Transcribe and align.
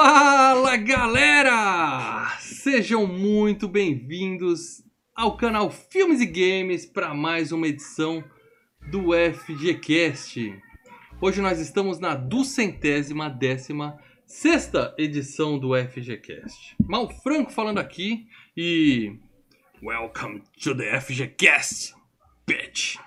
Fala 0.00 0.76
galera! 0.76 2.36
Sejam 2.38 3.04
muito 3.04 3.66
bem-vindos 3.66 4.84
ao 5.12 5.36
canal 5.36 5.72
Filmes 5.72 6.20
e 6.20 6.26
Games 6.26 6.86
para 6.86 7.12
mais 7.12 7.50
uma 7.50 7.66
edição 7.66 8.22
do 8.92 9.08
FGCast. 9.12 10.56
Hoje 11.20 11.40
nós 11.40 11.58
estamos 11.58 11.98
na 11.98 12.14
duzentésima 12.14 13.28
décima 13.28 13.98
sexta 14.24 14.94
edição 14.96 15.58
do 15.58 15.70
FGCast. 15.74 16.76
Mal 16.86 17.10
Franco 17.20 17.50
falando 17.50 17.78
aqui 17.78 18.28
e 18.56 19.16
Welcome 19.82 20.44
to 20.62 20.76
the 20.76 21.00
FGCast, 21.00 21.92
bitch! 22.46 22.98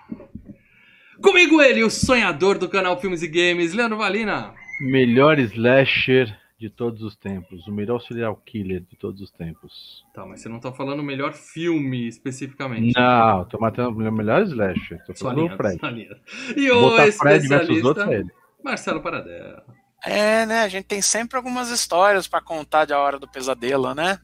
Comigo 1.22 1.62
ele, 1.62 1.86
o 1.86 1.90
sonhador 1.90 2.58
do 2.58 2.68
canal 2.68 3.00
Filmes 3.00 3.24
e 3.24 3.30
Games, 3.30 3.74
Leandro 3.74 3.98
Valina. 3.98 4.54
Melhor 4.82 5.40
slasher 5.40 6.41
de 6.62 6.70
todos 6.70 7.02
os 7.02 7.16
tempos. 7.16 7.68
O 7.68 7.72
melhor 7.72 8.00
serial 8.00 8.36
killer 8.46 8.82
de 8.82 8.96
todos 8.96 9.20
os 9.20 9.32
tempos. 9.32 10.06
Tá, 10.14 10.24
mas 10.28 10.42
você 10.42 10.48
não 10.48 10.60
tá 10.60 10.72
falando 10.72 11.00
o 11.00 11.04
melhor 11.04 11.34
filme 11.34 12.08
especificamente. 12.08 12.94
Não, 12.96 13.46
tô 13.46 13.58
matando 13.60 13.98
o 13.98 14.12
melhor 14.12 14.44
slasher. 14.44 15.04
Tô 15.04 15.16
falando 15.16 15.38
Solinha, 15.38 15.54
o 15.54 15.58
Fred. 15.58 16.10
E 16.56 16.70
Botar 16.70 17.08
o 17.08 17.12
Fred 17.14 17.48
versus 17.48 17.84
outro 17.84 18.04
especialista, 18.04 18.14
é 18.14 18.20
ele. 18.20 18.30
Marcelo 18.64 19.02
Paradela. 19.02 19.66
É, 20.06 20.46
né? 20.46 20.62
A 20.62 20.68
gente 20.68 20.86
tem 20.86 21.02
sempre 21.02 21.36
algumas 21.36 21.72
histórias 21.72 22.28
pra 22.28 22.40
contar 22.40 22.86
de 22.86 22.94
A 22.94 23.00
Hora 23.00 23.18
do 23.18 23.28
Pesadelo, 23.28 23.96
né? 23.96 24.20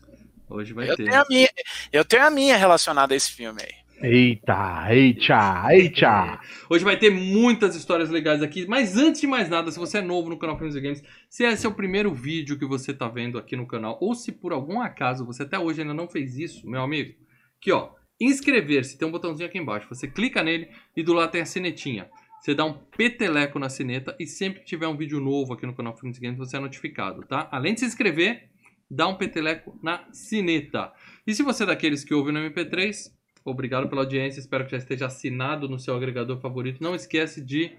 Hoje 0.48 0.74
vai 0.74 0.90
Eu 0.90 0.96
ter. 0.96 1.06
tenho, 1.06 1.20
a 1.20 1.26
minha, 1.28 1.50
eu 1.92 2.06
tenho 2.06 2.24
a 2.26 2.30
minha 2.30 2.56
relacionada 2.56 3.16
a 3.16 3.18
esse 3.18 3.32
filme 3.32 3.62
aí. 3.64 3.74
Eita, 4.00 4.94
eita, 4.94 5.66
eita. 5.72 6.40
Hoje 6.70 6.84
vai 6.84 6.98
ter 7.00 7.10
muitas 7.10 7.76
histórias 7.76 8.12
legais 8.12 8.44
aqui, 8.44 8.68
mas 8.68 8.96
antes 8.96 9.22
de 9.22 9.26
mais 9.26 9.50
nada, 9.50 9.72
se 9.72 9.80
você 9.80 9.98
é 9.98 10.02
novo 10.02 10.30
no 10.30 10.38
canal 10.38 10.56
Filmes 10.56 10.76
e 10.76 10.82
Games, 10.82 11.04
se 11.28 11.44
esse 11.44 11.66
é 11.66 11.70
o 11.70 11.74
primeiro 11.74 12.14
vídeo 12.14 12.60
que 12.60 12.66
você 12.66 12.94
tá 12.94 13.08
vendo 13.08 13.40
aqui 13.40 13.56
no 13.56 13.66
canal, 13.66 13.98
ou 14.00 14.14
se 14.14 14.32
por 14.32 14.54
algum 14.54 14.80
acaso 14.80 15.26
você 15.26 15.42
até 15.42 15.58
hoje 15.58 15.82
ainda 15.82 15.96
não 15.96 16.08
fez 16.08 16.38
isso, 16.38 16.70
meu 16.70 16.84
amigo, 16.84 17.16
aqui 17.60 17.72
ó, 17.72 17.90
inscrever-se, 18.22 19.00
tem 19.00 19.08
um 19.08 19.12
botãozinho 19.12 19.50
aqui 19.50 19.58
embaixo, 19.58 19.90
você 19.90 20.08
clica 20.08 20.44
nele 20.44 20.70
e 20.96 21.02
do 21.02 21.14
lado 21.14 21.32
tem 21.32 21.42
a 21.42 21.46
sinetinha. 21.46 22.08
Você 22.40 22.54
dá 22.54 22.66
um 22.66 22.74
peteleco 22.74 23.58
na 23.58 23.68
sineta 23.68 24.16
e 24.20 24.28
sempre 24.28 24.60
que 24.60 24.68
tiver 24.68 24.88
um 24.88 24.96
vídeo 24.96 25.20
novo 25.20 25.54
aqui 25.54 25.66
no 25.66 25.74
canal 25.74 25.98
Filmes 25.98 26.20
e 26.20 26.22
Games, 26.22 26.38
você 26.38 26.56
é 26.56 26.60
notificado, 26.60 27.24
tá? 27.24 27.50
Além 27.52 27.74
de 27.74 27.80
se 27.80 27.88
inscrever, 27.88 28.48
dá 28.92 29.08
um 29.08 29.16
peteleco 29.16 29.76
na 29.82 30.06
sineta. 30.12 30.94
E 31.26 31.34
se 31.34 31.42
você 31.42 31.64
é 31.64 31.66
daqueles 31.66 32.04
que 32.04 32.14
ouve 32.14 32.32
no 32.32 32.40
MP3, 32.40 33.17
Obrigado 33.50 33.88
pela 33.88 34.02
audiência, 34.02 34.40
espero 34.40 34.66
que 34.66 34.72
já 34.72 34.78
esteja 34.78 35.06
assinado 35.06 35.70
no 35.70 35.80
seu 35.80 35.96
agregador 35.96 36.40
favorito. 36.40 36.84
Não 36.84 36.94
esquece 36.94 37.42
de 37.42 37.72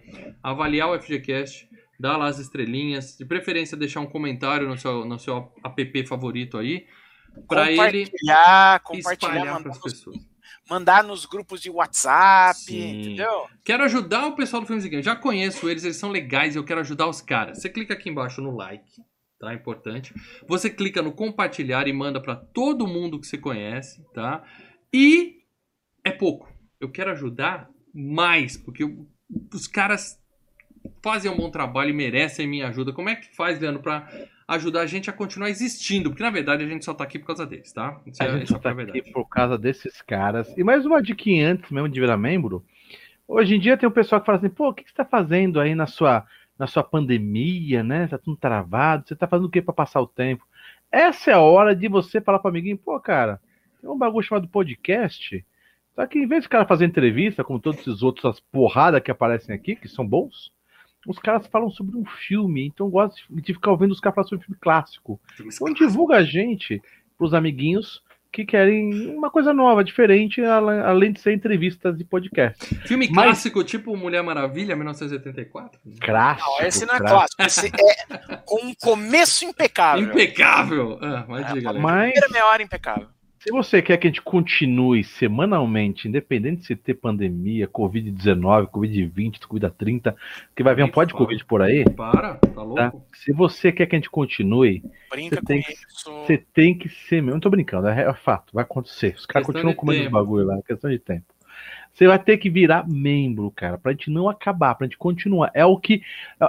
avaliar 0.42 0.88
o 0.88 1.00
FGCast, 1.00 1.68
dar 2.00 2.16
lá 2.16 2.26
as 2.26 2.38
estrelinhas, 2.38 3.16
de 3.16 3.24
preferência 3.24 3.76
deixar 3.76 4.00
um 4.00 4.06
comentário 4.06 4.68
no 4.68 4.78
seu, 4.78 5.04
no 5.04 5.18
seu 5.18 5.52
app 5.64 6.06
favorito 6.06 6.56
aí, 6.56 6.86
para 7.46 7.70
ele 7.70 8.06
Compartilhar, 8.06 8.80
compartilhar, 8.80 9.12
espalhar 9.12 9.46
mandar 9.46 9.62
para 9.62 9.72
as 9.72 9.78
pessoas. 9.78 10.16
mandar 10.68 11.04
nos 11.04 11.26
grupos 11.26 11.60
de 11.60 11.70
WhatsApp, 11.70 12.58
Sim. 12.58 13.00
entendeu? 13.00 13.46
Quero 13.64 13.84
ajudar 13.84 14.26
o 14.26 14.34
pessoal 14.34 14.62
do 14.62 14.66
Filmes 14.66 14.84
e 14.84 14.88
Games. 14.88 15.04
Já 15.04 15.14
conheço 15.14 15.68
eles, 15.68 15.84
eles 15.84 15.96
são 15.96 16.10
legais 16.10 16.56
eu 16.56 16.64
quero 16.64 16.80
ajudar 16.80 17.06
os 17.06 17.20
caras. 17.20 17.60
Você 17.60 17.68
clica 17.68 17.94
aqui 17.94 18.08
embaixo 18.08 18.40
no 18.40 18.56
like, 18.56 19.02
tá? 19.38 19.52
Importante. 19.52 20.14
Você 20.48 20.70
clica 20.70 21.02
no 21.02 21.12
compartilhar 21.12 21.86
e 21.86 21.92
manda 21.92 22.20
para 22.20 22.36
todo 22.36 22.86
mundo 22.86 23.20
que 23.20 23.26
você 23.26 23.38
conhece, 23.38 24.02
tá? 24.14 24.42
E 24.92 25.37
é 26.08 26.12
pouco. 26.12 26.52
Eu 26.80 26.90
quero 26.90 27.10
ajudar 27.12 27.68
mais, 27.94 28.56
porque 28.56 28.84
o- 28.84 29.06
os 29.52 29.66
caras 29.66 30.18
fazem 31.02 31.30
um 31.30 31.36
bom 31.36 31.50
trabalho 31.50 31.90
e 31.90 31.92
merecem 31.92 32.46
minha 32.46 32.68
ajuda. 32.68 32.92
Como 32.92 33.08
é 33.08 33.16
que 33.16 33.34
faz, 33.34 33.58
Leandro, 33.60 33.82
pra 33.82 34.08
ajudar 34.46 34.80
a 34.82 34.86
gente 34.86 35.10
a 35.10 35.12
continuar 35.12 35.50
existindo? 35.50 36.10
Porque 36.10 36.22
na 36.22 36.30
verdade 36.30 36.64
a 36.64 36.68
gente 36.68 36.84
só 36.84 36.94
tá 36.94 37.04
aqui 37.04 37.18
por 37.18 37.26
causa 37.26 37.46
deles, 37.46 37.72
tá? 37.72 38.00
Isso 38.06 38.22
A 38.22 38.26
é, 38.26 38.32
gente 38.32 38.44
isso 38.44 38.52
só 38.52 38.58
é 38.58 38.60
tá 38.60 38.70
aqui 38.70 39.02
por 39.12 39.28
causa 39.28 39.58
desses 39.58 40.00
caras. 40.02 40.52
E 40.56 40.64
mais 40.64 40.86
uma 40.86 41.02
dica 41.02 41.30
antes 41.44 41.70
mesmo 41.70 41.88
de 41.88 42.00
virar 42.00 42.16
membro. 42.16 42.64
Hoje 43.26 43.56
em 43.56 43.60
dia 43.60 43.76
tem 43.76 43.88
um 43.88 43.92
pessoal 43.92 44.20
que 44.20 44.26
fala 44.26 44.38
assim, 44.38 44.48
pô, 44.48 44.68
o 44.68 44.74
que 44.74 44.84
que 44.84 44.90
você 44.90 44.96
tá 44.96 45.04
fazendo 45.04 45.60
aí 45.60 45.74
na 45.74 45.86
sua, 45.86 46.24
na 46.58 46.66
sua 46.66 46.82
pandemia, 46.82 47.82
né? 47.82 48.06
Tá 48.06 48.16
tudo 48.16 48.36
travado, 48.38 49.06
você 49.06 49.14
tá 49.14 49.26
fazendo 49.26 49.46
o 49.46 49.50
que 49.50 49.60
pra 49.60 49.74
passar 49.74 50.00
o 50.00 50.06
tempo? 50.06 50.46
Essa 50.90 51.32
é 51.32 51.34
a 51.34 51.40
hora 51.40 51.76
de 51.76 51.88
você 51.88 52.20
falar 52.20 52.38
pro 52.38 52.48
amiguinho, 52.48 52.78
pô, 52.78 52.98
cara, 52.98 53.38
tem 53.80 53.90
um 53.90 53.98
bagulho 53.98 54.24
chamado 54.26 54.48
podcast. 54.48 55.44
Só 55.98 56.06
que 56.06 56.16
em 56.20 56.28
vez 56.28 56.44
de 56.44 56.48
cara 56.48 56.64
fazer 56.64 56.84
entrevista, 56.84 57.42
como 57.42 57.58
todos 57.58 57.80
esses 57.80 58.04
outros, 58.04 58.24
as 58.24 58.38
porradas 58.38 59.02
que 59.02 59.10
aparecem 59.10 59.52
aqui, 59.52 59.74
que 59.74 59.88
são 59.88 60.06
bons, 60.06 60.52
os 61.08 61.18
caras 61.18 61.48
falam 61.48 61.68
sobre 61.70 61.96
um 61.96 62.04
filme, 62.04 62.64
então 62.68 62.86
eu 62.86 62.90
gosto 62.90 63.20
de 63.28 63.52
ficar 63.52 63.72
ouvindo 63.72 63.90
os 63.90 63.98
caras 63.98 64.14
falar 64.14 64.28
sobre 64.28 64.44
filme 64.44 64.60
clássico. 64.60 65.20
Então 65.40 65.72
divulga 65.74 66.18
a 66.18 66.22
gente 66.22 66.80
pros 67.16 67.34
amiguinhos 67.34 68.00
que 68.32 68.44
querem 68.44 69.10
uma 69.16 69.28
coisa 69.28 69.52
nova, 69.52 69.82
diferente, 69.82 70.40
além 70.40 71.12
de 71.12 71.20
ser 71.20 71.32
entrevistas 71.32 71.98
de 71.98 72.04
podcast. 72.04 72.62
Filme 72.86 73.08
Mas- 73.10 73.24
clássico, 73.24 73.64
tipo 73.64 73.96
Mulher 73.96 74.22
Maravilha, 74.22 74.76
1984? 74.76 75.80
Clássico. 76.00 76.48
Não, 76.60 76.66
esse 76.68 76.86
não 76.86 76.94
é 76.94 76.98
clássico. 77.00 77.36
clássico, 77.38 77.42
esse 77.42 77.66
é 78.30 78.36
com 78.44 78.66
um 78.66 78.72
começo 78.80 79.44
impecável. 79.44 80.04
Impecável! 80.04 80.96
Ah, 81.02 81.24
mas 81.26 81.50
É, 81.50 81.52
diga. 81.54 81.72
Mas 81.72 82.12
Primeira 82.12 82.28
meia 82.30 82.46
hora 82.46 82.62
impecável. 82.62 83.08
Se 83.38 83.50
você 83.50 83.80
quer 83.82 83.96
que 83.96 84.06
a 84.06 84.10
gente 84.10 84.22
continue 84.22 85.04
semanalmente, 85.04 86.08
independente 86.08 86.60
de 86.60 86.66
se 86.66 86.76
ter 86.76 86.94
pandemia, 86.94 87.68
Covid-19, 87.68 88.66
Covid-20, 88.68 89.38
Covid-30, 89.40 90.14
que 90.56 90.62
vai 90.62 90.74
vir 90.74 90.82
um 90.82 90.86
Nem 90.86 90.92
pó 90.92 91.04
de 91.04 91.12
fala. 91.12 91.24
Covid 91.24 91.44
por 91.44 91.62
aí, 91.62 91.84
Para, 91.84 92.34
tá 92.34 92.62
louco? 92.62 92.74
tá? 92.76 92.92
Se 93.14 93.32
você 93.32 93.70
quer 93.72 93.86
que 93.86 93.94
a 93.94 93.98
gente 93.98 94.10
continue, 94.10 94.82
Brinca 95.10 95.36
Você 95.36 95.40
com 95.40 95.46
tem 95.46 95.62
que- 95.62 95.72
isso. 95.72 96.10
Você 96.24 96.38
tem 96.52 96.76
que 96.76 96.88
ser 96.88 97.16
mesmo. 97.22 97.32
Não 97.32 97.40
tô 97.40 97.50
brincando, 97.50 97.88
é, 97.88 98.02
é 98.02 98.14
fato, 98.14 98.52
vai 98.52 98.62
acontecer. 98.64 99.14
Os 99.16 99.26
caras 99.26 99.46
continuam 99.46 99.74
comendo 99.74 100.00
os 100.00 100.06
tempo. 100.06 100.16
bagulho 100.18 100.46
lá, 100.46 100.56
é 100.58 100.62
questão 100.62 100.90
de 100.90 100.98
tempo. 100.98 101.24
Você 101.92 102.06
vai 102.06 102.18
ter 102.18 102.36
que 102.38 102.48
virar 102.48 102.86
membro, 102.88 103.50
cara, 103.50 103.76
pra 103.78 103.90
gente 103.92 104.10
não 104.10 104.28
acabar, 104.28 104.74
pra 104.74 104.86
gente 104.86 104.96
continuar. 104.98 105.50
É 105.54 105.64
o 105.64 105.76
que. 105.78 106.02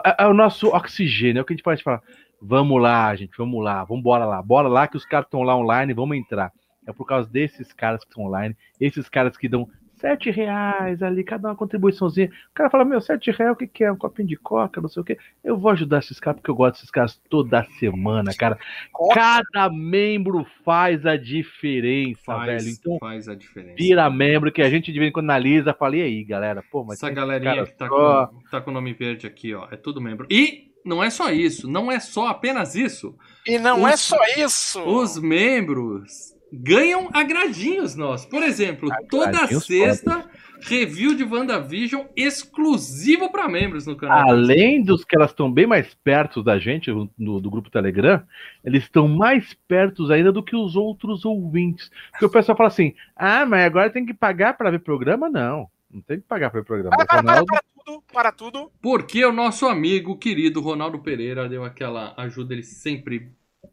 É, 0.05 0.23
é 0.23 0.27
o 0.27 0.33
nosso 0.33 0.67
oxigênio, 0.67 1.39
é 1.39 1.41
o 1.41 1.45
que 1.45 1.53
a 1.53 1.55
gente 1.55 1.63
pode 1.63 1.81
falar. 1.81 2.01
Vamos 2.41 2.81
lá, 2.81 3.13
gente, 3.15 3.31
vamos 3.37 3.63
lá, 3.63 3.83
vamos 3.83 4.03
bora 4.03 4.25
lá, 4.25 4.41
bora 4.41 4.67
lá 4.67 4.87
que 4.87 4.95
os 4.95 5.05
caras 5.05 5.25
estão 5.25 5.41
lá 5.43 5.57
online, 5.57 5.93
vamos 5.93 6.15
entrar. 6.17 6.51
É 6.89 6.93
por 6.93 7.05
causa 7.05 7.29
desses 7.29 7.71
caras 7.73 8.03
que 8.03 8.09
estão 8.09 8.25
online, 8.25 8.55
esses 8.79 9.07
caras 9.07 9.37
que 9.37 9.47
dão 9.47 9.69
sete 9.95 10.31
reais 10.31 11.03
ali, 11.03 11.25
cada 11.25 11.49
uma 11.49 11.55
contribuiçãozinha. 11.57 12.27
O 12.51 12.53
cara 12.53 12.69
fala, 12.69 12.85
meu, 12.85 13.01
sete 13.01 13.31
reais, 13.31 13.51
o 13.51 13.55
que, 13.57 13.67
que 13.67 13.83
é? 13.83 13.91
Um 13.91 13.97
copinho 13.97 14.29
de 14.29 14.37
coca, 14.37 14.79
não 14.79 14.87
sei 14.87 15.01
o 15.01 15.03
quê. 15.03 15.17
Eu 15.43 15.57
vou 15.57 15.69
ajudar 15.71 15.99
esses 15.99 16.21
caras 16.21 16.39
porque 16.39 16.49
eu 16.49 16.55
gosto 16.55 16.75
desses 16.75 16.89
caras 16.89 17.21
toda 17.29 17.65
semana, 17.77 18.33
cara. 18.33 18.57
Coca. 18.93 19.15
Cada 19.15 19.69
membro 19.69 20.45
faz 20.63 21.05
a 21.05 21.17
diferença, 21.17 22.21
Faz, 22.25 22.63
velho. 22.63 22.75
Então, 22.79 22.97
faz 22.97 23.27
a 23.27 23.35
diferença. 23.35 23.75
vira 23.77 24.09
membro 24.09 24.51
que 24.53 24.61
a 24.61 24.69
gente 24.69 24.89
de 24.91 24.97
vez 24.99 25.09
em 25.09 25.13
quando 25.13 25.25
analisa. 25.29 25.73
Fala, 25.73 25.97
e 25.97 26.01
aí, 26.01 26.23
galera? 26.23 26.63
Pô, 26.71 26.83
mas 26.85 26.97
Essa 27.03 27.09
galerinha 27.13 27.55
cara 27.55 27.65
que 27.67 27.73
tá 27.77 27.87
só- 27.89 28.27
com, 28.27 28.43
tá 28.49 28.61
com 28.61 28.71
o 28.71 28.73
nome 28.73 28.93
verde 28.93 29.27
aqui, 29.27 29.53
ó, 29.53 29.67
é 29.69 29.75
tudo 29.75 29.99
membro. 29.99 30.25
E 30.31 30.69
não 30.85 31.03
é 31.03 31.09
só 31.09 31.29
isso, 31.29 31.69
não 31.69 31.91
é 31.91 31.99
só 31.99 32.27
apenas 32.29 32.73
isso. 32.73 33.17
E 33.45 33.59
não 33.59 33.83
Os- 33.83 33.91
é 33.91 33.97
só 33.97 34.17
isso. 34.37 34.81
Os 34.81 35.19
membros 35.19 36.33
ganham 36.51 37.09
agradinhos 37.13 37.95
nossos. 37.95 38.25
Por 38.25 38.43
exemplo, 38.43 38.89
toda 39.09 39.29
Agradinhos 39.29 39.65
sexta, 39.65 40.29
review 40.61 41.15
de 41.15 41.23
WandaVision 41.23 42.05
exclusivo 42.15 43.31
para 43.31 43.47
membros 43.47 43.85
no 43.85 43.95
canal. 43.95 44.29
Além 44.29 44.81
dos 44.83 45.03
que 45.03 45.15
elas 45.15 45.31
estão 45.31 45.51
bem 45.51 45.67
mais 45.67 45.93
perto 46.03 46.43
da 46.43 46.57
gente, 46.59 46.91
no, 47.17 47.39
do 47.39 47.49
grupo 47.49 47.69
Telegram, 47.69 48.23
eles 48.63 48.83
estão 48.83 49.07
mais 49.07 49.53
perto 49.67 50.11
ainda 50.11 50.31
do 50.31 50.43
que 50.43 50.55
os 50.55 50.75
outros 50.75 51.25
ouvintes. 51.25 51.89
Porque 52.11 52.25
o 52.25 52.29
pessoal 52.29 52.57
fala 52.57 52.69
assim: 52.69 52.93
ah, 53.15 53.45
mas 53.45 53.65
agora 53.65 53.89
tem 53.89 54.05
que 54.05 54.13
pagar 54.13 54.57
para 54.57 54.71
ver 54.71 54.79
programa? 54.79 55.29
Não, 55.29 55.69
não 55.91 56.01
tem 56.01 56.19
que 56.19 56.27
pagar 56.27 56.49
para 56.49 56.61
ver 56.61 56.65
programa. 56.65 56.95
Para, 56.95 57.05
para, 57.05 57.23
para, 57.23 57.31
Ronaldo- 57.31 57.45
para 57.47 57.63
tudo, 57.85 58.03
para 58.13 58.31
tudo. 58.31 58.71
Porque 58.81 59.23
o 59.23 59.31
nosso 59.31 59.67
amigo 59.67 60.17
querido 60.17 60.61
Ronaldo 60.61 60.99
Pereira 60.99 61.47
deu 61.47 61.63
aquela 61.63 62.13
ajuda, 62.17 62.53
ele 62.53 62.63
sempre 62.63 63.31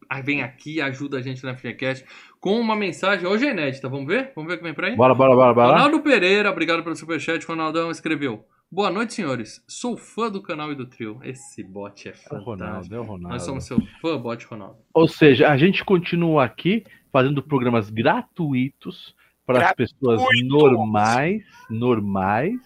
ah, 0.08 0.20
vem 0.20 0.42
aqui 0.42 0.74
e 0.74 0.80
ajuda 0.80 1.18
a 1.18 1.22
gente 1.22 1.44
na 1.44 1.56
FGCast 1.56 2.04
com 2.46 2.60
uma 2.60 2.76
mensagem, 2.76 3.26
hoje 3.26 3.44
é 3.44 3.50
inédita, 3.50 3.88
vamos 3.88 4.06
ver? 4.06 4.30
Vamos 4.36 4.48
ver 4.48 4.54
o 4.54 4.58
que 4.58 4.62
vem 4.62 4.72
por 4.72 4.84
aí? 4.84 4.94
Bora, 4.94 5.12
bora, 5.16 5.34
bora, 5.34 5.52
bora. 5.52 5.72
Ronaldo 5.72 6.00
Pereira, 6.00 6.48
obrigado 6.48 6.80
pelo 6.84 6.94
superchat, 6.94 7.44
Ronaldão 7.44 7.90
escreveu. 7.90 8.44
Boa 8.70 8.88
noite, 8.88 9.14
senhores. 9.14 9.64
Sou 9.66 9.96
fã 9.96 10.30
do 10.30 10.40
canal 10.40 10.70
e 10.70 10.76
do 10.76 10.86
trio. 10.86 11.18
Esse 11.24 11.64
bot 11.64 12.08
é 12.08 12.12
É 12.12 12.34
o. 12.36 12.38
Ronaldo, 12.38 12.94
é 12.94 13.00
o 13.00 13.02
Ronaldo. 13.02 13.28
Nós 13.30 13.42
somos 13.42 13.64
seu 13.64 13.80
fã, 14.00 14.16
bot 14.16 14.46
Ronaldo. 14.46 14.76
Ou 14.94 15.08
seja, 15.08 15.48
a 15.48 15.56
gente 15.56 15.84
continua 15.84 16.44
aqui 16.44 16.84
fazendo 17.10 17.42
programas 17.42 17.90
gratuitos 17.90 19.12
para 19.44 19.66
as 19.66 19.74
pessoas 19.74 20.22
normais, 20.44 21.42
normais, 21.68 22.60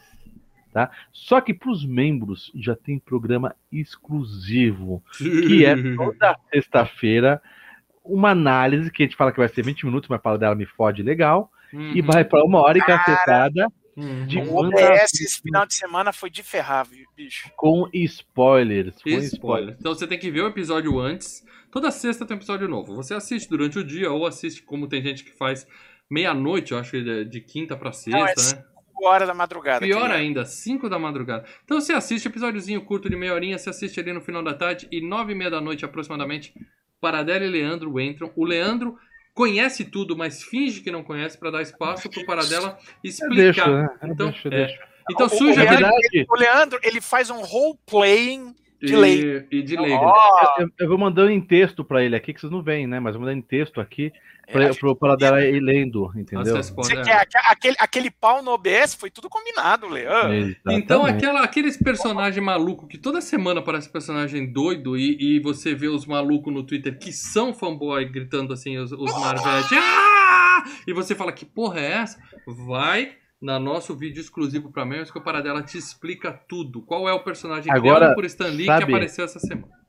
tá? 0.75 0.91
Só 1.11 1.41
que 1.41 1.55
para 1.55 1.71
os 1.71 1.87
membros 1.87 2.53
já 2.55 2.77
tem 2.77 2.99
programa 2.99 3.57
exclusivo, 3.73 5.03
que 5.17 5.65
é 5.65 5.75
toda 5.97 6.37
sexta-feira 6.53 7.41
uma 8.13 8.31
análise 8.31 8.91
que 8.91 9.03
a 9.03 9.07
gente 9.07 9.17
fala 9.17 9.33
que 9.33 9.39
vai 9.39 9.49
ser 9.49 9.63
20 9.65 9.85
minutos, 9.87 10.09
mas 10.09 10.21
fala 10.23 10.39
dela 10.39 10.55
me 10.55 10.67
fode 10.67 11.03
legal, 11.03 11.51
Uhum. 11.73 11.93
e 11.95 12.03
vai 12.03 12.25
para 12.25 12.45
uma 12.45 12.61
hora 12.61 12.79
e 12.79 12.81
cacetada 12.81 13.67
Hum. 13.97 14.25
De 14.27 14.39
O 14.39 14.55
OBS 14.55 15.13
esse 15.21 15.43
final 15.43 15.67
de 15.67 15.75
semana 15.75 16.13
foi 16.13 16.31
de 16.31 16.43
ferrar, 16.43 16.87
bicho. 17.17 17.51
Com 17.57 17.89
spoilers. 17.93 18.95
Com 19.03 19.09
Spoiler. 19.11 19.25
spoilers. 19.25 19.77
Então 19.81 19.93
você 19.95 20.07
tem 20.07 20.19
que 20.19 20.31
ver 20.31 20.43
o 20.43 20.47
episódio 20.47 20.99
antes. 20.99 21.45
Toda 21.71 21.91
sexta 21.91 22.25
tem 22.25 22.35
um 22.37 22.39
episódio 22.39 22.69
novo. 22.69 22.95
Você 22.95 23.13
assiste 23.15 23.49
durante 23.51 23.79
o 23.79 23.85
dia 23.85 24.11
ou 24.11 24.27
assiste 24.27 24.63
como 24.63 24.87
tem 24.87 25.03
gente 25.03 25.25
que 25.25 25.33
faz 25.33 25.67
meia-noite, 26.09 26.73
eu 26.73 26.79
acho 26.79 26.93
que 26.93 27.11
é 27.11 27.25
de 27.25 27.41
quinta 27.41 27.77
pra 27.77 27.93
sexta, 27.93 28.19
Não, 28.19 28.27
é 28.27 28.31
né? 28.31 28.35
5 28.37 29.07
horas 29.07 29.29
da 29.29 29.35
madrugada. 29.35 29.81
Pior 29.85 30.11
ainda, 30.11 30.45
5 30.45 30.89
da 30.89 30.99
madrugada. 30.99 31.45
Então 31.65 31.81
você 31.81 31.93
assiste 31.93 32.27
episódiozinho 32.27 32.81
curto 32.85 33.11
de 33.11 33.17
meia 33.17 33.35
horinha, 33.35 33.59
você 33.59 33.71
assiste 33.71 33.99
ali 34.01 34.13
no 34.13 34.21
final 34.21 34.43
da 34.43 34.55
tarde 34.55 34.89
e 34.91 35.01
nove 35.07 35.33
e 35.33 35.35
meia 35.35 35.51
da 35.51 35.61
noite 35.61 35.85
aproximadamente, 35.85 36.55
Paradela 37.01 37.45
e 37.45 37.49
Leandro 37.49 37.99
entram. 38.01 38.31
O 38.37 38.45
Leandro 38.45 38.97
conhece 39.35 39.85
tudo, 39.85 40.17
mas 40.17 40.43
finge 40.43 40.81
que 40.81 40.91
não 40.91 41.03
conhece 41.03 41.39
pra 41.39 41.51
dar 41.51 41.63
espaço 41.63 42.11
pro 42.11 42.27
Paradela 42.27 42.77
Eu 43.03 43.09
explicar. 43.11 43.35
deixo, 43.37 43.71
né? 43.71 43.89
Então, 44.05 44.31
deixo, 44.31 44.49
é. 44.49 44.79
Então 45.11 45.27
O- 45.27 45.31
surge 45.31 45.59
o 45.59 45.63
aquele... 45.63 45.83
verdade, 45.83 46.27
O 46.29 46.37
Leandro, 46.37 46.79
ele 46.83 47.01
faz 47.01 47.31
um 47.31 47.41
role-playing 47.41 48.55
de 48.83 48.93
e, 48.93 48.97
lei. 48.97 49.47
e 49.51 49.63
de 49.63 49.77
lei. 49.77 49.93
Ó, 49.93 50.57
eu, 50.59 50.69
eu 50.79 50.89
vou 50.89 50.99
mandando 50.99 51.31
em 51.31 51.41
texto 51.41 51.85
pra 51.85 52.03
ele 52.03 52.17
aqui, 52.17 52.33
que 52.33 52.41
vocês 52.41 52.53
não 52.53 52.63
veem, 52.63 52.87
né? 52.87 52.99
Mas 53.01 53.15
eu 53.15 53.21
vou 53.21 53.27
mandando 53.29 53.39
em 53.45 53.49
texto 53.49 53.81
aqui 53.81 54.13
pra, 54.53 54.65
é, 54.65 54.75
pro 54.75 54.97
Paradela 54.97 55.41
ir 55.45 55.61
lendo, 55.61 56.11
entendeu? 56.17 56.57
Você 56.63 56.97
é. 56.97 57.03
quer 57.03 57.17
aque- 57.21 57.39
aquele, 57.49 57.77
aquele 57.79 58.11
pau 58.11 58.43
no 58.43 58.51
OBS 58.53 58.95
foi 58.95 59.11
tudo 59.11 59.29
combinado, 59.29 59.89
Leandro. 59.89 60.33
Exatamente. 60.35 60.83
Então, 60.85 61.05
aquela, 61.05 61.43
aqueles 61.43 61.77
personagens 61.77 62.45
malucos 62.45 62.89
que 62.89 62.99
toda 62.99 63.21
semana 63.21 63.63
parece 63.63 63.89
personagem 63.91 64.53
doido 64.53 64.97
e, 64.97 65.37
e 65.37 65.41
você 65.41 65.75
vê 65.75 65.89
os 65.89 66.07
malucos 66.07 66.53
no 66.53 66.63
Twitter 66.63 66.99
que 66.99 67.13
são 67.13 67.53
fanboy 67.55 68.05
gritando 68.07 68.53
assim, 68.53 68.77
os, 68.79 68.93
os 68.93 69.13
Marvete. 69.19 69.75
Ah! 69.77 70.65
E 70.87 70.93
você 70.93 71.15
fala, 71.15 71.33
que 71.33 71.45
porra 71.45 71.81
é 71.81 71.93
essa? 71.93 72.19
Vai 72.47 73.13
na 73.41 73.59
nosso 73.59 73.97
vídeo 73.97 74.21
exclusivo 74.21 74.71
pra 74.71 74.85
membros 74.85 75.11
que 75.11 75.17
o 75.19 75.23
Paradela 75.23 75.63
te 75.63 75.79
explica 75.79 76.31
tudo. 76.31 76.83
Qual 76.83 77.09
é 77.09 77.13
o 77.13 77.21
personagem 77.21 77.73
Agora, 77.73 77.99
criado 78.01 78.15
por 78.15 78.25
Stan 78.27 78.49
Lee 78.49 78.59
que 78.59 78.67
sabe- 78.67 78.85
apareceu 78.93 79.25
essa 79.25 79.39
semana. 79.39 79.81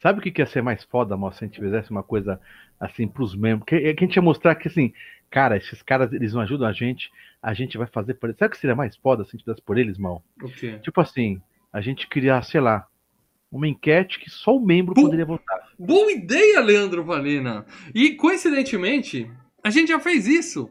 Sabe 0.00 0.20
o 0.20 0.22
que 0.22 0.30
que 0.30 0.40
ia 0.40 0.46
ser 0.46 0.62
mais 0.62 0.84
foda, 0.84 1.16
moça, 1.16 1.38
se 1.38 1.44
a 1.44 1.48
gente 1.48 1.58
fizesse 1.60 1.90
uma 1.90 2.04
coisa 2.04 2.40
assim 2.80 3.06
pros 3.08 3.34
membros? 3.34 3.66
Que, 3.66 3.94
que 3.94 4.04
a 4.04 4.06
gente 4.06 4.16
ia 4.16 4.22
mostrar 4.22 4.54
que, 4.54 4.68
assim, 4.68 4.92
cara, 5.30 5.56
esses 5.56 5.82
caras, 5.82 6.12
eles 6.12 6.32
não 6.32 6.40
ajudam 6.42 6.66
a 6.68 6.72
gente, 6.72 7.10
a 7.42 7.52
gente 7.54 7.76
vai 7.78 7.86
fazer 7.86 8.14
por 8.14 8.28
eles. 8.28 8.38
Sabe 8.38 8.48
o 8.48 8.50
que 8.52 8.58
seria 8.60 8.76
mais 8.76 8.96
foda 8.96 9.24
se 9.24 9.36
a 9.36 9.38
gente 9.38 9.62
por 9.62 9.78
eles, 9.78 9.98
mal? 9.98 10.22
O 10.42 10.48
quê? 10.48 10.78
Tipo 10.82 11.00
assim, 11.00 11.40
a 11.72 11.80
gente 11.80 12.06
criar, 12.06 12.42
sei 12.42 12.60
lá, 12.60 12.86
uma 13.50 13.66
enquete 13.68 14.18
que 14.20 14.28
só 14.28 14.56
o 14.56 14.60
membro 14.64 14.94
Pum. 14.94 15.02
poderia 15.02 15.24
votar. 15.24 15.68
Boa 15.78 16.10
ideia, 16.12 16.60
Leandro 16.60 17.02
Valina. 17.04 17.64
E 17.94 18.10
coincidentemente, 18.14 19.30
a 19.64 19.70
gente 19.70 19.88
já 19.88 19.98
fez 20.00 20.26
isso. 20.26 20.68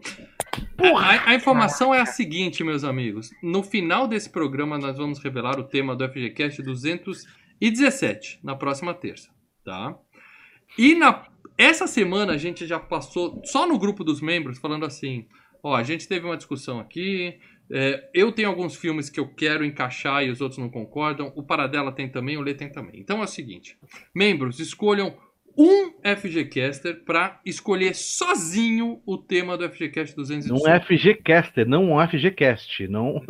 A, 0.80 0.88
a- 0.88 1.30
a 1.32 1.36
informação 1.36 1.94
é 1.94 2.00
a 2.00 2.06
seguinte, 2.06 2.64
meus 2.64 2.84
amigos. 2.84 3.32
No 3.42 3.64
final 3.64 4.08
desse 4.08 4.30
programa, 4.30 4.78
nós 4.78 4.96
vamos 4.98 5.18
revelar 5.20 5.60
o 5.60 5.64
tema 5.64 5.96
do 5.96 6.08
FGCast 6.08 6.62
217, 7.60 8.40
na 8.44 8.56
próxima 8.56 8.94
terça, 8.94 9.30
tá? 9.64 9.96
E 10.78 10.94
na 10.96 11.26
essa 11.58 11.88
semana 11.88 12.34
a 12.34 12.38
gente 12.38 12.66
já 12.68 12.80
passou 12.80 13.42
só 13.46 13.68
no 13.68 13.80
grupo 13.80 14.04
dos 14.04 14.22
membros 14.22 14.60
falando 14.60 14.86
assim: 14.86 15.26
ó, 15.64 15.76
a 15.76 15.84
gente 15.84 16.08
teve 16.08 16.26
uma 16.26 16.38
discussão 16.38 16.80
aqui. 16.80 17.40
é, 17.72 18.10
eu 18.14 18.32
tenho 18.32 18.48
alguns 18.48 18.76
filmes 18.76 19.10
que 19.10 19.20
eu 19.20 19.28
quero 19.28 19.66
encaixar 19.66 20.24
e 20.24 20.30
os 20.30 20.42
outros 20.42 20.60
não 20.60 20.70
concordam. 20.70 21.32
O 21.36 21.44
Paradela 21.44 21.92
tem 21.92 22.08
também, 22.10 22.38
o 22.38 22.42
Lê 22.42 22.54
tem 22.54 22.72
também. 22.72 23.00
Então 23.00 23.22
é 23.22 23.24
o 23.24 23.28
seguinte: 23.28 23.78
membros, 24.14 24.60
escolham 24.60 25.18
um 25.60 25.92
FGCaster 26.16 27.04
para 27.04 27.42
escolher 27.44 27.96
sozinho 27.96 29.02
o 29.04 29.18
tema 29.18 29.58
do 29.58 29.68
FGCast 29.68 30.16
218. 30.16 30.64
Não 30.64 30.72
é 30.72 30.80
FGCaster, 30.80 31.68
não 31.68 31.94
um 31.94 32.08
FGCast, 32.08 32.88
não. 32.88 33.24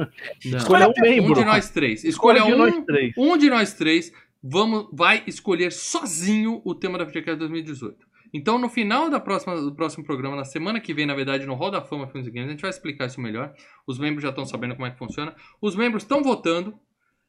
Não. 0.46 0.58
Escolha 0.58 0.90
um 0.90 0.94
Um 0.98 1.02
membro. 1.02 1.34
de 1.36 1.46
nós 1.46 1.70
três. 1.70 2.04
Escolha 2.04 2.42
de 2.44 2.54
um, 2.54 2.58
nós 2.58 2.86
três. 2.86 3.14
um 3.18 3.38
de 3.38 3.50
nós 3.50 3.74
três 3.74 4.12
vamos, 4.44 4.88
vai 4.92 5.24
escolher 5.26 5.72
sozinho 5.72 6.62
o 6.64 6.76
tema 6.76 6.98
da 6.98 7.06
FGCast 7.06 7.38
2018. 7.40 8.07
Então, 8.34 8.58
no 8.58 8.70
final 8.70 9.10
da 9.10 9.20
próxima, 9.20 9.56
do 9.60 9.74
próximo 9.74 10.04
programa, 10.04 10.36
na 10.36 10.44
semana 10.44 10.80
que 10.80 10.94
vem, 10.94 11.06
na 11.06 11.16
verdade, 11.16 11.46
no 11.46 11.54
Hall 11.54 11.72
da 11.72 11.82
Fama 11.82 12.08
Filmes 12.08 12.28
e 12.28 12.32
Games, 12.32 12.50
a 12.50 12.52
gente 12.52 12.62
vai 12.62 12.70
explicar 12.70 13.06
isso 13.06 13.22
melhor. 13.22 13.54
Os 13.86 13.98
membros 13.98 14.24
já 14.24 14.30
estão 14.30 14.46
sabendo 14.46 14.76
como 14.76 14.86
é 14.86 14.92
que 14.92 14.98
funciona. 14.98 15.36
Os 15.62 15.76
membros 15.76 16.04
estão 16.04 16.22
votando 16.22 16.78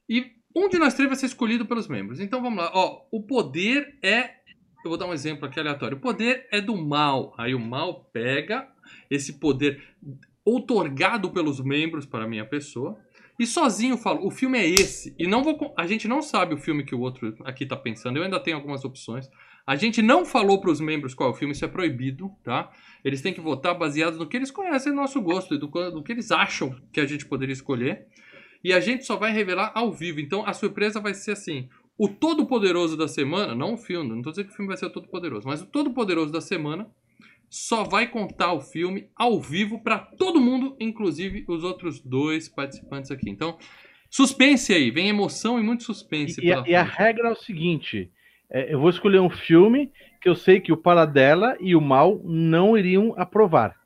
e 0.08 0.26
um 0.54 0.68
de 0.68 0.78
nós 0.78 0.94
três 0.94 1.08
vai 1.08 1.16
ser 1.16 1.26
escolhido 1.26 1.66
pelos 1.66 1.88
membros. 1.88 2.20
Então, 2.20 2.42
vamos 2.42 2.58
lá. 2.58 2.70
Ó, 2.74 3.06
o 3.12 3.22
poder 3.26 3.98
é... 4.02 4.38
Eu 4.84 4.90
vou 4.90 4.96
dar 4.96 5.06
um 5.06 5.12
exemplo 5.12 5.46
aqui 5.46 5.58
aleatório. 5.58 5.96
O 5.96 6.00
poder 6.00 6.46
é 6.52 6.60
do 6.60 6.76
mal. 6.76 7.34
Aí 7.36 7.54
o 7.54 7.60
mal 7.60 8.04
pega 8.12 8.68
esse 9.10 9.38
poder 9.38 9.82
outorgado 10.44 11.30
pelos 11.30 11.60
membros 11.60 12.06
para 12.06 12.24
a 12.24 12.28
minha 12.28 12.44
pessoa 12.44 12.98
e 13.38 13.46
sozinho 13.46 13.96
falo, 13.96 14.26
o 14.26 14.30
filme 14.30 14.58
é 14.58 14.68
esse. 14.68 15.14
E 15.16 15.26
não 15.26 15.44
vou. 15.44 15.72
A 15.76 15.86
gente 15.86 16.08
não 16.08 16.20
sabe 16.20 16.54
o 16.54 16.58
filme 16.58 16.84
que 16.84 16.94
o 16.94 17.00
outro 17.00 17.36
aqui 17.44 17.64
tá 17.64 17.76
pensando. 17.76 18.16
Eu 18.16 18.24
ainda 18.24 18.40
tenho 18.40 18.56
algumas 18.56 18.84
opções. 18.84 19.30
A 19.68 19.76
gente 19.76 20.00
não 20.00 20.24
falou 20.24 20.62
para 20.62 20.70
os 20.70 20.80
membros 20.80 21.12
qual 21.12 21.28
é 21.28 21.32
o 21.32 21.34
filme, 21.34 21.52
isso 21.52 21.62
é 21.62 21.68
proibido, 21.68 22.30
tá? 22.42 22.72
Eles 23.04 23.20
têm 23.20 23.34
que 23.34 23.40
votar 23.42 23.76
baseado 23.76 24.16
no 24.16 24.26
que 24.26 24.34
eles 24.34 24.50
conhecem 24.50 24.90
do 24.90 24.96
nosso 24.96 25.20
gosto 25.20 25.54
e 25.54 25.58
do, 25.58 25.66
do 25.66 26.02
que 26.02 26.10
eles 26.10 26.30
acham 26.30 26.74
que 26.90 26.98
a 26.98 27.04
gente 27.04 27.26
poderia 27.26 27.52
escolher. 27.52 28.06
E 28.64 28.72
a 28.72 28.80
gente 28.80 29.04
só 29.04 29.16
vai 29.16 29.30
revelar 29.30 29.70
ao 29.74 29.92
vivo. 29.92 30.20
Então 30.20 30.42
a 30.46 30.54
surpresa 30.54 31.00
vai 31.00 31.12
ser 31.12 31.32
assim: 31.32 31.68
o 31.98 32.08
Todo-Poderoso 32.08 32.96
da 32.96 33.06
semana, 33.06 33.54
não 33.54 33.74
o 33.74 33.76
filme, 33.76 34.08
não 34.08 34.22
tô 34.22 34.30
dizendo 34.30 34.46
que 34.46 34.54
o 34.54 34.56
filme 34.56 34.68
vai 34.68 34.78
ser 34.78 34.86
o 34.86 34.90
Todo-Poderoso, 34.90 35.46
mas 35.46 35.60
o 35.60 35.66
Todo-Poderoso 35.66 36.32
da 36.32 36.40
semana 36.40 36.90
só 37.50 37.84
vai 37.84 38.06
contar 38.06 38.54
o 38.54 38.62
filme 38.62 39.10
ao 39.14 39.38
vivo 39.38 39.82
para 39.82 39.98
todo 39.98 40.40
mundo, 40.40 40.78
inclusive 40.80 41.44
os 41.46 41.62
outros 41.62 42.00
dois 42.00 42.48
participantes 42.48 43.10
aqui. 43.10 43.28
Então, 43.28 43.58
suspense 44.08 44.72
aí, 44.72 44.90
vem 44.90 45.10
emoção 45.10 45.60
e 45.60 45.62
muito 45.62 45.84
suspense. 45.84 46.40
E, 46.40 46.46
e 46.46 46.52
a 46.52 46.62
frente. 46.62 46.96
regra 46.96 47.28
é 47.28 47.32
o 47.32 47.36
seguinte: 47.36 48.10
é, 48.50 48.72
eu 48.72 48.80
vou 48.80 48.90
escolher 48.90 49.20
um 49.20 49.30
filme 49.30 49.92
que 50.20 50.28
eu 50.28 50.34
sei 50.34 50.60
que 50.60 50.72
o 50.72 50.76
Paradela 50.76 51.56
e 51.60 51.76
o 51.76 51.80
Mal 51.80 52.20
não 52.24 52.76
iriam 52.76 53.14
aprovar. 53.16 53.76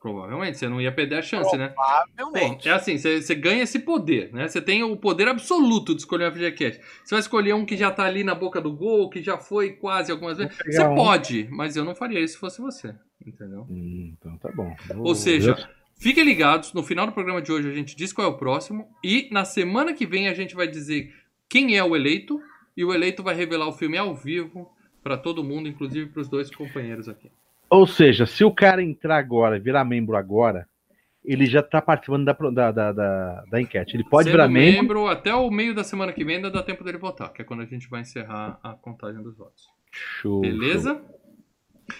Provavelmente, 0.00 0.58
você 0.58 0.68
não 0.68 0.80
ia 0.80 0.92
perder 0.92 1.16
a 1.16 1.22
chance, 1.22 1.56
né? 1.56 1.74
Bom, 1.74 1.82
Provavelmente. 2.14 2.68
é 2.68 2.72
assim, 2.72 2.96
você, 2.96 3.20
você 3.20 3.34
ganha 3.34 3.64
esse 3.64 3.80
poder, 3.80 4.32
né? 4.32 4.46
Você 4.46 4.60
tem 4.60 4.84
o 4.84 4.96
poder 4.96 5.26
absoluto 5.26 5.94
de 5.94 6.02
escolher 6.02 6.30
um 6.30 6.32
FGCast. 6.32 6.80
Você 7.02 7.14
vai 7.14 7.20
escolher 7.20 7.54
um 7.54 7.64
que 7.64 7.76
já 7.76 7.90
tá 7.90 8.04
ali 8.04 8.22
na 8.22 8.34
boca 8.34 8.60
do 8.60 8.72
gol, 8.72 9.10
que 9.10 9.20
já 9.20 9.36
foi 9.36 9.70
quase 9.72 10.12
algumas 10.12 10.38
vezes. 10.38 10.56
Você 10.64 10.84
um. 10.84 10.94
pode, 10.94 11.48
mas 11.50 11.76
eu 11.76 11.84
não 11.84 11.94
faria 11.94 12.20
isso 12.20 12.34
se 12.34 12.40
fosse 12.40 12.60
você, 12.60 12.94
entendeu? 13.26 13.66
Hum, 13.68 14.14
então 14.16 14.38
tá 14.38 14.50
bom. 14.54 14.76
Ou 14.98 15.14
seja, 15.14 15.56
fiquem 15.98 16.22
ligados, 16.22 16.72
no 16.72 16.84
final 16.84 17.06
do 17.06 17.12
programa 17.12 17.42
de 17.42 17.50
hoje 17.50 17.68
a 17.68 17.74
gente 17.74 17.96
diz 17.96 18.12
qual 18.12 18.28
é 18.28 18.30
o 18.30 18.36
próximo 18.36 18.86
e 19.02 19.28
na 19.32 19.44
semana 19.44 19.92
que 19.92 20.06
vem 20.06 20.28
a 20.28 20.34
gente 20.34 20.54
vai 20.54 20.68
dizer 20.68 21.12
quem 21.48 21.76
é 21.76 21.82
o 21.82 21.96
eleito 21.96 22.40
e 22.76 22.84
o 22.84 22.92
eleito 22.92 23.22
vai 23.22 23.34
revelar 23.34 23.66
o 23.66 23.72
filme 23.72 23.96
ao 23.96 24.14
vivo 24.14 24.70
para 25.02 25.16
todo 25.16 25.44
mundo, 25.44 25.68
inclusive 25.68 26.10
para 26.10 26.20
os 26.20 26.28
dois 26.28 26.50
companheiros 26.54 27.08
aqui. 27.08 27.30
Ou 27.70 27.86
seja, 27.86 28.26
se 28.26 28.44
o 28.44 28.50
cara 28.50 28.82
entrar 28.82 29.18
agora, 29.18 29.58
virar 29.58 29.84
membro 29.84 30.16
agora, 30.16 30.68
ele 31.24 31.46
já 31.46 31.62
tá 31.62 31.82
participando 31.82 32.24
da, 32.24 32.32
da, 32.32 32.92
da, 32.92 33.44
da, 33.50 33.60
enquete. 33.60 33.96
Ele 33.96 34.04
pode 34.04 34.24
Sendo 34.24 34.32
virar 34.32 34.48
membro. 34.48 35.08
até 35.08 35.34
o 35.34 35.50
meio 35.50 35.74
da 35.74 35.82
semana 35.82 36.12
que 36.12 36.24
vem 36.24 36.36
ainda 36.36 36.50
dá 36.50 36.62
tempo 36.62 36.84
dele 36.84 36.98
votar, 36.98 37.32
que 37.32 37.42
é 37.42 37.44
quando 37.44 37.62
a 37.62 37.66
gente 37.66 37.88
vai 37.88 38.02
encerrar 38.02 38.60
a 38.62 38.74
contagem 38.74 39.22
dos 39.22 39.36
votos. 39.36 39.64
Show, 39.90 40.40
Beleza? 40.42 41.02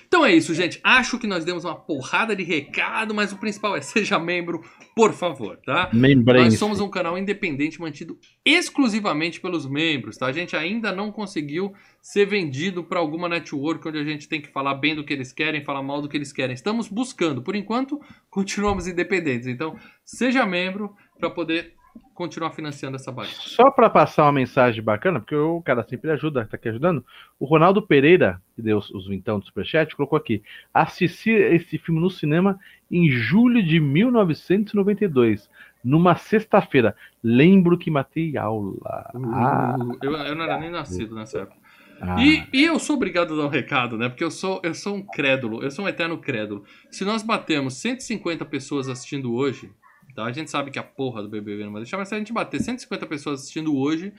Então 0.06 0.24
é 0.24 0.34
isso, 0.34 0.54
gente. 0.54 0.80
Acho 0.82 1.18
que 1.18 1.26
nós 1.26 1.44
demos 1.44 1.64
uma 1.64 1.74
porrada 1.74 2.34
de 2.34 2.42
recado, 2.42 3.14
mas 3.14 3.32
o 3.32 3.36
principal 3.36 3.76
é 3.76 3.80
seja 3.82 4.18
membro, 4.18 4.62
por 4.94 5.12
favor, 5.12 5.58
tá? 5.58 5.90
Membrense. 5.92 6.50
Nós 6.50 6.58
somos 6.58 6.80
um 6.80 6.88
canal 6.88 7.18
independente 7.18 7.80
mantido 7.80 8.18
exclusivamente 8.44 9.40
pelos 9.40 9.66
membros, 9.66 10.16
tá? 10.16 10.26
A 10.26 10.32
gente 10.32 10.56
ainda 10.56 10.92
não 10.92 11.12
conseguiu 11.12 11.72
ser 12.00 12.26
vendido 12.26 12.84
para 12.84 13.00
alguma 13.00 13.28
network 13.28 13.86
onde 13.88 13.98
a 13.98 14.04
gente 14.04 14.28
tem 14.28 14.40
que 14.40 14.48
falar 14.48 14.74
bem 14.74 14.94
do 14.94 15.04
que 15.04 15.12
eles 15.12 15.32
querem, 15.32 15.64
falar 15.64 15.82
mal 15.82 16.00
do 16.00 16.08
que 16.08 16.16
eles 16.16 16.32
querem. 16.32 16.54
Estamos 16.54 16.88
buscando, 16.88 17.42
por 17.42 17.54
enquanto, 17.56 18.00
continuamos 18.30 18.86
independentes. 18.86 19.46
Então, 19.46 19.76
seja 20.04 20.46
membro 20.46 20.94
para 21.18 21.30
poder 21.30 21.74
continuar 22.16 22.50
financiando 22.50 22.96
essa 22.96 23.12
bagaça. 23.12 23.42
Só 23.42 23.70
para 23.70 23.88
passar 23.88 24.24
uma 24.24 24.32
mensagem 24.32 24.82
bacana, 24.82 25.20
porque 25.20 25.36
o 25.36 25.60
cara 25.60 25.84
sempre 25.84 26.10
ajuda, 26.10 26.46
tá 26.46 26.56
aqui 26.56 26.70
ajudando. 26.70 27.04
O 27.38 27.44
Ronaldo 27.44 27.80
Pereira, 27.80 28.42
que 28.56 28.62
deu 28.62 28.78
os, 28.78 29.06
vintão 29.06 29.38
do 29.38 29.44
Superchat, 29.44 29.94
colocou 29.94 30.16
aqui: 30.16 30.42
assisti 30.72 31.30
esse 31.30 31.78
filme 31.78 32.00
no 32.00 32.10
cinema 32.10 32.58
em 32.90 33.08
julho 33.10 33.62
de 33.62 33.78
1992, 33.78 35.48
numa 35.84 36.16
sexta-feira. 36.16 36.96
Lembro 37.22 37.78
que 37.78 37.90
matei 37.90 38.36
aula. 38.36 39.10
Ah, 39.32 39.76
eu, 40.02 40.12
eu 40.12 40.34
não 40.34 40.44
era 40.44 40.58
nem 40.58 40.70
nascido 40.70 41.14
nessa 41.14 41.40
época. 41.40 41.56
ah. 42.00 42.16
E, 42.22 42.46
e 42.52 42.64
eu 42.64 42.78
sou 42.78 42.96
obrigado 42.96 43.34
a 43.34 43.36
dar 43.36 43.46
um 43.46 43.50
recado, 43.50 43.98
né? 43.98 44.08
Porque 44.08 44.24
eu 44.24 44.30
sou, 44.30 44.60
eu 44.64 44.74
sou 44.74 44.96
um 44.96 45.02
crédulo, 45.02 45.62
eu 45.62 45.70
sou 45.70 45.84
um 45.84 45.88
eterno 45.88 46.18
crédulo. 46.18 46.64
Se 46.90 47.04
nós 47.04 47.22
batemos 47.22 47.74
150 47.74 48.44
pessoas 48.46 48.88
assistindo 48.88 49.34
hoje, 49.34 49.70
tá? 50.16 50.24
A 50.24 50.32
gente 50.32 50.50
sabe 50.50 50.70
que 50.72 50.78
a 50.78 50.82
porra 50.82 51.22
do 51.22 51.28
BBB 51.28 51.64
não 51.64 51.72
vai 51.72 51.82
deixar, 51.82 51.98
mas 51.98 52.08
se 52.08 52.14
a 52.14 52.18
gente 52.18 52.32
bater 52.32 52.60
150 52.60 53.06
pessoas 53.06 53.40
assistindo 53.40 53.76
hoje, 53.76 54.12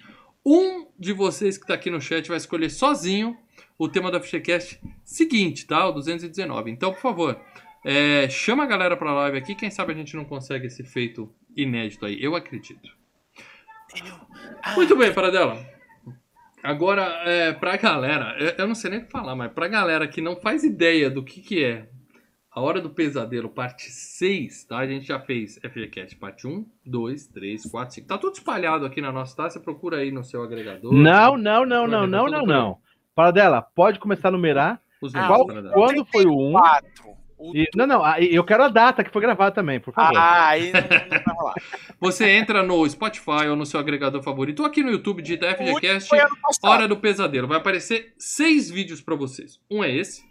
um 0.46 0.88
de 0.98 1.12
vocês 1.12 1.58
que 1.58 1.68
tá 1.68 1.74
aqui 1.74 1.90
no 1.90 2.00
chat 2.00 2.28
vai 2.30 2.38
escolher 2.38 2.70
sozinho 2.70 3.36
o 3.78 3.90
tema 3.90 4.10
da 4.10 4.20
FGCast 4.22 4.80
seguinte, 5.04 5.68
tá? 5.68 5.88
O 5.88 5.92
219. 5.92 6.72
Então, 6.72 6.94
por 6.94 7.02
favor, 7.02 7.42
É, 7.86 8.28
chama 8.30 8.64
a 8.64 8.66
galera 8.68 8.98
pra 8.98 9.14
live 9.14 9.38
aqui, 9.38 9.56
quem 9.56 9.70
sabe 9.72 9.94
a 9.94 9.96
gente 9.96 10.16
não 10.16 10.26
consegue 10.26 10.68
esse 10.68 10.84
feito 10.84 11.34
inédito 11.56 12.06
aí. 12.06 12.22
Eu 12.22 12.36
acredito. 12.36 12.90
Muito 14.76 14.96
bem, 14.98 15.14
Paradela. 15.14 15.66
Agora, 16.62 17.04
é, 17.26 17.54
pra 17.54 17.78
galera, 17.78 18.36
eu, 18.40 18.50
eu 18.58 18.68
não 18.68 18.76
sei 18.76 18.90
nem 18.92 19.00
o 19.00 19.06
que 19.06 19.12
falar, 19.12 19.36
mas 19.36 19.54
pra 19.54 19.68
galera 19.70 20.08
que 20.08 20.20
não 20.20 20.36
faz 20.36 20.64
ideia 20.66 21.10
do 21.10 21.24
que, 21.24 21.40
que 21.40 21.64
é 21.64 21.88
A 22.58 22.60
Hora 22.60 22.82
do 22.82 22.90
Pesadelo, 22.90 23.50
parte 23.50 23.84
6, 23.92 24.64
tá? 24.64 24.80
A 24.80 24.88
gente 24.88 25.06
já 25.06 25.20
fez 25.20 25.60
FGCast 25.60 26.16
parte 26.16 26.48
1, 26.48 26.66
2, 26.84 27.28
3, 27.28 27.70
4, 27.70 27.94
5. 27.94 28.08
Tá 28.08 28.18
tudo 28.18 28.34
espalhado 28.34 28.84
aqui 28.84 29.00
na 29.00 29.12
nossa, 29.12 29.36
tá? 29.38 29.48
Você 29.48 29.60
procura 29.60 29.98
aí 29.98 30.12
no 30.12 30.24
seu 30.24 30.42
agregador. 30.42 30.92
Não, 30.92 31.38
não, 31.38 31.64
não, 31.64 31.86
não, 31.88 32.08
não, 32.08 32.26
não, 32.26 32.46
não. 32.48 32.78
Paradela, 33.14 33.62
pode 33.62 34.00
começar 34.00 34.30
a 34.30 34.32
numerar. 34.32 34.82
Os 35.00 35.14
Ah, 35.14 35.20
números, 35.20 35.38
Qual- 35.38 35.46
Paradela. 35.48 35.74
quando 35.76 36.06
foi 36.12 36.26
o 36.26 36.50
1? 36.50 36.52
4. 36.54 36.92
O... 37.38 37.56
E, 37.56 37.70
não, 37.76 37.86
não, 37.86 38.04
aí 38.04 38.34
eu 38.34 38.44
quero 38.44 38.64
a 38.64 38.70
data 38.70 39.04
que 39.04 39.12
foi 39.12 39.22
gravado 39.22 39.54
também, 39.54 39.80
por 39.80 39.94
favor. 39.94 40.18
Ah, 40.18 40.48
aí 40.48 40.72
não, 40.74 40.82
não 40.82 41.24
vai 41.24 41.36
rolar. 41.36 41.54
Você 42.02 42.28
entra 42.32 42.64
no 42.64 42.90
Spotify 42.90 43.48
ou 43.52 43.56
no 43.56 43.68
seu 43.68 43.80
agregador 43.80 44.24
favorito, 44.24 44.62
ou 44.62 44.66
aqui 44.66 44.82
no 44.82 44.90
YouTube, 44.90 45.22
digita 45.22 45.46
último 45.50 45.78
FGCast. 45.78 46.10
Hora 46.64 46.88
do 46.88 46.98
Pesadelo. 46.98 47.48
Vai 47.48 47.58
aparecer 47.60 48.16
seis 48.18 48.68
vídeos 48.68 49.00
pra 49.00 49.14
vocês. 49.14 49.60
Um 49.70 49.84
é 49.84 49.96
esse, 49.96 50.26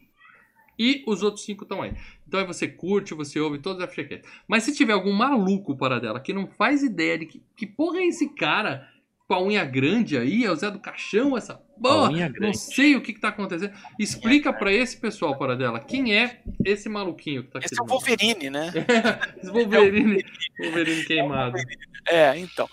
e 0.78 1.04
os 1.06 1.22
outros 1.22 1.44
cinco 1.44 1.62
estão 1.62 1.82
aí. 1.82 1.94
Então 2.26 2.40
aí 2.40 2.46
você 2.46 2.66
curte, 2.66 3.14
você 3.14 3.38
ouve 3.38 3.58
todos 3.58 3.82
os 3.82 3.90
FGCast. 3.90 4.26
Mas 4.48 4.64
se 4.64 4.74
tiver 4.74 4.92
algum 4.92 5.12
maluco 5.12 5.76
para 5.76 6.00
dela 6.00 6.20
que 6.20 6.32
não 6.32 6.46
faz 6.46 6.82
ideia 6.82 7.18
de 7.18 7.26
que, 7.26 7.42
que 7.56 7.66
porra 7.66 7.98
é 7.98 8.06
esse 8.06 8.28
cara 8.34 8.88
com 9.26 9.34
a 9.34 9.42
unha 9.42 9.64
grande 9.64 10.16
aí, 10.16 10.44
é 10.44 10.50
o 10.50 10.54
Zé 10.54 10.70
do 10.70 10.78
Caixão, 10.78 11.36
essa 11.36 11.54
porra, 11.54 12.10
não 12.38 12.54
sei 12.54 12.94
o 12.94 13.00
que, 13.00 13.12
que 13.12 13.20
tá 13.20 13.28
acontecendo. 13.28 13.72
Explica 13.98 14.52
pra 14.52 14.72
esse 14.72 14.96
pessoal, 14.96 15.36
para 15.36 15.56
dela, 15.56 15.80
quem 15.80 16.16
é 16.16 16.40
esse 16.64 16.88
maluquinho 16.88 17.42
que 17.42 17.50
tá 17.50 17.58
aqui. 17.58 17.66
Esse 17.66 17.80
é 17.80 17.82
o. 17.82 17.86
Wolverine, 17.86 18.50
né? 18.50 18.72
Esse 19.42 19.50
Wolverine, 19.50 20.24
Wolverine 20.60 21.04
queimado. 21.04 21.58
É, 22.06 22.38
então. 22.38 22.68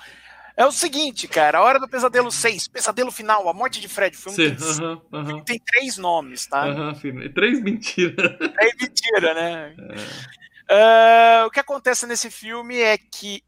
É 0.55 0.65
o 0.65 0.71
seguinte, 0.71 1.27
cara, 1.27 1.57
a 1.57 1.63
Hora 1.63 1.79
do 1.79 1.87
Pesadelo 1.87 2.31
6, 2.31 2.67
Pesadelo 2.67 3.11
Final, 3.11 3.49
A 3.49 3.53
Morte 3.53 3.81
de 3.81 3.87
Fred, 3.87 4.15
foi 4.15 4.31
um 4.31 4.35
Sim, 4.35 4.55
tem, 4.55 4.67
aham, 4.69 5.01
aham. 5.11 5.39
tem 5.41 5.59
três 5.59 5.97
nomes, 5.97 6.45
tá? 6.45 6.65
Aham, 6.65 6.93
firme. 6.95 7.27
Três 7.29 7.61
mentiras. 7.61 8.15
É 8.59 8.69
mentira, 8.79 9.33
né? 9.33 9.75
É. 9.79 10.33
Ah, 10.69 11.45
o 11.47 11.51
que 11.51 11.59
acontece 11.59 12.05
nesse 12.05 12.29
filme 12.29 12.79
é 12.79 12.97
que. 12.97 13.41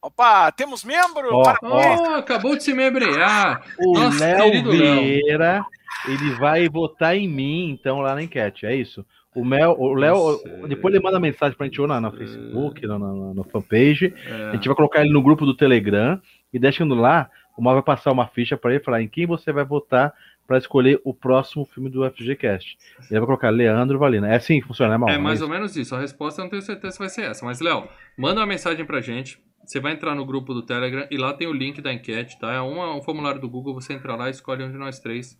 Opa, 0.00 0.52
temos 0.52 0.84
membro? 0.84 1.42
Parabéns. 1.42 2.00
Oh, 2.00 2.04
acabou 2.14 2.56
de 2.56 2.62
se 2.62 2.72
membrear. 2.72 3.64
O 3.78 3.98
Léo. 3.98 4.70
Vieira, 4.70 5.64
ele 6.06 6.30
vai 6.36 6.68
votar 6.68 7.16
em 7.16 7.28
mim, 7.28 7.70
então, 7.70 8.00
lá 8.00 8.14
na 8.14 8.22
enquete, 8.22 8.66
é 8.66 8.74
isso? 8.74 9.04
O, 9.34 9.44
Mel, 9.44 9.76
o 9.78 9.92
Léo, 9.92 10.14
Nossa. 10.14 10.68
depois 10.68 10.94
ele 10.94 11.02
manda 11.04 11.20
mensagem 11.20 11.54
pra 11.56 11.66
gente 11.66 11.78
ou 11.78 11.86
lá 11.86 12.00
no 12.00 12.10
Facebook, 12.10 12.86
no, 12.86 12.98
no, 12.98 13.34
no 13.34 13.44
fanpage. 13.44 14.14
É. 14.26 14.50
A 14.50 14.52
gente 14.52 14.66
vai 14.66 14.74
colocar 14.76 15.02
ele 15.02 15.12
no 15.12 15.20
grupo 15.22 15.44
do 15.44 15.54
Telegram 15.54 16.20
e 16.56 16.58
deixando 16.58 16.94
lá, 16.94 17.30
o 17.56 17.62
Mal 17.62 17.74
vai 17.74 17.82
passar 17.82 18.10
uma 18.12 18.26
ficha 18.26 18.56
pra 18.56 18.70
ele 18.72 18.82
falar 18.82 19.02
em 19.02 19.08
quem 19.08 19.26
você 19.26 19.52
vai 19.52 19.64
votar 19.64 20.12
pra 20.46 20.58
escolher 20.58 21.00
o 21.04 21.12
próximo 21.12 21.64
filme 21.64 21.90
do 21.90 22.08
FGCast. 22.10 22.76
Ele 23.10 23.18
vai 23.20 23.26
colocar 23.26 23.50
Leandro 23.50 23.98
Valina. 23.98 24.28
É 24.32 24.36
assim 24.36 24.60
que 24.60 24.66
funciona, 24.66 24.92
né, 24.92 24.96
Mal? 24.96 25.08
É 25.08 25.18
mais 25.18 25.42
ou 25.42 25.48
menos 25.48 25.76
isso. 25.76 25.94
A 25.94 26.00
resposta 26.00 26.40
eu 26.40 26.44
não 26.44 26.50
tenho 26.50 26.62
certeza 26.62 26.92
se 26.92 26.98
vai 26.98 27.08
ser 27.08 27.22
essa. 27.30 27.44
Mas, 27.44 27.60
Léo, 27.60 27.88
manda 28.16 28.40
uma 28.40 28.46
mensagem 28.46 28.84
pra 28.84 29.00
gente. 29.00 29.38
Você 29.64 29.80
vai 29.80 29.92
entrar 29.92 30.14
no 30.14 30.24
grupo 30.24 30.54
do 30.54 30.62
Telegram 30.62 31.06
e 31.10 31.16
lá 31.16 31.32
tem 31.34 31.48
o 31.48 31.52
link 31.52 31.80
da 31.80 31.92
enquete, 31.92 32.38
tá? 32.38 32.52
É 32.52 32.60
um, 32.60 32.96
um 32.98 33.02
formulário 33.02 33.40
do 33.40 33.48
Google. 33.48 33.74
Você 33.74 33.92
entra 33.94 34.14
lá 34.14 34.28
e 34.28 34.30
escolhe 34.30 34.62
um 34.62 34.70
de 34.70 34.78
nós 34.78 35.00
três 35.00 35.36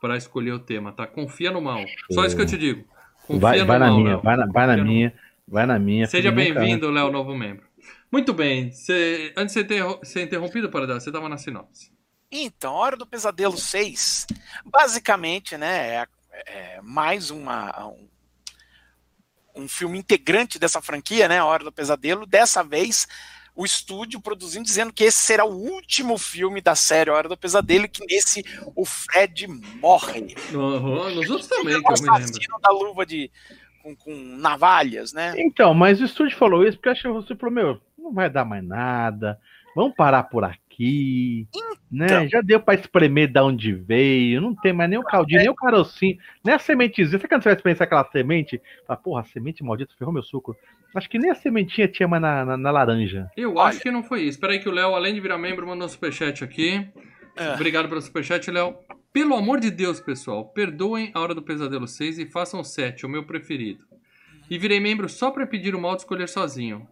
pra 0.00 0.16
escolher 0.16 0.52
o 0.52 0.58
tema, 0.60 0.92
tá? 0.92 1.06
Confia 1.06 1.50
no 1.50 1.60
mal. 1.60 1.80
Só 2.12 2.24
isso 2.24 2.36
que 2.36 2.42
eu 2.42 2.46
te 2.46 2.56
digo. 2.56 2.84
Confia 3.26 3.40
Vai, 3.40 3.58
no 3.60 3.66
vai 3.66 3.78
na 3.80 3.86
mal, 3.88 3.96
minha, 3.96 4.10
Léo. 4.10 4.20
vai 4.22 4.36
na, 4.36 4.46
vai 4.46 4.66
na 4.68 4.76
no- 4.76 4.84
minha, 4.84 5.12
vai 5.48 5.66
na 5.66 5.78
minha. 5.78 6.06
Seja 6.06 6.30
bem-vindo, 6.30 6.88
Léo, 6.90 7.10
novo 7.10 7.34
membro. 7.36 7.64
Muito 8.12 8.32
bem. 8.34 8.70
Você- 8.70 9.32
antes 9.36 9.54
de 9.54 9.60
ser 9.60 9.64
interro- 9.64 10.00
ser 10.04 10.22
interrompido, 10.22 10.68
para 10.70 10.86
dar, 10.86 11.00
você 11.00 11.10
tava 11.10 11.28
na 11.28 11.38
sinopse. 11.38 11.90
Então, 12.30 12.74
Hora 12.74 12.96
do 12.96 13.06
Pesadelo 13.06 13.56
6, 13.58 14.26
basicamente, 14.64 15.56
né, 15.56 15.94
é, 15.96 16.06
é 16.76 16.80
mais 16.82 17.30
uma, 17.30 17.86
um, 17.88 18.08
um 19.54 19.68
filme 19.68 19.98
integrante 19.98 20.58
dessa 20.58 20.80
franquia, 20.80 21.28
né, 21.28 21.38
A 21.38 21.44
Hora 21.44 21.64
do 21.64 21.72
Pesadelo. 21.72 22.24
Dessa 22.26 22.62
vez, 22.62 23.06
o 23.54 23.64
estúdio 23.66 24.18
produzindo, 24.20 24.64
dizendo 24.64 24.92
que 24.94 25.04
esse 25.04 25.18
será 25.18 25.44
o 25.44 25.54
último 25.54 26.16
filme 26.16 26.60
da 26.62 26.74
série 26.74 27.10
A 27.10 27.14
Hora 27.14 27.28
do 27.28 27.36
Pesadelo 27.36 27.84
e 27.84 27.88
que 27.88 28.04
nesse 28.06 28.42
o 28.74 28.84
Fred 28.84 29.46
morre. 29.46 30.34
Uhum, 30.52 31.14
nos 31.14 31.28
outros 31.30 31.48
também, 31.48 31.74
Ele 31.74 31.82
que 31.82 31.92
é 31.92 31.96
eu 31.96 32.02
me 32.02 32.18
lembro. 32.18 32.60
da 32.62 32.70
luva 32.70 33.04
de, 33.04 33.30
com, 33.82 33.94
com 33.94 34.14
navalhas, 34.14 35.12
né? 35.12 35.34
Então, 35.36 35.74
mas 35.74 36.00
o 36.00 36.04
estúdio 36.06 36.38
falou 36.38 36.66
isso 36.66 36.78
porque 36.78 36.88
acho 36.88 37.02
que 37.02 37.08
o 37.08 37.20
estúdio 37.20 37.38
falou, 37.40 37.54
meu, 37.54 37.80
não 38.12 38.16
vai 38.16 38.30
dar 38.30 38.44
mais 38.44 38.62
nada, 38.62 39.38
vamos 39.74 39.94
parar 39.96 40.24
por 40.24 40.44
aqui, 40.44 41.48
né? 41.90 42.06
Então. 42.06 42.28
Já 42.28 42.40
deu 42.42 42.60
pra 42.60 42.74
espremer 42.74 43.32
da 43.32 43.44
onde 43.44 43.72
veio, 43.72 44.40
não 44.40 44.54
tem 44.54 44.72
mais 44.72 44.88
nem 44.88 44.98
o 44.98 45.02
caldinho, 45.02 45.40
nem 45.40 45.48
o 45.48 45.54
carocinho, 45.54 46.18
nem 46.44 46.54
a 46.54 46.58
sementezinha. 46.58 47.18
Sabe 47.18 47.28
quando 47.28 47.42
você 47.42 47.54
vai 47.54 47.62
pensar 47.62 47.84
aquela 47.84 48.04
semente? 48.04 48.60
Fala, 48.86 48.98
porra, 48.98 49.20
a 49.22 49.24
semente 49.24 49.64
maldita 49.64 49.94
ferrou 49.98 50.12
meu 50.12 50.22
suco. 50.22 50.56
Acho 50.94 51.08
que 51.08 51.18
nem 51.18 51.30
a 51.30 51.34
sementinha 51.34 51.88
tinha 51.88 52.06
mais 52.06 52.20
na, 52.20 52.44
na, 52.44 52.56
na 52.56 52.70
laranja. 52.70 53.30
Eu 53.34 53.54
Olha. 53.54 53.70
acho 53.70 53.80
que 53.80 53.90
não 53.90 54.02
foi 54.02 54.20
isso. 54.20 54.30
Espera 54.30 54.52
aí 54.52 54.60
que 54.60 54.68
o 54.68 54.72
Léo, 54.72 54.94
além 54.94 55.14
de 55.14 55.20
virar 55.20 55.38
membro, 55.38 55.66
mandou 55.66 55.86
um 55.86 55.90
superchat 55.90 56.44
aqui. 56.44 56.86
É. 57.34 57.54
Obrigado 57.54 57.88
pelo 57.88 58.00
superchat, 58.00 58.50
Léo. 58.50 58.76
Pelo 59.10 59.34
amor 59.34 59.58
de 59.58 59.70
Deus, 59.70 60.00
pessoal, 60.00 60.46
perdoem 60.46 61.10
a 61.14 61.20
Hora 61.20 61.34
do 61.34 61.42
Pesadelo 61.42 61.88
6 61.88 62.18
e 62.18 62.26
façam 62.26 62.60
o 62.60 62.64
7, 62.64 63.06
o 63.06 63.08
meu 63.08 63.24
preferido. 63.24 63.84
E 64.50 64.58
virei 64.58 64.80
membro 64.80 65.08
só 65.08 65.30
pra 65.30 65.46
pedir 65.46 65.74
o 65.74 65.80
mal 65.80 65.94
de 65.94 66.02
escolher 66.02 66.28
sozinho. 66.28 66.86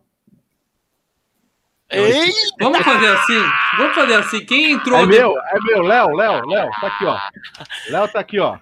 Ei, 1.90 2.30
Vamos 2.60 2.78
fazer 2.80 3.08
assim? 3.08 3.42
Vamos 3.76 3.94
fazer 3.94 4.14
assim. 4.14 4.44
Quem 4.46 4.72
entrou... 4.72 4.98
É 4.98 5.06
meu, 5.06 5.36
é 5.38 5.58
meu, 5.64 5.82
Léo, 5.82 6.14
Léo, 6.14 6.46
Léo, 6.46 6.70
tá 6.80 6.86
aqui, 6.86 7.04
ó. 7.04 7.18
Léo 7.90 8.08
tá 8.08 8.20
aqui, 8.20 8.38
ó. 8.38 8.58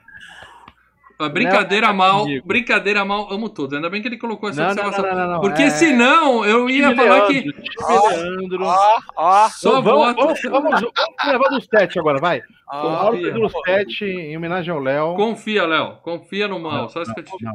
Ah, 1.21 1.29
Brincadeira 1.29 1.93
mal, 1.93 2.21
comigo. 2.21 2.47
brincadeira 2.47 3.05
mal, 3.05 3.27
amo 3.33 3.49
todos. 3.49 3.75
Ainda 3.75 3.91
bem 3.91 4.01
que 4.01 4.07
ele 4.07 4.17
colocou 4.19 4.49
essa 4.51 4.63
Não, 4.63 4.69
não, 4.69 4.75
não, 4.77 4.89
observação. 4.89 5.17
não, 5.19 5.27
não, 5.27 5.33
não. 5.35 5.41
Porque 5.41 5.63
é- 5.65 5.71
senão 5.71 6.45
eu 6.45 6.71
ia 6.71 6.91
time 6.91 6.95
falar 6.95 7.27
Leandro, 7.29 7.53
que 7.55 7.69
Ó, 7.83 8.09
Leandro. 8.09 8.65
ó, 8.65 8.99
ó, 9.17 9.49
só 9.49 9.81
vamos, 9.81 10.15
voto... 10.15 10.17
vamos, 10.17 10.41
vamos, 10.43 10.71
vamos 10.81 10.93
levar 11.27 11.49
do 11.49 11.61
7 11.61 11.99
agora, 11.99 12.21
vai. 12.21 12.41
ó. 12.69 12.77
Hora 12.87 13.17
Confia. 13.17 13.33
do 13.33 13.51
7 13.67 14.05
em 14.05 14.37
homenagem 14.37 14.73
ao 14.73 14.79
Léo. 14.79 15.17
Confia, 15.17 15.67
Léo. 15.67 15.97
Confia 16.05 16.47
no 16.47 16.61
mal. 16.61 16.89
Só 16.89 17.03
isso 17.03 17.13
que 17.13 17.19
eu 17.19 17.25
te 17.25 17.33
digo. 17.37 17.51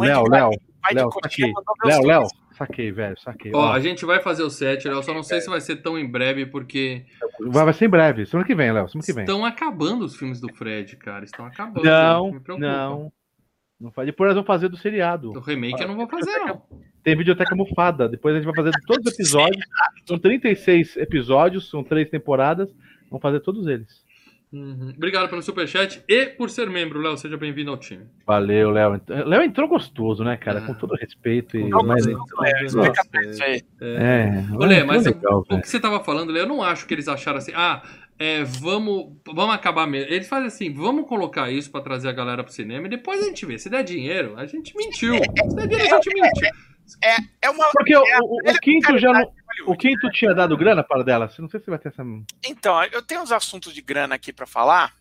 Léo, 0.00 0.24
Léo, 0.28 0.50
pai 0.82 0.94
de 0.94 1.00
Léo, 1.00 1.08
dois. 1.84 2.04
Léo, 2.04 2.22
saquei, 2.58 2.92
velho, 2.92 3.18
saquei. 3.20 3.52
Ó, 3.54 3.58
Ó, 3.58 3.72
a 3.72 3.80
gente 3.80 4.04
vai 4.04 4.20
fazer 4.20 4.42
o 4.42 4.50
7, 4.50 4.88
Léo. 4.88 5.02
Só 5.02 5.14
não 5.14 5.22
sei 5.22 5.40
se 5.40 5.48
vai 5.48 5.60
ser 5.60 5.76
tão 5.76 5.98
em 5.98 6.06
breve, 6.06 6.44
porque 6.46 7.04
vai, 7.40 7.64
vai 7.64 7.72
ser 7.72 7.86
em 7.86 7.88
breve, 7.88 8.26
semana 8.26 8.46
que 8.46 8.54
vem, 8.54 8.70
Léo, 8.72 8.88
semana 8.88 9.06
que 9.06 9.12
vem. 9.12 9.24
estão 9.24 9.44
acabando 9.44 10.04
os 10.04 10.16
filmes 10.16 10.40
do 10.40 10.52
Fred, 10.52 10.96
cara. 10.96 11.24
Estão 11.24 11.46
acabando. 11.46 11.84
Não, 11.84 12.32
Me 12.32 12.40
preocupa. 12.40 12.66
não. 12.66 13.12
Não 13.80 13.92
faz. 13.92 14.06
Depois 14.06 14.28
nós 14.28 14.34
vamos 14.34 14.46
fazer 14.48 14.68
do 14.68 14.76
seriado. 14.76 15.30
Do 15.32 15.38
remake 15.40 15.80
eu 15.80 15.86
não 15.86 15.94
vou 15.96 16.08
fazer, 16.08 16.36
não. 16.40 16.60
Tem 17.04 17.16
videoteca 17.16 17.54
mofada. 17.54 18.08
Depois 18.08 18.34
a 18.34 18.38
gente 18.38 18.46
vai 18.46 18.54
fazer 18.56 18.72
todos 18.86 19.06
os 19.06 19.14
episódios. 19.14 19.64
São 20.04 20.18
36 20.18 20.96
episódios, 20.96 21.70
são 21.70 21.84
três 21.84 22.08
temporadas. 22.10 22.68
Vamos 23.08 23.22
fazer 23.22 23.38
todos 23.40 23.66
eles. 23.68 24.04
Uhum. 24.50 24.94
Obrigado 24.96 25.28
pelo 25.28 25.42
superchat 25.42 26.02
e 26.08 26.26
por 26.26 26.48
ser 26.48 26.70
membro, 26.70 26.98
Léo. 27.00 27.16
Seja 27.18 27.36
bem-vindo 27.36 27.70
ao 27.70 27.76
time. 27.76 28.06
Valeu, 28.26 28.70
Léo. 28.70 29.00
Léo 29.26 29.42
entrou 29.42 29.68
gostoso, 29.68 30.24
né, 30.24 30.36
cara? 30.38 30.60
Ah. 30.60 30.66
Com 30.66 30.74
todo 30.74 30.94
respeito. 30.94 31.56
E, 31.58 31.68
Não, 31.68 31.82
mas, 31.82 32.06
mas- 32.06 32.74
é, 32.74 33.56
é, 33.80 34.44
Olha, 34.58 34.74
entrou 34.74 34.86
mas 34.86 35.06
o- 35.06 35.08
legal, 35.10 35.38
O 35.40 35.42
velho. 35.42 35.60
que 35.62 35.68
você 35.68 35.78
tava 35.78 36.02
falando, 36.02 36.32
Léo, 36.32 36.44
eu 36.44 36.48
não 36.48 36.62
acho 36.62 36.86
que 36.86 36.94
eles 36.94 37.08
acharam 37.08 37.38
assim, 37.38 37.52
ah, 37.54 37.82
é, 38.18 38.42
vamos, 38.42 39.12
vamos 39.26 39.54
acabar 39.54 39.86
mesmo. 39.86 40.10
Eles 40.12 40.26
fazem 40.28 40.46
assim, 40.46 40.72
vamos 40.72 41.06
colocar 41.06 41.50
isso 41.50 41.70
pra 41.70 41.80
trazer 41.82 42.08
a 42.08 42.12
galera 42.12 42.42
pro 42.42 42.52
cinema 42.52 42.86
e 42.86 42.90
depois 42.90 43.20
a 43.22 43.24
gente 43.26 43.44
vê. 43.44 43.58
Se 43.58 43.68
der 43.68 43.84
dinheiro, 43.84 44.32
a 44.36 44.46
gente 44.46 44.74
mentiu. 44.76 45.14
Se 45.16 45.56
der 45.56 45.66
dinheiro, 45.68 45.94
a 45.94 46.00
gente 46.00 46.14
mentiu. 46.14 46.48
É 47.42 47.50
uma. 47.50 47.66
Porque 47.72 47.94
o, 47.94 48.00
o- 48.00 48.50
o 48.50 48.54
quinto 48.62 48.96
já 48.98 49.12
não, 49.12 49.30
o 49.62 49.66
Hollywood. 49.66 49.78
quinto 49.88 50.10
tinha 50.10 50.34
dado 50.34 50.56
grana 50.56 50.82
para 50.84 51.02
dela. 51.02 51.30
Não 51.38 51.48
sei 51.48 51.60
se 51.60 51.68
vai 51.70 51.78
ter 51.78 51.88
essa. 51.88 52.02
Então, 52.44 52.82
eu 52.84 53.02
tenho 53.02 53.22
uns 53.22 53.32
assuntos 53.32 53.72
de 53.74 53.80
grana 53.82 54.14
aqui 54.14 54.32
pra 54.32 54.46
falar, 54.46 54.92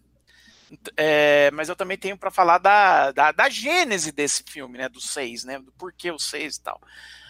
é, 0.98 1.50
mas 1.54 1.70
eu 1.70 1.76
também 1.76 1.98
tenho 1.98 2.18
pra 2.18 2.30
falar 2.32 2.58
da, 2.58 3.12
da, 3.12 3.32
da 3.32 3.50
gênese 3.50 4.12
desse 4.12 4.44
filme, 4.48 4.78
né? 4.78 4.90
Do 4.90 5.00
6, 5.00 5.46
né? 5.46 5.60
Do 5.60 5.72
porquê 5.78 6.12
o 6.12 6.20
6 6.20 6.56
e 6.58 6.64
tal. 6.64 6.80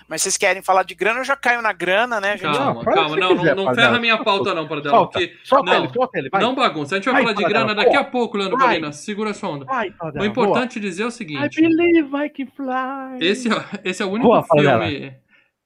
Mas 0.10 0.22
vocês 0.22 0.38
querem 0.38 0.62
falar 0.62 0.84
de 0.84 0.96
grana, 0.96 1.20
eu 1.20 1.24
já 1.26 1.36
caio 1.36 1.62
na 1.62 1.74
grana, 1.74 2.22
né, 2.22 2.38
gente? 2.38 2.56
Calma, 2.58 2.76
Não, 2.76 2.84
calma. 2.84 3.18
Não, 3.18 3.30
não, 3.30 3.38
quiser, 3.40 3.56
não 3.58 3.66
Pardela. 3.66 3.88
ferra 3.88 3.98
a 3.98 4.00
minha 4.00 4.24
pauta, 4.24 4.54
não, 4.54 4.66
Pardela. 4.66 4.96
Solta, 4.96 5.20
Porque 5.20 5.38
solta 5.44 5.66
não, 5.72 5.84
ele, 5.84 5.94
solta 5.94 6.18
ele, 6.18 6.30
vai. 6.30 6.42
não 6.42 6.56
bagunça. 6.56 6.96
A 6.96 6.98
gente 6.98 7.06
vai 7.12 7.22
Vai, 7.22 7.34
falar 7.34 7.36
de 7.46 7.54
grana 7.54 7.76
daqui 7.76 7.90
boa. 7.90 8.02
a 8.02 8.04
pouco, 8.06 8.38
Leandro 8.38 8.58
Vai. 8.58 8.94
Segura 8.94 9.34
sua 9.34 9.50
onda. 9.50 9.66
Vai, 9.66 9.94
O 10.18 10.24
importante 10.24 10.80
dizer 10.80 11.04
é 11.04 11.06
o 11.06 11.10
boa. 11.10 11.14
I 11.14 11.18
seguinte. 11.18 11.62
believe 11.62 12.10
I 12.26 12.30
can 12.30 12.48
fly. 12.56 13.18
Esse, 13.20 13.50
é- 13.52 13.66
esse 13.84 14.02
é 14.02 14.06
o 14.06 14.10
único 14.10 14.30
Boa, 14.30 14.44
filme. 14.44 15.14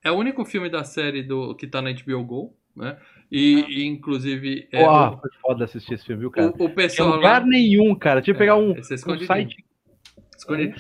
É 0.03 0.12
o 0.12 0.15
único 0.15 0.43
filme 0.46 0.70
da 0.70 0.84
série 0.84 1.22
do, 1.24 1.55
que 1.55 1.67
tá 1.67 1.81
na 1.81 1.91
HBO 1.91 2.24
Go, 2.24 2.58
né? 2.75 2.98
E, 3.31 3.65
e, 3.70 3.86
inclusive. 3.86 4.67
É, 4.72 4.84
Pô, 4.84 5.17
foi 5.17 5.29
foda 5.41 5.65
assistir 5.65 5.93
esse 5.93 6.05
filme, 6.05 6.22
viu, 6.22 6.31
cara? 6.31 6.51
o, 6.58 6.65
o 6.65 6.70
Em 6.70 6.74
pessoal 6.74 7.10
lá. 7.10 7.15
lugar 7.15 7.46
nenhum, 7.46 7.96
cara. 7.96 8.22
Tinha 8.22 8.34
que 8.34 8.39
pegar 8.39 8.55
um, 8.55 8.74
é 8.75 8.79
um 8.79 9.25
site. 9.25 9.63
Escolhi. 10.38 10.74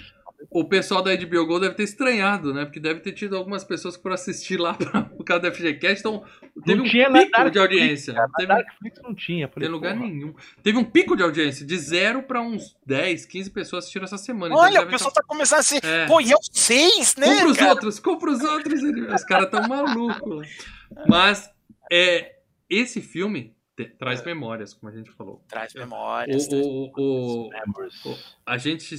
O 0.53 0.65
pessoal 0.65 1.01
da 1.01 1.15
HBO 1.15 1.45
Go 1.45 1.59
deve 1.61 1.75
ter 1.75 1.83
estranhado, 1.83 2.53
né? 2.53 2.65
Porque 2.65 2.79
deve 2.79 2.99
ter 2.99 3.13
tido 3.13 3.37
algumas 3.37 3.63
pessoas 3.63 3.95
que 3.95 4.03
foram 4.03 4.15
assistir 4.15 4.59
lá 4.59 4.73
pra, 4.75 5.03
por 5.03 5.23
causa 5.23 5.49
do 5.49 5.55
FGCast, 5.55 5.99
então 6.01 6.25
teve 6.65 6.77
Não 6.79 6.85
um 6.85 6.89
pico 6.89 7.31
Dark 7.31 7.51
de 7.53 7.57
audiência. 7.59 8.13
Cara, 8.13 8.29
teve, 8.35 8.47
Darkflix 8.49 8.99
não 9.01 9.15
tinha. 9.15 9.47
tem 9.47 9.53
Falei, 9.53 9.69
lugar 9.69 9.93
porra. 9.95 10.05
nenhum. 10.05 10.35
Teve 10.61 10.77
um 10.77 10.83
pico 10.83 11.15
de 11.15 11.23
audiência, 11.23 11.65
de 11.65 11.77
zero 11.77 12.23
pra 12.23 12.41
uns 12.41 12.75
10, 12.85 13.25
15 13.27 13.49
pessoas 13.49 13.83
assistiram 13.85 14.03
essa 14.03 14.17
semana. 14.17 14.53
Então 14.53 14.63
Olha, 14.65 14.81
o 14.81 14.83
deve 14.83 14.91
pessoal 14.91 15.11
tá- 15.11 15.21
tá 15.21 15.27
começando 15.27 15.59
a 15.59 15.63
ser. 15.63 15.85
É. 15.85 16.05
Pô, 16.05 16.19
e 16.19 16.31
é 16.31 16.35
o 16.35 16.39
6, 16.51 17.15
né? 17.15 17.27
Compra 17.27 17.47
os 17.49 17.57
cara? 17.57 17.69
outros, 17.71 17.99
compra 17.99 18.31
os 18.31 18.43
outros. 18.43 18.81
Os 18.83 19.23
caras 19.23 19.49
tão 19.49 19.65
malucos. 19.67 20.47
Mas 21.07 21.49
é, 21.89 22.35
esse 22.69 22.99
filme 23.01 23.55
traz 23.97 24.21
memórias, 24.23 24.73
como 24.73 24.91
a 24.91 24.95
gente 24.95 25.09
falou. 25.11 25.41
Traz 25.47 25.73
O, 25.73 25.79
memórias. 25.79 26.47
o, 26.51 26.91
o, 26.97 27.49
Memories. 27.49 28.05
o- 28.05 28.17
a 28.45 28.57
gente 28.57 28.95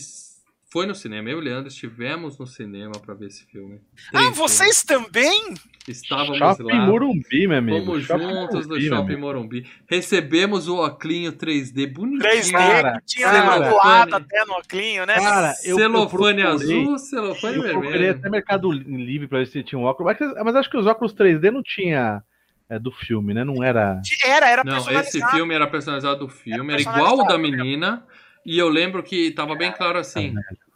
foi 0.72 0.86
no 0.86 0.94
cinema, 0.94 1.28
eu 1.28 1.36
e 1.36 1.40
o 1.40 1.44
Leandro 1.44 1.68
estivemos 1.68 2.38
no 2.38 2.46
cinema 2.46 2.92
pra 3.04 3.12
ver 3.12 3.26
esse 3.26 3.44
filme. 3.44 3.78
Ah, 4.14 4.30
vocês 4.30 4.82
também? 4.82 5.30
filmes. 5.42 5.60
Estávamos 5.86 6.38
Shopping 6.38 6.62
lá. 6.62 6.86
Morumbi, 6.86 7.46
meu 7.46 7.58
amigo. 7.58 7.84
Fomos 7.86 8.04
Shopping 8.04 8.22
juntos 8.22 8.66
no 8.66 8.68
Morumbi, 8.74 8.88
meu 8.88 8.96
Shopping. 8.96 9.16
Morumbi. 9.16 9.66
Recebemos 9.86 10.68
o 10.68 10.82
Oclinho 10.82 11.32
3D 11.32 11.92
bonitinho. 11.92 12.22
3D, 12.22 12.52
Cara, 12.52 13.00
que 13.00 13.06
tinha 13.16 13.30
voado 13.70 14.14
até 14.16 14.44
no 14.46 14.54
Oclinho, 14.54 15.04
né? 15.04 15.14
Cara, 15.16 15.54
eu, 15.64 15.72
eu 15.72 15.76
celofane 15.78 16.08
procurei- 16.08 16.44
azul, 16.46 16.98
celofane 16.98 17.56
Eu 17.56 17.62
procurei 17.64 17.90
vermelho. 17.90 18.10
até 18.18 18.30
Mercado 18.30 18.70
Livre 18.72 19.28
pra 19.28 19.38
ver 19.40 19.46
se 19.48 19.62
tinha 19.62 19.78
um 19.78 19.82
óculos. 19.84 20.14
Mas, 20.18 20.44
mas 20.44 20.56
acho 20.56 20.70
que 20.70 20.78
os 20.78 20.86
óculos 20.86 21.12
3D 21.14 21.50
não 21.50 21.62
tinha 21.62 22.22
é, 22.70 22.78
do 22.78 22.90
filme, 22.90 23.34
né? 23.34 23.44
Não 23.44 23.62
era. 23.62 24.00
Era, 24.24 24.48
era 24.48 24.64
Não, 24.64 24.90
esse 24.90 25.20
filme 25.30 25.54
era 25.54 25.66
personalizado 25.66 26.20
do 26.20 26.28
filme, 26.28 26.72
Era 26.72 26.80
era 26.82 26.96
igual 26.96 27.18
o 27.18 27.24
da 27.24 27.36
menina. 27.36 28.06
E 28.44 28.58
eu 28.58 28.68
lembro 28.68 29.02
que 29.02 29.30
tava 29.30 29.54
bem 29.54 29.70
claro 29.72 29.98
assim: 29.98 30.34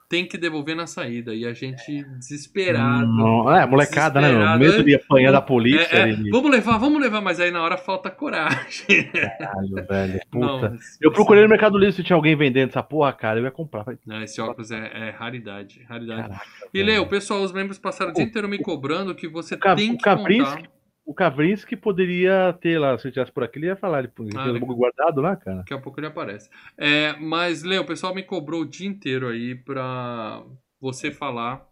tem 0.09 0.25
que 0.25 0.39
devolver 0.39 0.77
na 0.77 0.87
saída. 0.87 1.35
E 1.35 1.45
a 1.45 1.53
gente 1.53 2.05
desesperado. 2.19 3.07
Não, 3.07 3.51
é, 3.53 3.67
molecada, 3.67 4.21
né? 4.21 4.29
Desesperado, 4.29 4.59
meu? 4.61 4.71
Medo 4.71 4.85
de 4.85 4.95
apanhar 4.95 5.33
da 5.33 5.39
É, 5.39 5.41
polícia. 5.41 5.97
é, 5.97 6.11
e- 6.11 6.31
vamos 6.31 6.51
levar, 6.51 6.79
vamos 6.79 7.01
levar, 7.01 7.21
mas 7.21 7.41
aí 7.41 7.51
na 7.51 7.61
hora 7.63 7.77
falta 7.77 8.09
coragem. 8.11 9.11
Caralho, 9.11 9.87
velho. 9.89 10.21
Não, 10.33 10.61
Puta. 10.61 10.77
Eu 11.01 11.11
procurei 11.13 11.43
no 11.43 11.49
Mercado 11.49 11.77
Livre 11.77 11.95
se 11.95 12.05
tinha 12.05 12.17
alguém 12.17 12.37
vendendo 12.37 12.69
essa 12.69 12.83
porra, 12.85 13.13
cara. 13.13 13.41
Eu 13.41 13.45
ia 13.45 13.51
comprar. 13.51 13.85
Não, 14.07 14.23
esse 14.23 14.41
óculos 14.41 14.71
é, 14.71 15.09
é 15.09 15.11
raridade, 15.11 15.83
raridade. 15.89 16.23
Caraca, 16.23 16.45
E 16.73 16.79
velho. 16.79 16.87
Leo, 16.93 17.07
pessoal, 17.09 17.43
os 17.43 17.51
membros 17.53 17.79
passaram 17.79 18.13
o 18.13 18.15
dia 18.15 18.25
inteiro 18.25 18.49
me 18.49 18.59
cobrando 18.59 19.15
que 19.15 19.27
você 19.27 19.57
O 19.57 19.59
tem 19.59 19.91
o 19.95 19.99
que 19.99 20.05
contar. 20.05 20.63
O 21.07 21.15
Kavrinsky 21.15 21.77
poderia 21.77 22.53
ter 22.61 22.79
lá, 22.81 22.99
se 22.99 23.07
ele 23.07 23.13
tivesse 23.15 23.31
por 23.31 23.45
aqui, 23.45 23.61
ele 23.61 23.67
ia 23.67 23.77
falar. 23.77 24.01
Ele 24.01 24.11
Ah, 24.37 24.43
tem 24.45 24.55
um 24.55 24.75
guardado 24.75 25.21
lá, 25.21 25.37
cara. 25.37 25.59
Daqui 25.59 25.73
a 25.73 25.79
pouco 25.79 26.01
ele 26.01 26.09
aparece. 26.09 26.51
É, 26.77 27.13
mas, 27.21 27.63
Leo, 27.63 27.83
o 27.83 27.87
pessoal 27.87 28.13
me 28.13 28.25
cobrou 28.25 28.63
o 28.63 28.69
dia 28.69 28.89
inteiro 28.89 29.29
aí 29.29 29.55
pra 29.55 30.43
você 30.81 31.13
falar 31.13 31.65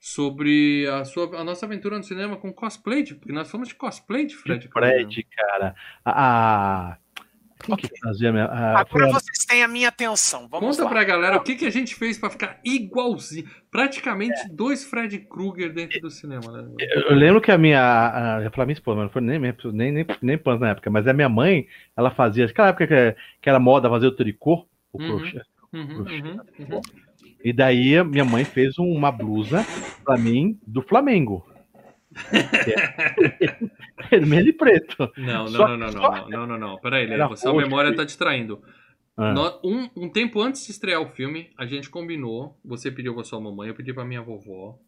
sobre 0.00 0.84
a, 0.88 1.04
sua, 1.04 1.40
a 1.40 1.44
nossa 1.44 1.64
aventura 1.64 1.96
no 1.96 2.02
cinema 2.02 2.36
com 2.36 2.52
cosplay, 2.52 3.04
de, 3.04 3.14
porque 3.14 3.32
nós 3.32 3.48
fomos 3.48 3.68
de 3.68 3.76
cosplay 3.76 4.26
de 4.26 4.34
Fred. 4.34 4.68
Krueger. 4.68 5.04
Fred, 5.04 5.22
cara. 5.30 5.76
A. 6.04 6.90
a- 6.90 6.98
Quem 7.62 7.76
que 7.76 7.88
fazia 8.00 8.28
a 8.28 8.32
minha. 8.32 8.44
a- 8.46 8.80
Agora 8.80 9.06
a- 9.06 9.12
vocês 9.12 9.44
têm 9.46 9.62
a 9.62 9.68
minha 9.68 9.88
atenção. 9.88 10.48
Vamos 10.48 10.76
Conta 10.76 10.84
lá. 10.84 10.90
pra 10.90 11.04
galera 11.04 11.36
o 11.36 11.40
que, 11.42 11.54
que 11.54 11.64
a 11.66 11.70
gente 11.70 11.94
fez 11.94 12.18
pra 12.18 12.28
ficar 12.30 12.58
igualzinho. 12.64 13.48
Praticamente 13.70 14.48
dois 14.50 14.84
Fred 14.84 15.18
Krueger 15.20 15.72
dentro 15.72 16.00
do 16.00 16.10
cinema, 16.10 16.50
né? 16.52 16.68
Eu 17.08 17.14
lembro 17.14 17.40
que 17.40 17.50
a 17.50 17.56
minha. 17.58 17.80
A, 17.80 18.50
falar 18.50 18.66
minha 18.66 18.74
esposa, 18.74 18.96
mas 18.96 19.04
não 19.06 19.12
foi 19.12 19.22
nem, 19.22 19.38
nem, 19.38 19.54
nem, 19.92 20.06
nem 20.20 20.38
pans 20.38 20.60
na 20.60 20.70
época, 20.70 20.90
mas 20.90 21.06
a 21.06 21.12
minha 21.12 21.28
mãe, 21.28 21.66
ela 21.96 22.10
fazia. 22.10 22.44
Aquela 22.46 22.68
época 22.68 22.86
que, 22.86 23.16
que 23.40 23.48
era 23.48 23.58
moda 23.58 23.88
fazer 23.88 24.06
o 24.06 24.12
tricô, 24.16 24.66
o 24.92 25.00
Uhum. 25.02 25.18
crochê. 25.18 25.40
Uhum, 25.72 25.98
uhum, 26.00 26.40
uhum. 26.58 26.80
E 27.42 27.52
daí 27.52 27.96
a 27.96 28.04
minha 28.04 28.24
mãe 28.24 28.44
fez 28.44 28.78
uma 28.78 29.10
blusa 29.10 29.64
pra 30.04 30.16
mim 30.18 30.58
do 30.66 30.82
Flamengo. 30.82 31.46
É 33.98 34.08
Vermelho 34.18 34.48
e 34.48 34.52
preto. 34.52 34.96
Não, 35.16 35.44
não, 35.44 35.50
não, 35.50 35.76
não, 35.76 35.90
não, 35.90 36.28
não, 36.28 36.46
não, 36.46 36.58
não. 36.58 36.78
Peraí, 36.80 37.04
Era 37.10 37.26
Leo, 37.28 37.36
sua 37.36 37.54
memória 37.54 37.90
e- 37.90 37.94
tá 37.96 38.04
distraindo. 38.04 38.62
Ah. 39.16 39.32
Nó- 39.32 39.60
Um, 39.64 39.88
um 39.96 40.08
tempo 40.08 40.40
antes 40.40 40.64
de 40.64 40.72
estrear 40.72 41.00
o 41.00 41.08
filme, 41.08 41.50
a 41.58 41.66
gente 41.66 41.90
combinou. 41.90 42.58
Você 42.64 42.90
pediu 42.90 43.14
pra 43.14 43.24
sua 43.24 43.40
mamãe, 43.40 43.68
eu 43.68 43.74
pedi 43.74 43.92
pra 43.92 44.04
minha 44.04 44.22
vovó. 44.22 44.78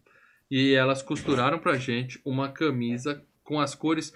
E 0.50 0.72
elas 0.74 1.02
costuraram 1.02 1.58
pra 1.58 1.76
gente 1.76 2.20
uma 2.24 2.48
camisa 2.48 3.22
com 3.42 3.60
as 3.60 3.74
cores 3.74 4.12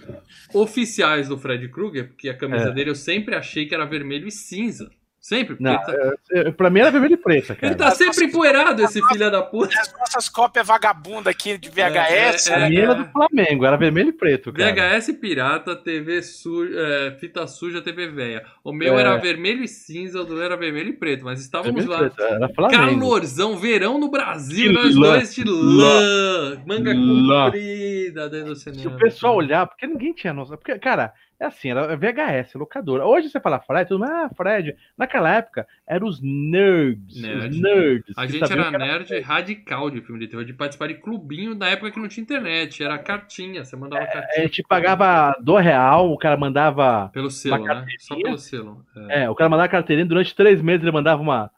oficiais 0.54 1.28
do 1.28 1.36
Fred 1.36 1.68
Krueger, 1.68 2.08
porque 2.08 2.28
a 2.28 2.36
camisa 2.36 2.68
É. 2.68 2.72
dele 2.72 2.90
eu 2.90 2.94
sempre 2.94 3.34
achei 3.34 3.66
que 3.66 3.74
era 3.74 3.84
vermelho 3.84 4.26
e 4.26 4.30
cinza. 4.32 4.90
Sempre. 5.28 5.56
porque 5.56 5.62
Não, 5.62 5.76
tá, 5.82 5.94
é, 6.32 6.50
pra 6.52 6.70
mim 6.70 6.80
era 6.80 6.90
vermelho 6.90 7.14
e 7.14 7.16
preto, 7.18 7.48
cara. 7.54 7.66
ele 7.66 7.74
tá 7.74 7.90
sempre 7.90 8.24
empoeirado, 8.24 8.82
esse 8.82 9.00
filho 9.08 9.30
da 9.30 9.42
puta. 9.42 9.78
As 9.78 9.92
nossas 9.92 10.28
cópias 10.28 10.66
vagabundas 10.66 11.26
aqui 11.26 11.58
de 11.58 11.68
VHS. 11.68 12.48
É, 12.48 12.52
é, 12.52 12.64
A 12.64 12.68
minha 12.70 12.82
era 12.84 12.94
do 12.94 13.04
Flamengo, 13.12 13.66
era 13.66 13.76
vermelho 13.76 14.08
e 14.08 14.12
preto, 14.12 14.50
cara. 14.52 14.72
VHS 14.98 15.12
pirata, 15.20 15.76
TV 15.76 16.22
suja, 16.22 16.72
é, 16.78 17.10
fita 17.20 17.46
suja, 17.46 17.82
TV 17.82 18.08
velha. 18.08 18.42
O 18.64 18.72
meu 18.72 18.96
É. 18.96 19.00
era 19.00 19.16
vermelho 19.18 19.62
e 19.62 19.68
cinza, 19.68 20.20
o 20.20 20.24
do 20.24 20.40
era 20.40 20.56
vermelho 20.56 20.88
e 20.88 20.92
preto, 20.94 21.24
mas 21.26 21.40
estávamos 21.40 21.84
Vermelho 21.84 21.90
lá. 22.04 22.10
preto, 22.10 22.22
era 22.34 22.48
Flamengo. 22.54 23.00
Calorzão, 23.00 23.56
verão 23.58 23.98
no 23.98 24.10
Brasil, 24.10 24.72
nós 24.72 24.94
lã. 24.96 25.08
dois 25.10 25.34
de 25.34 25.44
lã, 25.44 26.62
manga 26.66 26.92
Lã. 26.94 27.44
comprida 27.44 28.28
dentro 28.30 28.48
do 28.48 28.56
cinema. 28.56 28.80
Se 28.82 28.88
o 28.88 28.96
pessoal 28.96 29.36
olhar, 29.36 29.66
porque 29.66 29.86
ninguém 29.86 30.12
tinha 30.14 30.32
noção. 30.32 30.56
Porque, 30.56 30.78
cara, 30.78 31.12
é 31.40 31.46
assim, 31.46 31.70
era 31.70 31.96
VHS, 31.96 32.54
locadora. 32.54 33.06
Hoje 33.06 33.28
você 33.28 33.38
fala 33.40 33.60
Fred, 33.60 33.92
mundo, 33.92 34.04
ah, 34.04 34.28
Fred. 34.36 34.74
Naquela 34.96 35.32
época, 35.34 35.66
eram 35.86 36.06
os 36.08 36.20
nerds. 36.20 37.20
Nerd. 37.22 37.48
Os 37.50 37.60
nerds. 37.60 38.18
A 38.18 38.26
gente 38.26 38.52
era 38.52 38.70
nerd 38.70 39.20
radical 39.20 39.90
de 39.90 40.00
filme 40.00 40.20
de 40.20 40.28
terror, 40.28 40.44
de 40.44 40.52
participar 40.52 40.88
de 40.88 40.94
clubinho 40.94 41.54
na 41.54 41.68
época 41.68 41.90
que 41.92 42.00
não 42.00 42.08
tinha 42.08 42.22
internet, 42.22 42.82
era 42.82 42.98
cartinha, 42.98 43.64
você 43.64 43.76
mandava 43.76 44.02
A 44.04 44.06
cartinha 44.06 44.46
gente 44.46 44.62
pagava 44.62 45.34
do 45.40 45.56
real, 45.56 46.10
o 46.12 46.18
cara 46.18 46.36
mandava. 46.36 47.08
pelo 47.12 47.30
selo, 47.30 47.64
né? 47.64 47.86
Só 48.00 48.16
pelo 48.16 48.38
selo. 48.38 48.84
É. 49.08 49.24
É, 49.24 49.30
o 49.30 49.34
cara 49.34 49.48
mandava 49.48 49.68
carteirinha, 49.68 50.06
durante 50.06 50.34
três 50.34 50.60
meses 50.60 50.82
ele 50.82 50.92
mandava 50.92 51.22
uma. 51.22 51.50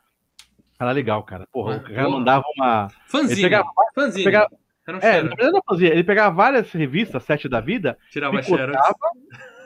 Era 0.79 0.93
legal, 0.93 1.23
cara. 1.23 1.47
Porra, 1.53 1.77
o 1.77 1.81
cara 1.83 1.95
Porra. 2.05 2.09
mandava 2.11 2.45
uma. 2.57 2.89
Fanzine, 3.07 3.33
Ele 3.33 3.43
pegava- 3.43 3.71
fanzine. 3.95 4.25
pegava- 4.25 4.49
Era 4.89 4.97
um 4.97 5.01
É, 5.03 5.23
na 5.23 5.29
verdade 5.29 5.53
não 5.53 5.63
fazia. 5.69 5.93
Ele 5.93 6.03
pegava 6.03 6.35
várias 6.35 6.73
revistas, 6.73 7.23
sete 7.23 7.49
da 7.49 7.61
vida, 7.61 7.99
Tirava 8.11 8.43
xerox. 8.43 8.79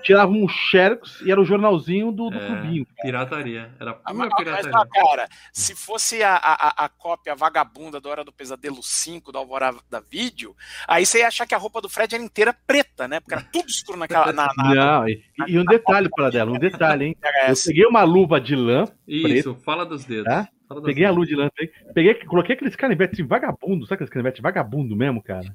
Tirava 0.05 0.31
um 0.31 0.47
xerox 0.49 1.21
e 1.23 1.31
era 1.33 1.41
o 1.41 1.45
jornalzinho 1.45 2.13
do, 2.13 2.31
do 2.31 2.39
É. 2.39 2.47
clubinho. 2.47 2.87
Pirataria. 3.03 3.71
Era 3.81 3.91
Ah, 3.93 3.95
pura 3.95 4.15
Mas, 4.15 4.29
mas, 4.29 4.37
pirataria. 4.37 4.73
ó, 4.79 4.87
cara, 4.87 5.29
se 5.53 5.75
fosse 5.75 6.23
a, 6.23 6.37
a, 6.37 6.85
a 6.85 6.89
cópia 6.89 7.35
vagabunda 7.35 8.01
da 8.01 8.09
Hora 8.11 8.25
do 8.25 8.33
Pesadelo 8.33 8.83
5 8.83 9.33
da 9.33 9.39
Alvorada 9.39 9.79
da 9.91 10.01
Vídeo, 10.01 10.55
aí 10.87 11.05
você 11.07 11.19
ia 11.19 11.29
achar 11.29 11.47
que 11.47 11.55
a 11.55 11.59
roupa 11.59 11.81
do 11.81 11.89
Fred 11.89 12.15
era 12.15 12.23
inteira 12.25 12.55
preta, 12.67 13.09
né? 13.09 13.19
Porque 13.21 13.35
era 13.35 13.43
tudo 13.53 13.69
escuro 13.69 13.99
naquela. 13.99 14.33
Na, 14.33 14.47
na, 14.47 14.53
na 14.57 14.75
Não, 14.75 15.09
e, 15.09 15.23
e 15.49 15.59
um 15.59 15.65
detalhe 15.65 16.09
para 16.09 16.31
dela, 16.31 16.53
um 16.53 16.59
detalhe, 16.59 17.07
hein? 17.07 17.17
Eu 17.23 17.49
VHS. 17.55 17.65
peguei 17.65 17.87
uma 17.87 18.03
luva 18.05 18.41
de 18.41 18.55
lã, 18.55 18.87
Isso, 19.09 19.55
fala 19.65 19.85
dos 19.87 20.05
dedos. 20.05 20.25
Tá? 20.25 20.49
Fala 20.69 20.81
dos 20.81 20.89
peguei 20.89 21.05
a 21.05 21.11
luva 21.11 21.27
de 21.27 21.35
lã, 21.37 21.49
peguei, 21.55 21.75
peguei- 21.95 22.15
coloquei 22.27 22.55
aqueles 22.55 22.77
canivetes 22.77 23.27
vagabundo, 23.27 23.85
sabe 23.87 23.95
aqueles 23.97 24.11
canivetes 24.11 24.41
vagabundo 24.43 24.95
mesmo, 24.97 25.23
cara? 25.23 25.55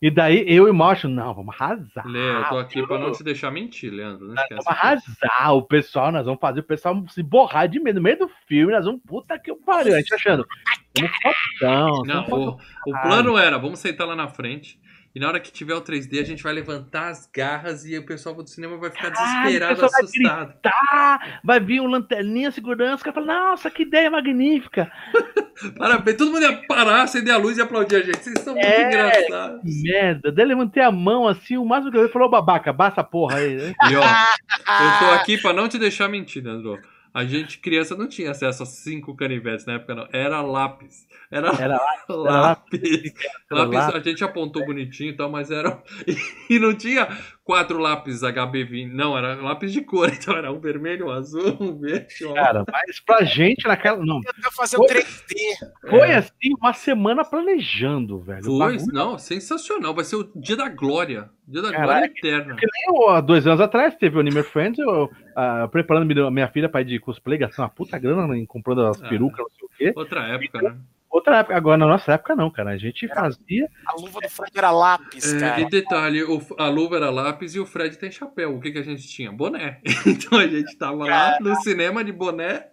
E 0.00 0.10
daí 0.10 0.44
eu 0.46 0.68
e 0.68 0.70
o 0.70 0.74
Macho, 0.74 1.08
não, 1.08 1.34
vamos 1.34 1.54
arrasar. 1.54 2.06
Lê, 2.06 2.36
eu 2.36 2.44
tô 2.48 2.58
aqui 2.58 2.86
pra 2.86 2.98
não 3.00 3.10
te 3.10 3.24
deixar 3.24 3.50
mentir, 3.50 3.92
Leandro. 3.92 4.28
Não 4.28 4.34
esquece. 4.34 4.64
Vamos 4.64 4.66
arrasar 4.66 5.54
o 5.54 5.62
pessoal, 5.62 6.12
nós 6.12 6.24
vamos 6.24 6.40
fazer 6.40 6.60
o 6.60 6.64
pessoal 6.64 7.04
se 7.08 7.20
borrar 7.20 7.68
de 7.68 7.80
medo. 7.80 7.96
No 7.96 8.02
meio 8.02 8.18
do 8.18 8.30
filme, 8.46 8.72
nós 8.72 8.84
vamos, 8.84 9.00
puta 9.04 9.36
que 9.38 9.52
pariu. 9.54 9.94
A 9.94 9.98
gente 9.98 10.14
achando. 10.14 10.46
Não, 11.60 12.24
vamos 12.28 12.62
o, 12.86 12.90
o 12.90 13.02
plano 13.02 13.36
era, 13.36 13.58
vamos 13.58 13.80
sentar 13.80 14.06
lá 14.06 14.14
na 14.14 14.28
frente. 14.28 14.78
E 15.14 15.20
na 15.20 15.26
hora 15.28 15.40
que 15.40 15.50
tiver 15.50 15.74
o 15.74 15.80
3D, 15.80 16.20
a 16.20 16.24
gente 16.24 16.42
vai 16.42 16.52
levantar 16.52 17.08
as 17.08 17.28
garras 17.34 17.84
e 17.84 17.96
o 17.98 18.04
pessoal 18.06 18.34
do 18.36 18.46
cinema 18.48 18.76
vai 18.76 18.90
ficar 18.90 19.08
desesperado, 19.08 19.72
o 19.72 19.76
pessoal 19.76 19.90
vai 19.90 20.02
assustado. 20.02 20.48
gritar, 20.52 21.40
vai 21.42 21.58
vir 21.60 21.80
um 21.80 21.86
lanterninha 21.86 22.50
segurança, 22.50 23.00
o 23.00 23.04
cara 23.04 23.14
fala, 23.14 23.26
nossa, 23.26 23.70
que 23.70 23.82
ideia 23.82 24.10
magnífica. 24.10 24.92
Parabéns, 25.76 26.16
todo 26.16 26.30
mundo 26.30 26.42
ia 26.42 26.62
parar, 26.68 27.02
acender 27.02 27.34
a 27.34 27.36
luz 27.38 27.58
e 27.58 27.62
aplaudir 27.62 27.96
a 27.96 28.00
gente. 28.02 28.18
Vocês 28.18 28.38
são 28.40 28.54
muito 28.54 28.64
É. 28.66 28.86
engraçados. 28.88 29.82
Merda. 29.82 30.30
Daí 30.30 30.44
levantei 30.46 30.82
a 30.82 30.92
mão 30.92 31.26
assim, 31.26 31.56
o 31.56 31.64
máximo 31.64 31.90
que 31.90 31.98
eu 31.98 32.06
vi 32.06 32.12
falou, 32.12 32.30
babaca, 32.30 32.72
baixa 32.72 33.00
a 33.00 33.04
porra 33.04 33.38
aí. 33.38 33.56
né? 33.56 33.74
E 33.90 33.96
ó, 33.96 34.02
eu 34.04 34.98
tô 35.00 35.14
aqui 35.14 35.36
pra 35.38 35.52
não 35.52 35.68
te 35.68 35.78
deixar 35.78 36.08
mentir, 36.08 36.44
Leandro. 36.44 36.78
A 37.18 37.24
gente, 37.24 37.58
criança, 37.58 37.96
não 37.96 38.08
tinha 38.08 38.30
acesso 38.30 38.62
a 38.62 38.66
cinco 38.66 39.12
canivetes 39.16 39.66
na 39.66 39.72
época, 39.72 39.92
não. 39.92 40.08
Era 40.12 40.40
lápis. 40.40 41.04
Era, 41.32 41.48
Era 41.60 41.80
lápis. 42.08 43.12
Era 43.50 43.60
Lápis, 43.64 43.74
lápis. 43.74 43.94
a 43.96 44.00
gente 44.08 44.22
apontou 44.22 44.64
bonitinho 44.64 45.10
e 45.10 45.16
tal, 45.16 45.28
mas 45.28 45.50
era. 45.50 45.82
E 46.48 46.60
não 46.60 46.72
tinha 46.74 47.08
quatro 47.48 47.78
lápis 47.78 48.20
HB20. 48.20 48.92
Não, 48.92 49.16
era 49.16 49.34
lápis 49.36 49.72
de 49.72 49.80
cor. 49.80 50.10
Então 50.12 50.36
era 50.36 50.52
um 50.52 50.60
vermelho, 50.60 51.06
um 51.06 51.10
azul, 51.10 51.56
um 51.58 51.78
verde. 51.78 52.26
Um... 52.26 52.34
Cara, 52.34 52.62
mas 52.70 53.00
pra 53.00 53.24
gente 53.24 53.66
naquela. 53.66 54.04
Não, 54.04 54.16
Eu 54.16 54.32
ia 54.44 54.50
fazer 54.52 54.76
o 54.76 54.80
3D. 54.82 55.32
foi 55.88 56.12
assim 56.12 56.52
uma 56.60 56.74
semana 56.74 57.24
planejando, 57.24 58.20
velho. 58.20 58.44
Foi, 58.44 58.76
não, 58.92 59.16
sensacional. 59.18 59.94
Vai 59.94 60.04
ser 60.04 60.16
o 60.16 60.30
dia 60.36 60.56
da 60.58 60.68
glória. 60.68 61.30
Dia 61.46 61.62
da 61.62 61.70
Caraca. 61.72 61.86
glória 61.86 62.04
eterna. 62.14 62.54
Que 62.56 62.66
nem 62.66 62.94
eu, 63.02 63.08
há 63.08 63.20
dois 63.22 63.46
anos 63.46 63.60
atrás 63.62 63.94
teve 63.96 64.18
o 64.18 64.20
Anime 64.20 64.42
Friends, 64.42 64.78
eu 64.78 65.10
ah, 65.34 65.66
preparando 65.72 66.04
minha- 66.06 66.30
minha 66.30 66.48
filha 66.48 66.68
pra 66.68 66.82
ir 66.82 66.84
de 66.84 66.98
cosplay, 66.98 67.38
gastando 67.38 67.64
uma 67.64 67.70
puta 67.70 67.98
grana 67.98 68.36
em 68.36 68.44
comprando 68.44 68.82
as 68.86 69.02
Ah. 69.02 69.08
perucas, 69.08 69.38
não 69.38 69.48
sei 69.56 69.66
o 69.66 69.92
quê. 69.94 69.98
Outra 69.98 70.26
época, 70.26 70.60
né? 70.60 70.76
Outra 71.10 71.38
época, 71.38 71.56
agora 71.56 71.78
na 71.78 71.86
nossa 71.86 72.12
época 72.12 72.36
não, 72.36 72.50
cara. 72.50 72.70
A 72.70 72.76
gente 72.76 73.04
Era- 73.10 73.14
fazia. 73.22 73.68
A 73.86 73.94
luva 74.00 74.20
do 74.20 74.28
Fred 74.28 74.52
era 74.56 74.70
lápis, 74.70 75.32
É, 75.32 75.40
cara. 75.40 75.60
e 75.60 75.68
detalhe, 75.70 76.22
o- 76.22 76.40
a 76.58 76.68
luva 76.68 76.96
era 76.96 77.08
lápis 77.10 77.54
e 77.54 77.60
o 77.60 77.66
Fred 77.66 77.96
tem 77.96 78.10
chapéu. 78.10 78.54
O 78.56 78.60
que, 78.60 78.70
que 78.72 78.78
a 78.78 78.82
gente 78.82 79.06
tinha? 79.08 79.32
Boné. 79.32 79.80
Então 80.06 80.38
a 80.38 80.46
gente 80.46 80.76
tava 80.76 81.04
lá 81.06 81.38
no 81.40 81.54
cinema 81.62 82.04
de 82.04 82.12
boné, 82.12 82.66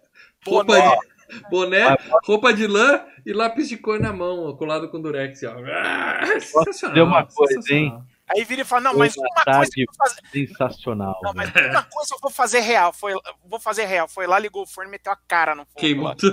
roupa 0.46 0.66
Boné. 0.74 0.90
de, 1.30 1.50
boné, 1.50 1.98
roupa 2.26 2.54
de 2.54 2.68
lã 2.68 3.02
e 3.26 3.32
lápis 3.34 3.70
de 3.70 3.78
cor 3.78 4.00
na 4.00 4.12
mão, 4.14 4.50
ó, 4.50 4.54
colado 4.54 4.90
com 4.90 5.02
durex. 5.02 5.42
Ó. 5.44 5.56
Ah, 5.72 6.20
Sensacional. 6.40 6.94
dizer 6.94 7.02
uma 7.02 7.26
coisa, 7.26 7.54
sensacional. 7.62 8.04
Aí 8.30 8.44
vira 8.44 8.62
e 8.62 8.66
fala, 8.66 8.82
não, 8.82 8.98
mas 8.98 9.16
uma 9.18 9.28
coisa 9.46 9.72
eu 9.78 9.86
vou 9.86 10.08
fazer. 10.08 10.48
sensacional. 10.48 11.20
Não, 11.22 11.34
mas 11.34 11.50
uma 11.50 11.84
coisa 11.84 12.16
eu 12.16 12.20
vou 12.22 12.32
fazer 12.32 12.60
real. 12.62 12.92
Foi, 12.92 13.14
vou 13.48 13.60
fazer 13.60 13.86
real. 13.86 14.08
Foi 14.08 14.26
lá, 14.26 14.40
ligou 14.40 14.64
o 14.64 14.68
forno 14.68 14.90
e 14.90 14.92
meteu 14.92 15.12
a 15.14 15.16
cara 15.28 15.54
no 15.54 15.64
fogo. 15.66 15.80
Queimou. 15.80 16.16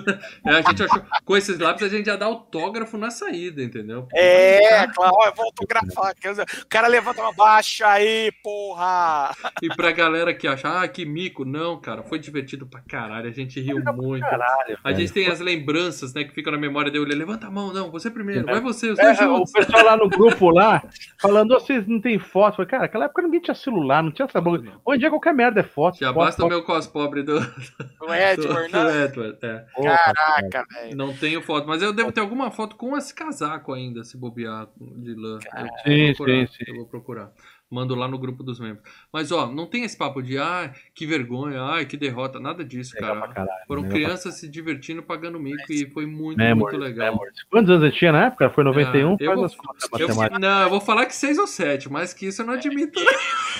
É, 0.44 0.50
a 0.56 0.62
gente 0.62 0.82
achou, 0.82 1.02
com 1.24 1.36
esses 1.36 1.58
lápis 1.58 1.82
a 1.84 1.88
gente 1.88 2.06
já 2.06 2.16
dá 2.16 2.26
autógrafo 2.26 2.96
na 2.96 3.10
saída, 3.10 3.62
entendeu? 3.62 4.08
É, 4.14 4.86
claro, 4.88 5.12
ó, 5.16 5.26
eu 5.26 5.34
vou 5.34 5.44
autografar. 5.46 6.14
O 6.62 6.66
cara 6.68 6.88
levanta 6.88 7.20
uma 7.22 7.32
baixa 7.32 7.86
aí, 7.86 8.32
porra! 8.42 9.34
E 9.62 9.68
pra 9.68 9.92
galera 9.92 10.34
que 10.34 10.48
acha, 10.48 10.82
ah, 10.82 10.88
que 10.88 11.04
mico. 11.04 11.44
Não, 11.44 11.80
cara, 11.80 12.02
foi 12.02 12.18
divertido 12.18 12.66
pra 12.66 12.80
caralho. 12.80 13.28
A 13.28 13.32
gente 13.32 13.60
riu 13.60 13.82
muito. 13.94 14.22
Caralho, 14.22 14.78
A 14.82 14.92
gente 14.92 15.12
tem 15.12 15.28
as 15.28 15.40
lembranças, 15.40 16.12
né, 16.14 16.24
que 16.24 16.32
ficam 16.34 16.52
na 16.52 16.58
memória 16.58 16.90
dele. 16.90 17.04
Ele 17.04 17.14
levanta 17.14 17.46
a 17.46 17.50
mão, 17.50 17.72
não, 17.72 17.90
você 17.90 18.10
primeiro, 18.10 18.48
É. 18.48 18.52
vai 18.52 18.60
você, 18.60 18.90
os 18.90 18.98
É, 18.98 19.14
dois 19.14 19.20
o 19.20 19.52
pessoal 19.52 19.84
lá 19.84 19.96
no 19.96 20.08
grupo 20.08 20.50
lá, 20.50 20.82
falando, 21.20 21.52
"Ô, 21.54 21.60
vocês 21.82 21.88
não 21.88 22.00
tem 22.00 22.18
foto. 22.18 22.56
Falei, 22.56 22.70
cara, 22.70 22.82
naquela 22.82 23.04
época 23.06 23.22
ninguém 23.22 23.40
tinha 23.40 23.54
celular, 23.54 24.02
não 24.02 24.10
tinha 24.10 24.26
essa 24.26 24.40
boca. 24.40 24.64
Hoje 24.84 24.96
em 24.96 25.00
dia 25.00 25.10
qualquer 25.10 25.34
merda 25.34 25.60
é 25.60 25.62
foto. 25.62 25.98
Já 25.98 26.12
foto, 26.12 26.24
basta 26.24 26.44
o 26.44 26.48
meu 26.48 26.62
cos 26.62 26.86
pobre 26.86 27.22
do, 27.22 27.36
Edward, 27.36 28.72
do 28.72 28.84
né? 28.84 29.04
Edward. 29.04 29.38
É. 29.42 29.64
Caraca, 29.82 30.64
velho. 30.72 30.96
Não 30.96 31.12
tenho 31.14 31.42
foto, 31.42 31.66
mas 31.66 31.82
eu 31.82 31.92
devo 31.92 32.12
ter 32.12 32.20
alguma 32.20 32.50
foto 32.50 32.76
com 32.76 32.96
esse 32.96 33.14
casaco 33.14 33.72
ainda, 33.72 34.04
se 34.04 34.16
bobear 34.16 34.68
de 34.78 35.14
lã. 35.14 35.38
Eu 35.54 35.66
vou 35.66 35.78
Sim, 35.84 36.14
procurar, 36.14 36.46
sim, 36.46 36.46
sim. 36.52 36.64
Eu 36.66 36.76
vou 36.76 36.86
procurar. 36.86 37.32
Mando 37.72 37.94
lá 37.94 38.06
no 38.06 38.18
grupo 38.18 38.42
dos 38.42 38.60
membros. 38.60 38.82
Mas, 39.10 39.32
ó, 39.32 39.46
não 39.46 39.64
tem 39.66 39.82
esse 39.82 39.96
papo 39.96 40.22
de, 40.22 40.36
ah, 40.36 40.70
que 40.94 41.06
vergonha, 41.06 41.62
ai, 41.62 41.86
que 41.86 41.96
derrota. 41.96 42.38
Nada 42.38 42.62
disso, 42.62 42.94
Legal 42.94 43.14
cara. 43.20 43.32
caralho. 43.32 43.66
Foram 43.66 43.88
crianças 43.88 44.34
se 44.34 44.46
divertindo, 44.46 45.02
pagando 45.02 45.40
mico 45.40 45.72
e 45.72 45.88
foi 45.90 46.04
muito, 46.04 46.36
Memories, 46.36 46.78
muito 46.78 46.90
legal. 46.90 47.12
memories. 47.12 47.42
Quantos 47.44 47.70
anos 47.70 47.82
você 47.90 47.98
tinha 47.98 48.12
na 48.12 48.26
época? 48.26 48.50
Foi 48.50 48.62
91? 48.62 49.12
Ah, 49.12 49.16
eu 49.18 49.26
Faz 49.26 49.36
vou- 49.36 49.44
as 49.46 49.54
contas 49.54 49.88
Eu- 49.98 50.38
não, 50.38 50.62
eu 50.62 50.68
vou 50.70 50.80
falar 50.82 51.06
que 51.06 51.14
seis 51.14 51.38
ou 51.38 51.46
sete, 51.46 51.90
mas 51.90 52.12
que 52.12 52.26
isso 52.26 52.42
eu 52.42 52.46
não 52.46 52.52
admito. 52.54 53.00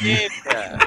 Eita. 0.02 0.78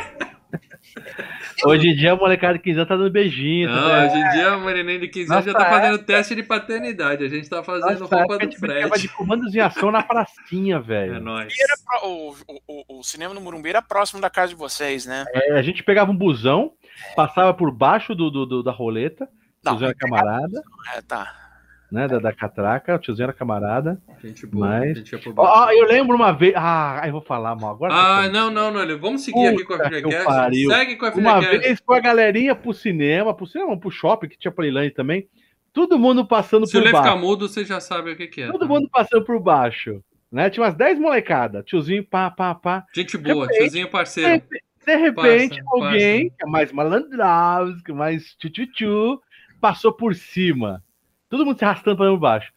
Hoje 1.63 1.87
em 1.89 1.95
dia 1.95 2.13
a 2.13 2.15
molecada 2.15 2.53
de 2.55 2.59
15 2.59 2.79
anos 2.79 2.89
tá 2.89 2.95
dando 2.97 3.09
beijinho. 3.11 3.69
Não, 3.69 3.89
tá 3.89 4.05
hoje 4.05 4.15
em 4.17 4.29
dia 4.31 4.57
o 4.57 4.65
neném 4.65 4.99
de 4.99 5.07
15 5.07 5.31
anos 5.31 5.45
já 5.45 5.53
tá 5.53 5.65
fazendo 5.65 5.97
teste 5.99 6.35
de 6.35 6.43
paternidade. 6.43 7.23
A 7.23 7.29
gente 7.29 7.49
tá 7.49 7.63
fazendo 7.63 7.99
Nossa, 7.99 8.15
roupa 8.17 8.17
época 8.17 8.35
a 8.35 8.37
do 8.39 8.43
gente 8.51 8.59
brincava 8.59 8.95
de 8.95 9.07
Fred. 9.07 9.13
comandos 9.15 9.55
em 9.55 9.59
ação 9.59 9.91
na 9.91 10.03
pracinha, 10.03 10.75
É 10.75 10.79
velho. 10.79 11.19
nóis. 11.21 11.53
Pro- 11.85 12.09
O, 12.09 12.35
o, 12.67 12.99
o- 12.99 13.03
cinema 13.03 13.33
no 13.33 13.39
Morumbi 13.41 13.69
era 13.69 13.81
próximo 13.81 14.19
da 14.19 14.29
casa 14.29 14.49
de 14.49 14.55
vocês, 14.55 15.05
né? 15.05 15.23
É, 15.33 15.57
a 15.57 15.61
gente 15.61 15.81
pegava 15.83 16.11
um 16.11 16.17
busão, 16.17 16.73
passava 17.15 17.53
por 17.53 17.71
baixo 17.71 18.13
do, 18.13 18.29
do- 18.29 18.45
do- 18.45 18.63
da 18.63 18.71
roleta, 18.71 19.27
Não, 19.63 19.77
camarada, 19.97 20.61
É, 20.95 21.01
tá. 21.01 21.44
Né, 21.91 22.07
da, 22.07 22.19
da 22.19 22.33
catraca, 22.33 22.95
o 22.95 22.99
tiozinho 22.99 23.25
era 23.25 23.33
camarada. 23.33 24.01
Gente 24.23 24.45
boa, 24.45 24.67
Mas- 24.67 24.97
gente 24.97 25.29
baixo. 25.31 25.71
eu 25.73 25.85
lembro 25.87 26.15
uma 26.15 26.31
vez, 26.31 26.53
ah, 26.57 27.01
eu 27.05 27.11
vou 27.11 27.21
falar, 27.21 27.55
mal, 27.55 27.71
agora 27.71 27.93
Ah, 27.93 28.29
não, 28.29 28.49
não, 28.51 28.71
não. 28.71 28.99
Vamos 28.99 29.21
seguir 29.23 29.47
aqui 29.47 29.63
com 29.63 29.73
a 29.73 29.77
Puta 29.89 30.23
pariu. 30.25 30.69
Segue 30.71 30.95
com 30.95 31.05
a 31.05 31.09
Uma 31.11 31.37
FreeCast. 31.37 31.57
vez 31.67 31.79
com 31.79 31.93
a 31.93 31.99
galerinha 31.99 32.55
pro 32.55 32.73
cinema, 32.73 33.33
pro 33.33 33.45
cinema, 33.47 33.71
não, 33.71 33.79
pro 33.79 33.91
shopping, 33.91 34.27
que 34.27 34.37
tinha 34.37 34.51
Playland 34.51 34.91
também, 34.91 35.27
todo 35.71 35.99
mundo 35.99 36.25
passando 36.25 36.65
Se 36.67 36.77
o 36.77 36.81
por 36.81 36.91
baixo. 36.91 37.07
ficar 37.07 37.19
mudo, 37.19 37.47
você 37.47 37.63
já 37.63 37.79
sabe 37.79 38.11
o 38.11 38.15
que, 38.15 38.27
que 38.27 38.41
é. 38.41 38.47
Todo 38.51 38.59
tá? 38.59 38.65
mundo 38.65 38.89
passando 38.91 39.23
por 39.23 39.39
baixo. 39.39 40.01
Né? 40.31 40.49
Tinha 40.49 40.65
umas 40.65 40.75
10 40.75 40.99
molecadas. 40.99 41.63
Tiozinho, 41.65 42.03
pá, 42.03 42.29
pá, 42.31 42.53
pá. 42.55 42.83
Gente 42.93 43.17
boa, 43.17 43.45
Repente, 43.45 43.59
tiozinho 43.59 43.89
parceiro. 43.89 44.43
De 44.85 44.95
repente, 44.97 45.57
Passa, 45.63 45.69
alguém, 45.71 46.29
que 46.29 46.43
é 46.43 46.45
mais 46.45 46.71
malandraus, 46.71 47.81
que 47.81 47.91
é 47.91 47.93
mais 47.93 48.35
tchutchu, 48.35 49.19
passou 49.61 49.91
por 49.93 50.13
cima. 50.13 50.83
Todo 51.29 51.45
mundo 51.45 51.57
se 51.57 51.65
arrastando 51.65 51.97
pra 51.97 52.15
baixo. 52.15 52.51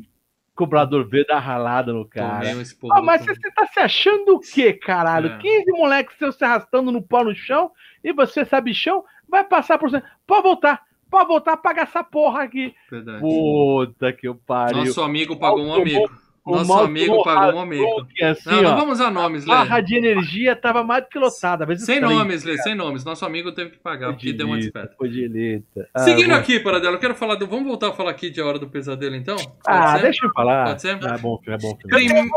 O 0.00 0.54
cobrador 0.54 1.08
veio 1.08 1.26
dar 1.26 1.38
ralada 1.38 1.92
no 1.92 2.06
cara. 2.06 2.42
Ah, 2.90 3.02
mas 3.02 3.24
você 3.24 3.50
tá 3.52 3.66
se 3.66 3.80
achando 3.80 4.36
o 4.36 4.40
quê, 4.40 4.72
caralho? 4.72 5.30
É. 5.30 5.38
15 5.38 5.72
moleques 5.72 6.16
seus 6.18 6.36
se 6.36 6.44
arrastando 6.44 6.92
no 6.92 7.02
pau 7.02 7.24
no 7.24 7.34
chão 7.34 7.70
e 8.04 8.12
você 8.12 8.44
sabe 8.44 8.74
chão, 8.74 9.04
vai 9.28 9.44
passar 9.44 9.78
por 9.78 9.88
cima. 9.88 10.04
Pode 10.26 10.42
voltar, 10.42 10.82
pode 11.10 11.26
voltar, 11.26 11.56
paga 11.56 11.82
essa 11.82 12.04
porra 12.04 12.42
aqui. 12.42 12.74
Verdade. 12.90 13.20
Puta 13.20 14.12
que 14.12 14.28
eu 14.28 14.34
pariu. 14.34 14.84
Nosso 14.84 15.02
amigo 15.02 15.38
pagou 15.38 15.64
um 15.64 15.74
amigo. 15.74 16.10
O 16.44 16.56
Nosso 16.56 16.68
mal 16.68 16.84
amigo 16.84 17.22
pagou 17.22 17.60
um 17.60 17.62
amigo. 17.62 18.06
assim, 18.20 18.50
Não, 18.50 18.62
não 18.62 18.76
vamos 18.76 18.94
usar 18.98 19.12
nomes, 19.12 19.44
Lê. 19.44 19.50
barra 19.54 19.80
de 19.80 19.94
energia 19.96 20.56
tava 20.56 20.82
mais 20.82 21.04
do 21.04 21.08
que 21.08 21.16
lotada. 21.18 21.76
Sem 21.78 22.00
nomes, 22.00 22.42
Lê, 22.42 22.58
sem 22.58 22.74
nomes. 22.74 23.04
Nosso 23.04 23.24
amigo 23.24 23.52
teve 23.52 23.70
que 23.70 23.78
pagar, 23.78 24.08
porque 24.12 24.32
deu 24.32 24.48
uma. 24.48 24.58
Foi 24.98 25.08
dileta. 25.08 25.88
Ah, 25.94 26.00
Seguindo 26.00 26.30
bom. 26.30 26.34
aqui, 26.34 26.58
Paradelo, 26.58 26.96
eu 26.96 26.98
quero 26.98 27.14
falar 27.14 27.36
do. 27.36 27.46
Vamos 27.46 27.66
voltar 27.66 27.90
a 27.90 27.92
falar 27.92 28.10
aqui 28.10 28.28
de 28.28 28.40
A 28.40 28.44
Hora 28.46 28.58
do 28.58 28.68
Pesadelo, 28.68 29.14
então? 29.14 29.36
Pode 29.36 29.54
Ah, 29.68 29.96
ser? 29.96 30.02
deixa 30.02 30.26
eu 30.26 30.32
falar. 30.32 30.66
Pode 30.66 30.82
ser? 30.82 30.98
Ah, 31.00 31.14
é 31.14 31.18
bom 31.18 31.38
filme, 31.38 31.54
é 31.54 31.58
bom 31.58 31.76
filme. 31.76 32.30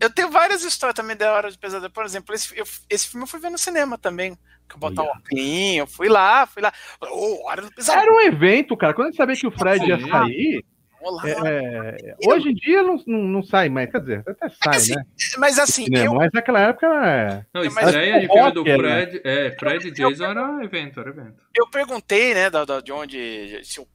Eu 0.00 0.10
tenho 0.10 0.28
várias 0.30 0.64
histórias 0.64 0.96
também 0.96 1.16
da 1.16 1.32
Hora 1.32 1.48
de 1.48 1.56
Pesadelo. 1.56 1.92
Por 1.92 2.04
exemplo, 2.04 2.34
esse, 2.34 2.58
eu- 2.58 2.64
esse 2.90 3.08
filme 3.08 3.22
eu 3.22 3.28
fui 3.28 3.38
ver 3.38 3.50
no 3.50 3.56
cinema 3.58 3.96
também. 3.96 4.36
Que 4.68 4.74
eu 4.74 4.80
botar 4.80 5.02
um 5.02 5.38
eu 5.76 5.86
fui 5.86 6.08
lá, 6.08 6.44
fui 6.46 6.60
lá. 6.60 6.72
Ô, 7.00 7.46
Hora 7.48 7.62
do 7.62 7.70
Pesadelo. 7.72 8.02
Era 8.04 8.12
um 8.12 8.20
evento, 8.20 8.76
cara. 8.76 8.92
Quando 8.94 9.06
a 9.06 9.10
gente 9.10 9.16
sabia 9.18 9.36
que 9.36 9.46
o 9.46 9.50
Fred 9.52 9.86
ia 9.86 10.00
sair, 10.00 10.64
Vamos 11.04 11.22
lá. 11.22 11.48
é, 11.48 11.96
é, 12.00 12.16
hoje 12.26 12.48
em 12.48 12.54
dia 12.54 12.82
não, 12.82 12.96
não, 13.06 13.18
não 13.24 13.42
sai 13.42 13.68
mais. 13.68 13.90
Quer 13.90 14.00
dizer, 14.00 14.24
até 14.26 14.48
sai, 14.48 14.76
assim, 14.76 14.94
né? 14.94 15.04
Mas 15.38 15.58
assim, 15.58 15.84
Cinema, 15.84 16.04
eu, 16.06 16.14
Mas 16.14 16.30
naquela 16.32 16.60
época 16.60 16.86
é. 16.86 17.46
Não, 17.52 17.62
Mas 17.70 17.86
estreia 17.86 18.20
de 18.20 18.26
o 18.26 18.32
filme 18.32 18.52
do 18.52 18.64
né? 18.64 18.76
Fred. 18.76 19.20
É, 19.24 19.56
Fred 19.58 19.88
e 19.88 19.90
Jason 19.90 20.24
era 20.24 20.64
evento, 20.64 21.00
era 21.00 21.10
evento. 21.10 21.42
eu 21.54 21.68
perguntei, 21.68 22.32
né, 22.34 22.48
da, 22.48 22.64
da- 22.64 22.80
de 22.80 22.90
onde, 22.92 23.60
se 23.64 23.80
o, 23.80 23.86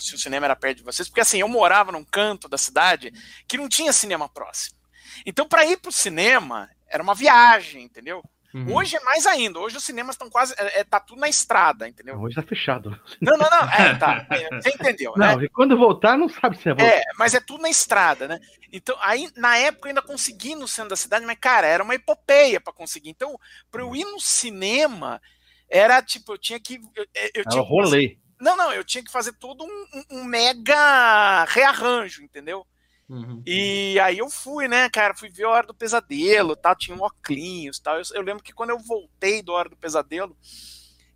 se 0.00 0.14
o 0.14 0.18
cinema 0.18 0.46
era 0.46 0.56
perto 0.56 0.78
de 0.78 0.84
vocês, 0.84 1.08
porque 1.08 1.20
assim, 1.20 1.38
eu 1.40 1.48
morava 1.48 1.92
num 1.92 2.04
canto 2.04 2.48
da 2.48 2.58
cidade 2.58 3.12
que 3.46 3.56
não 3.56 3.68
tinha 3.68 3.92
cinema 3.92 4.28
próximo. 4.28 4.76
Então, 5.24 5.46
para 5.48 5.64
ir 5.64 5.76
pro 5.78 5.92
cinema, 5.92 6.68
era 6.90 7.02
uma 7.02 7.14
viagem, 7.14 7.84
entendeu? 7.84 8.22
Uhum. 8.56 8.74
Hoje 8.74 8.96
é 8.96 9.00
mais 9.00 9.26
ainda. 9.26 9.58
Hoje 9.58 9.76
os 9.76 9.84
cinemas 9.84 10.14
estão 10.14 10.30
quase. 10.30 10.54
É, 10.56 10.80
é, 10.80 10.84
tá 10.84 10.98
tudo 10.98 11.20
na 11.20 11.28
estrada, 11.28 11.86
entendeu? 11.86 12.18
Hoje 12.18 12.34
tá 12.36 12.42
fechado. 12.42 12.90
Não, 13.20 13.36
não, 13.36 13.50
não. 13.50 13.70
É, 13.70 13.94
tá. 13.98 14.26
é, 14.30 14.48
Você 14.60 14.70
entendeu, 14.70 15.12
né? 15.16 15.34
Não, 15.34 15.42
e 15.42 15.48
quando 15.48 15.76
voltar, 15.76 16.16
não 16.16 16.28
sabe 16.28 16.56
se 16.56 16.68
é 16.68 16.72
voltar. 16.74 16.86
É, 16.86 17.02
mas 17.18 17.34
é 17.34 17.40
tudo 17.40 17.60
na 17.62 17.68
estrada, 17.68 18.26
né? 18.26 18.40
Então, 18.72 18.96
aí, 19.00 19.30
na 19.36 19.58
época, 19.58 19.86
eu 19.86 19.90
ainda 19.90 20.00
consegui 20.02 20.54
no 20.54 20.66
centro 20.66 20.90
da 20.90 20.96
cidade, 20.96 21.26
mas, 21.26 21.36
cara, 21.38 21.66
era 21.66 21.84
uma 21.84 21.94
epopeia 21.94 22.60
para 22.60 22.72
conseguir. 22.72 23.10
Então, 23.10 23.38
para 23.70 23.82
eu 23.82 23.94
ir 23.94 24.04
no 24.04 24.18
cinema, 24.20 25.20
era 25.68 26.00
tipo, 26.02 26.32
eu 26.32 26.38
tinha 26.38 26.58
que. 26.58 26.80
Eu, 26.94 27.06
eu 27.34 27.44
tinha 27.48 27.62
rolê. 27.62 28.16
não, 28.40 28.56
não, 28.56 28.72
eu 28.72 28.84
tinha 28.84 29.04
que 29.04 29.10
fazer 29.12 29.32
todo 29.34 29.64
um- 29.64 30.04
um 30.10 30.24
mega 30.24 31.44
rearranjo, 31.44 32.22
entendeu? 32.22 32.66
Uhum. 33.08 33.40
E 33.46 33.98
aí 34.00 34.18
eu 34.18 34.28
fui, 34.28 34.66
né, 34.66 34.88
cara, 34.90 35.14
fui 35.14 35.28
ver 35.28 35.44
a 35.44 35.50
Hora 35.50 35.66
do 35.66 35.74
Pesadelo, 35.74 36.56
tal, 36.56 36.74
tinha 36.74 36.96
um 36.96 37.00
óculos, 37.02 37.78
tal. 37.78 37.96
Eu, 37.96 38.02
eu 38.14 38.22
lembro 38.22 38.42
que 38.42 38.52
quando 38.52 38.70
eu 38.70 38.78
voltei 38.78 39.42
do 39.42 39.52
Hora 39.52 39.68
do 39.68 39.76
Pesadelo, 39.76 40.36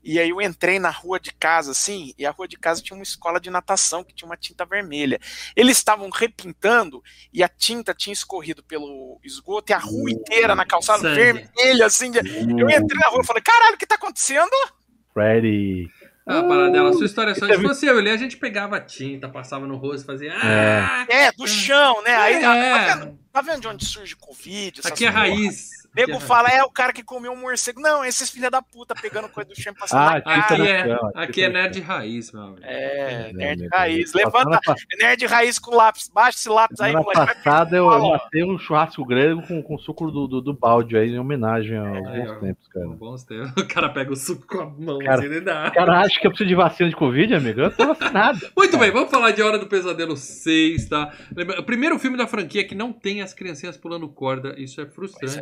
e 0.03 0.19
aí 0.19 0.31
eu 0.31 0.41
entrei 0.41 0.79
na 0.79 0.89
rua 0.89 1.21
de 1.21 1.31
casa, 1.35 1.73
assim, 1.73 2.15
e 2.17 2.25
a 2.25 2.31
rua 2.31 2.49
de 2.49 2.57
casa 2.57 2.81
tinha 2.81 2.97
uma 2.97 3.03
escola 3.03 3.39
de 3.39 3.51
natação 3.51 4.03
que 4.03 4.15
tinha 4.15 4.27
uma 4.27 4.37
tinta 4.37 4.65
vermelha. 4.65 5.21
Eles 5.55 5.77
estavam 5.77 6.09
repintando 6.09 7.03
e 7.33 7.43
a 7.43 7.49
tinta 7.49 7.93
tinha 7.93 8.13
escorrido 8.15 8.63
pelo 8.63 9.21
esgoto 9.23 9.73
e 9.73 9.75
a 9.75 9.79
rua 9.79 10.11
inteira 10.11 10.55
na 10.55 10.65
calçada 10.65 11.03
Sangue. 11.03 11.15
vermelha, 11.15 11.85
assim. 11.87 12.11
de- 12.11 12.19
Eu 12.21 12.71
entrei 12.71 12.99
na 12.99 13.09
rua 13.09 13.21
e 13.23 13.27
falei, 13.27 13.43
caralho, 13.43 13.75
o 13.75 13.79
que 13.79 13.87
tá 13.87 13.97
acontecendo? 13.97 14.51
Freddy. 15.13 15.91
Ah, 16.27 16.43
Paradela, 16.45 16.91
a 16.91 16.93
sua 16.93 17.07
história 17.07 17.33
é 17.33 17.35
só. 17.35 17.47
Você 17.47 17.57
Se 17.57 17.63
fosse 17.63 17.87
eu 17.87 17.99
ali, 17.99 18.11
a 18.11 18.17
gente 18.17 18.37
pegava 18.37 18.79
tinta, 18.81 19.29
passava 19.29 19.67
no 19.67 19.77
rosto, 19.77 20.05
fazia. 20.07 20.33
Ah, 20.37 21.07
É, 21.09 21.33
do 21.33 21.47
chão, 21.49 22.03
né? 22.03 22.15
Aí, 22.15 22.35
É. 22.35 22.41
tá, 22.41 22.95
vendo, 22.95 23.19
tá 23.33 23.41
vendo 23.41 23.61
de 23.63 23.69
onde 23.69 23.85
surge 23.85 24.15
Covid? 24.15 24.81
essas 24.81 24.93
aqui 24.93 25.07
é 25.07 25.09
porra? 25.11 25.21
raiz. 25.21 25.80
Nego 25.95 26.13
é 26.13 26.21
fala, 26.21 26.49
é 26.49 26.63
o 26.63 26.71
cara 26.71 26.93
que 26.93 27.03
comeu 27.03 27.33
um 27.33 27.37
morcego. 27.37 27.81
Não, 27.81 28.05
esses 28.05 28.31
filha 28.31 28.51
da 28.51 28.63
puta 28.63 28.95
pegando 28.95 29.29
coisa 29.29 29.49
do 29.51 29.61
chão 29.61 29.73
e 29.75 29.79
passando 29.79 30.01
Ah, 30.01 30.23
na. 30.25 30.35
Aqui 30.37 30.59
no 30.59 30.65
é, 30.65 30.85
chão, 30.87 31.11
aqui 31.15 31.43
é 31.43 31.49
nerd 31.49 31.81
raiz, 31.81 32.33
meu 32.33 32.43
amigo. 32.43 32.61
É, 32.63 33.33
nerd 33.33 33.65
É, 33.65 33.69
raiz. 33.77 34.13
Levanta, 34.13 34.61
nerd 35.01 35.27
raiz 35.27 35.59
com 35.59 35.75
lápis. 35.75 36.09
Baixa 36.13 36.39
esse 36.39 36.49
lápis 36.49 36.81
aí, 36.81 36.93
moleque. 36.93 37.13
passada 37.15 37.77
eu 37.77 37.87
matei 38.09 38.45
um 38.45 38.59
churrasco 38.59 39.05
grego 39.05 39.43
com, 39.43 39.63
com 39.63 39.79
suco 39.79 40.11
do, 40.11 40.27
do, 40.29 40.41
do 40.41 40.53
balde 40.55 40.97
aí, 40.97 41.11
em 41.11 41.19
homenagem 41.19 41.77
aos 41.77 42.07
Aí, 42.07 42.23
bons 42.23 42.41
tempos, 42.41 42.69
cara. 42.69 42.87
Bons 42.89 43.25
tempos. 43.25 43.51
O 43.61 43.67
cara 43.73 43.89
pega 43.89 44.13
o 44.13 44.17
suco 44.17 44.47
com 44.47 44.61
a 44.61 44.67
mão, 44.67 44.99
Cara, 44.99 45.21
assim, 45.21 45.41
dá. 45.43 45.69
O 45.69 45.73
cara 45.73 46.01
acha 46.01 46.21
que 46.21 46.27
eu 46.27 46.31
preciso 46.31 46.49
de 46.49 46.55
vacina 46.55 46.89
de 46.89 46.97
Covid, 46.97 47.35
amigo? 47.35 47.61
Eu 47.61 47.71
tô 47.77 47.87
vacinado. 47.87 48.41
Muito 48.57 48.77
bem, 48.79 48.91
vamos 48.91 49.11
falar 49.11 49.31
de 49.33 49.43
Hora 49.43 49.59
do 49.59 49.67
Pesadelo 49.67 50.17
6, 50.17 50.89
tá? 50.89 51.13
Lembra- 51.35 51.61
o 51.61 51.63
primeiro 51.65 51.99
filme 51.99 52.17
da 52.17 52.27
franquia 52.27 52.65
que 52.67 52.75
não 52.75 52.93
tem 52.93 53.23
as 53.23 53.33
criancinhas 53.33 53.77
pulando 53.77 54.09
corda, 54.09 54.55
isso 54.59 54.81
é 54.81 54.87
frustrante. 54.87 55.41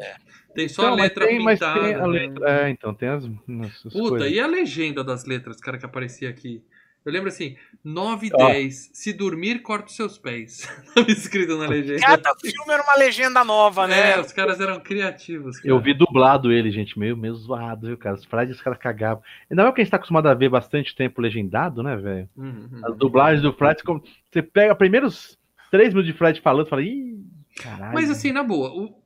Tem 0.59 0.69
só 0.69 0.83
Então, 0.83 0.95
a 0.95 0.97
letra 0.97 1.27
tem- 1.27 1.39
pintada. 1.47 1.81
tem 1.81 1.95
a 1.95 1.99
né? 2.01 2.07
letra- 2.09 2.51
É, 2.51 2.71
então, 2.71 2.93
tem 2.93 3.09
as, 3.09 3.25
as 3.25 3.93
Puta, 3.93 4.09
coisas. 4.09 4.33
e 4.33 4.41
a 4.41 4.47
legenda 4.49 5.05
das 5.05 5.25
letras, 5.25 5.61
cara, 5.61 5.79
que 5.79 5.87
aparecia 5.87 6.29
aqui? 6.29 6.61
Eu 7.07 7.13
lembro 7.13 7.29
assim, 7.29 7.57
9 7.85 8.27
e 8.27 8.31
Ó. 8.35 8.49
10, 8.49 8.91
se 8.93 9.13
dormir, 9.13 9.61
corta 9.63 9.87
os 9.87 9.95
seus 9.95 10.19
pés. 10.19 10.69
Tava 10.97 11.09
escrito 11.13 11.57
na 11.57 11.69
legenda. 11.69 12.01
Cada 12.01 12.35
filme 12.41 12.73
era 12.73 12.83
uma 12.83 12.97
legenda 12.97 13.45
nova, 13.45 13.87
né? 13.87 14.11
É, 14.15 14.21
os 14.21 14.33
caras 14.33 14.61
eram 14.61 14.81
criativos. 14.81 15.59
cara. 15.61 15.69
Eu 15.73 15.81
vi 15.81 15.95
dublado 15.95 16.51
ele, 16.51 16.73
gente, 16.73 16.99
meio, 16.99 17.17
meio 17.17 17.37
zoado, 17.37 17.87
viu, 17.87 17.97
cara? 17.97 18.17
Os 18.17 18.25
Fred, 18.25 18.51
os 18.51 18.61
caras 18.61 18.81
cagavam. 18.81 19.23
Ainda 19.49 19.63
mais 19.63 19.75
que 19.77 19.81
a 19.81 19.85
gente 19.85 19.91
tá 19.93 19.97
acostumado 19.97 20.27
a 20.29 20.35
ver 20.35 20.49
bastante 20.49 20.93
tempo 20.95 21.21
legendado, 21.23 21.85
né, 21.85 21.97
velho? 21.97 22.29
Uhum, 22.37 22.69
uhum. 22.73 22.81
As 22.85 22.97
dublagens 22.97 23.43
do 23.43 23.53
Fred, 23.53 23.81
como- 23.85 24.03
você 24.29 24.43
pega 24.43 24.75
primeiros 24.75 25.39
três 25.71 25.91
minutos 25.91 26.13
de 26.13 26.19
Fred 26.19 26.41
falando 26.41 26.67
e 26.67 26.71
fala, 26.71 26.83
ih, 26.83 27.17
caralho. 27.63 27.95
Mas 27.95 28.11
assim, 28.11 28.33
na 28.33 28.43
boa, 28.43 28.71
o- 28.71 28.99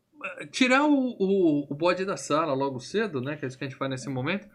tirar 0.51 0.85
o, 0.85 1.17
o, 1.19 1.73
o 1.73 1.75
bode 1.75 2.05
da 2.05 2.17
sala 2.17 2.55
logo 2.55 2.81
cedo, 2.81 3.21
né? 3.21 3.37
Que 3.37 3.45
é 3.45 3.49
isso 3.49 3.59
que 3.59 3.65
a 3.65 3.69
gente 3.69 3.77
faz 3.77 3.91
nesse 3.91 4.09
momento. 4.09 4.49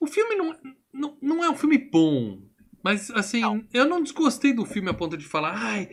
O 0.00 0.06
filme 0.06 0.34
não, 0.34 0.56
não, 0.92 1.18
não 1.22 1.44
é 1.44 1.50
um 1.50 1.56
filme 1.56 1.78
bom. 1.78 2.42
Mas 2.82 3.10
assim, 3.10 3.40
Não. 3.40 3.64
eu 3.72 3.86
não 3.86 4.02
desgostei 4.02 4.52
do 4.52 4.66
filme 4.66 4.90
a 4.90 4.94
ponto 4.94 5.16
de 5.16 5.24
falar, 5.24 5.54
ai, 5.56 5.88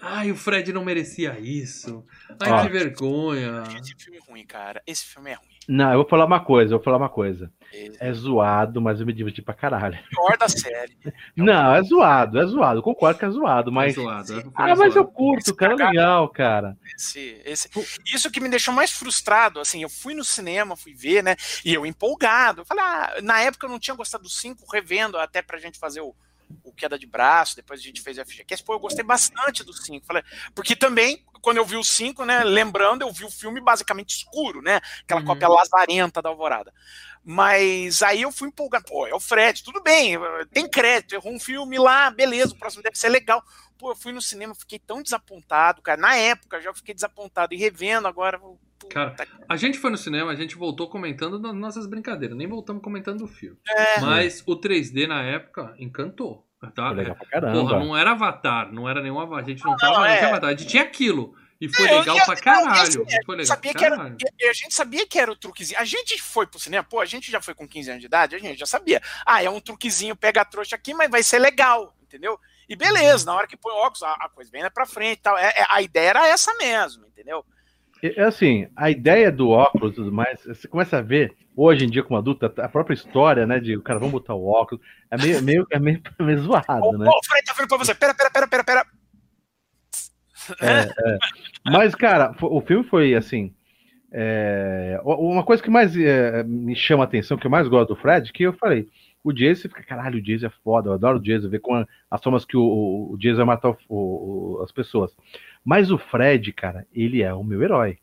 ai, 0.00 0.32
o 0.32 0.36
Fred 0.36 0.72
não 0.72 0.84
merecia 0.84 1.38
isso. 1.38 2.04
Ai, 2.40 2.50
Ó. 2.50 2.62
que 2.62 2.68
vergonha. 2.68 3.62
Esse 3.80 3.94
filme 3.94 4.18
é 4.18 4.20
ruim, 4.28 4.44
cara. 4.44 4.82
Esse 4.84 5.04
filme 5.04 5.30
é 5.30 5.34
ruim. 5.34 5.51
Não, 5.68 5.90
eu 5.90 5.98
vou 5.98 6.08
falar 6.08 6.24
uma 6.24 6.40
coisa, 6.40 6.74
eu 6.74 6.78
vou 6.78 6.84
falar 6.84 6.96
uma 6.96 7.08
coisa. 7.08 7.52
Esse 7.72 7.96
É 8.00 8.12
zoado, 8.12 8.80
mas 8.80 9.00
eu 9.00 9.06
me 9.06 9.12
diverti 9.12 9.40
pra 9.40 9.54
caralho. 9.54 9.94
é 9.94 9.98
o 9.98 10.08
pior 10.08 10.36
da 10.36 10.48
série. 10.48 10.96
Não, 11.36 11.74
é 11.74 11.82
zoado, 11.82 12.38
é 12.38 12.46
zoado. 12.46 12.78
Eu 12.78 12.82
concordo 12.82 13.18
que 13.18 13.24
é 13.24 13.30
zoado, 13.30 13.72
mas. 13.72 13.96
É 13.96 14.00
zoado, 14.00 14.40
é 14.40 14.44
Ah, 14.54 14.76
mas 14.76 14.94
eu 14.94 15.06
curto, 15.06 15.54
cara, 15.54 15.72
é 15.72 15.76
legal, 15.76 16.28
cara. 16.28 16.76
Esse, 16.96 17.40
esse... 17.44 17.70
Isso 18.12 18.30
que 18.30 18.40
me 18.40 18.48
deixou 18.48 18.74
mais 18.74 18.90
frustrado, 18.92 19.60
assim, 19.60 19.82
eu 19.82 19.88
fui 19.88 20.14
no 20.14 20.24
cinema, 20.24 20.76
fui 20.76 20.92
ver, 20.94 21.22
né? 21.22 21.36
E 21.64 21.72
eu 21.72 21.86
empolgado. 21.86 22.62
Eu 22.62 22.64
Falei, 22.64 22.84
ah, 22.84 23.14
na 23.22 23.40
época 23.40 23.66
eu 23.66 23.70
não 23.70 23.78
tinha 23.78 23.96
gostado 23.96 24.24
do 24.24 24.30
5, 24.30 24.64
revendo 24.70 25.16
até 25.16 25.40
pra 25.40 25.58
gente 25.58 25.78
fazer 25.78 26.00
o, 26.00 26.14
o 26.62 26.72
queda 26.72 26.98
de 26.98 27.06
braço, 27.06 27.56
depois 27.56 27.80
a 27.80 27.82
gente 27.82 28.00
fez 28.00 28.18
a 28.18 28.24
FGCast. 28.24 28.64
Pô, 28.64 28.74
eu 28.74 28.78
gostei 28.80 29.04
bastante 29.04 29.64
do 29.64 29.72
5. 29.72 30.06
Falei, 30.06 30.22
porque 30.54 30.74
também, 30.76 31.24
quando 31.40 31.56
eu 31.58 31.64
vi 31.64 31.76
o 31.76 31.84
5, 31.84 32.24
né, 32.24 32.44
lembrando, 32.44 33.02
eu 33.02 33.12
vi 33.12 33.24
o 33.24 33.30
filme 33.30 33.60
basicamente 33.60 34.16
escuro, 34.16 34.60
né? 34.62 34.80
Aquela 35.02 35.20
Uhum. 35.20 35.26
cópia 35.26 35.48
lazarenta 35.48 36.22
da 36.22 36.28
Alvorada. 36.28 36.72
Mas 37.24 38.02
aí 38.02 38.22
eu 38.22 38.32
fui 38.32 38.48
empolgado, 38.48 38.84
pô, 38.86 39.06
é 39.06 39.14
o 39.14 39.20
Fred, 39.20 39.62
tudo 39.62 39.80
bem, 39.80 40.16
tem 40.52 40.68
crédito, 40.68 41.14
errou 41.14 41.32
um 41.32 41.38
filme 41.38 41.78
lá, 41.78 42.10
beleza, 42.10 42.52
o 42.52 42.58
próximo 42.58 42.82
deve 42.82 42.98
ser 42.98 43.08
legal. 43.10 43.42
Pô, 43.78 43.92
eu 43.92 43.96
fui 43.96 44.12
no 44.12 44.20
cinema, 44.20 44.54
fiquei 44.54 44.78
tão 44.78 45.02
desapontado, 45.02 45.82
cara. 45.82 46.00
Na 46.00 46.16
época 46.16 46.60
já 46.60 46.72
fiquei 46.74 46.94
desapontado 46.94 47.54
e 47.54 47.56
revendo 47.56 48.08
agora. 48.08 48.40
Cara, 48.90 49.14
A 49.48 49.56
gente 49.56 49.78
foi 49.78 49.90
no 49.90 49.96
cinema, 49.96 50.30
a 50.30 50.34
gente 50.34 50.56
voltou 50.56 50.88
comentando 50.88 51.38
das 51.38 51.54
nossas 51.54 51.86
brincadeiras, 51.86 52.36
nem 52.36 52.46
voltamos 52.46 52.82
comentando 52.82 53.22
o 53.22 53.28
filme. 53.28 53.58
É. 53.68 54.00
Mas 54.00 54.42
o 54.46 54.56
3D 54.56 55.06
na 55.06 55.22
época 55.22 55.74
encantou. 55.78 56.46
Tá? 56.74 56.88
Foi 56.88 56.94
legal 56.96 57.16
pra 57.16 57.26
Porra, 57.26 57.40
caramba. 57.40 57.78
não 57.84 57.96
era 57.96 58.12
Avatar, 58.12 58.72
não 58.72 58.88
era 58.88 59.02
nenhum 59.02 59.18
Avatar. 59.18 59.44
A 59.44 59.48
gente 59.48 59.64
não 59.64 59.72
Não, 59.72 59.78
tava 59.78 59.98
não, 59.98 60.04
é. 60.04 60.24
Avatar. 60.24 60.50
A 60.50 60.52
gente 60.54 60.66
tinha 60.68 60.82
aquilo. 60.84 61.34
E 61.60 61.68
foi 61.68 61.86
É, 61.86 61.92
eu 61.94 61.98
legal 62.00 62.16
ia- 62.16 62.24
pra 62.24 62.34
não, 62.34 62.42
caralho. 62.42 62.88
esse 62.88 63.00
é, 63.02 63.24
Foi 63.24 63.36
legal 63.36 63.46
sabia 63.56 63.70
pra 63.72 63.78
que 63.80 63.84
era, 63.86 63.96
caralho. 63.96 64.16
a 64.48 64.52
gente 64.52 64.74
sabia 64.74 65.06
que 65.06 65.18
era 65.18 65.30
o 65.32 65.36
truquezinho. 65.36 65.78
A 65.80 65.84
gente 65.84 66.20
foi 66.20 66.46
pro 66.46 66.58
cinema, 66.58 66.82
pô, 66.84 67.00
a 67.00 67.04
gente 67.04 67.30
já 67.30 67.40
foi 67.40 67.54
com 67.54 67.66
15 67.68 67.88
anos 67.90 68.00
de 68.00 68.06
idade, 68.06 68.34
a 68.34 68.38
gente 68.38 68.58
já 68.58 68.66
sabia. 68.66 69.00
Ah, 69.26 69.42
é 69.42 69.48
um 69.50 69.60
truquezinho, 69.60 70.14
pega 70.16 70.40
a 70.40 70.44
trouxa 70.44 70.74
aqui, 70.76 70.92
mas 70.94 71.08
vai 71.10 71.22
ser 71.22 71.38
legal, 71.38 71.94
entendeu? 72.02 72.38
E 72.68 72.72
Uhum. 72.74 72.78
beleza, 72.78 73.26
na 73.26 73.34
hora 73.34 73.46
que 73.46 73.56
põe 73.56 73.72
o 73.72 73.76
óculos, 73.76 74.02
a, 74.02 74.12
a 74.12 74.28
coisa 74.28 74.50
vem 74.50 74.62
lá 74.62 74.70
pra 74.70 74.86
frente 74.86 75.18
e 75.18 75.22
tal. 75.22 75.36
É, 75.38 75.50
é- 75.56 75.66
a 75.68 75.80
ideia 75.82 76.10
era 76.10 76.28
essa 76.28 76.52
mesmo, 76.54 77.06
entendeu? 77.06 77.44
É 78.02 78.20
é 78.20 78.24
assim, 78.24 78.66
a 78.74 78.90
ideia 78.90 79.30
do 79.30 79.50
óculos 79.50 79.92
e 79.92 79.94
tudo 79.96 80.10
mais, 80.12 80.42
você 80.44 80.66
começa 80.66 80.98
a 80.98 81.02
ver, 81.02 81.34
hoje 81.56 81.84
em 81.84 81.88
dia, 81.90 82.02
como 82.02 82.18
adulto, 82.18 82.44
a 82.46 82.68
própria 82.68 82.94
história, 82.94 83.46
né, 83.46 83.60
de 83.60 83.76
o 83.76 83.82
cara, 83.82 83.98
vamos 84.00 84.12
botar 84.12 84.34
o 84.34 84.44
óculos, 84.46 84.84
é 85.10 85.16
meio, 85.16 85.42
meio, 85.42 85.66
é 85.70 85.78
meio, 85.78 86.02
meio 86.20 86.38
zoado, 86.40 86.98
né? 86.98 87.06
ô, 87.08 87.20
Fred, 87.24 87.44
tá 87.46 87.54
vendo 87.56 87.68
pra 87.68 87.78
você? 87.78 87.94
Pera, 87.94 88.12
pera, 88.14 88.30
pera, 88.30 88.48
pera, 88.48 88.64
pera. 88.64 88.86
Mas, 91.64 91.94
cara, 91.94 92.34
o 92.42 92.60
filme 92.60 92.84
foi 92.84 93.14
assim. 93.14 93.54
é, 94.12 95.00
uma 95.04 95.44
coisa 95.44 95.62
que 95.62 95.70
mais 95.70 95.96
é, 95.96 96.42
me 96.42 96.74
chama 96.74 97.04
a 97.04 97.06
atenção, 97.06 97.36
que 97.38 97.46
eu 97.46 97.50
mais 97.50 97.68
gosto 97.68 97.94
do 97.94 98.00
Fred, 98.00 98.32
que 98.32 98.42
eu 98.42 98.52
falei, 98.52 98.88
o 99.24 99.32
Jason 99.32 99.68
fica, 99.68 99.84
caralho, 99.84 100.18
o 100.18 100.22
Jason 100.22 100.46
é 100.46 100.52
foda, 100.64 100.88
eu 100.88 100.94
adoro 100.94 101.18
o 101.18 101.22
Jason, 101.22 101.48
ver 101.48 101.60
com 101.60 101.86
as 102.10 102.22
formas 102.22 102.44
que 102.44 102.56
o, 102.56 102.62
o, 102.62 103.12
o 103.12 103.18
Jason 103.18 103.36
vai 103.36 103.46
matar 103.46 103.70
o- 103.70 103.76
o- 103.88 104.56
o- 104.58 104.62
as 104.64 104.72
pessoas. 104.72 105.12
Mas 105.64 105.90
o 105.90 105.98
Fred, 105.98 106.52
cara, 106.52 106.86
ele 106.92 107.22
é 107.22 107.32
o 107.32 107.44
meu 107.44 107.62
herói. 107.62 107.98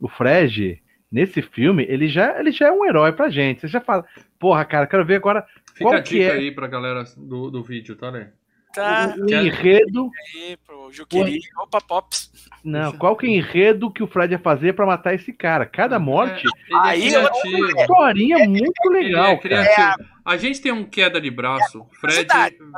O 0.00 0.08
Fred, 0.08 0.82
nesse 1.10 1.42
filme, 1.42 1.84
ele 1.88 2.08
já, 2.08 2.38
ele 2.38 2.50
já 2.52 2.68
é 2.68 2.72
um 2.72 2.84
herói 2.84 3.12
pra 3.12 3.28
gente. 3.28 3.60
Você 3.62 3.68
já 3.68 3.80
fala, 3.80 4.04
porra, 4.38 4.64
cara, 4.64 4.86
quero 4.86 5.04
ver 5.04 5.16
agora 5.16 5.46
Fica 5.74 5.84
qual 5.84 5.94
a 5.94 6.02
que 6.02 6.18
dica 6.18 6.32
é? 6.32 6.36
aí 6.38 6.50
pra 6.52 6.66
galera 6.66 7.04
do, 7.16 7.50
do 7.50 7.62
vídeo, 7.62 7.96
tá, 7.96 8.10
né? 8.10 8.30
Tá 8.74 9.14
o, 9.18 9.22
o 9.22 9.26
Quer- 9.26 9.44
enredo. 9.44 10.10
aí 10.34 10.56
pro 10.66 10.92
Juqueri. 10.92 11.38
Opa, 11.62 11.80
Pops. 11.80 12.30
Não, 12.62 12.92
qual 12.92 13.16
que 13.16 13.24
é 13.26 13.30
o 13.30 13.32
enredo 13.32 13.90
que 13.90 14.02
o 14.02 14.06
Fred 14.06 14.32
ia 14.34 14.38
fazer 14.38 14.74
pra 14.74 14.84
matar 14.84 15.14
esse 15.14 15.32
cara? 15.32 15.64
Cada 15.64 15.98
morte. 15.98 16.46
É, 16.46 16.74
Aí 16.76 17.06
é 17.06 17.10
criativo. 17.10 17.80
historinha 17.80 18.38
muito 18.48 18.72
Ele 18.92 19.04
legal, 19.04 19.40
é. 19.44 19.94
A 20.24 20.36
gente 20.36 20.60
tem 20.60 20.72
um 20.72 20.84
queda 20.84 21.18
de 21.20 21.30
braço, 21.30 21.86
Fred 22.00 22.26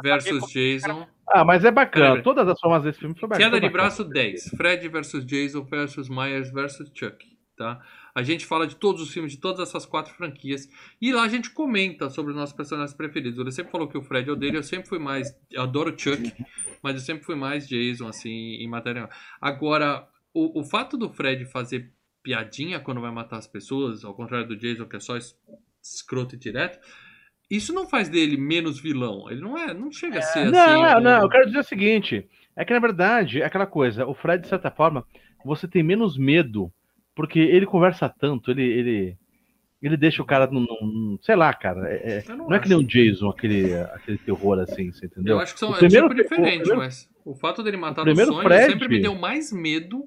versus 0.02 0.52
Jason. 0.52 1.06
Ah, 1.30 1.44
mas 1.44 1.64
é 1.64 1.70
bacana. 1.70 2.22
Todas 2.22 2.48
as 2.48 2.58
formas 2.60 2.82
desse 2.82 2.98
filme 2.98 3.14
foi 3.18 3.28
bacana. 3.28 3.50
Queda 3.50 3.60
de 3.60 3.72
braço 3.72 4.04
10. 4.04 4.48
Fred 4.56 4.88
versus 4.88 5.24
Jason 5.24 5.62
versus 5.64 6.08
Myers 6.08 6.50
versus 6.50 6.90
Chuck, 6.94 7.24
tá? 7.56 7.80
A 8.14 8.22
gente 8.22 8.44
fala 8.46 8.66
de 8.66 8.74
todos 8.76 9.00
os 9.02 9.12
filmes 9.12 9.32
de 9.32 9.38
todas 9.38 9.60
essas 9.68 9.86
quatro 9.86 10.12
franquias 10.14 10.68
e 11.00 11.12
lá 11.12 11.22
a 11.22 11.28
gente 11.28 11.50
comenta 11.50 12.10
sobre 12.10 12.32
os 12.32 12.36
nossos 12.36 12.54
personagens 12.56 12.96
preferidos. 12.96 13.38
Ele 13.38 13.52
sempre 13.52 13.70
falou 13.70 13.86
que 13.86 13.96
o 13.96 14.02
Fred 14.02 14.28
é 14.28 14.32
o 14.32 14.36
dele, 14.36 14.56
eu 14.56 14.62
sempre 14.62 14.88
fui 14.88 14.98
mais, 14.98 15.32
eu 15.50 15.62
adoro 15.62 15.94
o 15.94 15.98
Chuck, 15.98 16.32
mas 16.82 16.94
eu 16.94 17.00
sempre 17.00 17.24
fui 17.24 17.36
mais 17.36 17.68
Jason 17.68 18.08
assim 18.08 18.54
em 18.56 18.68
matéria. 18.68 19.08
Agora, 19.40 20.08
o, 20.34 20.60
o 20.60 20.64
fato 20.64 20.96
do 20.96 21.10
Fred 21.12 21.44
fazer 21.44 21.92
piadinha 22.22 22.80
quando 22.80 23.00
vai 23.00 23.12
matar 23.12 23.36
as 23.38 23.46
pessoas, 23.46 24.04
ao 24.04 24.14
contrário 24.14 24.48
do 24.48 24.56
Jason 24.56 24.86
que 24.86 24.96
é 24.96 25.00
só 25.00 25.16
es- 25.16 25.36
escroto 25.82 26.34
e 26.34 26.38
direto, 26.38 26.78
isso 27.50 27.72
não 27.72 27.88
faz 27.88 28.08
dele 28.08 28.36
menos 28.36 28.78
vilão. 28.80 29.30
Ele 29.30 29.40
não 29.40 29.56
é, 29.56 29.72
não 29.74 29.90
chega 29.92 30.18
a 30.18 30.22
ser 30.22 30.40
assim. 30.40 30.50
Não, 30.50 30.98
um- 30.98 31.00
não, 31.00 31.22
eu 31.22 31.28
quero 31.28 31.46
dizer 31.46 31.58
o 31.60 31.64
seguinte: 31.64 32.26
é 32.56 32.64
que 32.64 32.72
na 32.72 32.78
verdade, 32.80 33.40
é 33.40 33.44
aquela 33.44 33.66
coisa, 33.66 34.06
o 34.06 34.14
Fred, 34.14 34.42
de 34.42 34.48
certa 34.48 34.70
forma, 34.70 35.04
você 35.44 35.66
tem 35.68 35.82
menos 35.82 36.16
medo, 36.18 36.70
porque 37.14 37.38
ele 37.38 37.66
conversa 37.66 38.08
tanto, 38.08 38.50
ele. 38.50 38.62
ele... 38.64 39.16
Ele 39.80 39.96
deixa 39.96 40.20
o 40.20 40.24
cara 40.26 40.48
num, 40.48 40.62
num- 40.62 41.18
sei 41.22 41.36
lá, 41.36 41.54
cara. 41.54 41.88
é- 41.88 42.24
é- 42.28 42.34
não 42.34 42.48
não 42.48 42.52
é 42.52 42.58
que 42.58 42.68
nem 42.68 42.76
um 42.76 42.82
Jason, 42.82 43.28
aquele, 43.28 43.72
aquele 43.74 44.18
terror 44.18 44.58
assim, 44.58 44.90
você 44.90 45.06
entendeu? 45.06 45.36
Eu 45.36 45.40
acho 45.40 45.54
que 45.54 45.60
são 45.60 45.70
O 45.70 45.74
é 45.76 45.78
primeiro- 45.78 46.08
tipo 46.08 46.20
diferente, 46.20 46.46
o 46.56 46.58
primeiro- 46.62 46.78
mas 46.78 47.08
o 47.24 47.32
fato 47.36 47.62
dele 47.62 47.76
matar 47.76 48.02
o 48.02 48.04
no 48.04 48.10
primeiro 48.10 48.32
sonho 48.32 48.42
Fred- 48.44 48.72
sempre 48.72 48.88
me 48.88 49.00
deu 49.00 49.14
mais 49.14 49.52
medo. 49.52 49.98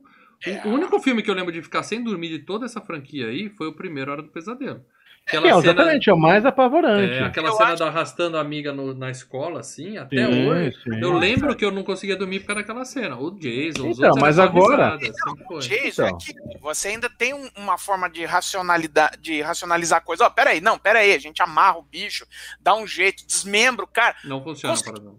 O- 0.65 0.67
O 0.67 0.73
único 0.73 0.99
filme 0.99 1.23
que 1.23 1.31
eu 1.31 1.33
lembro 1.33 1.53
de 1.53 1.61
ficar 1.61 1.83
sem 1.83 2.03
dormir 2.03 2.27
de 2.27 2.39
toda 2.39 2.65
essa 2.65 2.81
franquia 2.81 3.27
aí 3.27 3.47
foi 3.51 3.67
o 3.67 3.73
primeiro 3.73 4.11
Hora 4.11 4.21
do 4.21 4.27
Pesadelo. 4.27 4.81
Aquela 5.27 5.47
É, 5.47 5.49
cena, 5.51 5.59
exatamente, 5.63 6.09
é 6.09 6.13
o 6.13 6.17
mais 6.17 6.45
apavorante. 6.45 7.13
é, 7.13 7.23
aquela 7.23 7.49
Eu 7.49 7.53
cena 7.53 7.69
acho- 7.69 7.77
da 7.79 7.87
arrastando 7.87 8.37
a 8.37 8.41
amiga 8.41 8.73
no- 8.73 8.93
na 8.93 9.09
escola, 9.11 9.59
assim, 9.61 9.97
até 9.97 10.25
Sim, 10.25 10.49
hoje. 10.49 10.77
sim. 10.83 10.99
Eu 10.99 11.13
lembro 11.13 11.55
que 11.55 11.63
eu 11.63 11.71
não 11.71 11.83
conseguia 11.83 12.17
dormir 12.17 12.39
por 12.41 12.47
causa 12.47 12.61
daquela 12.61 12.83
cena. 12.83 13.17
O 13.17 13.31
Jason, 13.31 13.89
os 13.89 13.97
Então, 13.97 14.09
outros 14.09 14.17
mas 14.21 14.39
agora- 14.39 14.97
risadas, 14.97 15.15
sempre 15.23 15.45
foi. 15.45 15.59
Jason, 15.61 16.07
Então. 16.07 16.17
é 16.17 16.19
que 16.53 16.59
você 16.59 16.87
ainda 16.89 17.09
tem 17.09 17.33
um- 17.33 17.49
uma 17.55 17.77
forma 17.77 18.09
de 18.09 18.25
racionalidade, 18.25 19.17
de 19.21 19.41
racionalizar 19.41 19.99
a 19.99 20.01
coisa. 20.01 20.25
Ó, 20.25 20.29
peraí, 20.29 20.59
não, 20.59 20.77
peraí, 20.77 21.13
a 21.13 21.19
gente 21.19 21.41
amarra 21.41 21.77
o 21.77 21.83
bicho, 21.83 22.25
dá 22.59 22.75
um 22.75 22.85
jeito, 22.85 23.25
desmembra 23.25 23.85
o 23.85 23.87
cara, 23.87 24.15
Não 24.25 24.43
funciona 24.43 24.73
Consegui- 24.75 24.91
para 24.91 25.03
não. 25.03 25.17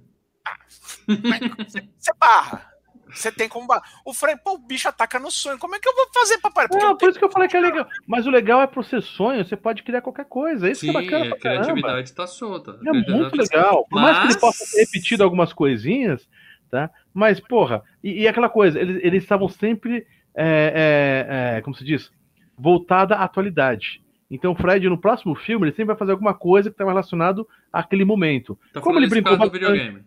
você 1.99 2.12
barra. 2.19 2.71
Você 3.14 3.31
tem 3.31 3.48
como. 3.48 3.66
O 4.05 4.14
Fred, 4.14 4.40
pô, 4.42 4.55
o 4.55 4.59
bicho 4.59 4.88
ataca 4.88 5.18
no 5.18 5.31
sonho. 5.31 5.59
Como 5.59 5.75
é 5.75 5.79
que 5.79 5.88
eu 5.88 5.94
vou 5.94 6.07
fazer, 6.12 6.38
papai? 6.38 6.68
Porque 6.68 6.85
Não, 6.85 6.96
por 6.96 7.09
isso 7.09 7.18
que 7.18 7.25
eu 7.25 7.31
falei 7.31 7.48
que 7.48 7.57
é 7.57 7.61
legal. 7.61 7.87
Mas 8.07 8.27
o 8.27 8.31
legal 8.31 8.62
é 8.62 8.66
pro 8.66 8.83
ser 8.83 9.03
sonho, 9.03 9.44
você 9.44 9.57
pode 9.57 9.83
criar 9.83 10.01
qualquer 10.01 10.25
coisa. 10.25 10.70
Isso 10.70 10.83
Sim, 10.83 10.92
que 10.92 10.96
é 10.96 11.03
bacana 11.03 11.35
a 11.35 11.38
criatividade 11.38 12.12
tá 12.12 12.27
solta. 12.27 12.79
É 12.87 12.92
muito 12.92 13.37
legal. 13.37 13.87
Por 13.88 14.01
mais 14.01 14.18
que 14.18 14.27
ele 14.27 14.40
possa 14.40 14.64
ter 14.70 14.81
repetido 14.81 15.22
algumas 15.22 15.53
coisinhas, 15.53 16.29
tá? 16.70 16.90
Mas, 17.12 17.40
porra, 17.40 17.83
e, 18.03 18.22
e 18.22 18.29
aquela 18.29 18.48
coisa, 18.48 18.81
eles, 18.81 18.98
eles 19.03 19.22
estavam 19.22 19.48
sempre, 19.48 20.07
é, 20.35 21.27
é, 21.27 21.57
é, 21.57 21.61
como 21.61 21.77
se 21.77 21.85
diz, 21.85 22.11
voltada 22.57 23.16
à 23.16 23.25
atualidade. 23.25 24.03
Então, 24.31 24.53
o 24.53 24.57
Fred, 24.57 24.88
no 24.88 24.96
próximo 24.96 25.35
filme, 25.35 25.66
ele 25.66 25.72
sempre 25.72 25.88
vai 25.88 25.96
fazer 25.96 26.12
alguma 26.12 26.33
coisa 26.33 26.70
que 26.70 26.75
estava 26.75 26.90
relacionado 26.90 27.46
àquele 27.70 28.03
momento. 28.03 28.59
Tá 28.72 28.81
Como 28.81 28.98
ele 28.98 29.07
brincou 29.07 29.37
bastante. 29.37 29.53
videogame. 29.53 30.03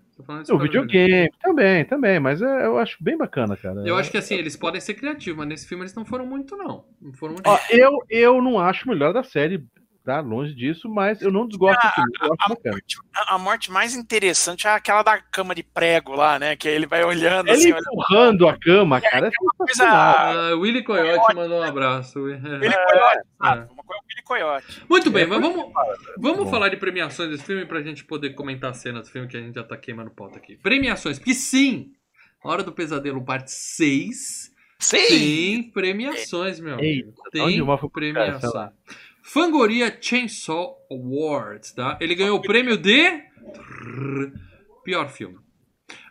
O 0.50 0.58
videogame, 0.58 1.30
também, 1.42 1.84
também, 1.86 2.20
mas 2.20 2.42
é, 2.42 2.66
eu 2.66 2.78
acho 2.78 2.96
bem 3.02 3.18
bacana, 3.18 3.58
cara. 3.58 3.82
Eu 3.86 3.98
acho 3.98 4.10
que 4.10 4.18
assim, 4.18 4.36
eles 4.36 4.56
podem 4.56 4.80
ser 4.80 4.94
criativos, 4.94 5.38
mas 5.40 5.48
nesse 5.48 5.68
filme 5.68 5.84
eles 5.84 5.94
não 5.94 6.06
foram 6.06 6.26
muito, 6.26 6.56
não. 6.56 6.86
Não 7.02 7.12
foram 7.14 7.34
muito. 7.34 7.48
Ó, 7.48 7.58
eu, 7.70 7.92
eu 8.10 8.42
não 8.42 8.58
acho 8.60 8.86
o 8.86 8.90
melhor 8.94 9.12
da 9.14 9.24
série, 9.24 9.66
tá? 10.06 10.22
Longe 10.22 10.54
disso, 10.56 10.88
mas 10.90 11.22
eu 11.22 11.32
não 11.32 11.46
desgosto 11.48 11.86
do 11.86 11.94
filme. 11.94 12.12
Eu 12.22 12.34
acho 12.34 12.36
a, 12.46 12.50
morte, 12.50 12.98
a- 13.14 13.36
a 13.36 13.38
morte 13.38 13.72
mais 13.72 13.94
interessante 13.94 14.68
é 14.68 14.70
aquela 14.72 15.04
da 15.04 15.20
cama 15.20 15.54
de 15.54 15.64
prego 15.64 16.16
lá, 16.16 16.40
né? 16.40 16.56
Que 16.56 16.70
ele 16.70 16.86
vai 16.88 17.04
olhando 17.04 17.50
Ele 17.50 17.58
assim, 17.58 17.74
olha- 17.74 17.82
empurrando 17.82 18.48
a 18.48 18.58
cama, 18.58 19.02
cara, 19.02 19.28
é 19.28 19.32
sensacional. 19.68 20.16
coisa. 20.16 20.40
Ah, 20.54 20.56
Willy 20.56 20.84
Coyote 20.84 21.36
mandou 21.36 21.60
um 21.60 21.64
abraço. 21.64 22.30
Ele 22.30 22.40
Coyote, 22.60 23.22
sabe? 23.38 23.75
Coisa, 23.86 24.02
o 24.04 24.08
Billy 24.08 24.24
Coyote. 24.24 24.82
Muito 24.90 25.10
bem, 25.12 25.24
É, 25.24 25.26
mas 25.28 25.40
vamos, 25.42 25.72
vamos 26.18 26.50
falar 26.50 26.70
de 26.70 26.78
premiações 26.78 27.30
desse 27.30 27.44
filme 27.44 27.66
pra 27.66 27.82
gente 27.82 28.04
poder 28.04 28.32
comentar 28.32 28.72
a 28.72 28.74
cena 28.74 29.02
do 29.02 29.08
filme 29.08 29.28
que 29.28 29.38
a 29.38 29.42
gente 29.42 29.56
já 29.56 29.64
tá 29.64 29.78
queimando 29.78 30.12
pauta 30.12 30.38
aqui. 30.38 30.58
Premiações, 30.58 31.18
porque 31.20 31.34
sim, 31.34 31.92
Hora 32.44 32.62
do 32.62 32.72
Pesadelo, 32.72 33.26
parte 33.26 33.52
6, 33.52 34.54
Sim! 34.78 34.98
tem 35.08 35.64
premiações, 35.72 36.60
meu 36.60 36.76
amigo. 36.76 37.10
Eita, 37.34 37.44
onde 37.44 37.64
Tem 37.80 37.90
premiação. 37.90 38.54
lá. 38.54 38.72
Fangoria 39.24 39.98
Chainsaw 40.00 40.78
Awards, 40.92 41.72
tá? 41.72 41.98
Ele 42.00 42.14
ganhou 42.14 42.38
o 42.38 42.42
prêmio 42.42 42.78
de... 42.78 43.24
Pior 44.84 45.10
filme. 45.10 45.40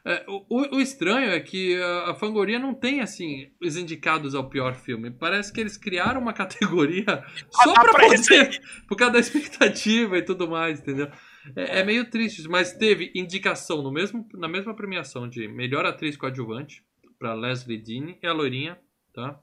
É, 0.06 0.22
o, 0.28 0.76
o- 0.76 0.80
estranho 0.80 1.30
é 1.30 1.40
que 1.40 1.80
a, 1.80 2.10
a 2.10 2.14
Fangoria 2.14 2.58
não 2.58 2.74
tem, 2.74 3.00
assim, 3.00 3.50
os 3.62 3.74
indicados 3.76 4.34
ao 4.34 4.50
pior 4.50 4.74
filme. 4.74 5.10
Parece 5.10 5.50
que 5.50 5.60
eles 5.60 5.78
criaram 5.78 6.20
uma 6.20 6.32
categoria 6.34 7.24
só 7.50 7.72
dá 7.72 7.80
pra 7.80 7.92
pra 7.94 8.06
esse 8.08 8.28
poder... 8.28 8.60
Por 8.86 8.96
causa 8.98 9.14
da 9.14 9.18
expectativa 9.20 10.18
e 10.18 10.22
tudo 10.22 10.46
mais, 10.46 10.80
entendeu? 10.80 11.10
É, 11.56 11.80
é 11.80 11.84
meio 11.84 12.08
triste, 12.10 12.46
mas 12.48 12.72
teve 12.74 13.10
indicação 13.14 13.82
no 13.82 13.90
mesmo, 13.90 14.28
na 14.34 14.46
mesma 14.48 14.74
premiação 14.74 15.26
de 15.28 15.48
melhor 15.48 15.86
atriz 15.86 16.16
coadjuvante 16.18 16.84
pra 17.18 17.32
Leslie 17.32 17.78
Dean 17.78 18.14
e 18.22 18.26
a 18.26 18.32
loirinha, 18.34 18.78
tá? 19.14 19.40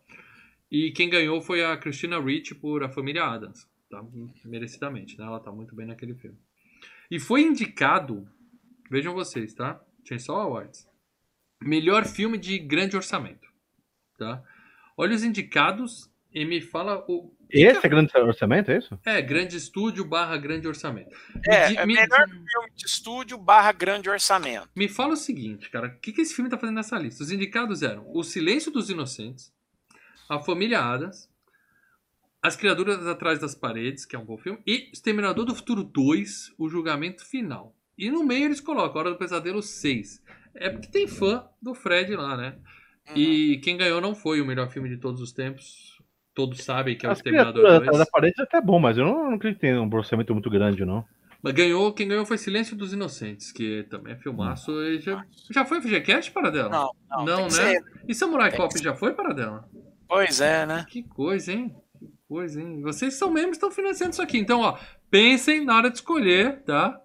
E 0.72 0.92
quem 0.92 1.10
ganhou 1.10 1.42
foi 1.42 1.64
a 1.66 1.76
Christina 1.76 2.20
Ricci 2.22 2.54
por 2.54 2.84
A 2.84 2.90
Família 2.90 3.24
Adams, 3.26 3.68
tá? 3.90 4.04
Merecidamente, 4.46 5.18
né? 5.18 5.26
Ela 5.26 5.40
tá 5.40 5.52
muito 5.52 5.76
bem 5.76 5.88
naquele 5.88 6.14
filme. 6.14 6.38
E 7.10 7.20
foi 7.20 7.42
indicado, 7.42 8.28
vejam 8.90 9.14
vocês, 9.14 9.54
tá? 9.56 9.82
Chainsaw 10.04 10.40
Awards. 10.40 10.88
Melhor 11.62 12.06
filme 12.06 12.38
de 12.38 12.58
grande 12.58 12.96
orçamento, 12.96 13.48
tá? 14.18 14.44
Olha 14.98 15.16
os 15.16 15.24
indicados 15.24 16.10
e 16.34 16.44
me 16.46 16.60
fala 16.62 17.06
o... 17.08 17.36
Esse 17.50 17.86
é 17.86 17.90
grande 17.90 18.18
orçamento, 18.18 18.72
é 18.72 18.78
isso? 18.78 18.98
É, 19.06 19.22
grande 19.22 19.58
estúdio 19.58 20.06
barra 20.06 20.38
grande 20.38 20.68
orçamento. 20.68 21.10
Me 21.36 21.42
É, 21.54 21.74
é 21.76 21.86
me- 21.86 21.94
melhor 21.96 22.28
filme 22.30 22.72
de 22.76 22.86
estúdio 22.86 23.38
barra 23.38 23.72
grande 23.74 24.10
orçamento. 24.10 24.70
Me 24.76 24.88
fala 24.88 25.14
o 25.14 25.18
seguinte, 25.18 25.70
cara, 25.70 25.88
o 25.88 26.00
que, 26.00 26.14
que 26.14 26.22
esse 26.22 26.34
filme 26.34 26.50
tá 26.50 26.58
fazendo 26.58 26.76
nessa 26.78 26.98
lista? 26.98 27.24
Os 27.24 27.32
indicados 27.32 27.82
eram 27.84 28.10
O 28.16 28.24
Silêncio 28.24 28.72
dos 28.72 28.90
Inocentes, 28.90 29.52
A 30.30 30.40
Família 30.40 30.80
Adams, 30.80 31.30
As 32.42 32.56
Criaturas 32.56 33.06
Atrás 33.06 33.38
das 33.40 33.54
Paredes, 33.54 34.06
que 34.06 34.16
é 34.16 34.20
um 34.20 34.26
bom 34.26 34.38
filme, 34.38 34.60
e 34.66 34.90
Exterminador 34.94 35.46
do 35.46 35.54
Futuro 35.54 35.84
2, 35.84 36.54
O 36.58 36.70
Julgamento 36.70 37.26
Final. 37.26 37.76
E 37.98 38.10
no 38.10 38.24
meio 38.24 38.46
eles 38.46 38.60
colocam 38.62 39.00
Hora 39.00 39.10
do 39.12 39.18
Pesadelo 39.18 39.62
6. 39.62 40.22
É 40.56 40.70
porque 40.70 40.88
tem 40.88 41.08
fã 41.08 41.46
do 41.62 41.74
Fred 41.74 42.16
lá, 42.16 42.36
né? 42.36 42.56
Uhum. 43.10 43.18
E 43.18 43.58
quem 43.64 43.78
ganhou 43.78 44.02
não 44.02 44.16
foi 44.16 44.42
o 44.42 44.46
melhor 44.46 44.70
filme 44.70 44.90
de 44.90 44.98
todos 44.98 45.22
os 45.22 45.32
tempos. 45.32 46.00
Todos 46.34 46.64
sabem 46.64 46.98
que 46.98 47.06
é 47.06 47.10
o 47.10 47.12
As 47.12 47.20
Exterminador 47.20 47.54
criaturas 47.62 47.80
2. 47.80 47.88
atrás 47.90 48.00
da 48.06 48.12
parede 48.12 48.36
é 48.40 48.44
até 48.44 48.62
bom, 48.62 48.80
mas 48.80 48.98
eu 48.98 49.06
não, 49.06 49.30
não 49.30 49.36
acredito 49.36 49.60
que 49.60 49.68
tenha 49.68 49.82
um 49.82 49.94
orçamento 49.94 50.34
muito 50.34 50.50
grande, 50.50 50.86
não. 50.86 51.04
Mas 51.44 51.54
ganhou, 51.54 51.92
quem 51.92 52.08
ganhou 52.08 52.26
foi 52.26 52.38
Silêncio 52.38 52.76
dos 52.76 52.94
Inocentes, 52.94 53.52
que 53.52 53.84
também 53.90 54.14
é 54.14 54.16
filmaço. 54.16 54.72
E 54.84 55.00
já, 55.02 55.26
já 55.50 55.66
foi 55.66 55.82
FGCast 55.82 56.32
para 56.32 56.50
dela? 56.52 56.70
Não, 56.70 56.92
não, 57.10 57.26
Não, 57.26 57.44
né? 57.46 57.50
ser- 57.50 57.84
E 58.08 58.14
Samurai 58.14 58.56
Cop 58.56 58.78
já 58.82 58.94
foi 58.94 59.14
para 59.14 59.34
dela? 59.34 59.68
Pois 60.08 60.40
é, 60.40 60.66
né? 60.66 60.86
Que 60.88 61.02
coisa, 61.04 61.52
hein? 61.52 61.76
Que 62.00 62.08
coisa, 62.28 62.62
hein? 62.62 62.82
Vocês 62.82 63.16
são 63.16 63.32
membros 63.32 63.58
estão 63.58 63.72
financiando 63.72 64.12
isso 64.14 64.22
aqui. 64.22 64.38
Então, 64.38 64.62
ó, 64.62 64.78
pensem 65.10 65.66
na 65.66 65.76
hora 65.76 65.90
de 65.90 65.98
escolher, 65.98 66.62
tá? 66.64 66.98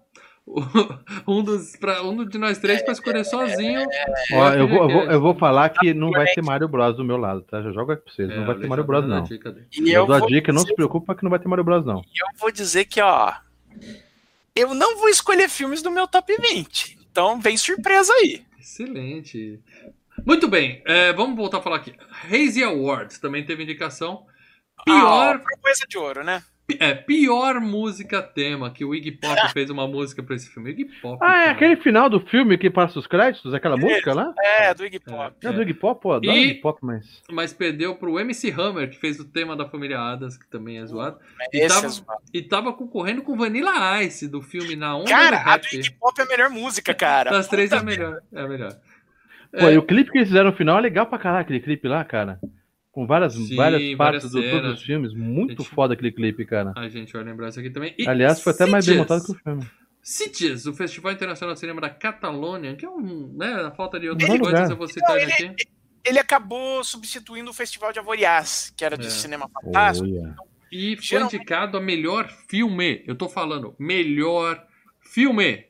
um, 1.27 1.43
dos, 1.43 1.75
pra, 1.75 2.01
um 2.03 2.23
de 2.25 2.37
nós 2.37 2.57
três 2.57 2.81
para 2.81 2.93
escolher 2.93 3.25
sozinho. 3.25 3.85
Ó, 4.33 4.53
eu, 4.53 4.67
vou, 4.67 4.77
eu, 4.83 4.89
vou, 4.89 5.03
eu 5.11 5.21
vou 5.21 5.35
falar 5.35 5.69
que 5.69 5.93
não 5.93 6.09
vai 6.09 6.25
ter 6.33 6.41
Mario 6.41 6.67
Bros 6.69 6.95
do 6.95 7.03
meu 7.03 7.17
lado, 7.17 7.41
tá? 7.41 7.61
Já 7.61 7.71
jogo 7.71 7.91
aqui 7.91 8.03
pra 8.03 8.13
vocês. 8.13 8.29
É, 8.29 8.35
não 8.37 8.45
vai 8.45 8.55
o 8.55 8.59
ter 8.61 8.67
Mario 8.67 8.85
Bros, 8.85 9.03
a 9.03 9.07
não. 9.07 9.23
dica. 9.23 9.55
E 9.77 9.89
Eu 9.91 10.01
eu 10.01 10.05
dou 10.07 10.15
a 10.15 10.19
dica, 10.25 10.51
não 10.53 10.59
se 10.59 10.65
dizer, 10.67 10.75
preocupa 10.75 11.13
que 11.15 11.23
não 11.23 11.29
vai 11.29 11.39
ter 11.39 11.47
Mario 11.49 11.65
Bros, 11.65 11.85
não. 11.85 11.97
eu 11.97 12.27
vou 12.39 12.51
dizer 12.51 12.85
que, 12.85 13.01
ó. 13.01 13.33
Eu 14.55 14.73
não 14.73 14.97
vou 14.97 15.09
escolher 15.09 15.49
filmes 15.49 15.81
do 15.81 15.91
meu 15.91 16.07
top 16.07 16.35
20. 16.35 16.97
Então 17.11 17.39
vem 17.41 17.57
surpresa 17.57 18.11
aí. 18.13 18.41
Excelente. 18.59 19.59
Muito 20.25 20.47
bem, 20.47 20.81
é, 20.85 21.13
vamos 21.13 21.35
voltar 21.35 21.57
a 21.57 21.61
falar 21.61 21.75
aqui. 21.75 21.93
Hazy 22.25 22.63
Awards 22.63 23.19
também 23.19 23.45
teve 23.45 23.63
indicação. 23.63 24.25
Pior, 24.85 25.35
Ah, 25.35 25.59
coisa 25.61 25.85
de 25.87 25.97
ouro, 25.97 26.23
né? 26.23 26.41
É, 26.79 26.93
pior 26.93 27.61
música 27.61 28.21
tema, 28.21 28.69
que 28.69 28.83
o 28.83 28.93
Iggy 28.93 29.11
Pop 29.13 29.39
fez 29.53 29.69
uma 29.69 29.87
música 29.87 30.21
pra 30.21 30.35
esse 30.35 30.49
filme. 30.49 30.71
Iggy 30.71 30.85
Pop. 31.01 31.17
Ah, 31.21 31.25
é 31.25 31.45
cara. 31.45 31.51
aquele 31.51 31.75
final 31.77 32.09
do 32.09 32.19
filme 32.19 32.57
que 32.57 32.69
passa 32.69 32.99
os 32.99 33.07
créditos, 33.07 33.53
aquela 33.53 33.77
música 33.77 34.13
lá? 34.13 34.33
É, 34.43 34.73
do 34.73 34.85
Iggy 34.85 34.99
Pop. 34.99 35.33
É 35.43 35.51
do 35.51 35.61
Iggy 35.61 35.73
Pop, 35.73 36.01
pô, 36.01 36.11
adoro 36.13 36.35
E- 36.35 36.43
Iggy 36.51 36.61
Pop, 36.61 36.77
mas... 36.83 37.21
Mas 37.31 37.53
perdeu 37.53 37.95
pro 37.95 38.19
MC 38.19 38.51
Hammer, 38.51 38.89
que 38.89 38.97
fez 38.99 39.17
o 39.19 39.25
tema 39.25 39.55
da 39.55 39.65
família 39.69 39.97
Adams, 39.99 40.37
que 40.37 40.45
também 40.49 40.77
é 40.79 40.85
zoado. 40.85 41.17
E 41.53 41.57
Esse 41.59 41.67
tava, 41.75 41.85
é 41.85 41.89
zoado. 41.89 42.21
e 42.33 42.41
tava 42.41 42.73
concorrendo 42.73 43.21
com 43.21 43.37
Vanilla 43.37 44.03
Ice, 44.03 44.27
do 44.27 44.41
filme 44.41 44.75
Na 44.75 44.97
Onda 44.97 45.09
Cara, 45.09 45.43
do 45.43 45.49
a 45.49 45.57
do. 45.57 45.65
Iggy 45.73 45.91
Pop 45.91 46.19
é 46.19 46.23
a 46.23 46.27
melhor 46.27 46.49
música, 46.49 46.93
cara. 46.93 47.31
Das 47.31 47.47
três 47.47 47.71
é 47.71 47.75
a 47.75 47.79
Puta 47.79 47.89
melhor. 47.91 48.19
É 48.33 48.41
a 48.41 48.47
melhor. 48.47 48.73
Pô, 49.57 49.67
É. 49.69 49.73
e 49.73 49.77
o 49.77 49.83
clipe 49.83 50.11
que 50.11 50.17
eles 50.17 50.27
fizeram 50.27 50.51
no 50.51 50.55
final 50.57 50.77
é 50.77 50.81
legal 50.81 51.05
pra 51.05 51.17
caralho, 51.17 51.43
aquele 51.43 51.61
clipe 51.61 51.87
lá, 51.87 52.03
cara. 52.03 52.37
Com 52.97 53.05
várias, 53.05 53.33
Sim, 53.33 53.55
várias 53.55 53.95
várias 53.95 54.23
partes 54.23 54.31
do, 54.31 54.41
cenas. 54.41 54.51
todos 54.61 54.79
os 54.79 54.83
filmes. 54.83 55.13
Muito 55.13 55.61
Gente- 55.61 55.69
foda 55.75 55.93
aquele 55.93 56.11
clipe, 56.11 56.43
cara. 56.47 56.73
A 56.75 56.89
gente 56.89 57.13
vai 57.13 57.23
lembrar 57.23 57.49
isso 57.49 57.59
aqui 57.59 57.69
também. 57.69 57.93
E 57.95 58.09
Aliás, 58.09 58.41
foi 58.41 58.53
até 58.53 58.65
mais 58.65 58.87
bem 58.87 58.95
Sitges. 58.95 58.97
montado 59.11 59.23
que 59.23 59.31
o 59.33 59.35
filme. 59.43 59.69
Sitges, 60.01 60.65
o 60.65 60.73
Festival 60.73 61.11
Internacional 61.11 61.53
de 61.53 61.59
Cinema 61.59 61.79
da 61.79 61.91
Catalônia, 61.91 62.75
que 62.75 62.83
é 62.83 62.89
um, 62.89 63.31
né, 63.37 63.53
a 63.67 63.69
falta 63.69 63.99
de 63.99 64.09
outras 64.09 64.27
coisas, 64.27 64.47
lugar. 64.47 64.71
eu 64.71 64.75
vou 64.75 64.87
citar 64.87 65.11
Não, 65.11 65.17
ele 65.21 65.31
aqui. 65.31 65.53
Ele 66.03 66.17
acabou 66.17 66.83
substituindo 66.83 67.51
o 67.51 67.53
Festival 67.53 67.93
de 67.93 67.99
Avoriaz, 67.99 68.73
que 68.75 68.83
era 68.83 68.97
de 68.97 69.05
É. 69.05 69.09
cinema 69.11 69.47
fantástico. 69.47 70.09
Olha. 70.09 70.35
E 70.71 70.95
foi 70.95 71.05
Geralmente- 71.05 71.35
indicado 71.35 71.77
a 71.77 71.79
melhor 71.79 72.27
filme. 72.49 73.03
Eu 73.05 73.13
tô 73.15 73.29
falando, 73.29 73.75
melhor 73.77 74.59
filme. 75.01 75.66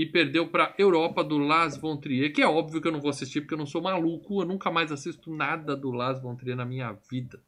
E 0.00 0.06
perdeu 0.06 0.48
pra 0.48 0.74
Europa 0.78 1.22
do 1.22 1.36
Las 1.36 1.76
von 1.76 1.98
Trier, 1.98 2.32
que 2.32 2.40
é 2.40 2.48
óbvio 2.48 2.80
que 2.80 2.88
eu 2.88 2.92
não 2.92 3.02
vou 3.02 3.10
assistir 3.10 3.42
porque 3.42 3.52
eu 3.52 3.58
não 3.58 3.66
sou 3.66 3.82
maluco, 3.82 4.40
eu 4.40 4.46
nunca 4.46 4.70
mais 4.70 4.90
assisto 4.90 5.30
nada 5.30 5.76
do 5.76 5.90
Las 5.90 6.22
von 6.22 6.34
Trier 6.34 6.56
na 6.56 6.64
minha 6.64 6.90
vida. 7.10 7.38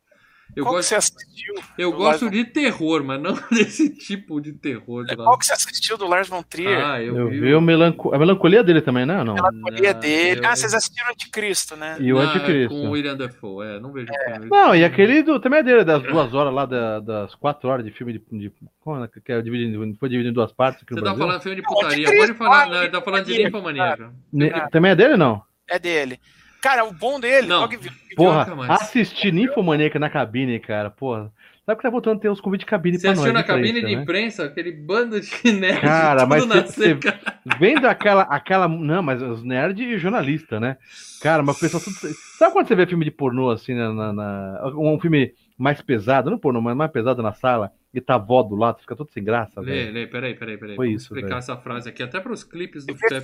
Eu 0.54 0.64
Qual 0.64 0.74
que 0.74 0.78
gosto, 0.80 0.88
você 0.90 0.94
assistiu? 0.96 1.54
eu 1.78 1.92
gosto 1.92 2.24
Lars- 2.26 2.36
de 2.36 2.44
terror, 2.44 3.02
mas 3.02 3.20
não 3.22 3.32
desse 3.50 3.88
tipo 3.88 4.38
de 4.40 4.52
terror. 4.52 5.04
do 5.06 5.16
Qual 5.16 5.38
que 5.38 5.46
você 5.46 5.54
assistiu 5.54 5.96
do 5.96 6.06
Lars 6.06 6.28
von 6.28 6.42
Trier? 6.42 6.84
Ah, 6.84 7.02
eu, 7.02 7.16
Eu 7.16 7.28
vi. 7.30 7.40
vi 7.40 7.54
o 7.54 7.60
melanco... 7.60 8.14
a 8.14 8.18
melancolia 8.18 8.62
dele 8.62 8.82
também, 8.82 9.06
né? 9.06 9.24
Não. 9.24 9.32
Melancolia 9.34 9.94
Não, 9.94 10.00
dele. 10.00 10.40
eu- 10.40 10.46
Ah, 10.48 10.54
vocês 10.54 10.74
assistiram 10.74 11.10
Anticristo, 11.10 11.74
né? 11.74 11.96
E 11.98 12.12
o 12.12 12.16
Não, 12.16 12.22
Anticristo. 12.22 12.68
Com 12.74 12.88
o 12.88 12.90
William 12.90 13.16
Dafoe, 13.16 13.66
é, 13.66 13.80
não 13.80 13.92
vejo 13.92 14.08
filme. 14.26 14.48
Não, 14.50 14.74
e 14.74 14.84
aquele 14.84 15.22
do, 15.22 15.40
também 15.40 15.60
é 15.60 15.62
dele, 15.62 15.84
das 15.84 16.02
duas 16.02 16.32
horas 16.34 16.52
lá, 16.52 16.66
da- 16.66 17.00
das 17.00 17.34
quatro 17.34 17.70
horas 17.70 17.84
de 17.84 17.90
filme 17.90 18.12
de. 18.12 18.22
de 18.30 18.52
como 18.80 19.02
é 19.02 19.08
que 19.08 19.32
é 19.32 19.40
dividido, 19.40 19.96
foi 19.98 20.08
dividido 20.10 20.30
em 20.32 20.34
duas 20.34 20.52
partes 20.52 20.82
aqui 20.82 20.92
no 20.92 20.98
Você 20.98 21.04
tá 21.04 21.10
Brasil. 21.12 21.26
falando 21.26 21.42
filme 21.42 21.56
de 21.56 21.62
putaria, 21.62 22.06
pode 22.14 22.34
falar, 22.34 22.84
ah, 22.84 22.88
tá 22.90 23.00
falando 23.00 23.24
de 23.24 23.42
ninfomaníaca. 23.44 24.12
Ne- 24.32 24.50
Também 24.70 24.90
é 24.90 24.94
dele 24.96 25.16
não? 25.16 25.42
É 25.70 25.78
dele. 25.78 26.20
Cara, 26.62 26.84
o 26.84 26.92
bom 26.92 27.18
dele, 27.18 27.46
Não. 27.46 27.60
logo 27.60 27.76
vi- 27.78 27.90
Porra, 28.14 28.46
assistir 28.74 29.32
Ninfomaníaca 29.32 29.98
na 29.98 30.08
cabine, 30.08 30.58
cara, 30.60 30.88
porra. 30.90 31.32
Sabe 31.64 31.76
que 31.76 31.82
tá 31.84 31.90
voltando 31.90 32.16
a 32.18 32.20
ter 32.20 32.28
uns 32.28 32.40
convites 32.40 32.64
de 32.64 32.70
cabine 32.70 32.98
Você 32.98 33.02
pra 33.02 33.10
nós. 33.10 33.18
assistiu 33.20 33.32
na 33.32 33.40
de 33.40 33.44
imprensa, 33.44 33.72
cabine 33.72 33.86
de 33.86 33.96
né? 33.96 34.02
imprensa, 34.02 34.44
aquele 34.44 34.72
bando 34.72 35.20
de 35.20 35.30
nerds, 35.52 35.80
Cara, 35.80 36.26
mas 36.26 36.44
você- 36.44 36.60
você- 36.62 36.94
seca. 36.94 37.20
Vendo 37.58 37.86
aquela, 37.86 38.22
aquela. 38.22 38.66
Não, 38.68 39.02
mas 39.02 39.22
os 39.22 39.44
nerds 39.44 39.86
e 39.86 39.96
jornalista, 39.98 40.58
né? 40.58 40.76
Cara, 41.22 41.42
mas 41.42 41.56
o 41.56 41.60
pessoal 41.60 41.82
tudo. 41.82 41.94
Sabe 42.36 42.52
quando 42.52 42.66
você 42.66 42.74
vê 42.74 42.84
filme 42.86 43.04
de 43.04 43.10
pornô 43.12 43.50
assim, 43.50 43.74
na, 43.74 43.92
na- 43.92 44.12
na- 44.12 44.60
um 44.76 44.98
filme 45.00 45.32
mais 45.58 45.80
pesado, 45.82 46.30
não 46.30 46.38
pornô, 46.38 46.60
mas 46.60 46.76
mais 46.76 46.90
pesado 46.90 47.22
na 47.22 47.32
sala, 47.32 47.72
e 47.94 48.00
tá 48.00 48.14
a 48.14 48.18
vó 48.18 48.42
do 48.42 48.56
lado, 48.56 48.80
fica 48.80 48.96
todo 48.96 49.10
sem 49.12 49.22
graça, 49.22 49.60
Lê, 49.60 49.66
velho. 49.84 49.92
lê, 49.94 50.06
peraí, 50.06 50.34
peraí, 50.34 50.56
peraí. 50.56 50.76
Foi 50.76 50.86
Vamos 50.88 51.02
isso, 51.02 51.12
explicar 51.12 51.28
velho. 51.28 51.38
essa 51.38 51.56
frase 51.56 51.88
aqui, 51.88 52.02
até 52.02 52.20
para 52.20 52.32
os 52.32 52.42
clipes 52.42 52.86
do 52.86 52.94
pornô 52.94 53.16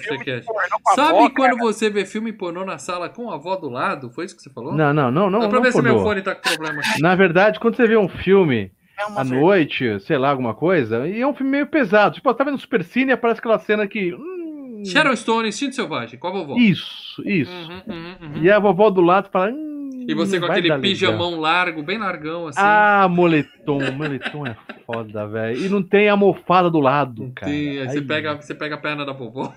a 0.87 0.95
Sabe 0.95 1.19
avó, 1.19 1.31
quando 1.31 1.57
cara. 1.57 1.57
você 1.57 1.91
vê 1.91 2.05
filme 2.05 2.33
pornô 2.33 2.65
na 2.65 2.79
sala 2.79 3.09
com 3.09 3.31
a 3.31 3.35
avó 3.35 3.57
do 3.57 3.69
lado? 3.69 4.11
Foi 4.11 4.25
isso 4.27 4.37
que 4.37 4.43
você 4.43 4.51
falou? 4.51 4.75
Não, 4.75 4.93
não, 4.93 5.11
não, 5.11 5.31
não. 5.31 5.41
Dá 5.41 5.49
pra 5.49 5.57
não 5.57 5.63
ver 5.63 5.73
se 5.73 5.83
meu 5.83 5.95
pornô. 5.95 6.09
fone 6.09 6.23
tá 6.23 6.35
com 6.35 6.43
problema. 6.43 6.83
Na 7.01 7.15
verdade, 7.15 7.59
quando 7.61 7.77
você 7.77 7.87
vê 7.87 7.97
um 7.97 8.09
filme 8.09 8.71
É 8.99 9.21
à 9.21 9.25
noite, 9.25 9.99
sei 10.01 10.19
lá, 10.19 10.31
alguma 10.31 10.55
coisa, 10.55 11.07
e 11.09 11.21
é 11.21 11.27
um 11.27 11.35
filme 11.35 11.53
meio 11.53 11.67
pesado. 11.67 12.15
Tipo, 12.17 12.33
tá 12.35 12.45
vendo 12.45 12.59
Super 12.59 12.85
Cine 12.85 13.11
e 13.11 13.15
aparece 13.15 13.41
aquela 13.41 13.59
cena 13.59 13.87
que. 13.87 14.13
hum, 14.15 14.83
Sharon 14.85 15.17
Stone, 15.17 15.49
Instinto 15.49 15.75
Selvagem, 15.75 16.19
com 16.19 16.29
a 16.29 16.31
vovó. 16.31 16.57
Isso, 16.57 17.23
isso. 17.27 17.51
Uhum, 17.53 17.83
uhum, 17.95 18.17
uhum. 18.37 18.43
E 18.43 18.51
a 18.51 18.59
vovó 18.59 18.91
do 18.91 19.01
lado 19.01 19.29
fala. 19.31 19.51
Hum, 19.51 19.78
E 20.09 20.15
você 20.15 20.41
com 20.41 20.47
aquele 20.47 20.69
dar 20.69 20.77
legal. 20.77 20.91
pijamão 20.91 21.39
largo, 21.39 21.83
bem 21.83 21.99
largão, 21.99 22.47
assim. 22.49 22.59
Ah, 22.61 23.07
moletom. 23.09 23.79
Moletom 23.93 24.47
é 24.47 24.57
foda, 24.87 25.27
velho. 25.29 25.67
E 25.67 25.69
não 25.69 25.83
tem 25.83 26.09
a 26.09 26.13
almofada 26.13 26.71
do 26.71 26.81
lado, 26.81 27.31
cara. 27.35 27.53
Sim, 27.53 27.79
aí 27.79 27.89
você 27.89 27.99
Ai, 27.99 28.05
pega, 28.05 28.35
você 28.37 28.55
pega 28.55 28.75
a 28.77 28.79
perna 28.79 29.05
da 29.05 29.13
vovó. 29.13 29.55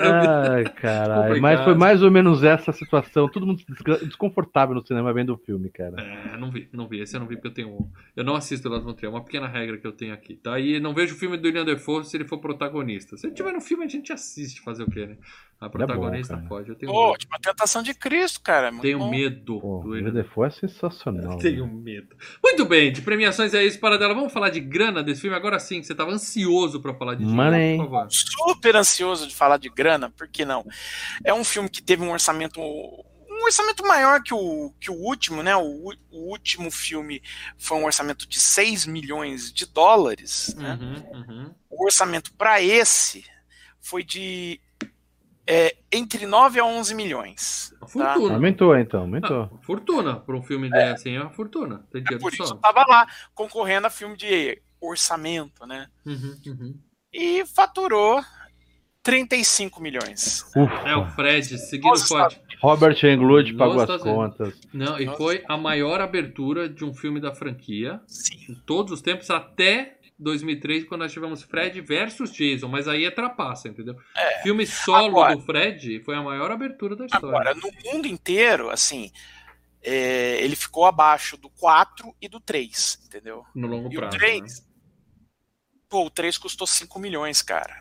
Ai, 0.00 0.64
caralho. 0.64 1.40
Mas 1.40 1.60
foi 1.62 1.74
mais 1.74 2.02
ou 2.02 2.10
menos 2.10 2.42
essa 2.42 2.72
situação. 2.72 3.28
Todo 3.28 3.46
mundo 3.46 3.62
desconfortável 4.02 4.74
no 4.74 4.84
cinema 4.86 5.12
vendo 5.12 5.34
o 5.34 5.36
filme, 5.38 5.68
cara. 5.68 5.96
É, 6.00 6.36
não 6.38 6.50
vi, 6.50 6.68
não 6.72 6.88
vi. 6.88 7.00
Esse 7.00 7.14
eu 7.16 7.20
não 7.20 7.26
vi 7.26 7.36
porque 7.36 7.48
eu 7.48 7.54
tenho. 7.54 7.90
Eu 8.16 8.24
não 8.24 8.34
assisto 8.34 8.68
Las 8.68 8.82
Von 8.82 8.94
Trier, 8.94 9.12
é 9.12 9.14
uma 9.14 9.22
pequena 9.24 9.46
regra 9.46 9.76
que 9.76 9.86
eu 9.86 9.92
tenho 9.92 10.14
aqui, 10.14 10.36
tá? 10.36 10.58
E 10.58 10.80
não 10.80 10.94
vejo 10.94 11.14
o 11.14 11.18
filme 11.18 11.36
do 11.36 11.44
William 11.46 11.64
Defoe 11.64 12.04
se 12.04 12.16
ele 12.16 12.24
for 12.24 12.38
protagonista. 12.38 13.16
Se 13.16 13.26
ele 13.26 13.34
tiver 13.34 13.52
no 13.52 13.60
filme, 13.60 13.84
a 13.84 13.88
gente 13.88 14.12
assiste 14.12 14.62
fazer 14.62 14.84
o 14.84 14.90
quê, 14.90 15.06
né? 15.06 15.16
A 15.60 15.68
protagonista 15.68 16.34
cara. 16.34 16.48
pode. 16.48 16.68
Eu 16.70 16.74
tenho 16.74 16.90
Pô, 16.90 17.08
medo. 17.08 17.18
tipo 17.18 17.36
a 17.36 17.38
tentação 17.38 17.82
de 17.84 17.94
Cristo, 17.94 18.40
cara. 18.42 18.68
é 18.68 18.80
Tenho 18.80 18.98
bom. 18.98 19.10
medo. 19.10 19.60
Pô. 19.60 19.81
O 19.84 19.90
William 19.90 20.12
Defoe 20.12 20.48
é 20.48 20.50
sensacional. 20.50 21.38
Tenho 21.38 21.66
medo. 21.66 22.16
Muito 22.42 22.64
bem, 22.64 22.92
de 22.92 23.02
premiações 23.02 23.54
é 23.54 23.64
isso 23.64 23.78
para 23.78 23.96
dela. 23.96 24.14
Vamos 24.14 24.32
falar 24.32 24.50
de 24.50 24.60
grana 24.60 25.02
desse 25.02 25.22
filme 25.22 25.36
agora 25.36 25.58
sim, 25.58 25.82
você 25.82 25.92
estava 25.92 26.10
ansioso 26.10 26.80
para 26.80 26.94
falar 26.94 27.14
de 27.14 27.24
Money. 27.24 27.60
dinheiro, 27.60 27.84
por 27.84 27.90
favor. 27.90 28.06
Super 28.10 28.76
ansioso 28.76 29.26
de 29.26 29.34
falar 29.34 29.58
de 29.58 29.68
grana, 29.68 30.10
por 30.10 30.28
que 30.28 30.44
não? 30.44 30.64
É 31.24 31.32
um 31.32 31.44
filme 31.44 31.68
que 31.68 31.82
teve 31.82 32.02
um 32.02 32.10
orçamento 32.10 32.60
um 33.42 33.44
orçamento 33.44 33.84
maior 33.84 34.22
que 34.22 34.32
o, 34.32 34.72
que 34.78 34.90
o 34.90 34.94
último, 34.94 35.42
né? 35.42 35.56
O, 35.56 35.92
o 36.10 36.30
último 36.30 36.70
filme 36.70 37.20
foi 37.58 37.76
um 37.76 37.84
orçamento 37.84 38.28
de 38.28 38.38
6 38.38 38.86
milhões 38.86 39.52
de 39.52 39.66
dólares. 39.66 40.54
Né? 40.56 40.78
Uhum, 40.80 41.18
uhum. 41.18 41.54
O 41.68 41.84
orçamento 41.84 42.32
para 42.34 42.62
esse 42.62 43.24
foi 43.80 44.04
de 44.04 44.60
é, 45.46 45.76
entre 45.92 46.26
9 46.26 46.60
a 46.60 46.64
11 46.64 46.94
milhões. 46.94 47.74
Uma 47.80 47.80
Tá? 47.80 47.86
fortuna. 48.14 48.34
Aumentou 48.34 48.76
então, 48.76 49.00
aumentou. 49.00 49.42
Ah, 49.42 49.58
fortuna. 49.62 50.16
Para 50.20 50.36
um 50.36 50.42
filme 50.42 50.70
desse 50.70 50.92
assim, 50.92 51.16
é 51.16 51.20
uma 51.20 51.30
fortuna. 51.30 51.84
Tem 51.90 52.02
dinheiro 52.02 52.22
Por 52.22 52.32
isso 52.32 52.54
estava 52.54 52.84
lá 52.88 53.06
concorrendo 53.34 53.86
a 53.86 53.90
filme 53.90 54.16
de 54.16 54.60
orçamento, 54.80 55.66
né? 55.66 55.88
Uhum, 56.06 56.36
uhum. 56.46 56.74
E 57.12 57.44
faturou 57.46 58.22
35 59.02 59.82
milhões. 59.82 60.44
Ufa. 60.56 60.88
É 60.88 60.96
o 60.96 61.06
Fred, 61.10 61.58
seguindo 61.58 61.90
Nossa, 61.90 62.06
forte. 62.06 62.40
Robert 62.60 62.96
Englund 63.04 63.52
pagou 63.54 63.76
as 63.76 63.82
Estados 63.82 64.04
contas. 64.04 64.60
Não, 64.72 64.98
e 65.00 65.06
Nossa. 65.06 65.18
foi 65.18 65.44
a 65.48 65.56
maior 65.56 66.00
abertura 66.00 66.68
de 66.68 66.84
um 66.84 66.94
filme 66.94 67.20
da 67.20 67.34
franquia 67.34 68.00
Sim. 68.06 68.52
em 68.52 68.54
todos 68.54 68.92
os 68.92 69.02
tempos, 69.02 69.28
até 69.30 69.98
2003, 70.18 70.84
quando 70.84 71.00
nós 71.02 71.12
tivemos 71.12 71.42
Fred 71.42 71.80
versus 71.80 72.32
Jason. 72.32 72.68
Mas 72.68 72.86
aí 72.88 73.04
é 73.04 73.10
trapaça, 73.10 73.68
entendeu? 73.68 73.96
filme 74.42 74.66
solo 74.66 75.08
Agora- 75.08 75.36
do 75.36 75.42
Fred 75.42 76.00
foi 76.04 76.14
a 76.14 76.22
maior 76.22 76.50
abertura 76.50 76.94
da 76.96 77.06
história. 77.06 77.28
Agora, 77.28 77.54
no 77.54 77.70
mundo 77.84 78.06
inteiro, 78.06 78.70
assim, 78.70 79.10
é, 79.82 80.42
ele 80.42 80.56
ficou 80.56 80.84
abaixo 80.86 81.36
do 81.36 81.48
4 81.50 82.14
e 82.20 82.28
do 82.28 82.38
3, 82.40 83.00
entendeu? 83.06 83.44
no 83.54 83.66
longo 83.66 83.92
E 83.92 83.96
o 83.96 84.00
prazo. 84.00 84.18
3, 84.18 84.42
né? 84.42 84.66
pô, 85.88 86.06
o 86.06 86.10
3 86.10 86.38
custou 86.38 86.66
5 86.66 86.98
milhões, 86.98 87.42
cara. 87.42 87.80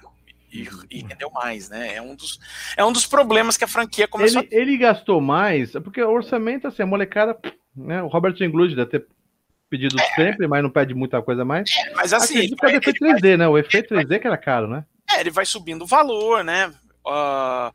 E, 0.51 0.67
e 0.89 0.99
rendeu 1.01 1.31
mais, 1.31 1.69
né? 1.69 1.95
É 1.95 2.01
um, 2.01 2.13
dos, 2.13 2.37
é 2.75 2.83
um 2.83 2.91
dos 2.91 3.07
problemas 3.07 3.55
que 3.55 3.63
a 3.63 3.67
franquia 3.69 4.05
começou 4.05 4.41
Ele, 4.41 4.49
ele 4.51 4.77
gastou 4.77 5.21
mais, 5.21 5.71
porque 5.71 6.01
o 6.01 6.11
orçamento, 6.11 6.67
assim, 6.67 6.83
a 6.83 6.85
molecada, 6.85 7.39
né? 7.73 8.03
O 8.03 8.07
Robert 8.07 8.35
Englund 8.41 8.75
deve 8.75 8.89
ter 8.91 9.07
pedido 9.71 9.95
sempre, 10.15 10.45
mas 10.47 10.61
não 10.61 10.69
pede 10.69 10.93
muita 10.93 11.21
coisa 11.21 11.43
mais. 11.43 11.67
a. 11.89 11.95
Mas 11.95 12.13
assim, 12.13 12.35
Acredito 12.35 12.63
ele 12.65 12.69
que 12.71 12.75
é 12.75 12.77
efeito 12.91 13.03
ele 13.05 13.11
vai- 13.13 13.21
3D, 13.21 13.37
né? 13.37 13.47
O 13.47 13.57
efeito 13.57 13.95
3D 13.95 14.19
que 14.19 14.27
era 14.27 14.37
caro, 14.37 14.67
né? 14.67 14.85
é, 15.09 15.19
ele 15.21 15.31
vai 15.31 15.45
subindo 15.45 15.81
o 15.83 15.87
valor, 15.87 16.43
né? 16.43 16.71
Ah, 17.07 17.73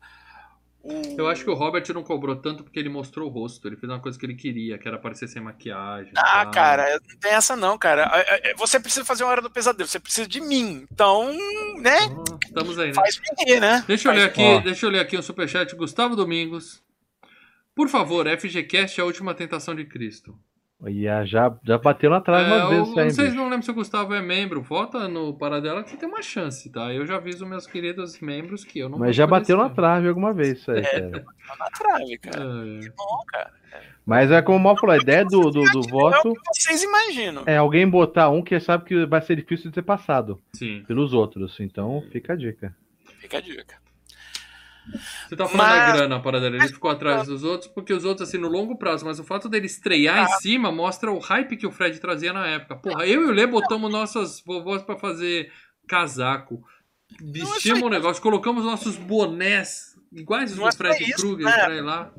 o- 0.81 1.15
Eu 1.17 1.27
acho 1.27 1.43
que 1.43 1.49
o 1.49 1.53
Robert 1.53 1.83
não 1.93 2.01
cobrou 2.01 2.35
tanto 2.35 2.63
porque 2.63 2.79
ele 2.79 2.87
mostrou 2.89 3.27
o 3.27 3.31
rosto. 3.31 3.67
Ele 3.67 3.75
fez 3.75 3.91
uma 3.91 3.99
coisa 3.99 4.17
que 4.17 4.25
ele 4.25 4.35
queria, 4.35 4.77
que 4.77 4.87
era 4.87 4.95
aparecer 4.97 5.27
sem 5.27 5.41
maquiagem. 5.41 6.13
Ah, 6.15 6.45
tá? 6.45 6.51
cara, 6.51 6.99
não 7.09 7.17
tem 7.19 7.31
essa 7.33 7.55
não, 7.55 7.77
cara. 7.77 8.09
É, 8.13 8.51
é, 8.51 8.53
Você 8.55 8.79
precisa 8.79 9.03
fazer 9.05 9.23
uma 9.23 9.31
hora 9.31 9.41
do 9.41 9.49
pesadelo, 9.51 9.87
você 9.87 9.99
precisa 9.99 10.27
de 10.27 10.39
mim. 10.39 10.87
Então, 10.91 11.31
né? 11.79 11.97
Ah, 12.09 12.37
Estamos 12.45 12.79
aí, 12.79 12.87
né? 12.87 12.93
Faz 12.93 13.17
vender, 13.37 13.59
né? 13.59 13.83
Deixa 13.87 14.07
eu 14.09 14.13
ler 14.13 14.23
aqui, 14.23 14.41
Ó. 14.41 14.59
deixa 14.61 14.85
eu 14.85 14.89
ler 14.89 14.99
aqui 15.01 15.17
um 15.17 15.21
superchat. 15.21 15.75
Gustavo 15.75 16.15
Domingos. 16.15 16.81
Por 17.75 17.89
favor, 17.89 18.25
FGCast 18.27 18.99
é 18.99 19.03
a 19.03 19.05
última 19.05 19.35
tentação 19.35 19.75
de 19.75 19.85
Cristo. 19.85 20.35
E 20.85 21.07
a- 21.07 21.25
já, 21.25 21.51
já 21.63 21.77
bateu 21.79 22.07
na 22.09 22.21
trave 22.21 22.51
É, 22.51 22.55
umas 22.55 22.69
vezes 22.69 22.87
eu 22.93 22.99
aí, 22.99 23.05
não 23.05 23.09
sei 23.09 23.25
se 23.25 23.31
bicho. 23.31 23.35
não 23.35 23.49
lembro 23.49 23.65
se 23.65 23.71
o 23.71 23.73
Gustavo 23.73 24.13
é 24.13 24.21
membro. 24.21 24.61
Vota 24.61 25.07
no 25.07 25.33
Paradela 25.33 25.83
que 25.83 25.89
você 25.89 25.97
tem 25.97 26.07
uma 26.07 26.21
chance, 26.21 26.69
tá? 26.71 26.93
Eu 26.93 27.05
já 27.05 27.15
aviso 27.15 27.47
meus 27.47 27.65
queridos 27.65 28.19
membros 28.19 28.63
que 28.63 28.77
eu 28.79 28.87
não 28.87 28.97
vou 28.99 29.07
Mas 29.07 29.15
já 29.15 29.25
bateu 29.25 29.57
na 29.57 29.69
trave 29.69 30.07
alguma 30.07 30.31
vez 30.33 30.59
isso 30.59 30.71
aí, 30.71 30.83
cara. 30.83 31.09
Tá 31.47 31.55
na 31.59 31.65
trave, 31.71 32.17
cara. 32.19 32.43
É. 32.43 32.89
Bom, 32.95 33.23
cara. 33.27 33.51
Mas 34.05 34.31
é 34.31 34.41
como 34.41 34.57
o 34.57 34.61
Mal 34.61 34.77
falou, 34.77 34.93
a 34.95 34.99
ideia 34.99 35.25
do, 35.25 35.41
do, 35.49 35.63
do 35.63 35.79
É 35.79 35.91
voto 35.91 36.29
o 36.29 36.33
que 36.33 36.39
vocês 36.61 36.81
imaginam. 36.83 37.43
é 37.45 37.57
alguém 37.57 37.89
botar 37.89 38.29
um 38.29 38.41
que 38.43 38.57
sabe 38.59 38.85
que 38.85 39.05
vai 39.05 39.21
ser 39.21 39.35
difícil 39.35 39.69
de 39.71 39.75
ser 39.75 39.81
passado 39.81 40.39
Sim. 40.53 40.83
pelos 40.87 41.11
outros. 41.11 41.59
Então 41.59 42.01
fica 42.11 42.33
a 42.33 42.35
dica. 42.35 42.73
Fica 43.19 43.39
a 43.39 43.41
dica. 43.41 43.75
Você 45.27 45.35
tá 45.35 45.45
falando 45.47 45.67
Mas- 45.67 45.85
da 45.91 45.97
grana, 45.97 46.19
Paradela. 46.21 46.55
Ele 46.55 46.67
ficou 46.69 46.89
atrás 46.89 47.27
dos 47.27 47.43
outros 47.43 47.69
porque 47.71 47.93
os 47.93 48.05
outros, 48.05 48.27
assim, 48.27 48.37
no 48.37 48.47
longo 48.47 48.77
prazo. 48.77 49.05
Mas 49.05 49.19
o 49.19 49.23
fato 49.23 49.49
dele 49.49 49.65
estrear 49.65 50.19
Ah. 50.19 50.23
em 50.23 50.39
cima 50.41 50.71
mostra 50.71 51.11
o 51.11 51.19
hype 51.19 51.57
que 51.57 51.67
o 51.67 51.71
Fred 51.71 51.99
trazia 51.99 52.31
na 52.33 52.47
época. 52.47 52.75
Porra, 52.77 53.05
eu 53.05 53.23
e 53.23 53.25
o 53.25 53.31
Lê 53.31 53.45
botamos 53.45 53.91
nossas 53.91 54.41
vovós 54.45 54.81
pra 54.81 54.95
fazer 54.97 55.51
casaco. 55.87 56.61
Vestimos 57.21 57.81
um 57.83 57.89
negócio, 57.89 58.21
colocamos 58.21 58.63
nossos 58.65 58.95
bonés 58.97 59.95
iguais 60.11 60.51
os 60.51 60.57
do 60.57 60.67
é 60.67 60.71
só 60.71 60.77
Fred 60.77 61.13
Krueger 61.13 61.45
né? 61.45 61.63
pra 61.65 61.75
ir 61.75 61.81
lá. 61.81 62.11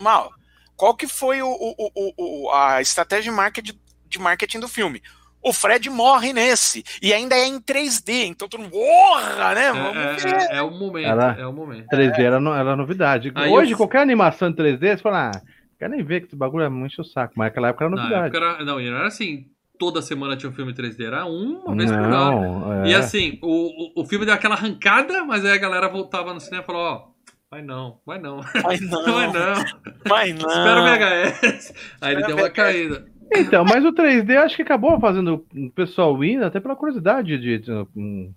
Mal, 0.00 0.32
qual 0.76 0.94
que 0.96 1.06
foi 1.06 1.42
o, 1.42 1.48
o- 1.48 1.74
o- 1.94 2.44
o- 2.46 2.50
a 2.52 2.80
estratégia 2.80 3.30
de 3.30 3.36
marketing, 3.36 3.80
de 4.08 4.18
marketing 4.18 4.60
do 4.60 4.68
filme? 4.68 5.02
O 5.46 5.52
Fred 5.52 5.88
morre 5.90 6.32
nesse. 6.32 6.82
E 7.00 7.12
ainda 7.12 7.36
é 7.36 7.46
em 7.46 7.60
3D. 7.60 8.26
Então 8.26 8.48
todo 8.48 8.60
mundo. 8.62 8.72
Porra, 8.72 9.54
né? 9.54 9.72
Vamos 9.72 9.96
É, 9.96 10.28
ver. 10.28 10.34
é- 10.50 10.56
é 10.56 10.62
o 10.62 10.70
momento, 10.70 11.06
Era- 11.08 11.36
é 11.38 11.46
o 11.46 11.52
momento. 11.52 11.86
3D 11.88 12.22
era, 12.22 12.40
no- 12.40 12.52
era 12.54 12.74
novidade. 12.76 13.30
Aí 13.34 13.50
Hoje, 13.50 13.72
eu- 13.72 13.76
qualquer 13.76 14.00
animação 14.00 14.48
em 14.48 14.52
3D, 14.54 14.96
você 14.96 15.02
fala, 15.02 15.30
ah, 15.30 15.40
quero 15.78 15.92
nem 15.92 16.02
ver 16.04 16.20
que 16.20 16.26
esse 16.26 16.36
bagulho 16.36 16.64
é 16.64 16.68
muito 16.68 17.00
o 17.00 17.04
saco. 17.04 17.34
Mas 17.36 17.46
naquela 17.48 17.68
época 17.68 17.84
era 17.84 17.94
Na 17.94 18.02
novidade. 18.02 18.26
época 18.26 18.38
era, 18.38 18.64
não, 18.64 18.80
e 18.80 18.90
não 18.90 18.96
era 18.98 19.06
assim, 19.08 19.46
toda 19.78 20.02
semana 20.02 20.36
tinha 20.36 20.50
um 20.50 20.54
filme 20.54 20.72
3D, 20.74 21.04
era 21.04 21.24
uma 21.26 21.76
vez 21.76 21.90
por 21.90 22.00
ano. 22.00 22.10
Não, 22.10 22.84
é. 22.84 22.88
E 22.88 22.94
assim, 22.94 23.38
o, 23.42 24.00
o, 24.00 24.02
o 24.02 24.04
filme 24.06 24.24
deu 24.24 24.34
aquela 24.34 24.54
arrancada, 24.54 25.24
mas 25.24 25.44
aí 25.44 25.52
a 25.52 25.58
galera 25.58 25.88
voltava 25.88 26.32
no 26.34 26.40
cinema 26.40 26.62
e 26.62 26.66
falou, 26.66 26.82
ó, 26.82 27.04
vai 27.50 27.62
não, 27.62 28.00
vai 28.04 28.18
não, 28.18 28.40
Vai 28.62 28.78
não. 28.80 29.04
vai 29.04 29.26
não, 29.32 29.64
Vai 30.04 30.32
não. 30.32 30.48
espera 30.48 30.80
o 30.80 30.84
VHS. 30.84 31.74
Aí 32.00 32.12
ele 32.14 32.20
Espera 32.22 32.26
deu 32.26 32.36
o 32.36 32.38
uma 32.40 32.48
VHS. 32.48 32.52
caída. 32.52 33.06
Então, 33.32 33.64
mas 33.64 33.84
o 33.84 33.92
3D 33.92 34.36
acho 34.36 34.56
que 34.56 34.62
acabou 34.62 34.98
fazendo 35.00 35.44
o 35.54 35.70
pessoal 35.70 36.22
indo, 36.24 36.44
até 36.44 36.60
pela 36.60 36.76
curiosidade 36.76 37.38
de. 37.38 37.58
de- 37.58 37.62
isso 37.62 38.34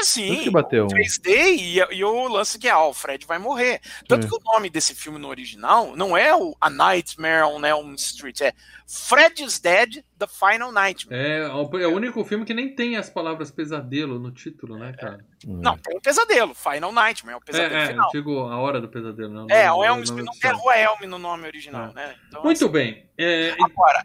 Assim, 0.00 0.42
que 0.42 0.50
bateu. 0.50 0.86
3D 0.86 1.26
e, 1.28 1.78
e 1.96 2.04
o 2.04 2.26
lance 2.28 2.58
que 2.58 2.66
é, 2.68 2.74
ó, 2.74 2.88
o 2.88 2.94
Fred 2.94 3.26
vai 3.26 3.38
morrer. 3.38 3.80
Tanto 4.08 4.22
Sim. 4.22 4.28
que 4.30 4.34
o 4.36 4.52
nome 4.52 4.70
desse 4.70 4.94
filme 4.94 5.18
no 5.18 5.28
original 5.28 5.94
não 5.94 6.16
é 6.16 6.34
o 6.34 6.56
A 6.60 6.70
Nightmare 6.70 7.44
on 7.44 7.64
Elm 7.64 7.94
Street, 7.94 8.40
é 8.40 8.54
Fred 8.86 9.42
is 9.44 9.58
Dead, 9.58 10.02
The 10.18 10.26
Final 10.26 10.72
Nightmare. 10.72 11.20
É, 11.20 11.38
é 11.42 11.86
o 11.86 11.94
único 11.94 12.24
filme 12.24 12.44
que 12.44 12.54
nem 12.54 12.74
tem 12.74 12.96
as 12.96 13.08
palavras 13.10 13.50
pesadelo 13.50 14.18
no 14.18 14.30
título, 14.30 14.78
né, 14.78 14.92
cara? 14.98 15.24
Não, 15.44 15.76
tem 15.78 15.96
um 15.96 16.00
pesadelo, 16.00 16.54
Final 16.54 16.92
Nightmare, 16.92 17.34
é 17.34 17.36
o 17.36 17.40
pesadelo 17.40 17.74
É, 17.74 17.84
é, 17.84 17.86
final. 17.88 18.10
digo 18.10 18.38
a 18.40 18.56
hora 18.58 18.80
do 18.80 18.88
pesadelo, 18.88 19.32
não. 19.32 19.46
É, 19.50 19.66
não- 19.66 19.78
o 19.78 19.84
Elm 19.84 20.02
Street 20.02 20.24
não 20.24 20.50
a 20.50 20.52
Rua 20.54 20.76
Elm 20.76 21.00
no 21.08 21.18
nome 21.18 21.46
original, 21.46 21.92
né? 21.92 22.14
Então, 22.28 22.42
Muito 22.42 22.68
bem. 22.68 23.06
É, 23.18 23.50
e- 23.50 23.62
Agora, 23.62 24.02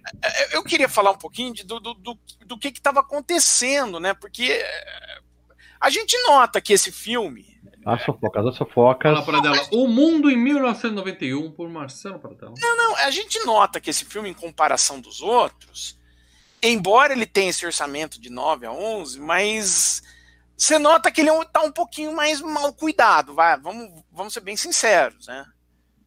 eu- 0.52 0.58
eu 0.60 0.64
queria 0.64 0.90
falar 0.90 1.12
um 1.12 1.18
pouquinho 1.18 1.54
de- 1.54 1.64
do, 1.66 1.80
do, 1.80 1.94
do, 1.94 2.20
do 2.46 2.58
que 2.58 2.68
estava 2.70 3.00
acontecendo, 3.00 4.00
né? 4.00 4.14
Porque 4.14 4.44
é, 4.52 5.20
a 5.80 5.90
gente 5.90 6.18
nota 6.24 6.62
que 6.62 6.74
esse 6.74 6.92
filme. 6.92 7.58
As 7.86 8.04
fofocas, 8.04 8.46
as 8.46 8.58
fofocas. 8.58 9.14
fala 9.14 9.26
para 9.26 9.42
dela. 9.42 9.68
O 9.72 9.88
Mundo 9.88 10.30
em 10.30 10.36
1991, 10.36 11.52
por 11.52 11.70
Marcelo 11.70 12.20
Pradella. 12.20 12.54
Não, 12.60 12.96
a 12.98 13.12
gente 13.12 13.40
nota 13.46 13.80
que 13.80 13.90
esse 13.90 14.04
filme, 14.04 14.30
em 14.30 14.34
comparação 14.34 15.00
dos 15.00 15.22
outros, 15.22 15.98
embora 16.62 17.14
ele 17.14 17.26
tenha 17.26 17.50
esse 17.50 17.66
orçamento 17.66 18.20
de 18.20 18.30
9 18.30 18.66
a 18.66 18.72
11, 18.72 19.20
mas 19.22 20.04
você 20.58 20.80
nota 20.80 21.12
que 21.12 21.22
ele 21.22 21.30
está 21.30 21.62
um 21.62 21.72
pouquinho 21.72 22.16
mais 22.16 22.42
mal 22.42 22.74
cuidado, 22.74 23.34
vai, 23.34 23.58
vamos, 23.60 24.04
vamos 24.12 24.34
ser 24.34 24.42
bem 24.42 24.58
sinceros, 24.58 25.28
né? 25.28 25.46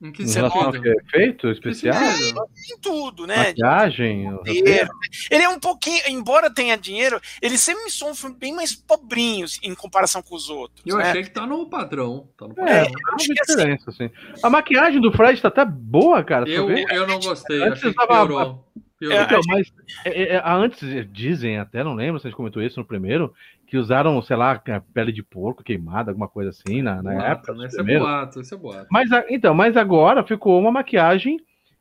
Em 0.03 0.11
que 0.11 0.23
Em 0.23 0.27
sentido? 0.27 0.81
que 0.81 0.89
é 0.89 0.93
efeito 0.93 1.49
especial, 1.51 1.93
sentido? 1.95 2.41
Em 2.73 2.79
tudo, 2.81 3.27
né? 3.27 3.37
maquiagem, 3.49 4.35
dinheiro. 4.45 4.89
Ele 5.31 5.43
é 5.43 5.49
um 5.49 5.61
pouquinho, 5.61 6.01
embora 6.09 6.53
tenha 6.53 6.77
dinheiro, 6.79 7.21
ele 7.43 7.59
sempre 7.59 7.85
me 7.85 7.91
soa 7.91 8.13
um 8.13 8.15
filme 8.15 8.35
bem 8.39 8.55
mais 8.55 8.75
pobrinho 8.75 9.47
em 9.63 9.75
comparação 9.75 10.23
com 10.23 10.35
os 10.35 10.49
outros. 10.49 10.81
Eu 10.87 10.97
né? 10.97 11.11
achei 11.11 11.23
que 11.25 11.31
tá 11.31 11.47
no 11.47 11.69
padrão. 11.69 12.29
Tá 12.39 12.47
no 12.49 12.53
É, 12.53 12.85
padrão. 12.87 12.93
não 13.09 13.15
acho 13.15 13.27
que 13.27 13.41
assim- 13.41 13.53
diferença, 13.57 13.91
assim. 13.91 14.11
A 14.43 14.49
maquiagem 14.49 15.01
do 15.03 15.13
Fred 15.13 15.41
tá 15.43 15.49
até 15.49 15.65
boa, 15.67 16.25
cara. 16.25 16.49
Eu, 16.49 16.71
eu 16.71 17.07
não 17.07 17.21
gostei, 17.21 17.63
Antes 17.63 17.81
achei 17.81 17.93
que 17.93 18.07
piorou. 18.07 18.67
Piorou. 19.01 19.19
Então, 19.19 19.41
mas 19.49 19.73
é, 20.05 20.35
é, 20.35 20.43
antes 20.45 21.11
dizem, 21.11 21.59
até 21.59 21.83
não 21.83 21.95
lembro 21.95 22.21
se 22.21 22.27
a 22.27 22.31
gente 22.31 22.37
comentou 22.37 22.63
isso 22.63 22.79
no 22.79 22.85
primeiro, 22.85 23.33
que 23.67 23.79
usaram, 23.79 24.21
sei 24.21 24.37
lá, 24.37 24.63
pele 24.93 25.11
de 25.11 25.23
porco 25.23 25.65
queimada, 25.65 26.11
alguma 26.11 26.29
coisa 26.29 26.51
assim, 26.51 26.83
na, 26.83 27.03
na 27.03 27.15
Boato, 27.15 27.27
época. 27.27 27.55
né? 27.55 27.67
Isso 27.67 27.81
é 27.81 27.99
boato, 27.99 28.41
isso 28.43 28.55
é 28.55 28.59
boato. 28.59 28.87
Mas, 28.91 29.09
então, 29.31 29.55
mas 29.55 29.75
agora 29.75 30.23
ficou 30.23 30.61
uma 30.61 30.71
maquiagem 30.71 31.39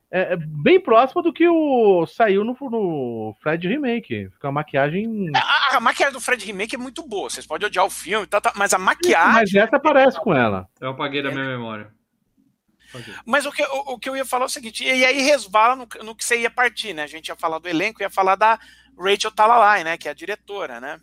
é, 0.09 0.33
é, 0.33 0.35
bem 0.37 0.79
próxima 0.79 1.21
do 1.21 1.33
que 1.33 1.47
o 1.47 2.05
saiu 2.07 2.45
no, 2.45 2.55
no 2.61 3.35
Fred 3.41 3.67
Remake. 3.67 4.29
Fica 4.29 4.47
uma 4.47 4.53
maquiagem. 4.53 5.29
A, 5.35 5.75
a 5.77 5.79
maquiagem 5.81 6.13
do 6.13 6.21
Fred 6.21 6.43
Remake 6.45 6.75
é 6.75 6.79
muito 6.79 7.05
boa. 7.05 7.29
Vocês 7.29 7.45
podem 7.45 7.67
odiar 7.67 7.85
o 7.85 7.89
filme, 7.89 8.25
tá, 8.25 8.39
tá, 8.39 8.53
mas 8.55 8.73
a 8.73 8.79
maquiagem. 8.79 9.33
Mas 9.33 9.53
essa 9.53 9.77
parece 9.77 10.19
com 10.21 10.33
ela. 10.33 10.67
Eu 10.79 10.91
apaguei 10.91 11.21
da 11.21 11.31
minha 11.31 11.45
memória. 11.45 11.91
Mas 13.25 13.45
o 13.45 13.51
que, 13.51 13.63
o, 13.63 13.93
o 13.93 13.99
que 13.99 14.09
eu 14.09 14.15
ia 14.17 14.25
falar 14.25 14.45
é 14.45 14.47
o 14.47 14.49
seguinte, 14.49 14.83
e 14.83 15.05
aí 15.05 15.21
resvala 15.21 15.75
no, 15.75 15.87
no 16.03 16.15
que 16.15 16.23
você 16.25 16.39
ia 16.39 16.49
partir, 16.49 16.93
né? 16.93 17.03
A 17.03 17.07
gente 17.07 17.27
ia 17.27 17.35
falar 17.35 17.59
do 17.59 17.67
elenco, 17.69 18.01
ia 18.01 18.09
falar 18.09 18.35
da 18.35 18.59
Rachel 18.97 19.31
Talalay, 19.31 19.83
né? 19.83 19.97
Que 19.97 20.07
é 20.07 20.11
a 20.11 20.13
diretora, 20.15 20.79
né? 20.79 20.99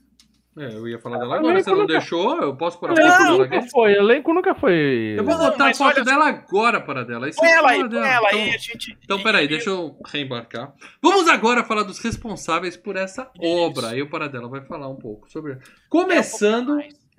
É, 0.58 0.74
eu 0.74 0.88
ia 0.88 0.98
falar 0.98 1.18
dela 1.18 1.36
agora, 1.36 1.62
você 1.62 1.68
não 1.68 1.80
nunca- 1.80 1.92
deixou, 1.92 2.40
eu 2.40 2.56
posso 2.56 2.80
pôr 2.80 2.88
a 2.88 2.94
Elenco 2.94 3.08
foto 3.12 3.22
dela 3.24 3.38
nunca 3.44 3.56
aqui? 3.58 3.70
foi, 3.70 3.92
elenco 3.92 4.32
nunca 4.32 4.54
foi. 4.54 5.14
Eu 5.18 5.22
vou 5.22 5.36
Não, 5.36 5.44
botar 5.50 5.64
a 5.64 5.66
mas 5.66 5.76
foto 5.76 5.96
olha- 5.96 6.04
dela 6.04 6.28
agora 6.28 6.80
para 6.80 7.04
dela. 7.04 7.28
Põe 7.36 7.48
ela 7.50 7.70
aí, 7.72 7.86
põe 7.86 7.98
ela 7.98 8.28
Então- 8.30 8.40
aí, 8.40 8.54
a 8.54 8.56
gente. 8.58 8.98
Então, 9.04 9.22
peraí, 9.22 9.46
deixa 9.46 9.68
eu 9.68 10.00
reembarcar. 10.06 10.72
Vamos 11.02 11.28
agora 11.28 11.62
falar 11.62 11.82
dos 11.82 11.98
responsáveis 11.98 12.74
por 12.74 12.96
essa 12.96 13.30
obra. 13.38 13.88
Aí 13.90 14.00
o 14.00 14.08
Paradela 14.08 14.48
vai 14.48 14.62
falar 14.64 14.88
um 14.88 14.96
pouco 14.96 15.30
sobre. 15.30 15.58
Começando, 15.90 16.78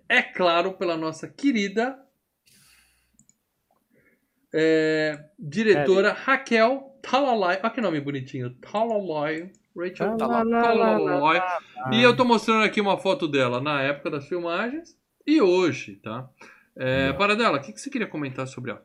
é 0.10 0.24
claro, 0.24 0.74
pela 0.74 0.98
nossa 0.98 1.28
querida 1.28 1.96
é, 4.54 5.20
diretora 5.38 6.14
Raquel 6.14 6.98
Talalay. 7.02 7.60
Olha 7.62 7.74
que 7.74 7.82
nome 7.82 8.00
bonitinho. 8.02 8.50
Talalay. 8.56 9.52
Rachel 9.76 10.18
Talalay. 10.18 11.42
E 11.92 12.02
eu 12.02 12.16
tô 12.16 12.26
mostrando 12.26 12.64
aqui 12.64 12.82
uma 12.82 12.98
foto 12.98 13.28
dela 13.28 13.62
na 13.62 13.82
época 13.82 14.10
das 14.10 14.28
filmagens 14.28 14.98
e 15.26 15.42
hoje, 15.42 15.98
tá? 15.98 16.28
É, 16.80 17.12
Paradela, 17.14 17.58
o 17.58 17.62
que, 17.62 17.74
que 17.74 17.80
você 17.82 17.90
queria 17.90 18.08
comentar 18.08 18.48
sobre 18.48 18.72
a? 18.72 18.76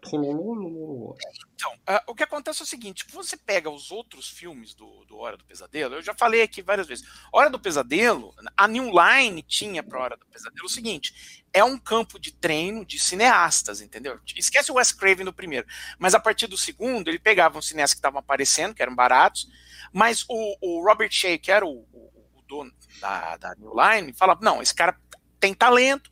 Então, 1.55 1.73
ah, 1.87 2.03
o 2.07 2.15
que 2.15 2.23
acontece 2.23 2.63
é 2.63 2.65
o 2.65 2.67
seguinte: 2.67 3.05
você 3.13 3.37
pega 3.37 3.69
os 3.69 3.91
outros 3.91 4.29
filmes 4.29 4.75
do, 4.75 5.05
do 5.05 5.19
Hora 5.19 5.37
do 5.37 5.45
Pesadelo, 5.45 5.97
eu 5.97 6.03
já 6.03 6.15
falei 6.15 6.43
aqui 6.43 6.63
várias 6.63 6.87
vezes. 6.87 7.07
Hora 7.33 7.51
do 7.51 7.59
Pesadelo, 7.61 8.35
a 8.57 8.67
New 8.67 8.91
Line 8.91 9.43
tinha 9.43 9.83
pra 9.83 10.01
Hora 10.01 10.17
do 10.17 10.25
Pesadelo 10.27 10.65
o 10.67 10.71
seguinte: 10.71 11.45
é 11.53 11.63
um 11.63 11.79
campo 11.79 12.19
de 12.19 12.33
treino 12.33 12.85
de 12.85 12.99
cineastas, 12.99 13.81
entendeu? 13.83 14.19
Esquece 14.37 14.73
o 14.73 14.77
Wes 14.77 14.93
Craven 14.93 15.25
do 15.27 15.33
primeiro, 15.33 15.67
mas 15.99 16.15
a 16.15 16.21
partir 16.21 16.47
do 16.47 16.57
segundo, 16.57 17.09
ele 17.09 17.19
pegava 17.19 17.59
uns 17.59 17.69
cineastas 17.69 17.95
que 17.95 17.99
estavam 17.99 18.21
aparecendo, 18.21 18.75
que 18.75 18.83
eram 18.83 18.95
baratos, 18.95 19.49
mas 19.93 20.25
o, 20.29 20.57
o 20.63 20.83
Robert 20.83 21.11
Shea, 21.13 21.39
que 21.39 21.53
era 21.53 21.67
o, 21.67 21.87
o- 21.93 22.13
o 22.37 22.43
dono 22.49 22.73
da, 23.01 23.37
da 23.37 23.55
New 23.57 23.73
Line, 23.75 24.15
falava: 24.15 24.41
não, 24.43 24.63
esse 24.63 24.75
cara 24.75 24.97
tem 25.39 25.53
talento, 25.53 26.11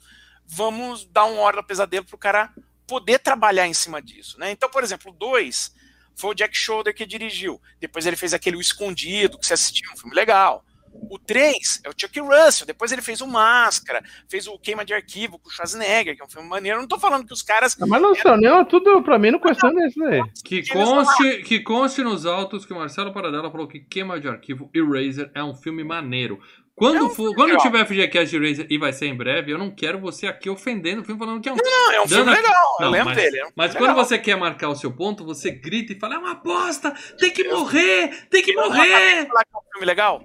vamos 0.51 1.05
dar 1.07 1.25
um 1.27 1.39
Hora 1.39 1.57
do 1.57 1.65
Pesadelo 1.67 2.05
pro 2.05 2.19
cara 2.19 2.53
poder 2.87 3.21
trabalhar 3.21 3.69
em 3.69 3.75
cima 3.75 4.03
disso, 4.03 4.39
né? 4.39 4.51
Então, 4.51 4.69
por 4.69 4.83
exemplo, 4.83 5.13
o 5.13 5.15
2 5.15 5.73
foi 6.17 6.31
o 6.31 6.35
Jack 6.35 6.57
Shoulder 6.57 6.95
que 6.95 7.07
dirigiu. 7.07 7.61
Depois 7.79 8.05
ele 8.05 8.17
fez 8.17 8.35
aquele 8.35 8.57
O 8.57 8.61
Escondido, 8.61 9.39
que 9.39 9.47
você 9.47 9.55
assistiu, 9.55 9.91
um 9.93 9.97
filme 9.97 10.15
legal. 10.15 10.65
O 10.93 11.19
3 11.19 11.83
é 11.85 11.89
o 11.89 11.95
Chuck 11.97 12.19
Russell, 12.21 12.67
depois 12.67 12.91
ele 12.91 13.01
fez 13.01 13.21
o 13.21 13.27
Máscara, 13.27 14.03
fez 14.29 14.49
o 14.49 14.59
Queima 14.59 14.85
de 14.85 14.93
Arquivo 14.93 15.39
com 15.39 15.49
o 15.49 15.53
Schwarzenegger, 15.53 16.17
que 16.17 16.23
é 16.23 16.25
um 16.25 16.29
filme 16.29 16.49
maneiro. 16.49 16.79
Eu 16.79 16.81
não 16.81 16.89
tô 16.89 16.99
falando 16.99 17.25
que 17.25 17.33
os 17.33 17.43
caras. 17.43 17.77
Mas 17.79 18.03
não 18.03 18.15
são, 18.15 18.37
não, 18.37 18.65
tudo 18.65 19.01
pra 19.03 19.19
mim 19.19 19.31
não 19.31 19.39
questiona 19.39 19.87
isso 19.87 19.99
daí. 20.01 20.21
Que 20.45 20.67
conste, 20.69 21.43
que 21.45 21.61
conste 21.61 22.03
nos 22.03 22.27
autos 22.27 22.67
que 22.67 22.73
o 22.73 22.77
Marcelo 22.77 23.13
Paradela 23.13 23.51
falou 23.51 23.69
que 23.69 23.79
Queima 23.79 24.21
de 24.21 24.29
Arquivo 24.29 24.69
Eraser 24.75 25.31
é 25.33 25.45
um 25.45 25.55
filme 25.55 25.85
maneiro. 25.85 26.41
Quando, 26.77 26.97
É 26.97 27.03
um 27.03 27.11
for, 27.11 27.35
quando 27.35 27.49
legal. 27.51 27.63
tiver 27.63 27.85
FGCast 27.85 28.31
de 28.31 28.37
Eraser, 28.43 28.67
e 28.71 28.79
vai 28.79 28.91
ser 28.93 29.07
em 29.07 29.15
breve, 29.15 29.53
eu 29.53 29.59
não 29.59 29.71
quero 29.71 30.01
você 30.01 30.27
aqui 30.27 30.49
ofendendo 30.49 31.03
o 31.03 31.05
filme, 31.05 31.19
falando 31.19 31.41
que 31.43 31.49
é 31.49 31.53
um. 31.53 31.57
Não, 31.57 31.93
é 31.93 32.01
um 32.01 32.09
filme 32.09 32.31
legal, 32.31 32.77
eu 32.79 32.85
Não, 32.87 32.91
lembro 32.91 33.07
mas- 33.11 33.17
dele. 33.19 33.39
é 33.39 33.47
um 33.47 33.51
Mas 33.55 33.73
filme 33.73 33.79
quando 33.87 33.91
legal. 33.97 34.05
você 34.07 34.19
quer 34.19 34.37
marcar 34.37 34.69
o 34.71 34.75
seu 34.75 34.91
ponto, 34.91 35.23
você 35.25 35.51
grita 35.51 35.93
e 35.93 35.99
fala: 35.99 36.15
é 36.15 36.19
uma 36.19 36.35
bosta! 36.37 36.95
Tem 37.19 37.31
que 37.31 37.45
morrer! 37.45 38.27
Tem 38.31 38.43
que 38.43 38.53
Eu 38.53 38.63
morrer! 38.63 39.27
falar 39.27 39.45
que 39.45 39.51
é 39.55 39.59
um 39.59 39.73
filme 39.73 39.87
legal? 39.87 40.23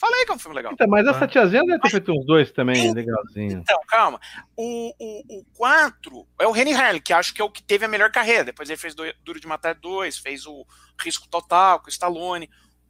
Falei 0.00 0.24
que 0.24 0.30
é 0.30 0.34
um 0.34 0.38
filme 0.38 0.54
legal. 0.54 0.72
Então, 0.72 0.86
mas 0.86 1.04
essa 1.08 1.24
Ah. 1.24 1.26
tiazinha 1.28 1.64
deve 1.64 1.80
ter 1.80 1.90
feito 1.90 2.12
uns 2.12 2.24
dois 2.24 2.52
também, 2.52 2.94
legalzinho. 2.94 3.58
Então, 3.58 3.80
calma. 3.88 4.20
O, 4.56 4.94
o, 4.96 5.40
o 5.40 5.44
4 5.56 6.24
é 6.40 6.46
o 6.46 6.52
Rennie 6.52 6.72
Harley, 6.74 7.00
que 7.00 7.12
acho 7.12 7.34
que 7.34 7.42
é 7.42 7.44
o 7.44 7.50
que 7.50 7.60
teve 7.60 7.84
a 7.84 7.88
melhor 7.88 8.12
carreira. 8.12 8.44
Depois 8.44 8.70
ele 8.70 8.76
fez 8.76 8.94
Duro 8.94 9.40
de 9.40 9.48
Matar 9.48 9.74
2, 9.74 10.16
fez 10.18 10.46
o 10.46 10.64
Risco 11.02 11.26
Total 11.28 11.80
com 11.80 11.86
o 11.86 11.90
Stallone. 11.90 12.48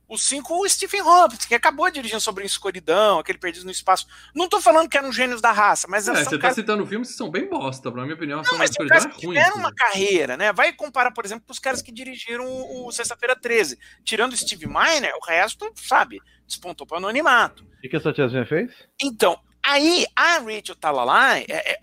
O 0.09 0.17
5, 0.17 0.55
o 0.65 0.67
Stephen 0.67 1.03
Hopkins, 1.03 1.45
que 1.45 1.55
acabou 1.55 1.91
dirigindo 1.91 2.21
sobre 2.23 2.43
a 2.43 2.47
escuridão, 2.47 3.19
aquele 3.19 3.37
Perdido 3.37 3.67
no 3.67 3.71
Espaço. 3.71 4.07
Não 4.35 4.49
tô 4.49 4.59
falando 4.59 4.89
que 4.89 4.97
eram 4.97 5.13
gênios 5.13 5.43
da 5.43 5.53
raça, 5.53 5.87
mas 5.87 6.09
É, 6.09 6.15
você 6.15 6.31
tá 6.31 6.39
caras 6.39 6.55
citando 6.55 6.87
filmes 6.87 7.11
que 7.11 7.15
são 7.15 7.31
bem 7.31 7.47
bosta, 7.47 7.91
na 7.91 8.03
minha 8.05 8.15
opinião. 8.15 8.41
Não, 8.43 8.57
mas 8.57 8.71
são 8.71 8.87
Escuridão 8.87 8.99
caras 8.99 9.05
é 9.05 9.09
que 9.21 9.27
ruim. 9.27 9.35
tiveram 9.37 9.51
assim. 9.57 9.61
uma 9.61 9.75
carreira, 9.75 10.37
né? 10.39 10.51
Vai 10.53 10.73
comparar, 10.73 11.11
por 11.13 11.27
exemplo, 11.27 11.45
com 11.47 11.53
os 11.53 11.59
caras 11.59 11.83
que 11.83 11.93
dirigiram 11.93 12.47
o, 12.47 12.87
o 12.87 12.91
Sexta-feira 12.93 13.37
13. 13.37 13.79
Tirando 14.03 14.33
o 14.33 14.37
Steve 14.37 14.67
Miner, 14.67 15.13
o 15.15 15.27
resto, 15.27 15.71
sabe, 15.77 16.23
despontou 16.47 16.87
para 16.87 16.95
o 16.95 16.99
anonimato. 16.99 17.63
O 17.77 17.81
que, 17.83 17.91
que 17.91 17.97
essa 17.97 18.11
tiazinha 18.11 18.47
fez? 18.47 18.73
Então, 19.03 19.39
aí 19.63 20.07
a 20.17 20.39
Rachel 20.39 20.75
Talalay, 20.75 21.45
é- 21.51 21.73
é- 21.73 21.79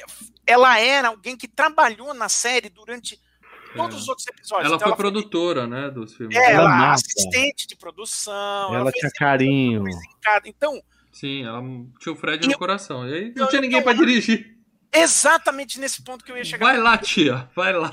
é- 0.00 0.04
ela 0.44 0.80
era 0.80 1.08
alguém 1.08 1.36
que 1.36 1.46
trabalhou 1.46 2.12
na 2.12 2.28
série 2.28 2.68
durante 2.70 3.20
todos 3.76 3.96
É. 3.96 3.98
os 4.00 4.08
outros 4.08 4.26
episódios. 4.26 4.66
Ela 4.66 4.76
Então, 4.76 4.88
foi 4.88 4.96
produtora, 4.96 5.66
né, 5.66 5.90
dos 5.90 6.14
filmes. 6.14 6.36
É, 6.36 6.52
Ela 6.52 6.62
ela 6.64 6.92
assistente 6.92 7.66
de 7.66 7.76
produção. 7.76 8.74
Ela 8.74 8.90
fez 8.90 9.00
tinha 9.00 9.12
carinho. 9.12 9.84
Então, 10.44 10.82
Sim, 11.12 11.44
ela 11.44 11.60
tinha 11.98 12.12
o 12.12 12.16
Fred 12.16 12.46
no 12.46 12.52
eu- 12.52 12.58
coração. 12.58 13.08
E 13.08 13.12
aí 13.14 13.24
eu- 13.34 13.42
não 13.42 13.48
tinha 13.48 13.60
ninguém 13.60 13.82
pra 13.82 13.92
eu- 13.92 13.96
dirigir. 13.98 14.56
exatamente 14.92 15.78
nesse 15.80 16.02
ponto 16.02 16.24
que 16.24 16.30
eu 16.32 16.36
ia 16.36 16.44
chegar. 16.44 16.64
Vai 16.66 16.78
lá, 16.78 16.96
tia, 16.98 17.48
vai 17.54 17.72
lá. 17.72 17.90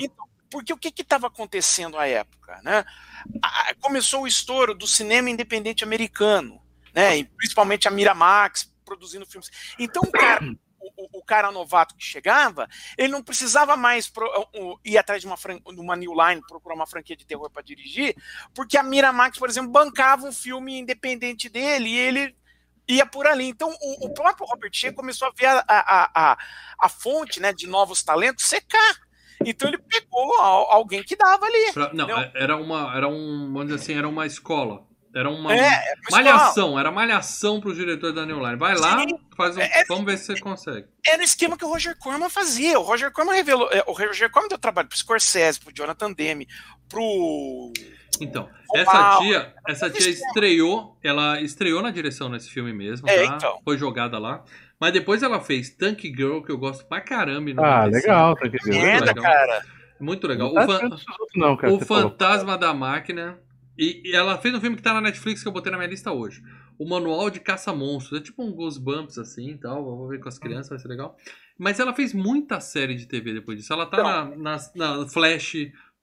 Porque 0.49 0.71
o 0.71 0.77
que 0.77 0.93
estava 1.01 1.27
acontecendo 1.27 1.97
à 1.97 2.07
época? 2.07 2.61
Né? 2.63 2.85
Começou 3.81 4.23
o 4.23 4.27
estouro 4.27 4.73
do 4.75 4.85
cinema 4.87 5.29
independente 5.29 5.83
americano, 5.83 6.61
né? 6.93 7.17
e 7.17 7.23
principalmente 7.25 7.87
a 7.87 7.91
Miramax 7.91 8.71
produzindo 8.85 9.25
filmes. 9.25 9.49
Então, 9.79 10.03
o 10.03 10.11
cara, 10.11 10.45
o, 10.97 11.19
o- 11.19 11.23
cara 11.23 11.51
novato 11.51 11.95
que 11.95 12.03
chegava, 12.03 12.67
ele 12.97 13.07
não 13.09 13.23
precisava 13.23 13.75
mais 13.75 14.07
pro- 14.07 14.29
o- 14.53 14.79
ir 14.85 14.97
atrás 14.97 15.21
de 15.21 15.27
uma, 15.27 15.35
de 15.35 15.79
uma 15.81 15.95
new 15.95 16.13
line, 16.13 16.41
procurar 16.47 16.75
uma 16.75 16.85
franquia 16.87 17.15
de 17.15 17.25
terror 17.25 17.49
para 17.49 17.63
dirigir, 17.63 18.15
porque 18.53 18.77
a 18.77 18.83
Miramax, 18.83 19.37
por 19.39 19.49
exemplo, 19.49 19.71
bancava 19.71 20.25
um 20.27 20.31
filme 20.31 20.77
independente 20.79 21.49
dele 21.49 21.89
e 21.89 21.97
ele 21.97 22.35
ia 22.87 23.05
por 23.05 23.25
ali. 23.25 23.47
Então, 23.47 23.69
o, 23.81 24.05
o 24.05 24.13
próprio 24.13 24.45
Robert 24.45 24.69
Shea 24.71 24.93
começou 24.93 25.27
a 25.27 25.31
ver 25.35 25.47
a, 25.47 25.65
a, 25.67 26.11
a, 26.33 26.37
a 26.79 26.89
fonte 26.89 27.39
né, 27.39 27.51
de 27.51 27.65
novos 27.67 28.03
talentos 28.03 28.45
secar. 28.45 28.95
Então 29.43 29.67
ele 29.67 29.77
pegou 29.79 30.39
al- 30.39 30.71
alguém 30.71 31.03
que 31.03 31.15
dava 31.15 31.45
ali. 31.45 31.73
Pra- 31.73 31.93
não, 31.93 32.07
é- 32.19 32.31
era 32.35 32.55
uma, 32.55 32.95
era 32.95 33.07
um, 33.07 33.51
vamos 33.51 33.67
dizer 33.67 33.75
assim, 33.81 33.97
era 33.97 34.07
uma 34.07 34.25
escola. 34.25 34.83
Era 35.15 35.29
uma 35.29 35.53
É, 35.55 35.59
é 35.59 35.93
uma 36.09 36.17
malhação, 36.17 36.77
era 36.77 36.91
malhação 36.91 37.61
pro 37.61 37.73
diretor 37.73 38.11
da 38.11 38.25
New 38.25 38.37
Line. 38.43 38.57
Vai 38.57 38.75
lá, 38.75 38.99
Sim. 38.99 39.17
faz 39.37 39.55
um, 39.55 39.61
É- 39.61 39.79
é- 39.81 39.85
vamos 39.87 40.03
ver 40.05 40.17
se 40.17 40.25
você 40.25 40.39
consegue. 40.41 40.87
Era 41.07 41.21
o 41.21 41.23
esquema 41.23 41.57
que 41.57 41.63
o 41.63 41.69
Roger 41.69 41.97
Corman 41.97 42.29
fazia. 42.29 42.77
O 42.77 42.83
Roger 42.83 43.09
Corman 43.11 43.33
revelou. 43.33 43.69
é, 43.71 43.81
O 43.87 43.93
Roger 43.93 44.29
Corman 44.29 44.49
deu 44.49 44.57
trabalho 44.57 44.89
pro 44.89 44.97
Scorsese, 44.97 45.59
pro 45.59 45.73
Jonathan 45.73 46.11
Demme, 46.11 46.45
pro. 46.89 47.71
Então, 48.19 48.43
Uau. 48.43 48.51
essa 48.75 49.17
tia, 49.19 49.53
essa 49.67 49.89
tia 49.89 50.09
estreou, 50.09 50.97
ela 51.03 51.39
estreou 51.41 51.81
na 51.81 51.91
direção 51.91 52.27
nesse 52.29 52.49
filme 52.49 52.73
mesmo, 52.73 53.07
É, 53.09 53.25
tá? 53.25 53.35
então. 53.35 53.59
Foi 53.63 53.77
jogada 53.77 54.19
lá. 54.19 54.43
Mas 54.79 54.91
depois 54.91 55.23
ela 55.23 55.39
fez 55.39 55.69
Tank 55.69 56.01
Girl, 56.03 56.41
que 56.41 56.51
eu 56.51 56.57
gosto 56.57 56.85
pra 56.85 56.99
caramba. 56.99 57.51
Ah, 57.57 57.85
mereci. 57.85 58.01
legal, 58.07 58.31
aqui. 58.33 58.69
Merda, 58.69 59.05
legal. 59.05 59.23
cara. 59.23 59.65
Muito 59.97 60.27
legal. 60.27 60.53
Não 60.53 60.61
O, 60.61 60.67
tá 60.67 60.79
fan- 60.79 60.89
não, 61.35 61.55
cara, 61.55 61.73
o 61.73 61.79
você 61.79 61.85
falou. 61.85 62.03
Fantasma 62.09 62.57
da 62.57 62.73
Máquina. 62.73 63.39
E, 63.77 64.01
e 64.05 64.15
ela 64.15 64.37
fez 64.37 64.53
um 64.53 64.61
filme 64.61 64.75
que 64.75 64.81
tá 64.81 64.93
na 64.93 65.01
Netflix 65.01 65.41
que 65.41 65.47
eu 65.47 65.51
botei 65.51 65.71
na 65.71 65.77
minha 65.77 65.89
lista 65.89 66.11
hoje. 66.11 66.41
O 66.77 66.87
Manual 66.87 67.29
de 67.29 67.39
Caça-Monstros. 67.39 68.19
É 68.19 68.23
tipo 68.23 68.43
um 68.43 68.51
Goosebumps 68.51 69.17
assim 69.17 69.51
e 69.51 69.57
tal. 69.57 69.83
Vou 69.83 70.07
ver 70.07 70.19
com 70.19 70.29
as 70.29 70.39
crianças, 70.39 70.69
vai 70.69 70.79
ser 70.79 70.87
legal. 70.87 71.17
Mas 71.57 71.79
ela 71.79 71.93
fez 71.93 72.13
muita 72.13 72.59
série 72.59 72.95
de 72.95 73.05
TV 73.05 73.33
depois 73.33 73.57
disso. 73.57 73.71
Ela 73.71 73.85
tá 73.85 74.03
na, 74.03 74.25
na, 74.35 74.57
na 74.75 75.07
Flash, 75.07 75.55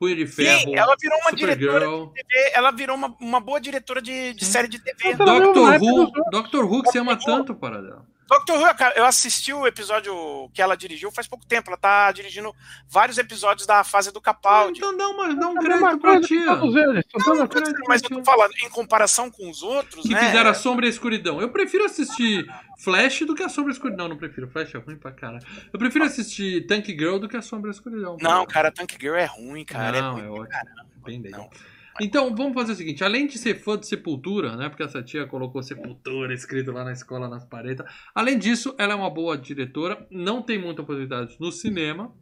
Punho 0.02 0.16
de 0.16 0.26
Ferro, 0.26 0.62
Sim, 0.62 0.74
ela 0.74 0.96
virou 1.00 1.16
uma 1.20 1.32
diretora 1.32 1.84
Supergirl. 1.84 2.06
de 2.06 2.24
TV, 2.24 2.50
ela 2.54 2.70
virou 2.72 2.96
uma, 2.96 3.16
uma 3.20 3.38
boa 3.38 3.60
diretora 3.60 4.02
de, 4.02 4.34
de 4.34 4.44
Sim. 4.44 4.50
série 4.50 4.66
de 4.66 4.80
TV. 4.80 5.14
Doctor 5.14 5.80
Who, 5.80 6.12
Doctor 6.32 6.64
Who 6.64 6.82
que 6.82 6.90
você 6.90 6.98
ama 6.98 7.16
tanto, 7.16 7.54
para 7.54 7.80
dela. 7.80 8.11
Doctor 8.28 8.56
Who, 8.58 8.74
cara, 8.76 8.94
eu 8.96 9.04
assisti 9.04 9.52
o 9.52 9.66
episódio 9.66 10.48
que 10.54 10.62
ela 10.62 10.76
dirigiu 10.76 11.10
faz 11.10 11.26
pouco 11.26 11.44
tempo. 11.44 11.68
Ela 11.68 11.76
tá 11.76 12.10
dirigindo 12.12 12.54
vários 12.88 13.18
episódios 13.18 13.66
da 13.66 13.84
fase 13.84 14.10
do 14.12 14.20
Capaldi. 14.20 14.78
Então 14.78 14.94
um 15.08 15.20
É 15.22 15.24
a 15.58 15.62
mesma 15.62 15.98
crédito 15.98 16.00
pra 16.00 16.20
que 16.20 16.26
tia. 16.28 16.56
todos 16.56 16.76
eles. 16.76 17.04
crédito 17.48 17.74
pra 17.74 17.84
Mas 17.88 18.02
eu 18.02 18.08
tô 18.08 18.24
falando, 18.24 18.52
em 18.64 18.68
comparação 18.70 19.30
com 19.30 19.50
os 19.50 19.62
outros, 19.62 20.02
Que 20.02 20.14
né? 20.14 20.20
fizeram 20.26 20.50
a 20.50 20.54
Sombra 20.54 20.86
e 20.86 20.88
a 20.88 20.90
Escuridão. 20.90 21.40
Eu 21.40 21.50
prefiro 21.50 21.84
assistir 21.84 22.46
Flash 22.78 23.20
do 23.22 23.34
que 23.34 23.42
a 23.42 23.48
Sombra 23.48 23.70
e 23.70 23.74
a 23.74 23.76
Escuridão. 23.76 24.04
Não, 24.08 24.14
não 24.14 24.18
prefiro. 24.18 24.48
Flash 24.48 24.74
é 24.74 24.78
ruim 24.78 24.96
pra 24.96 25.12
cara. 25.12 25.38
Eu 25.72 25.78
prefiro 25.78 26.04
assistir 26.04 26.66
Tank 26.66 26.86
Girl 26.86 27.18
do 27.18 27.28
que 27.28 27.36
a 27.36 27.42
Sombra 27.42 27.68
e 27.70 27.72
a 27.72 27.74
Escuridão. 27.74 28.16
Não, 28.20 28.46
cara, 28.46 28.72
Tank 28.72 28.96
Girl 28.98 29.14
é 29.16 29.26
ruim, 29.26 29.64
cara. 29.64 30.00
Não, 30.00 30.18
é 30.18 30.22
é 30.24 30.28
ótimo. 30.28 30.46
É 30.52 30.62
Bem 31.04 31.20
legal. 31.20 31.42
Não. 31.42 31.71
Então, 32.04 32.34
vamos 32.34 32.54
fazer 32.54 32.72
o 32.72 32.74
seguinte: 32.74 33.04
além 33.04 33.26
de 33.26 33.38
ser 33.38 33.54
fã 33.54 33.78
de 33.78 33.86
Sepultura, 33.86 34.56
né? 34.56 34.68
Porque 34.68 34.82
essa 34.82 35.02
tia 35.02 35.26
colocou 35.26 35.62
Sepultura 35.62 36.34
escrito 36.34 36.72
lá 36.72 36.84
na 36.84 36.92
escola, 36.92 37.28
nas 37.28 37.44
paredes. 37.44 37.84
Além 38.14 38.38
disso, 38.38 38.74
ela 38.78 38.92
é 38.92 38.96
uma 38.96 39.08
boa 39.10 39.38
diretora. 39.38 40.04
Não 40.10 40.42
tem 40.42 40.58
muita 40.58 40.82
oportunidade 40.82 41.36
no 41.38 41.52
cinema, 41.52 42.12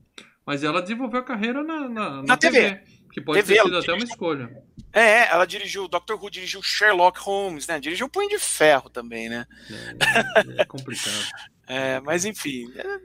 mas 0.47 0.63
ela 0.63 0.83
desenvolveu 0.83 1.21
a 1.21 1.25
carreira 1.25 1.63
na, 1.63 1.89
na, 1.89 2.11
na 2.11 2.23
Na 2.23 2.37
TV. 2.37 2.81
Que 3.13 3.21
pode 3.21 3.41
TV, 3.43 3.55
ter 3.55 3.63
sido 3.63 3.79
até 3.79 3.93
uma 3.93 4.05
escolha. 4.05 4.51
É, 4.93 5.29
ela 5.33 5.45
dirigiu 5.47 5.89
Doctor 5.89 6.23
Who, 6.23 6.31
dirigiu 6.31 6.63
Sherlock 6.63 7.19
Holmes, 7.21 7.67
né? 7.67 7.81
Dirigiu 7.81 8.09
Punho 8.09 8.29
de 8.29 8.39
Ferro 8.39 8.89
também, 8.91 9.29
né? 9.29 9.47
É, 10.57 10.63
é 10.63 10.65
complicado. 10.65 11.15
É, 11.73 12.01
mas 12.01 12.25
enfim. 12.25 12.69
é- 12.77 12.99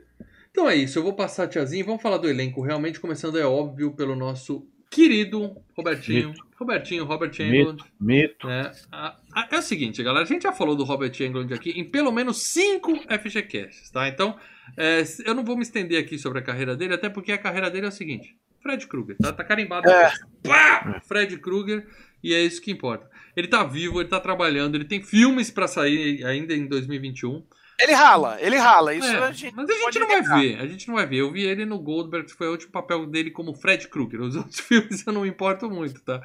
Então 0.49 0.67
é 0.67 0.75
isso, 0.75 0.97
eu 0.97 1.03
vou 1.03 1.13
passar 1.13 1.43
a 1.43 1.47
tiazinha 1.47 1.81
e 1.83 1.85
vamos 1.85 2.01
falar 2.01 2.17
do 2.17 2.27
elenco. 2.27 2.63
Realmente, 2.63 2.99
começando, 2.99 3.37
é 3.37 3.45
óbvio, 3.45 3.91
pelo 3.95 4.15
nosso 4.15 4.67
querido 4.89 5.55
Robertinho. 5.77 6.33
Robertinho, 6.57 7.03
Robert 7.03 7.31
Englund. 7.39 7.83
Mito, 7.83 7.85
mito. 7.99 8.49
É, 8.49 8.71
a- 8.91 9.17
a- 9.33 9.47
é 9.51 9.57
o 9.57 9.61
seguinte, 9.61 10.01
galera. 10.01 10.23
A 10.23 10.27
gente 10.27 10.43
já 10.43 10.51
falou 10.53 10.75
do 10.75 10.83
Robert 10.85 11.11
Englund 11.19 11.53
aqui 11.53 11.71
em 11.71 11.83
pelo 11.83 12.11
menos 12.11 12.43
cinco 12.43 12.93
FGCasts, 13.09 13.89
tá? 13.91 14.07
Então, 14.07 14.37
é, 14.77 15.03
eu 15.25 15.33
não 15.35 15.43
vou 15.43 15.55
me 15.57 15.63
estender 15.63 15.99
aqui 16.01 16.17
sobre 16.17 16.39
a 16.39 16.41
carreira 16.41 16.75
dele, 16.75 16.93
até 16.93 17.09
porque 17.09 17.31
a 17.33 17.37
carreira 17.37 17.69
dele 17.69 17.85
é 17.87 17.89
o 17.89 17.91
seguinte: 17.91 18.35
Fred 18.61 18.87
Krueger, 18.87 19.17
tá? 19.21 19.33
Tá 19.33 19.43
carimbado. 19.43 19.89
É. 19.89 20.11
Pá! 20.43 21.01
Fred 21.05 21.37
Krueger, 21.39 21.85
e 22.23 22.33
é 22.33 22.41
isso 22.41 22.61
que 22.61 22.71
importa. 22.71 23.09
Ele 23.35 23.47
tá 23.49 23.63
vivo, 23.65 23.99
ele 23.99 24.07
tá 24.07 24.19
trabalhando, 24.21 24.75
ele 24.75 24.85
tem 24.85 25.01
filmes 25.03 25.51
pra 25.51 25.67
sair 25.67 26.25
ainda 26.25 26.53
em 26.53 26.65
2021. 26.67 27.43
Ele 27.79 27.93
rala, 27.93 28.37
ele 28.41 28.57
rala. 28.57 28.93
Isso 28.93 29.07
É, 29.07 29.17
a 29.17 29.31
gente 29.31 29.53
mas 29.55 29.69
a 29.69 29.73
gente 29.73 29.99
não 29.99 30.07
vai 30.07 30.21
negar. 30.21 30.39
ver, 30.39 30.59
a 30.59 30.67
gente 30.67 30.87
não 30.87 30.95
vai 30.95 31.05
ver. 31.05 31.17
Eu 31.17 31.31
vi 31.31 31.43
ele 31.43 31.65
no 31.65 31.79
Goldberg, 31.79 32.25
que 32.27 32.33
foi 32.33 32.47
o 32.47 32.51
último 32.51 32.71
papel 32.71 33.05
dele 33.05 33.31
como 33.31 33.53
Fred 33.53 33.87
Krueger. 33.89 34.21
Os 34.21 34.35
outros 34.37 34.59
filmes 34.59 35.05
eu 35.05 35.11
não 35.13 35.21
me 35.21 35.29
importo 35.29 35.69
muito, 35.69 36.01
tá? 36.03 36.21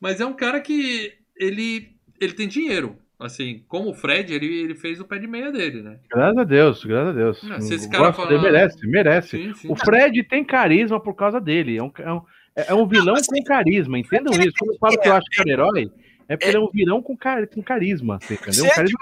Mas 0.00 0.20
é 0.20 0.26
um 0.26 0.32
cara 0.34 0.60
que 0.60 1.12
ele, 1.36 1.94
ele 2.20 2.32
tem 2.32 2.48
dinheiro. 2.48 2.96
Assim, 3.20 3.64
como 3.68 3.90
o 3.90 3.94
Fred, 3.94 4.34
ele, 4.34 4.46
ele 4.46 4.74
fez 4.74 4.98
o 4.98 5.04
pé 5.04 5.18
de 5.18 5.26
meia 5.26 5.50
dele, 5.52 5.82
né? 5.82 5.98
Graças 6.10 6.36
a 6.36 6.44
Deus, 6.44 6.84
graças 6.84 7.08
a 7.08 7.12
Deus. 7.12 7.42
Não, 7.44 7.60
se 7.60 7.74
esse 7.74 7.88
cara 7.88 8.06
gosto 8.06 8.16
falar- 8.26 8.42
merece, 8.42 8.86
merece. 8.86 9.28
Sim, 9.30 9.54
sim. 9.54 9.68
O 9.70 9.76
Fred 9.76 10.22
tem 10.24 10.44
carisma 10.44 10.98
por 11.00 11.14
causa 11.14 11.40
dele. 11.40 11.76
É 11.76 11.82
um, 11.82 11.92
é 11.98 12.12
um, 12.12 12.22
é 12.56 12.74
um 12.74 12.86
vilão 12.88 13.14
com 13.14 13.42
carisma, 13.44 13.98
entendam 13.98 14.32
isso. 14.34 14.52
Quando 14.58 14.72
eu 14.72 14.78
falo 14.78 14.98
que 15.00 15.08
eu 15.08 15.12
acho 15.14 15.26
que 15.30 15.48
é 15.48 15.52
herói, 15.52 15.90
é 16.28 16.36
porque 16.36 16.48
ele 16.50 16.56
é 16.56 16.60
um 16.60 16.70
vilão 16.70 17.00
com, 17.00 17.16
car 17.16 17.46
com 17.46 17.62
carisma, 17.62 18.18
você 18.20 18.34
entendeu? 18.34 18.64
Um 18.64 18.68
carisma 18.70 18.98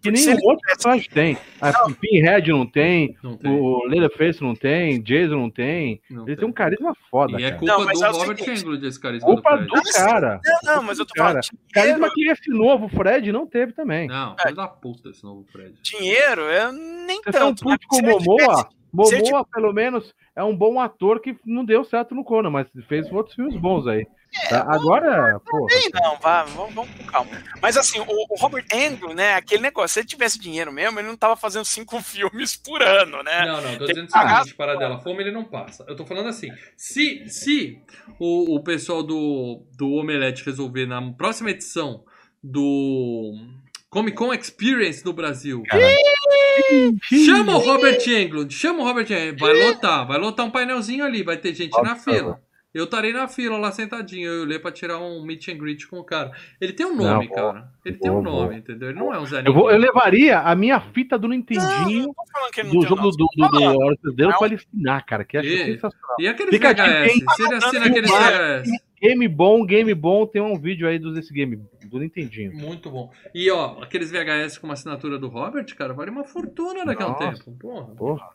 que 0.00 0.10
nenhum 0.10 0.30
ele 0.32 0.46
outro 0.46 0.66
personagem 0.66 1.10
tem. 1.10 1.36
A 1.60 1.90
Pinhead 1.90 2.50
não 2.50 2.66
tem, 2.66 3.16
Não 3.22 3.36
tem. 3.36 3.50
o 3.50 3.84
Leatherface 3.86 4.42
não 4.42 4.54
tem, 4.54 5.00
Jason 5.02 5.36
não 5.36 5.50
tem. 5.50 6.00
não 6.10 6.26
Ele 6.26 6.36
tem 6.36 6.48
um 6.48 6.52
carisma 6.52 6.94
foda, 7.10 7.40
E 7.40 7.44
é 7.44 7.52
culpa 7.52 7.66
Não, 7.78 7.84
mas 7.84 7.98
do 7.98 8.04
é 8.04 8.08
o 8.08 8.12
Robert 8.12 8.36
seguinte, 8.38 8.60
Englund 8.60 8.86
esse 8.86 9.00
carisma 9.00 9.26
Culpa 9.26 9.56
do 9.56 9.66
do 9.66 9.82
cara. 9.94 10.40
Não, 10.64 10.74
não, 10.76 10.82
mas 10.82 10.98
eu 10.98 11.06
tô 11.06 11.14
Cara, 11.14 11.40
falando. 11.42 11.60
Carisma 11.72 12.10
que 12.12 12.28
esse 12.30 12.50
novo 12.50 12.88
Fred 12.88 13.30
não 13.32 13.46
teve 13.46 13.72
também. 13.72 14.08
Não, 14.08 14.36
filho 14.38 14.54
da 14.54 14.68
puta 14.68 15.10
esse 15.10 15.22
novo 15.22 15.44
Fred. 15.52 15.74
dinheiro 15.82 16.42
eu 16.42 16.72
nem 16.72 17.20
Você 17.22 17.32
tá 17.32 17.46
um 17.46 17.54
tanto. 17.54 17.68
né? 17.68 17.76
puto 17.76 17.86
com 17.88 17.96
o 17.98 18.02
Momoa. 18.02 18.68
Momoa, 18.92 19.46
pelo 19.52 19.72
menos, 19.72 20.12
é 20.40 20.44
um 20.44 20.56
bom 20.56 20.80
ator 20.80 21.20
que 21.20 21.36
não 21.44 21.64
deu 21.64 21.84
certo 21.84 22.14
no 22.14 22.24
Conan, 22.24 22.50
mas 22.50 22.66
fez 22.88 23.10
outros 23.12 23.34
filmes 23.34 23.54
bons 23.60 23.86
aí. 23.86 24.06
Tá? 24.48 24.64
Agora, 24.68 25.38
pô. 25.44 25.66
Não, 25.92 26.16
vá, 26.18 26.44
vamos, 26.44 26.74
vamos 26.74 26.90
com 26.94 27.04
calma. 27.04 27.30
Mas 27.60 27.76
assim, 27.76 27.98
o, 28.00 28.04
o 28.06 28.36
Robert 28.40 28.64
Englund, 28.72 29.14
né, 29.14 29.34
aquele 29.34 29.60
negócio, 29.60 29.94
se 29.94 30.00
ele 30.00 30.06
tivesse 30.06 30.38
dinheiro 30.38 30.72
mesmo, 30.72 30.98
ele 30.98 31.08
não 31.08 31.16
tava 31.16 31.36
fazendo 31.36 31.64
cinco 31.64 32.00
filmes 32.02 32.56
por 32.56 32.82
ano, 32.82 33.22
né? 33.22 33.44
Não, 33.44 33.60
não, 33.60 33.72
tô 33.72 33.84
Tem 33.84 33.88
dizendo 33.88 34.06
que 34.06 34.12
pagar 34.12 34.38
seguinte, 34.38 34.56
para 34.56 34.76
dela, 34.76 35.00
fome 35.00 35.22
ele 35.22 35.32
não 35.32 35.44
passa. 35.44 35.84
Eu 35.86 35.96
tô 35.96 36.06
falando 36.06 36.28
assim, 36.28 36.48
se, 36.76 37.28
se 37.28 37.82
o, 38.18 38.56
o 38.56 38.62
pessoal 38.62 39.02
do, 39.02 39.62
do 39.76 39.92
Omelete 39.92 40.44
resolver 40.46 40.86
na 40.86 41.02
próxima 41.12 41.50
edição 41.50 42.02
do 42.42 43.34
Comic 43.90 44.16
Con 44.16 44.32
Experience 44.32 45.04
no 45.04 45.12
Brasil, 45.12 45.62
chama 47.26 47.56
o 47.56 47.58
Robert 47.58 47.98
Englund, 48.06 48.52
chama 48.54 48.80
o 48.80 48.84
Robert 48.84 49.10
Englund, 49.10 49.38
vai 49.40 49.52
lotar, 49.64 50.06
vai 50.06 50.18
lotar 50.18 50.46
um 50.46 50.50
painelzinho 50.50 51.04
ali, 51.04 51.22
vai 51.22 51.36
ter 51.36 51.54
gente 51.54 51.80
na 51.82 51.96
fila. 51.96 52.40
Eu 52.72 52.84
estarei 52.84 53.12
na 53.12 53.26
fila 53.26 53.58
lá 53.58 53.72
sentadinho, 53.72 54.28
eu 54.30 54.42
o 54.42 54.44
Lê 54.44 54.56
pra 54.56 54.70
tirar 54.70 54.96
um 55.00 55.24
meet 55.26 55.48
and 55.48 55.56
greet 55.56 55.88
com 55.88 55.98
o 55.98 56.04
cara. 56.04 56.30
Ele 56.60 56.72
tem 56.72 56.86
um 56.86 56.94
nome, 56.94 57.26
Não, 57.26 57.34
cara. 57.34 57.68
Ele 57.84 57.96
tem 57.98 58.08
um 58.12 58.22
nome, 58.22 58.46
vou. 58.50 58.52
entendeu? 58.58 58.90
Ele 58.90 58.98
não 59.00 59.12
é 59.12 59.18
um 59.18 59.26
Zé 59.26 59.42
Eu, 59.44 59.52
vou, 59.52 59.68
eu 59.72 59.76
levaria 59.76 60.38
a 60.38 60.54
minha 60.54 60.80
fita 60.80 61.18
do 61.18 61.26
Nintendinho 61.26 62.06
Não 62.06 62.14
tô 62.14 62.22
falando 62.32 62.50
que 62.52 62.60
ele 62.60 62.68
não 62.72 62.80
do 62.80 62.86
jogo 62.86 63.02
do, 63.02 63.10
do, 63.10 63.26
do, 63.26 63.48
do 63.48 63.96
Pesadelo 64.00 64.30
Não. 64.30 64.38
pra 64.38 64.46
ele 64.46 64.54
ensinar, 64.54 65.04
cara, 65.04 65.24
que 65.24 65.36
E- 65.36 65.64
sensacional. 65.64 66.16
E 66.20 66.28
aqueles 66.28 66.50
Fica 66.54 66.72
VHS? 66.72 67.12
Se 67.34 67.42
ele 67.42 67.54
assina 67.56 67.84
Filmar. 67.92 68.62
VHS. 68.62 68.70
Game 69.00 69.26
bom, 69.28 69.64
game 69.64 69.94
bom, 69.94 70.26
tem 70.26 70.42
um 70.42 70.58
vídeo 70.58 70.86
aí 70.86 70.98
desse 70.98 71.32
game, 71.32 71.56
do 71.86 71.98
Nintendinho. 71.98 72.52
Muito 72.52 72.90
bom. 72.90 73.10
E 73.34 73.50
ó, 73.50 73.82
aqueles 73.82 74.10
VHS 74.10 74.58
com 74.58 74.66
uma 74.66 74.74
assinatura 74.74 75.18
do 75.18 75.28
Robert, 75.28 75.74
cara, 75.74 75.94
vale 75.94 76.10
uma 76.10 76.24
fortuna 76.24 76.82
um 76.82 76.84
Nossa. 76.94 77.32
tempo. 77.44 77.52
Porra. 77.58 77.94
Porra. 77.94 78.28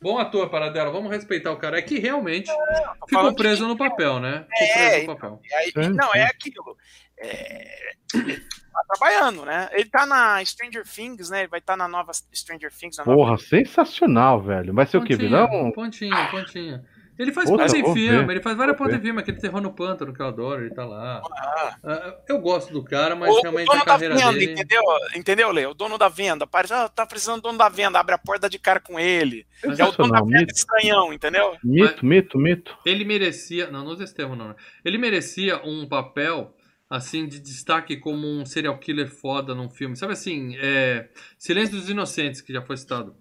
Bom 0.00 0.18
ator, 0.18 0.48
Paradela, 0.50 0.90
vamos 0.90 1.10
respeitar 1.10 1.52
o 1.52 1.56
cara. 1.56 1.78
É 1.78 1.82
que 1.82 1.98
realmente 1.98 2.50
ficou 2.50 3.08
falando 3.10 3.36
de 3.36 3.42
preso 3.42 3.68
no 3.68 3.76
papel, 3.76 4.18
né? 4.20 4.46
Ficou 4.56 4.66
É, 4.66 4.88
preso 4.90 5.06
no 5.06 5.14
papel. 5.16 5.40
Aí, 5.54 5.72
Sim, 5.72 5.90
não, 5.94 6.12
é 6.14 6.24
aquilo. 6.24 6.76
É, 7.18 7.92
tá 8.12 8.82
trabalhando, 8.88 9.44
né? 9.44 9.68
Ele 9.72 9.88
tá 9.88 10.04
na 10.04 10.44
Stranger 10.44 10.84
Things, 10.84 11.30
né? 11.30 11.40
Ele 11.40 11.48
vai 11.48 11.60
estar 11.60 11.76
na 11.76 11.86
nova 11.88 12.12
Stranger 12.12 12.72
Things. 12.72 12.96
Na 12.98 13.04
nova- 13.04 13.16
Porra, 13.16 13.38
sensacional, 13.38 14.40
velho. 14.42 14.74
Vai 14.74 14.86
ser 14.86 14.96
o 14.98 15.04
quê? 15.04 15.16
Pontinha, 15.16 15.46
Vilão? 15.46 15.70
Pontinha, 15.72 16.28
pontinha. 16.30 16.84
Ele 17.18 17.32
faz 17.32 17.48
Puta, 17.48 17.64
ponta 17.64 17.78
em 17.78 17.94
filme, 17.94 18.24
ver, 18.26 18.30
ele 18.32 18.42
faz 18.42 18.56
várias 18.56 18.76
pontas 18.76 18.96
em 18.96 19.00
filme, 19.00 19.20
aquele 19.20 19.38
terror 19.38 19.60
no 19.60 19.72
pântano 19.72 20.12
que 20.12 20.20
eu 20.20 20.26
adoro, 20.26 20.62
ele 20.64 20.74
tá 20.74 20.84
lá. 20.84 21.22
Ah. 21.24 21.76
Ah, 21.82 22.14
Eu 22.28 22.38
gosto 22.40 22.72
do 22.72 22.84
cara, 22.84 23.16
mas 23.16 23.30
O, 23.34 23.38
o 23.38 23.42
realmente 23.42 23.66
dono 23.66 23.76
a 23.80 23.84
da 23.84 23.90
carreira 23.92 24.14
venda, 24.16 24.32
dele. 24.32 24.52
entendeu? 24.52 24.82
Entendeu, 25.14 25.52
Lê? 25.52 25.66
O 25.66 25.74
dono 25.74 25.96
da 25.96 26.08
venda. 26.08 26.46
Parece, 26.46 26.74
ah, 26.74 26.88
tá 26.88 27.06
precisando 27.06 27.36
do 27.36 27.42
dono 27.44 27.58
da 27.58 27.68
venda, 27.68 27.98
abre 27.98 28.14
a 28.14 28.18
porta 28.18 28.48
de 28.50 28.58
cara 28.58 28.80
com 28.80 28.98
ele. 29.00 29.46
É 29.62 29.68
o 29.84 29.92
dono 29.92 30.12
da 30.12 30.20
venda 30.20 30.38
mito, 30.40 30.54
estranhão, 30.54 31.12
entendeu? 31.12 31.56
mito, 31.64 32.04
mito, 32.04 32.38
mito. 32.38 32.76
Ele 32.84 33.04
merecia. 33.04 33.70
Não, 33.70 33.84
nos 33.84 34.00
Estevam 34.00 34.36
não. 34.36 34.48
né? 34.48 34.54
Ele 34.84 34.98
merecia 34.98 35.60
um 35.64 35.88
papel 35.88 36.54
assim 36.88 37.26
de 37.26 37.40
destaque 37.40 37.96
como 37.96 38.26
um 38.28 38.44
serial 38.46 38.78
killer 38.78 39.08
foda 39.08 39.54
num 39.54 39.68
filme. 39.68 39.96
Sabe 39.96 40.12
assim, 40.12 40.54
é, 40.60 41.08
Silêncio 41.38 41.76
dos 41.76 41.88
Inocentes, 41.90 42.40
que 42.40 42.52
já 42.52 42.62
foi 42.62 42.76
citado. 42.76 43.16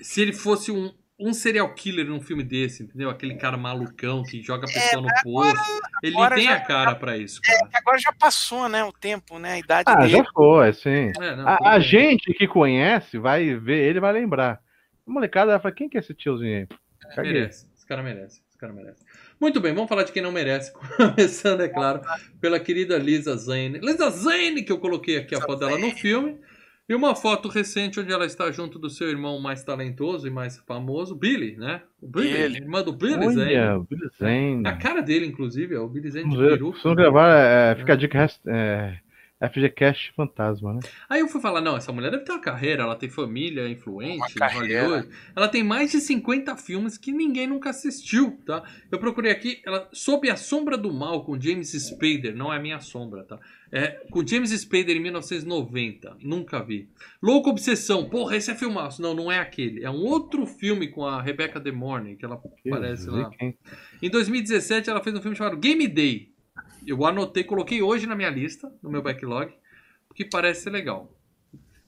Se 0.00 0.22
ele 0.22 0.32
fosse 0.32 0.72
um, 0.72 0.92
um 1.18 1.32
serial 1.32 1.72
killer 1.74 2.06
num 2.06 2.20
filme 2.20 2.42
desse, 2.44 2.82
entendeu? 2.82 3.08
Aquele 3.08 3.36
cara 3.36 3.56
malucão 3.56 4.22
que 4.22 4.42
joga 4.42 4.66
a 4.68 4.72
pessoa 4.72 5.00
no 5.02 5.08
poço. 5.22 5.80
Ele 6.02 6.14
agora 6.14 6.34
tem 6.34 6.44
já- 6.44 6.54
a 6.56 6.60
cara 6.60 6.94
pra 6.94 7.16
isso, 7.16 7.40
cara. 7.42 7.70
Agora 7.74 7.98
já 7.98 8.12
passou, 8.12 8.68
né? 8.68 8.84
O 8.84 8.92
tempo, 8.92 9.38
né? 9.38 9.52
A 9.54 9.58
idade 9.58 9.84
Ah, 9.90 9.96
dele. 9.96 10.10
já 10.10 10.24
foi, 10.34 10.72
sim. 10.74 11.12
É, 11.18 11.36
não, 11.36 11.48
A, 11.48 11.70
a 11.72 11.80
gente 11.80 12.32
que 12.34 12.46
conhece 12.46 13.18
vai 13.18 13.54
ver 13.54 13.88
ele 13.88 14.00
vai 14.00 14.12
lembrar. 14.12 14.60
A 15.06 15.10
molecada 15.10 15.52
vai 15.52 15.60
falar, 15.60 15.74
quem 15.74 15.88
que 15.88 15.96
é 15.96 16.00
esse 16.00 16.12
tiozinho 16.12 16.58
aí? 16.58 16.68
Caguei. 17.14 17.32
Merece. 17.32 17.66
Esse 17.74 17.86
cara 17.86 18.02
merece. 18.02 18.42
Esse 18.50 18.58
cara 18.58 18.72
merece. 18.72 19.02
Muito 19.40 19.60
bem, 19.60 19.72
vamos 19.74 19.88
falar 19.88 20.02
de 20.02 20.12
quem 20.12 20.22
não 20.22 20.32
merece. 20.32 20.72
Começando, 20.96 21.60
é 21.62 21.68
claro, 21.68 22.00
pela 22.40 22.58
querida 22.60 22.98
Lisa 22.98 23.36
Zane. 23.36 23.78
Lisa 23.78 24.10
Zane, 24.10 24.62
que 24.62 24.72
eu 24.72 24.78
coloquei 24.78 25.16
aqui 25.18 25.34
a 25.34 25.40
foto 25.40 25.60
dela 25.60 25.78
no 25.78 25.90
filme. 25.92 26.38
E 26.88 26.94
uma 26.94 27.16
foto 27.16 27.48
recente 27.48 27.98
onde 27.98 28.12
ela 28.12 28.24
está 28.26 28.50
junto 28.52 28.78
do 28.78 28.88
seu 28.88 29.08
irmão 29.08 29.40
mais 29.40 29.64
talentoso 29.64 30.26
e 30.26 30.30
mais 30.30 30.58
famoso, 30.66 31.16
Billy, 31.16 31.56
né? 31.56 31.82
O 32.00 32.06
Billy, 32.06 32.32
Billy. 32.32 32.56
irmã 32.58 32.80
do 32.82 32.92
Billy 32.92 33.28
Zane. 33.32 33.56
Olha, 33.56 33.78
Billy 33.90 34.08
Zane. 34.16 34.62
A 34.64 34.76
cara 34.76 35.00
dele, 35.02 35.26
inclusive, 35.26 35.74
é 35.74 35.80
o 35.80 35.88
Billy 35.88 36.10
Zane 36.10 36.30
de 36.30 36.36
ver. 36.36 36.50
peruca. 36.50 36.78
Se 36.78 36.84
não 36.84 36.94
gravar, 36.94 37.28
é, 37.36 37.74
fica 37.74 37.92
a 37.92 37.96
dica 37.96 38.18
rest- 38.20 38.46
é, 38.46 38.98
FGCast 39.40 40.12
Fantasma, 40.14 40.74
né? 40.74 40.80
Aí 41.08 41.20
eu 41.20 41.28
fui 41.28 41.40
falar, 41.40 41.60
não, 41.60 41.76
essa 41.76 41.92
mulher 41.92 42.10
deve 42.10 42.24
ter 42.24 42.32
uma 42.32 42.40
carreira, 42.40 42.84
ela 42.84 42.96
tem 42.96 43.10
família 43.10 43.68
influente. 43.68 44.34
Hollywood. 44.40 45.08
Ela 45.34 45.48
tem 45.48 45.62
mais 45.62 45.90
de 45.90 46.00
50 46.00 46.56
filmes 46.56 46.96
que 46.96 47.12
ninguém 47.12 47.46
nunca 47.46 47.70
assistiu, 47.70 48.38
tá? 48.46 48.62
Eu 48.90 48.98
procurei 48.98 49.30
aqui, 49.30 49.60
ela 49.64 49.88
Sob 49.92 50.30
a 50.30 50.36
Sombra 50.36 50.78
do 50.78 50.92
Mal 50.92 51.24
com 51.24 51.38
James 51.38 51.72
Spader, 51.72 52.34
não 52.34 52.52
é 52.52 52.56
a 52.56 52.60
minha 52.60 52.80
sombra, 52.80 53.24
tá? 53.24 53.38
É 53.70 53.88
com 54.10 54.26
James 54.26 54.50
Spader 54.50 54.96
em 54.96 55.00
1990, 55.00 56.16
nunca 56.22 56.62
vi. 56.62 56.88
Louco 57.22 57.50
Obsessão, 57.50 58.08
porra, 58.08 58.36
esse 58.36 58.50
é 58.50 58.54
filmaço. 58.54 59.02
Não, 59.02 59.12
não 59.12 59.30
é 59.30 59.38
aquele. 59.38 59.84
É 59.84 59.90
um 59.90 60.04
outro 60.04 60.46
filme 60.46 60.88
com 60.88 61.04
a 61.04 61.20
Rebecca 61.20 61.60
De 61.60 61.72
Mornay, 61.72 62.16
que 62.16 62.24
ela 62.24 62.40
aparece 62.66 63.10
lá. 63.10 63.30
Em 64.00 64.08
2017, 64.08 64.88
ela 64.88 65.02
fez 65.02 65.14
um 65.14 65.20
filme 65.20 65.36
chamado 65.36 65.58
Game 65.58 65.86
Day. 65.88 66.35
Eu 66.86 67.04
anotei, 67.04 67.44
coloquei 67.44 67.82
hoje 67.82 68.06
na 68.06 68.14
minha 68.14 68.30
lista, 68.30 68.72
no 68.82 68.90
meu 68.90 69.02
backlog, 69.02 69.52
porque 70.08 70.24
parece 70.24 70.62
ser 70.62 70.70
legal. 70.70 71.12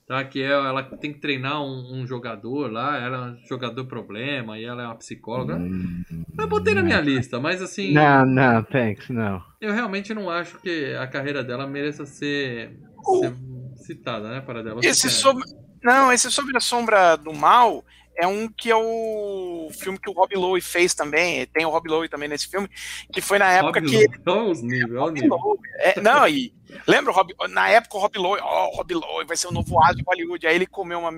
Tá? 0.07 0.25
Que 0.25 0.43
é, 0.43 0.51
ela 0.51 0.83
tem 0.83 1.13
que 1.13 1.21
treinar 1.21 1.63
um, 1.63 2.01
um 2.01 2.07
jogador 2.07 2.73
lá, 2.73 2.97
ela 2.99 3.17
é 3.17 3.31
um 3.31 3.47
jogador 3.47 3.85
problema, 3.85 4.59
e 4.59 4.65
ela 4.65 4.83
é 4.83 4.87
uma 4.87 4.97
psicóloga. 4.97 5.57
Hum, 5.57 6.03
Eu 6.39 6.49
botei 6.49 6.75
na 6.75 6.83
minha 6.83 7.01
lista, 7.01 7.39
mas 7.39 7.61
assim, 7.61 7.93
Não, 7.93 8.25
não, 8.25 8.63
thanks, 8.65 9.11
não. 9.11 9.43
eu 9.61 9.73
realmente 9.73 10.15
não 10.15 10.31
acho 10.31 10.59
que 10.61 10.95
a 10.95 11.07
carreira 11.07 11.45
dela 11.45 11.67
mereça 11.67 12.07
ser, 12.07 12.79
ser 13.21 13.35
citada, 13.77 14.31
né, 14.31 14.41
para 14.41 14.63
dela. 14.63 14.81
Esse 14.83 15.11
sobre... 15.11 15.45
Não, 15.85 16.11
esse 16.13 16.31
Sobre 16.31 16.57
a 16.57 16.61
Sombra 16.61 17.17
do 17.17 17.33
Mal 17.33 17.85
é 18.19 18.27
um 18.27 18.49
que 18.49 18.71
é 18.71 18.77
o 18.77 19.69
filme 19.73 19.99
que 19.99 20.11
o 20.11 20.13
Rob 20.13 20.35
Lowe 20.35 20.61
fez 20.61 20.93
também. 20.95 21.47
Tem 21.47 21.65
o 21.65 21.71
Rob 21.71 21.89
Lowe 21.89 22.09
também 22.09 22.29
nesse 22.29 22.49
filme, 22.49 22.69
que 23.13 23.21
foi 23.21 23.39
na 23.39 23.51
época 23.53 23.81
que 23.81 23.97
Olha 24.27 24.51
os 24.51 24.61
níveis, 24.63 24.91
olha 24.91 24.99
o 24.99 25.05
Rob 25.05 25.21
nível. 25.21 25.37
Lowe- 25.37 25.59
é, 25.79 26.01
não, 26.01 26.27
e 26.29 26.53
lembra 26.87 27.13
o 27.13 27.15
Rob, 27.15 27.33
na 27.49 27.69
época 27.71 27.97
o 27.97 28.01
Rob 28.01 28.19
Lowe, 28.19 28.41
ó, 28.43 28.69
o 28.69 28.77
Rob 28.77 28.93
Lowe 28.95 29.25
vai 29.25 29.37
ser 29.37 29.47
o 29.47 29.53
novo 29.53 29.81
astro 29.81 29.99
de 29.99 30.05
Hollywood. 30.05 30.47
Aí 30.47 30.55
ele 30.57 30.67
comeu 30.67 30.99
uma, 30.99 31.13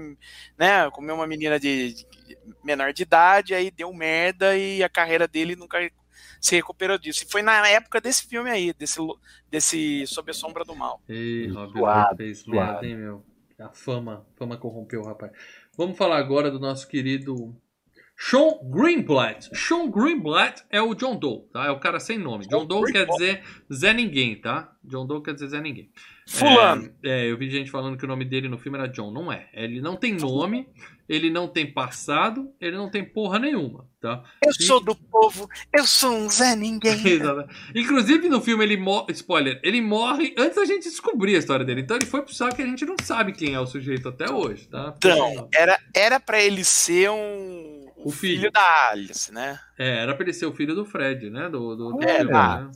né, 0.59 0.91
comeu 0.93 1.15
uma 1.15 1.27
menina 1.27 1.59
de, 1.59 1.95
de 1.95 2.07
menor 2.63 2.93
de 2.93 3.03
idade, 3.03 3.55
aí 3.55 3.71
deu 3.71 3.93
merda 3.93 4.57
e 4.57 4.83
a 4.83 4.89
carreira 4.89 5.27
dele 5.27 5.57
nunca 5.57 5.79
se 6.41 6.55
recuperou 6.55 6.99
disso. 6.99 7.25
E 7.25 7.31
foi 7.31 7.43
na 7.43 7.67
época 7.69 8.01
desse 8.01 8.27
filme 8.27 8.51
aí, 8.51 8.73
desse 8.75 8.99
desse 9.51 10.07
Sob 10.07 10.31
a 10.31 10.35
Sombra 10.35 10.65
do 10.65 10.75
Mal. 10.77 11.01
Ei, 11.09 11.49
Rob 11.49 11.81
Lowe 11.81 12.17
fez 12.17 12.47
merda, 12.47 12.87
hein, 12.87 12.97
meu? 12.97 13.25
A 13.59 13.69
fama, 13.71 14.27
fama 14.37 14.57
corrompeu 14.57 15.03
o 15.03 15.05
rapaz. 15.07 15.33
Vamos 15.81 15.97
falar 15.97 16.19
agora 16.19 16.51
do 16.51 16.61
nosso 16.61 16.87
querido 16.87 17.57
Sean 18.23 18.59
Greenblatt. 18.65 19.49
Sean 19.55 19.91
Greenblatt 19.91 20.63
é 20.69 20.81
o 20.83 20.95
John 20.95 21.17
Doe, 21.17 21.49
tá? 21.51 21.65
É 21.65 21.71
o 21.71 21.81
cara 21.81 21.99
sem 21.99 22.19
nome. 22.19 22.47
John 22.47 22.67
Doe 22.67 22.93
quer 22.93 23.07
dizer 23.07 23.43
Zé 23.73 23.95
Ninguém, 23.95 24.37
tá? 24.37 24.71
John 24.85 25.07
Doe 25.07 25.23
quer 25.23 25.33
dizer 25.33 25.49
Zé 25.49 25.61
Ninguém. 25.61 25.91
Fulano. 26.29 26.93
É, 27.03 27.23
é, 27.23 27.31
eu 27.31 27.39
vi 27.39 27.51
gente 27.51 27.71
falando 27.71 27.97
que 27.97 28.05
o 28.05 28.09
nome 28.09 28.27
dele 28.27 28.47
no 28.47 28.59
filme 28.59 28.77
era 28.77 28.87
John. 28.87 29.11
Não 29.11 29.33
é. 29.33 29.49
Ele 29.55 29.81
não 29.81 29.97
tem 29.97 30.15
nome, 30.15 30.69
ele 31.09 31.31
não 31.31 31.49
tem 31.49 31.73
passado, 31.73 32.53
ele 32.61 32.77
não 32.77 32.91
tem 32.91 33.03
porra 33.05 33.39
nenhuma, 33.39 33.89
tá? 34.01 34.23
Eu 34.45 34.53
sou 34.53 34.81
do 34.81 34.95
povo, 34.95 35.49
eu 35.73 35.85
sou 35.85 36.13
um 36.13 36.29
Zé 36.29 36.55
Ninguém. 36.55 37.01
Exatamente. 37.09 37.55
Inclusive 37.75 38.29
no 38.29 38.43
filme 38.43 38.63
ele 38.63 38.77
morre. 38.77 39.13
Spoiler, 39.13 39.59
ele 39.65 39.81
morre 39.81 40.35
antes 40.39 40.57
da 40.57 40.65
gente 40.67 40.85
descobrir 40.85 41.37
a 41.37 41.39
história 41.39 41.65
dele. 41.65 41.81
Então 41.81 41.97
ele 41.97 42.07
foi 42.07 42.21
pro 42.21 42.35
saco 42.35 42.55
que 42.55 42.63
a 42.63 42.67
gente 42.67 42.85
não 42.85 42.97
sabe 43.03 43.33
quem 43.33 43.55
é 43.55 43.61
o 43.61 43.67
sujeito 43.67 44.11
até 44.11 44.31
hoje, 44.31 44.69
tá? 44.69 44.95
Então, 44.99 45.49
era, 45.53 45.81
era 45.95 46.21
pra 46.21 46.41
ele 46.41 46.63
ser 46.63 47.11
um. 47.11 47.80
O 48.05 48.11
filho. 48.11 48.39
filho 48.41 48.53
da 48.53 48.91
Alice, 48.91 49.33
né? 49.33 49.59
É, 49.79 49.99
era 49.99 50.15
pra 50.15 50.25
ele 50.25 50.33
ser 50.33 50.47
o 50.47 50.53
filho 50.53 50.75
do 50.75 50.85
Fred, 50.85 51.29
né? 51.31 51.49
Do, 51.49 51.77
do, 51.77 51.93
do 51.93 52.03
É, 52.03 52.19
filme, 52.19 52.33
né? 52.33 52.71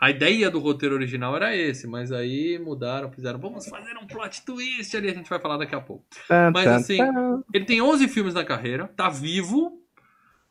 A 0.00 0.10
ideia 0.10 0.50
do 0.50 0.58
roteiro 0.58 0.94
original 0.94 1.34
era 1.36 1.54
esse, 1.56 1.86
mas 1.86 2.10
aí 2.12 2.58
mudaram, 2.58 3.10
fizeram, 3.10 3.38
vamos 3.38 3.66
fazer 3.68 3.96
um 3.96 4.06
plot 4.06 4.44
twist 4.44 4.96
ali, 4.96 5.10
a 5.10 5.14
gente 5.14 5.28
vai 5.28 5.38
falar 5.40 5.58
daqui 5.58 5.74
a 5.74 5.80
pouco. 5.80 6.04
Tan, 6.28 6.50
Mas 6.52 6.64
tan, 6.64 6.76
assim, 6.76 6.96
tan. 6.98 7.42
Ele 7.52 7.64
tem 7.64 7.82
11 7.82 8.08
filmes 8.08 8.32
na 8.34 8.44
carreira, 8.44 8.88
tá 8.88 9.08
vivo, 9.10 9.78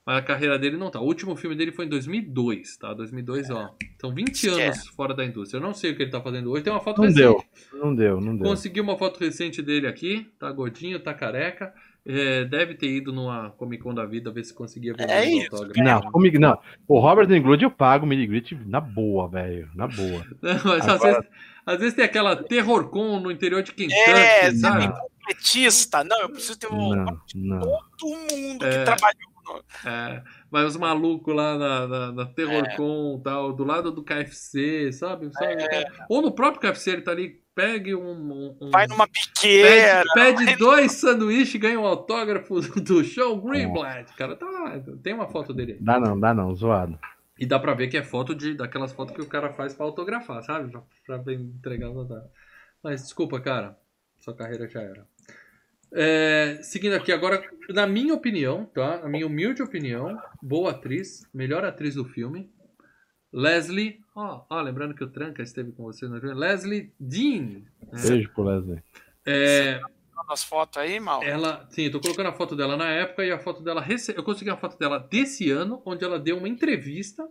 mas 0.05 0.17
a 0.17 0.21
carreira 0.21 0.57
dele 0.59 0.77
não 0.77 0.89
tá. 0.91 0.99
O 0.99 1.05
último 1.05 1.35
filme 1.35 1.55
dele 1.55 1.71
foi 1.71 1.85
em 1.85 1.89
2002, 1.89 2.77
tá? 2.77 2.93
2002, 2.93 3.49
ó. 3.49 3.75
São 3.99 4.13
20 4.13 4.33
Esquece. 4.33 4.61
anos 4.61 4.87
fora 4.89 5.13
da 5.13 5.25
indústria. 5.25 5.57
Eu 5.59 5.61
não 5.63 5.73
sei 5.73 5.91
o 5.91 5.95
que 5.95 6.03
ele 6.03 6.11
tá 6.11 6.21
fazendo 6.21 6.51
hoje. 6.51 6.63
Tem 6.63 6.73
uma 6.73 6.79
foto 6.81 6.97
Não 6.99 7.05
recente. 7.07 7.21
deu, 7.21 7.43
não 7.73 7.95
deu, 7.95 8.21
não 8.21 8.35
deu. 8.35 8.47
Consegui 8.47 8.81
uma 8.81 8.97
foto 8.97 9.19
recente 9.19 9.61
dele 9.61 9.87
aqui. 9.87 10.31
Tá 10.39 10.51
gordinho, 10.51 10.99
tá 10.99 11.13
careca. 11.13 11.73
É, 12.05 12.45
deve 12.45 12.73
ter 12.75 12.87
ido 12.89 13.11
numa 13.13 13.51
Comic 13.51 13.83
Con 13.83 13.93
da 13.93 14.05
vida 14.05 14.31
ver 14.31 14.43
se 14.43 14.53
conseguia 14.53 14.93
ver 14.93 15.09
É 15.09 15.25
isso, 15.25 15.53
autógrafos. 15.53 15.83
Não, 15.83 16.01
comigo 16.11 16.39
não. 16.39 16.57
O 16.87 16.99
Robert 16.99 17.29
Englund 17.31 17.61
eu 17.63 17.69
pago 17.69 18.05
o 18.05 18.07
Minigrit 18.09 18.55
na 18.65 18.79
boa, 18.79 19.27
velho. 19.29 19.69
Na 19.75 19.87
boa. 19.87 20.25
Não, 20.41 20.53
mas 20.65 20.87
às, 20.87 20.95
Agora- 20.95 21.13
vezes, 21.19 21.29
às 21.65 21.77
vezes 21.79 21.93
tem 21.93 22.05
aquela 22.05 22.35
Terror-Con 22.35 23.19
no 23.19 23.29
interior 23.31 23.61
de 23.61 23.73
Kentucky, 23.73 23.99
É, 24.09 24.51
sabe? 24.53 24.57
sabe? 24.83 24.93
Completista. 25.19 26.03
Não, 26.03 26.21
eu 26.21 26.29
preciso 26.29 26.57
ter 26.57 26.71
um. 26.71 26.95
Não, 26.95 27.19
não. 27.35 27.59
Todo 27.97 28.37
mundo 28.37 28.65
É. 28.65 28.69
que 28.79 28.85
trabalhou. 28.85 29.29
É, 29.85 30.21
vai 30.51 30.63
os 30.63 30.77
malucos 30.77 31.35
lá 31.35 31.57
na, 31.57 31.87
na, 31.87 32.11
na 32.11 32.25
Terrorcon 32.27 33.19
tal, 33.23 33.51
do 33.51 33.63
lado 33.63 33.91
do 33.91 34.03
KFC, 34.03 34.91
sabe? 34.93 35.29
Sabe? 35.33 35.55
Ou 36.07 36.21
no 36.21 36.31
próprio 36.31 36.61
KFC 36.71 36.91
ele 36.91 37.01
tá 37.01 37.11
ali, 37.11 37.41
pegue 37.59 37.93
um. 37.93 38.09
um- 38.11 38.57
um- 38.61 38.69
Vai 38.71 38.87
numa 38.87 39.05
pede, 39.07 39.27
piqueira. 39.33 40.03
pede 40.13 40.55
dois 40.55 40.93
sanduíches 40.93 41.55
e 41.55 41.57
ganha 41.57 41.79
um 41.79 41.85
autógrafo 41.85 42.59
do, 42.81 43.03
show 43.03 43.39
Greenblatt. 43.41 44.13
Cara, 44.15 44.35
tá 44.35 44.45
lá. 44.45 44.79
Tem 45.03 45.13
uma 45.13 45.27
foto 45.27 45.53
dele 45.53 45.73
aí. 45.73 45.77
Dá 45.81 45.99
não, 45.99 46.17
dá 46.17 46.33
não, 46.33 46.55
zoado. 46.55 46.97
E 47.37 47.45
dá 47.45 47.59
pra 47.59 47.73
ver 47.73 47.87
que 47.89 47.97
é 47.97 48.03
foto 48.03 48.33
de 48.33 48.53
daquelas 48.53 48.93
fotos 48.93 49.13
que 49.13 49.21
o 49.21 49.27
cara 49.27 49.51
faz 49.51 49.73
pra 49.73 49.85
autografar, 49.85 50.41
sabe? 50.43 50.71
Pra, 51.05 51.19
pra 51.19 51.33
entregar 51.33 51.89
os 51.89 51.97
autógrafos. 51.97 52.31
Mas 52.81 53.01
desculpa, 53.03 53.39
cara. 53.41 53.77
Sua 54.19 54.33
carreira 54.33 54.67
já 54.67 54.81
era. 54.81 55.05
É, 55.91 56.59
seguindo 56.61 56.93
aqui, 56.95 57.11
agora, 57.11 57.41
na 57.69 57.87
minha 57.87 58.13
opinião, 58.13 58.65
tá? 58.65 58.99
Na 59.01 59.09
minha 59.09 59.25
humilde 59.25 59.61
opinião, 59.63 60.17
boa 60.41 60.71
atriz, 60.71 61.27
melhor 61.33 61.65
atriz 61.65 61.95
do 61.95 62.05
filme. 62.05 62.49
Leslie. 63.31 63.99
Ó, 64.15 64.43
ó, 64.49 64.61
lembrando 64.61 64.93
que 64.93 65.03
o 65.03 65.09
Tranca 65.09 65.41
esteve 65.43 65.71
com 65.71 65.83
vocês 65.83 66.09
no 66.11 66.19
filme. 66.19 66.35
Leslie 66.35 66.91
Dean. 66.99 67.61
né? 67.91 68.01
Beijo 68.07 68.29
pro 68.33 68.43
Leslie. 68.43 68.81
É, 69.25 69.79
As 70.29 70.43
fotos 70.43 70.77
aí, 70.81 70.99
mal. 70.99 71.21
ela, 71.23 71.65
sim, 71.69 71.83
eu 71.83 71.91
tô 71.91 71.99
colocando 71.99 72.27
a 72.29 72.33
foto 72.33 72.55
dela 72.55 72.75
na 72.75 72.89
época 72.89 73.23
e 73.25 73.31
a 73.31 73.39
foto 73.39 73.61
dela. 73.63 73.81
rece- 73.81 74.13
Eu 74.17 74.23
consegui 74.23 74.49
a 74.49 74.57
foto 74.57 74.77
dela 74.77 74.97
desse 74.99 75.49
ano, 75.51 75.81
onde 75.85 76.03
ela 76.03 76.19
deu 76.19 76.37
uma 76.37 76.49
entrevista. 76.49 77.27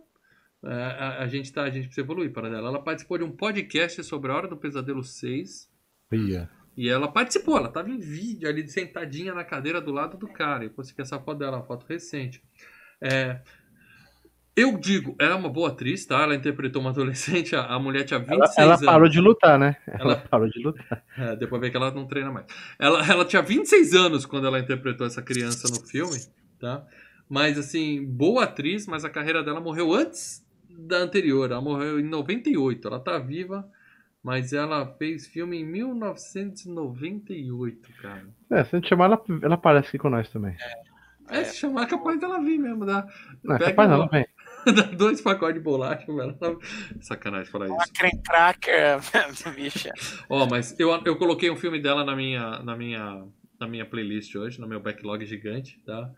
É, 0.63 0.73
a, 0.73 1.19
a 1.23 1.27
gente 1.27 1.51
tá, 1.53 1.63
a 1.63 1.69
gente 1.69 1.85
precisa 1.85 2.01
evoluir 2.05 2.31
para 2.33 2.49
dela. 2.49 2.69
Ela 2.69 2.81
participou 2.81 3.17
de 3.17 3.23
um 3.23 3.31
podcast 3.31 4.03
sobre 4.03 4.31
a 4.31 4.35
Hora 4.35 4.47
do 4.47 4.57
Pesadelo 4.57 5.03
6. 5.03 5.69
Ia. 6.11 6.49
E 6.75 6.87
ela 6.89 7.09
participou, 7.11 7.57
ela 7.57 7.67
tava 7.69 7.89
em 7.89 7.99
vídeo 7.99 8.47
ali, 8.47 8.65
sentadinha 8.67 9.33
na 9.33 9.43
cadeira 9.43 9.81
do 9.81 9.91
lado 9.91 10.17
do 10.17 10.27
cara. 10.27 10.63
Eu 10.63 10.69
consegui 10.69 11.01
essa 11.01 11.19
foto 11.19 11.39
dela, 11.39 11.57
uma 11.57 11.65
foto 11.65 11.85
recente. 11.87 12.41
É, 13.01 13.41
eu 14.59 14.77
digo, 14.77 15.15
ela 15.19 15.33
é 15.33 15.35
uma 15.35 15.49
boa 15.49 15.69
atriz, 15.69 16.05
tá? 16.05 16.21
Ela 16.23 16.35
interpretou 16.35 16.81
uma 16.81 16.91
adolescente, 16.91 17.55
a, 17.55 17.65
a 17.65 17.79
mulher 17.79 18.03
tinha 18.03 18.19
26 18.19 18.39
Ela, 18.39 18.53
ela 18.65 18.73
anos. 18.75 18.85
parou 18.85 19.09
de 19.09 19.19
lutar, 19.19 19.57
né? 19.59 19.75
Ela, 19.87 20.01
Ela- 20.13 20.17
parou 20.29 20.47
de 20.49 20.59
lutar. 20.61 21.03
É, 21.17 21.35
pra 21.35 21.57
ver 21.57 21.71
que 21.71 21.77
ela 21.77 21.91
não 21.91 22.05
treina 22.07 22.31
mais. 22.31 22.45
Ela, 22.77 23.05
ela 23.09 23.25
tinha 23.25 23.41
26 23.41 23.93
anos 23.93 24.25
quando 24.25 24.45
ela 24.47 24.59
interpretou 24.59 25.05
essa 25.07 25.21
criança 25.21 25.67
no 25.69 25.79
filme, 25.87 26.19
tá? 26.59 26.83
Mas, 27.27 27.57
assim, 27.59 28.03
boa 28.05 28.43
atriz, 28.45 28.87
mas 28.87 29.03
a 29.05 29.09
carreira 29.09 29.43
dela 29.43 29.59
morreu 29.61 29.93
antes 29.93 30.43
da 30.69 30.97
anterior. 30.97 31.51
Ela 31.51 31.61
morreu 31.61 31.99
em 31.99 32.03
98. 32.03 32.87
Ela 32.87 32.99
tá 32.99 33.19
viva, 33.19 33.67
mas 34.23 34.51
ela 34.51 34.85
fez 34.97 35.27
filme 35.27 35.57
em 35.59 35.63
1998, 35.65 37.89
cara. 38.01 38.25
É, 38.51 38.63
se 38.63 38.75
a 38.75 38.79
gente 38.79 38.89
chamar 38.89 39.05
ela, 39.05 39.21
ela 39.41 39.55
aparece 39.55 39.87
aqui 39.89 39.97
com 39.97 40.09
nós 40.09 40.29
também. 40.29 40.55
É, 41.29 41.43
se 41.43 41.57
chamar, 41.57 41.83
é 41.83 41.85
capaz 41.85 42.19
dela 42.19 42.39
vir 42.41 42.57
mesmo. 42.57 42.85
Dá, 42.85 43.05
Não, 43.43 43.55
é 43.55 43.59
Pega 43.59 43.71
capaz 43.71 43.91
ela 43.91 44.07
vem. 44.07 44.25
dá 44.75 44.83
dois 44.83 45.21
pacotes 45.21 45.55
de 45.55 45.59
bolacha. 45.61 46.05
Ela 46.07 46.33
tá... 46.33 46.55
Sacanagem 47.01 47.51
falar 47.51 47.67
Uma 47.67 47.83
isso. 47.83 47.93
creme 47.93 48.21
cracker, 48.23 48.99
bicha. 49.55 49.93
Ó, 50.29 50.45
mas 50.45 50.77
eu, 50.79 50.89
eu 51.05 51.15
coloquei 51.17 51.49
um 51.49 51.55
filme 51.55 51.79
dela 51.79 52.03
na 52.03 52.15
minha, 52.15 52.59
na, 52.59 52.75
minha, 52.75 53.25
na 53.59 53.67
minha 53.67 53.85
playlist 53.85 54.35
hoje, 54.35 54.59
no 54.59 54.67
meu 54.67 54.79
backlog 54.79 55.25
gigante, 55.25 55.79
tá? 55.85 56.11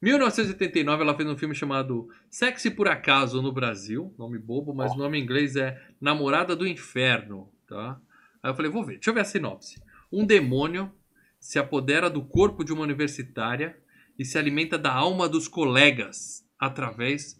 1989 0.00 1.02
ela 1.02 1.16
fez 1.16 1.28
um 1.28 1.36
filme 1.36 1.54
chamado 1.54 2.08
Sexy 2.30 2.70
por 2.70 2.86
Acaso 2.86 3.42
no 3.42 3.50
Brasil, 3.50 4.14
nome 4.16 4.38
bobo, 4.38 4.72
mas 4.72 4.92
o 4.92 4.96
nome 4.96 5.18
em 5.18 5.22
inglês 5.22 5.56
é 5.56 5.80
Namorada 6.00 6.54
do 6.54 6.68
Inferno, 6.68 7.50
tá? 7.66 8.00
Aí 8.40 8.50
eu 8.50 8.54
falei, 8.54 8.70
vou 8.70 8.84
ver, 8.84 8.94
deixa 8.94 9.10
eu 9.10 9.14
ver 9.14 9.20
a 9.20 9.24
sinopse. 9.24 9.82
Um 10.12 10.24
demônio 10.24 10.92
se 11.40 11.58
apodera 11.58 12.08
do 12.08 12.22
corpo 12.22 12.64
de 12.64 12.72
uma 12.72 12.82
universitária 12.82 13.76
e 14.16 14.24
se 14.24 14.38
alimenta 14.38 14.78
da 14.78 14.92
alma 14.92 15.28
dos 15.28 15.48
colegas 15.48 16.46
através 16.58 17.38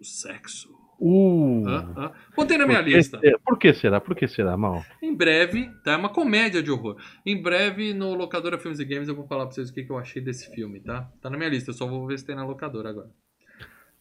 do 0.00 0.04
sexo. 0.04 0.74
Uh, 0.98 1.66
Hã? 1.66 1.94
Hã? 1.96 2.12
Botei 2.34 2.58
na 2.58 2.66
minha 2.66 2.80
lista. 2.80 3.20
por 3.44 3.58
que 3.58 3.72
será? 3.72 4.00
Por 4.00 4.14
que 4.16 4.26
será, 4.26 4.56
mal? 4.56 4.84
Em 5.00 5.14
breve, 5.14 5.70
tá? 5.84 5.92
É 5.92 5.96
uma 5.96 6.08
comédia 6.08 6.62
de 6.62 6.70
horror. 6.70 6.96
Em 7.24 7.40
breve, 7.40 7.94
no 7.94 8.14
Locadora 8.14 8.58
Filmes 8.58 8.80
e 8.80 8.84
Games, 8.84 9.08
eu 9.08 9.14
vou 9.14 9.26
falar 9.26 9.46
pra 9.46 9.54
vocês 9.54 9.70
o 9.70 9.74
que, 9.74 9.84
que 9.84 9.90
eu 9.90 9.98
achei 9.98 10.20
desse 10.20 10.50
filme, 10.54 10.80
tá? 10.80 11.10
Tá 11.20 11.30
na 11.30 11.36
minha 11.36 11.48
lista, 11.48 11.70
eu 11.70 11.74
só 11.74 11.86
vou 11.86 12.06
ver 12.06 12.18
se 12.18 12.24
tem 12.26 12.34
na 12.34 12.44
locadora 12.44 12.90
agora. 12.90 13.10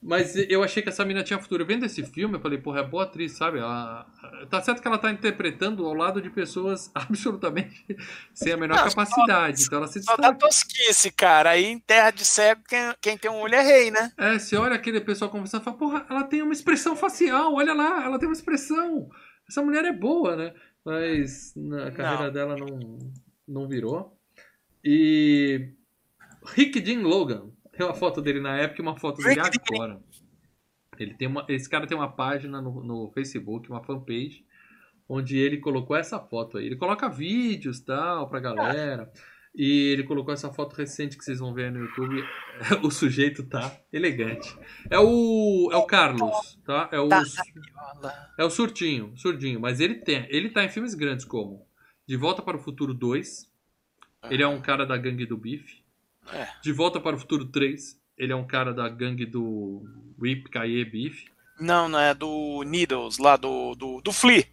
Mas 0.02 0.34
eu 0.36 0.64
achei 0.64 0.82
que 0.82 0.88
essa 0.88 1.04
mina 1.04 1.24
tinha 1.24 1.40
futuro. 1.40 1.66
Vendo 1.66 1.86
esse 1.86 2.04
filme, 2.04 2.38
eu 2.38 2.40
falei, 2.40 2.58
porra, 2.58 2.80
é 2.80 2.84
boa 2.84 3.04
atriz, 3.04 3.34
sabe? 3.34 3.60
Ela... 3.60 4.06
Tá 4.50 4.62
certo 4.62 4.82
que 4.82 4.88
ela 4.88 4.98
tá 4.98 5.12
interpretando 5.12 5.86
ao 5.86 5.94
lado 5.94 6.22
de 6.22 6.30
pessoas 6.30 6.90
absolutamente 6.96 7.86
sem 8.34 8.54
a 8.54 8.58
menor 8.58 8.78
Não, 8.78 8.86
capacidade. 8.86 9.64
Então 9.64 9.80
ela 9.80 9.88
se 9.88 10.02
Só 10.02 10.16
dá 10.16 10.34
tosquice, 10.34 11.12
cara. 11.12 11.52
Aí 11.52 11.66
em 11.66 11.80
terra 11.80 12.12
de 12.12 12.24
cego, 12.24 12.62
quem, 12.68 12.96
quem 13.02 13.18
tem 13.18 13.30
um 13.30 13.42
olho 13.42 13.56
é 13.56 13.62
rei, 13.62 13.92
né? 13.92 14.12
É, 14.18 14.40
você 14.40 14.56
olha 14.56 14.76
aquele 14.76 15.02
pessoal 15.02 15.30
conversando 15.30 15.62
e 15.62 15.66
fala, 15.66 15.78
porra, 15.78 16.06
ela 16.10 16.24
tem 16.24 16.42
uma 16.42 16.54
expressão 16.54 16.96
facial, 16.96 17.54
olha 17.54 17.74
lá, 17.74 18.06
ela 18.06 18.18
tem 18.18 18.30
uma 18.30 18.34
expressão. 18.34 19.10
Essa 19.50 19.62
mulher 19.62 19.84
é 19.84 19.92
boa, 19.92 20.38
né? 20.38 20.54
Mas 20.86 21.54
na 21.58 21.92
carreira 21.92 22.26
Não. 22.28 22.32
dela 22.32 22.56
não, 22.56 23.00
não 23.46 23.68
virou. 23.68 24.18
E 24.82 25.74
Rick 26.56 26.80
Dean 26.80 27.02
Logan, 27.02 27.52
tem 27.80 27.86
uma 27.86 27.96
foto 27.96 28.22
dele 28.22 28.42
na 28.42 28.58
época 28.58 28.82
e 28.82 28.84
uma 28.84 28.98
foto 28.98 29.22
dele 29.24 29.40
agora. 29.40 30.02
Ele 30.98 31.14
tem 31.14 31.30
uma, 31.30 31.46
esse 31.48 31.70
cara 31.70 31.88
tem 31.88 31.96
uma 31.96 32.12
página 32.12 32.62
no, 32.62 32.84
no 32.84 33.10
Facebook, 33.14 33.70
uma 33.70 33.82
fanpage, 33.82 34.46
onde 35.08 35.38
ele 35.38 35.60
colocou 35.60 35.96
essa 35.96 36.20
foto 36.20 36.58
aí. 36.58 36.66
Ele 36.66 36.76
coloca 36.76 37.08
vídeos 37.08 37.80
tal 37.80 38.28
pra 38.28 38.42
galera. 38.42 39.10
E 39.56 39.94
ele 39.94 40.04
colocou 40.04 40.34
essa 40.34 40.52
foto 40.52 40.76
recente 40.76 41.18
que 41.18 41.24
vocês 41.24 41.40
vão 41.40 41.54
ver 41.54 41.66
aí 41.66 41.72
no 41.72 41.80
YouTube. 41.80 42.22
O 42.84 42.92
sujeito 42.92 43.44
tá 43.44 43.74
elegante. 43.94 44.54
É 44.90 45.00
o 45.00 45.70
é 45.72 45.78
o 45.78 45.86
Carlos, 45.86 46.60
tá? 46.66 46.90
É 46.92 47.00
o 47.00 47.08
Tá. 47.08 48.30
é 48.38 48.44
o 48.44 48.50
surtinho, 48.50 49.14
surdinho, 49.16 49.60
mas 49.60 49.80
ele 49.80 49.96
tem, 49.96 50.28
ele 50.30 50.50
tá 50.50 50.64
em 50.66 50.70
filmes 50.70 50.94
grandes 50.94 51.24
como 51.24 51.66
De 52.06 52.18
Volta 52.18 52.42
para 52.42 52.58
o 52.58 52.60
Futuro 52.60 52.94
2. 52.94 53.50
Ele 54.30 54.44
é 54.44 54.48
um 54.48 54.62
cara 54.62 54.86
da 54.86 54.98
gangue 54.98 55.26
do 55.26 55.38
Bife. 55.38 55.79
É. 56.34 56.48
De 56.62 56.72
Volta 56.72 57.00
para 57.00 57.16
o 57.16 57.20
Futuro 57.20 57.46
3. 57.46 58.00
Ele 58.18 58.34
é 58.34 58.36
um 58.36 58.46
cara 58.46 58.74
da 58.74 58.90
gangue 58.90 59.26
do 59.26 59.84
Whip 60.20 60.50
Kaye 60.50 60.84
Beef. 60.86 61.26
Não, 61.60 61.90
não 61.90 62.00
é 62.00 62.14
do 62.14 62.64
Needles, 62.64 63.18
lá 63.18 63.36
do, 63.36 63.76
do, 63.76 64.02
do 64.02 64.12
Flea. 64.12 64.46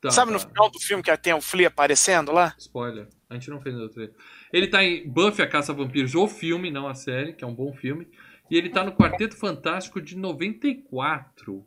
Tá, 0.00 0.10
Sabe 0.10 0.32
no 0.32 0.38
tá. 0.38 0.48
final 0.48 0.70
do 0.70 0.80
filme 0.80 1.02
que 1.02 1.16
tem 1.16 1.32
o 1.32 1.40
Flea 1.40 1.68
aparecendo 1.68 2.32
lá? 2.32 2.54
Spoiler. 2.58 3.08
A 3.30 3.34
gente 3.34 3.50
não 3.50 3.60
fez 3.60 3.74
no 3.74 3.88
trailer. 3.88 4.14
Ele 4.52 4.66
tá 4.66 4.84
em 4.84 5.08
Buffy 5.08 5.42
a 5.42 5.48
Caça 5.48 5.72
a 5.72 5.74
Vampiros, 5.74 6.14
o 6.14 6.28
filme, 6.28 6.70
não 6.70 6.86
a 6.86 6.94
série, 6.94 7.32
que 7.32 7.44
é 7.44 7.46
um 7.46 7.54
bom 7.54 7.72
filme. 7.72 8.06
E 8.50 8.56
ele 8.56 8.68
tá 8.68 8.84
no 8.84 8.92
Quarteto 8.92 9.36
Fantástico 9.36 10.00
de 10.00 10.16
94. 10.16 11.66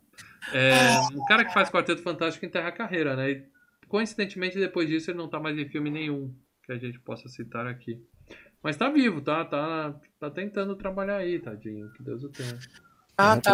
É, 0.52 1.00
um 1.12 1.24
cara 1.24 1.44
que 1.44 1.52
faz 1.52 1.68
Quarteto 1.68 2.02
Fantástico 2.02 2.46
enterra 2.46 2.68
a 2.68 2.72
carreira, 2.72 3.16
né? 3.16 3.30
E, 3.30 3.44
coincidentemente, 3.88 4.58
depois 4.58 4.88
disso, 4.88 5.10
ele 5.10 5.18
não 5.18 5.28
tá 5.28 5.40
mais 5.40 5.58
em 5.58 5.68
filme 5.68 5.90
nenhum 5.90 6.32
que 6.62 6.72
a 6.72 6.78
gente 6.78 7.00
possa 7.00 7.28
citar 7.28 7.66
aqui. 7.66 8.00
Mas 8.66 8.76
tá 8.76 8.90
vivo, 8.90 9.20
tá? 9.20 9.44
Tá, 9.44 9.94
tá 10.18 10.28
tentando 10.28 10.74
trabalhar 10.74 11.18
aí, 11.18 11.38
tadinho. 11.38 11.88
Que 11.92 12.02
Deus 12.02 12.24
o 12.24 12.28
tenha. 12.28 12.58
Ah, 13.16 13.40
tá. 13.40 13.52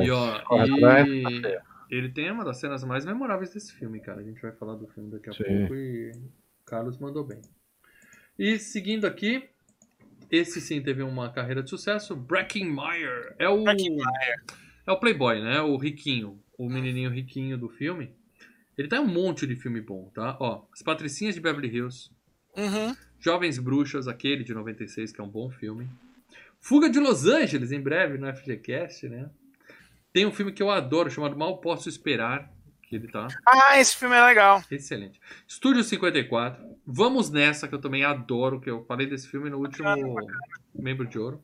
E, 0.00 0.10
ó, 0.12 0.64
e 0.64 0.80
tá 0.80 1.58
ele 1.90 2.08
tem 2.10 2.30
uma 2.30 2.44
das 2.44 2.60
cenas 2.60 2.84
mais 2.84 3.04
memoráveis 3.04 3.52
desse 3.52 3.72
filme, 3.72 3.98
cara. 3.98 4.20
A 4.20 4.22
gente 4.22 4.40
vai 4.40 4.52
falar 4.52 4.76
do 4.76 4.86
filme 4.86 5.10
daqui 5.10 5.28
a 5.28 5.32
Sim. 5.32 5.42
pouco 5.42 5.74
e 5.74 6.12
o 6.12 6.64
Carlos 6.64 6.98
mandou 6.98 7.24
bem. 7.24 7.40
E 8.38 8.60
seguindo 8.60 9.08
aqui, 9.08 9.42
esse 10.30 10.60
sim 10.60 10.80
teve 10.80 11.02
uma 11.02 11.32
carreira 11.32 11.60
de 11.60 11.70
sucesso. 11.70 12.14
Breckenmeyer 12.14 13.34
é 13.40 13.48
o 13.48 13.64
Breckenmeyer. 13.64 14.44
é 14.86 14.92
o 14.92 15.00
playboy, 15.00 15.42
né? 15.42 15.60
O 15.62 15.76
riquinho, 15.76 16.40
o 16.56 16.68
menininho 16.68 17.10
riquinho 17.10 17.58
do 17.58 17.68
filme. 17.68 18.14
Ele 18.78 18.86
tá 18.86 18.98
em 18.98 19.00
um 19.00 19.08
monte 19.08 19.48
de 19.48 19.56
filme 19.56 19.80
bom, 19.80 20.12
tá? 20.14 20.36
Ó, 20.38 20.64
As 20.72 20.80
Patricinhas 20.80 21.34
de 21.34 21.40
Beverly 21.40 21.74
Hills, 21.74 22.16
Uhum. 22.56 22.96
Jovens 23.20 23.58
Bruxas, 23.58 24.06
aquele 24.08 24.44
de 24.44 24.54
96, 24.54 25.12
que 25.12 25.20
é 25.20 25.24
um 25.24 25.28
bom 25.28 25.50
filme. 25.50 25.88
Fuga 26.60 26.88
de 26.90 26.98
Los 26.98 27.26
Angeles, 27.26 27.72
em 27.72 27.80
breve 27.80 28.18
no 28.18 28.32
FGCast, 28.34 29.08
né? 29.08 29.30
Tem 30.12 30.26
um 30.26 30.32
filme 30.32 30.52
que 30.52 30.62
eu 30.62 30.70
adoro, 30.70 31.10
chamado 31.10 31.36
Mal 31.36 31.58
Posso 31.60 31.88
Esperar, 31.88 32.50
que 32.82 32.96
ele 32.96 33.08
tá 33.08 33.28
Ah, 33.46 33.78
esse 33.78 33.94
filme 33.96 34.16
é 34.16 34.24
legal. 34.24 34.62
excelente. 34.70 35.20
Estúdio 35.46 35.84
54, 35.84 36.64
Vamos 36.86 37.30
Nessa, 37.30 37.68
que 37.68 37.74
eu 37.74 37.80
também 37.80 38.04
adoro, 38.04 38.60
que 38.60 38.70
eu 38.70 38.84
falei 38.86 39.06
desse 39.06 39.28
filme 39.28 39.50
no 39.50 39.58
último 39.58 39.88
Membro 40.74 41.06
de 41.06 41.18
Ouro. 41.18 41.42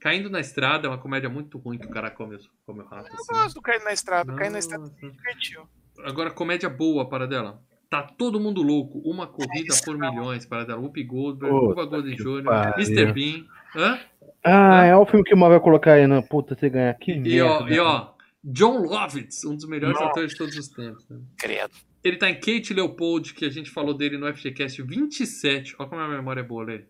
Caindo 0.00 0.30
na 0.30 0.40
Estrada 0.40 0.86
é 0.86 0.90
uma 0.90 0.98
comédia 0.98 1.28
muito 1.28 1.58
ruim 1.58 1.78
que 1.78 1.86
o 1.86 1.90
cara 1.90 2.10
come, 2.10 2.38
come 2.64 2.80
o 2.82 2.86
rato. 2.86 3.08
Eu 3.08 3.14
assim. 3.14 3.32
gosto 3.32 3.54
do 3.54 3.62
Cair 3.62 3.82
na 3.82 3.92
Estrada. 3.92 4.34
Cair 4.34 4.50
na 4.50 4.58
Estrada 4.58 4.84
Nossa. 4.84 4.94
me 5.06 5.10
divertiu. 5.10 5.68
Agora, 6.04 6.30
comédia 6.30 6.68
boa 6.68 7.08
para 7.08 7.26
dela. 7.26 7.62
Tá 7.88 8.02
todo 8.02 8.40
mundo 8.40 8.62
louco. 8.62 8.98
Uma 9.04 9.26
corrida 9.26 9.72
isso 9.72 9.84
por 9.84 9.96
não. 9.96 10.10
milhões 10.10 10.44
para 10.44 10.64
dela. 10.64 10.80
Whoopi 10.80 11.04
Goldberg, 11.04 11.54
Puta 11.54 11.68
Cuba 11.68 11.84
Golding 11.86 12.16
que 12.16 12.22
Jr.. 12.22 12.74
Mr. 12.76 13.12
Bean. 13.12 13.44
Hã? 13.76 13.98
Ah, 14.44 14.84
é 14.84 14.96
o 14.96 15.06
filme 15.06 15.24
que 15.24 15.34
o 15.34 15.36
Mal 15.36 15.50
vai 15.50 15.60
colocar 15.60 15.94
aí 15.94 16.06
na 16.06 16.22
puta, 16.22 16.54
você 16.54 16.68
ganhar 16.68 16.90
aqui. 16.90 17.12
E 17.12 17.40
ó, 17.40 17.66
e 17.68 17.78
ó, 17.78 18.08
John 18.44 18.78
Lovitz, 18.78 19.44
um 19.44 19.54
dos 19.56 19.66
melhores 19.68 19.98
Nossa. 19.98 20.10
atores 20.10 20.32
de 20.32 20.38
todos 20.38 20.56
os 20.56 20.68
tempos. 20.68 21.08
né? 21.08 21.18
Credo. 21.36 21.74
Ele 22.02 22.16
tá 22.16 22.30
em 22.30 22.34
Kate 22.34 22.72
Leopold, 22.72 23.34
que 23.34 23.44
a 23.44 23.50
gente 23.50 23.70
falou 23.70 23.92
dele 23.92 24.16
no 24.16 24.32
FGCast 24.32 24.80
27. 24.82 25.74
Olha 25.78 25.88
como 25.88 26.00
a 26.00 26.06
minha 26.06 26.18
memória 26.18 26.40
é 26.40 26.44
boa, 26.44 26.64
Lê. 26.64 26.84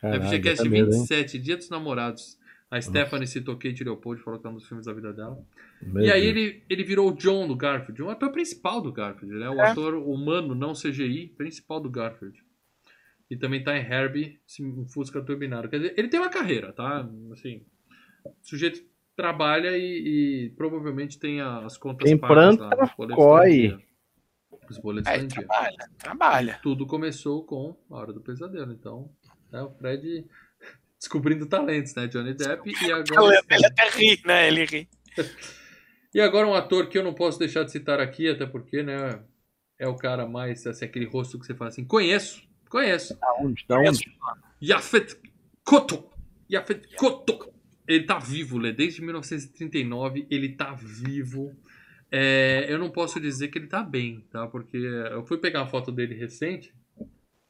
FGCast 0.00 0.68
27, 0.68 1.38
Dia 1.38 1.56
dos 1.56 1.68
Namorados. 1.68 2.38
A 2.72 2.80
Stephanie 2.80 3.26
citou 3.26 3.58
Kate 3.58 3.84
Leopold, 3.84 4.22
falou 4.22 4.40
que 4.40 4.46
é 4.46 4.50
um 4.50 4.54
dos 4.54 4.66
filmes 4.66 4.86
da 4.86 4.94
vida 4.94 5.12
dela. 5.12 5.38
E 6.00 6.10
aí 6.10 6.24
ele, 6.26 6.64
ele 6.70 6.82
virou 6.82 7.10
o 7.10 7.14
John 7.14 7.46
do 7.46 7.54
Garfield, 7.54 8.02
o 8.02 8.08
ator 8.08 8.32
principal 8.32 8.80
do 8.80 8.90
Garfield, 8.90 9.34
né? 9.36 9.50
O 9.50 9.60
É. 9.60 9.70
ator 9.72 9.94
humano, 9.94 10.54
não 10.54 10.72
CGI, 10.72 11.34
principal 11.36 11.78
do 11.80 11.90
Garfield. 11.90 12.42
E 13.30 13.36
também 13.36 13.62
tá 13.62 13.76
em 13.76 13.84
Herbie, 13.84 14.40
um 14.60 14.86
Fusca 14.86 15.20
turbinado. 15.20 15.68
Quer 15.68 15.80
dizer, 15.80 15.94
ele 15.98 16.08
tem 16.08 16.18
uma 16.18 16.30
carreira, 16.30 16.72
tá? 16.72 17.06
Assim, 17.30 17.62
o 18.24 18.30
sujeito 18.40 18.82
trabalha 19.14 19.76
e, 19.76 20.46
e 20.46 20.50
provavelmente 20.56 21.18
tem 21.18 21.42
as 21.42 21.76
contas 21.76 22.08
Tem 22.08 22.16
pagas 22.16 22.56
planta, 22.56 22.74
lá, 22.74 22.84
os 22.84 22.94
boletos 22.96 23.16
coi. 23.24 23.84
Os 24.70 24.78
boletos 24.78 25.10
É, 25.12 25.26
trabalha, 25.26 25.90
trabalha. 25.98 26.60
Tudo 26.62 26.86
começou 26.86 27.44
com 27.44 27.76
A 27.90 27.96
Hora 27.96 28.14
do 28.14 28.20
Pesadelo. 28.22 28.72
Então, 28.72 29.10
né, 29.50 29.60
o 29.62 29.70
Fred 29.72 30.26
descobrindo 31.02 31.46
talentos, 31.46 31.94
né? 31.96 32.06
Johnny 32.06 32.32
Depp 32.32 32.70
e 32.70 32.92
agora... 32.92 33.42
Ele, 33.50 33.66
até 33.66 33.90
ri, 33.90 34.20
né? 34.24 34.46
Ele 34.46 34.64
ri. 34.64 34.88
E 36.14 36.20
agora 36.20 36.46
um 36.46 36.52
ator 36.52 36.90
que 36.90 36.98
eu 36.98 37.02
não 37.02 37.14
posso 37.14 37.38
deixar 37.38 37.64
de 37.64 37.72
citar 37.72 37.98
aqui, 37.98 38.28
até 38.28 38.44
porque, 38.44 38.82
né, 38.82 39.24
é 39.78 39.88
o 39.88 39.96
cara 39.96 40.28
mais, 40.28 40.66
assim, 40.66 40.84
aquele 40.84 41.06
rosto 41.06 41.38
que 41.38 41.46
você 41.46 41.54
fala 41.54 41.70
assim, 41.70 41.86
conheço, 41.86 42.42
conheço. 42.68 43.18
Da 43.18 43.34
onde? 43.40 43.64
Da 43.66 43.78
onde? 43.78 44.04
Yafet 44.62 45.16
Koto. 45.64 46.04
Yafet 46.52 46.86
Koto. 46.96 47.50
Ele 47.88 48.04
tá 48.04 48.18
vivo, 48.18 48.58
Lê, 48.58 48.74
desde 48.74 49.00
1939 49.00 50.26
ele 50.30 50.50
tá 50.50 50.74
vivo. 50.74 51.56
É, 52.10 52.66
eu 52.68 52.78
não 52.78 52.90
posso 52.90 53.18
dizer 53.18 53.48
que 53.48 53.58
ele 53.58 53.66
tá 53.66 53.82
bem, 53.82 54.20
tá? 54.30 54.46
Porque 54.46 54.76
eu 54.76 55.24
fui 55.24 55.38
pegar 55.38 55.60
uma 55.60 55.70
foto 55.70 55.90
dele 55.90 56.14
recente 56.14 56.74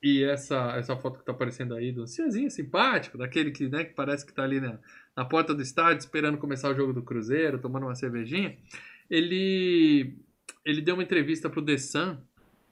e 0.02 0.24
essa, 0.24 0.74
essa 0.76 0.96
foto 0.96 1.20
que 1.20 1.24
tá 1.24 1.30
aparecendo 1.30 1.74
aí 1.74 1.92
do 1.92 2.06
senhorzinho 2.06 2.50
simpático, 2.50 3.16
daquele 3.16 3.52
que, 3.52 3.68
né, 3.68 3.84
que 3.84 3.94
parece 3.94 4.26
que 4.26 4.32
tá 4.32 4.42
ali 4.42 4.60
na, 4.60 4.78
na 5.16 5.24
porta 5.24 5.54
do 5.54 5.62
estádio 5.62 6.00
esperando 6.00 6.38
começar 6.38 6.70
o 6.70 6.74
jogo 6.74 6.92
do 6.92 7.02
Cruzeiro, 7.02 7.60
tomando 7.60 7.86
uma 7.86 7.94
cervejinha. 7.94 8.56
Ele, 9.08 10.16
ele 10.64 10.80
deu 10.80 10.94
uma 10.94 11.04
entrevista 11.04 11.48
pro 11.48 11.64
The 11.64 11.78
Sun, 11.78 12.18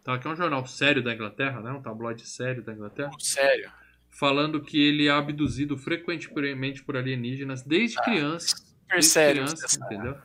tá? 0.03 0.19
que 0.19 0.27
é 0.27 0.31
um 0.31 0.35
jornal 0.35 0.67
sério 0.67 1.05
da 1.05 1.15
Inglaterra, 1.15 1.61
né? 1.61 1.71
um 1.71 1.81
tabloide 1.81 2.27
sério 2.27 2.65
da 2.65 2.73
Inglaterra 2.73 3.13
Sério. 3.21 3.71
falando 4.09 4.61
que 4.61 4.81
ele 4.81 5.07
é 5.07 5.11
abduzido 5.11 5.79
frequentemente 5.79 6.83
por 6.83 6.97
alienígenas 6.97 7.63
desde 7.63 8.03
criança. 8.03 8.57
Super 8.57 8.71
Desde 8.91 9.11
sério. 9.11 9.45
criança, 9.45 9.79
entendeu? 9.85 10.17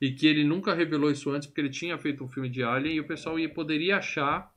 E 0.00 0.10
que 0.10 0.26
ele 0.26 0.42
nunca 0.42 0.74
revelou 0.74 1.08
isso 1.08 1.30
antes 1.30 1.46
porque 1.46 1.60
ele 1.60 1.70
tinha 1.70 1.96
feito 1.98 2.24
um 2.24 2.28
filme 2.28 2.48
de 2.48 2.64
Alien 2.64 2.96
e 2.96 3.00
o 3.00 3.06
pessoal 3.06 3.38
ia, 3.38 3.48
poderia 3.48 3.98
achar 3.98 4.52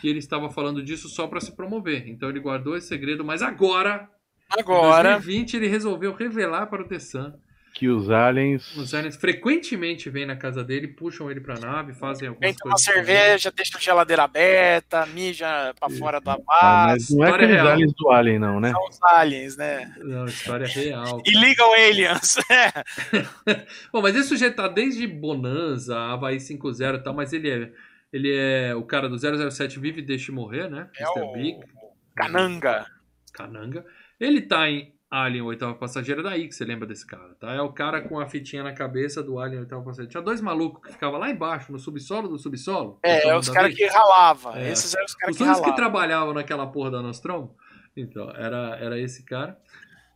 que 0.00 0.08
ele 0.08 0.18
estava 0.18 0.50
falando 0.50 0.82
disso 0.82 1.08
só 1.08 1.26
para 1.26 1.40
se 1.40 1.54
promover. 1.56 2.08
Então 2.08 2.28
ele 2.28 2.40
guardou 2.40 2.76
esse 2.76 2.88
segredo, 2.88 3.24
mas 3.24 3.42
agora, 3.42 4.08
em 4.56 4.60
Agora, 4.60 5.12
2020, 5.14 5.54
ele 5.54 5.68
resolveu 5.68 6.12
revelar 6.12 6.66
para 6.66 6.82
o 6.82 6.88
The 6.88 6.98
Sun. 6.98 7.32
Que 7.72 7.88
os 7.88 8.10
aliens. 8.10 8.76
Os 8.76 8.92
aliens 8.94 9.14
frequentemente 9.14 10.10
vêm 10.10 10.26
na 10.26 10.34
casa 10.34 10.62
dele, 10.64 10.88
puxam 10.88 11.30
ele 11.30 11.40
para 11.40 11.54
a 11.54 11.60
nave, 11.60 11.94
fazem 11.94 12.26
algumas 12.26 12.50
vem 12.50 12.54
tomar 12.58 12.74
coisas. 12.74 12.86
com 12.92 12.98
ele. 12.98 13.06
cerveja, 13.06 13.52
deixa 13.54 13.78
a 13.78 13.80
geladeira 13.80 14.24
aberta, 14.24 15.06
mija 15.06 15.72
pra 15.78 15.88
fora 15.88 16.20
da 16.20 16.32
Ah, 16.32 16.38
base. 16.88 17.16
mas 17.16 17.16
não 17.16 17.24
é 17.24 17.28
história 17.28 17.44
aqueles 17.46 17.62
real. 17.62 17.72
aliens 17.72 17.92
do 17.96 18.10
Alien, 18.10 18.38
não, 18.40 18.58
né? 18.60 18.72
São 18.72 18.88
os 18.88 19.02
aliens, 19.04 19.56
né? 19.56 19.94
Não, 19.98 20.24
história 20.26 20.66
real. 20.74 21.22
E 21.24 21.30
ligam 21.38 21.72
aliens. 21.72 22.36
Bom, 23.92 24.02
mas 24.02 24.16
esse 24.16 24.28
sujeito 24.28 24.56
tá 24.56 24.66
desde 24.66 25.06
Bonanza, 25.06 25.96
Havaí 25.96 26.36
5.0 26.38 26.96
e 26.96 27.02
tal, 27.04 27.14
mas 27.14 27.32
ele 27.32 27.48
é, 27.50 27.70
ele 28.12 28.34
é 28.34 28.74
o 28.74 28.82
cara 28.82 29.08
do 29.08 29.16
007 29.18 29.78
Vive 29.78 30.00
e 30.00 30.04
Deixe 30.04 30.32
Morrer, 30.32 30.68
né? 30.68 30.88
É 30.96 31.02
Mr. 31.02 31.20
o 31.20 31.32
Big, 31.32 31.60
Cananga. 32.16 32.86
Cananga. 33.32 33.84
Ele 34.18 34.42
tá 34.42 34.68
em 34.68 34.94
Alien, 35.10 35.42
Oitava 35.42 35.74
Passageira 35.74 36.22
daí, 36.22 36.46
que 36.46 36.54
você 36.54 36.64
lembra 36.64 36.86
desse 36.86 37.04
cara, 37.06 37.34
tá? 37.40 37.52
É 37.52 37.60
o 37.60 37.72
cara 37.72 38.00
com 38.00 38.20
a 38.20 38.28
fitinha 38.28 38.62
na 38.62 38.72
cabeça 38.72 39.22
do 39.22 39.38
Alien, 39.40 39.60
Oitava 39.62 39.82
Passageira. 39.82 40.10
Tinha 40.10 40.22
dois 40.22 40.40
malucos 40.40 40.82
que 40.82 40.92
ficavam 40.92 41.18
lá 41.18 41.28
embaixo, 41.30 41.72
no 41.72 41.78
subsolo 41.78 42.28
do 42.28 42.38
subsolo. 42.38 42.98
É, 43.02 43.28
é 43.28 43.36
os 43.36 43.48
caras 43.48 43.74
que 43.74 43.86
ralavam. 43.86 44.54
É. 44.54 44.70
Esses 44.70 44.94
eram 44.94 45.04
os 45.04 45.14
caras 45.14 45.34
Os 45.34 45.38
que 45.38 45.42
únicos 45.42 45.60
que 45.60 45.66
ralavam. 45.66 45.90
trabalhavam 45.90 46.34
naquela 46.34 46.66
porra 46.66 46.92
da 46.92 47.02
Nostromo. 47.02 47.56
Então, 47.96 48.30
era, 48.30 48.76
era 48.80 49.00
esse 49.00 49.24
cara. 49.24 49.58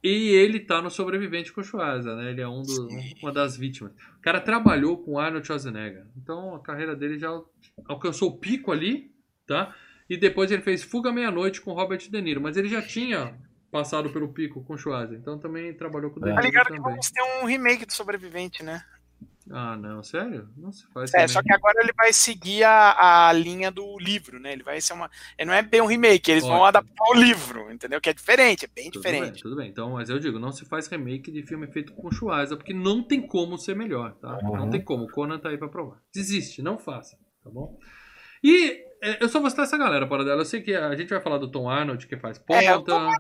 E 0.04 0.28
ele 0.34 0.60
tá 0.60 0.82
no 0.82 0.90
Sobrevivente 0.90 1.50
com 1.50 1.62
o 1.62 1.64
Schwarza, 1.64 2.14
né? 2.14 2.30
Ele 2.30 2.42
é 2.42 2.46
um 2.46 2.60
do, 2.60 2.88
uma 3.22 3.32
das 3.32 3.56
vítimas. 3.56 3.90
O 4.18 4.20
cara 4.20 4.38
trabalhou 4.38 4.98
com 4.98 5.18
Arnold 5.18 5.46
Schwarzenegger. 5.46 6.04
Então, 6.14 6.54
a 6.54 6.60
carreira 6.60 6.94
dele 6.94 7.18
já 7.18 7.30
alcançou 7.88 8.28
o 8.28 8.38
pico 8.38 8.70
ali, 8.70 9.10
tá? 9.46 9.74
E 10.08 10.18
depois 10.18 10.50
ele 10.50 10.60
fez 10.60 10.82
Fuga 10.82 11.10
Meia-Noite 11.10 11.62
com 11.62 11.72
Robert 11.72 11.98
De 12.06 12.20
Niro. 12.20 12.38
Mas 12.42 12.58
ele 12.58 12.68
já 12.68 12.82
tinha 12.82 13.34
passado 13.70 14.10
pelo 14.10 14.28
pico 14.28 14.62
com 14.62 14.74
o 14.74 14.78
Schwarza. 14.78 15.14
Então, 15.16 15.38
também 15.38 15.72
trabalhou 15.72 16.10
com 16.10 16.20
o 16.20 16.22
De 16.22 16.28
Tá 16.28 16.34
Tá 16.34 16.40
Niro 16.42 16.50
ligado 16.52 16.66
que 16.66 16.76
também. 16.76 16.90
vamos 16.92 17.10
ter 17.10 17.22
um 17.42 17.46
remake 17.46 17.86
do 17.86 17.92
Sobrevivente, 17.94 18.62
né? 18.62 18.84
Ah, 19.50 19.76
não. 19.76 20.02
Sério? 20.02 20.48
Não 20.56 20.72
se 20.72 20.86
faz 20.92 21.10
É, 21.12 21.18
também. 21.18 21.28
só 21.28 21.42
que 21.42 21.52
agora 21.52 21.78
ele 21.82 21.92
vai 21.92 22.12
seguir 22.12 22.64
a, 22.64 23.28
a 23.28 23.32
linha 23.32 23.70
do 23.70 23.98
livro, 23.98 24.40
né? 24.40 24.52
Ele 24.52 24.62
vai 24.62 24.80
ser 24.80 24.94
uma. 24.94 25.10
Ele 25.38 25.48
não 25.50 25.54
é 25.54 25.62
bem 25.62 25.82
um 25.82 25.86
remake, 25.86 26.30
eles 26.30 26.42
vão 26.44 26.52
Ótimo. 26.54 26.66
adaptar 26.66 27.04
o 27.10 27.14
livro, 27.14 27.70
entendeu? 27.70 28.00
Que 28.00 28.10
é 28.10 28.14
diferente, 28.14 28.64
é 28.64 28.68
bem 28.74 28.90
Tudo 28.90 29.02
diferente. 29.02 29.32
bem, 29.32 29.42
tudo 29.42 29.56
bem. 29.56 29.68
Então, 29.68 29.90
mas 29.90 30.08
eu 30.08 30.18
digo, 30.18 30.38
não 30.38 30.50
se 30.50 30.64
faz 30.64 30.86
remake 30.88 31.30
de 31.30 31.42
filme 31.46 31.66
feito 31.66 31.92
com 31.92 32.10
Schwarza, 32.10 32.56
porque 32.56 32.72
não 32.72 33.02
tem 33.02 33.20
como 33.26 33.58
ser 33.58 33.76
melhor, 33.76 34.14
tá? 34.14 34.38
Não 34.42 34.52
Uhum. 34.64 34.70
tem 34.70 34.82
como. 34.82 35.04
O 35.04 35.10
Conan 35.10 35.38
tá 35.38 35.50
aí 35.50 35.58
pra 35.58 35.68
provar. 35.68 35.98
Desiste, 36.14 36.62
não 36.62 36.78
faça, 36.78 37.16
tá 37.42 37.50
bom? 37.50 37.78
E 38.42 38.82
é, 39.02 39.22
eu 39.22 39.28
só 39.28 39.40
vou 39.40 39.50
citar 39.50 39.64
essa 39.66 39.76
galera, 39.76 40.06
para 40.06 40.24
dela. 40.24 40.40
Eu 40.42 40.44
sei 40.46 40.62
que 40.62 40.74
a 40.74 40.94
gente 40.96 41.08
vai 41.10 41.20
falar 41.20 41.38
do 41.38 41.50
Tom 41.50 41.68
Arnold, 41.68 42.06
que 42.06 42.16
faz 42.16 42.38
ponta. 42.38 42.62
É, 42.62 42.74
o 42.74 42.82
Tom 42.82 43.10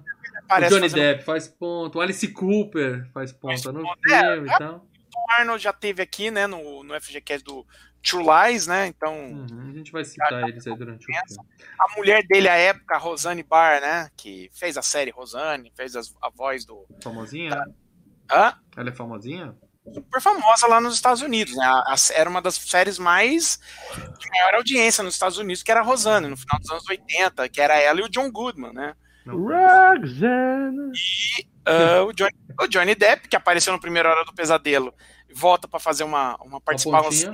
Johnny 0.68 0.70
fazer 0.70 0.86
um- 0.86 0.88
Depp 0.88 1.24
faz 1.24 1.48
ponto. 1.48 1.98
O 1.98 2.00
Alice 2.00 2.28
Cooper 2.28 3.10
faz 3.12 3.32
ponta 3.32 3.72
no 3.72 3.82
ponta. 3.82 4.14
É, 4.14 4.32
filme 4.34 4.48
e 4.50 4.58
tal. 4.58 4.86
O 5.16 5.30
Arnold 5.32 5.62
já 5.62 5.72
teve 5.72 6.02
aqui, 6.02 6.30
né, 6.30 6.46
no, 6.46 6.82
no 6.82 6.94
FGCast 7.00 7.44
do 7.44 7.66
True 8.02 8.24
Lies, 8.24 8.66
né? 8.66 8.86
Então, 8.86 9.14
Uhum, 9.14 9.70
a 9.70 9.72
gente 9.72 9.90
vai 9.92 10.04
citar 10.04 10.48
eles 10.48 10.66
aí 10.66 10.76
durante 10.76 11.02
o 11.02 11.06
filme. 11.06 11.48
a 11.78 11.96
mulher 11.96 12.22
dele 12.26 12.48
à 12.48 12.56
época, 12.56 12.94
a 12.96 12.98
Rosane 12.98 13.42
Barr, 13.42 13.80
né? 13.80 14.10
Que 14.16 14.50
fez 14.52 14.76
a 14.76 14.82
série 14.82 15.10
Rosane, 15.10 15.72
fez 15.76 15.96
as- 15.96 16.14
a 16.22 16.28
voz 16.30 16.64
do. 16.66 16.86
Famosinha? 17.02 17.50
Hã? 18.30 18.54
Ela 18.76 18.88
é 18.90 18.92
famosinha? 18.92 19.54
Super 19.92 20.20
famosa 20.20 20.66
lá 20.66 20.80
nos 20.80 20.94
Estados 20.94 21.20
Unidos, 21.22 21.54
né? 21.56 21.64
A- 21.64 21.92
a- 21.92 22.12
era 22.14 22.28
uma 22.28 22.40
das 22.42 22.54
séries 22.56 22.98
mais 22.98 23.58
de 24.18 24.30
maior 24.30 24.54
audiência 24.54 25.04
nos 25.04 25.14
Estados 25.14 25.36
Unidos, 25.38 25.62
que 25.62 25.70
era 25.70 25.80
a 25.80 25.82
Rosane, 25.82 26.26
no 26.26 26.36
final 26.36 26.58
dos 26.58 26.70
anos 26.70 26.88
80, 26.88 27.48
que 27.48 27.60
era 27.60 27.78
ela 27.78 28.00
e 28.00 28.02
o 28.02 28.08
John 28.08 28.30
Goodman, 28.30 28.72
né? 28.72 28.94
Roxanne. 29.26 30.92
Ah, 31.66 32.02
o, 32.04 32.12
Johnny, 32.12 32.32
o 32.60 32.66
Johnny 32.66 32.94
Depp, 32.94 33.28
que 33.28 33.36
apareceu 33.36 33.72
no 33.72 33.80
primeiro 33.80 34.08
Hora 34.08 34.24
do 34.24 34.34
Pesadelo, 34.34 34.94
volta 35.34 35.66
pra 35.66 35.80
fazer 35.80 36.04
uma, 36.04 36.36
uma 36.42 36.60
participação 36.60 37.32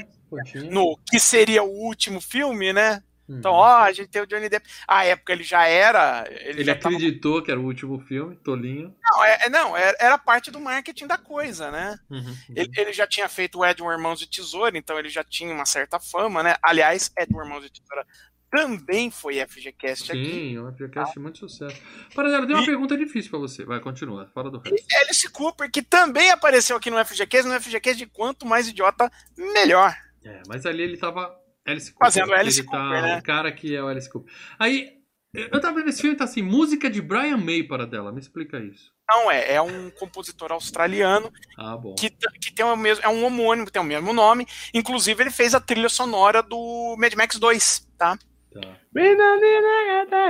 no 0.71 0.97
que 1.11 1.19
seria 1.19 1.63
o 1.63 1.71
último 1.71 2.21
filme, 2.21 2.73
né? 2.73 3.03
Então, 3.33 3.53
ó, 3.53 3.77
a 3.83 3.93
gente 3.93 4.09
tem 4.09 4.21
o 4.21 4.27
Johnny 4.27 4.49
Depp. 4.49 4.69
À 4.89 5.05
época 5.05 5.33
ele 5.33 5.45
já 5.45 5.65
era. 5.65 6.27
Ele, 6.29 6.49
Ele 6.51 6.65
já 6.65 6.75
tava- 6.75 6.97
acreditou 6.97 7.41
que 7.41 7.49
era 7.53 7.61
o 7.61 7.65
último 7.65 8.01
filme, 8.01 8.35
Tolinho. 8.35 8.93
Não, 9.01 9.25
é, 9.25 9.39
é- 9.43 9.49
não, 9.49 9.77
era, 9.77 9.97
era 10.01 10.19
parte 10.19 10.51
do 10.51 10.59
marketing 10.59 11.07
da 11.07 11.17
coisa, 11.17 11.71
né? 11.71 11.97
Uhum. 12.11 12.37
Ele, 12.57 12.69
ele 12.77 12.93
já 12.93 13.07
tinha 13.07 13.29
feito 13.29 13.61
o 13.61 13.65
Edward 13.65 14.01
Irmãos 14.01 14.19
de 14.19 14.27
Tesoura, 14.29 14.77
então 14.77 14.99
ele 14.99 15.09
já 15.09 15.23
tinha 15.23 15.55
uma 15.55 15.65
certa 15.65 16.01
fama, 16.01 16.43
né? 16.43 16.57
Aliás, 16.61 17.13
Edward 17.17 17.49
Irmãos 17.49 17.63
de 17.63 17.71
Tesoura 17.81 18.05
também 18.51 19.11
foi 19.11 19.37
FGCast 19.47 20.11
aqui. 20.13 20.25
Sim, 20.25 20.59
o 20.59 20.73
FGCast 20.73 21.19
é 21.19 21.23
muito 21.23 21.39
sucesso. 21.39 21.81
Paradelo, 22.15 22.47
tem 22.47 22.57
uma 22.57 22.63
E- 22.63 22.67
pergunta 22.67 22.97
difícil 22.97 23.31
pra 23.31 23.39
você. 23.41 23.65
Vai, 23.65 23.81
continua. 23.81 24.31
Fala 24.35 24.51
do 24.51 24.59
resto. 24.59 24.87
Alice 25.05 25.29
Cooper, 25.31 25.71
que 25.71 25.83
também 25.83 26.31
apareceu 26.31 26.77
aqui 26.77 26.91
no 26.91 26.99
FGCast, 27.05 27.49
no 27.49 27.61
FGCast 27.61 27.97
de 27.99 28.07
quanto 28.07 28.45
mais 28.47 28.69
idiota, 28.69 29.11
melhor. 29.37 29.95
É, 30.25 30.43
mas 30.49 30.67
ali 30.67 30.83
ele 30.83 30.97
tava 30.97 31.35
Alice 31.67 31.93
Cooper. 31.93 32.07
Fazendo 32.07 32.35
Alice 32.35 32.61
ele 32.61 32.67
Cooper, 32.69 32.81
tá, 32.81 33.03
né? 33.03 33.19
O 33.19 33.23
cara 33.23 33.53
que 33.53 33.75
é 33.75 33.83
o 33.83 33.87
Alice 33.89 34.11
Cooper. 34.11 34.33
Aí, 34.59 34.99
eu 35.33 35.61
tava 35.61 35.77
vendo 35.79 35.89
esse 35.89 36.01
filme, 36.03 36.17
tá 36.17 36.25
assim, 36.25 36.43
música 36.43 36.91
de 36.91 37.01
Brian 37.01 37.37
May 37.37 37.63
para 37.63 37.87
dela. 37.87 38.11
Me 38.13 38.19
explica 38.21 38.59
isso. 38.59 38.91
Não, 39.09 39.31
é, 39.31 39.55
é 39.55 39.63
um 39.63 39.91
compositor 39.91 40.53
australiano 40.53 41.33
Ah, 41.59 41.77
bom. 41.77 41.95
que, 41.97 42.11
que 42.41 42.53
tem 42.55 42.65
o 42.65 42.77
mesmo, 42.77 43.05
é 43.05 43.09
um 43.09 43.25
homônimo, 43.25 43.69
tem 43.71 43.81
o 43.83 43.85
mesmo 43.85 44.13
nome. 44.13 44.47
Inclusive, 44.75 45.21
ele 45.23 45.31
fez 45.31 45.53
a 45.55 45.61
trilha 45.61 45.89
sonora 45.89 46.43
do 46.43 46.97
Mad 46.99 47.13
Max 47.15 47.37
2, 47.37 47.89
tá? 47.99 48.17
Tá. 48.53 48.77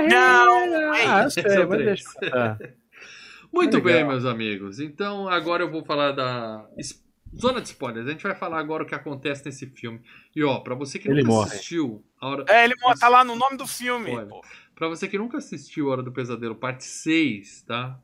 Não, 0.09 0.93
é 0.95 1.05
Ah, 1.05 1.29
sei, 1.29 1.43
mas 1.65 1.77
deixa. 1.79 2.03
Tá. 2.29 2.57
Muito 3.51 3.81
bem, 3.81 4.05
meus 4.05 4.25
amigos. 4.25 4.79
Então, 4.79 5.27
agora 5.27 5.63
eu 5.63 5.71
vou 5.71 5.83
falar 5.83 6.11
da 6.13 6.65
zona 7.35 7.59
de 7.61 7.67
spoilers. 7.67 8.07
A 8.07 8.11
gente 8.11 8.23
vai 8.23 8.35
falar 8.35 8.59
agora 8.59 8.83
o 8.83 8.85
que 8.85 8.95
acontece 8.95 9.45
nesse 9.45 9.65
filme. 9.67 10.01
E 10.35 10.43
ó, 10.43 10.59
pra 10.59 10.75
você 10.75 10.99
que 10.99 11.09
Ele 11.09 11.21
nunca 11.21 11.33
morre. 11.33 11.49
assistiu 11.49 12.03
a 12.19 12.27
hora 12.29 12.45
É, 12.47 12.65
ele 12.65 12.75
tá 12.99 13.09
lá 13.09 13.23
no 13.23 13.35
nome 13.35 13.57
do 13.57 13.67
filme. 13.67 14.11
Pra 14.75 14.87
você 14.87 15.07
que 15.07 15.17
nunca 15.17 15.37
assistiu 15.37 15.87
Hora 15.89 16.01
do 16.01 16.11
Pesadelo, 16.11 16.55
parte 16.55 16.83
6, 16.85 17.63
tá? 17.67 17.99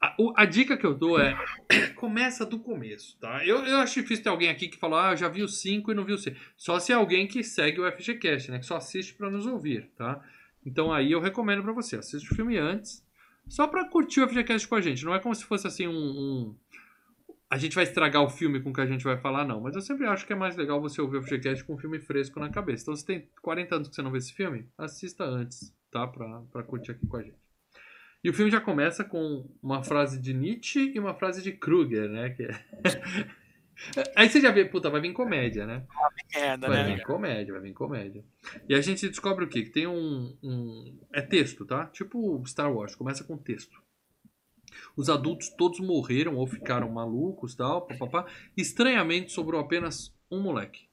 A, 0.00 0.16
a 0.36 0.44
dica 0.46 0.76
que 0.78 0.86
eu 0.86 0.94
dou 0.94 1.20
é 1.20 1.36
começa 1.96 2.46
do 2.46 2.58
começo, 2.58 3.18
tá? 3.18 3.44
Eu, 3.44 3.64
eu 3.66 3.76
acho 3.78 4.00
difícil 4.00 4.24
ter 4.24 4.30
alguém 4.30 4.48
aqui 4.48 4.68
que 4.68 4.78
fala, 4.78 5.10
ah, 5.10 5.16
já 5.16 5.28
vi 5.28 5.42
o 5.42 5.48
5 5.48 5.92
e 5.92 5.94
não 5.94 6.04
vi 6.04 6.12
o 6.14 6.18
6. 6.18 6.36
Só 6.56 6.78
se 6.78 6.90
é 6.90 6.94
alguém 6.94 7.26
que 7.26 7.42
segue 7.44 7.80
o 7.80 7.90
FGCast, 7.92 8.50
né? 8.50 8.58
Que 8.58 8.66
só 8.66 8.76
assiste 8.76 9.14
pra 9.14 9.30
nos 9.30 9.46
ouvir, 9.46 9.90
tá? 9.96 10.24
Então 10.64 10.92
aí 10.92 11.12
eu 11.12 11.20
recomendo 11.20 11.62
pra 11.62 11.72
você, 11.72 11.96
assiste 11.96 12.30
o 12.32 12.34
filme 12.34 12.56
antes, 12.56 13.04
só 13.46 13.66
pra 13.66 13.84
curtir 13.88 14.20
o 14.22 14.28
FGCast 14.28 14.66
com 14.68 14.74
a 14.76 14.80
gente. 14.80 15.04
Não 15.04 15.14
é 15.14 15.18
como 15.18 15.34
se 15.34 15.44
fosse 15.44 15.66
assim 15.66 15.86
um, 15.86 15.92
um- 15.92 16.54
A 17.50 17.58
gente 17.58 17.74
vai 17.74 17.84
estragar 17.84 18.22
o 18.22 18.30
filme 18.30 18.60
com 18.60 18.70
o 18.70 18.72
que 18.72 18.80
a 18.80 18.86
gente 18.86 19.04
vai 19.04 19.18
falar, 19.18 19.44
não. 19.44 19.60
Mas 19.60 19.74
eu 19.74 19.82
sempre 19.82 20.06
acho 20.06 20.24
que 20.26 20.32
é 20.32 20.36
mais 20.36 20.56
legal 20.56 20.80
você 20.80 21.00
ouvir 21.02 21.18
o 21.18 21.22
FGCast 21.22 21.64
com 21.64 21.74
um 21.74 21.78
filme 21.78 21.98
fresco 21.98 22.38
na 22.40 22.48
cabeça. 22.48 22.84
Então, 22.84 22.96
se 22.96 23.04
tem 23.04 23.28
40 23.42 23.74
anos 23.74 23.88
que 23.88 23.94
você 23.94 24.02
não 24.02 24.10
vê 24.12 24.18
esse 24.18 24.32
filme, 24.32 24.66
assista 24.78 25.24
antes, 25.24 25.74
tá? 25.90 26.06
Pra, 26.06 26.42
pra 26.52 26.62
curtir 26.62 26.92
aqui 26.92 27.06
com 27.06 27.16
a 27.16 27.22
gente. 27.22 27.49
E 28.22 28.28
o 28.28 28.34
filme 28.34 28.50
já 28.50 28.60
começa 28.60 29.02
com 29.04 29.48
uma 29.62 29.82
frase 29.82 30.20
de 30.20 30.34
Nietzsche 30.34 30.92
e 30.94 30.98
uma 30.98 31.14
frase 31.14 31.42
de 31.42 31.52
Kruger, 31.52 32.08
né? 32.08 32.30
Que 32.30 32.42
é- 32.44 32.64
Aí 34.14 34.28
você 34.28 34.42
já 34.42 34.50
vê, 34.50 34.62
puta, 34.66 34.90
vai 34.90 35.00
vir 35.00 35.14
comédia, 35.14 35.66
né? 35.66 35.86
Merda, 36.34 36.68
Vai 36.68 36.82
né? 36.86 36.96
vir 36.96 37.02
comédia, 37.02 37.54
vai 37.54 37.62
vir 37.62 37.72
comédia. 37.72 38.22
E 38.68 38.74
a 38.74 38.80
gente 38.82 39.08
descobre 39.08 39.44
o 39.46 39.48
quê? 39.48 39.62
Que 39.62 39.70
tem 39.70 39.86
um, 39.86 40.36
um- 40.42 40.98
É 41.14 41.22
texto, 41.22 41.64
tá? 41.64 41.86
Tipo 41.86 42.42
Star 42.46 42.70
Wars, 42.70 42.94
começa 42.94 43.24
com 43.24 43.38
texto. 43.38 43.80
Os 44.94 45.08
adultos 45.08 45.48
todos 45.56 45.80
morreram 45.80 46.36
ou 46.36 46.46
ficaram 46.46 46.90
malucos 46.90 47.54
tal, 47.54 47.86
papapá. 47.86 48.26
Estranhamente 48.54 49.32
sobrou 49.32 49.58
apenas 49.60 50.14
um 50.30 50.40
moleque. 50.42 50.88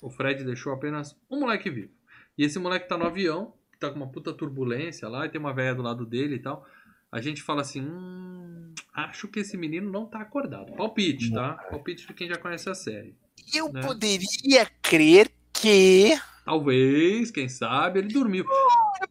O 0.00 0.08
Fred 0.08 0.42
deixou 0.42 0.72
apenas 0.72 1.14
um 1.30 1.40
moleque 1.40 1.68
vivo. 1.68 1.92
E 2.38 2.44
esse 2.44 2.58
moleque 2.58 2.88
tá 2.88 2.96
no 2.96 3.06
avião, 3.06 3.52
que 3.76 3.80
tá 3.80 3.90
com 3.90 3.96
uma 3.96 4.08
puta 4.08 4.32
turbulência 4.32 5.06
lá, 5.08 5.26
e 5.26 5.28
tem 5.28 5.38
uma 5.40 5.52
velha 5.52 5.74
do 5.74 5.82
lado 5.82 6.06
dele 6.06 6.36
e 6.36 6.38
tal. 6.38 6.66
A 7.12 7.20
gente 7.20 7.42
fala 7.42 7.60
assim, 7.60 7.82
hum, 7.82 8.74
acho 8.92 9.28
que 9.28 9.40
esse 9.40 9.56
menino 9.56 9.90
não 9.90 10.06
tá 10.06 10.20
acordado. 10.20 10.72
Palpite, 10.74 11.32
tá? 11.32 11.52
Palpite 11.70 12.06
de 12.06 12.14
quem 12.14 12.28
já 12.28 12.36
conhece 12.36 12.68
a 12.68 12.74
série. 12.74 13.14
Eu 13.54 13.72
né? 13.72 13.82
poderia 13.82 14.66
crer 14.82 15.30
que. 15.52 16.18
Talvez, 16.44 17.30
quem 17.30 17.48
sabe, 17.48 18.00
ele 18.00 18.08
dormiu. 18.08 18.44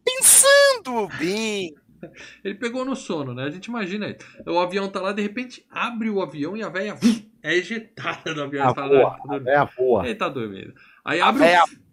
Pensando 0.04 1.08
bem. 1.18 1.74
Ele 2.44 2.54
pegou 2.54 2.84
no 2.84 2.94
sono, 2.94 3.32
né? 3.32 3.44
A 3.44 3.50
gente 3.50 3.66
imagina 3.66 4.06
aí. 4.06 4.16
O 4.46 4.58
avião 4.58 4.86
tá 4.86 5.00
lá, 5.00 5.12
de 5.12 5.22
repente 5.22 5.66
abre 5.70 6.10
o 6.10 6.20
avião 6.20 6.54
e 6.54 6.62
a 6.62 6.68
velha 6.68 6.94
é 7.42 7.54
ejetada 7.54 8.34
do 8.34 8.42
avião. 8.42 8.66
A 8.66 8.70
"Ah, 8.70 8.74
tá 8.74 8.86
dormindo." 8.86 9.48
é 9.48 9.56
a 9.56 9.64
boa. 9.64 10.04
Ele 10.04 10.14
tá 10.14 10.28
dormindo. 10.28 10.74
Aí 11.02 11.20
abre, 11.20 11.40
véia- 11.42 11.64
o, 11.64 11.85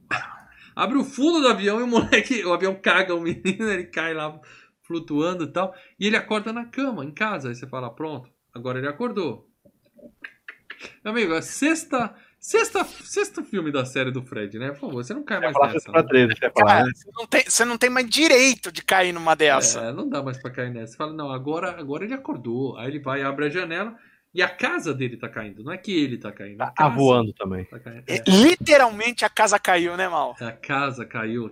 abre 0.75 0.97
o 0.97 1.03
fundo 1.03 1.41
do 1.41 1.47
avião 1.47 1.79
e 1.79 1.83
o 1.83 1.87
moleque, 1.87 2.43
o 2.45 2.53
avião 2.53 2.75
caga 2.75 3.15
o 3.15 3.21
menino, 3.21 3.69
ele 3.69 3.85
cai 3.85 4.13
lá 4.13 4.39
flutuando 4.83 5.45
e 5.45 5.47
tal. 5.47 5.73
E 5.99 6.07
ele 6.07 6.17
acorda 6.17 6.53
na 6.53 6.65
cama, 6.65 7.03
em 7.03 7.11
casa. 7.11 7.49
Aí 7.49 7.55
você 7.55 7.67
fala, 7.67 7.93
pronto, 7.93 8.29
agora 8.53 8.79
ele 8.79 8.87
acordou. 8.87 9.49
Meu 11.03 11.13
amigo, 11.13 11.33
é 11.33 11.41
sexta, 11.41 12.13
sexta, 12.39 12.83
sexto 12.83 13.43
filme 13.43 13.71
da 13.71 13.85
série 13.85 14.11
do 14.11 14.21
Fred, 14.21 14.59
né? 14.59 14.71
Por 14.71 14.81
favor, 14.81 15.03
você 15.03 15.13
não 15.13 15.23
cai 15.23 15.39
mais 15.39 15.55
nessa. 15.73 15.91
pra 15.91 16.01
né? 16.01 16.07
13, 16.07 16.35
você 16.35 16.45
ia 16.45 16.51
falar, 16.51 16.67
Cara, 16.67 16.85
né? 16.85 16.91
você 16.93 17.11
não, 17.15 17.25
tem, 17.25 17.43
você 17.43 17.65
não 17.65 17.77
tem 17.77 17.89
mais 17.89 18.09
direito 18.09 18.71
de 18.71 18.83
cair 18.83 19.13
numa 19.13 19.35
dessa. 19.35 19.79
É, 19.79 19.93
não 19.93 20.09
dá 20.09 20.21
mais 20.21 20.37
pra 20.41 20.51
cair 20.51 20.71
nessa. 20.71 20.93
Você 20.93 20.97
fala, 20.97 21.13
não, 21.13 21.31
agora, 21.31 21.71
agora 21.79 22.03
ele 22.03 22.13
acordou. 22.13 22.77
Aí 22.77 22.89
ele 22.89 22.99
vai, 22.99 23.21
abre 23.23 23.45
a 23.45 23.49
janela 23.49 23.95
e 24.33 24.41
a 24.41 24.49
casa 24.49 24.93
dele 24.93 25.15
tá 25.17 25.29
caindo. 25.29 25.63
Não 25.63 25.71
é 25.71 25.77
que 25.77 25.91
ele 25.91 26.17
tá 26.17 26.31
caindo. 26.31 26.57
Tá 26.57 26.71
casa 26.71 26.95
voando 26.95 27.33
também. 27.33 27.65
tá 27.65 27.79
caindo. 27.79 28.03
É, 28.07 28.23
Literalmente 28.27 29.23
a 29.23 29.29
casa 29.29 29.59
caiu, 29.59 29.95
né, 29.95 30.07
Mal? 30.09 30.35
A 30.39 30.51
casa 30.51 31.05
caiu. 31.05 31.51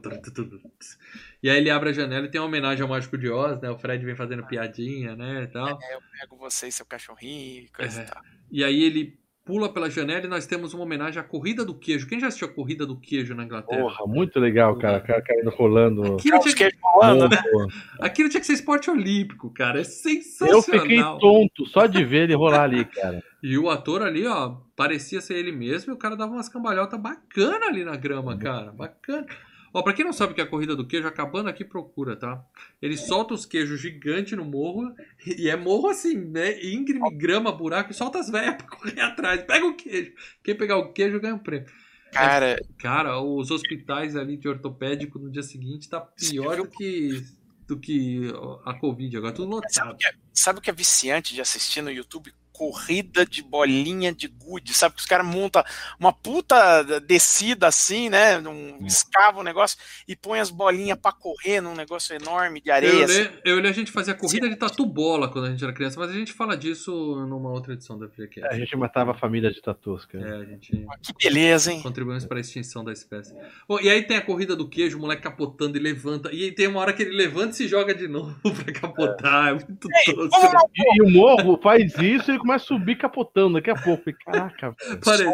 E 1.43 1.49
aí 1.49 1.57
ele 1.57 1.69
abre 1.69 1.89
a 1.89 1.93
janela 1.93 2.25
e 2.25 2.29
tem 2.29 2.39
uma 2.41 2.47
homenagem 2.47 2.81
ao 2.83 2.89
Mágico 2.89 3.17
de 3.17 3.29
Oz, 3.29 3.59
né? 3.61 3.69
O 3.69 3.77
Fred 3.77 4.03
vem 4.05 4.15
fazendo 4.15 4.45
piadinha, 4.45 5.15
né? 5.15 5.43
E, 5.43 5.47
tal. 5.47 5.67
É, 5.81 5.95
eu 5.95 6.01
pego 6.19 6.37
você 6.37 6.67
e 6.67 6.71
seu 6.71 6.85
cachorrinho, 6.85 7.67
coisa 7.75 8.01
É. 8.01 8.03
e 8.03 8.07
tal. 8.07 8.21
e 8.51 8.63
aí 8.63 8.83
ele 8.83 9.19
pula 9.51 9.67
pela 9.67 9.89
janela 9.89 10.23
e 10.25 10.29
nós 10.29 10.45
temos 10.45 10.73
uma 10.73 10.83
homenagem 10.85 11.19
à 11.19 11.23
Corrida 11.25 11.65
do 11.65 11.73
Queijo. 11.75 12.07
Quem 12.07 12.21
já 12.21 12.27
assistiu 12.27 12.47
a 12.47 12.51
Corrida 12.51 12.85
do 12.85 12.97
Queijo 12.97 13.35
na 13.35 13.43
Inglaterra? 13.43 13.81
Porra, 13.81 14.07
muito 14.07 14.39
legal, 14.39 14.77
cara. 14.77 14.99
O 14.99 15.03
cara 15.05 15.21
caindo 15.21 15.49
rolando. 15.49 16.15
Aquilo 16.15 16.39
tinha, 16.39 16.55
queijos 16.55 16.79
rolando, 16.81 17.27
né? 17.27 17.43
Pô, 17.51 17.67
aquilo 17.99 18.29
tinha 18.29 18.39
que 18.39 18.47
ser 18.47 18.53
esporte 18.53 18.89
olímpico, 18.89 19.49
cara. 19.53 19.79
É 19.79 19.81
Eu 19.81 19.85
sensacional. 19.85 20.61
fiquei 20.61 21.03
tonto 21.19 21.65
só 21.65 21.85
de 21.85 22.01
ver 22.05 22.23
ele 22.23 22.33
rolar 22.33 22.63
ali, 22.63 22.85
cara. 22.85 23.21
E 23.43 23.57
o 23.57 23.71
ator 23.71 24.03
ali, 24.03 24.27
ó, 24.27 24.57
parecia 24.75 25.19
ser 25.19 25.33
ele 25.33 25.51
mesmo 25.51 25.91
e 25.91 25.95
o 25.95 25.97
cara 25.97 26.15
dava 26.15 26.31
umas 26.31 26.47
cambalhotas 26.47 27.01
bacana 27.01 27.65
ali 27.65 27.83
na 27.83 27.95
grama, 27.95 28.37
cara. 28.37 28.71
Bacana. 28.71 29.25
Ó, 29.73 29.81
pra 29.81 29.93
quem 29.93 30.03
não 30.03 30.11
sabe 30.11 30.33
o 30.33 30.35
que 30.35 30.41
é 30.41 30.43
a 30.43 30.47
corrida 30.47 30.75
do 30.75 30.85
queijo, 30.85 31.07
acabando 31.07 31.49
aqui 31.49 31.63
procura, 31.63 32.15
tá? 32.15 32.43
Ele 32.81 32.97
solta 32.97 33.33
os 33.33 33.45
queijos 33.45 33.79
gigantes 33.79 34.37
no 34.37 34.43
morro 34.43 34.93
e 35.25 35.49
é 35.49 35.55
morro 35.55 35.89
assim, 35.89 36.15
né? 36.15 36.61
Íngreme, 36.61 37.09
grama, 37.11 37.51
buraco 37.51 37.91
e 37.91 37.93
solta 37.93 38.19
as 38.19 38.29
velhas 38.29 38.55
pra 38.61 38.67
correr 38.67 38.99
atrás. 38.99 39.43
Pega 39.43 39.65
o 39.65 39.75
queijo. 39.75 40.13
Quem 40.43 40.55
pegar 40.55 40.77
o 40.77 40.91
queijo 40.91 41.19
ganha 41.19 41.35
um 41.35 41.39
prêmio. 41.39 41.67
Cara, 42.11 42.59
Cara, 42.77 43.21
os 43.21 43.51
hospitais 43.51 44.17
ali 44.17 44.35
de 44.35 44.47
ortopédico 44.49 45.17
no 45.17 45.31
dia 45.31 45.43
seguinte 45.43 45.89
tá 45.89 46.01
pior 46.01 46.57
do 46.57 46.67
que, 46.67 47.23
do 47.65 47.79
que 47.79 48.23
a 48.65 48.73
Covid 48.73 49.15
agora, 49.15 49.33
tudo 49.33 49.49
lotado. 49.49 49.97
sabe 50.33 50.59
o 50.59 50.61
que 50.61 50.69
é 50.69 50.73
viciante 50.73 51.33
de 51.33 51.39
assistir 51.39 51.81
no 51.81 51.89
YouTube? 51.89 52.33
Corrida 52.61 53.25
de 53.25 53.41
bolinha 53.41 54.13
de 54.13 54.27
gude, 54.27 54.71
sabe? 54.71 54.93
Que 54.93 55.01
os 55.01 55.07
caras 55.07 55.25
montam 55.25 55.63
uma 55.99 56.13
puta 56.13 56.83
descida 56.99 57.65
assim, 57.65 58.07
né? 58.07 58.37
Um, 58.37 58.85
escava 58.85 59.39
o 59.39 59.43
negócio 59.43 59.79
e 60.07 60.15
põe 60.15 60.39
as 60.39 60.51
bolinhas 60.51 60.99
pra 61.01 61.11
correr 61.11 61.59
num 61.59 61.73
negócio 61.73 62.15
enorme 62.15 62.61
de 62.61 62.69
Eu 62.69 62.75
areia. 62.75 62.93
e 62.99 63.03
assim. 63.03 63.29
eu 63.43 63.59
e 63.59 63.67
a 63.67 63.71
gente 63.71 63.91
fazia 63.91 64.13
corrida 64.13 64.47
de 64.47 64.55
tatu 64.55 64.85
bola 64.85 65.27
quando 65.27 65.45
a 65.45 65.49
gente 65.49 65.63
era 65.63 65.73
criança, 65.73 65.99
mas 65.99 66.11
a 66.11 66.13
gente 66.13 66.31
fala 66.33 66.55
disso 66.55 66.91
numa 67.27 67.49
outra 67.49 67.73
edição 67.73 67.97
da 67.97 68.07
FGCast. 68.07 68.53
A 68.53 68.55
gente 68.55 68.75
matava 68.77 69.09
a 69.09 69.15
família 69.15 69.49
de 69.51 69.59
tatus, 69.59 70.05
cara. 70.05 70.23
É, 70.23 70.41
a 70.41 70.45
gente 70.45 70.85
Que 71.01 71.13
beleza, 71.29 71.71
hein? 71.73 71.81
contribuímos 71.81 72.25
para 72.27 72.37
a 72.37 72.41
extinção 72.41 72.83
da 72.83 72.93
espécie. 72.93 73.33
Bom, 73.67 73.79
e 73.81 73.89
aí 73.89 74.03
tem 74.03 74.17
a 74.17 74.21
corrida 74.21 74.55
do 74.55 74.69
queijo, 74.69 74.99
o 74.99 75.01
moleque 75.01 75.23
capotando 75.23 75.77
e 75.77 75.81
levanta. 75.81 76.31
E 76.31 76.43
aí 76.43 76.51
tem 76.51 76.67
uma 76.67 76.79
hora 76.79 76.93
que 76.93 77.01
ele 77.01 77.17
levanta 77.17 77.53
e 77.53 77.55
se 77.55 77.67
joga 77.67 77.95
de 77.95 78.05
novo 78.07 78.35
pra 78.63 78.71
capotar. 78.71 79.47
É, 79.47 79.53
muito 79.53 79.89
tosco. 79.89 80.69
E, 80.75 80.97
e 80.97 81.01
o 81.01 81.09
morro 81.09 81.59
faz 81.59 81.91
isso 81.97 82.29
e 82.29 82.31
ele 82.33 82.37
começa 82.39 82.50
a 82.55 82.59
subir 82.59 82.97
capotando 82.97 83.53
daqui 83.53 83.69
a 83.69 83.75
pouco. 83.75 84.09
E, 84.09 84.13
Caraca. 84.13 84.75
Pareceu. 85.03 85.33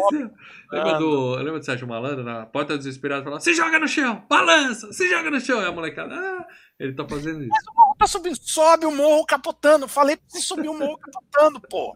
Lembra 0.72 0.96
Ah, 0.96 0.98
do, 0.98 1.34
lembra 1.36 1.58
do 1.58 1.64
Sérgio 1.64 1.86
Malandro 1.88 2.22
na 2.24 2.46
porta 2.46 2.76
dos 2.76 2.84
desesperados 2.84 3.24
falando: 3.24 3.40
se 3.40 3.54
joga 3.54 3.78
no 3.78 3.88
chão, 3.88 4.24
balança, 4.28 4.92
se 4.92 5.08
joga 5.08 5.30
no 5.30 5.40
chão. 5.40 5.60
E 5.62 5.64
a 5.66 5.72
molecada, 5.72 6.14
ah, 6.14 6.46
ele 6.78 6.94
tá 6.94 7.06
fazendo 7.08 7.42
isso. 7.42 7.50
Tá 7.98 8.06
subindo, 8.06 8.36
sobe 8.40 8.86
o 8.86 8.92
morro 8.92 9.24
capotando. 9.26 9.88
Falei 9.88 10.16
pra 10.16 10.24
você 10.28 10.40
subir 10.40 10.68
o 10.68 10.78
morro 10.78 10.98
capotando, 10.98 11.60
pô. 11.68 11.94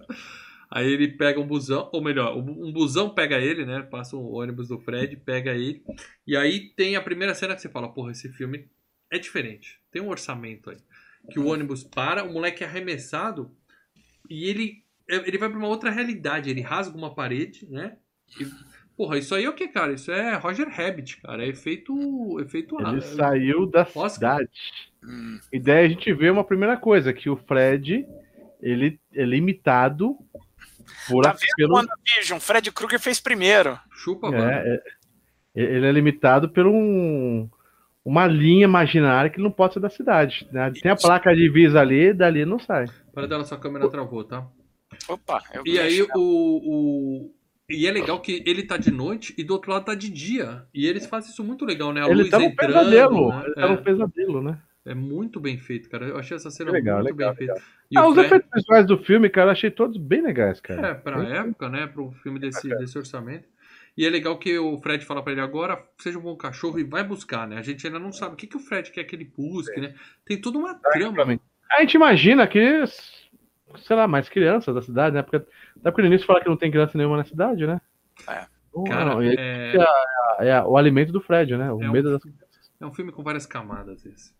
Aí 0.74 0.90
ele 0.90 1.08
pega 1.08 1.38
um 1.38 1.46
busão, 1.46 1.90
ou 1.92 2.02
melhor, 2.02 2.34
um 2.34 2.72
busão 2.72 3.10
pega 3.10 3.38
ele, 3.38 3.66
né? 3.66 3.82
Passa 3.82 4.16
o 4.16 4.32
ônibus 4.32 4.68
do 4.68 4.78
Fred, 4.78 5.14
pega 5.18 5.52
ele. 5.52 5.84
E 6.26 6.34
aí 6.34 6.70
tem 6.74 6.96
a 6.96 7.02
primeira 7.02 7.34
cena 7.34 7.54
que 7.54 7.60
você 7.60 7.68
fala, 7.68 7.92
porra, 7.92 8.10
esse 8.12 8.30
filme 8.30 8.70
é 9.10 9.18
diferente. 9.18 9.78
Tem 9.90 10.00
um 10.00 10.08
orçamento 10.08 10.70
aí. 10.70 10.78
Que 11.30 11.38
o 11.38 11.46
ônibus 11.46 11.84
para, 11.84 12.24
o 12.24 12.32
moleque 12.32 12.64
é 12.64 12.66
arremessado 12.66 13.54
e 14.30 14.48
ele, 14.48 14.81
ele 15.16 15.38
vai 15.38 15.48
pra 15.48 15.58
uma 15.58 15.68
outra 15.68 15.90
realidade. 15.90 16.50
Ele 16.50 16.60
rasga 16.60 16.96
uma 16.96 17.14
parede, 17.14 17.66
né? 17.70 17.96
E 18.40 18.44
Porra, 18.96 19.18
isso 19.18 19.34
aí 19.34 19.44
é 19.44 19.48
o 19.48 19.54
que, 19.54 19.68
cara? 19.68 19.92
Isso 19.92 20.12
é 20.12 20.36
Roger 20.36 20.68
Rabbit, 20.68 21.20
cara. 21.22 21.44
É 21.44 21.48
efeito. 21.48 21.92
efeito 22.40 22.76
Ele 22.80 23.00
saiu 23.00 23.66
da 23.66 23.82
Oscar. 23.82 24.10
cidade. 24.10 24.50
Hum. 25.02 25.40
E 25.52 25.58
daí 25.58 25.86
a 25.86 25.88
gente 25.88 26.12
vê 26.12 26.30
uma 26.30 26.44
primeira 26.44 26.76
coisa, 26.76 27.12
que 27.12 27.28
o 27.28 27.36
Fred, 27.36 28.06
ele 28.60 29.00
é 29.14 29.24
limitado 29.24 30.16
por 31.08 31.24
Tá 31.24 31.32
vendo 31.32 31.56
pelo, 31.56 31.74
WandaVision? 31.74 32.38
Fred 32.38 32.70
Krueger 32.70 33.00
fez 33.00 33.18
primeiro. 33.18 33.78
Chupa, 33.90 34.30
mano. 34.30 34.44
é, 34.44 34.74
é, 34.74 34.82
ele 35.54 35.86
é 35.86 35.92
limitado 35.92 36.50
por 36.50 36.66
um, 36.66 37.48
uma 38.04 38.26
linha 38.26 38.64
imaginária 38.64 39.30
que 39.30 39.40
não 39.40 39.50
pode 39.50 39.74
ser 39.74 39.80
da 39.80 39.90
cidade. 39.90 40.46
né? 40.52 40.70
Tem 40.70 40.92
a 40.92 40.96
placa 40.96 41.34
de 41.34 41.48
visa 41.48 41.80
ali, 41.80 42.12
dali 42.12 42.44
não 42.44 42.58
sai. 42.58 42.86
Para 43.12 43.26
dela, 43.26 43.44
sua 43.44 43.58
câmera 43.58 43.88
travou, 43.90 44.22
tá? 44.22 44.46
Opa, 45.08 45.42
eu 45.54 45.62
E 45.66 45.78
aí 45.78 46.02
o, 46.02 46.08
o. 46.16 47.34
E 47.68 47.86
é 47.86 47.90
legal 47.90 48.20
que 48.20 48.42
ele 48.46 48.64
tá 48.64 48.76
de 48.76 48.90
noite 48.90 49.34
e 49.38 49.44
do 49.44 49.54
outro 49.54 49.70
lado 49.72 49.84
tá 49.86 49.94
de 49.94 50.10
dia. 50.10 50.64
E 50.74 50.86
eles 50.86 51.06
fazem 51.06 51.30
isso 51.30 51.42
muito 51.42 51.64
legal, 51.64 51.92
né? 51.92 52.02
A 52.02 52.06
ele 52.06 52.14
luz 52.22 52.30
tá 52.30 52.38
no 52.38 52.44
entrando. 52.44 52.72
pesadelo. 52.74 53.28
né? 53.30 53.42
Ele 53.46 53.54
tá 53.54 53.60
É, 53.62 53.68
no 53.68 53.82
pesadelo, 53.82 54.42
né? 54.42 54.58
é 54.84 54.94
muito 54.94 55.38
bem 55.40 55.56
feito, 55.58 55.88
cara. 55.88 56.06
Eu 56.06 56.18
achei 56.18 56.36
essa 56.36 56.50
cena 56.50 56.72
Legal, 56.72 56.98
muito 57.02 57.12
legal, 57.16 57.34
bem 57.34 57.46
feita. 57.46 57.62
E 57.90 57.96
Ah, 57.96 58.04
o 58.04 58.08
os 58.10 58.14
Fred- 58.14 58.26
efeitos 58.26 58.50
visuais 58.54 58.86
do 58.86 58.98
filme, 58.98 59.30
cara, 59.30 59.48
eu 59.48 59.52
achei 59.52 59.70
todos 59.70 59.96
bem 59.96 60.20
legais, 60.22 60.60
cara. 60.60 60.88
É, 60.88 60.94
pra 60.94 61.22
época, 61.22 61.68
né? 61.68 61.86
Pra 61.86 62.02
um 62.02 62.10
filme 62.12 62.38
desse, 62.40 62.68
desse 62.76 62.98
orçamento. 62.98 63.48
E 63.96 64.04
é 64.06 64.10
legal 64.10 64.38
que 64.38 64.58
o 64.58 64.78
Fred 64.78 65.04
fala 65.04 65.22
pra 65.22 65.32
ele 65.32 65.40
agora, 65.42 65.82
seja 65.98 66.18
um 66.18 66.22
bom 66.22 66.34
cachorro 66.36 66.78
e 66.80 66.84
vai 66.84 67.04
buscar, 67.04 67.46
né? 67.46 67.58
A 67.58 67.62
gente 67.62 67.86
ainda 67.86 67.98
não 67.98 68.10
sabe 68.12 68.34
o 68.34 68.36
que, 68.36 68.46
que 68.46 68.56
o 68.56 68.60
Fred 68.60 68.90
quer 68.90 69.04
que 69.04 69.14
ele 69.14 69.30
busque, 69.36 69.80
né? 69.80 69.94
Tem 70.24 70.40
toda 70.40 70.58
uma 70.58 70.74
trama. 70.74 71.38
A 71.70 71.80
gente 71.80 71.94
imagina 71.94 72.46
que, 72.46 72.82
sei 73.80 73.96
lá, 73.96 74.06
mais 74.08 74.28
crianças 74.28 74.74
da 74.74 74.82
cidade, 74.82 75.14
né? 75.14 75.22
Porque 75.22 75.36
até 75.36 75.90
porque 75.90 76.02
no 76.02 76.08
início 76.08 76.26
fala 76.26 76.40
que 76.40 76.48
não 76.48 76.56
tem 76.56 76.70
criança 76.70 76.96
nenhuma 76.96 77.16
na 77.16 77.24
cidade, 77.24 77.66
né? 77.66 77.80
É. 78.28 78.46
Não, 78.74 78.84
Cara, 78.84 79.04
não, 79.04 79.18
aí 79.18 79.34
é, 79.38 79.74
é 80.40 80.62
o 80.62 80.76
alimento 80.76 81.12
do 81.12 81.20
Fred, 81.20 81.56
né? 81.56 81.70
O 81.72 81.82
É 81.82 81.88
um- 81.88 81.92
medo 81.92 82.10
das 82.10 82.22
é 82.80 82.86
um 82.86 82.92
filme 82.92 83.12
com 83.12 83.22
várias 83.22 83.46
camadas 83.46 84.04
esse. 84.04 84.34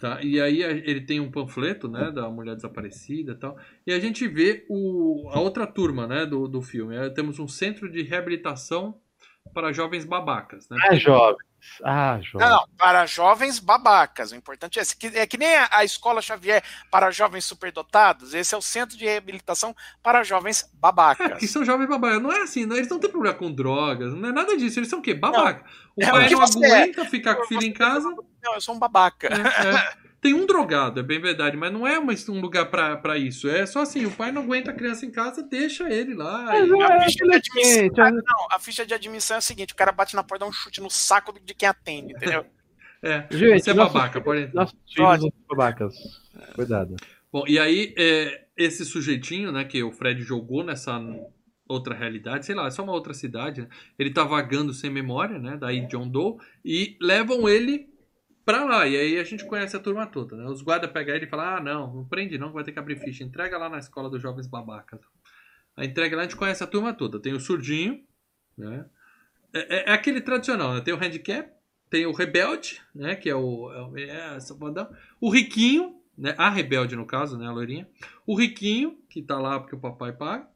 Tá? 0.00 0.18
E 0.22 0.40
aí 0.40 0.62
ele 0.62 1.02
tem 1.02 1.20
um 1.20 1.30
panfleto, 1.30 1.86
né, 1.86 2.10
da 2.10 2.30
mulher 2.30 2.54
desaparecida 2.54 3.32
e 3.32 3.34
tal. 3.34 3.58
E 3.86 3.92
a 3.92 4.00
gente 4.00 4.26
vê 4.26 4.64
o, 4.70 5.28
a 5.30 5.40
outra 5.40 5.66
turma, 5.66 6.06
né, 6.06 6.24
do, 6.24 6.48
do 6.48 6.62
filme. 6.62 6.96
É, 6.96 7.10
temos 7.10 7.38
um 7.38 7.46
centro 7.46 7.90
de 7.90 8.02
reabilitação 8.02 8.98
para 9.52 9.72
jovens 9.72 10.06
babacas, 10.06 10.68
né? 10.70 10.78
Ah, 10.88 10.94
jovens. 10.94 11.49
Ah, 11.84 12.18
jovens. 12.22 12.48
Não, 12.48 12.56
não, 12.56 12.68
para 12.76 13.06
jovens 13.06 13.58
babacas. 13.58 14.32
O 14.32 14.36
importante 14.36 14.78
é 14.78 14.82
esse. 14.82 14.96
que- 14.96 15.06
É 15.18 15.26
que 15.26 15.36
nem 15.38 15.56
a, 15.56 15.68
a 15.72 15.84
escola 15.84 16.20
Xavier 16.22 16.62
para 16.90 17.10
jovens 17.10 17.44
superdotados. 17.44 18.34
Esse 18.34 18.54
é 18.54 18.58
o 18.58 18.62
centro 18.62 18.96
de 18.96 19.04
reabilitação 19.04 19.74
para 20.02 20.22
jovens 20.22 20.62
É, 20.62 20.64
que 20.66 20.76
babacas. 20.80 21.50
são 21.50 21.64
jovens 21.64 21.88
babacas. 21.88 22.22
Não 22.22 22.32
é 22.32 22.42
assim, 22.42 22.66
não, 22.66 22.76
eles 22.76 22.88
não 22.88 22.98
têm 22.98 23.10
problema 23.10 23.36
com 23.36 23.52
drogas, 23.52 24.12
não 24.14 24.28
é 24.28 24.32
nada 24.32 24.56
disso. 24.56 24.78
Eles 24.78 24.88
são 24.88 24.98
o 24.98 25.02
quê? 25.02 25.14
Babaca. 25.14 25.64
O 25.96 26.02
É, 26.02 26.10
pai 26.10 26.24
o 26.24 26.28
que 26.28 26.34
não 26.34 26.64
é? 26.64 26.82
aguenta 26.82 27.04
ficar 27.06 27.34
com 27.36 27.42
o 27.42 27.46
filho 27.46 27.62
em 27.64 27.72
casa. 27.72 28.08
Não, 28.42 28.54
eu 28.54 28.60
sou 28.60 28.74
um 28.74 28.78
babaca. 28.78 29.28
É, 29.28 29.30
é. 29.96 30.00
Tem 30.20 30.34
um 30.34 30.44
drogado, 30.44 31.00
é 31.00 31.02
bem 31.02 31.18
verdade, 31.18 31.56
mas 31.56 31.72
não 31.72 31.86
é 31.86 31.98
uma- 31.98 32.12
um 32.28 32.40
lugar 32.40 32.66
pra, 32.70 32.96
pra 32.96 33.16
isso. 33.16 33.48
É 33.48 33.64
só 33.64 33.80
assim, 33.80 34.04
o 34.04 34.10
pai 34.10 34.30
não 34.30 34.42
aguenta 34.42 34.70
a 34.70 34.74
criança 34.74 35.06
em 35.06 35.10
casa, 35.10 35.42
deixa 35.42 35.90
ele 35.90 36.12
lá. 36.14 36.44
Mas 36.44 36.68
e- 36.68 36.72
é, 36.72 36.84
A 36.84 37.00
ficha, 37.00 37.16
de 37.16 37.22
adolescente, 37.24 38.00
admissão, 38.00 38.04
é- 38.04 38.08
ah, 38.08 38.12
não, 38.12 38.46
a 38.50 38.58
ficha 38.58 38.86
de 38.86 38.94
admissão 38.94 39.36
é 39.36 39.38
o 39.38 39.42
seguinte: 39.42 39.72
o 39.72 39.76
cara 39.76 39.92
bate 39.92 40.14
na 40.14 40.22
porta, 40.22 40.44
dá 40.44 40.48
um 40.50 40.52
chute 40.52 40.80
no 40.80 40.90
saco 40.90 41.32
de 41.42 41.54
quem 41.54 41.68
atende, 41.68 42.12
entendeu? 42.12 42.44
É, 43.02 43.26
Gente, 43.30 43.64
você 43.64 43.70
é 43.70 43.74
babaca, 43.74 44.20
pode. 44.20 44.54
Nossos 44.54 44.76
filhos 44.92 45.08
Pode. 45.08 45.22
são 45.22 45.32
babacas. 45.48 45.94
Cuidado. 46.54 46.96
Bom, 47.32 47.44
e 47.48 47.58
aí, 47.58 47.94
é, 47.96 48.44
esse 48.58 48.84
sujeitinho, 48.84 49.50
né, 49.50 49.64
que 49.64 49.82
o 49.82 49.90
Fred 49.90 50.20
jogou 50.22 50.62
nessa 50.62 51.00
outra 51.66 51.94
realidade, 51.94 52.44
sei 52.44 52.54
lá, 52.54 52.66
é 52.66 52.70
só 52.70 52.82
uma 52.82 52.92
outra 52.92 53.14
cidade, 53.14 53.62
né? 53.62 53.68
Ele 53.98 54.10
tá 54.10 54.22
vagando 54.22 54.74
sem 54.74 54.90
memória, 54.90 55.38
né, 55.38 55.56
daí 55.58 55.86
John 55.86 56.06
Doe, 56.06 56.36
e 56.62 56.98
levam 57.00 57.48
ele 57.48 57.88
pra 58.50 58.64
lá. 58.64 58.86
E 58.86 58.96
aí 58.96 59.18
a 59.18 59.24
gente 59.24 59.44
conhece 59.44 59.76
a 59.76 59.80
turma 59.80 60.06
toda, 60.06 60.36
né? 60.36 60.44
Os 60.44 60.62
guardas 60.62 60.90
pegam 60.90 61.14
ele 61.14 61.26
e 61.26 61.28
falam, 61.28 61.46
ah, 61.56 61.60
não, 61.60 61.94
não 61.94 62.04
prende 62.04 62.38
não, 62.38 62.52
vai 62.52 62.64
ter 62.64 62.72
que 62.72 62.78
abrir 62.78 62.96
ficha. 62.96 63.22
Entrega 63.24 63.56
lá 63.58 63.68
na 63.68 63.78
escola 63.78 64.10
dos 64.10 64.20
jovens 64.20 64.46
babacas. 64.46 65.00
A 65.76 65.84
entrega 65.84 66.16
lá, 66.16 66.22
a 66.22 66.24
gente 66.24 66.36
conhece 66.36 66.62
a 66.62 66.66
turma 66.66 66.92
toda. 66.92 67.20
Tem 67.20 67.32
o 67.32 67.40
surdinho, 67.40 68.00
né? 68.56 68.84
É, 69.52 69.76
é- 69.76 69.90
é 69.90 69.92
aquele 69.92 70.20
tradicional, 70.20 70.74
né? 70.74 70.80
Tem 70.80 70.92
o 70.94 70.96
handicap, 71.02 71.50
tem 71.88 72.06
o 72.06 72.12
rebelde, 72.12 72.80
né? 72.94 73.16
Que 73.16 73.28
é 73.30 73.34
o... 73.34 73.72
É, 73.72 73.82
o- 73.82 73.98
é, 73.98 74.38
o 75.20 75.30
riquinho, 75.30 75.96
né? 76.16 76.34
A 76.36 76.50
rebelde, 76.50 76.96
no 76.96 77.06
caso, 77.06 77.38
né? 77.38 77.46
A 77.46 77.52
loirinha. 77.52 77.88
O 78.26 78.36
riquinho, 78.38 78.98
que 79.08 79.22
tá 79.22 79.38
lá 79.38 79.58
porque 79.58 79.74
o 79.74 79.80
papai 79.80 80.12
paga. 80.12 80.46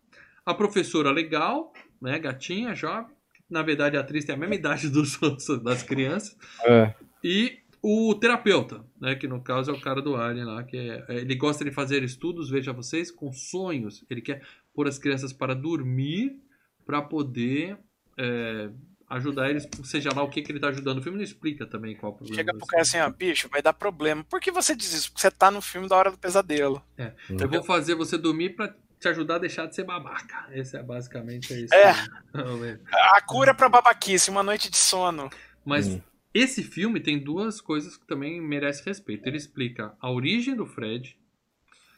A 0.45 0.53
professora 0.53 1.11
legal, 1.11 1.73
né? 2.01 2.19
Gatinha, 2.19 2.75
jovem. 2.75 3.15
Na 3.49 3.63
verdade, 3.63 3.97
a 3.97 4.01
atriz 4.01 4.25
tem 4.25 4.35
a 4.35 4.39
mesma 4.39 4.55
idade 4.55 4.89
dos, 4.91 5.19
das 5.63 5.83
crianças. 5.83 6.37
É. 6.65 6.95
E 7.23 7.59
o 7.87 8.15
terapeuta, 8.15 8.83
né? 8.99 9.15
Que 9.15 9.29
no 9.29 9.43
caso 9.43 9.71
é 9.71 9.75
o 9.75 9.81
cara 9.81 10.01
do 10.01 10.17
Alien 10.17 10.47
lá, 10.47 10.63
que 10.65 10.75
é, 10.75 11.05
é, 11.07 11.17
ele 11.17 11.35
gosta 11.35 11.63
de 11.63 11.71
fazer 11.71 12.03
estudos, 12.03 12.49
veja 12.49 12.73
vocês, 12.73 13.11
com 13.11 13.31
sonhos. 13.31 14.03
Ele 14.09 14.23
quer 14.23 14.43
pôr 14.73 14.89
as 14.89 14.99
crianças 14.99 15.35
para 15.35 15.55
dormir 15.55 16.41
para 16.87 17.03
poder 17.03 17.77
é, 18.17 18.71
ajudar 19.11 19.51
eles, 19.51 19.69
seja 19.83 20.09
lá 20.15 20.23
o 20.23 20.31
que, 20.31 20.41
que 20.41 20.51
ele 20.51 20.61
tá 20.61 20.69
ajudando. 20.69 20.97
O 20.97 21.03
filme 21.03 21.19
não 21.19 21.25
explica 21.25 21.67
também 21.67 21.95
qual 21.95 22.13
é 22.13 22.15
o 22.15 22.17
problema. 22.17 22.37
Chega 22.37 22.57
pro 22.57 22.67
cara 22.67 22.83
assim, 22.83 22.99
ó, 23.01 23.11
bicho, 23.11 23.51
vai 23.51 23.61
dar 23.61 23.75
problema. 23.75 24.25
Por 24.25 24.41
que 24.41 24.51
você 24.51 24.75
diz 24.75 24.95
isso? 24.95 25.11
Porque 25.11 25.21
você 25.21 25.31
tá 25.31 25.51
no 25.51 25.61
filme 25.61 25.87
da 25.87 25.95
Hora 25.95 26.11
do 26.11 26.17
Pesadelo. 26.17 26.83
Eu 27.29 27.49
vou 27.51 27.63
fazer 27.63 27.95
você 27.95 28.17
dormir 28.17 28.57
para 28.57 28.75
te 28.99 29.09
ajudar 29.09 29.35
a 29.35 29.41
deixar 29.41 29.67
de 29.67 29.75
ser 29.75 29.85
babaca. 29.85 30.49
Esse 30.53 30.79
é 30.79 30.83
basicamente 30.83 31.53
é 31.53 31.61
isso. 31.61 31.75
É. 31.75 31.93
A 33.15 33.21
cura 33.21 33.55
pra 33.55 33.69
babaquice, 33.69 34.31
uma 34.31 34.43
noite 34.43 34.71
de 34.71 34.79
sono. 34.79 35.29
Mas 35.63 35.87
Hum. 35.87 36.01
Esse 36.35 36.63
filme 36.63 36.99
tem 37.01 37.19
duas 37.19 37.61
coisas 37.61 37.97
que 37.97 38.07
também 38.07 38.41
merecem 38.41 38.85
respeito. 38.87 39.27
Ele 39.27 39.37
explica 39.37 39.95
a 40.01 40.11
origem 40.11 40.55
do 40.57 40.67
Fred 40.67 41.17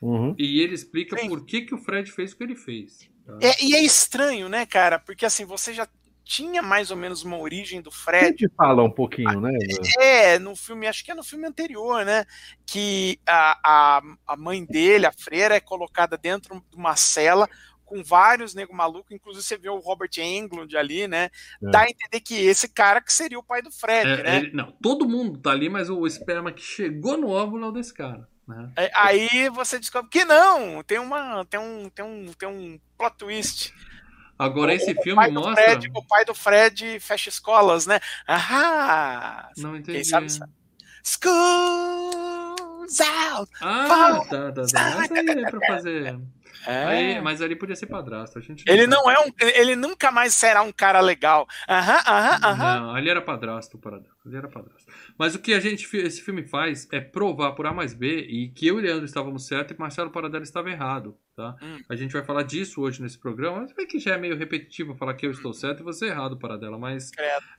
Uhum. 0.00 0.34
e 0.38 0.60
ele 0.60 0.74
explica 0.74 1.18
Sim. 1.18 1.28
por 1.28 1.46
que, 1.46 1.62
que 1.62 1.74
o 1.74 1.78
Fred 1.78 2.12
fez 2.12 2.32
o 2.32 2.36
que 2.36 2.44
ele 2.44 2.54
fez. 2.54 3.08
tá? 3.24 3.38
É, 3.40 3.64
e 3.64 3.74
é 3.74 3.82
estranho, 3.82 4.46
né, 4.48 4.66
cara? 4.66 4.98
Porque 4.98 5.24
assim, 5.24 5.46
você 5.46 5.72
já 5.72 5.88
tinha 6.22 6.60
mais 6.60 6.90
ou 6.90 6.96
menos 6.96 7.22
uma 7.22 7.38
origem 7.38 7.80
do 7.80 7.88
A 7.88 7.92
Fred. 7.92 8.26
gente 8.38 8.52
fala 8.56 8.82
um 8.82 8.90
pouquinho, 8.90 9.40
né? 9.40 9.52
É, 9.98 10.38
no 10.38 10.54
filme, 10.56 10.86
acho 10.86 11.04
que 11.04 11.10
é 11.12 11.14
no 11.14 11.22
filme 11.22 11.46
anterior, 11.46 12.04
né? 12.04 12.26
Que 12.66 13.18
a, 13.24 13.58
a, 13.64 14.02
a 14.26 14.36
mãe 14.36 14.64
dele, 14.64 15.06
a 15.06 15.12
freira, 15.12 15.54
é 15.54 15.60
colocada 15.60 16.18
dentro 16.18 16.62
de 16.70 16.76
uma 16.76 16.94
cela 16.96 17.48
com 17.86 18.02
vários 18.04 18.52
nego 18.54 18.74
maluco, 18.74 19.14
inclusive 19.14 19.42
você 19.46 19.56
vê 19.56 19.70
o 19.70 19.78
Robert 19.78 20.10
Englund 20.18 20.76
ali, 20.76 21.08
né? 21.08 21.30
É. 21.62 21.70
Dá 21.70 21.80
a 21.82 21.88
entender 21.88 22.20
que 22.20 22.34
esse 22.34 22.68
cara 22.68 23.00
que 23.00 23.12
seria 23.12 23.38
o 23.38 23.42
pai 23.42 23.62
do 23.62 23.70
Fred, 23.70 24.20
É, 24.20 24.22
né? 24.22 24.36
ele- 24.38 24.50
não, 24.52 24.70
todo 24.82 25.08
mundo 25.08 25.38
tá 25.38 25.52
ali, 25.52 25.68
mas 25.70 25.88
o 25.88 26.06
esperma 26.06 26.52
que 26.52 26.60
chegou 26.62 27.16
no 27.16 27.30
óvulo 27.30 27.64
é 27.64 27.68
o 27.68 27.72
desse 27.72 27.94
cara. 27.94 28.28
Né? 28.46 28.70
É, 28.76 28.90
Aí 28.94 29.48
você 29.48 29.78
descobre 29.78 30.10
que 30.10 30.24
não, 30.24 30.82
tem 30.82 30.98
uma 30.98 31.44
tem 31.46 31.58
um 31.58 31.88
tem 31.88 32.04
um 32.04 32.32
tem 32.38 32.48
um 32.48 32.78
plot 32.98 33.16
twist. 33.16 33.72
Agora, 34.38 34.74
esse 34.74 34.92
o 34.92 35.02
filme 35.02 35.30
mostra. 35.30 35.54
Fred, 35.64 35.90
o 35.94 36.02
pai 36.06 36.24
do 36.24 36.34
Fred 36.34 37.00
fecha 37.00 37.30
escolas, 37.30 37.86
né? 37.86 37.98
Ah, 38.28 39.48
Não 39.56 39.70
quem 39.72 39.80
entendi. 39.80 40.04
sabe 40.04 40.30
sabe. 40.30 40.52
School's 42.88 43.00
out. 43.00 43.50
Ah, 43.60 44.20
tá, 44.28 44.52
tá, 44.52 44.62
tá. 44.66 44.96
Mas 44.96 45.10
aí 45.12 45.28
é 45.28 45.50
pra 45.50 45.60
fazer. 45.66 46.20
É. 46.66 46.84
Aí, 46.84 47.20
mas 47.20 47.40
ali 47.40 47.54
podia 47.54 47.76
ser 47.76 47.86
padrasto. 47.86 48.38
A 48.38 48.42
gente 48.42 48.64
Ele 48.66 48.82
sabe. 48.82 48.86
não 48.96 49.08
é 49.08 49.20
um. 49.20 49.30
Ele 49.40 49.76
nunca 49.76 50.10
mais 50.10 50.34
será 50.34 50.62
um 50.62 50.72
cara 50.72 51.00
legal. 51.00 51.46
Aham, 51.68 52.00
aham, 52.06 52.38
aham. 52.42 52.80
Não, 52.80 52.94
ali 52.94 53.08
era 53.08 53.22
padrasto, 53.22 53.76
o 53.76 53.80
paradão. 53.80 54.10
Ali 54.24 54.36
era 54.36 54.48
padrasto. 54.48 54.90
Mas 55.16 55.34
o 55.34 55.38
que 55.38 55.54
a 55.54 55.60
gente, 55.60 55.86
esse 55.96 56.22
filme 56.22 56.42
faz 56.44 56.88
é 56.90 56.98
provar 57.00 57.52
por 57.52 57.66
A 57.66 57.72
mais 57.72 57.94
B 57.94 58.20
e 58.28 58.48
que 58.48 58.66
eu 58.66 58.80
e 58.80 58.82
Leandro 58.82 59.04
estávamos 59.04 59.46
certos 59.46 59.76
e 59.76 59.78
Marcelo 59.80 60.10
Paradela 60.10 60.42
estava 60.42 60.68
errado, 60.68 61.16
tá? 61.36 61.54
Hum. 61.62 61.78
A 61.88 61.94
gente 61.94 62.12
vai 62.12 62.24
falar 62.24 62.42
disso 62.42 62.80
hoje 62.80 63.00
nesse 63.00 63.18
programa. 63.18 63.60
Mas 63.60 63.72
é 63.78 63.84
que 63.86 64.00
já 64.00 64.14
é 64.14 64.18
meio 64.18 64.36
repetitivo 64.36 64.96
falar 64.96 65.14
que 65.14 65.24
eu 65.26 65.30
estou 65.30 65.52
certo 65.52 65.80
e 65.80 65.84
você 65.84 66.06
errado, 66.06 66.36
Paradela. 66.38 66.76
Mas 66.78 67.12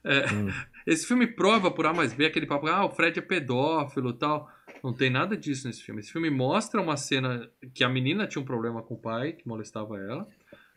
é, 0.03 0.25
Hum. 0.33 0.51
esse 0.85 1.05
filme 1.07 1.27
prova 1.27 1.71
por 1.71 1.85
A 1.85 1.93
mais 1.93 2.11
B 2.13 2.25
aquele 2.25 2.45
papo, 2.47 2.67
ah, 2.67 2.83
o 2.85 2.89
Fred 2.89 3.17
é 3.19 3.21
pedófilo 3.21 4.09
e 4.09 4.17
tal. 4.17 4.51
Não 4.83 4.93
tem 4.93 5.09
nada 5.09 5.35
disso 5.35 5.67
nesse 5.67 5.81
filme. 5.83 6.01
Esse 6.01 6.11
filme 6.11 6.29
mostra 6.29 6.81
uma 6.81 6.97
cena 6.97 7.49
que 7.73 7.83
a 7.83 7.89
menina 7.89 8.27
tinha 8.27 8.41
um 8.41 8.45
problema 8.45 8.81
com 8.81 8.95
o 8.95 8.99
pai, 8.99 9.33
que 9.33 9.47
molestava 9.47 9.99
ela. 9.99 10.27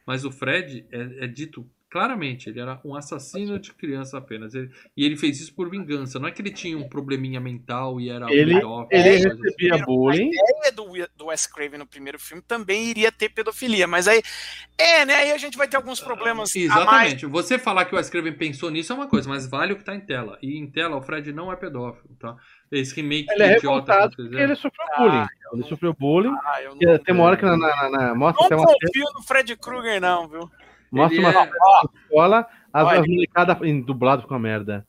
Mas 0.07 0.25
o 0.25 0.31
Fred 0.31 0.87
é, 0.91 1.25
é 1.25 1.27
dito 1.27 1.69
claramente, 1.91 2.49
ele 2.49 2.61
era 2.61 2.81
um 2.85 2.95
assassino 2.95 3.59
de 3.59 3.73
criança 3.75 4.17
apenas. 4.19 4.55
Ele- 4.55 4.71
e 4.97 5.05
ele 5.05 5.17
fez 5.17 5.41
isso 5.41 5.55
por 5.55 5.69
vingança. 5.69 6.19
Não 6.19 6.29
é 6.29 6.31
que 6.31 6.41
ele 6.41 6.53
tinha 6.53 6.79
um 6.79 6.89
probleminha 6.89 7.41
mental 7.41 8.01
e 8.01 8.09
era 8.09 8.27
um 8.27 8.31
Ele- 8.31 8.55
pedófilo. 8.55 8.89
Ele 8.91 9.03
coisa 9.11 9.29
assim. 9.29 9.43
recebia 9.43 9.79
bullying. 9.85 10.31
A 10.31 10.59
ideia 10.59 10.73
do, 10.73 10.87
do 11.17 11.27
Wes 11.27 11.47
Craven 11.47 11.79
no 11.79 11.87
primeiro 11.87 12.19
filme 12.19 12.43
também 12.43 12.85
iria 12.87 13.11
ter 13.11 13.29
pedofilia, 13.31 13.87
mas 13.87 14.07
aí. 14.07 14.23
É, 14.79 15.05
né? 15.05 15.15
Aí 15.17 15.33
a 15.33 15.39
gente 15.39 15.59
vai 15.59 15.69
ter 15.69 15.77
alguns 15.77 16.01
problemas 16.01 16.51
a 16.51 16.59
mais. 16.59 16.65
Exatamente. 16.71 17.27
Você 17.27 17.59
falar 17.59 17.85
que 17.85 17.95
o 17.95 17.99
Wes 17.99 18.09
Craven 18.09 18.33
pensou 18.33 18.71
nisso 18.71 18.93
é 18.93 18.97
uma 18.97 19.07
coisa, 19.09 19.29
mas 19.29 19.47
vale 19.49 19.73
o 19.73 19.77
que 19.77 19.85
tá 19.85 19.95
em 19.95 20.01
tela. 20.01 20.39
E 20.41 20.57
em 20.59 20.71
tela 20.71 20.97
o 20.97 21.03
Fred 21.03 21.33
não 21.33 21.53
é 21.53 21.57
pedófilo, 21.57 22.15
tá? 22.19 22.37
Esse 22.71 22.95
remake 22.95 23.27
Ele 23.33 23.43
é 23.43 23.57
idiota 23.57 24.09
ele 24.19 24.55
sofreu 24.55 24.87
bullying. 24.97 25.27
Ele 25.53 25.62
sofreu 25.65 25.93
bullying. 25.99 26.35
Ah, 26.45 26.62
eu 26.62 26.77
E 26.81 26.87
não, 26.87 26.99
Tem 26.99 27.12
uma 27.15 27.25
hora 27.25 27.37
que 27.37 27.45
na, 27.45 27.57
na- 27.57 27.91
na- 27.91 28.15
mostra 28.15 28.41
não 28.41 28.47
até 28.47 28.57
uma 28.57 28.79
confio 28.81 29.05
no 29.15 29.23
Fred 29.25 29.57
Krueger, 29.57 30.01
não, 30.01 30.29
viu? 30.29 30.51
Mostra 30.91 31.17
Ele 31.19 31.27
uma 31.27 31.41
é- 31.43 31.51
escola, 32.05 32.47
As, 32.73 32.87
Olha. 32.87 33.01
as 33.01 33.07
molecadas 33.07 33.62
em 33.62 33.81
dublado 33.81 34.23
ficou 34.23 34.37
uma 34.37 34.43
merda. 34.43 34.87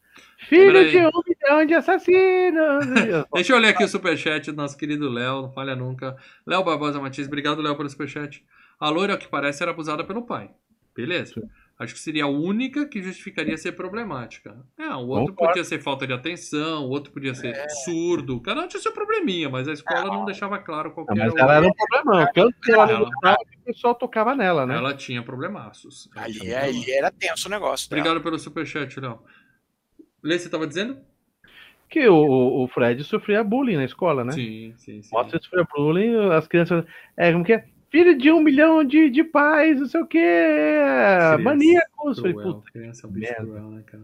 Filho 0.47 0.89
de 0.89 0.97
um 0.97 1.11
milhão 1.27 1.65
de 1.65 1.73
assassinos. 1.73 2.85
Deixa 3.33 3.53
eu 3.53 3.59
ler 3.59 3.69
aqui 3.69 3.83
o 3.83 3.87
superchat 3.87 4.51
do 4.51 4.57
nosso 4.57 4.77
querido 4.77 5.09
Léo, 5.09 5.43
não 5.43 5.51
falha 5.51 5.75
nunca. 5.75 6.15
Léo 6.45 6.63
Barbosa 6.63 6.99
Matias, 6.99 7.27
obrigado, 7.27 7.61
Léo, 7.61 7.75
pelo 7.75 7.89
superchat. 7.89 8.43
A 8.79 8.89
loira, 8.89 9.17
que 9.17 9.27
parece, 9.27 9.61
era 9.61 9.71
abusada 9.71 10.03
pelo 10.03 10.23
pai. 10.23 10.49
Beleza. 10.95 11.41
Acho 11.83 11.95
que 11.95 11.99
seria 11.99 12.25
a 12.25 12.27
única 12.27 12.85
que 12.87 13.01
justificaria 13.01 13.57
ser 13.57 13.71
problemática. 13.71 14.55
É, 14.77 14.87
o 14.89 15.07
outro 15.07 15.33
Concordo. 15.33 15.53
podia 15.53 15.63
ser 15.63 15.79
falta 15.81 16.05
de 16.05 16.13
atenção, 16.13 16.85
o 16.85 16.89
outro 16.89 17.11
podia 17.11 17.33
ser 17.33 17.55
surdo. 17.83 18.39
Cada 18.41 18.61
um 18.61 18.67
tinha 18.67 18.79
seu 18.79 18.91
probleminha, 18.93 19.49
mas 19.49 19.67
a 19.67 19.73
escola 19.73 20.03
não 20.05 20.23
deixava 20.23 20.59
claro 20.59 20.91
qual 20.91 21.07
que 21.07 21.15
Não, 21.15 21.23
era 21.23 21.31
mas 21.33 21.41
o... 21.41 21.43
ela 21.43 21.55
era 21.55 21.67
um 21.67 21.73
problemão. 21.73 22.27
Tanto 22.35 22.59
que 22.61 22.71
ela 22.71 22.85
não 22.85 22.93
Ela- 22.97 23.05
gostava 23.09 23.37
que 23.49 23.57
o 23.57 23.61
pessoal 23.63 23.95
tocava 23.95 24.35
nela, 24.35 24.67
né? 24.67 24.75
Ela 24.77 24.93
tinha 24.93 25.23
problemaços. 25.23 26.07
Ela 26.15 26.25
Ali, 26.25 26.39
tinha 26.39 26.59
ali 26.61 26.91
era 26.91 27.09
tenso 27.11 27.47
o 27.47 27.51
negócio. 27.51 27.89
dela. 27.89 27.99
Obrigado 28.01 28.23
pelo 28.23 28.37
superchat, 28.37 28.99
Léo. 28.99 29.19
Lê, 30.21 30.37
você 30.37 30.49
tava 30.49 30.67
dizendo? 30.67 30.99
Que 31.89 32.07
o, 32.07 32.63
o 32.63 32.67
Fred 32.67 33.03
sofria 33.03 33.43
bullying 33.43 33.77
na 33.77 33.85
escola, 33.85 34.23
né? 34.23 34.33
Sim, 34.33 34.73
sim, 34.77 35.01
sim. 35.01 35.09
Mostra 35.15 35.39
que 35.39 35.45
sofria 35.45 35.65
bullying, 35.75 36.29
as 36.31 36.47
crianças. 36.47 36.85
É, 37.17 37.31
como 37.33 37.43
que 37.43 37.53
é? 37.53 37.65
Filho 37.91 38.17
de 38.17 38.31
um 38.31 38.41
milhão 38.41 38.83
de, 38.85 39.09
de 39.09 39.21
pais, 39.23 39.79
não 39.79 39.85
sei 39.85 40.01
o 40.01 40.07
quê. 40.07 40.17
Criança 40.17 41.37
Maníacos. 41.39 42.19
Falei, 42.19 42.33
Cruel. 42.33 42.53
puta, 42.53 42.71
Criança 42.71 43.05
é 43.05 43.09
um 43.09 43.13
bicho 43.13 43.35
cruel, 43.35 43.69
né, 43.71 43.83
cara? 43.85 44.03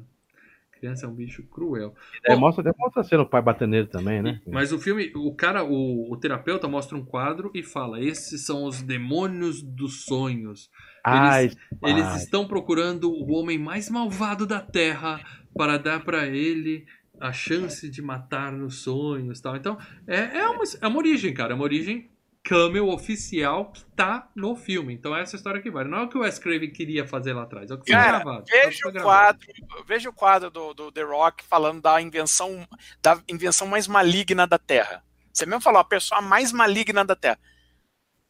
Criança 0.73 1.05
é 1.05 1.09
um 1.09 1.13
bicho 1.13 1.43
cruel. 1.43 1.95
é, 2.23 2.35
Bom. 2.35 2.41
mostra 2.41 2.69
até 2.69 2.77
mostra 2.77 3.03
sendo 3.03 3.23
o 3.23 3.25
pai 3.25 3.41
batendo 3.41 3.71
nele 3.71 3.87
também, 3.87 4.21
né? 4.21 4.41
Mas 4.45 4.71
o 4.71 4.77
filme, 4.77 5.11
o 5.15 5.33
cara, 5.33 5.63
o, 5.63 6.11
o 6.11 6.17
terapeuta 6.17 6.67
mostra 6.67 6.97
um 6.97 7.03
quadro 7.03 7.49
e 7.55 7.63
fala: 7.63 7.99
esses 7.99 8.45
são 8.45 8.65
os 8.65 8.81
demônios 8.81 9.61
dos 9.63 10.03
sonhos. 10.03 10.69
Ai, 11.03 11.45
Eles 11.81 12.05
pai. 12.05 12.17
estão 12.17 12.45
procurando 12.45 13.09
o 13.09 13.31
homem 13.31 13.57
mais 13.57 13.89
malvado 13.89 14.45
da 14.45 14.59
Terra 14.59 15.19
para 15.55 15.77
dar 15.77 16.03
para 16.03 16.27
ele 16.27 16.85
a 17.19 17.31
chance 17.31 17.89
de 17.89 18.01
matar 18.01 18.51
nos 18.51 18.83
sonhos, 18.83 19.39
tal. 19.41 19.55
Então 19.55 19.77
é, 20.05 20.39
é, 20.39 20.49
uma, 20.49 20.63
é 20.81 20.87
uma 20.87 20.97
origem, 20.97 21.33
cara, 21.33 21.53
é 21.53 21.55
uma 21.55 21.63
origem 21.63 22.09
camel 22.47 22.87
oficial 22.89 23.71
que 23.71 23.83
tá 23.95 24.29
no 24.35 24.55
filme. 24.55 24.93
Então 24.93 25.15
é 25.15 25.21
essa 25.21 25.35
história 25.35 25.61
que 25.61 25.69
vale. 25.69 25.89
Não 25.89 25.99
é 25.99 26.03
o 26.03 26.09
que 26.09 26.17
o 26.17 26.21
Wes 26.21 26.39
Craven 26.39 26.71
queria 26.71 27.05
fazer 27.05 27.33
lá 27.33 27.43
atrás, 27.43 27.69
é 27.69 27.73
o 27.73 27.77
que 27.77 27.91
foi 27.91 28.01
Cara, 28.01 28.19
gravado. 28.23 28.45
é 28.49 28.65
Veja 28.67 28.87
o 28.87 28.91
gravado. 28.91 29.39
quadro, 29.39 29.85
veja 29.85 30.09
o 30.09 30.13
quadro 30.13 30.49
do, 30.49 30.73
do 30.73 30.91
The 30.91 31.03
Rock 31.03 31.43
falando 31.43 31.81
da 31.81 32.01
invenção, 32.01 32.67
da 33.01 33.19
invenção 33.27 33.67
mais 33.67 33.87
maligna 33.87 34.47
da 34.47 34.57
Terra. 34.57 35.03
Você 35.33 35.45
mesmo 35.45 35.61
falou 35.61 35.79
a 35.79 35.83
pessoa 35.85 36.21
mais 36.21 36.51
maligna 36.51 37.03
da 37.03 37.15
Terra. 37.15 37.39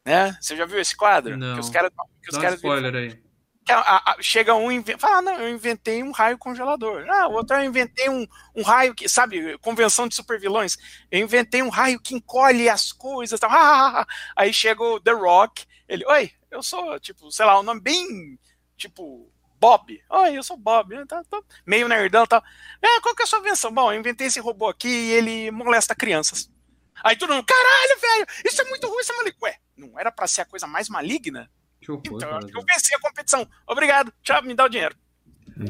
Né? 0.04 0.36
Você 0.40 0.56
já 0.56 0.64
viu 0.66 0.80
esse 0.80 0.96
quadro? 0.96 1.36
Não. 1.36 1.54
Que 1.54 1.60
os 1.60 1.70
caras, 1.70 1.90
que 2.22 2.30
os 2.30 2.36
Dá 2.36 2.40
caras 2.42 2.56
spoiler 2.56 2.94
aí. 2.94 3.22
Que 3.68 3.72
a- 3.72 4.02
a- 4.04 4.16
chega 4.22 4.54
um 4.54 4.72
e 4.72 4.82
fala, 4.98 5.18
ah, 5.18 5.22
não, 5.22 5.40
eu 5.40 5.50
inventei 5.50 6.02
um 6.02 6.10
raio 6.10 6.38
congelador. 6.38 7.04
Ah, 7.10 7.28
o 7.28 7.32
outro 7.34 7.54
eu 7.56 7.64
inventei 7.64 8.08
um, 8.08 8.26
um 8.54 8.62
raio 8.62 8.94
que, 8.94 9.06
sabe, 9.08 9.58
convenção 9.58 10.08
de 10.08 10.14
supervilões. 10.14 10.78
Eu 11.10 11.20
inventei 11.20 11.62
um 11.62 11.68
raio 11.68 12.00
que 12.00 12.14
encolhe 12.14 12.68
as 12.68 12.92
coisas. 12.92 13.38
Tal. 13.38 13.50
Ah, 13.52 14.00
ah. 14.02 14.06
Aí 14.36 14.52
chega 14.54 14.82
o 14.82 14.98
The 14.98 15.12
Rock, 15.12 15.66
ele, 15.86 16.04
oi, 16.06 16.32
eu 16.50 16.62
sou, 16.62 16.98
tipo, 16.98 17.30
sei 17.30 17.44
lá, 17.44 17.60
um 17.60 17.62
nome 17.62 17.80
bem, 17.82 18.38
tipo, 18.76 19.30
Bob. 19.60 20.00
Oi, 20.08 20.38
eu 20.38 20.42
sou 20.42 20.56
Bob. 20.56 20.94
Ah, 20.96 21.04
tá, 21.06 21.22
tá. 21.28 21.40
Meio 21.66 21.88
nerdão 21.88 22.24
e 22.24 22.26
tal. 22.26 22.42
Ah, 22.82 23.00
qual 23.02 23.14
que 23.14 23.22
é 23.22 23.24
a 23.24 23.26
sua 23.26 23.40
invenção? 23.40 23.70
Bom, 23.72 23.92
eu 23.92 23.98
inventei 24.00 24.28
esse 24.28 24.40
robô 24.40 24.66
aqui 24.68 24.88
e 24.88 25.12
ele 25.12 25.50
molesta 25.50 25.94
crianças. 25.94 26.50
Aí 27.04 27.16
todo 27.16 27.34
mundo, 27.34 27.44
caralho, 27.44 28.00
velho, 28.00 28.26
isso 28.46 28.62
é 28.62 28.64
muito 28.64 28.88
ruim, 28.88 29.00
isso 29.00 29.12
é 29.12 29.16
maligno. 29.16 29.38
Ué, 29.42 29.56
não 29.76 29.98
era 30.00 30.10
pra 30.10 30.26
ser 30.26 30.40
a 30.40 30.44
coisa 30.46 30.66
mais 30.66 30.88
maligna? 30.88 31.50
Que 31.88 31.92
horror, 31.92 32.02
Então, 32.04 32.12
eu 32.14 32.18
cara. 32.18 32.38
acho 32.38 32.46
que 32.48 32.58
eu 32.58 32.64
venci 32.64 32.94
a 32.94 33.00
competição. 33.00 33.48
Obrigado. 33.66 34.12
Tchau, 34.22 34.42
me 34.42 34.54
dá 34.54 34.64
o 34.64 34.68
dinheiro. 34.68 34.94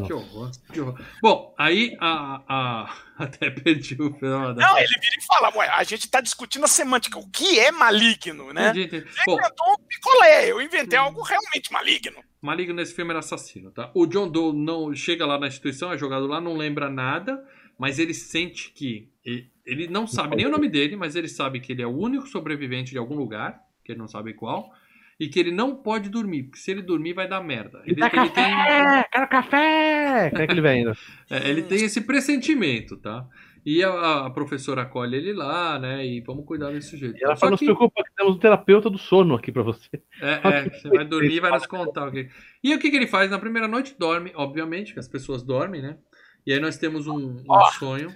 Que 0.07 0.12
horror, 0.12 0.51
que 0.70 0.81
horror. 0.81 1.01
Bom, 1.23 1.55
aí 1.57 1.97
a. 1.99 2.43
a... 2.47 2.95
Até 3.24 3.51
perdi 3.51 3.97
o 4.01 4.12
final 4.15 4.55
da. 4.55 4.66
Não, 4.66 4.78
ele 4.78 4.86
vira 4.86 5.16
e 5.19 5.24
fala, 5.27 5.57
ué, 5.57 5.69
a 5.69 5.82
gente 5.82 6.09
tá 6.09 6.20
discutindo 6.20 6.65
a 6.65 6.69
semântica. 6.69 7.19
O 7.19 7.28
que 7.31 7.59
é 7.59 7.73
maligno, 7.73 8.53
né? 8.53 8.69
Entendi, 8.69 8.85
entendi. 8.85 9.11
Você 9.11 9.23
Bom, 9.27 9.39
inventou 9.39 9.73
um 9.73 9.86
picolé, 9.86 10.53
eu 10.53 10.61
inventei 10.61 10.99
algo 10.99 11.23
realmente 11.23 11.73
maligno. 11.73 12.23
Maligno 12.40 12.74
nesse 12.74 12.95
filme 12.95 13.11
era 13.11 13.19
assassino, 13.20 13.70
tá? 13.73 13.90
O 13.95 14.07
John 14.07 14.28
Doe 14.28 14.53
não 14.55 14.95
chega 14.95 15.27
lá 15.27 15.39
na 15.39 15.49
instituição, 15.49 15.93
é 15.93 15.99
jogado 15.99 16.27
lá, 16.27 16.40
não 16.40 16.57
lembra 16.57 16.89
nada, 16.90 17.43
mas 17.78 17.99
ele 17.99 18.15
sente 18.15 18.70
que 18.70 19.11
ele, 19.24 19.51
ele 19.66 19.89
não 19.89 20.07
sabe 20.07 20.36
nem 20.36 20.47
o 20.47 20.51
nome 20.51 20.69
dele, 20.69 20.97
mas 20.97 21.16
ele 21.16 21.28
sabe 21.28 21.61
que 21.61 21.73
ele 21.73 21.82
é 21.82 21.86
o 21.86 21.97
único 21.97 22.28
sobrevivente 22.28 22.93
de 22.93 22.99
algum 22.99 23.16
lugar, 23.16 23.61
que 23.85 23.90
ele 23.90 23.99
não 23.99 24.07
sabe 24.07 24.35
qual, 24.35 24.70
e 25.19 25.28
que 25.28 25.39
ele 25.39 25.51
não 25.51 25.74
pode 25.74 26.09
dormir, 26.09 26.45
porque 26.45 26.59
se 26.59 26.70
ele 26.70 26.82
dormir 26.82 27.12
vai 27.12 27.28
dar 27.28 27.43
merda. 27.43 27.82
Me 27.85 27.93
Ele, 27.93 28.01
dá 28.01 28.07
ele 28.07 28.31
tem, 28.31 28.45
café! 28.45 29.09
Quero 29.11 29.28
café! 29.28 30.31
Como 30.31 30.43
é 30.43 30.47
que 30.47 30.53
ele 30.53 30.61
vem 30.61 30.78
ainda? 30.78 30.93
é, 31.28 31.49
ele 31.49 31.62
tem 31.62 31.85
esse 31.85 32.01
pressentimento, 32.03 32.97
tá? 32.97 33.27
E 33.66 33.82
a, 33.82 34.27
a 34.27 34.31
professora 34.31 34.82
acolhe 34.82 35.16
ele 35.16 35.32
lá, 35.32 35.78
né? 35.78 36.07
E 36.07 36.20
vamos 36.20 36.47
cuidar 36.47 36.70
desse 36.70 36.97
jeito. 36.97 37.19
E 37.19 37.24
ela 37.24 37.35
Só 37.35 37.40
fala, 37.40 37.51
não 37.51 37.59
se 37.59 37.65
preocupa, 37.65 38.03
que 38.03 38.15
temos 38.16 38.36
um 38.36 38.39
terapeuta 38.39 38.89
do 38.89 38.97
sono 38.97 39.35
aqui 39.35 39.51
pra 39.51 39.62
você. 39.62 39.90
É, 40.23 40.40
é, 40.49 40.70
você 40.70 40.89
vai 40.89 41.05
dormir 41.05 41.35
e 41.35 41.40
vai 41.40 41.51
nos 41.51 41.66
contar 41.66 42.09
o 42.09 42.12
que. 42.12 42.31
E 42.62 42.74
o 42.74 42.78
que, 42.78 42.90
que 42.90 42.97
ele 42.97 43.09
faz? 43.09 43.31
Na 43.31 43.39
primeira 43.39 43.66
noite 43.66 43.97
dorme, 43.99 44.32
obviamente, 44.36 44.95
que 44.95 45.01
as 45.01 45.09
pessoas 45.09 45.43
dormem, 45.43 45.82
né? 45.82 45.99
E 46.47 46.53
aí 46.53 46.61
nós 46.61 46.78
temos 46.78 47.07
um, 47.07 47.19
um 47.19 47.45
Ó. 47.49 47.70
sonho. 47.73 48.15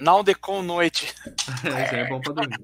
Não 0.00 0.22
decom 0.22 0.62
noite. 0.62 1.12
É, 1.64 1.84
isso 1.84 1.94
aí 1.94 2.00
é 2.00 2.08
bom 2.08 2.20
pra 2.20 2.32
dormir. 2.32 2.56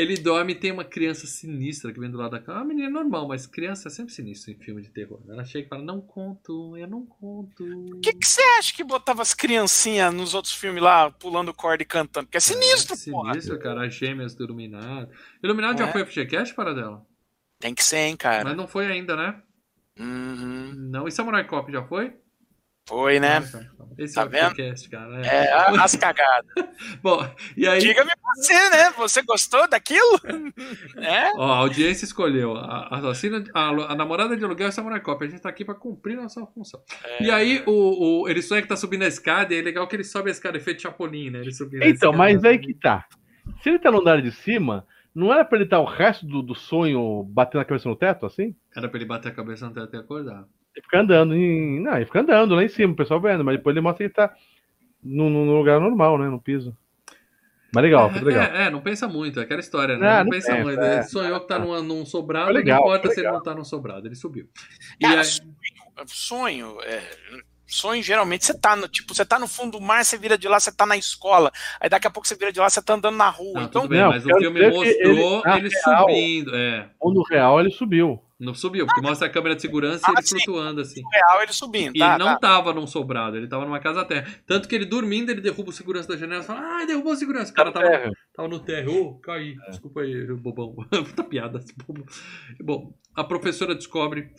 Ele 0.00 0.16
dorme 0.16 0.52
e 0.52 0.54
tem 0.54 0.72
uma 0.72 0.84
criança 0.84 1.26
sinistra 1.26 1.92
que 1.92 2.00
vem 2.00 2.10
do 2.10 2.16
lado 2.16 2.30
da 2.30 2.40
cama. 2.40 2.60
Uma 2.60 2.64
menina 2.66 2.88
normal, 2.88 3.28
mas 3.28 3.46
criança 3.46 3.88
é 3.88 3.90
sempre 3.90 4.12
sinistra 4.14 4.50
em 4.50 4.56
filme 4.58 4.80
de 4.80 4.88
terror. 4.88 5.20
Ela 5.28 5.44
chega 5.44 5.66
e 5.66 5.68
fala: 5.68 5.82
Não 5.82 6.00
conto, 6.00 6.76
eu 6.76 6.86
não 6.88 7.04
conto. 7.04 7.62
O 7.96 8.00
que 8.00 8.12
que 8.14 8.26
você 8.26 8.40
acha 8.58 8.74
que 8.74 8.82
botava 8.82 9.20
as 9.20 9.34
criancinhas 9.34 10.12
nos 10.14 10.32
outros 10.32 10.54
filmes 10.54 10.82
lá, 10.82 11.10
pulando 11.10 11.52
corda 11.52 11.82
e 11.82 11.86
cantando? 11.86 12.26
Porque 12.26 12.38
é 12.38 12.40
sinistro, 12.40 12.94
é. 12.94 12.96
Sinistro, 12.96 13.58
cara. 13.58 13.86
As 13.86 13.94
gêmeas 13.94 14.34
do 14.34 14.44
Iluminado. 14.44 15.10
Iluminado 15.42 15.78
já 15.78 15.88
É. 15.88 15.92
foi 15.92 16.04
FGCast 16.06 16.54
para 16.54 16.72
dela? 16.74 17.04
Tem 17.58 17.74
que 17.74 17.84
ser, 17.84 17.98
hein, 17.98 18.16
cara. 18.16 18.44
Mas 18.44 18.56
não 18.56 18.66
foi 18.66 18.86
ainda, 18.86 19.14
né? 19.14 19.42
Uhum. 19.98 20.72
Não. 20.90 21.06
E 21.06 21.12
Samurai 21.12 21.46
Cop 21.46 21.70
já 21.70 21.84
foi? 21.84 22.14
Foi, 22.90 23.20
né? 23.20 23.38
Esse 23.96 24.14
Tá 24.16 24.22
é 24.22 24.24
o 24.24 24.28
vendo? 24.28 24.50
FGCast, 24.50 24.88
cara. 24.90 25.20
É, 25.24 25.52
a- 25.52 25.84
as 25.84 25.94
cagadas. 25.94 26.50
Bom, 27.00 27.24
e 27.56 27.68
aí. 27.68 27.78
Diga-me 27.78 28.10
você, 28.34 28.52
né? 28.70 28.90
Você 28.96 29.22
gostou 29.22 29.68
daquilo? 29.68 30.18
É? 30.96 31.32
Ó, 31.36 31.44
a 31.52 31.56
audiência 31.58 32.04
escolheu 32.04 32.56
a, 32.56 32.88
a 32.90 32.98
assassina, 32.98 33.44
a, 33.54 33.68
a 33.68 33.94
namorada 33.94 34.36
de 34.36 34.44
aluguel 34.44 34.66
e 34.66 34.70
o 34.70 34.72
Samurai 34.72 35.00
Cop. 35.00 35.24
A 35.24 35.28
gente 35.28 35.40
tá 35.40 35.48
aqui 35.48 35.64
pra 35.64 35.74
cumprir 35.74 36.16
nossa 36.16 36.44
função. 36.46 36.80
É. 37.04 37.22
E 37.24 37.30
aí, 37.30 37.62
o, 37.66 38.22
o, 38.22 38.28
ele 38.28 38.42
sonha 38.42 38.60
que 38.60 38.68
tá 38.68 38.76
subindo 38.76 39.02
a 39.04 39.06
escada 39.08 39.54
e 39.54 39.58
é 39.58 39.62
legal 39.62 39.86
que 39.86 39.94
ele 39.96 40.04
sobe 40.04 40.28
a 40.30 40.32
escada, 40.32 40.56
efeito 40.58 40.82
Chapolin, 40.82 41.30
né? 41.30 41.40
Ele 41.40 41.52
subindo 41.52 41.82
a 41.82 41.88
Então, 41.88 42.12
mas 42.12 42.44
aí 42.44 42.58
que 42.58 42.74
tá. 42.74 43.06
Se 43.62 43.68
ele 43.68 43.78
tá 43.78 43.90
no 43.90 44.00
andar 44.00 44.20
de 44.20 44.32
cima, 44.32 44.84
não 45.14 45.32
era 45.32 45.44
pra 45.44 45.56
ele 45.56 45.64
estar 45.64 45.78
o 45.80 45.84
resto 45.84 46.26
do, 46.26 46.42
do 46.42 46.54
sonho 46.54 47.22
batendo 47.24 47.60
a 47.60 47.64
cabeça 47.64 47.88
no 47.88 47.96
teto, 47.96 48.26
assim? 48.26 48.54
Era 48.76 48.88
pra 48.88 48.98
ele 48.98 49.06
bater 49.06 49.28
a 49.28 49.34
cabeça 49.34 49.66
no 49.66 49.72
teto 49.74 49.94
e 49.94 49.98
acordar. 49.98 50.44
Ele 50.74 50.82
fica 50.84 51.00
andando 51.00 51.34
em. 51.34 51.80
Não, 51.80 51.96
ele 51.96 52.04
fica 52.06 52.20
andando 52.20 52.54
lá 52.54 52.62
em 52.64 52.68
cima, 52.68 52.92
o 52.92 52.96
pessoal 52.96 53.20
vendo, 53.20 53.44
mas 53.44 53.56
depois 53.56 53.74
ele 53.74 53.82
mostra 53.82 53.98
que 53.98 54.02
ele 54.04 54.12
tá 54.14 54.34
no, 55.02 55.28
no- 55.28 55.44
no 55.44 55.56
lugar 55.58 55.80
normal, 55.80 56.18
né? 56.18 56.28
No 56.28 56.40
piso. 56.40 56.76
Mas 57.72 57.84
legal, 57.84 58.08
é, 58.08 58.12
foi 58.12 58.22
legal. 58.22 58.42
É, 58.44 58.66
é, 58.66 58.70
não 58.70 58.80
pensa 58.80 59.06
muito, 59.06 59.38
é 59.38 59.44
aquela 59.44 59.60
história, 59.60 59.96
né? 59.96 60.06
Ah, 60.08 60.16
não, 60.18 60.24
não 60.24 60.30
pensa 60.30 60.52
pensa, 60.52 60.62
muito. 60.64 60.80
é. 60.82 60.94
Ele 60.94 61.02
sonhou 61.04 61.40
que 61.40 61.46
tá 61.48 61.58
num, 61.58 61.82
num 61.82 62.04
sobrado, 62.04 62.46
Foi 62.46 62.54
legal, 62.54 62.80
não 62.80 62.86
importa 62.88 63.10
se 63.10 63.20
ele 63.20 63.30
não 63.30 63.42
tá 63.42 63.54
num 63.54 63.64
sobrado, 63.64 64.06
ele 64.08 64.16
subiu. 64.16 64.48
E 65.00 65.04
Cara, 65.04 65.20
aí, 65.20 65.24
sonho, 65.24 65.54
sonho, 66.06 66.82
é, 66.82 67.00
sonho 67.66 68.02
geralmente 68.02 68.44
você 68.44 68.58
tá 68.58 68.74
no 68.74 68.88
tipo, 68.88 69.14
você 69.14 69.24
tá 69.24 69.38
no 69.38 69.46
fundo 69.46 69.78
do 69.78 69.80
mar, 69.84 70.04
você 70.04 70.18
vira 70.18 70.36
de 70.36 70.48
lá, 70.48 70.58
você 70.58 70.72
tá 70.72 70.84
na 70.84 70.96
escola. 70.96 71.52
Aí 71.80 71.88
daqui 71.88 72.08
a 72.08 72.10
pouco 72.10 72.26
você 72.26 72.34
vira 72.34 72.52
de 72.52 72.58
lá, 72.58 72.68
você 72.68 72.82
tá 72.82 72.94
andando 72.94 73.16
na 73.16 73.28
rua. 73.28 73.52
não, 73.54 73.62
então, 73.62 73.82
tudo 73.82 73.90
bem, 73.90 74.00
Não, 74.00 74.08
mas 74.08 74.26
o 74.26 74.36
filme 74.36 74.62
mostrou 74.68 74.84
ele- 74.88 75.20
ele, 75.22 75.42
na 75.44 75.54
real- 75.56 76.08
subindo. 76.08 76.56
É, 76.56 76.88
O 77.00 77.08
mundo 77.08 77.22
real 77.22 77.60
ele 77.60 77.70
subiu. 77.70 78.20
Não 78.40 78.54
subiu, 78.54 78.86
porque 78.86 79.00
mostra 79.02 79.26
a 79.26 79.30
câmera 79.30 79.54
de 79.54 79.62
segurança 79.62 80.04
e 80.06 80.10
Ah, 80.10 80.14
ele 80.18 80.26
sim. 80.26 80.36
flutuando 80.36 80.80
assim. 80.80 81.02
no 81.02 81.08
real 81.10 81.42
ele 81.42 81.52
subindo, 81.52 81.94
E 81.94 81.98
tá? 81.98 82.08
ele 82.14 82.18
não 82.24 82.32
tá. 82.34 82.38
tava 82.38 82.72
num 82.72 82.86
sobrado, 82.86 83.36
ele 83.36 83.46
tava 83.46 83.64
numa 83.64 83.78
casa 83.80 84.04
terra. 84.04 84.26
Tanto 84.46 84.66
que 84.68 84.74
ele 84.74 84.86
dormindo, 84.86 85.30
ele 85.30 85.40
derruba 85.40 85.70
o 85.70 85.72
segurança 85.72 86.08
da 86.08 86.16
janela 86.16 86.42
e 86.42 86.46
fala: 86.46 86.60
Ai, 86.60 86.86
derrubou 86.86 87.12
o 87.12 87.16
segurança. 87.16 87.52
O 87.52 87.54
cara 87.54 87.70
tava, 87.70 87.86
É, 87.86 88.10
tava 88.34 88.48
no 88.48 88.58
terra. 88.58 88.90
Ô, 88.90 89.14
caí. 89.20 89.54
Desculpa 89.68 90.00
aí, 90.00 90.26
bobão. 90.34 90.74
Puta 90.90 91.22
piada. 91.24 91.58
esse 91.58 91.74
bobo. 91.76 92.04
Bom, 92.60 92.94
a 93.14 93.22
professora 93.24 93.74
descobre 93.74 94.30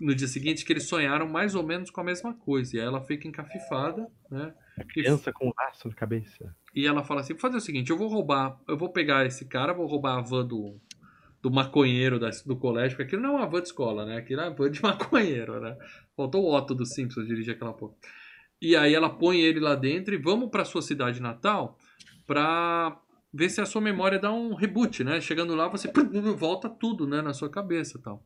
no 0.00 0.14
dia 0.14 0.26
seguinte 0.26 0.64
que 0.64 0.72
eles 0.72 0.88
sonharam 0.88 1.28
mais 1.28 1.54
ou 1.54 1.62
menos 1.62 1.90
com 1.90 2.00
a 2.00 2.04
mesma 2.04 2.32
coisa. 2.32 2.76
E 2.76 2.80
aí 2.80 2.86
ela 2.86 3.02
fica 3.02 3.28
encafifada, 3.28 4.06
né? 4.30 4.54
E, 4.80 4.84
criança 4.84 5.30
com 5.32 5.48
um 5.48 5.52
laço 5.58 5.88
na 5.88 5.94
cabeça. 5.94 6.56
e 6.74 6.86
ela 6.86 7.04
fala 7.04 7.20
assim: 7.20 7.34
vou 7.34 7.40
fazer 7.40 7.58
o 7.58 7.60
seguinte, 7.60 7.90
eu 7.90 7.98
vou 7.98 8.08
roubar, 8.08 8.58
eu 8.66 8.78
vou 8.78 8.88
pegar 8.90 9.26
esse 9.26 9.44
cara, 9.44 9.74
vou 9.74 9.86
roubar 9.86 10.16
a 10.16 10.22
van 10.22 10.46
do. 10.46 10.80
Do 11.42 11.50
maconheiro 11.50 12.18
da- 12.18 12.30
do 12.44 12.56
colégio, 12.56 12.96
porque 12.98 13.14
aquilo 13.14 13.22
não 13.22 13.34
é 13.36 13.38
uma 13.42 13.46
van 13.48 13.60
de 13.62 13.68
escola, 13.68 14.04
né? 14.04 14.16
Aquilo 14.18 14.42
é 14.42 14.48
uma 14.48 14.54
van 14.54 14.70
de 14.70 14.82
maconheiro, 14.82 15.60
né? 15.60 15.76
Faltou 16.16 16.44
o 16.44 16.54
Otto 16.54 16.74
dos 16.74 16.92
Simpsons 16.94 17.26
dirigir 17.26 17.54
aquela 17.54 17.72
porra. 17.72 17.94
E 18.60 18.76
aí 18.76 18.94
ela 18.94 19.08
põe 19.08 19.40
ele 19.40 19.58
lá 19.58 19.74
dentro 19.74 20.12
e 20.14 20.18
vamos 20.18 20.50
pra 20.50 20.64
sua 20.66 20.82
cidade 20.82 21.20
natal 21.22 21.78
pra 22.26 23.00
ver 23.32 23.48
se 23.48 23.60
a 23.60 23.64
sua 23.66 23.80
memória 23.80 24.18
dá 24.18 24.30
um 24.32 24.54
reboot, 24.54 25.02
né? 25.02 25.18
Chegando 25.20 25.54
lá, 25.54 25.66
você 25.68 25.90
volta 26.36 26.68
tudo, 26.68 27.06
né, 27.06 27.22
na 27.22 27.32
sua 27.32 27.48
cabeça 27.48 27.96
e 27.96 28.02
tal. 28.02 28.22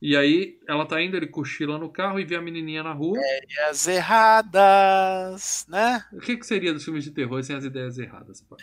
E 0.00 0.16
aí 0.16 0.58
ela 0.66 0.86
tá 0.86 1.02
indo, 1.02 1.14
ele 1.14 1.26
cochila 1.26 1.76
no 1.76 1.90
carro 1.92 2.18
e 2.18 2.24
vê 2.24 2.36
a 2.36 2.40
menininha 2.40 2.82
na 2.82 2.92
rua. 2.94 3.18
Ideias 3.18 3.86
erradas, 3.86 5.66
né? 5.68 6.04
O 6.12 6.20
que, 6.20 6.38
que 6.38 6.46
seria 6.46 6.72
dos 6.72 6.84
filmes 6.84 7.04
de 7.04 7.10
terror 7.10 7.42
sem 7.42 7.54
as 7.54 7.64
ideias 7.64 7.98
erradas? 7.98 8.40
pô? 8.40 8.56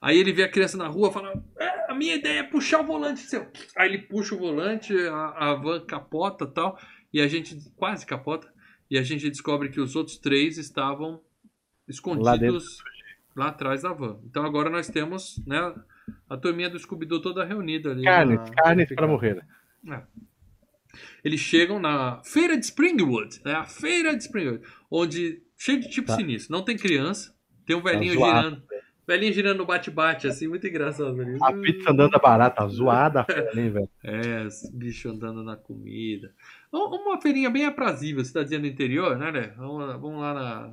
Aí 0.00 0.18
ele 0.18 0.32
vê 0.32 0.44
a 0.44 0.50
criança 0.50 0.76
na 0.76 0.88
rua 0.88 1.08
e 1.10 1.12
fala: 1.12 1.32
"É, 1.58 1.77
minha 1.98 2.14
ideia 2.14 2.40
é 2.40 2.42
puxar 2.42 2.80
o 2.80 2.86
volante 2.86 3.20
seu. 3.20 3.46
Aí 3.76 3.88
ele 3.88 3.98
puxa 3.98 4.34
o 4.34 4.38
volante, 4.38 4.94
a, 5.08 5.50
a 5.50 5.54
van 5.54 5.84
capota 5.84 6.44
e 6.44 6.48
tal. 6.54 6.78
E 7.12 7.20
a 7.20 7.26
gente 7.28 7.56
quase 7.76 8.06
capota. 8.06 8.50
E 8.90 8.96
a 8.96 9.02
gente 9.02 9.28
descobre 9.28 9.68
que 9.68 9.80
os 9.80 9.94
outros 9.96 10.16
três 10.18 10.56
estavam 10.56 11.20
escondidos 11.86 12.78
lá, 13.36 13.48
atrás 13.48 13.82
da 13.82 13.92
van. 13.92 14.18
Então 14.24 14.44
agora 14.44 14.70
nós 14.70 14.88
temos 14.88 15.42
né, 15.46 15.74
a 16.28 16.36
turminha 16.36 16.70
do 16.70 16.78
Scooby-Doo 16.78 17.20
toda 17.20 17.44
reunida 17.44 17.90
ali. 17.92 18.04
Carnes, 18.04 18.38
na- 18.38 18.50
carnes 18.54 18.88
para 18.94 19.06
morrer. 19.06 19.44
É. 19.90 20.02
Eles 21.22 21.40
chegam 21.40 21.78
na 21.78 22.22
feira 22.24 22.56
de 22.56 22.64
Springwood, 22.64 23.40
né? 23.44 23.52
A 23.54 23.64
feira 23.64 24.16
de 24.16 24.22
Springwood, 24.22 24.62
onde 24.90 25.42
cheio 25.56 25.80
de 25.80 25.88
tipo 25.88 26.08
Tá. 26.08 26.16
sinistro. 26.16 26.52
Não 26.52 26.64
tem 26.64 26.76
criança, 26.76 27.34
tem 27.66 27.76
um 27.76 27.82
velhinho 27.82 28.14
zoado. 28.14 28.48
girando. 28.48 28.62
Velhinho 29.08 29.32
girando 29.32 29.58
no 29.58 29.64
bate-bate, 29.64 30.26
assim, 30.28 30.46
muito 30.46 30.66
engraçado. 30.66 31.14
velhinho. 31.16 31.42
A 31.42 31.50
pizza 31.52 31.90
andando 31.90 32.14
a 32.14 32.18
barata, 32.18 32.68
zoada 32.68 33.20
a 33.22 33.24
fera, 33.24 33.50
hein, 33.58 33.70
velho? 33.70 33.88
É, 34.04 34.44
os 34.46 34.70
bichos 34.70 35.10
andando 35.10 35.42
na 35.42 35.56
comida. 35.56 36.30
Um- 36.72 36.94
Uma 36.94 37.18
feirinha 37.20 37.48
bem 37.48 37.64
aprazível, 37.64 38.22
cidadezinha 38.22 38.60
do 38.60 38.66
interior, 38.66 39.16
né, 39.16 39.32
né? 39.32 39.52
Vamos 39.56 39.80
lá, 39.80 39.96
lá 39.96 40.34
na 40.34 40.70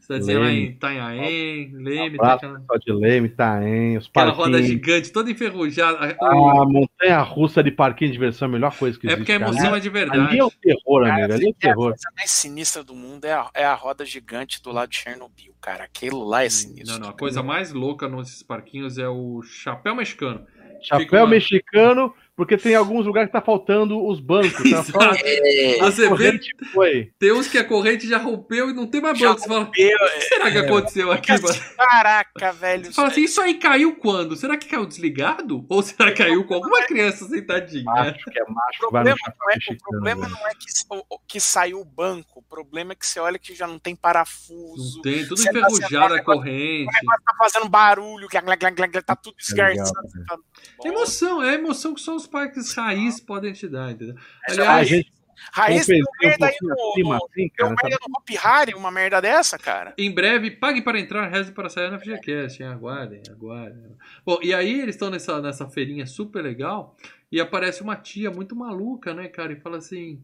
cidadezinha 0.00 0.38
lá 0.40 0.46
Leme. 0.46 0.58
em 0.60 0.64
Itanhaém, 0.70 1.70
Leme, 1.72 1.84
tem 2.10 2.14
Abraço, 2.20 2.36
aquela, 2.44 2.58
pessoal 2.60 2.78
de 2.80 2.92
Leme, 2.92 3.26
Itaém, 3.28 3.96
os 3.98 4.06
aquela 4.08 4.30
roda 4.32 4.50
parquinhos. 4.50 4.66
gigante, 4.66 5.12
toda 5.12 5.30
enferrujada. 5.30 6.16
A 6.20 6.66
montanha 7.00 7.20
russa 7.22 7.62
de 7.62 7.70
parquinho 7.70 8.10
de 8.10 8.16
diversão 8.16 8.46
é 8.46 8.48
a 8.48 8.52
melhor 8.52 8.76
coisa 8.76 8.98
que 8.98 9.06
é 9.06 9.10
existe. 9.12 9.18
porque 9.20 9.32
a 9.32 9.38
cara. 9.38 9.50
emoção 9.52 9.74
é 9.76 9.80
de 9.80 9.88
verdade. 9.88 10.20
Ali 10.20 10.38
é 10.38 10.44
o 10.44 10.50
terror, 10.50 11.06
amigo. 11.08 11.32
Ali 11.34 11.44
é 11.44 11.48
o 11.48 11.48
É 11.48 11.50
a 11.50 11.54
terror. 11.60 11.88
coisa 11.90 12.08
mais 12.16 12.30
sinistra 12.30 12.82
do 12.84 12.94
mundo 12.94 13.24
é 13.24 13.32
a, 13.32 13.50
é 13.54 13.64
a 13.64 13.74
roda 13.74 14.04
gigante 14.04 14.62
do 14.62 14.72
lado 14.72 14.90
de 14.90 14.96
Chernobyl, 14.96 15.54
cara. 15.60 15.84
Aquilo 15.84 16.24
lá 16.24 16.44
é 16.44 16.48
sinistro. 16.48 16.94
Não, 16.94 17.00
não, 17.06 17.08
a 17.10 17.12
coisa 17.16 17.42
mais 17.42 17.72
louca 17.72 18.08
nesses 18.08 18.42
parquinhos 18.42 18.98
é 18.98 19.08
o 19.08 19.42
chapéu 19.42 19.94
mexicano. 19.94 20.46
Chapéu 20.82 21.04
Fica 21.04 21.16
uma- 21.22 21.26
mexicano, 21.26 22.14
porque 22.36 22.56
tem 22.58 22.74
alguns 22.74 23.06
lugares 23.06 23.28
que 23.28 23.32
tá 23.32 23.40
faltando 23.40 24.04
os 24.06 24.20
bancos. 24.20 24.52
Tá 24.52 24.68
Exato. 24.68 24.92
só 24.92 25.12
É, 25.14 25.90
vê, 25.90 26.08
corrente 26.08 26.50
foi. 26.72 27.10
tem 27.18 27.32
uns 27.32 27.48
que 27.48 27.56
a 27.58 27.64
corrente 27.64 28.06
já 28.06 28.18
rompeu 28.18 28.70
e 28.70 28.72
não 28.74 28.86
tem 28.86 29.00
mais 29.00 29.18
Já 29.18 29.28
banco. 29.28 29.40
Você 29.40 29.48
fala, 29.48 29.60
o 29.64 29.80
eu- 29.80 29.98
que 29.98 30.20
será 30.22 30.50
que 30.50 30.58
É. 30.58 30.60
aconteceu 30.60 31.10
aqui? 31.12 31.32
mano? 31.32 31.54
Caraca, 31.76 32.52
velho. 32.52 32.84
Você 32.84 32.92
fala 32.92 33.08
assim, 33.08 33.22
isso 33.24 33.40
aí 33.40 33.54
caiu 33.54 33.96
quando? 33.96 34.36
Será 34.36 34.56
que 34.56 34.68
caiu 34.68 34.84
desligado? 34.86 35.64
Ou 35.68 35.82
será 35.82 36.12
que 36.12 36.18
caiu 36.22 36.44
com 36.44 36.54
alguma 36.54 36.82
criança 36.82 37.26
sentadinha? 37.26 37.84
né? 37.84 38.10
Macho 38.12 38.30
que 38.30 38.38
é 38.38 38.44
macho, 38.44 38.76
O 38.76 38.90
problema, 38.90 39.16
não 39.40 39.50
é, 39.50 39.56
o 39.72 39.78
problema 39.90 40.22
velho. 40.26 40.36
não 40.38 40.46
é 40.48 40.50
que, 40.52 40.66
o- 40.90 41.18
que 41.26 41.40
saiu 41.40 41.80
o 41.80 41.84
banco, 41.84 42.40
o 42.40 42.42
problema 42.42 42.92
é 42.92 42.94
que 42.96 43.06
você 43.06 43.18
olha 43.18 43.38
que 43.38 43.54
já 43.54 43.66
não 43.66 43.78
tem 43.78 43.96
parafuso, 43.96 44.96
Não 44.96 45.02
tem, 45.02 45.26
tudo 45.26 45.42
tá 45.42 45.50
enferrujado 45.50 46.14
a 46.14 46.22
corrente. 46.22 46.90
tá 47.24 47.34
fazendo 47.38 47.68
barulho, 47.68 48.28
que 48.28 48.38
glá, 48.40 48.56
glá, 48.56 48.70
glá, 48.70 48.86
glá, 48.86 49.02
tá 49.02 49.16
tudo 49.16 49.36
legal, 49.50 49.70
esgarçado. 49.72 50.08
velho. 50.12 50.26
tá 50.26 50.36
bom. 50.36 50.88
Emoção, 50.88 51.42
é 51.42 51.50
a 51.50 51.54
emoção 51.54 51.94
que 51.94 52.00
só 52.00 52.14
os 52.14 52.25
parques 52.26 52.74
raiz 52.74 53.20
podem 53.20 53.52
te 53.52 53.68
dar, 53.68 53.92
entendeu? 53.92 54.16
É, 54.48 54.52
A 54.52 54.54
Aliás, 54.54 54.88
gente 54.88 55.16
Raiz 55.52 55.86
deu 55.86 55.98
um 55.98 56.26
merda 56.26 56.46
aí 56.46 56.56
no, 56.62 56.90
acima, 56.90 57.16
assim, 57.16 57.50
deu 57.56 57.66
cara. 57.68 57.76
merda 57.82 57.98
no 58.08 58.14
Hopi 58.18 58.36
Hari, 58.36 58.74
uma 58.74 58.90
merda 58.90 59.20
dessa, 59.20 59.58
cara. 59.58 59.94
Em 59.98 60.12
breve, 60.12 60.50
pague 60.50 60.82
para 60.82 60.98
entrar, 60.98 61.28
reze 61.28 61.52
para 61.52 61.68
sair 61.68 61.90
na 61.90 61.98
FGCast, 61.98 62.62
hein? 62.62 62.68
Aguardem, 62.70 63.22
aguardem. 63.30 63.96
Bom, 64.24 64.38
e 64.42 64.54
aí 64.54 64.80
eles 64.80 64.94
estão 64.94 65.10
nessa, 65.10 65.40
nessa 65.40 65.68
feirinha 65.68 66.06
super 66.06 66.42
legal 66.42 66.96
e 67.30 67.40
aparece 67.40 67.82
uma 67.82 67.96
tia 67.96 68.30
muito 68.30 68.56
maluca, 68.56 69.12
né, 69.12 69.28
cara? 69.28 69.52
E 69.52 69.60
fala 69.60 69.76
assim: 69.78 70.22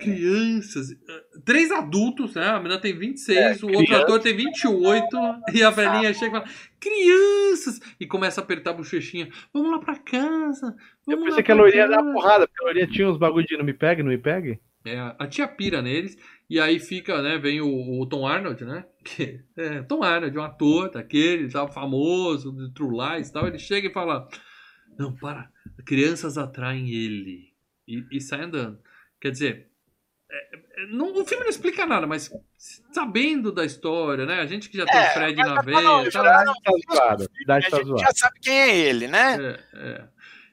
crianças, 0.00 0.90
eh, 0.90 1.24
três 1.44 1.70
adultos, 1.70 2.34
né? 2.34 2.46
A 2.46 2.58
menina 2.58 2.80
tem 2.80 2.96
26, 2.96 3.62
o 3.62 3.68
outro 3.68 3.96
ator 3.96 4.18
tem 4.20 4.34
28 4.34 5.06
e 5.54 5.62
a 5.62 5.70
velhinha 5.70 6.12
chega 6.14 6.38
e 6.38 6.40
fala: 6.40 6.54
crianças! 6.80 7.80
E 8.00 8.06
começa 8.06 8.40
a 8.40 8.44
apertar 8.44 8.70
a 8.70 8.74
bochechinha: 8.74 9.28
vamos 9.52 9.70
lá 9.70 9.78
pra 9.78 9.96
casa. 9.96 10.74
Eu 11.06 11.22
pensei 11.22 11.42
que 11.42 11.52
a 11.52 11.56
casa." 11.56 12.00
uma 12.00 12.12
porrada, 12.12 12.48
porque 12.48 12.80
a 12.80 12.86
tinha 12.86 13.08
uns 13.08 13.18
bagulho 13.18 13.46
de 13.46 13.56
não 13.56 13.64
me 13.64 13.74
pegue, 13.74 14.02
não 14.02 14.10
me 14.10 14.18
pegue. 14.18 14.58
É, 14.84 14.98
a 15.18 15.26
tia 15.26 15.46
pira 15.46 15.82
neles, 15.82 16.16
e 16.48 16.58
aí 16.58 16.78
fica, 16.80 17.20
né, 17.20 17.36
vem 17.36 17.60
o, 17.60 18.00
o 18.00 18.06
Tom 18.06 18.26
Arnold, 18.26 18.64
né, 18.64 18.86
que 19.04 19.40
é 19.54 19.82
Tom 19.82 20.02
Arnold, 20.02 20.38
um 20.38 20.42
ator 20.42 20.90
daquele, 20.90 21.50
tal, 21.50 21.70
famoso, 21.70 22.50
de 22.50 22.72
True 22.72 22.96
Lies 22.96 23.28
e 23.28 23.32
tal, 23.32 23.46
ele 23.46 23.58
chega 23.58 23.88
e 23.88 23.92
fala, 23.92 24.26
não, 24.98 25.14
para, 25.14 25.50
crianças 25.84 26.38
atraem 26.38 26.88
ele, 26.88 27.52
e, 27.86 28.06
e 28.10 28.20
sai 28.20 28.42
andando. 28.42 28.78
Quer 29.20 29.32
dizer, 29.32 29.69
é, 30.30 30.56
é, 30.82 30.86
não, 30.88 31.12
o 31.12 31.24
filme 31.24 31.42
não 31.44 31.50
explica 31.50 31.84
nada, 31.86 32.06
mas 32.06 32.30
sabendo 32.92 33.50
da 33.52 33.64
história, 33.64 34.24
né, 34.26 34.40
a 34.40 34.46
gente 34.46 34.68
que 34.70 34.76
já 34.76 34.86
tem 34.86 34.96
É, 35.00 35.10
o 35.10 35.12
Fred 35.12 35.36
mas- 35.36 35.46
na 35.54 35.62
veia, 35.62 35.80
Tá. 36.10 37.16
A 37.20 37.42
idade 37.42 37.66
A 37.72 37.76
gente 37.76 38.00
já 38.00 38.10
sabe 38.14 38.38
quem 38.40 38.58
é 38.58 38.78
ele, 38.78 39.08
né? 39.08 39.36
É, 39.74 39.78
é. 39.88 40.08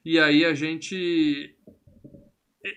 E 0.05 0.19
aí 0.19 0.45
a 0.45 0.53
gente. 0.53 1.55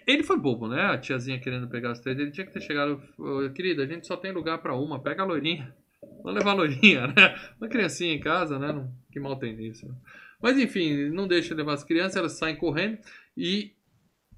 Ele 0.06 0.22
foi 0.22 0.39
bobo, 0.39 0.68
né? 0.68 0.82
A 0.82 0.98
tiazinha 0.98 1.40
querendo 1.40 1.68
pegar 1.68 1.90
as 1.93 2.01
três. 2.01 2.18
Ele 2.18 2.31
tinha 2.31 2.47
que 2.47 2.52
ter 2.52 2.60
chegado. 2.60 3.02
"Ô, 3.18 3.51
Querida, 3.51 3.82
a 3.82 3.86
gente 3.86 4.06
só 4.06 4.16
tem 4.16 4.31
lugar 4.32 4.59
pra 4.59 4.74
uma. 4.77 5.02
Pega 5.02 5.22
a 5.22 5.27
loirinha. 5.27 5.74
Vamos 6.22 6.35
levar 6.39 6.51
a 6.52 6.55
loirinha, 6.55 7.06
né? 7.16 7.35
Uma 7.60 7.68
criancinha 7.68 8.12
em 8.14 8.20
casa, 8.20 8.59
né? 8.59 8.72
Não- 8.72 8.93
Que 9.12 9.18
mal 9.18 9.36
tem 9.39 9.56
nisso. 9.56 9.86
né? 9.89 9.94
Mas 10.40 10.59
enfim, 10.59 11.10
não 11.10 11.27
deixa 11.28 11.55
levar 11.55 11.74
as 11.74 11.85
crianças, 11.85 12.16
elas 12.16 12.32
saem 12.39 12.56
correndo. 12.56 12.98
E 13.36 13.72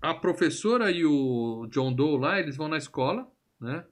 a 0.03 0.13
professora 0.15 0.91
e 0.91 1.05
o 1.05 1.67
John 1.71 1.93
Doe 1.93 2.19
lá, 2.19 2.41
eles 2.41 2.57
vão 2.57 2.69
na 2.69 2.77
escola, 2.77 3.27
né? 3.61 3.85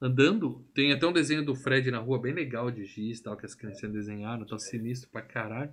Andando. 0.00 0.64
Tem 0.74 0.92
até 0.92 1.06
um 1.06 1.12
desenho 1.12 1.44
do 1.44 1.54
Fred 1.54 1.90
na 1.90 1.98
rua, 1.98 2.20
bem 2.20 2.34
legal 2.34 2.70
de 2.70 2.84
giz, 2.84 3.20
tal, 3.20 3.36
que 3.36 3.46
as 3.46 3.54
crianças 3.54 3.90
desenharam, 3.90 4.44
tá 4.44 4.58
sinistro 4.58 5.08
pra 5.10 5.22
caralho. 5.22 5.70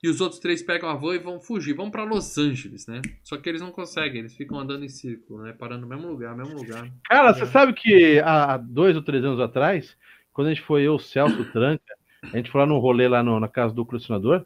E 0.00 0.08
os 0.08 0.20
outros 0.20 0.40
três 0.40 0.62
pegam 0.62 0.88
a 0.88 0.94
van 0.94 1.14
e 1.14 1.18
vão 1.18 1.40
fugir, 1.40 1.74
vão 1.74 1.90
pra 1.90 2.04
Los 2.04 2.36
Angeles, 2.38 2.86
né? 2.86 3.02
Só 3.22 3.36
que 3.36 3.48
eles 3.48 3.60
não 3.60 3.70
conseguem, 3.70 4.20
eles 4.20 4.36
ficam 4.36 4.58
andando 4.58 4.84
em 4.84 4.88
círculo, 4.88 5.42
né? 5.42 5.52
Parando 5.52 5.82
no 5.82 5.88
mesmo 5.88 6.08
lugar, 6.08 6.36
mesmo 6.36 6.56
lugar. 6.56 6.88
Cara, 7.04 7.32
você 7.34 7.46
sabe 7.46 7.72
que 7.72 8.20
há 8.20 8.56
dois 8.56 8.96
ou 8.96 9.02
três 9.02 9.24
anos 9.24 9.40
atrás, 9.40 9.96
quando 10.32 10.48
a 10.48 10.54
gente 10.54 10.64
foi 10.64 10.82
eu, 10.82 10.94
o 10.94 10.98
Celso, 10.98 11.44
Tranca, 11.52 11.82
a 12.32 12.36
gente 12.36 12.50
foi 12.50 12.60
lá 12.60 12.66
num 12.66 12.78
rolê 12.78 13.06
lá 13.08 13.22
no- 13.22 13.38
na 13.38 13.48
casa 13.48 13.74
do 13.74 13.84
colecionador, 13.86 14.44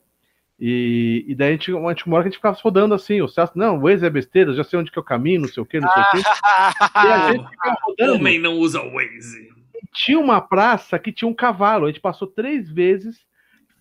e, 0.58 1.24
e 1.28 1.34
daí 1.34 1.50
a 1.50 1.52
gente, 1.52 1.70
a 1.70 1.88
gente, 1.90 2.06
uma 2.06 2.16
hora 2.16 2.24
que 2.24 2.28
a 2.28 2.30
gente 2.30 2.38
ficava 2.38 2.58
rodando 2.62 2.94
assim, 2.94 3.20
o 3.20 3.28
Celso, 3.28 3.52
não, 3.56 3.76
o 3.76 3.82
Waze 3.82 4.06
é 4.06 4.10
besteira, 4.10 4.54
já 4.54 4.64
sei 4.64 4.78
onde 4.78 4.90
que 4.90 4.98
é 4.98 5.02
o 5.02 5.04
caminho, 5.04 5.42
não 5.42 5.48
sei 5.48 5.62
o 5.62 5.66
que, 5.66 5.78
não 5.78 5.90
sei 5.90 6.02
o 6.02 6.10
que. 6.10 6.18
E 6.18 7.12
a 7.12 7.32
gente 7.32 7.48
ficava 7.50 7.76
rodando. 7.82 8.14
Homem 8.14 8.38
não 8.38 8.54
usa 8.54 8.80
Waze. 8.80 9.50
Tinha 9.92 10.18
uma 10.18 10.40
praça 10.40 10.98
que 10.98 11.12
tinha 11.12 11.28
um 11.28 11.34
cavalo, 11.34 11.84
a 11.84 11.88
gente 11.88 12.00
passou 12.00 12.26
três 12.26 12.70
vezes 12.70 13.26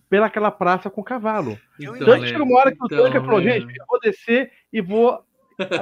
pelaquela 0.08 0.50
praça 0.50 0.90
com 0.90 1.02
cavalo. 1.02 1.58
Eu 1.80 1.96
Então, 1.96 2.08
Léo, 2.08 2.26
chegou 2.26 2.46
uma 2.46 2.58
hora 2.58 2.70
que 2.70 2.82
o 2.82 2.86
então, 2.86 3.24
falou, 3.24 3.40
Léo. 3.40 3.60
gente, 3.60 3.78
eu 3.78 3.86
vou 3.88 4.00
descer 4.00 4.52
e 4.72 4.80
vou 4.80 5.25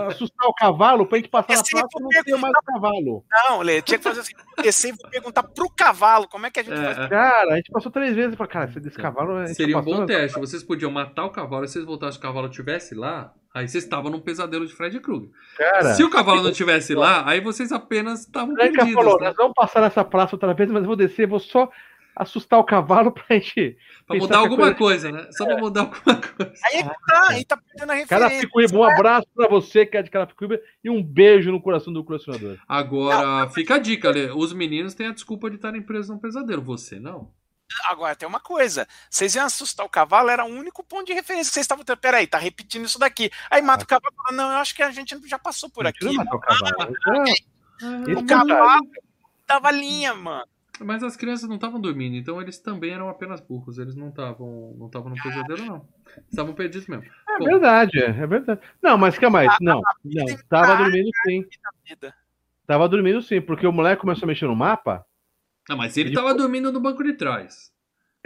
assustar 0.09 0.49
o 0.49 0.55
cavalo 0.55 1.07
pra 1.07 1.19
gente 1.19 1.29
passar 1.29 1.55
na 1.55 1.61
Esse 1.61 1.71
praça 1.71 1.89
e 1.99 2.03
não 2.03 2.09
ter 2.25 2.37
mais 2.37 2.55
cavalo. 2.65 3.25
Não, 3.31 3.61
Lê, 3.61 3.83
tinha 3.83 3.99
que 3.99 4.05
fazer 4.05 4.21
assim, 4.21 4.33
descer 4.63 4.89
e 4.89 4.93
vou 4.93 5.11
perguntar 5.11 5.43
pro 5.43 5.69
cavalo 5.71 6.29
como 6.29 6.47
é 6.47 6.51
que 6.51 6.61
a 6.61 6.63
gente 6.63 6.75
É, 6.79 6.95
faz. 6.95 7.09
Cara, 7.09 7.53
a 7.53 7.57
gente 7.57 7.71
passou 7.71 7.91
três 7.91 8.15
vezes 8.15 8.35
e 8.35 8.37
falou, 8.37 8.53
cara, 8.53 8.71
esse 8.71 8.91
cavalo... 8.91 9.37
a 9.37 9.47
gente 9.47 9.57
Seria 9.57 9.79
um 9.79 9.83
bom 9.83 10.07
teste. 10.07 10.39
Vocês 10.39 10.63
podiam 10.63 10.91
matar 10.91 11.25
o 11.25 11.31
cavalo, 11.31 11.65
e 11.65 11.69
se 11.69 11.75
vocês 11.75 11.85
voltassem 11.85 12.19
o 12.19 12.23
cavalo 12.23 12.49
estivesse 12.49 12.95
lá, 12.95 13.33
aí 13.53 13.69
vocês 13.69 13.85
estavam 13.85 14.11
num 14.11 14.21
pesadelo 14.21 14.67
de 14.67 14.75
Fred 14.75 14.99
Krueger. 15.01 15.29
Cara, 15.57 15.95
Se 15.95 16.05
o 16.05 16.11
cavalo 16.11 16.43
não 16.43 16.51
estivesse 16.51 16.95
lá, 16.95 17.29
aí 17.29 17.41
vocês 17.41 17.73
apenas 17.73 18.21
estavam 18.21 18.55
o 18.55 18.57
perdidos. 18.57 18.93
falou, 18.93 19.19
né? 19.19 19.27
nós 19.29 19.37
vamos 19.37 19.55
passar 19.55 19.81
nessa 19.81 20.05
praça 20.05 20.37
outra 20.37 20.55
vez, 20.55 20.71
mas 20.71 20.83
eu 20.83 20.89
vou 20.89 20.97
descer, 20.97 21.27
vou 21.27 21.41
só 21.41 21.71
assustar 22.17 22.59
o 22.59 22.65
cavalo 22.65 23.13
pra 23.13 23.25
gente... 23.37 23.77
Pra 24.07 24.17
mudar 24.17 24.39
alguma 24.39 24.75
coisa- 24.75 24.75
coisa, 24.77 25.13
né? 25.13 25.29
Só 25.33 25.47
pra 25.47 25.57
mudar 25.59 25.81
alguma 25.83 26.03
coisa. 26.21 26.53
Aí 26.65 26.77
é 26.79 26.83
que 26.83 26.89
tá, 27.07 27.29
aí 27.29 27.45
tá 27.45 27.57
perdendo 27.57 27.91
a 27.91 27.95
referência. 27.95 28.29
Carapicuíba, 28.29 28.77
um 28.79 28.85
abraço 28.85 29.27
pra 29.35 29.49
você 29.49 29.87
que 29.87 29.97
é 29.97 30.03
de 30.03 30.11
Carapicuíba 30.11 30.61
e 30.83 30.91
um 30.91 31.03
beijo 31.03 31.51
no 31.51 31.61
coração 31.61 31.93
do 31.93 32.05
colecionador. 32.05 32.59
Agora, 32.69 33.49
fica 33.51 33.77
a 33.77 33.79
dica, 33.79 34.11
Lê. 34.11 34.31
Os 34.31 34.53
meninos 34.53 34.95
têm 34.95 35.07
a 35.09 35.13
desculpa 35.13 35.49
de 35.49 35.57
estarem 35.57 35.81
presos 35.83 36.11
num 36.11 36.19
pesadelo. 36.19 36.63
Você 36.63 37.01
não. 37.01 37.31
Agora 37.87 38.15
tem 38.15 38.29
uma 38.29 38.39
coisa: 38.41 38.87
vocês 39.09 39.35
iam 39.35 39.47
assustar 39.47 39.85
o 39.87 39.89
cavalo, 39.89 40.29
era 40.29 40.45
o 40.45 40.49
único 40.49 40.85
ponto 40.85 41.07
de 41.07 41.15
referência 41.15 41.49
que 41.49 41.55
vocês 41.55 41.65
estavam 41.65 41.83
tendo. 41.83 41.97
Peraí, 41.97 42.27
tá 42.27 42.37
repetindo 42.39 42.85
isso 42.85 42.99
daqui. 42.99 43.31
Aí 43.51 43.63
mata 43.63 43.85
o 43.85 43.87
cavalo 43.89 44.13
e 44.13 44.17
fala: 44.17 44.37
Não, 44.37 44.53
eu 44.53 44.59
acho 44.59 44.75
que 44.75 44.83
a 44.83 44.91
gente 44.91 45.19
já 45.27 45.39
passou 45.39 45.71
por 45.71 45.87
aqui. 45.87 46.13
matar 46.15 46.37
o 46.37 46.41
cavalo. 46.41 46.95
Ah, 47.09 47.25
Esse 47.25 47.45
O 47.81 48.05
detalhe. 48.05 48.27
cavalo 48.27 48.87
tava 49.47 49.71
linha, 49.71 50.15
mano. 50.15 50.45
Mas 50.81 51.03
as 51.05 51.17
crianças 51.17 51.49
não 51.49 51.55
estavam 51.55 51.81
dormindo, 51.81 52.17
então 52.17 52.41
eles 52.43 52.59
também 52.59 52.91
eram 52.93 53.09
apenas 53.09 53.41
burros. 53.41 53.79
Eles 53.79 53.95
não 53.95 54.09
estavam 54.09 54.75
não 54.79 54.87
estavam 54.87 55.11
no 55.11 55.23
pesadelo, 55.23 55.65
não. 55.65 55.89
Estavam 56.29 56.53
perdidos 56.55 56.89
mesmo. 56.89 57.05
É 57.29 57.39
Bom. 57.39 57.45
verdade, 57.45 58.01
é 58.03 58.07
é 58.11 58.27
verdade. 58.27 58.61
Não, 58.83 58.99
mas 58.99 59.17
calma 59.19 59.41
aí. 59.41 59.49
Não, 59.61 59.81
não. 60.05 60.25
Tava 60.49 60.77
dormindo 60.77 61.11
sim. 61.25 61.45
Tava 62.67 62.89
dormindo 62.89 63.23
sim, 63.23 63.41
porque 63.41 63.67
o 63.67 63.73
moleque 63.73 64.01
começou 64.01 64.25
a 64.27 64.29
mexer 64.29 64.47
no 64.47 64.57
mapa. 64.57 65.05
Ah, 65.69 65.77
mas 65.77 65.97
ele 65.97 66.09
Ele- 66.09 66.17
estava 66.17 66.35
dormindo 66.35 66.73
no 66.73 66.81
banco 66.81 67.03
de 67.05 67.15
trás. 67.15 67.73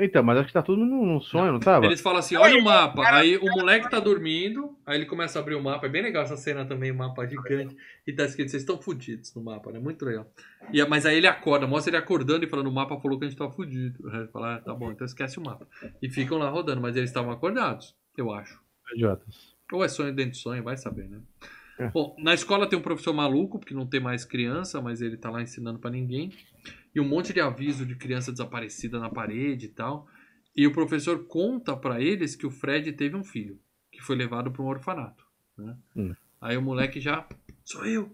Então, 0.00 0.22
mas 0.22 0.38
acho 0.38 0.46
que 0.46 0.52
tá 0.52 0.62
tudo 0.62 0.84
num 0.84 1.20
sonho, 1.20 1.52
não 1.52 1.58
tava? 1.58 1.84
Eles 1.84 2.00
falam 2.00 2.20
assim, 2.20 2.36
olha 2.36 2.56
o 2.56 2.62
mapa. 2.62 3.02
Aí 3.16 3.36
o 3.36 3.46
moleque 3.46 3.90
tá 3.90 3.98
dormindo, 3.98 4.78
aí 4.86 4.96
ele 4.96 5.06
começa 5.06 5.38
a 5.38 5.42
abrir 5.42 5.56
o 5.56 5.62
mapa. 5.62 5.86
É 5.86 5.88
bem 5.88 6.02
legal 6.02 6.22
essa 6.22 6.36
cena 6.36 6.64
também, 6.64 6.92
o 6.92 6.94
mapa 6.94 7.26
gigante. 7.26 7.76
E 8.06 8.12
tá 8.12 8.24
escrito, 8.24 8.50
vocês 8.50 8.62
estão 8.62 8.80
fudidos 8.80 9.34
no 9.34 9.42
mapa, 9.42 9.72
né? 9.72 9.80
Muito 9.80 10.04
legal. 10.04 10.30
E, 10.72 10.84
mas 10.86 11.04
aí 11.04 11.16
ele 11.16 11.26
acorda, 11.26 11.66
mostra 11.66 11.90
ele 11.90 11.96
acordando 11.96 12.44
e 12.44 12.48
falando, 12.48 12.68
o 12.68 12.72
mapa 12.72 12.96
falou 13.00 13.18
que 13.18 13.24
a 13.24 13.28
gente 13.28 13.36
tava 13.36 13.50
fudido. 13.50 14.08
Aí 14.10 14.20
ele 14.20 14.28
fala, 14.28 14.54
ah, 14.54 14.60
tá 14.60 14.72
bom, 14.72 14.92
então 14.92 15.04
esquece 15.04 15.36
o 15.38 15.42
mapa. 15.42 15.66
E 16.00 16.08
ficam 16.08 16.38
lá 16.38 16.48
rodando, 16.48 16.80
mas 16.80 16.94
eles 16.94 17.10
estavam 17.10 17.32
acordados, 17.32 17.96
eu 18.16 18.32
acho. 18.32 18.60
Idiotas. 18.94 19.56
Ou 19.72 19.84
é 19.84 19.88
sonho 19.88 20.14
dentro 20.14 20.32
de 20.32 20.38
sonho, 20.38 20.62
vai 20.62 20.76
saber, 20.76 21.08
né? 21.08 21.18
É. 21.78 21.88
Bom, 21.88 22.16
na 22.18 22.34
escola 22.34 22.68
tem 22.68 22.78
um 22.78 22.82
professor 22.82 23.12
maluco, 23.12 23.58
porque 23.58 23.74
não 23.74 23.86
tem 23.86 24.00
mais 24.00 24.24
criança, 24.24 24.80
mas 24.80 25.00
ele 25.00 25.16
tá 25.16 25.30
lá 25.30 25.42
ensinando 25.42 25.78
pra 25.78 25.90
ninguém. 25.90 26.32
E 26.94 27.00
um 27.00 27.08
monte 27.08 27.32
de 27.32 27.40
aviso 27.40 27.84
de 27.86 27.94
criança 27.94 28.32
desaparecida 28.32 28.98
na 28.98 29.10
parede 29.10 29.66
e 29.66 29.68
tal. 29.68 30.06
E 30.56 30.66
o 30.66 30.72
professor 30.72 31.26
conta 31.26 31.76
pra 31.76 32.00
eles 32.00 32.34
que 32.34 32.46
o 32.46 32.50
Fred 32.50 32.92
teve 32.92 33.14
um 33.16 33.22
filho, 33.24 33.58
que 33.92 34.00
foi 34.02 34.16
levado 34.16 34.50
pra 34.50 34.62
um 34.62 34.66
orfanato. 34.66 35.24
né? 35.56 35.76
Hum. 35.96 36.14
Aí 36.40 36.56
o 36.56 36.62
moleque 36.62 37.00
já. 37.00 37.26
Sou 37.64 37.84
eu! 37.84 38.10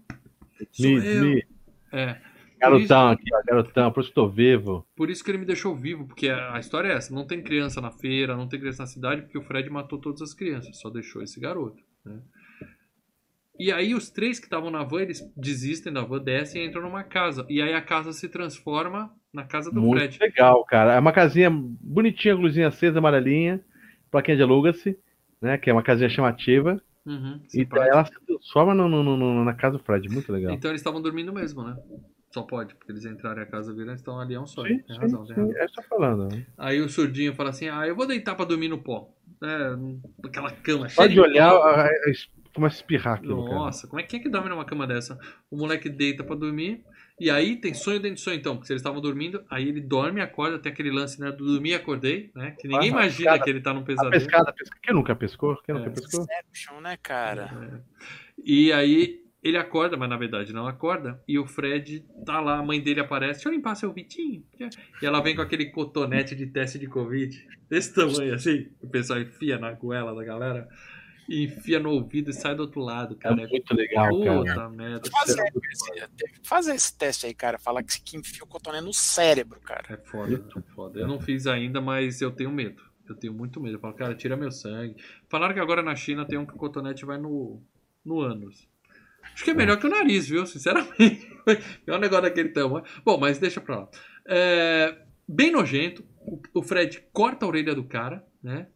Sou 0.71 0.85
Me, 0.85 1.05
eu! 1.05 1.23
me. 1.23 1.45
É. 1.91 2.21
Garotão 2.59 3.09
aqui, 3.09 3.29
ó, 3.33 3.43
garotão, 3.45 3.91
por 3.91 3.99
isso 4.01 4.09
que 4.09 4.15
tô 4.15 4.29
vivo. 4.29 4.87
Por 4.95 5.09
isso 5.09 5.23
que 5.23 5.29
ele 5.29 5.37
me 5.37 5.45
deixou 5.45 5.75
vivo, 5.75 6.05
porque 6.07 6.29
a 6.29 6.55
a 6.55 6.59
história 6.59 6.87
é 6.89 6.93
essa: 6.93 7.13
não 7.13 7.25
tem 7.27 7.41
criança 7.43 7.81
na 7.81 7.91
feira, 7.91 8.35
não 8.37 8.47
tem 8.47 8.59
criança 8.59 8.83
na 8.83 8.87
cidade, 8.87 9.21
porque 9.23 9.37
o 9.37 9.41
Fred 9.43 9.69
matou 9.69 9.99
todas 9.99 10.21
as 10.21 10.33
crianças, 10.33 10.77
só 10.79 10.89
deixou 10.89 11.21
esse 11.21 11.39
garoto. 11.39 11.83
né? 12.03 12.19
E 13.59 13.71
aí 13.71 13.93
os 13.95 14.09
três 14.09 14.39
que 14.39 14.45
estavam 14.45 14.69
na 14.69 14.83
van, 14.83 15.01
eles 15.01 15.21
desistem 15.35 15.91
da 15.93 16.01
van, 16.03 16.19
descem 16.21 16.63
e 16.63 16.67
entram 16.67 16.81
numa 16.81 17.03
casa. 17.03 17.45
E 17.49 17.61
aí 17.61 17.73
a 17.73 17.81
casa 17.81 18.11
se 18.11 18.27
transforma 18.27 19.11
na 19.33 19.43
casa 19.43 19.71
do 19.71 19.81
Muito 19.81 19.97
Fred. 19.99 20.19
legal, 20.19 20.63
cara. 20.65 20.93
É 20.93 20.99
uma 20.99 21.13
casinha 21.13 21.49
bonitinha, 21.51 22.35
luzinha 22.35 22.67
acesa, 22.67 22.99
amarelinha, 22.99 23.61
plaquinha 24.11 24.37
de 24.37 24.43
aluga-se, 24.43 24.97
né? 25.41 25.57
Que 25.57 25.69
é 25.69 25.73
uma 25.73 25.83
casinha 25.83 26.09
chamativa. 26.09 26.81
Uhum, 27.05 27.39
E 27.53 27.67
ela 27.71 28.03
se 28.05 28.11
transforma 28.25 28.73
no, 28.73 28.89
no- 28.89 29.03
no- 29.15 29.45
na 29.45 29.53
casa 29.53 29.77
do 29.77 29.83
Fred. 29.83 30.09
Muito 30.09 30.31
legal. 30.31 30.53
Então 30.53 30.71
eles 30.71 30.81
estavam 30.81 31.01
dormindo 31.01 31.31
mesmo, 31.31 31.63
né? 31.63 31.75
Só 32.33 32.41
pode, 32.41 32.75
porque 32.75 32.91
eles 32.91 33.05
entraram 33.05 33.39
e 33.39 33.43
a 33.43 33.45
casa 33.45 33.73
viram, 33.73 33.93
estão 33.93 34.19
ali, 34.19 34.33
é 34.33 34.39
um 34.39 34.45
sonho. 34.47 34.75
Sim, 34.75 34.79
tem 34.83 34.95
sim, 34.95 35.01
razão, 35.01 35.25
tem 35.25 35.35
sim, 35.35 35.41
razão. 35.41 35.57
é 35.57 35.67
só 35.69 35.81
falando. 35.83 36.29
né? 36.35 36.43
Aí 36.57 36.81
o 36.81 36.89
surdinho 36.89 37.33
fala 37.33 37.51
assim: 37.51 37.69
ah, 37.69 37.87
eu 37.87 37.95
vou 37.95 38.05
deitar 38.07 38.35
pra 38.35 38.43
dormir 38.43 38.67
no 38.67 38.81
pó. 38.83 39.09
É, 39.41 40.27
aquela 40.27 40.51
cama 40.51 40.89
cheia 40.89 41.07
de 41.07 41.13
de 41.15 41.21
olhar, 41.21 41.49
a- 41.51 41.85
a- 41.85 41.89
começa 42.55 42.75
a 42.75 42.79
espirrar 42.79 43.15
aquilo, 43.15 43.43
cara. 43.45 43.55
Nossa, 43.55 43.87
como 43.87 43.99
é 43.99 44.03
que 44.03 44.15
é 44.15 44.19
que 44.19 44.29
dorme 44.29 44.49
numa 44.49 44.65
cama 44.65 44.87
dessa? 44.87 45.19
O 45.51 45.57
moleque 45.57 45.89
deita 45.89 46.23
pra 46.23 46.35
dormir. 46.35 46.83
E 47.19 47.29
aí 47.29 47.55
tem 47.55 47.73
sonho 47.73 47.99
dentro 47.99 48.15
de 48.15 48.21
sonho, 48.21 48.37
então, 48.37 48.55
porque 48.55 48.67
se 48.67 48.73
eles 48.73 48.81
estavam 48.81 48.99
dormindo, 48.99 49.41
aí 49.49 49.69
ele 49.69 49.79
dorme 49.79 50.19
e 50.19 50.23
acorda, 50.23 50.59
tem 50.59 50.71
aquele 50.71 50.91
lance 50.91 51.19
né, 51.21 51.31
do 51.31 51.45
dormir 51.45 51.69
e 51.69 51.75
acordei, 51.75 52.29
né? 52.35 52.51
Que 52.59 52.67
ninguém 52.67 52.89
Ah, 52.89 52.93
imagina 52.93 53.31
pescada. 53.31 53.43
que 53.43 53.49
ele 53.49 53.61
tá 53.61 53.73
num 53.73 53.79
A 53.81 53.83
pesadelo. 53.83 54.11
pescada, 54.11 54.51
pesca... 54.53 54.77
quem 54.83 54.93
nunca 54.93 55.15
pescou? 55.15 55.55
Quem 55.63 55.75
nunca 55.75 55.89
É. 55.89 55.93
pescou? 55.93 56.21
Inception, 56.23 56.81
né, 56.81 56.97
cara? 57.01 57.83
E 58.43 58.71
aí 58.73 59.21
ele 59.41 59.57
acorda, 59.57 59.95
mas 59.95 60.09
na 60.09 60.17
verdade 60.17 60.51
não 60.51 60.67
acorda. 60.67 61.21
E 61.27 61.37
o 61.39 61.45
Fred 61.45 62.03
tá 62.25 62.41
lá, 62.41 62.57
a 62.57 62.63
mãe 62.63 62.81
dele 62.81 62.99
aparece, 62.99 63.35
deixa 63.35 63.49
eu 63.49 63.53
limpar 63.53 63.75
seu 63.75 63.93
Vitinho. 63.93 64.43
E 65.01 65.05
ela 65.05 65.21
vem 65.21 65.35
com 65.35 65.41
aquele 65.41 65.67
cotonete 65.67 66.35
de 66.35 66.47
teste 66.47 66.77
de 66.79 66.87
Covid, 66.87 67.47
desse 67.69 67.93
tamanho 67.93 68.33
assim. 68.33 68.67
O 68.81 68.89
pessoal 68.89 69.21
enfia 69.21 69.57
na 69.57 69.71
goela 69.71 70.13
da 70.13 70.23
galera. 70.23 70.67
E 71.27 71.43
enfia 71.45 71.79
no 71.79 71.89
ouvido 71.91 72.29
e 72.29 72.33
sai 72.33 72.53
do 72.55 72.61
outro 72.61 72.81
lado, 72.81 73.15
É 73.15 73.17
cara. 73.17 73.35
muito 73.35 73.73
legal, 73.75 74.09
cara. 74.23 74.39
Puta 74.43 74.69
merda. 74.69 75.09
Fazer, 75.09 75.41
esse- 75.71 76.07
teve 76.15 76.33
que 76.39 76.47
fazer 76.47 76.75
esse 76.75 76.97
teste 76.97 77.25
aí, 77.25 77.33
cara. 77.33 77.57
Falar 77.57 77.81
que, 77.83 77.99
que 78.01 78.17
enfia 78.17 78.43
o 78.43 78.47
cotonete 78.47 78.83
no 78.85 78.93
cérebro, 78.93 79.59
cara. 79.61 79.83
É 79.89 79.97
foda, 79.97 80.35
é 80.35 80.61
foda. 80.73 80.99
Eu 80.99 81.07
não 81.07 81.19
fiz 81.19 81.47
ainda, 81.47 81.81
mas 81.81 82.21
eu 82.21 82.31
tenho 82.31 82.51
medo. 82.51 82.81
Eu 83.09 83.15
tenho 83.15 83.33
muito 83.33 83.59
medo. 83.59 83.75
Eu 83.75 83.79
falo, 83.79 83.93
cara, 83.95 84.13
tira 84.15 84.35
meu 84.37 84.51
sangue. 84.51 84.95
Falaram 85.29 85.53
que 85.53 85.59
agora 85.59 85.81
na 85.81 85.95
China 85.95 86.25
tem 86.27 86.37
um 86.37 86.45
que 86.45 86.53
o 86.53 86.57
cotonete 86.57 87.05
vai 87.05 87.17
no, 87.17 87.61
no 88.03 88.19
ânus. 88.21 88.67
Acho 89.33 89.43
que 89.43 89.51
é 89.51 89.53
melhor 89.55 89.77
que 89.79 89.87
o 89.87 89.89
nariz, 89.89 90.27
viu? 90.29 90.45
Sinceramente. 90.45 91.33
É 91.85 91.93
um 91.93 91.99
negócio 91.99 92.23
daquele 92.23 92.49
tamanho. 92.49 92.83
Bom, 93.03 93.19
mas 93.19 93.37
deixa 93.37 93.61
pra 93.61 93.81
lá. 93.81 93.89
É, 94.27 94.97
bem 95.27 95.51
nojento. 95.51 96.03
O, 96.21 96.41
o 96.55 96.63
Fred 96.63 97.03
corta 97.13 97.45
a 97.45 97.47
orelha 97.47 97.75
do 97.75 97.83
cara, 97.83 98.25
né? 98.41 98.67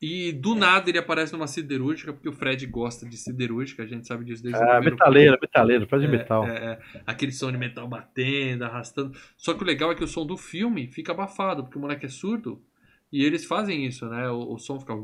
E 0.00 0.30
do 0.32 0.54
nada 0.54 0.90
ele 0.90 0.98
aparece 0.98 1.32
numa 1.32 1.46
siderúrgica, 1.46 2.12
porque 2.12 2.28
o 2.28 2.32
Fred 2.32 2.66
gosta 2.66 3.06
de 3.08 3.16
siderúrgica, 3.16 3.82
a 3.82 3.86
gente 3.86 4.06
sabe 4.06 4.24
disso 4.26 4.42
desde 4.42 4.60
o 4.62 4.64
Ah, 4.64 4.70
primeiro 4.72 4.96
metaleiro, 4.96 5.38
metaleiro, 5.40 5.88
faz 5.88 6.02
de 6.02 6.08
é, 6.08 6.10
metal. 6.10 6.44
é, 6.44 6.48
é. 6.94 7.02
aquele 7.06 7.32
som 7.32 7.50
de 7.50 7.56
metal 7.56 7.88
batendo, 7.88 8.64
arrastando. 8.64 9.16
Só 9.36 9.54
que 9.54 9.62
o 9.62 9.66
legal 9.66 9.90
é 9.90 9.94
que 9.94 10.04
o 10.04 10.08
som 10.08 10.26
do 10.26 10.36
filme 10.36 10.88
fica 10.88 11.12
abafado, 11.12 11.62
porque 11.64 11.78
o 11.78 11.80
moleque 11.80 12.04
é 12.06 12.08
surdo. 12.10 12.62
E 13.10 13.24
eles 13.24 13.44
fazem 13.46 13.86
isso, 13.86 14.06
né? 14.08 14.28
O, 14.28 14.54
o 14.54 14.58
som 14.58 14.78
fica. 14.78 14.94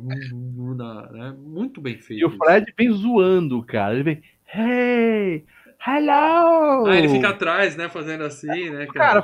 na- 0.77 1.11
né? 1.11 1.37
Muito 1.39 1.81
bem 1.81 1.99
feito. 1.99 2.21
E 2.21 2.25
o 2.25 2.31
Fred 2.31 2.73
vem 2.77 2.91
zoando, 2.93 3.63
cara. 3.65 3.95
Ele 3.95 4.03
vem, 4.03 4.23
hey, 4.55 5.45
hello! 5.87 6.87
Ah, 6.87 6.97
ele 6.99 7.09
fica 7.09 7.31
atrás, 7.31 7.77
né? 7.77 7.89
Fazendo 7.89 8.25
assim, 8.25 8.71
né? 8.71 8.87
Cara, 8.87 9.23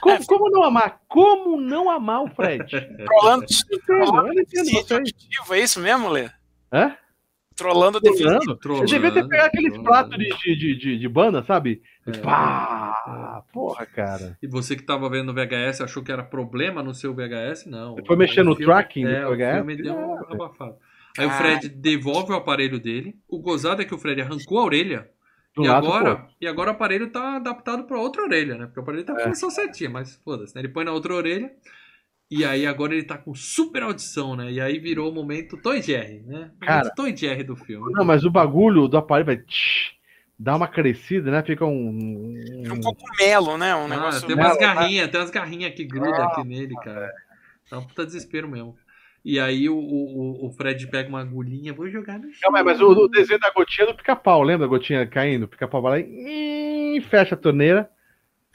como, 0.00 0.26
como 0.26 0.50
não 0.50 0.62
amar? 0.64 1.00
Como 1.08 1.60
não 1.60 1.90
amar 1.90 2.22
o 2.22 2.28
Fred? 2.28 2.64
Trolando, 3.04 3.46
vocês. 3.46 4.90
auditivo, 4.92 5.54
é 5.54 5.60
isso 5.60 5.80
mesmo, 5.80 6.08
Lê? 6.08 6.28
Hã? 6.72 6.96
Trolando. 7.56 8.00
Trolando? 8.00 8.56
Trolando, 8.56 8.84
Eu 8.84 8.86
devia 8.88 9.12
ter 9.12 9.28
pegado 9.28 9.46
aqueles 9.48 9.72
trolando. 9.74 9.84
pratos 10.08 10.18
de, 10.18 10.28
de, 10.28 10.56
de, 10.56 10.76
de, 10.78 10.98
de 10.98 11.08
banda, 11.08 11.42
sabe? 11.44 11.82
É. 12.06 12.12
Pá! 12.18 13.44
Porra, 13.52 13.84
cara. 13.86 14.38
E 14.42 14.46
você 14.46 14.74
que 14.76 14.82
tava 14.82 15.08
vendo 15.10 15.32
no 15.32 15.34
VHS 15.34 15.82
achou 15.82 16.02
que 16.02 16.10
era 16.12 16.22
problema 16.22 16.82
no 16.82 16.94
seu 16.94 17.14
VHS? 17.14 17.66
Não. 17.66 17.94
Você 17.96 18.04
foi 18.06 18.16
mexer 18.16 18.40
O 18.40 18.44
no 18.44 18.56
filme- 18.56 18.72
tracking 18.72 19.04
do 19.04 19.10
é, 19.10 19.26
o 19.26 19.30
VHS? 19.36 19.54
filme 19.56 19.76
deu 19.76 19.94
um 19.94 20.16
É. 20.18 20.32
abafado. 20.32 20.76
Aí 21.18 21.26
o 21.26 21.30
Fred 21.32 21.68
devolve 21.68 22.32
o 22.32 22.36
aparelho 22.36 22.78
dele. 22.78 23.14
O 23.28 23.40
gozado 23.40 23.82
é 23.82 23.84
que 23.84 23.94
o 23.94 23.98
Fred 23.98 24.22
arrancou 24.22 24.58
a 24.58 24.64
orelha. 24.64 25.10
Do 25.54 25.62
e, 25.62 25.66
lado, 25.66 25.92
agora, 25.92 25.98
pô. 25.98 26.28
e 26.40 26.46
agora 26.46 26.70
o 26.70 26.74
aparelho 26.74 27.10
tá 27.10 27.36
adaptado 27.36 27.84
pra 27.84 27.98
outra 28.00 28.22
orelha, 28.22 28.56
né? 28.56 28.66
Porque 28.66 28.80
o 28.80 28.82
aparelho 28.82 29.04
tá 29.04 29.14
com 29.14 29.20
É. 29.20 29.28
função 29.28 29.50
certinha, 29.50 29.90
mas 29.90 30.16
foda-se, 30.16 30.54
né? 30.54 30.60
Ele 30.62 30.68
põe 30.68 30.84
na 30.84 30.92
outra 30.92 31.14
orelha. 31.14 31.50
E 32.30 32.44
aí 32.44 32.66
agora 32.66 32.94
ele 32.94 33.04
tá 33.04 33.18
com 33.18 33.34
super 33.34 33.82
audição, 33.82 34.36
né? 34.36 34.52
E 34.52 34.60
aí 34.60 34.78
virou 34.78 35.10
o 35.10 35.14
momento 35.14 35.56
Tom 35.56 35.74
e 35.74 35.82
Jerry, 35.82 36.20
né? 36.22 36.52
O 36.60 36.64
Cara. 36.64 36.92
e 37.08 37.16
Jerry 37.16 37.42
do 37.42 37.56
filme. 37.56 37.92
Não, 37.94 38.04
mas 38.04 38.24
o 38.24 38.30
bagulho 38.30 38.86
do 38.88 38.96
aparelho 38.96 39.26
vai 39.26 39.36
tch, 39.38 39.94
dá 40.38 40.56
uma 40.56 40.68
crescida, 40.68 41.30
né? 41.30 41.42
Fica 41.42 41.64
um. 41.64 42.34
Vira 42.62 42.74
um 42.74 42.80
cogumelo, 42.80 43.58
né? 43.58 43.74
Um 43.74 43.88
Ah, 43.88 43.88
negócio. 43.88 44.26
tem 44.26 44.36
umas 44.36 44.56
garrinhas, 44.56 45.10
tem 45.10 45.20
umas 45.20 45.30
garrinhas 45.30 45.74
que 45.74 45.84
grudam 45.84 46.24
Ah, 46.24 46.30
aqui 46.30 46.44
nele, 46.44 46.76
cara. 46.76 47.12
É 47.70 47.76
um 47.76 47.84
puta 47.86 48.04
desespero 48.06 48.48
mesmo. 48.48 48.76
E 49.24 49.38
aí 49.38 49.68
o, 49.68 49.76
o, 49.76 50.46
o 50.46 50.50
Fred 50.52 50.86
pega 50.86 51.08
uma 51.08 51.20
agulhinha, 51.20 51.74
vou 51.74 51.88
jogar 51.88 52.18
no 52.18 52.32
chão. 52.32 52.54
Aí, 52.54 52.62
mas 52.62 52.80
o, 52.80 52.88
o 52.88 53.08
desenho 53.08 53.38
da 53.38 53.50
gotinha 53.50 53.86
é 53.86 53.90
do 53.90 53.96
pica-pau, 53.96 54.42
lembra 54.42 54.66
a 54.66 54.68
gotinha 54.68 55.06
caindo? 55.06 55.44
O 55.44 55.48
pica-pau 55.48 55.82
vai 55.82 56.00
lá 56.00 56.08
e 56.08 57.00
fecha 57.10 57.34
a 57.34 57.38
torneira 57.38 57.90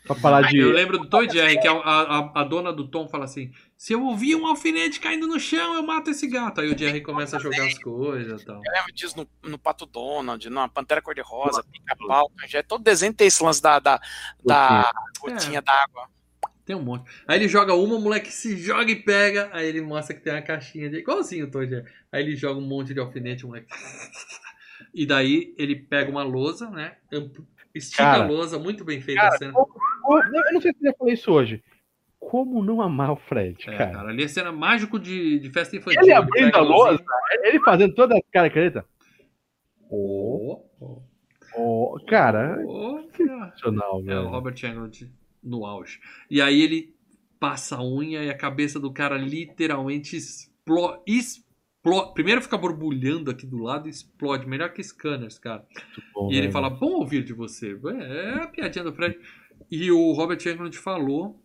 pra 0.05 0.15
parar 0.15 0.41
de. 0.43 0.57
Eu 0.57 0.71
lembro 0.71 0.97
do 0.97 1.07
Tom 1.07 1.23
e 1.23 1.29
Jerry, 1.29 1.59
que 1.59 1.67
a, 1.67 1.73
a, 1.73 2.41
a 2.41 2.43
dona 2.43 2.71
do 2.71 2.87
Tom 2.87 3.07
fala 3.07 3.25
assim: 3.25 3.51
se 3.77 3.93
eu 3.93 4.03
ouvir 4.03 4.35
um 4.35 4.47
alfinete 4.47 4.99
caindo 4.99 5.27
no 5.27 5.39
chão, 5.39 5.75
eu 5.75 5.83
mato 5.83 6.09
esse 6.09 6.27
gato. 6.27 6.61
Aí 6.61 6.73
o 6.73 6.77
Jerry 6.77 7.01
começa 7.01 7.37
a 7.37 7.39
jogar 7.39 7.65
as 7.65 7.77
coisas 7.77 8.41
e 8.41 8.45
tal. 8.45 8.61
Eu 8.63 8.71
lembro 8.71 8.93
disso 8.93 9.15
no, 9.17 9.49
no 9.49 9.57
Pato 9.57 9.85
Donald, 9.85 10.49
na 10.49 10.67
Pantera 10.67 11.01
Cor-de-Rosa, 11.01 11.63
Pica-Pau, 11.71 12.31
Cangé. 12.37 12.63
Todo 12.63 12.83
desenho 12.83 13.13
tem 13.13 13.27
esse 13.27 13.43
lance 13.43 13.61
da, 13.61 13.79
da, 13.79 13.99
da 14.43 14.91
gotinha 15.19 15.61
d'água. 15.61 16.07
Tem 16.65 16.75
um 16.75 16.81
monte. 16.81 17.09
Aí 17.27 17.37
ele 17.37 17.47
joga 17.47 17.73
uma, 17.75 17.95
o 17.95 18.01
moleque 18.01 18.31
se 18.31 18.57
joga 18.57 18.91
e 18.91 18.95
pega. 18.95 19.49
Aí 19.53 19.67
ele 19.67 19.81
mostra 19.81 20.15
que 20.15 20.21
tem 20.21 20.33
uma 20.33 20.41
caixinha 20.41 20.89
de. 20.89 20.97
Igualzinho 20.97 21.47
o 21.53 21.65
Jerry. 21.65 21.85
Aí 22.11 22.23
ele 22.23 22.35
joga 22.35 22.59
um 22.59 22.67
monte 22.67 22.93
de 22.93 22.99
alfinete, 22.99 23.45
o 23.45 23.49
moleque. 23.49 23.67
E 24.93 25.05
daí 25.05 25.53
ele 25.57 25.75
pega 25.75 26.09
uma 26.09 26.23
lousa, 26.23 26.69
né? 26.69 26.95
Estica 27.73 28.03
Cara. 28.03 28.23
a 28.23 28.27
lousa, 28.27 28.57
muito 28.57 28.83
bem 28.83 28.99
feita 29.01 29.21
Cara, 29.21 29.35
a 29.35 29.37
cena. 29.37 29.53
Como- 29.53 29.69
Eu 30.23 30.53
não 30.53 30.61
sei 30.61 30.71
se 30.73 30.87
eu 30.87 30.95
falei 30.97 31.13
isso 31.13 31.31
hoje. 31.31 31.63
Como 32.19 32.63
não 32.63 32.81
amar 32.81 33.11
o 33.11 33.15
Fred, 33.15 33.55
É, 33.69 33.77
cara? 33.77 33.91
cara, 33.91 34.09
ali 34.09 34.23
a 34.23 34.29
cena 34.29 34.51
mágico 34.51 34.97
de, 34.99 35.37
de 35.39 35.49
festa 35.51 35.75
infantil. 35.75 36.01
Ele 36.01 36.13
abrindo 36.13 36.55
a 36.55 36.61
lousa, 36.61 37.03
ele 37.43 37.59
fazendo 37.59 37.93
toda 37.93 38.17
a 38.17 38.21
cara 38.31 38.49
careta. 38.49 38.83
Oh, 39.89 40.63
Oh, 40.81 41.01
oh, 41.93 42.05
cara, 42.07 42.57
oh, 42.65 42.99
oh. 42.99 43.09
sensacional, 43.15 44.01
É, 44.07 44.19
o. 44.19 44.27
Robert 44.29 44.55
Englund 44.63 45.09
no 45.45 45.65
auge. 45.65 45.99
E 46.29 46.41
aí 46.41 46.61
ele 46.61 46.93
passa 47.39 47.75
a 47.77 47.83
unha 47.85 48.23
e 48.23 48.29
a 48.29 48.37
cabeça 48.37 48.79
do 48.79 48.91
cara 48.91 49.17
literalmente 49.17 50.15
explode. 50.15 51.01
explo- 51.05 52.13
Primeiro 52.13 52.41
fica 52.41 52.57
borbulhando 52.57 53.29
aqui 53.29 53.45
do 53.45 53.57
lado 53.57 53.87
e 53.87 53.91
explode. 53.91 54.47
Melhor 54.47 54.73
que 54.73 54.81
scanners, 54.83 55.37
cara. 55.37 55.65
Bom, 56.13 56.29
E 56.31 56.33
ele 56.33 56.41
velho. 56.43 56.53
fala, 56.53 56.69
bom 56.69 56.93
ouvir 56.99 57.23
de 57.23 57.33
você. 57.33 57.79
É 58.01 58.43
a 58.43 58.47
piadinha 58.47 58.83
do 58.83 58.93
Fred. 58.93 59.17
E 59.69 59.91
o 59.91 60.11
Robert 60.13 60.39
Englund 60.47 60.75
falou 60.77 61.41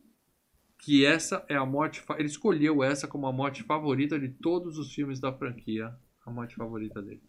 que 0.78 1.04
essa 1.04 1.44
é 1.48 1.56
a 1.56 1.66
morte. 1.66 2.02
Ele 2.18 2.26
escolheu 2.28 2.82
essa 2.82 3.06
como 3.06 3.26
a 3.26 3.32
morte 3.32 3.62
favorita 3.64 4.18
de 4.18 4.28
todos 4.30 4.78
os 4.78 4.92
filmes 4.94 5.20
da 5.20 5.32
franquia. 5.32 5.92
A 6.26 6.30
morte 6.30 6.54
favorita 6.54 7.02
dele. 7.02 7.22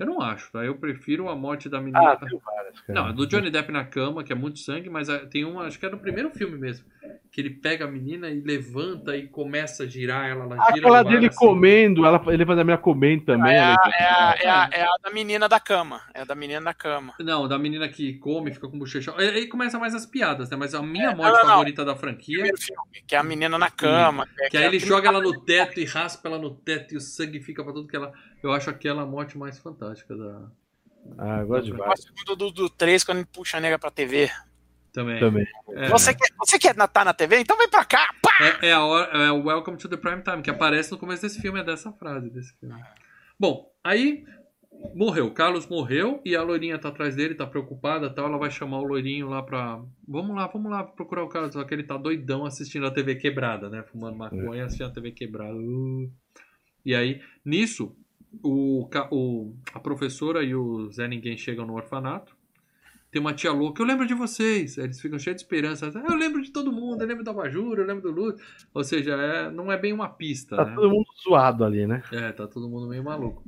Eu 0.00 0.06
não 0.06 0.20
acho, 0.22 0.50
tá? 0.50 0.64
Eu 0.64 0.74
prefiro 0.76 1.28
a 1.28 1.36
morte 1.36 1.68
da 1.68 1.78
menina. 1.80 2.12
Ah, 2.12 2.16
tem 2.16 2.38
várias, 2.38 2.80
cara. 2.80 3.00
Não, 3.00 3.06
a 3.08 3.12
do 3.12 3.26
Johnny 3.26 3.50
Depp 3.50 3.70
na 3.70 3.84
cama, 3.84 4.24
que 4.24 4.32
é 4.32 4.34
muito 4.34 4.58
sangue, 4.58 4.88
mas 4.88 5.10
ah, 5.10 5.18
tem 5.26 5.44
uma, 5.44 5.64
acho 5.66 5.78
que 5.78 5.84
é 5.86 5.90
no 5.90 5.98
primeiro 5.98 6.30
filme 6.30 6.56
mesmo. 6.56 6.86
Que 7.30 7.40
ele 7.42 7.50
pega 7.50 7.84
a 7.84 7.88
menina 7.88 8.28
e 8.30 8.40
levanta 8.40 9.16
e 9.16 9.28
começa 9.28 9.84
a 9.84 9.86
girar 9.86 10.28
ela, 10.28 10.44
ela 10.44 10.56
gira 10.72 10.88
Aquela 10.88 11.02
dele 11.04 11.26
assim. 11.28 11.36
comendo, 11.36 12.04
ela, 12.04 12.20
ele 12.28 12.44
faz 12.46 12.58
a 12.58 12.64
minha 12.64 12.78
comendo 12.78 13.24
também. 13.26 13.52
É 13.54 13.58
a, 13.60 13.76
é, 13.98 14.04
a, 14.04 14.36
é, 14.40 14.48
a, 14.48 14.68
é 14.72 14.82
a 14.82 14.96
da 15.02 15.10
menina 15.10 15.48
da 15.48 15.60
cama. 15.60 16.00
É 16.14 16.22
a 16.22 16.24
da 16.24 16.34
menina 16.34 16.60
da 16.62 16.74
cama. 16.74 17.14
Não, 17.20 17.46
da 17.46 17.58
menina 17.58 17.88
que 17.88 18.14
come, 18.14 18.52
fica 18.52 18.68
com 18.68 18.78
bochecha. 18.78 19.14
Aí 19.16 19.28
aí 19.28 19.46
começa 19.48 19.78
mais 19.78 19.94
as 19.94 20.06
piadas, 20.06 20.50
né? 20.50 20.56
Mas 20.56 20.74
a 20.74 20.82
minha 20.82 21.10
É, 21.10 21.14
morte 21.14 21.32
não, 21.32 21.32
não, 21.34 21.42
não. 21.42 21.48
favorita 21.50 21.84
da 21.84 21.94
franquia, 21.94 22.34
Primeiro 22.38 22.58
filme, 22.58 22.82
que 23.06 23.14
é 23.14 23.18
a 23.18 23.22
menina 23.22 23.58
na 23.58 23.70
cama. 23.70 24.26
que 24.50 24.56
aí 24.56 24.64
ele 24.64 24.78
joga 24.80 25.08
ela 25.08 25.20
no 25.20 25.40
teto 25.44 25.78
e 25.78 25.84
raspa 25.84 26.28
ela 26.28 26.38
no 26.38 26.50
teto 26.50 26.94
e 26.94 26.96
o 26.96 27.00
sangue 27.00 27.40
fica 27.40 27.62
pra 27.62 27.72
tudo 27.72 27.86
que 27.86 27.96
ela. 27.96 28.12
Eu 28.42 28.52
acho 28.52 28.70
aquela 28.70 29.02
a 29.02 29.06
morte 29.06 29.36
mais 29.36 29.58
fantástica 29.58 30.16
da. 30.16 30.50
Ah, 31.18 31.40
eu 31.40 31.46
gosto 31.46 31.64
de 31.66 31.72
várias 31.72 32.04
do, 32.36 32.50
do 32.50 32.70
3, 32.70 33.04
quando 33.04 33.18
ele 33.18 33.28
puxa 33.32 33.56
a 33.56 33.60
nega 33.60 33.78
pra 33.78 33.90
TV. 33.90 34.30
Também. 34.92 35.20
também. 35.20 35.46
É, 35.68 35.88
Você, 35.88 36.12
quer, 36.12 36.28
você 36.36 36.58
quer 36.58 36.76
estar 36.76 37.04
na 37.04 37.14
TV? 37.14 37.38
Então 37.38 37.56
vem 37.56 37.68
pra 37.68 37.84
cá! 37.84 38.12
Pá! 38.20 38.58
é, 38.62 38.68
é 38.68 38.72
a 38.72 38.84
hora, 38.84 39.24
é 39.24 39.30
o 39.30 39.44
Welcome 39.44 39.78
to 39.78 39.88
the 39.88 39.96
Prime 39.96 40.22
Time, 40.22 40.42
que 40.42 40.50
aparece 40.50 40.90
no 40.90 40.98
começo 40.98 41.22
desse 41.22 41.40
filme, 41.40 41.60
é 41.60 41.64
dessa 41.64 41.92
frase 41.92 42.28
desse 42.28 42.52
filme. 42.58 42.74
Bom, 43.38 43.72
aí 43.84 44.24
morreu. 44.94 45.30
Carlos 45.32 45.66
morreu 45.66 46.20
e 46.24 46.34
a 46.34 46.42
loirinha 46.42 46.78
tá 46.78 46.88
atrás 46.88 47.14
dele, 47.14 47.34
tá 47.34 47.46
preocupada 47.46 48.06
e 48.06 48.14
tal. 48.14 48.26
Ela 48.26 48.38
vai 48.38 48.50
chamar 48.50 48.78
o 48.78 48.84
loirinho 48.84 49.28
lá 49.28 49.42
pra. 49.42 49.80
Vamos 50.06 50.34
lá, 50.34 50.46
vamos 50.46 50.70
lá 50.70 50.84
procurar 50.84 51.22
o 51.24 51.28
Carlos. 51.28 51.52
Só 51.52 51.62
que 51.64 51.74
ele 51.74 51.84
tá 51.84 51.96
doidão 51.96 52.44
assistindo 52.44 52.86
a 52.86 52.90
TV 52.90 53.14
quebrada, 53.14 53.68
né? 53.68 53.82
Fumando 53.82 54.16
maconha 54.16 54.64
assistindo 54.64 54.88
a 54.88 54.92
TV 54.92 55.12
quebrada. 55.12 55.54
Uh. 55.54 56.10
E 56.84 56.94
aí, 56.94 57.20
nisso, 57.44 57.94
o, 58.42 58.88
o- 59.10 59.54
a 59.74 59.80
professora 59.80 60.42
e 60.42 60.54
o 60.54 60.90
Zé 60.90 61.08
Ninguém 61.08 61.36
chegam 61.36 61.66
no 61.66 61.74
orfanato. 61.74 62.36
Tem 63.10 63.20
uma 63.20 63.34
tia 63.34 63.50
louca, 63.50 63.82
eu 63.82 63.86
lembro 63.86 64.06
de 64.06 64.14
vocês. 64.14 64.78
Eles 64.78 65.00
ficam 65.00 65.18
cheios 65.18 65.36
de 65.36 65.42
esperança. 65.42 65.86
Eu 66.08 66.14
lembro 66.14 66.40
de 66.40 66.52
todo 66.52 66.70
mundo, 66.70 67.02
eu 67.02 67.08
lembro 67.08 67.24
do 67.24 67.30
Abajur, 67.30 67.76
eu 67.78 67.84
lembro 67.84 68.02
do 68.02 68.10
Lúcio. 68.12 68.38
Ou 68.72 68.84
seja, 68.84 69.14
é- 69.14 69.50
não 69.50 69.70
é 69.72 69.76
bem 69.76 69.92
uma 69.92 70.08
pista, 70.08 70.56
Tá 70.56 70.64
né? 70.64 70.74
todo 70.76 70.88
mundo 70.90 71.06
zoado 71.24 71.64
ali, 71.64 71.86
né? 71.88 72.04
É, 72.12 72.30
tá 72.30 72.46
todo 72.46 72.68
mundo 72.68 72.86
meio 72.88 73.02
maluco. 73.02 73.42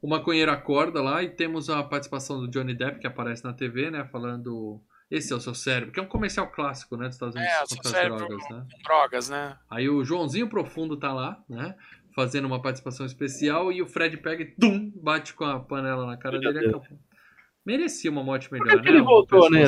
O 0.00 0.08
maconheiro 0.08 0.50
acorda 0.50 1.02
lá 1.02 1.22
e 1.22 1.28
temos 1.28 1.68
a 1.68 1.82
participação 1.82 2.40
do 2.40 2.48
Johnny 2.48 2.74
Depp, 2.74 2.98
que 2.98 3.06
aparece 3.06 3.44
na 3.44 3.52
TV, 3.52 3.90
né? 3.90 4.04
Falando. 4.04 4.80
Esse 5.10 5.34
é 5.34 5.36
o 5.36 5.40
seu 5.40 5.54
cérebro, 5.54 5.92
que 5.92 6.00
é 6.00 6.02
um 6.02 6.06
comercial 6.06 6.50
clássico, 6.50 6.96
né? 6.96 7.04
Dos 7.06 7.16
Estados 7.16 7.34
Unidos 7.36 7.52
É, 7.52 7.56
o 7.62 7.68
contra 7.68 7.74
seu 7.76 7.90
as 7.90 7.96
cérebro 7.96 8.18
drogas, 8.26 8.48
né? 8.50 8.66
com 8.72 8.82
drogas, 8.82 9.28
né? 9.28 9.56
Aí 9.70 9.88
o 9.88 10.02
Joãozinho 10.02 10.48
Profundo 10.48 10.96
tá 10.96 11.12
lá, 11.12 11.38
né? 11.48 11.74
Fazendo 12.14 12.44
uma 12.46 12.62
participação 12.62 13.04
especial 13.04 13.72
e 13.72 13.82
o 13.82 13.86
Fred 13.86 14.16
pega 14.18 14.42
e 14.42 14.46
tum, 14.46 14.92
bate 14.94 15.34
com 15.34 15.44
a 15.44 15.58
panela 15.58 16.06
na 16.06 16.16
cara 16.16 16.38
Meu 16.38 16.52
dele 16.52 16.66
e 16.66 16.70
Deus. 16.70 16.82
acabou. 16.84 16.98
Merecia 17.66 18.10
uma 18.10 18.22
morte 18.22 18.46
Por 18.50 18.58
melhor, 18.58 18.76
que, 18.76 18.82
que 18.82 18.90
né? 18.90 18.96
ele 18.98 19.02
voltou, 19.02 19.50
né? 19.50 19.62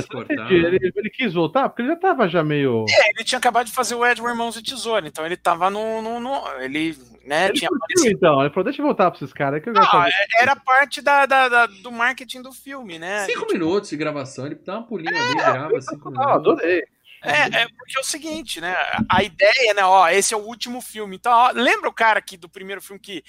Ele, 0.51 0.93
ele 0.95 1.09
quis 1.11 1.33
voltar? 1.33 1.67
Porque 1.71 1.81
ele 1.81 1.89
já 1.89 1.97
tava 1.97 2.29
já 2.29 2.45
meio. 2.45 2.85
É, 2.91 3.09
ele 3.11 3.25
tinha 3.25 3.39
acabado 3.39 3.67
de 3.67 3.73
fazer 3.73 3.95
o 3.95 4.05
Edward 4.05 4.31
Irmãos 4.33 4.55
de 4.55 4.63
Tesoura, 4.63 5.09
então 5.09 5.25
ele 5.25 5.35
tava 5.37 5.71
no. 5.71 6.03
no, 6.03 6.21
no- 6.21 6.47
ele, 6.61 6.95
né, 7.25 7.47
Ele 7.47 7.55
tinha 7.55 7.71
curtiu, 7.71 7.85
aparecido. 7.85 8.11
então. 8.15 8.41
Ele 8.43 8.51
falou, 8.51 8.65
deixa 8.65 8.83
eu 8.83 8.87
voltar 8.87 9.11
pra 9.11 9.17
esses 9.19 9.33
caras 9.33 9.63
que 9.63 9.71
eu 9.71 9.73
Não, 9.73 9.81
de 9.81 10.09
é- 10.11 10.43
era 10.43 10.55
parte 10.55 11.01
da, 11.01 11.25
da- 11.25 11.49
da- 11.49 11.67
do 11.67 11.91
marketing 11.91 12.43
do 12.43 12.53
filme, 12.53 12.99
né? 12.99 13.25
Cinco 13.25 13.51
minutos 13.51 13.89
de 13.89 13.97
gravação, 13.97 14.45
ele 14.45 14.57
dá 14.57 14.75
uma 14.77 14.87
pulinha 14.87 15.11
ali, 15.11 15.35
grava 15.35 15.81
cinco 15.81 16.09
Ah, 16.09 16.11
minutos. 16.11 16.33
adorei. 16.35 16.85
É, 17.27 17.63
é 17.63 17.69
porque 17.69 17.97
é 17.97 18.01
o 18.01 18.05
seguinte, 18.05 18.61
né? 18.61 18.75
A 19.09 19.23
ideia, 19.23 19.75
né? 19.75 19.85
Ó, 19.85 20.09
esse 20.09 20.33
é 20.33 20.37
o 20.37 20.41
último 20.45 20.81
filme. 20.81 21.17
Então, 21.17 21.33
ó, 21.33 21.51
lembra 21.53 21.89
o 21.89 21.95
cara 21.95 22.19
aqui 22.19 22.37
do 22.37 22.49
primeiro 22.49 22.81
filme 22.81 23.01
que 23.01 23.23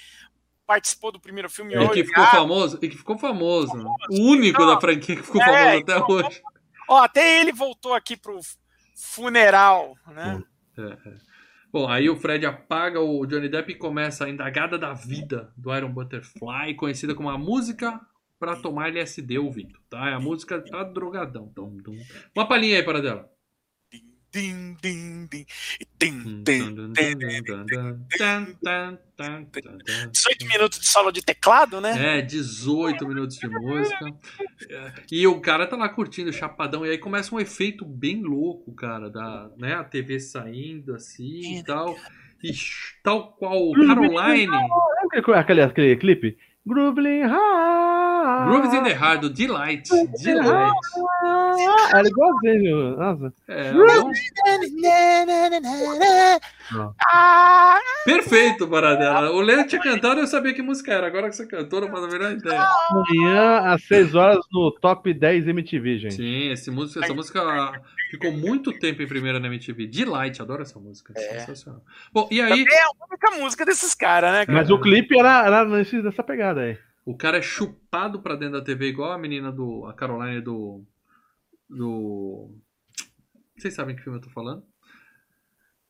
participou 0.66 1.10
do 1.10 1.18
primeiro 1.20 1.48
filme 1.48 1.74
E 1.74 1.78
hoje? 1.78 1.92
que 1.94 2.04
ficou 2.04 2.24
Ah, 2.24 2.30
famoso, 2.30 2.78
e 2.82 2.88
que 2.88 2.96
ficou 2.96 3.18
famoso. 3.18 3.76
né? 3.76 3.84
O 4.10 4.30
único 4.30 4.64
da 4.66 4.78
franquia 4.80 5.16
que 5.16 5.22
ficou 5.22 5.40
É, 5.40 5.44
famoso 5.46 5.76
então, 5.78 6.02
até 6.04 6.12
hoje. 6.12 6.42
Ó, 6.88 6.96
até 6.98 7.40
ele 7.40 7.52
voltou 7.52 7.94
aqui 7.94 8.16
pro 8.16 8.38
funeral, 8.94 9.96
né? 10.08 10.42
É, 10.76 10.82
é. 11.08 11.14
Bom, 11.70 11.86
aí 11.88 12.08
o 12.08 12.16
Fred 12.16 12.46
apaga 12.46 13.00
o 13.00 13.26
Johnny 13.26 13.48
Depp 13.48 13.72
e 13.72 13.76
começa 13.76 14.24
a 14.24 14.30
indagada 14.30 14.78
da 14.78 14.92
vida 14.94 15.52
do 15.56 15.74
Iron 15.74 15.92
Butterfly, 15.92 16.74
conhecida 16.76 17.14
como 17.14 17.28
a 17.28 17.36
música 17.36 18.00
pra 18.38 18.56
tomar 18.56 18.88
LSD 18.88 19.38
ouvindo, 19.38 19.78
tá? 19.90 20.08
É 20.08 20.14
a 20.14 20.20
música 20.20 20.62
tá 20.62 20.82
drogadão. 20.82 21.52
Dum. 21.54 21.76
Uma 22.34 22.48
palhinha 22.48 22.76
aí 22.76 22.82
para 22.82 23.02
dela. 23.02 23.30
Din, 24.30 24.76
din, 24.82 25.26
din, 25.26 25.46
din, 25.98 26.44
din, 26.44 26.64
dum, 26.64 26.74
dum, 26.74 26.92
din, 26.92 27.18
dum, 27.18 27.42
dum, 27.44 27.64
dum, 27.64 28.06
tan, 28.18 28.44
tan, 28.62 28.98
tan, 29.16 29.46
tan, 29.46 29.78
tan. 29.78 30.10
18 30.12 30.46
minutos 30.46 30.78
de 30.80 30.86
solo 30.86 31.10
de 31.10 31.22
teclado, 31.22 31.80
né? 31.80 32.18
É, 32.18 32.22
18 32.22 33.08
minutos 33.08 33.38
de 33.38 33.48
música. 33.48 34.04
É, 34.68 34.92
E 35.10 35.26
o 35.26 35.40
cara 35.40 35.66
tá 35.66 35.76
lá 35.76 35.88
curtindo, 35.88 36.30
chapadão. 36.30 36.84
E 36.84 36.90
aí 36.90 36.98
começa 36.98 37.34
um 37.34 37.40
efeito 37.40 37.86
bem 37.86 38.22
louco, 38.22 38.70
cara. 38.74 39.08
Da, 39.08 39.50
né, 39.56 39.74
a 39.74 39.84
TV 39.84 40.20
saindo 40.20 40.94
assim 40.94 41.58
e 41.58 41.64
tal. 41.64 41.96
E 42.44 42.52
tal 43.02 43.32
qual 43.32 43.56
o 43.56 43.72
Caroline. 43.72 44.46
Lembra 44.46 45.18
aquele, 45.18 45.36
aquele, 45.38 45.62
aquele 45.62 45.96
clipe? 45.96 46.38
Groovling 46.68 47.24
High. 47.24 48.44
Grooves 48.46 48.74
in 48.74 48.84
the 48.84 48.92
Heart, 48.92 49.22
do 49.22 49.30
Delight. 49.30 49.88
Delight. 50.22 50.74
Era 51.94 52.06
igualzinho. 52.06 52.96
Nossa. 52.96 53.32
É. 53.48 53.72
Ah, 57.06 57.78
Perfeito, 58.04 58.68
Paradela. 58.68 59.30
O 59.32 59.40
Léo 59.40 59.66
tinha 59.66 59.80
cantado, 59.80 60.20
eu 60.20 60.26
sabia 60.26 60.52
que 60.52 60.60
música 60.60 60.92
era. 60.92 61.06
Agora 61.06 61.30
que 61.30 61.36
você 61.36 61.46
cantou, 61.46 61.80
não 61.80 61.88
faço 61.88 62.04
a 62.04 62.08
menor 62.08 62.32
ideia. 62.32 62.66
Amanhã, 62.90 63.60
às 63.72 63.82
6 63.84 64.14
horas, 64.14 64.44
no 64.52 64.70
Top 64.72 65.12
10 65.12 65.48
MTV, 65.48 65.98
gente. 65.98 66.16
Sim, 66.16 66.50
esse 66.50 66.70
música, 66.70 67.04
essa 67.04 67.14
música 67.14 67.40
ficou 68.10 68.32
muito 68.32 68.72
tempo 68.78 69.02
em 69.02 69.06
primeira 69.06 69.38
na 69.38 69.48
MTV. 69.48 69.86
Delight, 69.86 70.40
adoro 70.40 70.62
essa 70.62 70.78
música. 70.78 71.12
É. 71.16 71.40
Sensacional. 71.40 71.82
Bom, 72.12 72.28
e 72.30 72.40
aí, 72.40 72.64
é 72.66 72.82
a 72.82 73.06
única 73.08 73.30
música 73.38 73.64
desses 73.64 73.94
caras, 73.94 74.32
né? 74.32 74.46
cara? 74.46 74.58
Mas 74.58 74.70
o 74.70 74.80
clipe 74.80 75.18
era, 75.18 75.46
era 75.46 75.64
nesse, 75.64 76.00
nessa 76.02 76.22
pegada 76.22 76.62
aí. 76.62 76.78
o 77.04 77.16
cara 77.16 77.38
é 77.38 77.42
chupado 77.42 78.20
pra 78.20 78.34
dentro 78.34 78.58
da 78.58 78.64
TV, 78.64 78.88
igual 78.88 79.12
a 79.12 79.18
menina 79.18 79.52
do. 79.52 79.86
A 79.86 79.94
Caroline 79.94 80.40
do. 80.40 80.84
Do. 81.68 82.50
Vocês 83.56 83.74
sabem 83.74 83.96
que 83.96 84.02
filme 84.02 84.18
eu 84.18 84.22
tô 84.22 84.30
falando? 84.30 84.64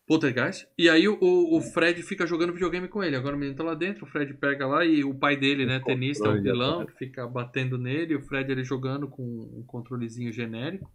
Poltergeist. 0.09 0.67
E 0.77 0.89
aí 0.89 1.07
o, 1.07 1.19
o 1.21 1.61
Fred 1.61 2.03
fica 2.03 2.27
jogando 2.27 2.55
videogame 2.55 2.89
com 2.89 3.05
ele. 3.05 3.15
Agora 3.15 3.37
o 3.37 3.39
menino 3.39 3.57
tá 3.57 3.63
lá 3.63 3.75
dentro, 3.75 4.07
o 4.07 4.09
Fred 4.09 4.33
pega 4.35 4.67
lá 4.67 4.83
e 4.83 5.05
o 5.05 5.15
pai 5.15 5.37
dele, 5.37 5.67
né, 5.67 5.81
tenista, 5.85 6.29
é 6.29 6.31
o 6.31 6.43
vilão, 6.43 6.87
fica 6.99 7.27
batendo 7.27 7.77
nele, 7.77 8.17
o 8.17 8.23
Fred 8.23 8.51
ele 8.51 8.65
jogando 8.65 9.07
com 9.07 9.23
um 9.23 9.63
controlezinho 9.67 10.33
genérico. 10.33 10.91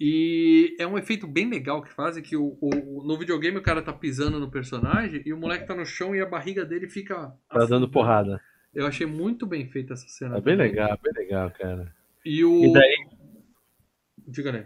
E 0.00 0.76
é 0.78 0.86
um 0.86 0.96
efeito 0.96 1.26
bem 1.26 1.48
legal 1.50 1.82
que 1.82 1.92
fazem 1.92 2.22
que 2.22 2.36
o, 2.36 2.56
o- 2.60 3.02
no 3.04 3.18
videogame 3.18 3.58
o 3.58 3.62
cara 3.62 3.82
tá 3.82 3.92
pisando 3.92 4.38
no 4.38 4.50
personagem 4.50 5.22
e 5.26 5.32
o 5.32 5.36
moleque 5.36 5.66
tá 5.66 5.74
no 5.74 5.84
chão 5.84 6.14
e 6.14 6.20
a 6.20 6.26
barriga 6.26 6.64
dele 6.64 6.88
fica 6.88 7.14
Tá 7.16 7.32
dando 7.50 7.62
afundando. 7.64 7.88
porrada. 7.90 8.40
Eu 8.74 8.86
achei 8.86 9.06
muito 9.06 9.44
bem 9.46 9.66
feita 9.68 9.94
essa 9.94 10.06
cena. 10.08 10.36
É 10.36 10.40
bem 10.40 10.56
também. 10.56 10.70
legal, 10.70 10.98
bem 11.02 11.12
legal, 11.24 11.50
cara. 11.50 11.92
E 12.24 12.44
o. 12.44 12.64
E 12.66 12.72
daí? 12.72 12.96
Diga 14.26 14.52
aí. 14.52 14.64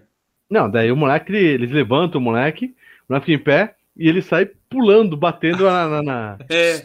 Não, 0.50 0.70
daí 0.70 0.92
o 0.92 0.96
moleque, 0.96 1.32
eles 1.32 1.70
levantam 1.70 2.20
o 2.20 2.24
moleque, 2.24 2.74
o 3.08 3.12
moleque 3.12 3.26
fica 3.26 3.40
em 3.40 3.44
pé 3.44 3.76
e 3.96 4.08
ele 4.08 4.20
sai 4.20 4.46
pulando, 4.68 5.16
batendo 5.16 5.64
na. 5.64 5.88
na, 5.88 6.02
na... 6.02 6.38
É, 6.50 6.82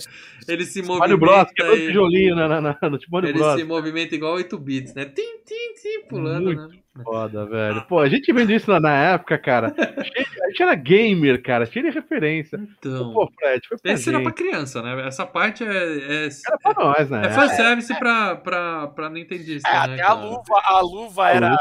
ele 0.53 0.63
se 0.65 0.81
Mario 0.81 1.17
movimenta. 1.17 1.17
Bros, 1.43 1.51
quebrando 1.53 1.77
e- 1.81 1.87
tijolinho 1.87 2.35
na, 2.35 2.47
na, 2.47 2.61
na, 2.61 2.89
no 2.89 2.97
tipo 2.97 3.11
Mario 3.11 3.29
ele 3.29 3.37
Bros. 3.37 3.59
se 3.59 3.65
movimenta 3.65 4.15
igual 4.15 4.35
8 4.35 4.57
bits, 4.57 4.93
né? 4.93 5.03
Tim, 5.03 5.39
tim, 5.45 5.73
tim, 5.73 6.07
pulando, 6.07 6.45
Muito 6.45 6.61
né? 6.73 6.79
Foda, 7.03 7.45
velho. 7.45 7.81
Pô, 7.87 7.99
a 7.99 8.09
gente 8.09 8.31
vendo 8.33 8.51
isso 8.51 8.69
na, 8.71 8.79
na 8.79 8.93
época, 9.13 9.37
cara. 9.37 9.73
a 9.77 10.47
gente 10.49 10.61
era 10.63 10.75
gamer, 10.75 11.41
cara, 11.41 11.65
cheio 11.65 11.85
de 11.85 11.91
referência. 11.91 12.57
Então. 12.79 13.13
Pô, 13.13 13.29
Fred, 13.39 13.67
foi 13.67 13.77
pra 13.77 13.91
Esse 13.93 14.09
era 14.09 14.19
pra 14.19 14.29
gente. 14.29 14.37
criança, 14.37 14.81
né? 14.81 15.07
Essa 15.07 15.25
parte 15.25 15.63
é. 15.63 15.67
É, 15.67 16.29
Era 16.47 16.57
pra 16.61 16.73
nós, 16.83 17.09
né? 17.09 17.21
é 17.25 17.29
fanservice 17.29 17.97
pra, 17.99 18.35
pra, 18.35 18.87
pra 18.87 19.09
Nintendista, 19.09 19.67
É, 19.67 19.73
né? 19.73 19.79
até 19.93 20.01
a 20.01 20.07
cara? 20.07 20.13
luva, 20.19 20.61
a 20.63 20.81
luva 20.81 21.29
era 21.29 21.57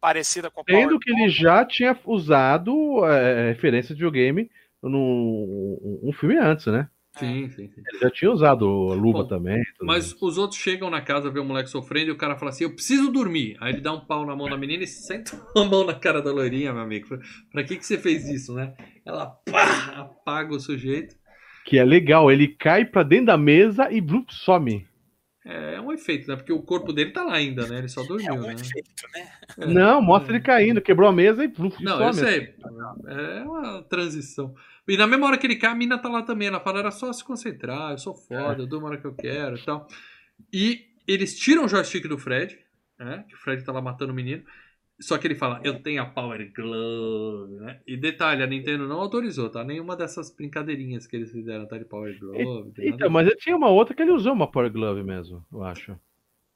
parecida 0.00 0.50
com 0.50 0.60
a. 0.60 0.64
Sendo 0.68 0.98
que 0.98 1.10
ele 1.10 1.28
já 1.28 1.64
tinha 1.64 1.96
usado 2.04 3.04
é, 3.06 3.48
referência 3.48 3.94
de 3.94 4.00
videogame 4.00 4.50
num 4.82 6.00
um 6.02 6.12
filme 6.12 6.36
antes, 6.36 6.66
né? 6.66 6.88
Sim, 7.18 7.48
sim, 7.50 7.68
sim. 7.68 7.82
Ele 7.86 7.98
já 8.00 8.10
tinha 8.10 8.30
usado 8.30 8.64
a 8.64 8.94
luva 8.94 9.22
Bom, 9.22 9.28
também. 9.28 9.62
Mas 9.82 10.14
os 10.20 10.38
outros 10.38 10.60
chegam 10.60 10.90
na 10.90 11.00
casa, 11.00 11.30
vê 11.30 11.40
o 11.40 11.44
moleque 11.44 11.70
sofrendo 11.70 12.08
e 12.08 12.12
o 12.12 12.16
cara 12.16 12.36
fala 12.36 12.50
assim: 12.50 12.64
Eu 12.64 12.74
preciso 12.74 13.10
dormir. 13.10 13.56
Aí 13.60 13.72
ele 13.72 13.80
dá 13.80 13.92
um 13.92 14.00
pau 14.00 14.24
na 14.24 14.36
mão 14.36 14.48
da 14.48 14.56
menina 14.56 14.84
e 14.84 14.86
senta 14.86 15.40
a 15.56 15.64
mão 15.64 15.84
na 15.84 15.94
cara 15.94 16.22
da 16.22 16.32
loirinha, 16.32 16.72
meu 16.72 16.82
amigo. 16.82 17.18
Pra 17.52 17.64
que, 17.64 17.76
que 17.76 17.84
você 17.86 17.98
fez 17.98 18.28
isso, 18.28 18.54
né? 18.54 18.74
Ela 19.04 19.26
pá, 19.26 19.92
apaga 19.96 20.54
o 20.54 20.60
sujeito. 20.60 21.16
Que 21.64 21.78
é 21.78 21.84
legal, 21.84 22.30
ele 22.30 22.48
cai 22.48 22.84
pra 22.84 23.02
dentro 23.02 23.26
da 23.26 23.36
mesa 23.36 23.92
e 23.92 24.00
blum, 24.00 24.24
some. 24.30 24.86
É, 25.44 25.74
é 25.76 25.80
um 25.80 25.92
efeito, 25.92 26.28
né? 26.28 26.36
Porque 26.36 26.52
o 26.52 26.62
corpo 26.62 26.92
dele 26.92 27.10
tá 27.10 27.24
lá 27.24 27.34
ainda, 27.34 27.66
né? 27.66 27.78
Ele 27.78 27.88
só 27.88 28.02
É 28.02 28.06
dormiu, 28.06 28.34
um 28.34 28.42
né? 28.42 28.52
efeito, 28.54 28.90
né? 29.14 29.28
É. 29.58 29.66
Não, 29.66 30.02
mostra 30.02 30.32
ele 30.32 30.42
caindo, 30.42 30.80
quebrou 30.80 31.08
a 31.08 31.12
mesa 31.12 31.44
e 31.44 31.48
blum, 31.48 31.70
Não, 31.80 31.96
some. 31.96 32.06
eu 32.06 32.12
sei. 32.14 32.54
É 33.06 33.42
uma 33.42 33.82
transição. 33.82 34.54
E 34.88 34.96
na 34.96 35.06
mesma 35.06 35.26
hora 35.26 35.38
que 35.38 35.46
ele 35.46 35.56
cai, 35.56 35.70
a 35.70 35.74
mina 35.74 35.98
tá 35.98 36.08
lá 36.08 36.22
também. 36.22 36.48
Ela 36.48 36.60
fala, 36.60 36.78
era 36.78 36.90
só 36.90 37.12
se 37.12 37.22
concentrar, 37.22 37.92
eu 37.92 37.98
sou 37.98 38.14
foda, 38.14 38.62
eu 38.62 38.66
dou 38.66 38.78
uma 38.80 38.88
hora 38.88 38.98
que 38.98 39.06
eu 39.06 39.14
quero 39.14 39.56
e 39.56 39.62
tal. 39.64 39.86
E 40.52 40.86
eles 41.06 41.38
tiram 41.38 41.64
o 41.64 41.68
joystick 41.68 42.06
do 42.08 42.18
Fred, 42.18 42.58
né? 42.98 43.24
Que 43.28 43.34
o 43.34 43.38
Fred 43.38 43.62
tá 43.64 43.72
lá 43.72 43.82
matando 43.82 44.12
o 44.12 44.16
menino. 44.16 44.42
Só 45.00 45.16
que 45.16 45.28
ele 45.28 45.36
fala, 45.36 45.60
eu 45.62 45.80
tenho 45.80 46.02
a 46.02 46.06
Power 46.06 46.52
Glove, 46.52 47.54
né? 47.54 47.80
E 47.86 47.96
detalhe, 47.96 48.42
a 48.42 48.46
Nintendo 48.48 48.88
não 48.88 48.98
autorizou, 49.00 49.48
tá? 49.48 49.62
Nenhuma 49.62 49.94
dessas 49.94 50.34
brincadeirinhas 50.34 51.06
que 51.06 51.14
eles 51.14 51.30
fizeram, 51.30 51.66
tá? 51.68 51.78
De 51.78 51.84
Power 51.84 52.18
Glove. 52.18 52.72
Então, 52.78 53.08
mas 53.08 53.28
tinha 53.36 53.56
uma 53.56 53.68
outra 53.68 53.94
que 53.94 54.02
ele 54.02 54.10
usou 54.10 54.32
uma 54.32 54.50
Power 54.50 54.72
Glove 54.72 55.04
mesmo, 55.04 55.44
eu 55.52 55.62
acho. 55.62 55.96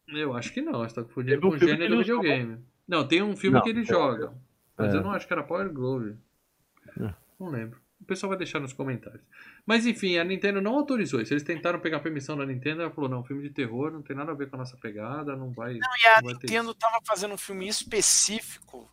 Eu 0.09 0.35
acho 0.35 0.53
que 0.53 0.61
não, 0.61 0.81
você 0.81 0.95
tá 0.97 1.03
confundindo 1.03 1.47
um 1.47 1.51
com 1.51 1.57
o 1.57 1.59
gênero 1.59 1.97
do 1.97 1.99
videogame. 1.99 2.59
Não, 2.89 3.07
tem 3.07 3.23
um 3.23 3.37
filme 3.37 3.59
Não, 3.59 3.63
que 3.63 3.71
ele 3.71 3.83
é. 3.83 3.85
joga. 3.85 4.33
Mas 4.77 4.93
É. 4.93 4.97
eu 4.97 5.03
não 5.03 5.13
acho 5.13 5.27
que 5.27 5.33
era 5.33 5.45
Power 5.45 5.73
Glove. 5.73 6.17
É. 7.01 7.15
Não 7.39 7.49
lembro. 7.49 7.82
O 8.13 8.15
pessoal 8.15 8.29
vai 8.29 8.37
deixar 8.39 8.61
nos 8.61 8.75
comentários. 8.75 9.23
Mas 9.65 9.87
enfim, 9.87 10.19
a 10.19 10.25
Nintendo 10.25 10.61
não 10.61 10.75
autorizou 10.75 11.19
isso. 11.21 11.33
Eles 11.33 11.43
tentaram 11.43 11.81
pegar 11.81 12.01
permissão 12.01 12.37
da 12.37 12.45
Nintendo, 12.45 12.83
ela 12.83 12.91
falou: 12.91 13.09
não, 13.09 13.25
filme 13.25 13.43
de 13.43 13.49
terror 13.51 13.91
não 13.91 14.03
tem 14.03 14.15
nada 14.15 14.33
a 14.33 14.35
ver 14.35 14.51
com 14.51 14.57
a 14.57 14.59
nossa 14.59 14.77
pegada, 14.77 15.35
não 15.35 15.51
vai. 15.51 15.73
Não, 15.75 15.89
e 16.03 16.07
a 16.09 16.21
não 16.21 16.29
Nintendo 16.31 16.75
tava 16.75 16.99
fazendo 17.07 17.33
um 17.33 17.39
filme 17.39 17.67
específico, 17.67 18.87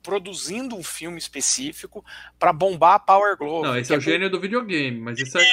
produzindo 0.00 0.76
um 0.76 0.82
filme 0.82 1.18
específico 1.18 2.04
pra 2.38 2.52
bombar 2.52 2.94
a 2.94 2.98
Power 3.00 3.36
Glove. 3.36 3.66
Não, 3.66 3.76
esse 3.76 3.92
é 3.92 3.96
o 3.96 4.00
gênero 4.00 4.30
do 4.30 4.40
videogame, 4.40 5.00
mas 5.00 5.18
isso, 5.18 5.36
é, 5.38 5.44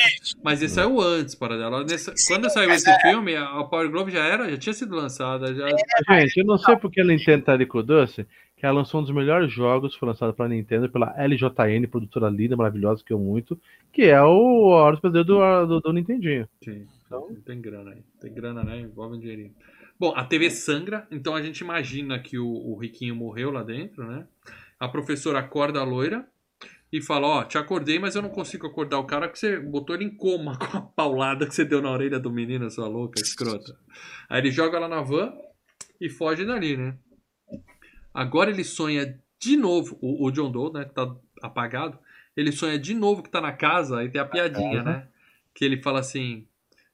mas 0.44 0.62
isso 0.62 0.74
Hum. 0.74 0.76
saiu 0.76 1.02
antes, 1.02 1.34
para 1.36 1.58
dela. 1.58 1.84
Nessa- 1.84 2.16
Sim, 2.16 2.34
quando 2.36 2.50
saiu 2.52 2.72
esse 2.72 2.92
filme, 3.02 3.36
a 3.36 3.64
Power 3.64 3.90
Glove 3.90 4.12
já 4.12 4.24
era, 4.26 4.50
já 4.52 4.58
tinha 4.58 4.74
sido 4.74 4.96
lançada. 4.96 5.54
Já... 5.54 5.68
Gente, 5.68 6.38
eu 6.38 6.46
não 6.46 6.58
sei 6.60 6.76
porque 6.78 7.02
a 7.02 7.06
Nintendo 7.06 7.44
tá 7.46 7.66
com 7.66 7.80
o 7.80 7.84
doce, 7.84 8.28
que 8.60 8.66
ela 8.66 8.80
lançou 8.80 9.00
um 9.00 9.04
dos 9.04 9.14
melhores 9.16 9.52
jogos, 9.52 9.96
foi 9.96 10.06
lançado 10.10 10.34
pela 10.34 10.50
Nintendo, 10.50 10.90
pela 10.90 11.16
LJN, 11.18 11.88
produtora 11.88 12.30
linda, 12.30 12.58
maravilhosa, 12.58 13.02
que 13.06 13.14
eu 13.14 13.18
muito, 13.18 13.58
que 13.92 14.02
é 14.04 14.22
o 14.22 14.66
Hora 14.68 14.98
do 14.98 15.10
do, 15.24 15.66
do, 15.66 15.80
do 15.80 15.94
Nintendinho. 15.94 16.46
Sim, 16.62 16.86
Então- 17.08 17.34
tem 17.46 17.62
grana 17.62 17.92
aí. 17.92 18.04
Tem 18.20 18.34
grana, 18.34 18.62
né? 18.62 18.82
Envolve 18.82 19.16
um 19.16 19.20
dinheirinho. 19.20 19.54
Bom, 19.98 20.14
a 20.14 20.26
TV 20.26 20.50
sangra, 20.50 21.08
então 21.10 21.34
a 21.36 21.42
gente 21.42 21.60
imagina 21.60 22.20
que 22.20 22.38
o, 22.38 22.46
o 22.48 22.78
Riquinho 22.78 23.16
morreu 23.16 23.50
lá 23.50 23.64
dentro, 23.64 24.06
né? 24.06 24.28
A 24.78 24.90
professora 24.90 25.40
acorda 25.40 25.80
a 25.80 25.84
loira 25.86 26.26
e 26.92 27.02
fala: 27.02 27.28
Ó, 27.28 27.44
te 27.46 27.58
acordei, 27.58 27.98
mas 27.98 28.16
eu 28.16 28.22
não 28.22 28.30
consigo 28.30 28.68
acordar 28.68 29.00
o 29.00 29.06
cara 29.06 29.30
que 29.30 29.40
você 29.40 29.58
botou 29.58 29.96
ele 29.96 30.04
em 30.06 30.16
coma 30.16 30.58
com 30.60 30.78
a 30.78 30.82
paulada 30.82 31.46
que 31.48 31.56
você 31.56 31.64
deu 31.64 31.82
na 31.82 31.92
orelha 31.92 32.20
do 32.20 32.30
menino, 32.32 32.70
sua 32.70 32.88
louca, 32.90 33.22
escrota. 33.22 33.78
Aí 34.30 34.42
ele 34.42 34.52
joga 34.52 34.76
ela 34.78 34.88
na 34.90 35.02
van 35.02 35.34
e 36.00 36.10
foge 36.10 36.46
dali, 36.46 36.76
né? 36.78 36.98
Agora 38.20 38.50
ele 38.50 38.66
sonha 38.66 39.18
de 39.40 39.56
novo, 39.56 39.98
o, 40.02 40.28
o 40.28 40.30
John 40.30 40.52
Doe, 40.52 40.74
né? 40.74 40.84
Que 40.84 40.94
tá 40.94 41.10
apagado. 41.42 41.98
Ele 42.36 42.52
sonha 42.52 42.78
de 42.78 42.94
novo 42.94 43.24
que 43.24 43.30
tá 43.30 43.40
na 43.40 43.54
casa, 43.54 44.00
aí 44.00 44.10
tem 44.10 44.20
a 44.20 44.26
piadinha, 44.26 44.84
né? 44.84 45.08
Que 45.54 45.64
ele 45.64 45.82
fala 45.82 46.02
assim: 46.02 46.46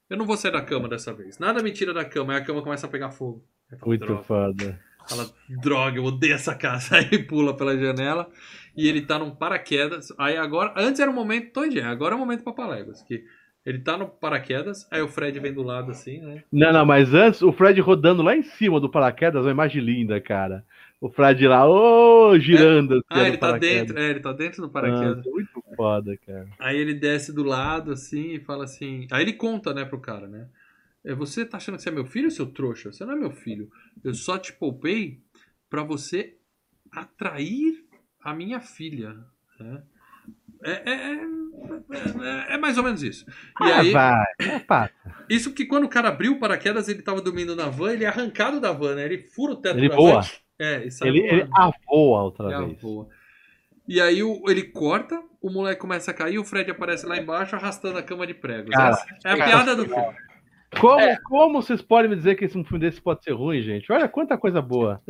Eu 0.08 0.16
não 0.16 0.24
vou 0.24 0.36
sair 0.36 0.52
da 0.52 0.62
cama 0.62 0.88
dessa 0.88 1.12
vez. 1.12 1.36
Nada 1.40 1.64
me 1.64 1.72
tira 1.72 1.92
da 1.92 2.04
cama. 2.04 2.32
Aí 2.32 2.38
a 2.40 2.44
cama 2.44 2.62
começa 2.62 2.86
a 2.86 2.90
pegar 2.90 3.10
fogo. 3.10 3.44
Fala, 3.68 3.82
Muito 3.86 4.06
"Droga." 4.06 4.22
foda. 4.22 4.80
Fala, 5.08 5.28
droga, 5.48 5.98
eu 5.98 6.04
odeio 6.04 6.34
essa 6.34 6.54
casa. 6.54 6.94
Aí 6.98 7.18
pula 7.24 7.56
pela 7.56 7.76
janela 7.76 8.28
e 8.76 8.88
ele 8.88 9.02
tá 9.02 9.18
num 9.18 9.34
paraquedas. 9.34 10.12
Aí 10.18 10.36
agora, 10.36 10.74
antes 10.76 11.00
era 11.00 11.10
um 11.10 11.14
momento, 11.14 11.64
em 11.64 11.80
agora 11.80 12.14
é 12.14 12.16
um 12.16 12.20
momento 12.20 12.44
papaléguas. 12.44 13.02
Que 13.02 13.24
ele 13.66 13.80
tá 13.80 13.98
no 13.98 14.06
paraquedas, 14.06 14.86
aí 14.92 15.02
o 15.02 15.08
Fred 15.08 15.40
vem 15.40 15.52
do 15.52 15.64
lado 15.64 15.90
assim, 15.90 16.20
né? 16.20 16.44
Não, 16.52 16.72
não, 16.72 16.86
mas 16.86 17.12
antes, 17.12 17.42
o 17.42 17.50
Fred 17.50 17.80
rodando 17.80 18.22
lá 18.22 18.36
em 18.36 18.44
cima 18.44 18.78
do 18.78 18.88
paraquedas, 18.88 19.44
uma 19.44 19.50
imagem 19.50 19.82
linda, 19.82 20.20
cara. 20.20 20.64
O 21.00 21.10
Fred 21.10 21.46
lá, 21.46 21.68
ô, 21.68 22.38
girando. 22.38 22.94
assim, 22.94 23.02
Ah, 23.10 23.28
ele 23.28 23.36
tá 23.36 23.46
paraquedas. 23.48 23.86
dentro, 23.86 23.98
é, 23.98 24.10
ele 24.10 24.20
tá 24.20 24.32
dentro 24.32 24.62
do 24.62 24.70
paraquedas. 24.70 25.16
Nossa, 25.18 25.30
muito 25.30 25.62
foda, 25.76 26.16
cara. 26.26 26.48
Aí 26.58 26.76
ele 26.78 26.94
desce 26.94 27.32
do 27.34 27.42
lado 27.42 27.92
assim 27.92 28.34
e 28.34 28.40
fala 28.40 28.64
assim. 28.64 29.06
Aí 29.10 29.22
ele 29.22 29.34
conta, 29.34 29.74
né, 29.74 29.84
pro 29.84 30.00
cara, 30.00 30.26
né? 30.26 30.48
"É, 31.04 31.14
Você 31.14 31.44
tá 31.44 31.58
achando 31.58 31.76
que 31.76 31.82
você 31.82 31.90
é 31.90 31.92
meu 31.92 32.06
filho, 32.06 32.30
seu 32.30 32.46
trouxa? 32.46 32.92
Você 32.92 33.04
não 33.04 33.12
é 33.12 33.16
meu 33.16 33.30
filho. 33.30 33.70
Eu 34.02 34.14
só 34.14 34.38
te 34.38 34.52
poupei 34.54 35.20
pra 35.68 35.82
você 35.82 36.36
atrair 36.90 37.84
a 38.22 38.32
minha 38.34 38.60
filha. 38.60 39.16
né? 39.60 39.82
É, 40.62 40.70
é, 40.72 40.94
é, 40.94 41.20
é- 42.50 42.54
é 42.54 42.58
mais 42.58 42.76
ou 42.78 42.84
menos 42.84 43.02
isso. 43.02 43.24
E 43.60 43.64
Ah, 43.70 43.80
aí, 43.80 43.90
vai. 43.92 44.24
É, 44.40 44.58
passa. 44.60 44.94
isso 45.28 45.52
que 45.52 45.66
quando 45.66 45.84
o 45.84 45.88
cara 45.88 46.08
abriu 46.08 46.32
o 46.32 46.38
paraquedas, 46.40 46.88
ele 46.88 47.02
tava 47.02 47.20
dormindo 47.20 47.54
na 47.54 47.68
van, 47.68 47.92
ele 47.92 48.04
é 48.04 48.08
arrancado 48.08 48.60
da 48.60 48.72
van, 48.72 48.94
né? 48.94 49.04
Ele 49.04 49.18
fura 49.18 49.52
o 49.52 49.56
teto 49.56 49.78
Ele 49.78 49.88
da 49.88 49.94
voa. 49.96 50.20
van. 50.22 50.28
É, 50.58 50.86
Ele, 51.02 51.18
ele 51.20 51.44
voando. 51.44 51.52
avoa 51.54 52.22
outra 52.22 52.52
É, 52.52 52.58
vez. 52.64 52.80
voa. 52.80 53.08
E 53.86 54.00
aí 54.00 54.22
o- 54.22 54.42
ele 54.48 54.62
corta, 54.64 55.22
o 55.40 55.50
moleque 55.50 55.80
começa 55.80 56.10
a 56.10 56.14
cair, 56.14 56.38
o 56.38 56.44
Fred 56.44 56.70
aparece 56.70 57.06
lá 57.06 57.16
embaixo 57.16 57.54
arrastando 57.54 57.98
a 57.98 58.02
cama 58.02 58.26
de 58.26 58.34
pregos. 58.34 58.70
Cara, 58.74 58.90
Essa 58.90 59.06
é 59.28 59.32
a 59.32 59.36
piada 59.44 59.76
do 59.76 59.84
filme. 59.86 60.14
Como, 60.80 61.00
É. 61.00 61.16
como 61.24 61.62
vocês 61.62 61.80
podem 61.80 62.10
me 62.10 62.16
dizer 62.16 62.34
que 62.34 62.44
esse 62.44 62.58
um 62.58 62.64
filme 62.64 62.80
desse 62.80 63.00
pode 63.00 63.22
ser 63.22 63.32
ruim, 63.32 63.62
gente? 63.62 63.90
Olha 63.92 64.08
quanta 64.08 64.36
coisa 64.36 64.60
boa. 64.60 65.00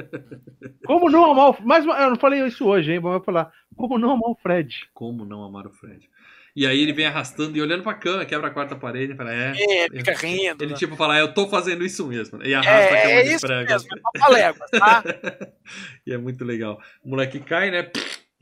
Como 0.84 1.10
não 1.10 1.30
amar 1.30 1.50
o 1.50 1.56
Mas 1.64 1.84
eu 1.86 2.10
não 2.10 2.16
falei 2.16 2.44
isso 2.44 2.66
hoje, 2.66 2.92
hein? 2.92 3.00
Vamos 3.00 3.24
falar. 3.24 3.50
Como 3.74 3.98
não 3.98 4.10
amar 4.10 4.30
o 4.30 4.36
Fred? 4.36 4.76
Como 4.92 5.24
não 5.24 5.42
amar 5.42 5.66
o 5.66 5.70
Fred? 5.72 6.08
E 6.56 6.66
aí 6.66 6.80
ele 6.80 6.94
vem 6.94 7.04
arrastando 7.04 7.54
e 7.54 7.60
olhando 7.60 7.82
pra 7.82 7.92
cama, 7.92 8.24
quebra 8.24 8.48
a 8.48 8.50
quarta 8.50 8.74
parede 8.74 9.12
e 9.12 9.16
fala, 9.16 9.30
é. 9.30 9.52
É, 9.58 9.90
fica 9.90 10.14
rindo. 10.14 10.64
Ele 10.64 10.72
né? 10.72 10.78
tipo 10.78 10.96
fala, 10.96 11.18
eu 11.18 11.34
tô 11.34 11.46
fazendo 11.48 11.84
isso 11.84 12.06
mesmo. 12.06 12.42
E 12.42 12.54
arrasta 12.54 12.94
a 12.94 12.98
é, 12.98 13.02
cama 13.02 13.12
é 13.12 13.22
de 13.22 13.32
isso 13.34 13.46
pregos. 13.46 13.72
mesmo, 13.72 13.88
é 13.94 14.00
papaléguas, 14.00 14.70
tá? 14.70 15.04
E 16.06 16.14
é 16.14 16.16
muito 16.16 16.44
legal. 16.46 16.80
O 17.04 17.10
moleque 17.10 17.40
cai, 17.40 17.70
né? 17.70 17.90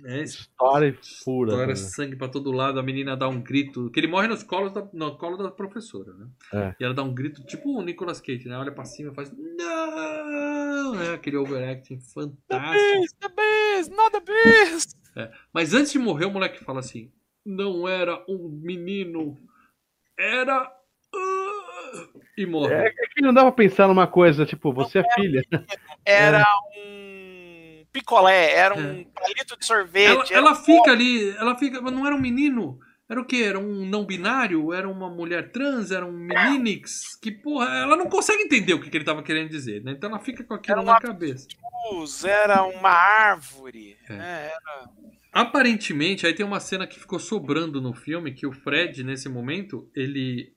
É, 0.04 0.22
História 0.22 0.96
pura. 1.24 1.50
Estoura 1.50 1.66
né? 1.66 1.74
sangue 1.74 2.14
pra 2.14 2.28
todo 2.28 2.52
lado, 2.52 2.78
a 2.78 2.82
menina 2.82 3.16
dá 3.16 3.26
um 3.26 3.40
grito, 3.40 3.90
que 3.90 3.98
ele 3.98 4.06
morre 4.06 4.28
nos 4.28 4.44
colos 4.44 4.72
da, 4.72 4.86
no 4.92 5.16
colo 5.16 5.36
da 5.36 5.50
professora, 5.50 6.12
né? 6.12 6.26
É. 6.52 6.74
E 6.78 6.84
ela 6.84 6.94
dá 6.94 7.02
um 7.02 7.12
grito, 7.12 7.42
tipo 7.44 7.76
o 7.76 7.82
Nicolas 7.82 8.20
Cage, 8.20 8.46
né? 8.46 8.56
Olha 8.56 8.70
pra 8.70 8.84
cima 8.84 9.10
e 9.10 9.14
faz 9.14 9.32
não! 9.32 11.02
É 11.02 11.14
aquele 11.14 11.36
overacting 11.36 11.98
fantástico. 12.00 13.00
Beast, 13.00 13.16
the 13.18 13.28
beast, 13.28 13.90
not 13.90 14.12
the 14.12 14.20
beast. 14.20 14.96
Mas 15.52 15.74
antes 15.74 15.90
de 15.90 15.98
morrer, 15.98 16.26
o 16.26 16.30
moleque 16.30 16.62
fala 16.62 16.80
assim: 16.80 17.10
não 17.44 17.86
era 17.88 18.22
um 18.28 18.48
menino, 18.62 19.36
era. 20.18 20.62
ah", 21.14 22.08
E 22.36 22.46
morre. 22.46 22.74
É 22.74 22.90
que 23.14 23.22
não 23.22 23.32
dá 23.32 23.42
pra 23.42 23.52
pensar 23.52 23.86
numa 23.88 24.06
coisa, 24.06 24.44
tipo, 24.44 24.72
você 24.72 24.98
é 25.00 25.04
filha. 25.14 25.42
Era 26.04 26.44
um 26.76 27.84
picolé, 27.92 28.52
era 28.54 28.74
um 28.74 29.04
palito 29.04 29.56
de 29.56 29.64
sorvete. 29.64 30.32
Ela, 30.32 30.48
ela 30.48 30.52
um- 30.52 30.56
fica 30.56 30.90
ali, 30.90 31.30
ela 31.36 31.56
fica. 31.56 31.80
Mas 31.80 31.92
não 31.92 32.04
era 32.06 32.14
um 32.14 32.20
menino. 32.20 32.78
Era 33.08 33.20
o 33.20 33.24
quê? 33.24 33.44
Era 33.46 33.58
um 33.58 33.84
não 33.86 34.04
binário? 34.06 34.72
Era 34.72 34.88
uma 34.88 35.10
mulher 35.10 35.52
trans? 35.52 35.90
Era 35.90 36.06
um 36.06 36.10
meninix? 36.12 37.14
Que 37.20 37.30
porra, 37.30 37.66
ela 37.68 37.96
não 37.96 38.08
consegue 38.08 38.42
entender 38.44 38.72
o 38.72 38.80
que, 38.80 38.88
que 38.90 38.96
ele 38.96 39.04
tava 39.04 39.22
querendo 39.22 39.50
dizer, 39.50 39.84
né? 39.84 39.92
Então 39.92 40.08
ela 40.08 40.18
fica 40.18 40.42
com 40.42 40.54
aquilo 40.54 40.78
Era 40.80 40.86
na 40.86 40.98
cabeça. 40.98 41.46
luz, 41.92 42.24
era 42.24 42.64
uma 42.64 42.88
árvore. 42.90 43.96
É. 44.08 44.12
né? 44.14 44.50
Era- 44.50 44.88
Aparentemente, 45.34 46.24
aí 46.26 46.32
tem 46.32 46.46
uma 46.46 46.60
cena 46.60 46.86
que 46.86 46.98
ficou 47.00 47.18
sobrando 47.18 47.80
no 47.80 47.92
filme, 47.92 48.32
que 48.32 48.46
o 48.46 48.52
Fred, 48.52 49.02
nesse 49.02 49.28
momento, 49.28 49.90
ele 49.92 50.52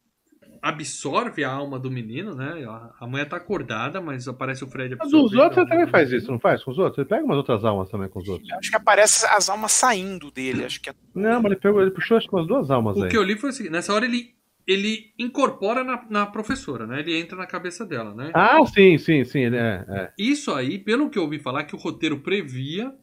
absorve 0.61 1.43
a 1.43 1.51
alma 1.51 1.79
do 1.79 1.89
menino, 1.89 2.35
né? 2.35 2.63
A- 2.99 3.07
mulher 3.07 3.27
tá 3.27 3.37
acordada, 3.37 3.99
mas 3.99 4.27
aparece 4.27 4.63
o 4.63 4.67
Fred 4.67 4.93
absorvendo. 4.93 5.39
outros 5.41 5.57
a 5.57 5.61
ele 5.61 5.69
também 5.69 5.87
faz 5.87 6.11
isso, 6.11 6.31
não 6.31 6.39
faz? 6.39 6.63
Com 6.63 6.69
os 6.69 6.77
outros? 6.77 6.99
Ele 6.99 7.07
pega 7.07 7.25
umas 7.25 7.37
outras 7.37 7.65
almas 7.65 7.89
também 7.89 8.07
com 8.07 8.19
os 8.19 8.27
outros. 8.27 8.47
Acho 8.51 8.69
que 8.69 8.75
aparece 8.75 9.25
as 9.25 9.49
almas 9.49 9.71
saindo 9.71 10.29
dele. 10.29 10.63
Acho 10.63 10.79
que 10.79 10.91
é 10.91 10.93
Não, 11.15 11.41
mas 11.41 11.51
ele, 11.51 11.55
pegou, 11.59 11.81
ele 11.81 11.91
puxou 11.91 12.17
acho 12.17 12.27
que 12.27 12.35
umas 12.35 12.47
duas 12.47 12.69
almas 12.69 12.95
O 12.97 13.03
aí. 13.03 13.09
que 13.09 13.17
eu 13.17 13.23
li 13.23 13.35
foi 13.35 13.49
o 13.49 13.53
seguinte, 13.53 13.71
nessa 13.71 13.93
hora 13.93 14.05
ele, 14.05 14.35
ele 14.67 15.11
incorpora 15.17 15.83
na, 15.83 16.05
na 16.07 16.25
professora, 16.27 16.85
né? 16.85 16.99
Ele 16.99 17.17
entra 17.17 17.35
na 17.35 17.47
cabeça 17.47 17.83
dela, 17.83 18.13
né? 18.13 18.31
Ah, 18.35 18.63
sim, 18.65 18.97
sim, 18.99 19.23
sim. 19.23 19.45
É, 19.45 19.85
é. 19.89 20.11
Isso 20.19 20.53
aí, 20.53 20.77
pelo 20.77 21.09
que 21.09 21.17
eu 21.17 21.23
ouvi 21.23 21.39
falar, 21.39 21.63
que 21.63 21.75
o 21.75 21.79
roteiro 21.79 22.19
previa 22.19 22.93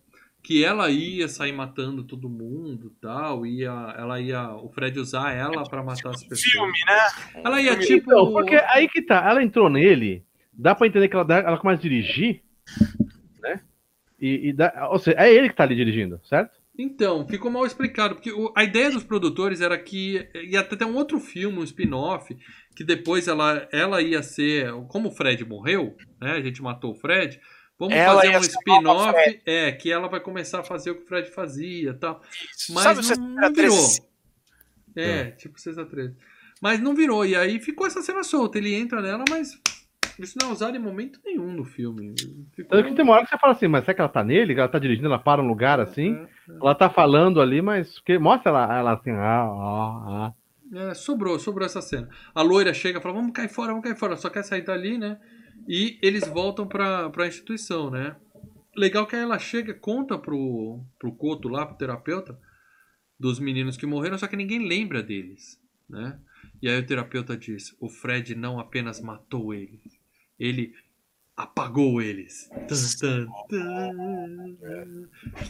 que 0.44 0.62
ela 0.62 0.90
ia 0.90 1.26
sair 1.26 1.52
matando 1.52 2.04
todo 2.04 2.28
mundo 2.28 2.92
e 2.94 3.00
tal, 3.00 3.46
ia, 3.46 3.94
ela 3.96 4.20
ia, 4.20 4.50
o 4.50 4.68
Fred 4.68 5.00
usar 5.00 5.32
ela 5.32 5.64
pra 5.64 5.82
matar 5.82 6.10
as 6.10 6.22
pessoas. 6.22 6.42
filme, 6.42 6.78
né? 6.86 7.42
Ela 7.42 7.62
ia 7.62 7.78
tipo, 7.78 8.12
Então, 8.12 8.30
porque 8.30 8.54
aí 8.68 8.86
que 8.86 9.00
tá, 9.00 9.24
ela 9.28 9.42
entrou 9.42 9.70
nele, 9.70 10.22
dá 10.52 10.74
pra 10.74 10.86
entender 10.86 11.08
que 11.08 11.16
ela, 11.16 11.26
ela 11.34 11.56
começa 11.58 11.80
a 11.80 11.82
dirigir, 11.82 12.42
né? 13.40 13.60
E, 14.20 14.50
e 14.50 14.52
dá, 14.52 14.88
ou 14.92 14.98
seja, 14.98 15.16
é 15.18 15.32
ele 15.32 15.48
que 15.48 15.56
tá 15.56 15.64
ali 15.64 15.74
dirigindo, 15.74 16.20
certo? 16.24 16.52
então, 16.76 17.24
ficou 17.28 17.50
mal 17.52 17.64
explicado, 17.64 18.16
porque 18.16 18.32
o- 18.32 18.52
a 18.56 18.64
ideia 18.64 18.90
dos 18.90 19.04
produtores 19.04 19.60
era 19.60 19.78
que 19.78 20.28
ia 20.44 20.58
até 20.60 20.74
ter 20.74 20.84
um 20.84 20.96
outro 20.96 21.20
filme, 21.20 21.58
um 21.58 21.62
spin-off, 21.64 22.36
que 22.76 22.82
depois 22.82 23.28
ela, 23.28 23.68
ela 23.72 24.02
ia 24.02 24.22
ser, 24.24 24.72
como 24.88 25.08
o 25.08 25.12
Fred 25.12 25.44
morreu, 25.44 25.96
né? 26.20 26.32
A 26.32 26.40
gente 26.40 26.60
matou 26.60 26.90
o 26.90 26.96
Fred. 26.96 27.40
Vamos 27.78 27.94
Ela 27.94 28.20
fazer 28.20 28.36
um 28.36 28.40
spin-off, 28.40 29.40
é, 29.44 29.72
que 29.72 29.90
ela 29.90 30.08
vai 30.08 30.20
começar 30.20 30.60
a 30.60 30.64
fazer 30.64 30.92
o 30.92 30.96
que 30.96 31.02
o 31.02 31.06
Fred 31.06 31.28
fazia 31.30 31.90
e 31.90 31.94
tal. 31.94 32.20
Mas 32.70 32.84
Sabe 32.84 33.20
não, 33.20 33.28
não 33.28 33.52
virou. 33.52 33.88
É, 34.96 35.32
tipo 35.32 35.60
6 35.60 35.78
a 35.78 35.84
13 35.84 36.14
Mas 36.62 36.80
não 36.80 36.94
virou. 36.94 37.26
E 37.26 37.34
aí 37.34 37.58
ficou 37.58 37.86
essa 37.86 38.00
cena 38.00 38.22
solta. 38.22 38.58
Ele 38.58 38.74
entra 38.74 39.02
nela, 39.02 39.24
mas 39.28 39.60
isso 40.18 40.38
não 40.40 40.50
é 40.50 40.52
usado 40.52 40.76
em 40.76 40.80
momento 40.80 41.18
nenhum 41.24 41.52
no 41.52 41.64
filme. 41.64 42.14
Ficou... 42.54 42.70
Tanto 42.70 42.88
que 42.88 42.94
tem 42.94 43.04
uma 43.04 43.14
hora 43.14 43.24
que 43.24 43.30
você 43.30 43.38
fala 43.38 43.52
assim, 43.52 43.66
mas 43.66 43.84
será 43.84 43.94
que 43.94 44.00
ela 44.00 44.08
tá 44.08 44.22
nele? 44.22 44.52
Ela 44.52 44.68
tá 44.68 44.78
dirigindo, 44.78 45.08
ela 45.08 45.18
para 45.18 45.42
um 45.42 45.48
lugar 45.48 45.80
assim, 45.80 46.26
ela 46.48 46.74
tá 46.74 46.88
falando 46.88 47.40
ali, 47.40 47.60
mas 47.60 47.94
porque 47.94 48.18
mostra 48.18 48.50
ela, 48.50 48.78
ela 48.78 48.92
assim, 48.92 49.10
ah, 49.10 49.42
ah, 49.42 50.04
ah. 50.06 50.32
É, 50.72 50.94
sobrou, 50.94 51.38
sobrou 51.38 51.66
essa 51.66 51.82
cena. 51.82 52.08
A 52.34 52.42
loira 52.42 52.72
chega 52.72 52.98
e 52.98 53.02
fala, 53.02 53.14
vamos 53.14 53.32
cair 53.32 53.48
fora, 53.48 53.68
vamos 53.68 53.84
cair 53.84 53.96
fora. 53.96 54.16
Só 54.16 54.30
quer 54.30 54.42
sair 54.44 54.62
dali, 54.62 54.96
né? 54.98 55.18
E 55.68 55.98
eles 56.02 56.26
voltam 56.26 56.66
pra, 56.66 57.08
pra 57.10 57.26
instituição, 57.26 57.90
né? 57.90 58.16
Legal 58.76 59.06
que 59.06 59.16
ela 59.16 59.38
chega, 59.38 59.72
conta 59.72 60.18
pro, 60.18 60.84
pro 60.98 61.14
Coto 61.14 61.48
lá, 61.48 61.64
pro 61.64 61.76
terapeuta, 61.76 62.38
dos 63.18 63.38
meninos 63.38 63.76
que 63.76 63.86
morreram, 63.86 64.18
só 64.18 64.26
que 64.26 64.36
ninguém 64.36 64.66
lembra 64.66 65.02
deles, 65.02 65.60
né? 65.88 66.18
E 66.60 66.68
aí 66.68 66.78
o 66.78 66.86
terapeuta 66.86 67.36
diz, 67.36 67.74
o 67.80 67.88
Fred 67.88 68.34
não 68.34 68.58
apenas 68.58 69.00
matou 69.00 69.54
eles, 69.54 69.98
ele 70.38 70.74
apagou 71.36 72.02
eles. 72.02 72.48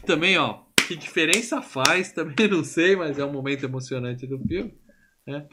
Também, 0.06 0.36
ó, 0.38 0.64
que 0.86 0.96
diferença 0.96 1.62
faz, 1.62 2.12
também 2.12 2.48
não 2.48 2.64
sei, 2.64 2.96
mas 2.96 3.18
é 3.18 3.24
um 3.24 3.32
momento 3.32 3.64
emocionante 3.64 4.26
do 4.26 4.38
filme. 4.38 4.74
Né? 5.26 5.46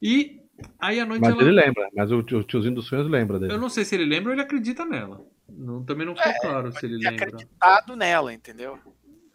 E 0.00 0.40
aí 0.78 1.00
a 1.00 1.06
noite 1.06 1.20
Mas 1.22 1.32
ela... 1.32 1.42
ele 1.42 1.52
lembra, 1.52 1.88
mas 1.94 2.10
o, 2.12 2.22
tio- 2.22 2.38
o 2.38 2.44
tiozinho 2.44 2.74
dos 2.74 2.86
sonhos 2.86 3.08
lembra 3.08 3.38
dele. 3.38 3.52
Eu 3.52 3.60
não 3.60 3.68
sei 3.68 3.84
se 3.84 3.94
ele 3.94 4.04
lembra 4.04 4.30
ou 4.30 4.34
ele 4.34 4.42
acredita 4.42 4.84
nela. 4.84 5.20
Não, 5.48 5.82
também 5.84 6.06
não 6.06 6.14
ficou 6.16 6.32
claro 6.40 6.72
se 6.72 6.84
ele 6.86 6.96
lembra. 6.96 7.26
acreditado 7.26 7.96
nela, 7.96 8.32
entendeu? 8.32 8.78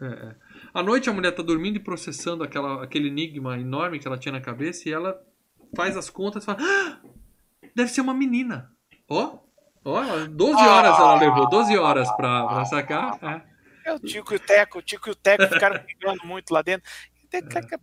É, 0.02 0.06
é. 0.06 0.35
À 0.73 0.81
noite 0.84 1.10
a 1.10 1.14
mulher 1.14 1.31
tá 1.31 1.43
dormindo 1.43 1.77
e 1.77 1.80
processando 1.80 2.43
aquela, 2.43 2.84
aquele 2.84 3.07
enigma 3.07 3.57
enorme 3.60 3.99
que 3.99 4.07
ela 4.07 4.18
tinha 4.18 4.31
na 4.31 4.41
cabeça 4.41 4.88
e 4.88 4.91
ela 4.91 5.19
faz 5.76 5.95
as 5.98 6.10
contas 6.10 6.43
e 6.43 6.45
fala: 6.45 6.57
"Ah, 6.61 6.99
deve 7.76 7.89
ser 7.91 8.02
uma 8.02 8.14
menina. 8.14 8.72
Ó, 9.10 9.39
ó, 9.85 10.03
12 10.30 10.53
horas 10.61 10.98
ela 10.99 11.19
levou, 11.19 11.49
12 11.49 11.77
horas 11.77 12.10
pra, 12.15 12.48
pra 12.48 12.65
sacar. 12.65 13.18
É. 13.22 13.52
É 13.84 13.93
o 13.95 13.99
Tico 13.99 14.34
e 14.34 14.38
o 14.38 14.39
Teco, 14.39 14.77
o 14.77 14.81
Tico 14.81 15.10
e 15.10 15.11
o 15.11 15.15
Teco 15.15 15.48
ficaram 15.48 15.81
brigando 15.84 16.23
muito 16.26 16.52
lá 16.52 16.61
dentro. 16.61 16.88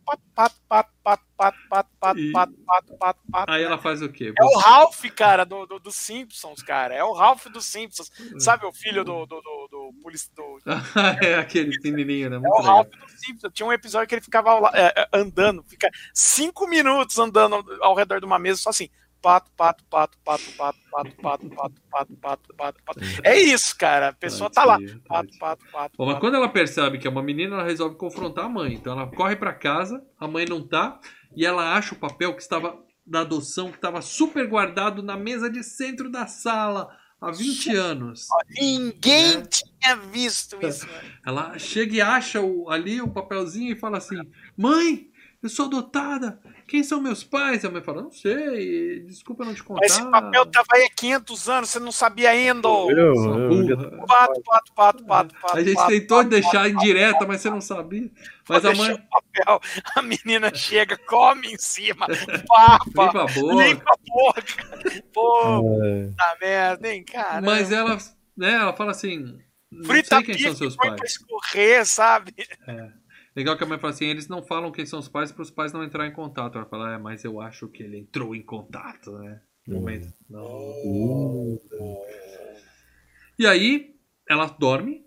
Pato, 0.05 0.23
pato, 0.35 0.61
pato, 0.69 0.93
pato, 1.03 1.25
pato, 1.37 1.59
pato, 1.69 1.89
pato, 2.01 2.33
pato, 2.33 2.53
pato, 2.67 2.97
pato, 2.99 3.21
pato. 3.31 3.53
Aí 3.53 3.63
ela 3.63 3.79
faz 3.79 4.03
o 4.03 4.09
quê? 4.09 4.33
É 4.39 4.45
o 4.45 4.59
Ralph, 4.59 5.05
cara, 5.17 5.45
do, 5.45 5.65
do, 5.67 5.79
dos 5.79 5.95
Simpsons, 5.95 6.63
cara. 6.63 6.95
É 6.95 7.03
o 7.03 7.13
Ralph 7.13 7.47
dos 7.47 7.65
Simpsons. 7.65 8.11
Sabe 8.39 8.67
o 8.67 8.73
filho 8.73 9.05
do, 9.05 9.25
do, 9.27 9.41
do, 9.41 9.69
do, 9.71 9.93
do- 10.37 10.61
é 11.25 11.37
aquele 11.37 11.71
pequenininho, 11.71 12.31
né? 12.31 12.37
É 12.37 12.41
o. 12.41 12.61
Ralph 12.61 12.89
dos 12.91 13.21
Simpsons. 13.21 13.53
Tinha 13.55 13.67
um 13.67 13.73
episódio 13.73 14.07
que 14.09 14.15
ele 14.15 14.23
ficava 14.23 14.71
é, 14.75 14.93
é, 15.03 15.09
andando, 15.13 15.63
fica 15.65 15.91
cinco 16.13 16.67
minutos 16.67 17.19
andando 17.19 17.65
ao 17.81 17.95
redor 17.95 18.21
de 18.21 18.27
uma 18.27 18.39
mesa, 18.39 18.61
só 18.61 18.71
assim. 18.71 18.89
Pato, 19.21 19.51
pato, 19.57 19.85
pato, 19.91 20.17
pato, 20.25 20.43
pato, 20.57 20.79
pato, 20.91 21.17
pato, 21.17 21.49
pato, 21.51 21.75
pato, 21.91 22.17
pato, 22.21 22.55
pato, 22.57 22.83
pato. 22.85 23.01
É 23.25 23.37
isso, 23.39 23.77
cara. 23.77 24.09
A 24.09 24.13
pessoa 24.13 24.49
tá 24.49 24.65
lá. 24.65 24.79
Pato, 25.09 25.37
pato, 25.39 25.65
pato. 25.73 25.95
Bom, 25.99 26.05
mas 26.07 26.15
pato. 26.15 26.21
quando 26.21 26.37
ela 26.37 26.49
percebe 26.49 26.99
que 26.99 27.07
é 27.07 27.11
uma 27.11 27.23
menina, 27.23 27.57
ela 27.57 27.65
resolve 27.65 27.97
confrontar 27.97 28.45
a 28.45 28.49
mãe. 28.49 28.75
Então 28.75 28.93
ela 28.93 29.07
corre 29.09 29.35
pra 29.37 29.53
casa, 29.53 30.05
a 30.21 30.29
mãe 30.29 30.45
não 30.49 30.63
tá, 30.67 31.01
e 31.37 31.45
ela 31.45 31.75
acha 31.77 31.95
o 31.95 31.99
papel 31.99 32.35
que 32.35 32.43
estava 32.43 32.79
da 33.05 33.21
adoção, 33.21 33.71
que 33.71 33.77
estava 33.77 34.01
super 34.03 34.47
guardado 34.47 35.03
na 35.03 35.17
mesa 35.17 35.51
de 35.51 35.65
centro 35.65 36.11
da 36.11 36.27
sala 36.27 36.89
há 37.21 37.31
20 37.33 37.75
anos. 37.75 38.29
Ninguém 38.61 39.39
É. 39.39 39.43
tinha 39.43 39.97
visto 39.97 40.59
isso. 40.65 40.87
Ela 41.27 41.59
chega 41.59 41.97
e 41.97 42.01
acha 42.01 42.41
o- 42.41 42.71
ali 42.71 43.01
o 43.01 43.09
papelzinho 43.09 43.73
e 43.73 43.79
fala 43.79 43.99
assim: 43.99 44.17
Mãe, 44.57 45.09
eu 45.43 45.49
sou 45.49 45.67
adotada. 45.67 46.41
Quem 46.69 46.85
são 46.85 47.01
meus 47.01 47.25
pais? 47.25 47.65
A 47.65 47.71
mãe 47.71 47.81
fala: 47.81 48.03
Não 48.03 48.13
sei, 48.13 49.01
desculpa 49.01 49.43
não 49.43 49.55
te 49.55 49.65
contar. 49.65 49.81
Mas 49.81 49.93
esse 49.93 50.11
papel 50.11 50.45
tava 50.45 50.67
aí 50.75 50.85
há 50.85 50.91
500 50.91 51.49
anos, 51.49 51.71
você 51.71 51.81
não 51.81 51.91
sabia 51.91 52.29
ainda. 52.29 52.69
Eu. 52.69 53.15
Pato, 54.07 54.43
pato, 54.43 54.73
pato, 54.75 55.05
pato, 55.05 55.35
pato. 55.41 55.57
A 55.57 55.63
gente 55.63 55.77
pato, 55.77 55.89
tentou 55.89 56.19
pato, 56.19 56.29
deixar 56.29 56.65
pato, 56.65 56.69
indireta, 56.69 57.27
mas 57.27 57.41
você 57.41 57.49
não 57.49 57.63
sabia. 57.63 58.11
Mas 58.47 58.67
a 58.67 58.75
mãe 58.75 58.93
o 58.93 58.99
papel, 58.99 59.61
a 59.97 60.03
menina 60.03 60.55
chega, 60.55 60.99
come 60.99 61.55
em 61.55 61.59
cima, 61.59 62.07
papa, 62.47 62.85
limpa 62.85 63.23
a 63.23 63.27
boca. 63.27 63.65
limpa 63.65 63.91
a 63.91 63.97
boca. 64.07 65.03
Pô, 65.15 65.83
é, 65.83 66.11
tá 66.19 66.37
merda, 66.39 66.93
hein, 66.93 67.03
cara. 67.03 67.41
Mas 67.41 67.73
ela, 67.73 67.97
né, 68.37 68.53
ela 68.53 68.77
fala 68.77 68.91
assim: 68.91 69.39
Não 69.73 69.87
Frita 69.87 70.17
sei 70.17 70.25
quem 70.25 70.39
são 70.39 70.55
seus 70.55 70.77
pais. 70.77 70.97
pra 70.97 71.07
escorrer, 71.07 71.87
sabe? 71.87 72.35
Legal 73.39 73.57
que 73.57 73.63
a 73.63 73.67
mãe 73.69 73.79
fala 73.79 73.93
assim: 73.93 74.07
eles 74.07 74.27
não 74.27 74.43
falam 74.43 74.73
quem 74.73 74.85
são 74.85 74.99
os 74.99 75.09
pais 75.09 75.31
para 75.31 75.43
os 75.43 75.51
pais 75.51 75.73
não 75.73 75.85
entrar 75.85 76.09
em 76.09 76.13
contato. 76.13 76.59
Ela 76.59 76.67
fala: 76.67 76.95
É, 76.95 76.99
mas 76.99 77.23
eu 77.25 77.41
acho 77.41 77.69
que 77.69 77.85
ele 77.85 77.99
entrou 77.99 78.35
em 78.35 78.43
contato, 78.43 79.13
né? 79.19 79.41
Momento. 79.69 80.13
Não. 80.29 80.43
uh, 80.45 81.61
E 83.39 83.47
aí, 83.47 83.95
ela 84.29 84.47
dorme 84.47 85.05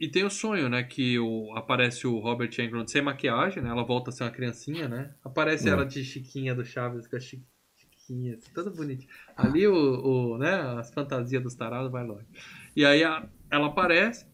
e 0.00 0.08
tem 0.08 0.24
o 0.24 0.30
sonho, 0.30 0.70
né? 0.70 0.82
Que 0.84 1.18
o, 1.18 1.52
aparece 1.54 2.06
o 2.06 2.18
Robert 2.18 2.50
Englund 2.58 2.90
sem 2.90 3.02
maquiagem, 3.02 3.62
né? 3.62 3.68
Ela 3.68 3.84
volta 3.84 4.08
a 4.08 4.12
ser 4.12 4.24
uma 4.24 4.30
criancinha, 4.30 4.88
né? 4.88 5.14
Aparece 5.22 5.68
Hum. 5.68 5.72
ela 5.72 5.84
de 5.84 6.02
Chiquinha 6.02 6.54
do 6.54 6.64
Chaves, 6.64 7.06
com 7.06 7.16
a 7.16 7.20
chi- 7.20 7.44
Chiquinha, 7.76 8.36
assim, 8.36 8.50
toda 8.54 8.70
bonitinha. 8.70 9.08
Ali 9.36 9.66
o, 9.66 9.74
o, 9.74 10.38
né? 10.38 10.54
As 10.78 10.90
fantasias 10.94 11.42
dos 11.42 11.54
tarados 11.54 11.92
vai 11.92 12.06
longe. 12.06 12.26
E 12.74 12.86
aí 12.86 13.04
a- 13.04 13.28
ela 13.50 13.66
aparece 13.66 14.24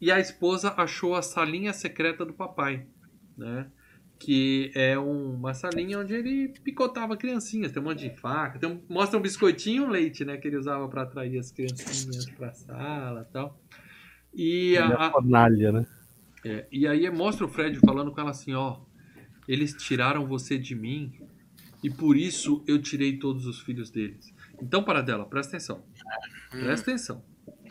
e 0.00 0.10
a 0.10 0.18
esposa 0.20 0.72
achou 0.76 1.14
a 1.14 1.22
salinha 1.22 1.72
secreta 1.72 2.24
do 2.24 2.32
papai, 2.32 2.86
né? 3.36 3.66
Que 4.18 4.70
é 4.74 4.98
um- 4.98 5.34
uma 5.34 5.52
salinha 5.52 5.98
onde 5.98 6.14
ele 6.14 6.48
picotava 6.64 7.16
criancinhas. 7.16 7.70
Tem 7.72 7.82
um 7.82 7.84
monte 7.84 8.08
de 8.08 8.16
faca. 8.18 8.58
Tem 8.58 8.68
um- 8.70 8.80
mostra 8.88 9.18
um 9.18 9.22
biscoitinho 9.22 9.82
e 9.82 9.86
um 9.86 9.90
leite, 9.90 10.24
né? 10.24 10.36
Que 10.38 10.48
ele 10.48 10.56
usava 10.56 10.88
para 10.88 11.02
atrair 11.02 11.38
as 11.38 11.50
criancinhas 11.52 12.24
pra 12.30 12.52
sala 12.54 13.26
e 13.28 13.32
tal. 13.32 13.60
E, 14.34 14.76
a- 14.78 14.86
minha 14.86 14.98
a- 14.98 15.10
fornalha, 15.10 15.72
né? 15.72 15.86
é, 16.44 16.66
e 16.70 16.86
aí 16.86 17.10
mostra 17.10 17.44
o 17.44 17.48
Fred 17.48 17.78
falando 17.80 18.10
com 18.12 18.20
ela 18.20 18.30
assim, 18.30 18.54
ó. 18.54 18.78
Eles 19.48 19.74
tiraram 19.74 20.26
você 20.26 20.58
de 20.58 20.74
mim 20.74 21.12
e 21.82 21.90
por 21.90 22.16
isso 22.16 22.64
eu 22.66 22.80
tirei 22.80 23.18
todos 23.18 23.46
os 23.46 23.60
filhos 23.60 23.90
deles. 23.90 24.34
Então, 24.62 24.82
para 24.82 25.02
dela, 25.02 25.24
presta 25.26 25.56
atenção. 25.56 25.84
Presta 26.50 26.90
atenção. 26.90 27.22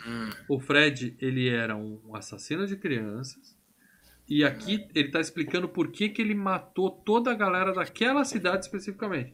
Hum. 0.08 0.30
O 0.48 0.60
Fred, 0.60 1.16
ele 1.20 1.50
era 1.50 1.76
um 1.76 2.16
assassino 2.16 2.68
de 2.68 2.76
crianças. 2.76 3.56
E 4.28 4.44
aqui 4.44 4.88
ele 4.96 5.10
tá 5.10 5.20
explicando 5.20 5.68
por 5.68 5.92
que, 5.92 6.10
que 6.10 6.22
ele 6.22 6.34
matou 6.34 6.90
toda 6.90 7.32
a 7.32 7.36
galera 7.36 7.74
daquela 7.74 8.24
cidade 8.24 8.66
especificamente. 8.66 9.34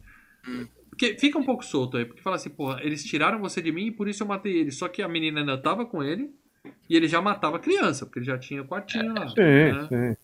Porque 0.90 1.18
fica 1.18 1.38
um 1.40 1.44
pouco 1.44 1.64
solto 1.64 1.98
aí, 1.98 2.06
porque 2.06 2.22
fala 2.22 2.36
assim, 2.36 2.50
porra, 2.50 2.82
eles 2.84 3.04
tiraram 3.04 3.40
você 3.40 3.62
de 3.62 3.72
mim 3.72 3.88
e 3.88 3.92
por 3.92 4.08
isso 4.08 4.24
eu 4.24 4.28
matei 4.28 4.58
ele. 4.58 4.72
Só 4.72 4.88
que 4.88 5.02
a 5.02 5.08
menina 5.08 5.40
ainda 5.40 5.58
tava 5.58 5.86
com 5.86 6.04
ele 6.04 6.30
e 6.90 6.96
ele 6.96 7.08
já 7.08 7.22
matava 7.22 7.60
criança, 7.60 8.06
porque 8.06 8.20
ele 8.20 8.26
já 8.26 8.38
tinha 8.38 8.64
quartinho 8.64 9.14
lá. 9.14 9.28
Sim, 9.30 9.42
né? 9.42 9.88
sim. 9.88 10.18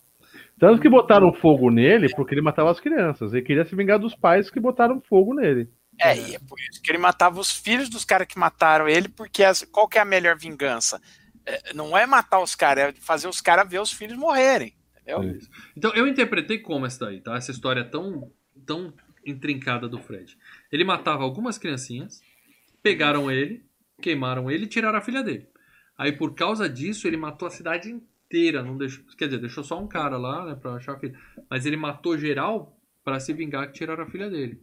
Tanto 0.60 0.82
que 0.82 0.90
botaram 0.90 1.32
fogo 1.34 1.70
nele 1.70 2.08
porque 2.16 2.34
ele 2.34 2.42
matava 2.42 2.72
as 2.72 2.80
crianças. 2.80 3.34
Ele 3.34 3.44
queria 3.44 3.64
se 3.64 3.76
vingar 3.76 4.00
dos 4.00 4.16
pais 4.16 4.50
que 4.50 4.60
botaram 4.60 5.00
fogo 5.02 5.34
nele. 5.34 5.70
É, 6.00 6.16
e 6.18 6.36
é 6.36 6.40
por 6.40 6.60
isso 6.60 6.82
que 6.82 6.92
ele 6.92 6.98
matava 7.00 7.40
os 7.40 7.52
filhos 7.52 7.90
dos 7.90 8.06
caras 8.06 8.28
que 8.28 8.38
mataram 8.38 8.88
ele, 8.88 9.10
porque 9.10 9.44
as- 9.44 9.64
qual 9.72 9.88
que 9.88 9.98
é 9.98 10.02
a 10.02 10.06
melhor 10.06 10.38
vingança? 10.38 11.02
É, 11.46 11.74
não 11.74 11.98
é 11.98 12.06
matar 12.06 12.40
os 12.40 12.56
caras, 12.56 12.96
é 12.96 13.02
fazer 13.02 13.28
os 13.28 13.42
caras 13.42 13.68
ver 13.70 13.80
os 13.82 13.92
filhos 13.92 14.18
morrerem. 14.18 14.76
Entendeu? 14.92 15.24
Sim. 15.24 15.40
Então 15.76 15.94
eu 15.96 16.08
interpretei 16.08 16.60
como 16.60 16.86
essa 16.86 17.06
daí, 17.06 17.22
tá? 17.22 17.36
Essa 17.36 17.52
história 17.52 17.84
tão, 17.84 18.32
tão 18.66 18.94
intrincada 19.26 19.88
do 19.88 20.00
Fred. 20.00 20.38
Ele 20.72 20.84
matava 20.84 21.24
algumas 21.24 21.58
criancinhas, 21.58 22.22
pegaram 22.84 23.32
ele, 23.32 23.66
queimaram 24.02 24.50
ele 24.52 24.66
e 24.66 24.68
tiraram 24.68 24.98
a 25.00 25.02
filha 25.02 25.24
dele. 25.24 25.48
Aí 25.98 26.12
por 26.12 26.36
causa 26.36 26.70
disso 26.70 27.08
ele 27.08 27.18
matou 27.18 27.48
a 27.48 27.52
cidade 27.52 27.90
inteira, 27.90 28.62
não 28.62 28.78
deixou, 28.78 29.04
quer 29.18 29.26
dizer, 29.26 29.40
deixou 29.40 29.64
só 29.64 29.80
um 29.82 29.88
cara 29.88 30.18
lá, 30.18 30.46
né, 30.46 30.56
para 30.56 30.74
achar 30.76 30.94
a 30.96 31.00
filha. 31.00 31.18
Mas 31.50 31.66
ele 31.66 31.78
matou 31.78 32.18
geral 32.18 32.78
para 33.04 33.20
se 33.20 33.34
vingar 33.34 33.68
que 33.68 33.74
tiraram 33.74 34.04
a 34.04 34.08
filha 34.10 34.30
dele. 34.30 34.62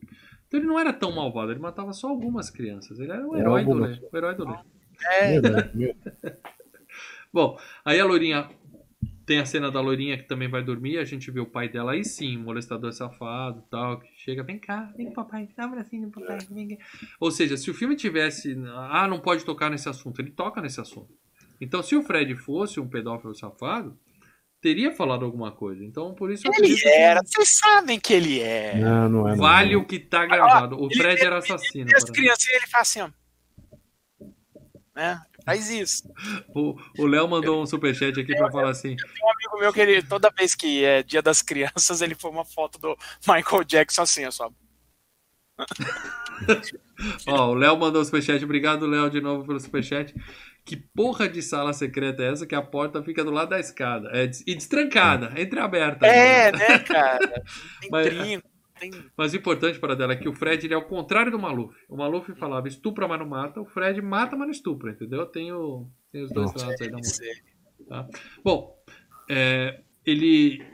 Então 0.55 0.61
ele 0.61 0.69
não 0.69 0.79
era 0.79 0.93
tão 0.93 1.11
malvado, 1.11 1.51
ele 1.51 1.59
matava 1.59 1.93
só 1.93 2.09
algumas 2.09 2.49
crianças. 2.49 3.01
Ele 3.01 3.11
era 3.11 3.27
o 3.27 3.37
herói 3.37 3.65
do 3.65 3.71
algumas. 3.71 3.99
Lê, 3.99 4.09
o 4.13 4.17
herói 4.17 4.35
do 4.37 4.49
Lê. 4.49 4.57
É, 5.05 5.41
Verdade, 5.41 5.77
meu. 5.77 5.97
Bom, 7.33 7.59
aí 7.85 7.99
a 7.99 8.05
Lourinha. 8.05 8.49
Tem 9.27 9.41
a 9.41 9.47
cena 9.47 9.71
da 9.71 9.81
Lourinha 9.81 10.19
que 10.19 10.29
também 10.29 10.49
vai 10.49 10.63
dormir. 10.63 10.99
A 10.99 11.05
gente 11.05 11.31
vê 11.31 11.41
o 11.41 11.47
pai 11.47 11.69
dela 11.69 11.93
aí 11.93 12.05
sim, 12.05 12.37
molestador 12.37 12.93
safado 12.93 13.65
e 13.67 13.71
tal. 13.71 13.99
Que 13.99 14.07
chega, 14.19 14.43
vem 14.43 14.59
cá, 14.59 14.93
vem 14.97 15.07
com 15.07 15.13
o 15.13 15.15
papai, 15.15 15.49
dá 15.57 15.65
um 15.65 15.71
abracinho 15.71 16.03
no 16.03 16.11
papai. 16.13 16.39
Vem 16.51 16.77
cá. 16.77 16.85
Ou 17.19 17.31
seja, 17.31 17.57
se 17.57 17.71
o 17.71 17.75
filme 17.75 17.97
tivesse. 17.97 18.57
Ah, 18.91 19.09
não 19.09 19.19
pode 19.19 19.45
tocar 19.45 19.71
nesse 19.71 19.89
assunto. 19.89 20.21
Ele 20.21 20.31
toca 20.31 20.61
nesse 20.61 20.81
assunto. 20.81 21.13
Então, 21.61 21.83
se 21.83 21.97
o 21.97 22.03
Fred 22.03 22.37
fosse 22.37 22.79
um 22.79 22.87
pedófilo 22.87 23.35
safado, 23.35 23.99
teria 24.65 24.91
falado 24.91 25.27
alguma 25.27 25.53
coisa. 25.53 25.85
Então, 25.85 26.15
por 26.15 26.33
isso 26.33 26.47
eu 26.47 26.53
ele 26.53 26.57
acredito 26.57 26.81
que 26.81 26.89
era, 26.89 27.21
vocês 27.23 27.59
sabem 27.59 28.01
que 28.01 28.15
ele 28.15 28.41
é. 28.41 28.79
Não, 28.79 29.11
não 29.11 29.29
é. 29.29 29.33
não. 29.33 29.37
Vale 29.37 29.77
o 29.77 29.85
que 29.85 29.99
tá 29.99 30.25
gravado. 30.25 30.81
O 30.81 30.87
ele 30.87 30.97
Fred 30.97 31.21
era 31.21 31.37
assassino. 31.37 31.91
E 31.91 31.95
as 31.95 32.03
para 32.03 32.15
criancinhas 32.15 32.63
ele 32.63 32.67
faz 32.71 32.89
assim, 32.89 33.01
ó. 33.03 33.11
Né? 34.97 35.21
Faz 35.45 35.69
isso. 35.69 36.11
O 36.55 36.81
o 36.97 37.07
Léo 37.07 37.29
mandou 37.29 37.63
um 37.63 37.67
superchat 37.67 38.19
aqui 38.19 38.35
pra 38.35 38.51
falar 38.51 38.71
assim: 38.71 38.97
Tem 38.97 39.23
um 39.23 39.31
amigo 39.33 39.59
meu 39.59 39.71
que 39.71 39.81
ele, 39.81 40.03
toda 40.03 40.31
vez 40.31 40.55
que 40.55 40.83
é 40.83 41.03
dia 41.03 41.21
das 41.21 41.43
crianças, 41.43 42.01
ele 42.01 42.15
põe 42.15 42.31
uma 42.31 42.47
foto 42.47 42.79
do 42.79 42.97
Michael 43.29 43.65
Jackson 43.65 44.01
assim, 44.03 44.25
ó, 44.25 44.31
só. 44.31 44.51
Ó, 47.27 47.51
o 47.51 47.55
Léo 47.55 47.77
mandou 47.77 48.01
o 48.01 48.05
superchat. 48.05 48.43
Obrigado, 48.43 48.87
Léo, 48.87 49.11
de 49.11 49.21
novo 49.21 49.45
pelo 49.45 49.61
superchat. 49.61 50.15
Que 50.65 50.77
porra 50.77 51.29
de 51.29 51.43
sala 51.43 51.73
secreta 51.73 52.23
é 52.23 52.33
essa 52.33 52.47
que 52.47 52.55
a 52.55 52.63
porta 52.63 53.03
fica 53.03 53.23
do 53.23 53.31
lado 53.31 53.51
da 53.51 53.61
escada? 53.61 54.09
É, 54.13 54.25
e 54.47 54.55
destrancada, 54.55 55.39
entreaberta. 55.41 56.07
É, 56.07 56.51
né, 56.53 56.79
cara? 56.79 57.19
Tem 57.83 57.91
Mas- 57.91 58.07
trinco, 58.09 58.49
Tem... 58.81 58.91
Mas 59.17 59.33
o 59.33 59.37
importante 59.37 59.79
para 59.79 59.95
dela 59.95 60.15
é 60.15 60.17
que 60.17 60.29
o 60.29 60.35
Fred 60.35 60.67
ele 60.67 60.75
é 60.75 60.77
o 60.77 60.87
contrário 60.87 61.31
do 61.31 61.39
Maluf. 61.39 61.77
O 61.89 61.97
Maluf 61.97 62.33
falava 62.35 62.67
estupra, 62.67 63.07
mas 63.07 63.19
não 63.19 63.27
mata. 63.27 63.61
O 63.61 63.67
Fred 63.67 64.01
mata, 64.03 64.37
mas 64.37 64.47
não 64.47 64.53
estupra, 64.53 64.91
entendeu? 64.93 65.27
Tem, 65.27 65.53
o, 65.53 65.87
tem 66.11 66.23
os 66.23 66.31
dois 66.33 66.53
lados 66.55 66.81
aí 66.81 66.91
da. 66.91 67.03
Sei. 67.03 67.33
Tá? 67.89 68.09
Bom, 68.43 68.75
é, 69.31 69.81
ele. 70.05 70.65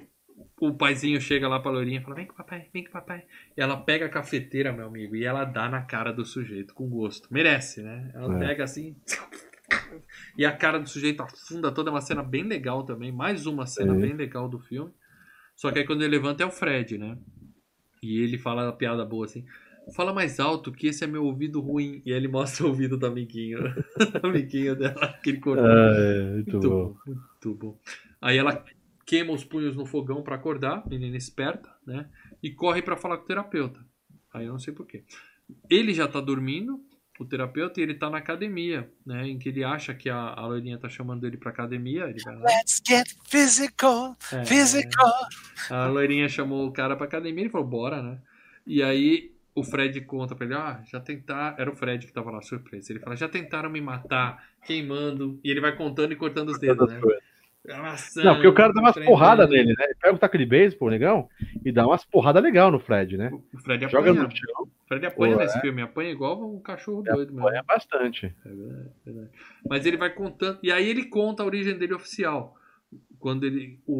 O 0.60 0.74
paizinho 0.74 1.20
chega 1.20 1.48
lá 1.48 1.58
pra 1.58 1.70
loirinha 1.70 2.00
e 2.00 2.02
fala: 2.02 2.14
Vem 2.16 2.26
com 2.26 2.32
o 2.34 2.36
papai, 2.36 2.68
vem 2.72 2.84
com 2.84 2.90
o 2.90 2.92
papai. 2.92 3.24
E 3.56 3.60
ela 3.60 3.76
pega 3.76 4.06
a 4.06 4.10
cafeteira, 4.10 4.72
meu 4.72 4.86
amigo, 4.86 5.16
e 5.16 5.24
ela 5.24 5.44
dá 5.44 5.68
na 5.68 5.82
cara 5.82 6.12
do 6.12 6.24
sujeito, 6.24 6.72
com 6.74 6.88
gosto. 6.88 7.28
Merece, 7.30 7.82
né? 7.82 8.10
Ela 8.14 8.36
É. 8.36 8.38
pega 8.46 8.64
assim. 8.64 8.94
E 10.36 10.44
a 10.44 10.52
cara 10.56 10.78
do 10.78 10.88
sujeito 10.88 11.22
afunda 11.22 11.70
toda, 11.72 11.90
é 11.90 11.92
uma 11.92 12.00
cena 12.00 12.22
bem 12.22 12.42
legal 12.44 12.82
também. 12.84 13.12
Mais 13.12 13.46
uma 13.46 13.66
cena 13.66 13.94
É. 13.94 13.98
bem 14.00 14.12
legal 14.14 14.48
do 14.48 14.58
filme. 14.58 14.92
Só 15.56 15.70
que 15.70 15.78
aí 15.80 15.84
quando 15.86 16.02
ele 16.02 16.16
levanta 16.16 16.42
é 16.42 16.46
o 16.46 16.50
Fred, 16.50 16.96
né? 16.98 17.18
E 18.02 18.18
ele 18.22 18.38
fala 18.38 18.68
a 18.68 18.72
piada 18.72 19.04
boa 19.04 19.26
assim. 19.26 19.44
Fala 19.94 20.12
mais 20.12 20.38
alto 20.40 20.70
que 20.72 20.86
esse 20.86 21.04
é 21.04 21.06
meu 21.06 21.24
ouvido 21.24 21.60
ruim. 21.60 22.00
E 22.06 22.12
aí 22.12 22.16
ele 22.18 22.28
mostra 22.28 22.64
o 22.64 22.68
ouvido 22.68 22.96
do 22.96 23.06
amiguinho. 23.06 23.58
o 24.22 24.26
amiguinho 24.26 24.76
dela, 24.76 25.04
aquele 25.04 25.38
cortou. 25.38 25.66
É, 25.66 26.32
muito, 26.32 26.50
Muito 26.52 26.68
bom. 26.70 26.96
bom, 27.06 27.14
muito 27.14 27.54
bom. 27.54 27.80
Aí 28.20 28.38
ela 28.38 28.64
queima 29.04 29.32
os 29.32 29.44
punhos 29.44 29.76
no 29.76 29.84
fogão 29.84 30.22
pra 30.22 30.36
acordar, 30.36 30.86
menina 30.88 31.16
esperta, 31.16 31.68
né? 31.86 32.08
E 32.42 32.50
corre 32.50 32.80
pra 32.80 32.96
falar 32.96 33.18
com 33.18 33.24
o 33.24 33.26
terapeuta. 33.26 33.80
Aí 34.32 34.46
eu 34.46 34.52
não 34.52 34.58
sei 34.60 34.72
porquê. 34.72 35.04
Ele 35.68 35.92
já 35.92 36.06
tá 36.06 36.20
dormindo, 36.20 36.80
o 37.20 37.24
terapeuta, 37.26 37.78
e 37.78 37.82
ele 37.82 37.94
tá 37.94 38.08
na 38.08 38.18
academia, 38.18 38.90
né? 39.04 39.28
Em 39.28 39.38
que 39.38 39.50
ele 39.50 39.62
acha 39.62 39.92
que 39.94 40.08
a, 40.08 40.16
a 40.16 40.46
loirinha 40.46 40.78
tá 40.78 40.88
chamando 40.88 41.26
ele 41.26 41.36
pra 41.36 41.50
academia. 41.50 42.04
Ele 42.04 42.20
vai 42.24 42.34
lá. 42.34 42.42
Let's 42.46 42.80
get 42.86 43.06
physical, 43.28 44.16
É, 44.32 44.44
physical. 44.44 45.12
a 45.68 45.86
loirinha 45.86 46.28
chamou 46.28 46.66
o 46.66 46.72
cara 46.72 46.96
pra 46.96 47.04
academia, 47.06 47.42
ele 47.42 47.50
falou, 47.50 47.66
bora, 47.66 48.02
né? 48.02 48.18
E 48.66 48.82
aí 48.82 49.32
o 49.54 49.62
Fred 49.62 50.00
conta 50.02 50.34
pra 50.34 50.46
ele, 50.46 50.54
ah, 50.54 50.82
já 50.90 50.98
tentaram. 51.00 51.56
Era 51.58 51.70
o 51.70 51.74
Fred 51.76 52.06
que 52.06 52.12
tava 52.12 52.30
lá, 52.30 52.40
surpresa. 52.40 52.92
Ele 52.92 53.00
fala, 53.00 53.16
já 53.16 53.28
tentaram 53.28 53.68
me 53.68 53.80
matar, 53.80 54.42
queimando. 54.64 55.38
E 55.44 55.50
ele 55.50 55.60
vai 55.60 55.76
contando 55.76 56.12
e 56.12 56.16
cortando 56.16 56.48
os 56.50 56.58
dedos, 56.58 56.88
né? 56.88 57.00
Amassando, 57.68 58.26
Não, 58.26 58.34
porque 58.34 58.48
o 58.48 58.54
cara 58.54 58.72
dá 58.72 58.80
umas 58.80 58.96
porradas 58.96 59.48
nele, 59.50 59.74
né? 59.74 59.84
Ele 59.84 59.94
pega 60.00 60.14
o 60.14 60.18
taco 60.18 60.38
de 60.38 60.46
beisebol, 60.46 60.90
negão, 60.90 61.28
e 61.64 61.70
dá 61.70 61.86
umas 61.86 62.04
porradas 62.04 62.42
legal 62.42 62.70
no 62.70 62.80
Fred, 62.80 63.16
né? 63.16 63.30
O 63.30 63.58
Fred 63.58 63.86
Joga 63.88 64.10
apanha. 64.10 64.24
no 64.24 64.30
chão, 64.36 64.62
O 64.62 64.88
Fred 64.88 65.06
apanha 65.06 65.34
Pô, 65.34 65.42
nesse 65.42 65.60
filme, 65.60 65.82
apanha 65.82 66.10
igual 66.10 66.42
um 66.42 66.60
cachorro 66.60 67.02
doido 67.02 67.32
mesmo. 67.32 67.46
apanha 67.46 67.62
bastante. 67.62 68.34
É 68.44 68.48
verdade, 68.48 68.90
é 69.06 69.10
verdade. 69.12 69.30
Mas 69.68 69.86
ele 69.86 69.96
vai 69.96 70.10
contando. 70.10 70.58
E 70.62 70.72
aí 70.72 70.88
ele 70.88 71.04
conta 71.04 71.42
a 71.42 71.46
origem 71.46 71.76
dele 71.78 71.94
oficial. 71.94 72.56
Quando 73.18 73.44
ele. 73.44 73.78
O, 73.86 73.94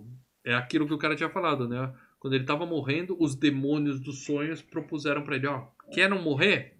o- 0.00 0.06
é 0.44 0.54
aquilo 0.54 0.86
que 0.86 0.94
o 0.94 0.98
cara 0.98 1.14
tinha 1.16 1.30
falado, 1.30 1.68
né? 1.68 1.92
Quando 2.18 2.34
ele 2.34 2.44
tava 2.44 2.66
morrendo, 2.66 3.16
os 3.20 3.34
demônios 3.36 4.00
dos 4.00 4.24
sonhos 4.24 4.60
propuseram 4.60 5.22
pra 5.22 5.36
ele: 5.36 5.46
ó, 5.46 5.66
quer 5.92 6.08
não 6.10 6.20
morrer? 6.20 6.74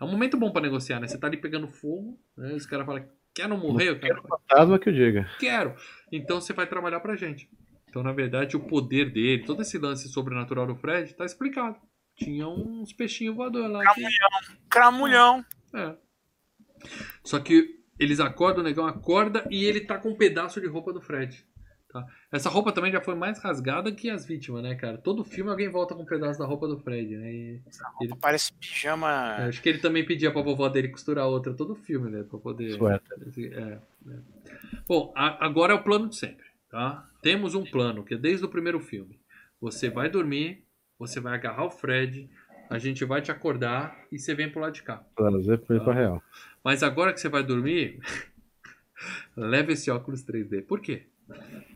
É 0.00 0.04
um 0.04 0.10
momento 0.10 0.36
bom 0.36 0.50
pra 0.52 0.60
negociar, 0.62 1.00
né? 1.00 1.06
Você 1.08 1.18
tá 1.18 1.26
ali 1.28 1.36
pegando 1.36 1.66
fogo, 1.68 2.18
né? 2.36 2.52
Os 2.54 2.66
caras 2.66 2.84
falam: 2.86 3.04
quer 3.34 3.48
não 3.48 3.56
morrer? 3.58 3.90
O 3.90 4.00
cara 4.00 4.20
fala, 4.22 4.38
Fantasma 4.48 4.78
que 4.78 4.88
eu 4.88 4.92
diga. 4.92 5.28
quero. 5.38 5.74
Então 6.10 6.40
você 6.40 6.52
vai 6.52 6.66
trabalhar 6.66 7.00
pra 7.00 7.16
gente. 7.16 7.48
Então, 7.88 8.02
na 8.02 8.12
verdade, 8.12 8.56
o 8.56 8.60
poder 8.60 9.10
dele, 9.12 9.44
todo 9.44 9.62
esse 9.62 9.76
lance 9.78 10.08
sobrenatural 10.08 10.66
do 10.66 10.74
Fred, 10.76 11.14
tá 11.14 11.24
explicado. 11.24 11.76
Tinha 12.16 12.46
uns 12.48 12.92
peixinhos 12.92 13.34
voadores 13.36 13.70
lá. 13.70 13.82
que- 13.94 14.02
Cramulhão. 14.70 15.44
é. 15.74 15.94
Só 17.24 17.38
que 17.38 17.80
eles 17.98 18.18
acordam, 18.20 18.60
o 18.62 18.64
negão 18.66 18.86
acorda 18.86 19.46
e 19.50 19.64
ele 19.64 19.80
tá 19.82 19.98
com 19.98 20.10
um 20.10 20.16
pedaço 20.16 20.60
de 20.60 20.66
roupa 20.66 20.92
do 20.92 21.00
Fred. 21.00 21.46
Tá? 22.32 22.36
Essa 22.38 22.48
roupa 22.48 22.72
também 22.72 22.90
já 22.90 23.00
foi 23.00 23.14
mais 23.14 23.38
rasgada 23.38 23.92
que 23.92 24.08
as 24.08 24.24
vítimas, 24.24 24.62
né, 24.62 24.74
cara? 24.74 24.96
Todo 24.96 25.22
filme 25.22 25.50
alguém 25.50 25.68
volta 25.68 25.94
com 25.94 26.02
um 26.02 26.06
pedaço 26.06 26.38
da 26.38 26.46
roupa 26.46 26.66
do 26.66 26.78
Fred, 26.78 27.16
né? 27.16 27.30
E- 27.32 27.60
ele- 28.00 28.14
Parece 28.20 28.52
pijama. 28.54 29.36
é, 29.38 29.44
acho 29.48 29.60
que 29.62 29.68
ele 29.68 29.78
também 29.78 30.04
pedia 30.04 30.30
pra 30.32 30.40
vovó 30.42 30.68
dele 30.68 30.88
costurar 30.88 31.26
outra 31.26 31.52
todo 31.52 31.74
filme, 31.76 32.10
né? 32.10 32.22
Pra 32.22 32.38
poder. 32.38 32.72
Suéter. 32.72 33.18
É, 33.52 33.78
é. 34.10 34.18
Bom, 34.88 35.12
a- 35.14 35.44
agora 35.44 35.72
é 35.74 35.76
o 35.76 35.82
plano 35.84 36.08
de 36.08 36.16
sempre, 36.16 36.46
tá? 36.70 37.06
Temos 37.20 37.54
um 37.54 37.64
plano 37.64 38.02
que 38.02 38.14
é 38.14 38.18
desde 38.18 38.44
o 38.44 38.48
primeiro 38.48 38.80
filme. 38.80 39.20
Você 39.60 39.88
vai 39.90 40.08
dormir, 40.08 40.64
você 40.98 41.20
vai 41.20 41.34
agarrar 41.34 41.66
o 41.66 41.70
Fred, 41.70 42.28
a 42.70 42.78
gente 42.78 43.04
vai 43.04 43.20
te 43.20 43.30
acordar 43.30 43.96
e 44.10 44.18
você 44.18 44.34
vem 44.34 44.50
pro 44.50 44.60
lado 44.60 44.72
de 44.72 44.82
cá. 44.82 45.04
Trazer 45.14 45.58
pra 45.58 45.76
Ah. 45.76 45.92
real. 45.94 46.22
Mas 46.64 46.82
agora 46.82 47.12
que 47.12 47.20
você 47.20 47.28
vai 47.28 47.42
dormir, 47.44 48.00
leva 49.36 49.72
esse 49.72 49.90
óculos 49.90 50.22
3D. 50.24 50.62
Por 50.62 50.80
quê? 50.80 51.06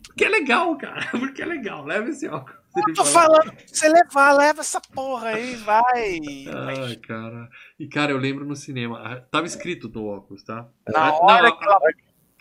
Porque 0.07 0.24
é 0.24 0.28
legal, 0.28 0.77
cara. 0.77 1.07
Porque 1.11 1.43
é 1.43 1.47
legal. 1.47 1.85
Leva 1.85 2.09
esse 2.09 2.27
óculos. 2.28 2.57
Ele 2.77 2.95
Tô 2.95 3.05
fala, 3.07 3.37
falando, 3.37 3.53
pra 3.55 3.65
você 3.66 3.89
levar, 3.89 4.33
leva 4.37 4.61
essa 4.61 4.81
porra 4.95 5.28
aí, 5.28 5.55
vai. 5.57 6.19
Ai, 6.53 6.97
cara. 6.97 7.49
E, 7.81 7.89
cara, 7.89 8.12
eu 8.12 8.19
lembro 8.19 8.45
no 8.45 8.55
cinema. 8.55 9.01
ah, 9.03 9.20
Tava 9.31 9.47
escrito 9.47 9.89
no 9.89 10.07
óculos, 10.07 10.43
tá? 10.43 10.66
Na 10.87 11.07
Ah, 11.09 11.12
hora 11.19 11.49
não, 11.49 11.59
que 11.59 11.65
ela 11.65 11.81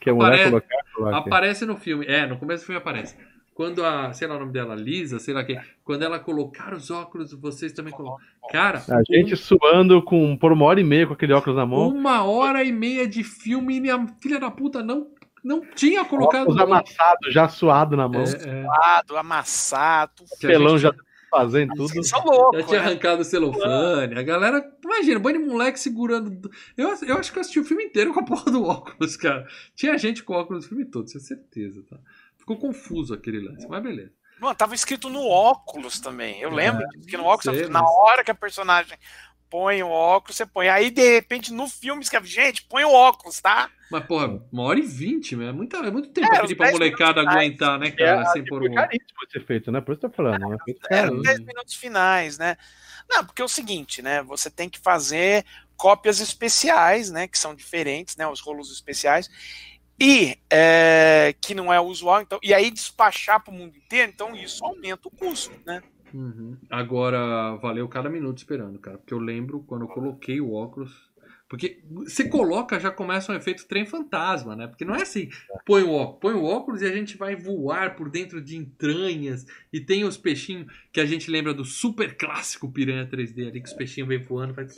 Que 0.01 0.09
a 0.09 0.13
mulher 0.13 0.47
Apare- 0.47 0.65
colocar. 0.93 1.17
Aparece 1.17 1.65
no 1.65 1.77
filme. 1.77 2.05
É, 2.05 2.25
no 2.27 2.37
começo 2.37 2.63
do 2.63 2.65
filme 2.67 2.79
aparece. 2.79 3.15
Quando 3.53 3.85
a, 3.85 4.11
sei 4.11 4.27
lá 4.27 4.35
o 4.35 4.39
nome 4.39 4.51
dela, 4.51 4.75
Lisa, 4.75 5.17
sei 5.17 5.33
lá 5.33 5.41
quem. 5.41 5.57
Quando 5.85 6.03
ela 6.03 6.19
colocar 6.19 6.73
os 6.73 6.91
óculos, 6.91 7.31
vocês 7.31 7.71
também 7.71 7.93
colocam. 7.93 8.17
Cara, 8.51 8.83
A 8.89 9.01
gente 9.09 9.37
suando 9.37 10.01
com, 10.03 10.35
por 10.35 10.51
uma 10.51 10.65
hora 10.65 10.81
e 10.81 10.83
meia 10.83 11.07
com 11.07 11.13
aquele 11.13 11.31
óculos 11.31 11.55
na 11.57 11.65
mão. 11.65 11.87
uma 11.87 12.25
hora 12.25 12.61
e 12.61 12.73
meia 12.73 13.07
de 13.07 13.23
filme 13.23 13.79
e 13.79 13.89
a 13.89 14.05
filha 14.21 14.37
da 14.41 14.51
puta 14.51 14.83
não, 14.83 15.07
não 15.45 15.61
tinha 15.61 16.03
colocado 16.03 16.49
Óculos 16.49 16.61
amassado, 16.61 17.31
já 17.31 17.47
suado 17.47 17.95
na 17.95 18.07
mão. 18.09 18.23
É, 18.23 18.49
é. 18.49 18.63
lado, 18.65 19.15
amassado. 19.15 20.25
Pelão 20.41 20.77
gente- 20.77 20.91
já 20.91 20.95
fazendo 21.29 21.69
tudo. 21.75 21.89
Vocês 21.89 22.09
são 22.09 22.23
loucos, 22.25 22.61
Já 22.61 22.67
tinha 22.67 22.79
né? 22.79 22.85
arrancado 22.87 23.21
o 23.21 23.25
celofane. 23.25 24.17
A 24.17 24.23
galera. 24.23 24.65
Imagina, 24.83 25.19
banho 25.19 25.39
de 25.39 25.45
moleque 25.45 25.79
segurando. 25.79 26.49
Eu, 26.75 26.89
eu 27.03 27.17
acho 27.17 27.31
que 27.31 27.37
eu 27.37 27.41
assisti 27.41 27.59
o 27.59 27.65
filme 27.65 27.83
inteiro 27.83 28.13
com 28.13 28.21
a 28.21 28.25
porra 28.25 28.51
do 28.51 28.63
óculos, 28.65 29.15
cara. 29.15 29.45
Tinha 29.75 29.97
gente 29.97 30.23
com 30.23 30.33
óculos 30.33 30.63
no 30.63 30.69
filme 30.69 30.85
todo, 30.85 31.05
tinha 31.05 31.21
certeza, 31.21 31.83
tá? 31.89 31.97
Ficou 32.37 32.57
confuso 32.57 33.13
aquele 33.13 33.39
lance, 33.39 33.67
mas 33.67 33.83
beleza. 33.83 34.11
Mano, 34.39 34.55
tava 34.55 34.75
escrito 34.75 35.09
no 35.09 35.25
óculos 35.27 35.99
também. 35.99 36.41
Eu 36.41 36.49
lembro 36.49 36.85
disso, 36.89 37.07
que 37.07 37.17
no 37.17 37.23
óculos, 37.23 37.57
sei, 37.57 37.69
na 37.69 37.83
hora 37.83 38.23
que 38.23 38.31
a 38.31 38.35
personagem 38.35 38.97
põe 39.49 39.81
o 39.83 39.89
óculos, 39.89 40.35
você 40.37 40.45
põe. 40.45 40.67
Aí, 40.69 40.89
de 40.91 41.13
repente, 41.13 41.53
no 41.53 41.67
filme 41.67 42.01
escreve, 42.01 42.27
gente, 42.27 42.63
põe 42.63 42.83
o 42.83 42.91
óculos, 42.91 43.39
tá? 43.39 43.69
Mas, 43.91 44.05
porra, 44.05 44.41
uma 44.51 44.63
hora 44.63 44.79
e 44.79 44.83
vinte, 44.83 45.35
meu. 45.35 45.47
É, 45.49 45.51
muita, 45.51 45.77
é 45.77 45.91
muito 45.91 46.09
tempo 46.09 46.27
É, 46.27 46.29
pra 46.31 46.41
pedir 46.41 46.55
pra 46.55 46.65
10 46.67 46.77
molecada 46.79 47.21
aguentar, 47.21 47.79
né, 47.79 47.87
É, 47.87 47.91
cara, 47.91 48.25
sem 48.31 48.43
pôr 48.45 48.59
foi 48.59 48.67
o 48.69 48.71
óculos. 48.71 48.75
caríssimo 48.75 49.19
esse 49.27 49.37
efeito, 49.37 49.71
né? 49.71 49.81
Por 49.81 49.91
isso 49.91 49.99
que 49.99 50.05
eu 50.05 50.09
tô 50.09 50.15
falando, 50.15 50.49
né? 50.49 50.57
Feito 50.65 50.81
Era 50.89 51.03
caro. 51.03 51.17
os 51.17 51.23
10 51.23 51.39
minutos 51.39 51.73
finais, 51.75 52.37
né? 52.37 52.57
Não, 53.09 53.23
porque 53.25 53.41
é 53.41 53.45
o 53.45 53.49
seguinte, 53.49 54.01
né? 54.01 54.23
Você 54.23 54.49
tem 54.49 54.67
que 54.69 54.79
fazer 54.79 55.45
cópias 55.77 56.19
especiais, 56.19 57.11
né? 57.11 57.27
Que 57.27 57.37
são 57.37 57.53
diferentes, 57.53 58.15
né? 58.17 58.27
Os 58.27 58.39
rolos 58.41 58.71
especiais. 58.71 59.29
E 59.99 60.37
é, 60.49 61.33
que 61.39 61.53
não 61.53 61.71
é 61.71 61.79
usual, 61.79 62.21
então, 62.21 62.37
e 62.43 62.53
aí 62.53 62.69
despachar 62.69 63.41
para 63.41 63.53
o 63.53 63.55
mundo 63.57 63.77
inteiro, 63.77 64.11
então 64.13 64.35
isso 64.35 64.65
aumenta 64.65 65.07
o 65.07 65.11
custo, 65.11 65.53
né? 65.65 65.81
Uhum. 66.15 66.55
Agora, 66.69 67.55
valeu 67.57 67.87
cada 67.89 68.09
minuto 68.09 68.37
esperando, 68.37 68.79
cara. 68.79 68.97
Porque 68.97 69.13
eu 69.13 69.19
lembro 69.19 69.59
quando 69.67 69.81
eu 69.81 69.87
coloquei 69.89 70.39
o 70.39 70.53
óculos. 70.53 71.13
Porque 71.47 71.83
você 71.91 72.27
coloca, 72.27 72.79
já 72.79 72.89
começa 72.89 73.31
um 73.31 73.35
efeito 73.35 73.67
trem 73.67 73.85
fantasma, 73.85 74.55
né? 74.55 74.65
Porque 74.65 74.83
não 74.83 74.95
é 74.95 75.03
assim, 75.03 75.29
põe 75.63 75.83
o 75.83 75.91
óculos, 75.91 76.19
põe 76.19 76.33
o 76.33 76.43
óculos 76.43 76.81
e 76.81 76.85
a 76.85 76.91
gente 76.91 77.17
vai 77.17 77.35
voar 77.35 77.95
por 77.95 78.09
dentro 78.09 78.41
de 78.41 78.57
entranhas. 78.57 79.45
E 79.71 79.79
tem 79.79 80.03
os 80.03 80.17
peixinhos 80.17 80.65
que 80.91 80.99
a 80.99 81.05
gente 81.05 81.29
lembra 81.29 81.53
do 81.53 81.63
super 81.63 82.17
clássico 82.17 82.71
Piranha 82.71 83.07
3D 83.07 83.47
ali, 83.47 83.61
que 83.61 83.67
os 83.67 83.73
peixinhos 83.73 84.09
vêm 84.09 84.17
voando, 84.17 84.55
faz 84.55 84.73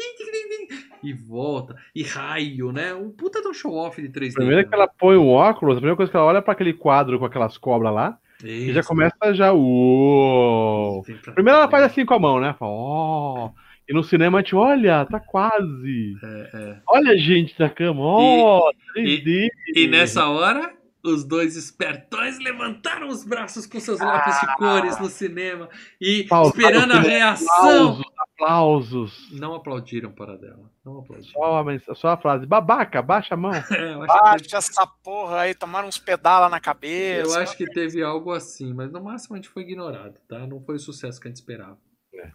e 1.03 1.13
volta. 1.13 1.75
E 1.95 2.03
raio, 2.03 2.71
né? 2.71 2.93
Um 2.93 3.11
puta 3.11 3.41
de 3.41 3.47
um 3.47 3.53
show-off 3.53 4.01
de 4.01 4.09
3D. 4.09 4.33
Primeiro 4.33 4.65
que 4.65 4.71
né? 4.71 4.77
ela 4.77 4.87
põe 4.87 5.15
o 5.15 5.27
óculos, 5.27 5.77
a 5.77 5.79
primeira 5.79 5.95
coisa 5.95 6.11
que 6.11 6.17
ela 6.17 6.25
olha 6.25 6.39
é 6.39 6.41
pra 6.41 6.53
aquele 6.53 6.73
quadro 6.73 7.17
com 7.19 7.25
aquelas 7.25 7.57
cobras 7.57 7.93
lá, 7.93 8.19
e 8.43 8.71
já 8.71 8.81
Isso. 8.81 8.89
começa 8.89 9.33
já. 9.33 9.51
Uou! 9.51 11.03
Primeiro 11.33 11.59
ela 11.59 11.69
faz 11.69 11.83
assim 11.85 12.05
com 12.05 12.13
a 12.13 12.19
mão, 12.19 12.39
né? 12.39 12.55
Fala, 12.57 12.71
ó. 12.71 13.49
E 13.89 13.93
no 13.93 14.03
cinema 14.03 14.39
a 14.39 14.41
gente, 14.41 14.53
olha, 14.55 15.05
tá 15.05 15.19
quase. 15.19 16.17
É, 16.21 16.49
é. 16.53 16.77
Olha, 16.87 17.17
gente, 17.17 17.55
na 17.57 17.69
cama, 17.69 18.01
ó, 18.01 18.71
3D. 18.95 19.47
E 19.73 19.87
nessa 19.87 20.27
hora, 20.27 20.73
os 21.03 21.23
dois 21.23 21.55
espertões 21.55 22.37
levantaram 22.39 23.07
os 23.07 23.23
braços 23.23 23.65
com 23.65 23.79
seus 23.79 23.99
lápis 23.99 24.39
de 24.41 24.55
cores 24.57 24.99
no 24.99 25.07
cinema 25.09 25.69
e 26.01 26.27
esperando 26.45 26.93
a 26.93 26.99
reação. 26.99 27.47
Aplausos, 27.57 28.05
aplausos. 28.17 29.31
Não 29.31 29.55
aplaudiram 29.55 30.11
para 30.11 30.37
dela. 30.37 30.69
Não 30.85 30.99
aplaudiram. 30.99 31.31
Só, 31.33 31.57
a 31.57 31.63
mens- 31.63 31.83
só 31.95 32.09
a 32.09 32.17
frase, 32.17 32.45
babaca, 32.45 33.01
baixa 33.01 33.33
a 33.33 33.37
mão. 33.37 33.51
É, 33.71 33.93
teve, 33.93 34.07
Baixa 34.07 34.57
essa 34.57 34.85
porra 35.03 35.41
aí, 35.41 35.53
tomaram 35.53 35.87
uns 35.87 35.97
pedala 35.97 36.49
na 36.49 36.59
cabeça. 36.59 37.29
eu 37.35 37.41
acho 37.41 37.55
que 37.57 37.65
teve 37.71 38.01
algo 38.03 38.31
assim, 38.31 38.73
mas 38.73 38.91
no 38.91 39.03
máximo 39.03 39.35
a 39.35 39.37
gente 39.37 39.49
foi 39.49 39.63
ignorado, 39.63 40.19
tá? 40.27 40.45
Não 40.47 40.61
foi 40.61 40.75
o 40.75 40.79
sucesso 40.79 41.19
que 41.19 41.27
a 41.27 41.29
gente 41.31 41.37
esperava. 41.37 41.77
É. 42.13 42.31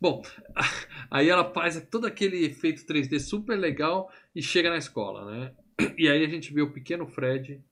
Bom, 0.00 0.22
aí 1.10 1.28
ela 1.28 1.52
faz 1.52 1.80
todo 1.90 2.06
aquele 2.06 2.44
efeito 2.44 2.82
3D 2.86 3.18
super 3.20 3.56
legal 3.56 4.10
e 4.34 4.42
chega 4.42 4.70
na 4.70 4.78
escola, 4.78 5.30
né? 5.30 5.52
E 5.98 6.08
aí 6.08 6.24
a 6.24 6.28
gente 6.28 6.52
vê 6.54 6.62
o 6.62 6.72
pequeno 6.72 7.06
Fred 7.06 7.62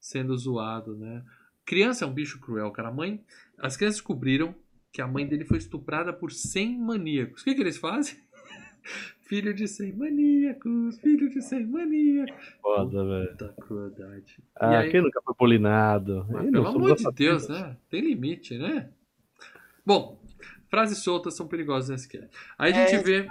sendo 0.00 0.36
zoado, 0.36 0.96
né? 0.96 1.22
Criança 1.64 2.04
é 2.04 2.08
um 2.08 2.12
bicho 2.12 2.40
cruel, 2.40 2.70
cara. 2.70 2.88
A 2.88 2.92
mãe, 2.92 3.22
as 3.58 3.76
crianças 3.76 3.96
descobriram 3.98 4.54
que 4.92 5.02
a 5.02 5.06
mãe 5.06 5.26
dele 5.26 5.44
foi 5.44 5.58
estuprada 5.58 6.12
por 6.12 6.32
100 6.32 6.78
maníacos. 6.78 7.42
O 7.42 7.44
que, 7.44 7.54
que 7.54 7.60
eles 7.60 7.76
fazem? 7.76 8.16
filho 9.28 9.52
de 9.52 9.68
100 9.68 9.92
maníacos, 9.92 10.98
filho 11.00 11.28
de 11.28 11.42
100 11.42 11.66
maníacos. 11.66 12.54
Foda, 12.62 13.04
velho. 13.04 13.28
Puta 13.30 13.54
crueldade. 13.60 14.38
Ah, 14.56 14.72
E 14.72 14.76
aí- 14.76 14.90
quem 14.90 15.02
nunca 15.02 15.20
foi 15.22 15.34
polinado? 15.34 16.26
Mas, 16.30 16.46
Ih, 16.48 16.50
pelo 16.52 16.66
amor 16.68 16.86
de 16.86 16.92
assassinos. 16.92 17.14
Deus, 17.14 17.48
né? 17.48 17.76
Tem 17.90 18.00
limite, 18.00 18.56
né? 18.56 18.88
Bom, 19.84 20.18
frases 20.70 20.98
soltas 20.98 21.34
são 21.36 21.46
perigosas 21.46 21.90
nesse 21.90 22.08
cast. 22.08 22.28
Aí 22.58 22.72
a 22.72 22.76
É. 22.76 22.86
gente 22.88 23.04
vê. 23.04 23.28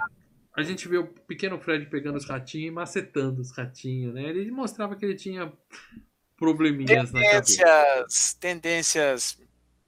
A 0.56 0.62
gente 0.62 0.88
vê 0.88 0.98
o 0.98 1.06
pequeno 1.06 1.56
Fred 1.58 1.86
pegando 1.86 2.16
os 2.16 2.24
ratinhos 2.24 2.68
e 2.68 2.70
macetando 2.72 3.40
os 3.40 3.52
ratinhos, 3.52 4.12
né? 4.14 4.28
Ele 4.28 4.50
mostrava 4.50 4.96
que 4.96 5.04
ele 5.04 5.14
tinha 5.14 5.52
probleminhas 6.38 7.12
na 7.12 7.20
cabeça. 7.20 7.64
Tendências, 7.64 8.34
tendências 8.40 9.38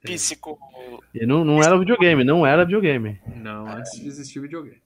É. 0.02 0.06
psico. 0.06 0.58
E 1.14 1.26
não, 1.26 1.44
não 1.44 1.62
era 1.62 1.78
videogame, 1.78 2.24
não 2.24 2.46
era 2.46 2.64
videogame. 2.64 3.20
Não, 3.36 3.68
antes 3.68 4.00
de 4.00 4.06
existir 4.08 4.40
videogame. 4.40 4.80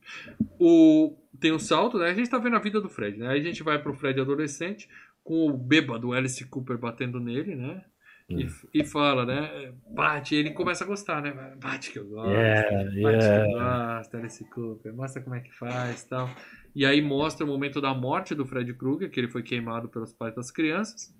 O, 0.58 1.16
tem 1.40 1.52
o 1.52 1.58
salto, 1.58 1.98
né? 1.98 2.10
A 2.10 2.14
gente 2.14 2.28
tá 2.30 2.38
vendo 2.38 2.56
a 2.56 2.60
vida 2.60 2.80
do 2.80 2.88
Fred, 2.88 3.18
né? 3.18 3.28
Aí 3.28 3.40
a 3.40 3.42
gente 3.42 3.62
vai 3.62 3.78
pro 3.80 3.94
Fred 3.94 4.20
adolescente, 4.20 4.88
com 5.22 5.48
o 5.48 5.56
bêbado 5.56 6.12
Alice 6.12 6.44
Cooper 6.46 6.76
batendo 6.78 7.18
nele, 7.20 7.54
né? 7.54 7.82
E, 8.28 8.46
e 8.72 8.84
fala, 8.84 9.24
né? 9.26 9.72
Bate, 9.86 10.34
ele 10.34 10.50
começa 10.50 10.82
a 10.82 10.86
gostar, 10.86 11.20
né? 11.22 11.32
Bate 11.60 11.90
que 11.92 11.98
eu 11.98 12.06
gosto. 12.06 12.30
Yeah, 12.30 12.84
Bate 12.84 12.94
que 12.94 13.00
yeah. 13.00 13.44
eu 13.44 13.98
gosto, 13.98 14.16
Alice 14.16 14.44
Cooper. 14.50 14.94
Mostra 14.94 15.22
como 15.22 15.36
é 15.36 15.40
que 15.40 15.54
faz 15.54 16.02
e 16.02 16.08
tal. 16.08 16.30
E 16.74 16.84
aí 16.86 17.00
mostra 17.02 17.44
o 17.44 17.48
momento 17.48 17.80
da 17.80 17.94
morte 17.94 18.34
do 18.34 18.44
Fred 18.46 18.72
Krueger, 18.74 19.10
que 19.10 19.20
ele 19.20 19.28
foi 19.28 19.42
queimado 19.42 19.88
pelos 19.88 20.12
pais 20.12 20.34
das 20.34 20.50
crianças. 20.50 21.14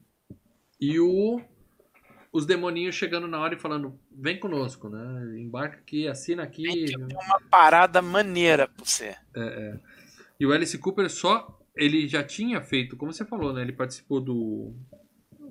E 0.85 1.01
o 1.01 1.41
os 2.35 2.45
demoninhos 2.45 2.97
chegando 2.97 3.29
na 3.29 3.39
hora 3.39 3.55
e 3.55 3.59
falando, 3.61 3.97
vem 4.11 4.41
conosco, 4.41 4.89
né? 4.89 5.39
Embarca 5.39 5.79
aqui, 5.79 6.09
assina 6.09 6.43
aqui. 6.43 6.93
Uma 6.97 7.41
parada 7.49 8.03
maneira 8.03 8.67
pra 8.67 8.85
você. 8.85 9.15
E 10.39 10.45
o 10.45 10.53
Alice 10.53 10.77
Cooper 10.77 11.09
só. 11.09 11.61
Ele 11.77 12.09
já 12.09 12.23
tinha 12.25 12.61
feito, 12.61 12.97
como 12.97 13.13
você 13.13 13.25
falou, 13.25 13.53
né? 13.53 13.63
Ele 13.63 13.73
participou 13.73 14.21
do 14.21 14.75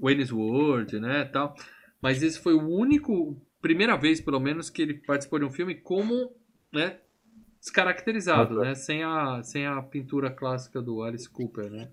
Wayne's 0.01 0.31
World, 0.31 0.99
né? 0.99 1.23
Tal. 1.25 1.55
Mas 2.01 2.21
esse 2.21 2.39
foi 2.39 2.53
o 2.53 2.67
único. 2.67 3.41
Primeira 3.61 3.95
vez, 3.95 4.19
pelo 4.19 4.39
menos, 4.39 4.69
que 4.69 4.81
ele 4.81 4.95
participou 4.95 5.39
de 5.39 5.45
um 5.45 5.51
filme 5.51 5.75
como. 5.75 6.35
né? 6.71 6.99
Descaracterizado, 7.61 8.57
tá. 8.57 8.61
né? 8.61 8.75
Sem 8.75 9.03
a, 9.03 9.41
sem 9.41 9.65
a 9.65 9.81
pintura 9.81 10.29
clássica 10.29 10.81
do 10.81 11.01
Alice 11.01 11.29
Cooper, 11.29 11.69
né? 11.69 11.89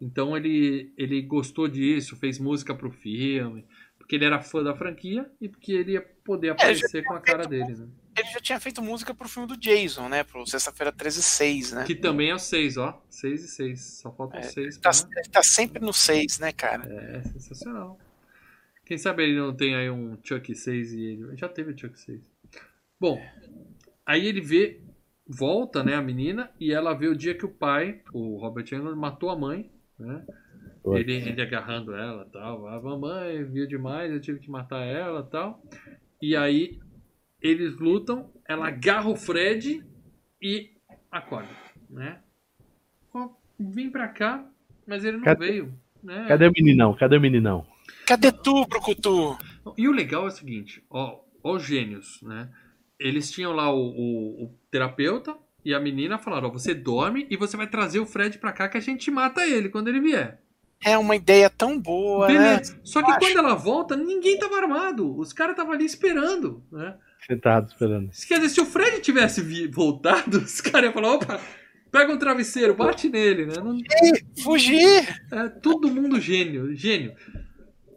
Então 0.00 0.36
ele, 0.36 0.92
ele 0.96 1.20
gostou 1.22 1.68
disso, 1.68 2.16
fez 2.16 2.38
música 2.38 2.74
pro 2.74 2.90
filme, 2.90 3.64
porque 3.98 4.16
ele 4.16 4.24
era 4.24 4.40
fã 4.40 4.62
da 4.62 4.74
franquia 4.74 5.30
e 5.40 5.48
porque 5.48 5.72
ele 5.72 5.92
ia 5.92 6.00
poder 6.00 6.50
aparecer 6.50 7.04
com 7.04 7.14
a 7.14 7.20
cara 7.20 7.46
dele, 7.46 7.74
né? 7.76 7.88
Ele 8.16 8.28
já 8.30 8.40
tinha 8.40 8.58
feito 8.58 8.82
música 8.82 9.14
pro 9.14 9.28
filme 9.28 9.46
do 9.46 9.56
Jason, 9.56 10.08
né? 10.08 10.24
Pro 10.24 10.46
Sexta-feira 10.46 10.90
13 10.90 11.22
6, 11.22 11.72
né? 11.72 11.84
Que 11.84 11.94
também 11.94 12.30
é 12.30 12.34
o 12.34 12.38
6, 12.38 12.76
ó. 12.76 13.00
6 13.08 13.44
e 13.44 13.48
6. 13.48 13.80
Só 14.02 14.12
faltam 14.12 14.40
É, 14.40 14.42
6 14.42 14.78
Tá, 14.78 14.90
ele 15.16 15.28
tá 15.28 15.42
sempre 15.42 15.80
no 15.80 15.92
6, 15.92 16.40
né, 16.40 16.52
cara? 16.52 16.84
É 16.92 17.22
sensacional. 17.22 17.98
Quem 18.84 18.98
sabe 18.98 19.22
ele 19.22 19.38
não 19.38 19.54
tem 19.54 19.76
aí 19.76 19.90
um 19.90 20.16
Chuck 20.24 20.54
6 20.54 20.92
e 20.94 21.02
ele. 21.04 21.36
Já 21.36 21.48
teve 21.48 21.72
o 21.72 21.78
Chuck 21.78 22.00
6. 22.00 22.20
Bom, 22.98 23.22
aí 24.04 24.26
ele 24.26 24.40
vê, 24.40 24.80
volta, 25.26 25.84
né, 25.84 25.94
a 25.94 26.02
menina, 26.02 26.50
e 26.58 26.72
ela 26.72 26.94
vê 26.94 27.06
o 27.06 27.14
dia 27.14 27.34
que 27.34 27.44
o 27.44 27.50
pai, 27.50 28.00
o 28.12 28.38
Robert 28.38 28.66
Englund, 28.72 28.98
matou 28.98 29.30
a 29.30 29.38
mãe, 29.38 29.70
né? 29.98 30.24
Ele, 30.86 31.12
ele 31.14 31.42
agarrando 31.42 31.94
ela 31.94 32.24
tal. 32.32 32.66
A 32.66 32.80
mamãe 32.80 33.44
viu 33.44 33.66
demais, 33.66 34.10
eu 34.12 34.20
tive 34.20 34.38
que 34.38 34.50
matar 34.50 34.82
ela 34.84 35.22
tal. 35.22 35.62
E 36.22 36.34
aí 36.36 36.78
eles 37.40 37.76
lutam, 37.76 38.32
ela 38.48 38.68
agarra 38.68 39.08
o 39.10 39.16
Fred 39.16 39.84
e 40.40 40.70
acorda, 41.10 41.48
né? 41.90 42.20
Vim 43.60 43.90
pra 43.90 44.06
cá, 44.08 44.48
mas 44.86 45.04
ele 45.04 45.16
não 45.16 45.24
Cadê- 45.24 45.46
veio. 45.46 45.74
Né? 46.02 46.26
Cadê 46.28 46.46
o 46.46 46.52
meninão? 46.52 46.94
Cadê 46.94 47.16
o 47.16 47.20
meninão? 47.20 47.66
Cadê 48.06 48.30
tu, 48.30 48.64
Brucutu? 48.66 49.36
E 49.76 49.88
o 49.88 49.92
legal 49.92 50.24
é 50.24 50.28
o 50.28 50.30
seguinte, 50.30 50.84
ó, 50.88 51.20
ó 51.42 51.56
os 51.56 51.64
gênios, 51.64 52.22
né? 52.22 52.48
Eles 53.00 53.30
tinham 53.32 53.52
lá 53.52 53.72
o, 53.74 53.78
o- 53.80 54.44
o 54.44 54.58
terapeuta 54.70 55.36
e 55.64 55.74
a 55.74 55.80
menina 55.80 56.18
falaram, 56.18 56.48
ó, 56.48 56.52
você 56.52 56.74
dorme 56.74 57.26
e 57.30 57.36
você 57.36 57.56
vai 57.56 57.66
trazer 57.66 57.98
o 58.00 58.06
Fred 58.06 58.38
pra 58.38 58.52
cá 58.52 58.68
que 58.68 58.76
a 58.78 58.80
gente 58.80 59.10
mata 59.10 59.46
ele 59.46 59.68
quando 59.68 59.88
ele 59.88 60.00
vier. 60.00 60.40
É 60.84 60.96
uma 60.96 61.16
ideia 61.16 61.50
tão 61.50 61.78
boa, 61.78 62.28
né? 62.28 62.34
Beleza. 62.34 62.80
Só 62.84 63.02
que 63.02 63.10
Acho. 63.10 63.18
quando 63.20 63.36
ela 63.38 63.54
volta, 63.54 63.96
ninguém 63.96 64.38
tava 64.38 64.56
armado. 64.56 65.18
Os 65.18 65.32
caras 65.32 65.52
estavam 65.52 65.72
ali 65.72 65.84
esperando, 65.84 66.62
né? 66.70 66.94
Sentado 67.26 67.66
esperando. 67.68 68.10
Quer 68.28 68.36
dizer, 68.36 68.48
se 68.50 68.60
o 68.60 68.66
Fred 68.66 69.00
tivesse 69.00 69.66
voltado, 69.68 70.38
os 70.44 70.60
caras 70.60 70.84
iam 70.84 70.92
falar, 70.92 71.14
opa, 71.14 71.40
pega 71.90 72.12
um 72.12 72.16
travesseiro, 72.18 72.74
bate 72.74 73.08
nele, 73.08 73.46
né? 73.46 73.54
Não- 73.56 73.76
Fugir! 74.42 75.20
É, 75.32 75.48
todo 75.48 75.90
mundo 75.90 76.20
gênio, 76.20 76.74
gênio. 76.76 77.12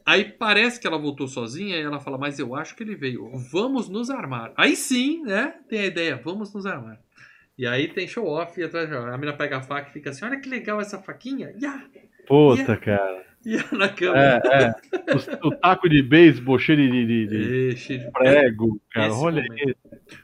Aí 0.03 0.25
parece 0.25 0.79
que 0.79 0.87
ela 0.87 0.97
voltou 0.97 1.27
sozinha 1.27 1.77
e 1.77 1.81
ela 1.83 1.99
fala, 1.99 2.17
mas 2.17 2.39
eu 2.39 2.55
acho 2.55 2.75
que 2.75 2.81
ele 2.81 2.95
veio. 2.95 3.31
Vamos 3.51 3.87
nos 3.87 4.09
armar. 4.09 4.51
Aí 4.57 4.75
sim, 4.75 5.21
né? 5.21 5.53
Tem 5.69 5.81
a 5.81 5.85
ideia, 5.85 6.19
vamos 6.21 6.51
nos 6.51 6.65
armar. 6.65 6.99
E 7.61 7.67
aí 7.67 7.87
tem 7.87 8.07
show 8.07 8.25
off 8.25 8.59
e 8.59 8.63
atrás 8.63 8.91
a 8.91 9.15
menina 9.19 9.37
pega 9.37 9.57
a 9.57 9.61
faca 9.61 9.87
e 9.87 9.93
fica 9.93 10.09
assim, 10.09 10.25
olha 10.25 10.39
que 10.39 10.49
legal 10.49 10.81
essa 10.81 10.97
faquinha. 10.97 11.53
Ya! 11.61 11.85
Puta, 12.27 12.75
cara. 12.75 13.23
Ya 13.45 13.63
na 13.71 13.87
cama. 13.87 14.17
É, 14.17 14.41
é. 14.63 14.73
O, 15.43 15.47
o 15.49 15.55
taco 15.55 15.87
de 15.87 16.01
beisebol 16.01 16.57
cheio 16.57 16.77
de, 16.77 17.05
de, 17.05 17.27
de 17.27 17.69
Ixi, 17.73 18.09
prego, 18.11 18.81
cara. 18.89 19.09
Esse 19.09 19.23
Olha 19.23 19.43
aí. 19.43 19.75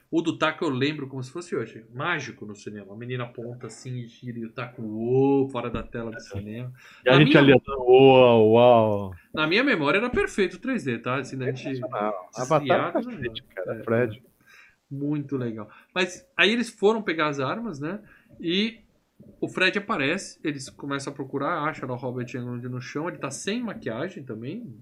O 0.10 0.20
do 0.20 0.36
taco 0.36 0.66
eu 0.66 0.70
lembro 0.70 1.08
como 1.08 1.22
se 1.22 1.32
fosse 1.32 1.56
hoje. 1.56 1.86
Mágico 1.94 2.44
no 2.44 2.56
cinema. 2.56 2.92
A 2.92 2.98
menina 2.98 3.26
aponta 3.26 3.68
assim 3.68 3.98
e 3.98 4.08
gira 4.08 4.40
e 4.40 4.46
o 4.46 4.52
taco 4.52 4.82
uou, 4.82 5.48
fora 5.50 5.70
da 5.70 5.84
tela 5.84 6.10
do 6.10 6.20
cinema. 6.20 6.74
E 7.06 7.10
a 7.10 7.14
Na 7.14 7.20
gente 7.20 7.40
minha- 7.40 7.40
ali, 7.56 7.62
uau, 7.68 8.52
uau. 8.52 9.16
Na 9.32 9.46
minha 9.46 9.64
memória 9.64 10.00
era 10.00 10.10
perfeito 10.10 10.56
o 10.56 10.60
3D, 10.60 11.04
tá? 11.04 11.18
Assim, 11.18 11.40
a 11.44 11.52
gente... 11.52 11.80
Avatar 12.36 12.96
é 12.96 13.12
né? 13.12 13.30
cara. 13.54 13.80
É, 13.80 13.84
Fred. 13.84 14.24
Muito 14.90 15.36
legal. 15.36 15.70
Mas 15.98 16.24
aí 16.38 16.52
eles 16.52 16.70
foram 16.70 17.02
pegar 17.02 17.28
as 17.28 17.40
armas, 17.40 17.80
né? 17.80 18.00
E 18.40 18.82
o 19.42 19.48
Fred 19.48 19.80
aparece, 19.80 20.40
eles 20.44 20.70
começam 20.70 21.12
a 21.12 21.16
procurar, 21.16 21.64
acham 21.64 21.90
o 21.90 21.96
Robert 21.96 22.28
Englund 22.36 22.70
no 22.70 22.80
chão, 22.80 23.10
ele 23.10 23.18
tá 23.18 23.32
sem 23.32 23.64
maquiagem 23.64 24.24
também. 24.24 24.78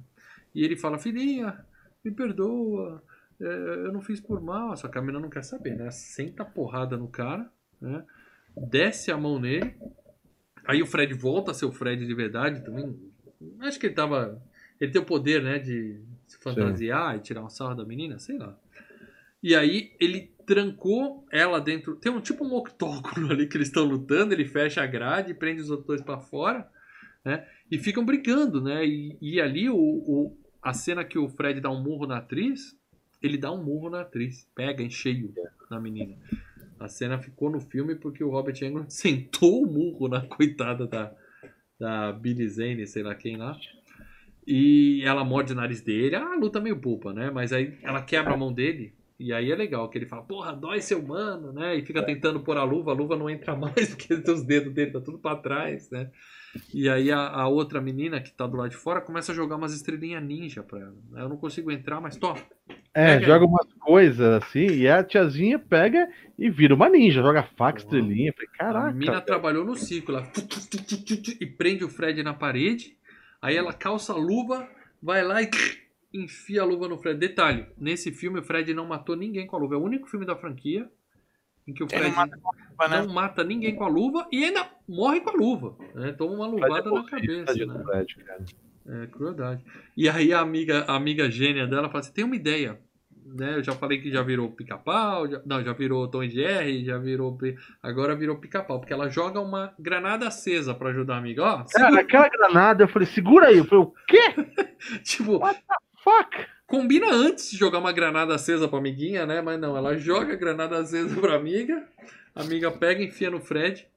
E 0.54 0.62
ele 0.62 0.76
fala, 0.76 1.00
filhinha, 1.00 1.66
me 2.04 2.12
perdoa, 2.12 3.02
é, 3.40 3.46
eu 3.46 3.94
não 3.94 4.02
fiz 4.02 4.20
por 4.20 4.42
mal. 4.42 4.76
Só 4.76 4.90
que 4.90 4.98
a 4.98 5.02
menina 5.02 5.22
não 5.22 5.30
quer 5.30 5.46
saber, 5.46 5.78
né? 5.78 5.90
Senta 5.90 6.44
a 6.44 6.46
porrada 6.46 6.98
no 6.98 7.08
cara, 7.08 7.50
né? 7.80 8.04
Desce 8.54 9.10
a 9.10 9.18
mão 9.18 9.40
nele. 9.40 9.74
Aí 10.66 10.84
o 10.84 10.86
Fred 10.86 11.14
volta 11.14 11.52
a 11.52 11.54
ser 11.54 11.64
o 11.64 11.72
Fred 11.72 12.06
de 12.06 12.14
verdade 12.14 12.62
também. 12.66 12.94
Acho 13.62 13.80
que 13.80 13.86
ele 13.86 13.96
tava. 13.96 14.44
Ele 14.82 14.92
tem 14.92 15.02
o 15.02 15.06
poder, 15.06 15.42
né? 15.42 15.60
De 15.60 15.98
se 16.28 16.38
fantasiar 16.40 17.16
e 17.16 17.22
tirar 17.22 17.42
um 17.42 17.50
sarro 17.50 17.74
da 17.74 17.86
menina, 17.86 18.20
sei 18.20 18.38
lá. 18.38 18.60
E 19.42 19.56
aí 19.56 19.96
ele 19.98 20.35
trancou 20.46 21.26
ela 21.32 21.60
dentro. 21.60 21.96
Tem 21.96 22.12
um 22.12 22.22
tipo 22.22 22.46
um 22.46 22.54
octógono 22.56 23.30
ali 23.32 23.48
que 23.48 23.58
eles 23.58 23.68
estão 23.68 23.84
lutando. 23.84 24.34
Ele 24.34 24.46
fecha 24.46 24.82
a 24.84 24.88
grade, 24.88 25.34
prende 25.34 25.62
os 25.62 25.70
outros 25.70 25.88
dois 25.88 26.02
pra 26.02 26.18
fora, 26.20 26.68
né? 27.24 27.46
E 27.72 27.78
ficam 27.78 28.06
brigando, 28.06 28.62
né? 28.62 28.86
E, 28.86 29.18
e 29.22 29.42
ali 29.42 29.70
o, 29.70 29.76
o- 29.78 30.38
a 30.62 30.74
cena 30.74 31.04
que 31.04 31.18
o 31.18 31.28
Fred 31.30 31.60
dá 31.62 31.70
um 31.70 31.82
murro 31.82 32.08
na 32.08 32.18
atriz, 32.18 32.76
ele 33.22 33.38
dá 33.38 33.52
um 33.52 33.64
murro 33.64 33.90
na 33.90 34.02
atriz, 34.02 34.48
pega 34.56 34.82
em 34.84 34.90
cheio 34.90 35.34
na 35.70 35.80
menina. 35.80 36.16
A 36.80 36.88
cena 36.88 37.18
ficou 37.20 37.50
no 37.50 37.60
filme 37.60 37.96
porque 37.96 38.24
o 38.24 38.30
Robert 38.30 38.58
Englund 38.62 38.92
sentou 38.94 39.64
o 39.64 39.72
murro 39.72 40.08
na 40.08 40.22
coitada 40.22 40.86
da, 40.88 41.12
da 41.80 42.12
Billy 42.12 42.48
Zane, 42.50 42.86
sei 42.88 43.04
lá 43.04 43.14
quem 43.16 43.38
lá. 43.38 43.58
E 44.48 45.02
ela 45.04 45.24
morde 45.24 45.54
o 45.54 45.56
nariz 45.56 45.82
dele. 45.82 46.16
Ah, 46.16 46.34
a 46.34 46.36
luta 46.36 46.60
meio 46.60 46.76
boba, 46.76 47.14
né? 47.14 47.32
Mas 47.32 47.52
aí 47.52 47.78
ela 47.82 48.02
quebra 48.02 48.34
a 48.34 48.38
mão 48.38 48.54
dele. 48.54 48.94
E 49.18 49.32
aí 49.32 49.50
é 49.50 49.56
legal, 49.56 49.90
que 49.90 49.98
ele 49.98 50.06
fala, 50.06 50.24
porra, 50.24 50.52
dói 50.52 50.82
seu 50.82 51.02
mano, 51.02 51.54
né? 51.54 51.78
E 51.78 51.86
fica 51.86 52.04
tentando 52.04 52.42
pôr 52.42 52.58
a 52.58 52.64
luva, 52.64 52.92
a 52.92 52.94
luva 52.94 53.16
não 53.16 53.30
entra 53.30 53.56
mais, 53.58 53.96
porque 53.96 54.14
os 54.14 54.44
dedos 54.44 54.74
dele 54.74 54.92
tá 54.92 55.00
tudo 55.00 55.18
pra 55.18 55.36
trás, 55.38 55.90
né? 55.90 56.12
E 56.74 56.90
aí 56.90 57.12
a, 57.12 57.20
a 57.20 57.48
outra 57.48 57.82
menina 57.82 58.22
que 58.22 58.32
tá 58.32 58.48
do 58.48 58.58
lado 58.58 58.70
de 58.70 58.76
fora 58.78 59.02
começa 59.02 59.32
a 59.32 59.36
jogar 59.36 59.56
umas 59.56 59.74
estrelinhas 59.74 60.24
ninja 60.24 60.64
pra 60.64 60.80
ela. 60.80 60.96
Eu 61.16 61.30
não 61.30 61.38
consigo 61.38 61.72
entrar, 61.72 62.00
mas 62.00 62.18
toma. 62.18 62.40
É, 62.94 63.22
joga 63.22 63.46
umas 63.46 63.68
coisas 63.74 64.42
assim, 64.42 64.68
e 64.68 64.88
a 64.88 65.04
tiazinha 65.04 65.60
pega 65.60 66.10
e 66.38 66.50
vira 66.50 66.74
uma 66.74 66.88
ninja, 66.88 67.22
joga 67.22 67.44
faca, 67.44 67.80
Uau. 67.80 67.86
estrelinha. 67.86 68.34
Falei, 68.34 68.50
Caraca. 68.58 68.88
a 68.88 68.94
mina 68.94 69.22
trabalhou 69.22 69.66
no 69.66 69.76
ciclo, 69.76 70.16
ela 70.16 70.32
e 71.40 71.46
prende 71.46 71.84
o 71.84 71.90
Fred 71.90 72.22
na 72.24 72.34
parede. 72.34 72.98
Aí 73.42 73.56
ela 73.56 73.74
calça 73.74 74.14
a 74.14 74.18
luva, 74.18 74.68
vai 75.02 75.24
lá 75.24 75.42
e 75.42 75.48
enfia 76.16 76.62
a 76.62 76.66
luva 76.66 76.88
no 76.88 76.98
Fred. 76.98 77.20
Detalhe, 77.20 77.66
nesse 77.78 78.12
filme 78.12 78.40
o 78.40 78.44
Fred 78.44 78.74
não 78.74 78.86
matou 78.88 79.16
ninguém 79.16 79.46
com 79.48 79.56
a 79.56 79.60
luva. 79.60 79.76
É 79.76 79.78
o 79.78 79.84
único 79.84 80.08
filme 80.08 80.26
da 80.26 80.36
franquia 80.36 80.90
em 81.68 81.74
que 81.74 81.84
o 81.84 81.88
Fred 81.90 82.10
não 82.10 82.16
mata 82.16 82.36
luva, 82.38 82.88
né? 82.88 83.02
não 83.08 83.14
mata 83.14 83.44
ninguém 83.44 83.76
com 83.76 83.84
a 83.84 83.88
luva 83.88 84.28
e 84.32 84.44
ainda 84.44 84.70
morre 84.88 85.20
com 85.22 85.30
a 85.32 85.34
luva. 85.34 85.76
Né? 85.96 86.12
Toma 86.14 86.34
uma 86.34 86.50
Fred 86.50 86.62
é 86.64 86.68
luvada 86.68 86.90
na 86.90 86.96
horrível, 86.96 87.20
cabeça. 87.20 87.46
tadinho 87.46 87.68
Né? 87.74 87.84
Fred, 87.84 88.16
cara. 88.24 88.46
É 88.88 89.08
crueldade. 89.08 89.64
E 89.98 90.08
aí 90.08 90.32
a 90.32 90.40
amiga, 90.42 90.86
a 90.88 90.96
amiga 90.96 91.30
gênia 91.32 91.66
dela 91.66 91.88
fala 91.90 92.00
assim: 92.02 92.14
tem 92.14 92.24
uma 92.24 92.36
ideia. 92.36 92.80
né? 93.26 93.56
Eu 93.56 93.64
já 93.64 93.72
falei 93.72 94.00
que 94.00 94.12
já 94.12 94.22
virou 94.22 94.52
pica-pau, 94.52 95.28
já- 95.28 95.42
não, 95.44 95.64
já 95.64 95.74
virou 95.74 96.08
Tom 96.08 96.22
e 96.22 96.30
Jerry, 96.30 96.86
já 96.86 97.00
virou. 97.00 97.36
Agora 97.82 98.16
virou 98.16 98.38
pica-pau, 98.38 98.80
porque 98.80 98.94
ela 98.94 99.10
joga 99.10 99.42
uma 99.42 99.74
granada 99.80 100.28
acesa 100.28 100.76
pra 100.76 100.90
ajudar 100.90 101.16
a 101.16 101.18
amiga. 101.18 101.42
Ó, 101.44 101.64
Cara, 101.74 102.00
aquela 102.02 102.30
granada, 102.30 102.84
eu 102.84 102.88
falei, 102.88 103.08
segura 103.08 103.48
aí. 103.48 103.58
Eu 103.58 103.66
falei, 103.66 103.84
o 103.86 103.94
quê? 104.08 104.36
tipo, 105.04 105.40
Fuck! 106.06 106.56
combina 106.68 107.11
antes 107.11 107.52
de 107.52 107.57
jogar 107.57 107.80
uma 107.80 107.91
granada 107.91 108.36
acesa 108.36 108.68
pra 108.68 108.80
amiguinha, 108.80 109.26
né? 109.26 109.41
Mas 109.41 109.60
não, 109.60 109.77
ela 109.77 109.98
joga 109.98 110.34
a 110.34 110.38
granada 110.38 110.77
acesa 110.77 111.19
pra 111.19 111.36
amiga, 111.36 111.88
a 112.34 112.41
amiga 112.41 112.72
pega, 112.72 113.03
enfia 113.03 113.30
no 113.30 113.40
Fred. 113.40 113.88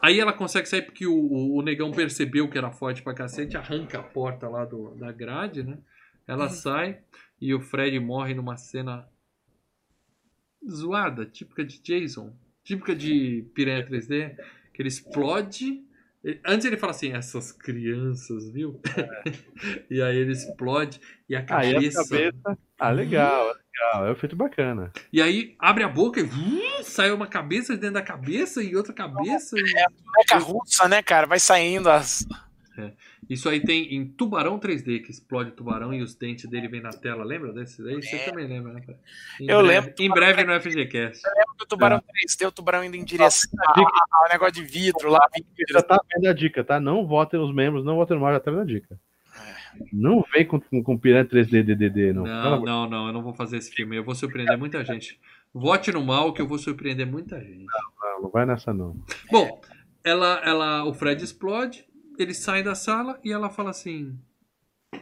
Aí 0.00 0.18
ela 0.18 0.32
consegue 0.32 0.68
sair 0.68 0.82
porque 0.82 1.06
o, 1.06 1.14
o, 1.14 1.58
o 1.58 1.62
negão 1.62 1.92
percebeu 1.92 2.48
que 2.48 2.58
era 2.58 2.70
forte 2.70 3.02
pra 3.02 3.14
cacete, 3.14 3.56
arranca 3.56 3.98
a 3.98 4.02
porta 4.02 4.48
lá 4.48 4.64
do, 4.64 4.94
da 4.96 5.12
grade, 5.12 5.62
né? 5.62 5.78
Ela 6.26 6.48
sai 6.48 6.98
e 7.40 7.54
o 7.54 7.60
Fred 7.60 7.98
morre 8.00 8.34
numa 8.34 8.56
cena 8.56 9.08
zoada, 10.68 11.24
típica 11.24 11.64
de 11.64 11.80
Jason, 11.80 12.36
típica 12.64 12.94
de 12.94 13.46
Piranha 13.54 13.86
3D, 13.86 14.36
que 14.74 14.82
ele 14.82 14.88
explode. 14.88 15.84
Antes 16.44 16.66
ele 16.66 16.76
fala 16.76 16.90
assim, 16.90 17.12
essas 17.12 17.52
crianças, 17.52 18.50
viu? 18.52 18.80
e 19.90 20.02
aí 20.02 20.16
ele 20.16 20.32
explode 20.32 21.00
e 21.28 21.36
a 21.36 21.38
Aí 21.48 21.70
a 21.70 21.74
cabeça. 21.74 22.02
cabeça. 22.08 22.58
Ah, 22.78 22.90
legal, 22.90 23.46
legal. 23.46 24.06
É 24.06 24.08
um 24.08 24.12
efeito 24.12 24.34
bacana. 24.34 24.92
E 25.12 25.22
aí 25.22 25.54
abre 25.58 25.84
a 25.84 25.88
boca 25.88 26.20
e 26.20 26.24
uh, 26.24 26.82
sai 26.82 27.12
uma 27.12 27.26
cabeça 27.28 27.74
de 27.74 27.80
dentro 27.80 27.94
da 27.94 28.02
cabeça 28.02 28.62
e 28.62 28.74
outra 28.74 28.92
cabeça. 28.92 29.56
e- 29.58 29.62
Boneca 30.04 30.38
russa, 30.38 30.88
né, 30.88 31.02
cara? 31.02 31.26
Vai 31.26 31.38
saindo 31.38 31.88
as. 31.88 32.26
Isso 33.28 33.48
aí 33.48 33.60
tem 33.60 33.94
em 33.94 34.06
Tubarão 34.06 34.58
3D, 34.58 35.02
que 35.02 35.10
explode 35.10 35.50
o 35.50 35.52
tubarão 35.52 35.92
e 35.92 36.00
os 36.00 36.14
dentes 36.14 36.48
dele 36.48 36.66
vêm 36.68 36.80
na 36.80 36.90
tela. 36.90 37.22
Lembra 37.24 37.52
desse 37.52 37.82
daí? 37.82 38.02
Você 38.02 38.16
É. 38.16 38.24
também 38.30 38.46
lembra, 38.46 38.72
né? 38.72 38.82
Em 39.40 39.46
Eu 39.48 39.62
breve- 39.62 39.68
lembro. 39.68 39.94
Em 39.98 40.08
breve 40.10 40.44
no 40.44 40.52
FGCast. 40.60 41.22
O 41.60 41.66
tubarão 41.66 42.00
3D, 42.00 42.46
o 42.46 42.52
tubarão 42.52 42.82
indo 42.84 42.96
em 42.96 43.04
direção 43.04 43.50
ao 44.12 44.28
negócio 44.30 44.54
de 44.54 44.64
vidro 44.64 45.10
lá. 45.10 45.20
Já 45.70 45.82
tá 45.82 46.00
vendo 46.14 46.26
a 46.28 46.32
dica, 46.32 46.64
tá? 46.64 46.80
Não 46.80 47.06
votem 47.06 47.38
nos 47.38 47.54
membros, 47.54 47.84
não 47.84 47.96
votem 47.96 48.16
no 48.16 48.22
mal, 48.22 48.32
já 48.32 48.40
tá 48.40 48.50
vendo 48.50 48.62
a 48.62 48.66
dica. 48.66 48.98
Não 49.92 50.24
vem 50.34 50.44
com, 50.46 50.58
com, 50.58 50.82
com 50.82 50.98
Piranha 50.98 51.24
3D 51.24 51.62
DDD, 51.62 52.12
não. 52.12 52.24
Não, 52.24 52.60
não, 52.64 52.88
não, 52.90 53.06
eu 53.08 53.12
não 53.12 53.22
vou 53.22 53.34
fazer 53.34 53.58
esse 53.58 53.70
filme. 53.70 53.96
Eu 53.96 54.02
vou 54.04 54.14
surpreender 54.14 54.56
muita 54.58 54.84
gente. 54.84 55.20
Vote 55.54 55.92
no 55.92 56.04
mal 56.04 56.32
que 56.32 56.40
eu 56.42 56.48
vou 56.48 56.58
surpreender 56.58 57.06
muita 57.06 57.38
gente. 57.40 57.64
não, 58.02 58.22
não 58.22 58.30
vai 58.30 58.44
nessa, 58.44 58.72
não. 58.72 58.96
Bom, 59.30 59.60
ela, 60.02 60.40
ela, 60.44 60.84
o 60.84 60.92
Fred 60.94 61.22
explode, 61.22 61.84
ele 62.18 62.34
sai 62.34 62.62
da 62.62 62.74
sala 62.74 63.18
e 63.24 63.32
ela 63.32 63.48
fala 63.50 63.70
assim: 63.70 64.18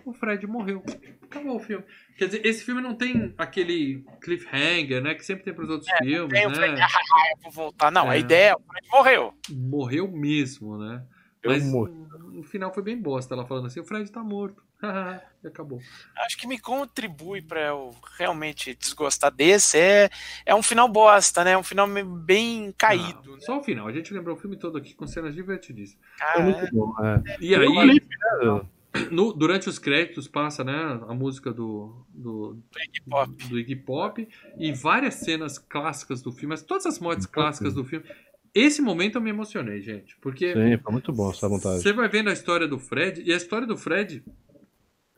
o 0.05 0.13
Fred 0.13 0.47
morreu. 0.47 0.83
Acabou 1.23 1.57
o 1.57 1.61
filme. 1.61 1.85
Quer 2.17 2.27
dizer, 2.27 2.47
esse 2.47 2.65
filme 2.65 2.81
não 2.81 2.95
tem 2.95 3.35
aquele 3.37 4.05
cliffhanger, 4.23 5.03
né? 5.03 5.15
Que 5.15 5.25
sempre 5.25 5.45
tem 5.45 5.55
pros 5.55 5.69
outros 5.69 5.91
filmes, 5.99 6.33
Tem 6.33 6.47
o 6.47 6.55
Fred, 6.55 6.75
né? 6.75 6.83
ah, 6.83 7.29
eu 7.37 7.43
vou 7.43 7.53
voltar. 7.53 7.91
Não, 7.91 8.09
a 8.09 8.17
É. 8.17 8.21
ideia 8.21 8.51
é 8.51 8.55
o 8.55 8.61
Fred 8.61 8.89
morreu. 8.91 9.35
Morreu 9.51 10.11
mesmo, 10.11 10.79
né? 10.79 11.05
Eu 11.47 11.53
Mas 11.53 11.65
morri. 11.65 11.93
no 12.33 12.43
final 12.43 12.73
foi 12.73 12.83
bem 12.83 13.01
bosta. 13.01 13.35
Ela 13.35 13.47
falando 13.47 13.67
assim: 13.67 13.81
o 13.81 13.85
Fred 13.85 14.11
tá 14.11 14.23
morto. 14.23 14.63
e 15.43 15.47
acabou. 15.47 15.81
Acho 16.19 16.37
que 16.37 16.47
me 16.47 16.59
contribui 16.59 17.41
pra 17.41 17.61
eu 17.69 17.95
realmente 18.19 18.75
desgostar 18.75 19.31
desse. 19.31 19.79
É, 19.79 20.11
é 20.45 20.55
um 20.55 20.63
final 20.63 20.89
bosta, 20.89 21.43
né? 21.45 21.57
Um 21.57 21.63
final 21.63 21.89
bem 22.05 22.75
caído. 22.77 23.33
Ah, 23.33 23.37
né? 23.37 23.41
só 23.41 23.59
o 23.59 23.63
final. 23.63 23.87
A 23.87 23.93
gente 23.93 24.13
lembrou 24.13 24.37
o 24.37 24.39
filme 24.39 24.57
todo 24.57 24.77
aqui 24.77 24.95
com 24.95 25.07
cenas 25.07 25.35
divertidíssimas. 25.35 26.05
É 26.05 26.19
Cara, 26.19 26.43
muito 26.43 26.75
bom. 26.75 26.95
É. 27.05 27.37
E 27.41 27.55
o 27.55 27.61
aí, 27.61 27.91
clipe, 27.91 28.09
né? 28.09 28.61
no- 29.11 29.33
durante 29.33 29.69
os 29.69 29.79
créditos, 29.79 30.29
passa 30.29 30.65
né, 30.65 30.75
a 31.09 31.15
música 31.15 31.53
do, 31.53 32.05
do, 32.11 32.55
do 32.55 32.81
Iggy 32.81 33.03
Pop. 33.09 33.49
do 33.49 33.59
Iggy 33.59 33.77
Pop 33.77 34.29
e 34.59 34.73
várias 34.73 35.15
cenas 35.17 35.59
clássicas 35.59 36.23
do 36.23 36.33
filme, 36.33 36.49
mas 36.49 36.63
todas 36.63 36.87
as 36.87 36.99
mortes 36.99 37.27
clássicas 37.27 37.75
do 37.75 37.85
filme. 37.85 38.07
Esse 38.59 38.81
momento 38.81 39.17
eu 39.17 39.21
me 39.21 39.29
emocionei, 39.29 39.83
gente, 39.83 40.17
porque 40.19 40.55
Sim, 40.55 40.79
foi 40.79 40.93
muito 40.93 41.13
bom 41.13 41.31
essa 41.31 41.47
vontade. 41.47 41.83
você 41.83 41.93
vai 41.93 42.09
vendo 42.09 42.31
a 42.31 42.33
história 42.33 42.67
do 42.67 42.79
Fred 42.79 43.23
e 43.23 43.31
a 43.31 43.37
história 43.37 43.67
do 43.67 43.77
Fred 43.77 44.25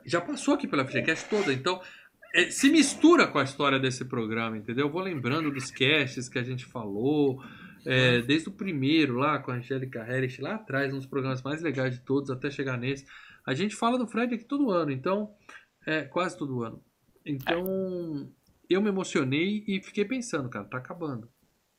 já 0.04 0.20
passou 0.20 0.54
aqui 0.54 0.66
pela 0.66 0.84
FGCast 0.84 1.28
toda, 1.30 1.52
então 1.52 1.80
é, 2.34 2.50
se 2.50 2.68
mistura 2.68 3.28
com 3.28 3.38
a 3.38 3.44
história 3.44 3.78
desse 3.78 4.04
programa, 4.04 4.58
entendeu? 4.58 4.86
Eu 4.86 4.92
vou 4.92 5.00
lembrando 5.00 5.52
dos 5.52 5.70
casts 5.70 6.28
que 6.28 6.36
a 6.36 6.42
gente 6.42 6.64
falou, 6.64 7.40
é, 7.86 8.20
desde 8.22 8.48
o 8.48 8.52
primeiro 8.52 9.18
lá 9.18 9.38
com 9.38 9.52
a 9.52 9.54
Angélica 9.54 10.02
Harris, 10.02 10.40
lá 10.40 10.56
atrás, 10.56 10.92
um 10.92 10.96
dos 10.96 11.06
programas 11.06 11.40
mais 11.40 11.62
legais 11.62 11.94
de 11.94 12.00
todos, 12.00 12.30
até 12.30 12.50
chegar 12.50 12.76
nesse. 12.76 13.06
A 13.46 13.54
gente 13.54 13.76
fala 13.76 13.96
do 13.96 14.08
Fred 14.08 14.34
aqui 14.34 14.44
todo 14.44 14.72
ano, 14.72 14.90
então, 14.90 15.32
é, 15.86 16.02
quase 16.02 16.36
todo 16.36 16.64
ano. 16.64 16.82
Então, 17.24 18.28
eu 18.68 18.82
me 18.82 18.88
emocionei 18.88 19.62
e 19.68 19.80
fiquei 19.80 20.04
pensando, 20.04 20.48
cara, 20.48 20.64
tá 20.64 20.78
acabando. 20.78 21.30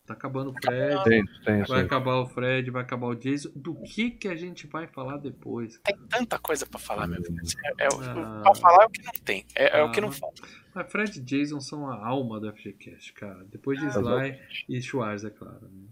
Tá 0.09 0.13
acabando 0.15 0.49
o 0.49 0.53
Fred, 0.59 1.03
Tem, 1.03 1.23
tem, 1.45 1.57
vai 1.65 1.81
sim. 1.81 1.85
acabar 1.85 2.15
o 2.15 2.25
Fred, 2.25 2.71
vai 2.71 2.81
acabar 2.81 3.05
o 3.05 3.13
Jason. 3.15 3.51
Do 3.55 3.75
que 3.83 4.09
que 4.09 4.27
a 4.27 4.35
gente 4.35 4.65
vai 4.65 4.87
falar 4.87 5.17
depois? 5.17 5.79
Tem 5.83 5.95
tanta 6.09 6.39
coisa 6.39 6.65
pra 6.65 6.79
falar, 6.79 7.03
Ah, 7.03 7.07
meu 7.07 7.21
Deus. 7.21 7.55
É, 7.79 7.83
é, 7.83 7.87
Ah. 7.87 8.41
pra 8.41 8.55
falar 8.55 8.83
é 8.83 8.85
o 8.87 8.89
que 8.89 9.03
não 9.03 9.11
tem. 9.23 9.45
É, 9.55 9.79
é 9.79 9.83
o 9.83 9.91
que 9.91 9.99
Ah. 9.99 10.01
não 10.01 10.11
falta. 10.11 10.41
Mas 10.73 10.91
Fred 10.91 11.19
e 11.19 11.21
Jason 11.21 11.59
são 11.59 11.87
a 11.87 12.03
alma 12.07 12.39
do 12.39 12.47
FGCast, 12.51 13.13
cara. 13.13 13.45
Depois 13.51 13.77
de 13.79 13.85
Ah, 13.85 13.89
Sly 13.89 14.39
e 14.67 14.81
Schwarz, 14.81 15.23
é 15.23 15.29
claro. 15.29 15.59
né? 15.61 15.87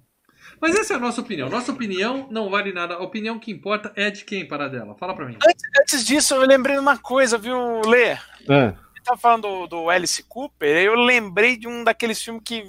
Mas 0.60 0.76
essa 0.76 0.94
é 0.94 0.98
a 0.98 1.00
nossa 1.00 1.22
opinião. 1.22 1.48
Nossa 1.48 1.72
opinião 1.72 2.28
não 2.32 2.50
vale 2.50 2.74
nada. 2.74 2.96
A 2.96 3.04
opinião 3.04 3.38
que 3.38 3.52
importa 3.52 3.94
é 3.96 4.10
de 4.10 4.26
quem, 4.26 4.48
para 4.48 4.68
dela? 4.68 4.96
Fala 4.96 5.14
pra 5.16 5.28
mim. 5.28 5.38
Antes 5.80 6.04
disso, 6.04 6.34
eu 6.34 6.42
lembrei 6.42 6.76
de 6.76 6.82
uma 6.82 6.98
coisa, 6.98 7.38
viu, 7.38 7.82
Lê? 7.82 8.14
É. 8.50 8.72
Você 8.72 9.04
tava 9.04 9.18
falando 9.20 9.44
do, 9.44 9.68
do 9.68 9.90
Alice 9.92 10.24
Cooper, 10.24 10.76
eu 10.76 10.96
lembrei 10.96 11.56
de 11.56 11.68
um 11.68 11.84
daqueles 11.84 12.20
filmes 12.20 12.42
que 12.44 12.64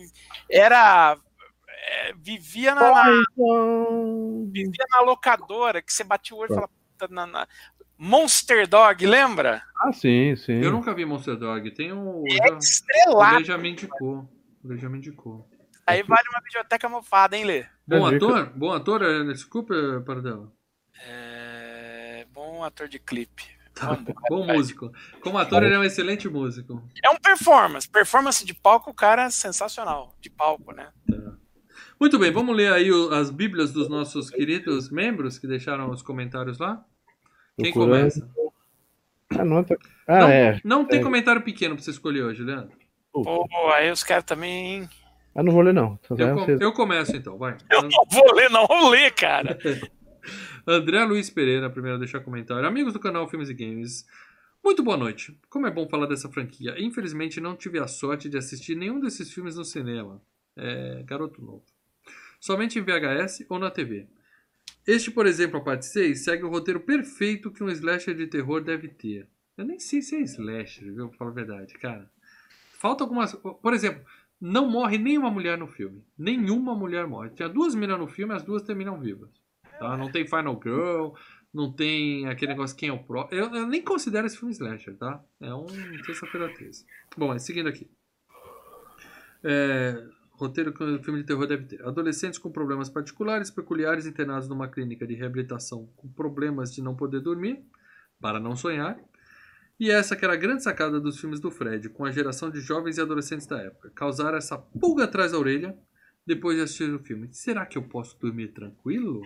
era. 0.51 1.17
É, 1.89 2.13
vivia, 2.15 2.75
na, 2.75 2.91
na- 2.93 3.25
vivia 4.51 4.85
na 4.91 5.01
locadora, 5.01 5.81
que 5.83 5.93
você 5.93 6.05
batia 6.05 6.37
o 6.37 6.41
olho 6.41 6.51
e 6.53 6.55
falava. 6.55 6.71
"Puta, 6.99 7.13
na- 7.15 7.27
na-" 7.27 7.49
Monster 7.97 8.69
Dog, 8.69 9.05
lembra? 9.07 9.63
Ah, 9.77 9.93
sim, 9.93 10.37
sim. 10.37 10.61
Eu 10.63 10.71
nunca 10.71 10.95
vi 10.95 11.05
Monster 11.05 11.37
Dog. 11.37 11.69
Tem 11.73 11.93
um. 11.93 12.23
É 12.29 12.37
já- 12.49 12.59
estrelado. 12.59 13.39
Lê 13.39 13.45
já 13.45 13.59
me 13.59 13.71
indicou. 13.71 14.29
O 14.63 14.69
Lê 14.69 14.77
já 14.79 14.89
me 14.89 14.99
indicou. 14.99 15.49
Aí 15.87 16.03
vale 16.03 16.23
uma 16.31 16.41
biblioteca 16.41 16.89
mofada, 16.89 17.37
hein, 17.37 17.45
Lê? 17.45 17.67
Bom 17.87 18.07
ator? 18.07 18.53
Bom 18.55 18.71
ator, 18.73 19.03
é 19.03 19.21
Alice 19.21 19.47
Cooper. 19.47 20.05
É, 21.07 22.27
Bom 22.33 22.63
ator 22.63 22.87
de 22.89 22.99
clipe. 22.99 23.45
Tá. 23.75 23.87
Vamos. 23.95 24.15
Bom 24.29 24.47
músico. 24.47 24.93
Como 25.21 25.39
ator, 25.39 25.63
ele 25.63 25.75
é 25.75 25.79
um 25.79 25.85
excelente 25.85 26.29
músico. 26.29 26.83
É 27.03 27.11
um 27.11 27.17
performance. 27.17 27.89
Performance 27.89 28.45
de 28.45 28.53
palco, 28.53 28.91
o 28.91 28.95
cara 28.95 29.25
é 29.25 29.31
sensacional. 29.31 30.15
De 30.21 30.29
palco, 30.29 30.73
né? 30.73 30.89
Muito 32.01 32.19
bem, 32.19 32.31
vamos 32.31 32.57
ler 32.57 32.73
aí 32.73 32.93
o- 32.93 33.13
as 33.13 33.31
bíblias 33.31 33.73
dos 33.73 33.89
nossos 33.89 34.31
queridos 34.31 34.91
membros 34.91 35.39
que 35.39 35.47
deixaram 35.47 35.91
os 35.91 36.03
comentários 36.03 36.59
lá? 36.59 36.85
Quem 37.57 37.73
Procurando. 37.73 37.99
começa? 37.99 38.31
Ah, 39.31 39.45
não, 39.45 39.65
tá- 39.65 39.77
ah, 40.07 40.19
não, 40.21 40.29
é. 40.29 40.61
não 40.65 40.85
tem 40.85 41.01
É. 41.01 41.03
comentário 41.03 41.43
pequeno 41.43 41.75
pra 41.75 41.83
você 41.85 41.91
escolher 41.91 42.23
hoje, 42.23 42.43
Leandro. 42.43 42.77
Pô, 43.13 43.49
aí 43.75 43.91
os 43.91 44.05
caras 44.05 44.25
também. 44.25 44.89
Ah, 45.35 45.43
não 45.43 45.53
vou 45.53 45.63
ler, 45.63 45.75
não. 45.75 45.99
Eu, 46.11 46.35
com- 46.35 46.45
vocês. 46.45 46.61
eu 46.61 46.73
começo 46.73 47.17
então, 47.17 47.37
vai. 47.37 47.57
Eu 47.71 47.83
não 47.83 47.91
vou 48.11 48.35
ler, 48.35 48.49
não 48.51 48.67
vou 48.67 48.89
ler, 48.91 49.13
cara. 49.13 49.59
André 50.67 51.05
Luiz 51.05 51.31
Pereira, 51.31 51.69
primeiro 51.71 51.97
a 51.97 51.99
deixar 51.99 52.21
comentário. 52.21 52.67
Amigos 52.67 52.93
do 52.93 53.01
canal 53.01 53.29
Filmes 53.29 53.49
e 53.49 53.55
Games, 53.55 54.07
muito 54.65 54.83
boa 54.83 54.97
noite. 54.97 55.39
Como 55.49 55.67
é 55.67 55.71
bom 55.71 55.89
falar 55.89 56.07
dessa 56.07 56.29
franquia. 56.29 56.75
Infelizmente 56.79 57.41
não 57.41 57.57
tive 57.57 57.79
a 57.79 57.87
sorte 57.87 58.29
de 58.29 58.37
assistir 58.37 58.75
nenhum 58.77 59.01
desses 59.01 59.33
filmes 59.33 59.57
no 59.57 59.65
cinema. 59.65 60.21
É, 60.57 61.03
garoto 61.05 61.41
novo. 61.43 61.63
Somente 62.41 62.79
em 62.79 62.83
VHS 62.83 63.47
ou 63.49 63.59
na 63.59 63.71
TV. 63.71 64.07
Este, 64.87 65.11
por 65.11 65.27
exemplo, 65.27 65.59
a 65.59 65.63
parte 65.63 65.87
6, 65.87 66.25
segue 66.25 66.45
o 66.45 66.49
roteiro 66.49 66.81
perfeito 66.81 67.51
que 67.51 67.63
um 67.63 67.69
slasher 67.69 68.15
de 68.15 68.27
terror 68.27 68.63
deve 68.63 68.89
ter. 68.89 69.29
Eu 69.57 69.65
nem 69.65 69.79
sei 69.79 70.01
se 70.01 70.17
é 70.17 70.21
slasher, 70.21 70.95
viu? 70.95 71.09
Pra 71.09 71.19
falar 71.19 71.31
a 71.31 71.35
verdade, 71.35 71.75
cara. 71.75 72.11
Falta 72.79 73.05
algumas. 73.05 73.35
Por 73.35 73.75
exemplo, 73.75 74.05
não 74.41 74.71
morre 74.71 74.99
nenhuma 74.99 75.31
mulher 75.31 75.59
no 75.59 75.67
filme. 75.67 76.05
Nenhuma 76.17 76.75
mulher 76.75 77.07
morre. 77.07 77.31
Tinha 77.31 77.49
duas 77.49 77.75
meninas 77.75 77.99
no 77.99 78.07
filme, 78.07 78.33
as 78.33 78.45
duas 78.45 78.63
terminam 78.63 78.99
vivas. 78.99 79.31
Tá? 79.79 79.97
Não 79.97 80.11
tem 80.11 80.27
Final 80.27 80.61
Girl, 80.63 81.11
não 81.53 81.73
tem 81.73 82.27
aquele 82.29 82.53
negócio 82.53 82.77
quem 82.77 82.89
é 82.89 82.93
o 82.93 83.03
pro. 83.03 83.29
Eu, 83.31 83.53
eu 83.55 83.67
nem 83.67 83.83
considero 83.83 84.27
esse 84.27 84.39
filme 84.39 84.53
slasher, 84.53 84.97
tá? 84.97 85.23
É 85.41 85.53
um 85.53 85.67
Terça-feira 86.07 86.53
13. 86.55 86.87
Bom, 87.17 87.37
seguindo 87.39 87.69
aqui. 87.69 87.91
É, 89.43 90.05
roteiro 90.39 90.73
que 90.73 90.83
o 90.83 91.03
filme 91.03 91.21
de 91.21 91.27
terror 91.27 91.47
deve 91.47 91.65
ter. 91.65 91.83
Adolescentes 91.85 92.39
com 92.39 92.51
problemas 92.51 92.89
particulares, 92.89 93.51
peculiares, 93.51 94.07
internados 94.07 94.49
numa 94.49 94.69
clínica 94.69 95.07
de 95.07 95.15
reabilitação 95.15 95.87
com 95.97 96.09
problemas 96.09 96.73
de 96.73 96.81
não 96.83 96.95
poder 96.95 97.21
dormir, 97.21 97.63
para 98.21 98.39
não 98.41 98.55
sonhar. 98.57 98.99
E 99.79 99.91
essa 99.91 100.17
que 100.17 100.25
era 100.25 100.35
a 100.35 100.37
grande 100.37 100.63
sacada 100.63 100.99
dos 101.01 101.21
filmes 101.21 101.39
do 101.41 101.51
Fred, 101.51 101.89
com 101.91 102.05
a 102.05 102.11
geração 102.11 102.51
de 102.51 102.61
jovens 102.61 102.99
e 102.99 103.01
adolescentes 103.01 103.47
da 103.47 103.61
época. 103.63 103.91
Causar 103.95 104.35
essa 104.35 104.57
pulga 104.59 105.05
atrás 105.05 105.33
da 105.33 105.39
orelha 105.39 105.77
depois 106.27 106.57
de 106.57 106.63
assistir 106.63 106.93
o 106.93 106.99
filme. 106.99 107.29
Será 107.33 107.65
que 107.65 107.79
eu 107.79 107.83
posso 107.83 108.19
dormir 108.19 108.49
tranquilo? 108.49 109.23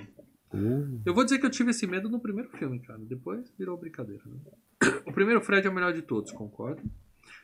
Uh, 0.53 1.01
Eu 1.07 1.15
vou 1.15 1.25
dizer 1.25 1.39
que 1.39 1.47
eu 1.47 1.51
tive 1.51 1.71
esse 1.71 1.87
medo 1.87 2.09
no 2.11 2.21
primeiro 2.21 2.51
filme, 2.51 2.79
cara. 2.81 2.99
Depois 3.01 3.51
virou 3.59 3.79
brincadeira. 3.79 4.23
né? 4.27 5.01
O 5.07 5.13
primeiro 5.13 5.41
Fred 5.41 5.67
é 5.67 5.71
o 5.71 5.75
melhor 5.75 5.93
de 5.95 6.03
todos, 6.03 6.31
concordo. 6.33 6.83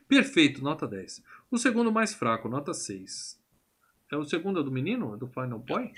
Perfeito, 0.07 0.63
nota 0.63 0.87
10. 0.87 1.23
O 1.51 1.57
segundo 1.59 1.91
mais 1.91 2.13
fraco, 2.13 2.49
nota 2.49 2.75
6. 2.75 3.38
É 4.11 4.17
o 4.17 4.25
segundo 4.25 4.61
é 4.61 4.63
do 4.63 4.71
menino? 4.71 5.15
É 5.15 5.17
do 5.17 5.27
Final 5.27 5.59
Boy? 5.59 5.93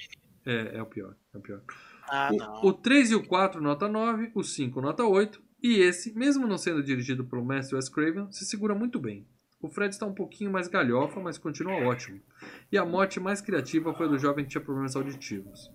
É, 0.45 0.77
é 0.79 0.83
o 0.83 0.87
pior. 0.87 1.15
É 1.35 1.39
o 1.39 1.41
pior. 1.41 1.63
Ah, 2.09 2.31
O, 2.33 2.37
não. 2.37 2.65
o 2.65 2.73
3 2.73 3.13
e 3.13 3.15
o 3.15 3.27
4, 3.27 3.61
nota 3.61 3.89
9. 3.89 4.33
O 4.35 4.43
5, 4.43 4.81
nota 4.81 5.05
8. 5.05 5.41
E 5.63 5.79
esse, 5.79 6.17
mesmo 6.17 6.47
não 6.47 6.59
sendo 6.59 6.83
dirigido 6.83 7.25
pelo 7.25 7.45
mestre 7.45 7.77
Wes 7.77 7.89
Craven, 7.89 8.31
se 8.33 8.45
segura 8.45 8.75
muito 8.75 8.99
bem. 8.99 9.27
O 9.61 9.69
Fred 9.69 9.93
está 9.93 10.07
um 10.07 10.15
pouquinho 10.15 10.51
mais 10.51 10.69
galhofa, 10.69 11.21
mas 11.21 11.37
continua 11.37 11.85
ótimo. 11.87 12.19
E 12.73 12.79
a 12.79 12.85
morte 12.85 13.21
mais 13.21 13.43
criativa 13.43 13.93
foi 13.93 14.07
a 14.07 14.09
do 14.09 14.19
jovem 14.19 14.45
que 14.45 14.53
tinha 14.53 14.65
problemas 14.65 14.97
auditivos. 14.97 15.71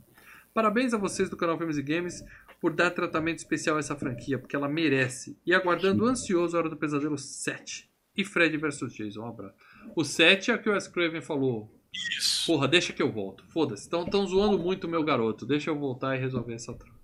Parabéns 0.56 0.94
a 0.94 0.98
vocês 0.98 1.30
do 1.30 1.38
canal 1.38 1.58
Filmes 1.58 1.78
e 1.78 1.84
Games 1.84 2.24
por 2.60 2.74
dar 2.74 2.90
tratamento 2.90 3.38
especial 3.38 3.76
a 3.76 3.80
essa 3.80 3.96
franquia, 3.96 4.40
porque 4.40 4.56
ela 4.56 4.68
merece. 4.68 5.38
E 5.46 5.54
aguardando 5.54 6.06
ansioso 6.06 6.56
a 6.56 6.60
Hora 6.62 6.70
do 6.70 6.78
Pesadelo 6.78 7.18
7. 7.18 7.88
E 8.18 8.26
Fred 8.26 8.58
vs 8.58 8.92
Jason, 8.94 9.22
um 9.22 9.28
abraço. 9.28 9.56
O 9.96 10.04
7 10.04 10.50
é 10.50 10.56
o 10.56 10.62
que 10.62 10.70
o 10.70 10.74
Wes 10.74 10.88
Craven 10.88 11.22
falou. 11.22 11.72
Isso. 12.18 12.46
Porra, 12.46 12.68
deixa 12.68 12.94
que 12.94 13.02
eu 13.02 13.12
volto. 13.12 13.46
Foda-se. 13.50 13.84
Estão 13.84 14.28
zoando 14.28 14.60
muito 14.60 14.86
o 14.86 14.90
meu 14.90 15.04
garoto. 15.04 15.46
Deixa 15.46 15.70
eu 15.70 15.80
voltar 15.80 16.16
e 16.16 16.20
resolver 16.20 16.54
essa 16.54 16.74
trama. 16.74 16.96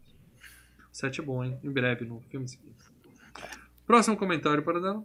O 0.91 0.95
7 0.95 1.21
é 1.21 1.23
bom, 1.23 1.43
hein? 1.43 1.59
Em 1.63 1.71
breve, 1.71 2.05
no 2.05 2.19
filme 2.29 2.47
seguinte. 2.47 2.83
Próximo 3.85 4.17
comentário 4.17 4.63
para 4.63 4.79
dela. 4.79 5.03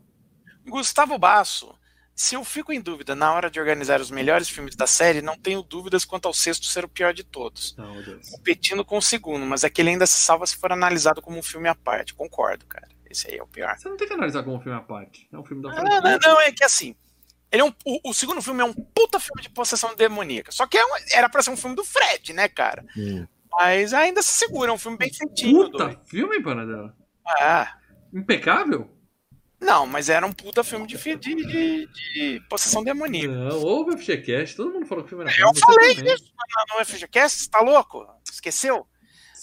Gustavo 0.66 1.16
Basso. 1.18 1.74
Se 2.14 2.34
eu 2.34 2.42
fico 2.42 2.72
em 2.72 2.80
dúvida 2.80 3.14
na 3.14 3.32
hora 3.32 3.50
de 3.50 3.60
organizar 3.60 4.00
os 4.00 4.10
melhores 4.10 4.48
filmes 4.48 4.74
da 4.74 4.86
série, 4.86 5.20
não 5.20 5.36
tenho 5.36 5.62
dúvidas 5.62 6.04
quanto 6.04 6.26
ao 6.26 6.32
sexto 6.32 6.64
ser 6.64 6.82
o 6.82 6.88
pior 6.88 7.12
de 7.12 7.22
todos. 7.22 7.76
Não, 7.76 8.02
Deus. 8.02 8.30
Competindo 8.30 8.84
com 8.84 8.96
o 8.96 9.02
segundo, 9.02 9.44
mas 9.44 9.64
aquele 9.64 9.90
ainda 9.90 10.06
se 10.06 10.18
salva 10.18 10.46
se 10.46 10.56
for 10.56 10.72
analisado 10.72 11.20
como 11.20 11.38
um 11.38 11.42
filme 11.42 11.68
à 11.68 11.74
parte. 11.74 12.14
Concordo, 12.14 12.64
cara. 12.64 12.88
Esse 13.08 13.28
aí 13.28 13.36
é 13.36 13.42
o 13.42 13.46
pior. 13.46 13.76
Você 13.76 13.88
não 13.88 13.98
tem 13.98 14.08
que 14.08 14.14
analisar 14.14 14.42
como 14.42 14.56
um 14.56 14.60
filme 14.60 14.78
à 14.78 14.80
parte. 14.80 15.28
É 15.30 15.38
um 15.38 15.44
filme 15.44 15.62
da 15.62 15.74
Não, 15.74 16.00
não, 16.00 16.18
não, 16.18 16.40
é 16.40 16.50
que 16.50 16.64
assim. 16.64 16.96
Ele 17.52 17.62
é 17.62 17.64
um, 17.64 17.72
o, 17.84 18.10
o 18.10 18.14
segundo 18.14 18.42
filme 18.42 18.60
é 18.60 18.64
um 18.64 18.72
puta 18.74 19.20
filme 19.20 19.40
de 19.42 19.48
possessão 19.50 19.94
demoníaca. 19.94 20.50
Só 20.52 20.66
que 20.66 20.76
é 20.76 20.84
um- 20.84 20.96
era 21.12 21.28
pra 21.28 21.42
ser 21.42 21.50
um 21.50 21.56
filme 21.56 21.76
do 21.76 21.84
Fred, 21.84 22.32
né, 22.32 22.48
cara? 22.48 22.84
Hum. 22.96 23.26
Mas 23.52 23.94
ainda 23.94 24.20
se 24.22 24.32
segura, 24.34 24.70
é 24.70 24.74
um 24.74 24.78
filme 24.78 24.98
bem 24.98 25.12
feitinho. 25.12 25.64
Puta 25.70 25.84
doido. 25.84 26.00
filme, 26.06 26.42
Panadela. 26.42 26.94
Ah, 27.26 27.76
Impecável? 28.12 28.90
não, 29.60 29.86
mas 29.86 30.08
era 30.10 30.26
um 30.26 30.32
puta 30.32 30.62
filme 30.62 30.86
de, 30.86 30.96
de, 30.96 31.16
de, 31.34 31.86
de 31.86 32.40
possessão 32.48 32.84
demoníaca. 32.84 33.32
Não, 33.34 33.62
ouve 33.62 33.94
o 33.94 33.98
FGCast. 33.98 34.54
Todo 34.56 34.72
mundo 34.72 34.86
falou 34.86 35.02
que 35.04 35.08
o 35.14 35.16
filme 35.16 35.24
era 35.24 35.40
Eu 35.40 35.54
falei 35.54 35.94
também. 35.94 36.14
isso 36.14 36.32
no 36.78 36.84
FGCast, 36.84 37.42
você 37.44 37.50
tá 37.50 37.60
louco? 37.60 38.06
Esqueceu? 38.30 38.86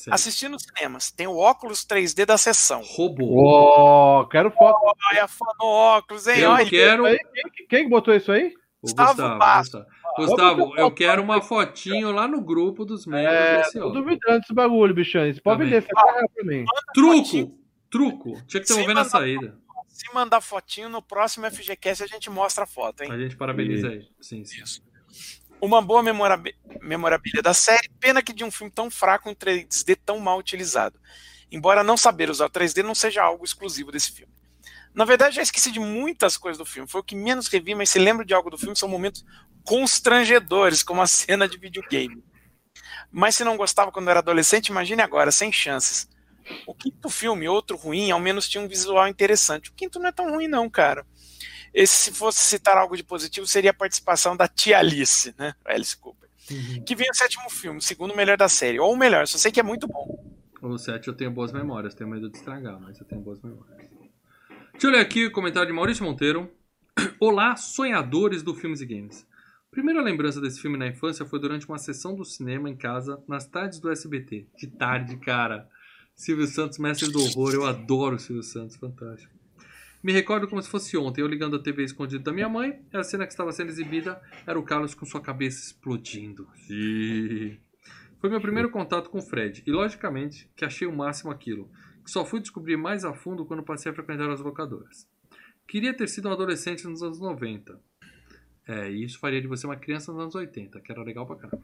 Sério. 0.03 0.15
Assistindo 0.15 0.51
nos 0.51 0.63
cinemas, 0.63 1.11
tem 1.11 1.27
o 1.27 1.38
óculos 1.38 1.85
3D 1.85 2.25
da 2.25 2.38
sessão. 2.38 2.81
Robô. 2.84 3.41
Ó, 3.41 4.25
quero 4.25 4.51
foto. 4.51 4.77
Olha, 5.09 5.30
fã 5.30 5.45
no 5.57 5.65
óculos, 5.65 6.27
hein? 6.27 6.39
Eu 6.39 6.51
Olha, 6.51 6.69
quero. 6.69 7.03
Quem, 7.05 7.67
quem 7.69 7.84
que 7.85 7.89
botou 7.89 8.13
isso 8.13 8.30
aí? 8.30 8.53
O 8.81 8.88
Gustavo 8.88 9.11
Gustavo. 9.11 9.61
Gustavo. 9.61 9.85
Gustavo, 10.17 10.75
eu 10.77 10.91
quero 10.91 11.23
uma 11.23 11.41
fotinho 11.41 12.11
lá 12.11 12.27
no 12.27 12.41
grupo 12.41 12.84
dos 12.84 13.05
membros 13.05 13.34
É, 13.34 13.63
tô 13.71 13.91
duvidando 13.91 14.41
desse 14.41 14.53
bagulho, 14.53 14.93
bichão. 14.93 15.21
Você 15.25 15.39
pode 15.39 15.59
Também. 15.59 15.73
vender, 15.73 15.88
ferrar 15.88 16.30
pra 16.35 16.43
mim. 16.43 16.65
Truco! 16.93 17.57
Truco! 17.89 18.34
Tinha 18.45 18.61
que 18.61 18.67
ter 18.67 18.73
Sim, 18.73 18.81
um 18.81 18.85
vendo 18.85 18.95
na 18.95 19.05
saída. 19.05 19.57
Se 19.88 20.13
mandar 20.13 20.41
fotinho, 20.41 20.89
no 20.89 21.01
próximo 21.01 21.49
FGCast 21.49 22.03
a 22.03 22.07
gente 22.07 22.30
mostra 22.30 22.65
a 22.65 22.67
foto, 22.67 23.03
hein? 23.03 23.11
A 23.11 23.17
gente 23.17 23.38
parabeniza 23.38 23.88
aí. 23.88 24.05
Sim, 24.19 24.43
sim. 24.43 24.61
Isso. 24.61 24.84
Uma 25.64 25.81
boa 25.81 26.03
memorabi- 26.03 26.57
memorabilia 26.81 27.41
da 27.41 27.53
série, 27.53 27.88
pena 27.98 28.22
que 28.22 28.34
de 28.34 28.44
um 28.44 28.52
filme 28.52 28.69
tão 28.69 28.91
fraco 28.91 29.30
em 29.30 29.34
3D 29.34 29.95
tão 29.95 30.19
mal 30.19 30.38
utilizado. 30.38 30.99
Embora 31.49 31.85
não 31.85 31.95
saber 31.95 32.30
usar 32.30 32.48
o 32.48 32.49
3D 32.49 32.84
não 32.84 32.94
seja 32.94 33.23
algo 33.23 33.45
exclusivo 33.45 33.90
desse 33.90 34.11
filme. 34.11 34.34
Na 34.94 35.06
verdade, 35.06 35.38
já 35.38 35.41
esqueci 35.41 35.72
de 35.72 35.80
muitas 35.80 36.35
coisas 36.35 36.57
do 36.57 36.65
filme. 36.65 36.90
Foi 36.90 36.99
o 36.99 37.03
que 37.03 37.15
menos 37.15 37.48
revi, 37.48 37.73
mas 37.76 37.90
se 37.90 37.98
lembro 37.98 38.26
de 38.26 38.34
algo 38.34 38.49
do 38.49 38.57
filme, 38.57 38.76
são 38.76 38.90
momentos 38.90 39.23
constrangedores, 39.64 40.84
como 40.84 41.02
a 41.02 41.07
cena 41.07 41.48
de 41.48 41.57
videogame. 41.57 42.22
Mas 43.10 43.35
se 43.35 43.45
não 43.45 43.56
gostava 43.56 43.90
quando 43.90 44.10
era 44.10 44.19
adolescente, 44.19 44.68
imagine 44.68 45.02
agora, 45.02 45.31
sem 45.31 45.49
chances. 45.49 46.10
O 46.68 46.76
quinto 46.76 47.10
filme, 47.10 47.48
outro 47.48 47.77
ruim, 47.77 48.11
ao 48.11 48.19
menos 48.19 48.49
tinha 48.49 48.61
um 48.61 48.68
visual 48.68 49.07
interessante. 49.07 49.69
O 49.69 49.73
quinto 49.73 49.98
não 49.98 50.10
é 50.10 50.11
tão 50.11 50.30
ruim, 50.30 50.49
não, 50.49 50.69
cara. 50.69 51.07
Esse, 51.73 51.95
se 51.95 52.11
fosse 52.11 52.39
citar 52.39 52.77
algo 52.77 52.95
de 52.95 53.03
positivo, 53.03 53.47
seria 53.47 53.71
a 53.71 53.73
participação 53.73 54.37
da 54.37 54.47
tia 54.47 54.79
Alice, 54.79 55.33
né? 55.37 55.55
Alice 55.65 55.97
Cooper. 55.97 56.29
Uhum. 56.51 56.83
Que 56.83 56.95
vem 56.95 57.09
o 57.09 57.15
sétimo 57.15 57.49
filme, 57.49 57.81
segundo 57.81 58.15
melhor 58.15 58.37
da 58.37 58.49
série. 58.49 58.79
Ou 58.79 58.93
o 58.93 58.97
melhor, 58.97 59.27
só 59.27 59.37
sei 59.37 59.51
que 59.51 59.59
é 59.59 59.63
muito 59.63 59.87
bom. 59.87 60.33
O 60.61 60.77
7 60.77 61.09
eu 61.09 61.13
tenho 61.13 61.29
boas 61.29 61.51
memórias, 61.51 61.93
tenho 61.93 62.09
medo 62.09 62.29
de 62.29 62.37
estragar, 62.37 62.79
mas 62.79 62.97
eu 62.97 63.05
tenho 63.05 63.19
boas 63.19 63.41
memórias. 63.41 63.89
Deixa 64.71 64.87
eu 64.87 64.91
ler 64.91 64.99
aqui 64.99 65.25
o 65.25 65.31
comentário 65.31 65.67
de 65.67 65.73
Maurício 65.73 66.05
Monteiro. 66.05 66.49
Olá, 67.19 67.57
sonhadores 67.57 68.41
do 68.41 68.55
Filmes 68.55 68.79
e 68.79 68.85
Games. 68.85 69.27
Primeira 69.69 70.01
lembrança 70.01 70.39
desse 70.39 70.61
filme 70.61 70.77
na 70.77 70.87
infância 70.87 71.25
foi 71.25 71.39
durante 71.39 71.67
uma 71.67 71.77
sessão 71.77 72.15
do 72.15 72.23
cinema 72.23 72.69
em 72.69 72.77
casa, 72.77 73.21
nas 73.27 73.45
tardes 73.45 73.79
do 73.79 73.91
SBT. 73.91 74.47
De 74.55 74.67
tarde, 74.67 75.17
cara. 75.17 75.67
Silvio 76.15 76.47
Santos, 76.47 76.77
mestre 76.77 77.11
do 77.11 77.21
horror. 77.21 77.53
Eu 77.53 77.65
adoro 77.65 78.15
o 78.15 78.19
Silvio 78.19 78.43
Santos, 78.43 78.77
fantástico. 78.77 79.33
Me 80.03 80.11
recordo 80.11 80.49
como 80.49 80.61
se 80.61 80.69
fosse 80.69 80.97
ontem, 80.97 81.21
eu 81.21 81.27
ligando 81.27 81.55
a 81.55 81.63
TV 81.63 81.81
escondida 81.81 82.21
da 82.21 82.34
minha 82.34 82.49
mãe, 82.49 82.85
e 82.91 82.97
a 82.97 83.03
cena 83.03 83.25
que 83.25 83.31
estava 83.31 83.53
sendo 83.53 83.69
exibida 83.69 84.21
era 84.45 84.59
o 84.59 84.63
Carlos 84.63 84.93
com 84.93 85.05
sua 85.05 85.21
cabeça 85.21 85.65
explodindo. 85.65 86.45
Ih. 86.69 87.57
Foi 88.19 88.30
meu 88.30 88.41
primeiro 88.41 88.69
contato 88.69 89.09
com 89.09 89.19
o 89.19 89.21
Fred, 89.21 89.63
e 89.65 89.71
logicamente 89.71 90.51
que 90.57 90.65
achei 90.65 90.85
o 90.85 90.93
máximo 90.93 91.31
aquilo, 91.31 91.71
que 92.03 92.11
só 92.11 92.25
fui 92.25 92.41
descobrir 92.41 92.75
mais 92.75 93.05
a 93.05 93.13
fundo 93.13 93.45
quando 93.45 93.63
passei 93.63 93.93
a 93.93 93.95
frequentar 93.95 94.30
as 94.30 94.41
locadoras. 94.41 95.07
Queria 95.65 95.93
ter 95.93 96.09
sido 96.09 96.27
um 96.27 96.34
adolescente 96.34 96.85
nos 96.85 97.01
anos 97.01 97.21
90. 97.21 97.80
É, 98.67 98.91
e 98.91 99.05
isso 99.05 99.17
faria 99.19 99.41
de 99.41 99.47
você 99.47 99.65
uma 99.65 99.77
criança 99.77 100.11
nos 100.11 100.21
anos 100.21 100.35
80, 100.35 100.81
que 100.81 100.91
era 100.91 101.01
legal 101.01 101.25
pra 101.25 101.38
caramba. 101.38 101.63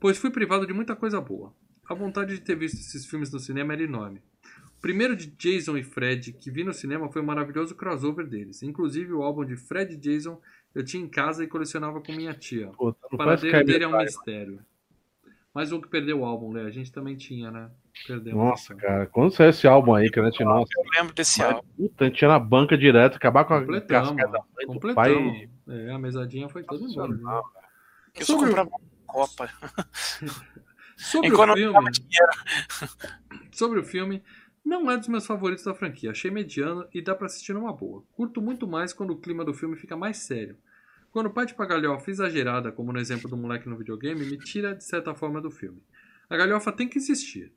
Pois 0.00 0.18
fui 0.18 0.30
privado 0.30 0.66
de 0.66 0.72
muita 0.72 0.96
coisa 0.96 1.20
boa. 1.20 1.54
A 1.88 1.94
vontade 1.94 2.34
de 2.34 2.40
ter 2.40 2.56
visto 2.56 2.80
esses 2.80 3.06
filmes 3.06 3.30
no 3.30 3.38
cinema 3.38 3.74
era 3.74 3.82
enorme. 3.84 4.20
O 4.84 4.86
primeiro 4.86 5.16
de 5.16 5.28
Jason 5.28 5.78
e 5.78 5.82
Fred 5.82 6.30
que 6.34 6.50
vi 6.50 6.62
no 6.62 6.74
cinema 6.74 7.10
foi 7.10 7.22
um 7.22 7.24
maravilhoso 7.24 7.74
crossover 7.74 8.26
deles. 8.26 8.62
Inclusive 8.62 9.14
o 9.14 9.22
álbum 9.22 9.42
de 9.42 9.56
Fred 9.56 9.94
e 9.94 9.96
Jason 9.96 10.38
eu 10.74 10.84
tinha 10.84 11.02
em 11.02 11.08
casa 11.08 11.42
e 11.42 11.46
colecionava 11.46 12.02
com 12.02 12.12
minha 12.12 12.34
tia. 12.34 12.66
Puta, 12.66 12.98
O 13.06 13.08
não 13.12 13.16
paradeiro 13.16 13.64
dele 13.64 13.84
é 13.84 13.88
um 13.88 13.96
mistério. 13.96 14.60
Mas 15.54 15.72
o 15.72 15.80
que 15.80 15.88
perdeu 15.88 16.20
o 16.20 16.24
álbum, 16.26 16.52
né? 16.52 16.64
A 16.64 16.70
gente 16.70 16.92
também 16.92 17.16
tinha, 17.16 17.50
né? 17.50 17.70
Perdeu. 18.06 18.36
Nossa, 18.36 18.74
cara, 18.74 19.06
quando 19.06 19.32
saiu 19.34 19.48
esse 19.48 19.66
álbum 19.66 19.94
aí, 19.94 20.10
que 20.10 20.20
a 20.20 20.24
gente, 20.26 20.44
nossa, 20.44 20.68
Eu 20.76 20.84
lembro 21.00 21.14
desse 21.14 21.40
mas, 21.40 21.52
álbum. 21.54 21.68
puta, 21.78 22.04
a 22.04 22.08
gente 22.08 22.20
ia 22.20 22.28
na 22.28 22.38
banca 22.38 22.76
direto, 22.76 23.16
acabar 23.16 23.46
com 23.46 23.54
a 23.54 23.80
casca 23.80 24.14
da 24.28 24.38
mãe 24.54 24.66
Completamos. 24.66 25.32
pai. 25.38 25.48
É, 25.66 25.92
a 25.92 25.98
mesadinha 25.98 26.46
foi 26.50 26.62
toda 26.62 26.84
embora. 26.84 27.08
né? 27.14 27.40
Eu 28.16 28.26
só 28.26 28.34
Sobre 28.34 28.44
o- 28.50 28.54
comprava 28.54 28.70
Copa. 29.06 29.48
Sobre 30.96 31.32
o 31.32 31.54
filme, 31.54 31.90
sobre 33.50 33.80
o 33.80 33.84
filme, 33.84 34.22
não 34.64 34.90
é 34.90 34.96
dos 34.96 35.08
meus 35.08 35.26
favoritos 35.26 35.64
da 35.64 35.74
franquia. 35.74 36.10
Achei 36.10 36.30
mediano 36.30 36.86
e 36.92 37.02
dá 37.02 37.14
pra 37.14 37.26
assistir 37.26 37.52
numa 37.52 37.72
boa. 37.72 38.02
Curto 38.12 38.40
muito 38.40 38.66
mais 38.66 38.92
quando 38.92 39.10
o 39.10 39.18
clima 39.18 39.44
do 39.44 39.52
filme 39.52 39.76
fica 39.76 39.96
mais 39.96 40.18
sério. 40.18 40.56
Quando 41.12 41.30
parte 41.30 41.54
pra 41.54 41.66
galhofa 41.66 42.10
exagerada, 42.10 42.72
como 42.72 42.92
no 42.92 42.98
exemplo 42.98 43.28
do 43.28 43.36
moleque 43.36 43.68
no 43.68 43.76
videogame, 43.76 44.24
me 44.24 44.38
tira 44.38 44.74
de 44.74 44.82
certa 44.82 45.14
forma 45.14 45.40
do 45.40 45.50
filme. 45.50 45.80
A 46.28 46.36
galhofa 46.36 46.72
tem 46.72 46.88
que 46.88 46.98
existir, 46.98 47.52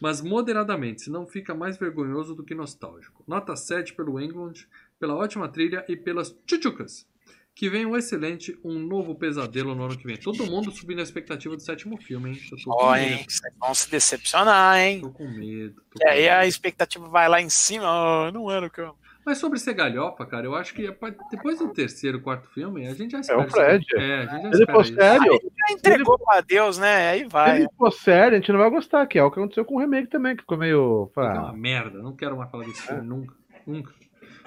mas 0.00 0.22
moderadamente, 0.22 1.02
senão 1.02 1.26
fica 1.26 1.54
mais 1.54 1.76
vergonhoso 1.76 2.34
do 2.34 2.44
que 2.44 2.54
nostálgico. 2.54 3.24
Nota 3.26 3.56
7 3.56 3.92
pelo 3.94 4.18
England, 4.20 4.66
pela 4.98 5.14
ótima 5.14 5.48
trilha 5.48 5.84
e 5.88 5.96
pelas 5.96 6.30
tchutchucas. 6.46 7.06
Que 7.54 7.68
vem 7.68 7.84
um 7.84 7.96
excelente, 7.96 8.58
um 8.64 8.78
novo 8.78 9.14
pesadelo 9.14 9.74
no 9.74 9.84
ano 9.84 9.96
que 9.96 10.06
vem. 10.06 10.16
Todo 10.16 10.46
mundo 10.46 10.70
subindo 10.72 11.00
a 11.00 11.02
expectativa 11.02 11.54
do 11.54 11.60
sétimo 11.62 11.96
filme, 12.00 12.30
hein? 12.30 12.38
Eu 12.50 12.56
tô 12.64 12.92
medo. 12.92 13.04
hein? 13.14 13.26
Vocês 13.28 13.54
vão 13.60 13.74
se 13.74 13.90
decepcionar, 13.90 14.78
hein? 14.78 15.00
Tô 15.02 15.10
com 15.10 15.28
medo. 15.28 15.74
tô 15.74 15.98
E 16.00 16.02
com 16.02 16.08
aí 16.08 16.22
medo. 16.22 16.32
a 16.34 16.46
expectativa 16.46 17.06
vai 17.08 17.28
lá 17.28 17.40
em 17.42 17.50
cima. 17.50 17.84
Ah, 17.86 18.30
não 18.32 18.50
era 18.50 18.66
o 18.66 18.70
que 18.70 18.80
eu. 18.80 18.94
Mas 19.24 19.38
sobre 19.38 19.58
ser 19.60 19.74
galhofa, 19.74 20.26
cara, 20.26 20.46
eu 20.46 20.54
acho 20.56 20.74
que 20.74 20.82
depois 21.30 21.58
do 21.58 21.68
terceiro, 21.68 22.20
quarto 22.22 22.48
filme, 22.52 22.88
a 22.88 22.94
gente 22.94 23.12
já 23.12 23.18
É 23.18 23.20
espera. 23.20 23.40
o 23.40 23.50
Fred. 23.50 23.84
isso. 23.86 23.96
É, 23.96 24.14
a 24.16 24.26
gente 24.26 24.42
já 24.42 24.48
Ele 24.48 24.58
espera 24.62 24.84
sério, 24.84 25.32
Já 25.68 25.74
entregou 25.74 26.18
pra 26.18 26.40
Deus, 26.40 26.78
né? 26.78 27.10
Aí 27.10 27.20
se 27.20 27.26
vai. 27.28 27.58
ele 27.60 27.68
for 27.78 27.92
sério, 27.92 28.36
a 28.36 28.40
gente 28.40 28.50
não 28.50 28.58
vai 28.58 28.70
gostar, 28.70 29.06
que 29.06 29.18
é 29.18 29.22
o 29.22 29.30
que 29.30 29.38
aconteceu 29.38 29.64
com 29.64 29.76
o 29.76 29.78
remake 29.78 30.08
também, 30.08 30.34
que 30.34 30.42
ficou 30.42 30.58
meio. 30.58 31.08
É 31.16 31.20
uma 31.20 31.50
Ah, 31.50 31.52
merda, 31.52 31.98
não 32.02 32.16
quero 32.16 32.36
mais 32.36 32.50
falar 32.50 32.64
desse 32.64 32.82
filme, 32.82 33.02
nunca. 33.06 33.34
Nunca. 33.64 33.92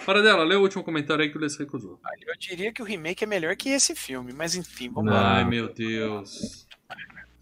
Para 0.04 0.22
dela, 0.22 0.44
lê 0.44 0.56
o 0.56 0.62
último 0.62 0.84
comentário 0.84 1.24
aí 1.24 1.30
que 1.30 1.38
o 1.38 1.42
Lê 1.42 1.50
se 1.50 1.60
recusou. 1.60 2.00
Eu 2.26 2.36
diria 2.38 2.72
que 2.74 2.82
o 2.82 2.86
remake 2.86 3.24
é 3.24 3.28
melhor 3.28 3.56
que 3.56 3.70
esse 3.70 3.96
filme, 3.96 4.34
mas 4.34 4.56
enfim, 4.56 4.90
vamos 4.90 5.12
lá. 5.12 5.38
Ai, 5.38 5.46
meu 5.46 5.72
Deus. 5.72 6.68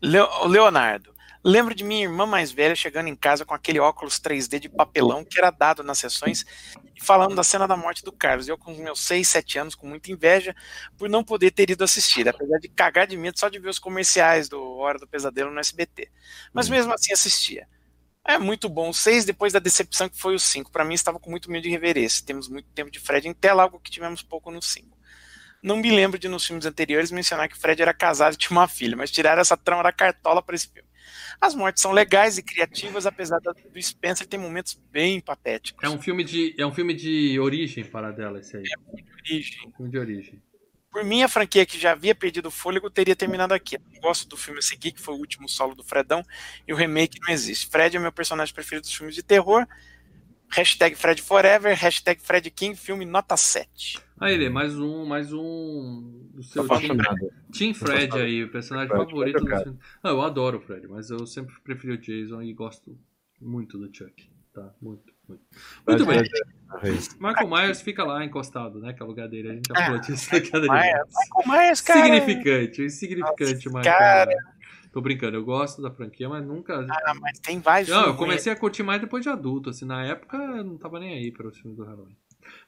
Leonardo. 0.02 1.14
Lembro 1.46 1.76
de 1.76 1.84
minha 1.84 2.04
irmã 2.04 2.26
mais 2.26 2.54
velha 2.54 2.74
chegando 2.74 3.08
em 3.10 3.16
casa 3.18 3.44
com 3.44 3.54
aquele 3.54 3.78
óculos 3.78 4.18
3D 4.18 4.60
de 4.60 4.70
papelão 4.70 5.26
que 5.26 5.38
era 5.38 5.52
dado 5.52 5.84
nas 5.84 5.98
sessões 6.00 6.46
e 6.96 7.04
falando 7.04 7.36
da 7.36 7.44
cena 7.44 7.68
da 7.68 7.76
morte 7.76 8.02
do 8.02 8.14
Carlos. 8.14 8.48
Eu, 8.48 8.58
com 8.58 8.74
meus 8.76 9.02
6, 9.02 9.28
7 9.28 9.60
anos, 9.60 9.76
com 9.76 9.86
muita 9.86 10.10
inveja 10.10 10.56
por 10.98 11.10
não 11.10 11.22
poder 11.22 11.52
ter 11.52 11.70
ido 11.70 11.84
assistir, 11.84 12.30
apesar 12.30 12.60
de 12.60 12.70
cagar 12.70 13.06
de 13.06 13.18
medo 13.18 13.38
só 13.38 13.50
de 13.50 13.60
ver 13.60 13.68
os 13.68 13.80
comerciais 13.80 14.48
do 14.48 14.62
Hora 14.78 14.98
do 14.98 15.06
Pesadelo 15.06 15.52
no 15.52 15.60
SBT. 15.60 16.10
Mas 16.54 16.70
mesmo 16.70 16.94
assim 16.94 17.12
assistia. 17.12 17.68
É 18.26 18.38
muito 18.38 18.70
bom. 18.70 18.90
O 18.90 18.94
6, 18.94 19.26
depois 19.26 19.52
da 19.52 19.60
decepção 19.60 20.08
que 20.08 20.18
foi 20.18 20.34
o 20.34 20.40
5. 20.40 20.72
Para 20.72 20.86
mim, 20.86 20.94
estava 20.94 21.20
com 21.20 21.30
muito 21.30 21.52
medo 21.52 21.64
de 21.64 21.70
rever 21.70 21.98
esse. 21.98 22.24
Temos 22.24 22.48
muito 22.48 22.68
tempo 22.70 22.90
de 22.90 23.00
Fred 23.00 23.28
em 23.28 23.34
tela, 23.34 23.64
algo 23.64 23.80
que 23.80 23.92
tivemos 23.92 24.22
pouco 24.22 24.50
no 24.50 24.62
5. 24.62 24.98
Não 25.62 25.78
me 25.78 25.90
lembro 25.90 26.20
de 26.20 26.28
nos 26.28 26.46
filmes 26.46 26.66
anteriores 26.66 27.12
mencionar 27.12 27.48
que 27.48 27.58
Fred 27.58 27.82
era 27.82 27.94
casado 27.94 28.34
e 28.34 28.38
tinha 28.38 28.52
uma 28.52 28.68
filha, 28.68 28.98
mas 28.98 29.12
tiraram 29.12 29.42
essa 29.42 29.56
trama 29.56 29.84
da 29.84 29.94
cartola 29.94 30.42
para 30.42 30.56
esse 30.56 30.68
filme. 30.68 30.88
As 31.40 31.56
mortes 31.56 31.82
são 31.82 31.92
legais 31.92 32.38
e 32.38 32.44
criativas, 32.44 33.06
apesar 33.06 33.40
do 33.40 33.82
Spencer 33.82 34.28
ter 34.28 34.38
momentos 34.38 34.80
bem 34.92 35.20
patéticos. 35.20 35.84
É 35.84 35.90
um 35.90 36.02
filme 36.02 36.24
de, 36.24 36.56
é 36.58 36.66
um 36.66 36.74
filme 36.74 36.94
de 36.94 37.40
origem 37.40 37.84
para 37.84 38.12
dela, 38.12 38.40
esse 38.40 38.56
aí. 38.56 38.64
É 38.64 38.96
de 38.96 39.34
origem. 39.34 39.74
Filme 39.76 39.92
de 39.92 39.98
origem. 39.98 40.42
Por 40.94 41.04
mim, 41.04 41.24
a 41.24 41.28
franquia 41.28 41.66
que 41.66 41.80
já 41.80 41.94
havia 41.94 42.14
perdido 42.14 42.50
o 42.50 42.52
fôlego 42.52 42.88
teria 42.88 43.16
terminado 43.16 43.52
aqui. 43.52 43.78
Eu 43.78 44.00
gosto 44.00 44.30
do 44.30 44.38
filme 44.38 44.60
a 44.60 44.62
seguir, 44.62 44.92
que 44.92 45.02
foi 45.02 45.16
o 45.16 45.18
último 45.18 45.50
solo 45.50 45.74
do 45.74 45.84
Fredão, 45.84 46.24
e 46.68 46.72
o 46.72 46.76
remake 46.76 47.20
não 47.20 47.34
existe. 47.34 47.66
Fred 47.66 47.98
é 47.98 48.00
meu 48.00 48.12
personagem 48.12 48.54
preferido 48.54 48.84
dos 48.84 48.94
filmes 48.94 49.16
de 49.16 49.24
terror. 49.24 49.66
Hashtag 50.52 50.96
Fred 50.96 51.20
Forever, 51.20 51.76
hashtag 51.76 52.22
Fred 52.22 52.52
King, 52.52 52.76
filme 52.76 53.06
nota 53.06 53.36
7. 53.36 54.00
Aí, 54.20 54.36
ele, 54.36 54.50
mais 54.50 54.78
um, 54.78 55.04
mais 55.04 55.34
um 55.34 56.30
do 56.32 56.44
seu 56.44 56.68
Team. 56.68 56.98
Team 57.52 57.74
Fred 57.74 58.16
aí, 58.20 58.44
o 58.44 58.52
personagem 58.52 58.90
Fred, 58.90 59.10
favorito 59.10 59.38
é 59.38 59.40
do 59.40 59.48
cara. 59.48 59.64
filme. 59.64 59.80
Não, 60.04 60.12
eu 60.12 60.22
adoro 60.22 60.60
o 60.60 60.62
Fred, 60.62 60.88
mas 60.88 61.10
eu 61.10 61.26
sempre 61.26 61.56
preferi 61.64 61.94
o 61.94 61.98
Jason 61.98 62.44
e 62.44 62.54
gosto 62.54 62.96
muito 63.42 63.80
do 63.80 63.86
Chuck. 63.92 64.32
Tá, 64.54 64.72
muito, 64.80 65.12
muito. 65.28 66.06
Bem. 66.06 66.22
Michael 67.20 67.48
Myers 67.48 67.82
fica 67.82 68.04
lá 68.04 68.24
encostado, 68.26 68.80
né? 68.80 68.94
Que 68.94 69.02
é 69.02 69.06
o 69.06 69.10
lugar 69.10 69.28
dele. 69.28 69.52
A 69.52 69.54
gente 69.54 69.68
já 69.68 69.74
Ah, 69.78 69.86
falou 69.86 70.00
disso. 70.00 70.30
Michael 70.34 71.08
Myers, 71.46 71.82
cara. 71.82 72.04
Significante, 72.04 72.82
insignificante, 72.84 73.66
Nossa, 73.68 73.78
Michael 73.80 73.98
cara. 73.98 74.54
Tô 74.92 75.02
brincando, 75.02 75.36
eu 75.38 75.44
gosto 75.44 75.82
da 75.82 75.90
franquia, 75.90 76.30
mas 76.30 76.46
nunca. 76.46 76.86
Ah, 77.06 77.14
mas 77.16 77.40
tem 77.40 77.60
vários 77.60 77.90
Não, 77.90 78.06
eu 78.08 78.16
comecei 78.16 78.52
a 78.52 78.56
curtir 78.56 78.84
mais 78.84 79.02
depois 79.02 79.24
de 79.24 79.30
adulto, 79.30 79.72
assim, 79.72 79.86
na 79.86 80.06
época 80.06 80.38
eu 80.38 80.64
não 80.64 80.78
tava 80.78 81.00
nem 81.00 81.14
aí 81.16 81.32
para 81.32 81.48
os 81.48 81.58
filmes 81.58 81.76
do 81.78 81.84
Halloween. 81.84 82.16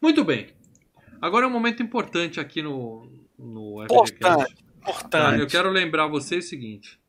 Muito 0.02 0.24
bem. 0.24 0.48
Agora 1.22 1.46
é 1.46 1.48
um 1.48 1.52
momento 1.52 1.84
importante 1.84 2.40
aqui 2.40 2.62
no, 2.64 3.08
no. 3.38 3.84
Importante, 3.84 4.20
Tá? 4.20 4.46
importante. 4.82 5.40
Eu 5.40 5.48
quero 5.48 5.70
lembrar 5.70 6.08
vocês 6.08 6.46
o 6.46 6.50
seguinte. 6.50 7.00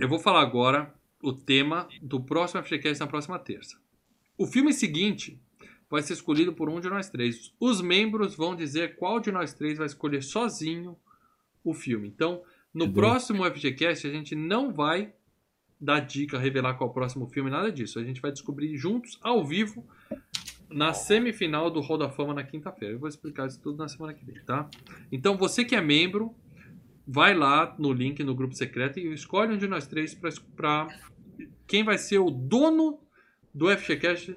Eu 0.00 0.08
vou 0.08 0.18
falar 0.18 0.40
agora 0.42 0.92
o 1.22 1.32
tema 1.32 1.88
do 2.02 2.20
próximo 2.20 2.62
FGCast 2.62 3.00
na 3.00 3.06
próxima 3.06 3.38
terça. 3.38 3.76
O 4.38 4.46
filme 4.46 4.72
seguinte 4.72 5.36
vai 5.90 6.00
ser 6.00 6.12
escolhido 6.12 6.52
por 6.52 6.68
um 6.68 6.78
de 6.80 6.88
nós 6.88 7.10
três. 7.10 7.52
Os 7.58 7.80
membros 7.80 8.36
vão 8.36 8.54
dizer 8.54 8.94
qual 8.94 9.18
de 9.18 9.32
nós 9.32 9.52
três 9.52 9.76
vai 9.76 9.86
escolher 9.86 10.22
sozinho 10.22 10.96
o 11.64 11.74
filme. 11.74 12.06
Então, 12.06 12.42
no 12.72 12.92
próximo 12.92 13.44
FGCast, 13.44 14.06
a 14.06 14.10
gente 14.10 14.36
não 14.36 14.72
vai 14.72 15.12
dar 15.80 15.98
dica, 15.98 16.38
revelar 16.38 16.74
qual 16.74 16.88
é 16.88 16.90
o 16.90 16.94
próximo 16.94 17.26
filme, 17.26 17.50
nada 17.50 17.72
disso. 17.72 17.98
A 17.98 18.04
gente 18.04 18.20
vai 18.20 18.30
descobrir 18.30 18.76
juntos, 18.76 19.18
ao 19.20 19.44
vivo, 19.44 19.84
na 20.70 20.92
semifinal 20.92 21.68
do 21.68 21.80
Hall 21.80 21.98
da 21.98 22.08
Fama 22.08 22.32
na 22.32 22.44
quinta-feira. 22.44 22.94
Eu 22.94 23.00
vou 23.00 23.08
explicar 23.08 23.48
isso 23.48 23.60
tudo 23.60 23.78
na 23.78 23.88
semana 23.88 24.14
que 24.14 24.24
vem, 24.24 24.40
tá? 24.44 24.70
Então, 25.10 25.36
você 25.36 25.64
que 25.64 25.74
é 25.74 25.80
membro, 25.80 26.32
vai 27.04 27.34
lá 27.34 27.74
no 27.76 27.92
link 27.92 28.22
no 28.22 28.36
grupo 28.36 28.54
secreto 28.54 29.00
e 29.00 29.12
escolhe 29.12 29.54
um 29.54 29.58
de 29.58 29.66
nós 29.66 29.88
três 29.88 30.14
para 30.14 30.86
quem 31.66 31.82
vai 31.82 31.98
ser 31.98 32.18
o 32.18 32.30
dono 32.30 33.00
do 33.58 33.68
FGCast 33.76 34.36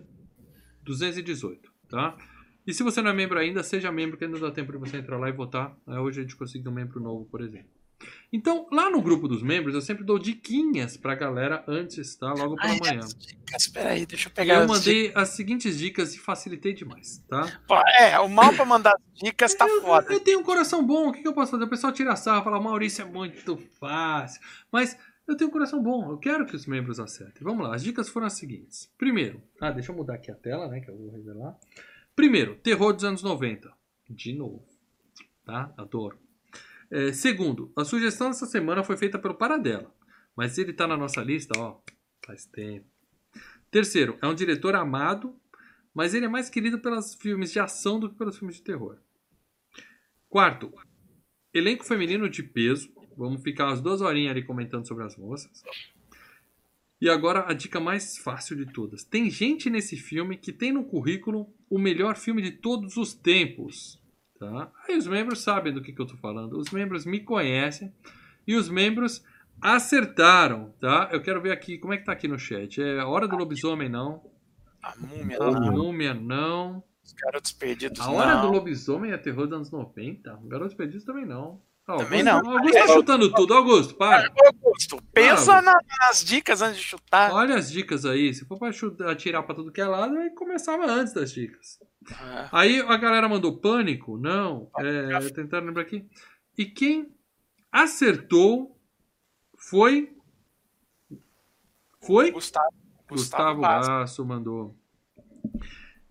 218, 0.84 1.72
tá? 1.88 2.18
E 2.66 2.74
se 2.74 2.82
você 2.82 3.02
não 3.02 3.12
é 3.12 3.14
membro 3.14 3.38
ainda, 3.38 3.64
seja 3.64 3.92
membro, 3.92 4.18
que 4.18 4.26
ainda 4.26 4.40
dá 4.40 4.52
tempo 4.52 4.72
de 4.72 4.80
você 4.80 4.98
entrar 4.98 5.18
lá 5.18 5.30
e 5.30 5.32
votar. 5.32 5.76
É, 5.88 6.00
Hoje 6.00 6.20
a 6.20 6.24
gente 6.24 6.36
conseguiu 6.36 6.72
um 6.72 6.74
membro 6.74 7.00
novo, 7.00 7.26
por 7.26 7.42
exemplo. 7.42 7.70
Então, 8.34 8.68
lá 8.72 8.90
no 8.90 9.00
grupo 9.00 9.28
dos 9.28 9.44
membros, 9.44 9.76
eu 9.76 9.82
sempre 9.82 10.04
dou 10.04 10.18
diquinhas 10.18 10.98
pra 10.98 11.14
galera 11.14 11.64
antes, 11.68 12.16
tá? 12.16 12.34
Logo 12.34 12.56
pela 12.56 12.72
Ai, 12.72 12.80
manhã. 12.80 13.00
as 13.04 13.14
dicas, 13.14 13.68
peraí, 13.68 14.06
deixa 14.08 14.28
eu 14.28 14.34
pegar. 14.34 14.56
eu 14.56 14.62
as 14.62 14.68
mandei 14.68 15.12
as 15.14 15.30
seguintes 15.30 15.78
dicas 15.78 16.16
e 16.16 16.20
facilitei 16.20 16.74
demais, 16.74 17.24
tá? 17.28 17.42
dicas. 17.42 17.84
É, 18.00 18.20
o 18.20 18.28
mal 18.28 18.54
pra 18.54 18.66
mandar 18.66 18.96
dicas 19.14 19.54
tá 19.54 19.68
eu, 19.68 19.82
foda. 19.82 20.12
eu 20.12 20.20
tenho 20.20 20.40
um 20.40 20.44
coração 20.44 20.84
bom, 20.84 21.10
o 21.10 21.12
que, 21.12 21.22
que 21.22 21.28
eu 21.28 21.34
posso 21.34 21.52
fazer? 21.52 21.66
O 21.66 21.70
pessoal 21.70 21.94
tira 21.94 22.16
sarro, 22.16 22.44
fala, 22.44 22.60
Maurício 22.60 23.04
é 23.04 23.06
muito 23.06 23.56
fácil. 23.80 24.42
Mas 24.72 24.98
eu 25.28 25.38
tenho 25.38 25.50
um 25.50 25.54
coração 25.54 25.82
bom, 25.82 26.12
eu 26.12 26.18
quero 26.18 26.46
que 26.46 26.56
os 26.56 26.66
membros 26.66 27.00
acertem. 27.00 27.44
Vamos 27.44 27.68
lá, 27.68 27.76
as 27.76 27.84
dicas 27.84 28.10
foram 28.10 28.28
as 28.28 28.34
seguintes. 28.34 28.92
Primeiro, 28.98 29.42
ah, 29.60 29.72
deixa 29.72 29.92
eu 29.92 29.96
mudar 29.96 30.16
aqui 30.16 30.32
a 30.32 30.36
tela, 30.36 30.68
né, 30.68 30.80
que 30.80 30.90
eu 30.90 30.98
vou 30.98 31.12
revelar. 31.12 31.58
Primeiro, 32.16 32.56
terror 32.56 32.94
dos 32.94 33.04
anos 33.04 33.24
90. 33.24 33.72
De 34.10 34.34
novo, 34.34 34.68
tá? 35.46 35.74
Adoro. 35.78 36.20
É, 36.90 37.14
segundo, 37.14 37.72
a 37.78 37.86
sugestão 37.86 38.28
dessa 38.28 38.46
semana 38.46 38.84
foi 38.84 38.98
feita 38.98 39.18
pelo 39.18 39.36
Paradela, 39.36 39.94
mas 40.36 40.58
ele 40.58 40.74
tá 40.74 40.86
na 40.86 40.98
nossa 40.98 41.22
lista, 41.22 41.58
ó, 41.58 41.80
faz 42.26 42.46
tempo. 42.46 42.86
Terceiro, 43.72 44.18
é 44.22 44.28
um 44.28 44.36
diretor 44.36 44.76
amado, 44.76 45.34
mas 45.94 46.14
ele 46.14 46.26
é 46.26 46.30
mais 46.30 46.50
querido 46.50 46.80
pelos 46.80 47.16
filmes 47.16 47.54
de 47.54 47.60
ação 47.60 47.98
do 47.98 48.10
que 48.10 48.16
pelos 48.16 48.38
filmes 48.38 48.58
de 48.58 48.64
terror. 48.64 48.98
Quarto, 50.28 50.74
elenco 51.54 51.86
feminino 51.86 52.30
de 52.30 52.44
peso. 52.44 52.90
Vamos 53.18 53.42
ficar 53.42 53.70
as 53.70 53.82
duas 53.82 54.02
horinhas 54.02 54.32
ali 54.32 54.44
comentando 54.44 54.88
sobre 54.88 55.04
as 55.04 55.16
moças. 55.18 55.64
E 57.00 57.10
agora 57.10 57.46
a 57.50 57.54
dica 57.54 57.80
mais 57.80 58.18
fácil 58.18 58.56
de 58.56 58.72
todas. 58.72 59.04
Tem 59.04 59.30
gente 59.30 59.70
nesse 59.70 59.98
filme 59.98 60.38
que 60.38 60.54
tem 60.54 60.72
no 60.72 60.84
currículo 60.84 61.52
o 61.70 61.80
melhor 61.80 62.16
filme 62.16 62.42
de 62.42 62.52
todos 62.52 62.96
os 62.96 63.14
tempos. 63.14 64.00
Tá? 64.40 64.72
Aí 64.88 64.98
os 64.98 65.08
membros 65.08 65.40
sabem 65.40 65.74
do 65.74 65.82
que, 65.82 65.94
que 65.94 66.02
eu 66.02 66.06
tô 66.06 66.16
falando. 66.18 66.58
Os 66.58 66.70
membros 66.70 67.06
me 67.06 67.20
conhecem 67.20 67.92
e 68.48 68.56
os 68.56 68.70
membros 68.70 69.24
acertaram, 69.62 70.74
tá? 70.80 71.10
Eu 71.12 71.22
quero 71.22 71.42
ver 71.42 71.52
aqui, 71.52 71.78
como 71.78 71.94
é 71.94 71.98
que 71.98 72.06
tá 72.06 72.12
aqui 72.12 72.28
no 72.28 72.40
chat? 72.40 72.82
É 72.82 73.04
Hora 73.04 73.28
do 73.28 73.36
Lobisomem, 73.36 73.90
não. 73.90 74.24
A 74.82 74.96
múmia, 74.98 75.38
A 75.40 75.52
não. 75.52 75.72
Múmia, 75.72 76.14
não. 76.14 76.84
Os 77.04 77.14
garotos 77.14 77.52
perdidos, 77.52 78.00
A 78.00 78.10
Hora 78.12 78.36
não. 78.36 78.42
do 78.42 78.52
Lobisomem 78.54 79.12
é 79.12 79.18
terror 79.18 79.46
dos 79.46 79.56
anos 79.56 79.72
90. 79.72 80.40
Garotos 80.46 80.76
Perdidos 80.76 81.04
também 81.04 81.26
não. 81.26 81.62
Ah, 81.96 81.98
Também 81.98 82.28
Augusto- 82.28 82.44
não. 82.50 82.58
Augusto 82.58 82.74
tá 82.78 82.88
chutando 82.88 83.32
tudo. 83.34 83.54
Augusto, 83.54 83.96
para. 83.96 84.32
Augusto, 84.46 85.02
pensa 85.14 85.62
Para, 85.62 85.78
nas 86.02 86.24
dicas 86.24 86.62
antes 86.62 86.78
de 86.78 86.84
chutar. 86.84 87.32
Olha 87.34 87.56
as 87.56 87.72
dicas 87.72 88.06
aí. 88.06 88.34
Se 88.34 88.46
for 88.46 88.58
pra 88.58 88.72
chutar, 88.72 89.10
atirar 89.10 89.44
pra 89.44 89.56
tudo 89.56 89.72
que 89.72 89.82
é 89.82 89.86
lado, 89.86 90.18
aí 90.18 90.30
começava 90.32 90.86
antes 90.86 91.14
das 91.14 91.32
dicas. 91.32 91.80
Ah, 92.14 92.50
Aí 92.52 92.80
a 92.82 92.98
galera 92.98 93.30
mandou 93.30 93.58
pânico? 93.58 94.18
Não. 94.18 94.70
É, 94.80 95.20
tentando 95.30 95.68
lembrar 95.68 95.84
aqui. 95.84 96.06
E 96.58 96.66
quem 96.66 97.14
acertou 97.72 98.78
foi. 99.58 100.16
Foi? 102.02 102.32
Gustavo. 102.32 102.74
Gustavo 103.10 103.62
Vaz. 103.62 103.88
Basso 103.88 104.26
mandou. 104.26 104.76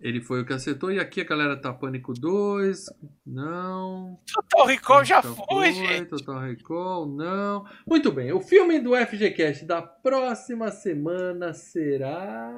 Ele 0.01 0.19
foi 0.19 0.41
o 0.41 0.45
que 0.45 0.51
acertou. 0.53 0.91
E 0.91 0.99
aqui 0.99 1.21
a 1.21 1.25
galera 1.25 1.55
tá 1.55 1.71
Pânico 1.71 2.11
2. 2.13 2.85
Não. 3.25 4.19
Total 4.33 4.65
Recall 4.65 5.05
já 5.05 5.21
Total 5.21 5.45
foi, 5.47 5.71
gente. 5.73 6.05
Total 6.09 6.39
Recall, 6.39 7.05
não. 7.07 7.65
Muito 7.87 8.11
bem. 8.11 8.31
O 8.31 8.41
filme 8.41 8.79
do 8.79 8.95
FGCast 8.95 9.63
da 9.65 9.81
próxima 9.81 10.71
semana 10.71 11.53
será. 11.53 12.51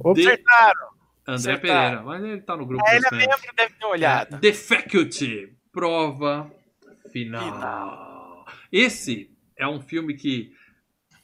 Opa, 0.00 0.14
De- 0.14 0.28
Acertaram. 0.28 0.86
André 1.28 1.52
Acertaram. 1.52 1.60
Pereira. 1.60 2.02
Mas 2.02 2.24
ele 2.24 2.40
tá 2.42 2.56
no 2.56 2.64
grupo 2.66 2.82
Ah, 2.86 2.96
ele 2.96 3.06
é 3.06 3.14
membro, 3.14 3.36
deve 3.56 3.74
ter 3.74 3.86
olhado. 3.86 4.40
The 4.40 4.52
Faculty. 4.52 5.52
Prova 5.72 6.50
final. 7.12 8.44
Esse 8.72 9.30
é 9.58 9.66
um 9.68 9.80
filme 9.80 10.14
que 10.14 10.52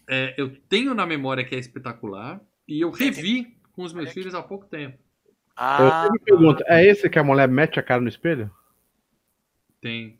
é, 0.08 0.34
eu 0.36 0.54
tenho 0.68 0.92
na 0.94 1.06
memória 1.06 1.44
que 1.44 1.54
é 1.54 1.58
espetacular. 1.58 2.40
E 2.68 2.80
eu 2.84 2.90
revi 2.90 3.56
com 3.72 3.82
os 3.82 3.92
meus 3.92 4.10
filhos 4.12 4.34
há 4.34 4.42
pouco 4.42 4.66
tempo. 4.66 4.98
Ah, 5.56 6.04
eu 6.06 6.12
me 6.12 6.18
pergunto, 6.18 6.62
é 6.66 6.84
esse 6.86 7.08
que 7.10 7.18
a 7.18 7.24
mulher 7.24 7.48
mete 7.48 7.78
a 7.78 7.82
cara 7.82 8.00
no 8.00 8.08
espelho? 8.08 8.50
Tem. 9.80 10.18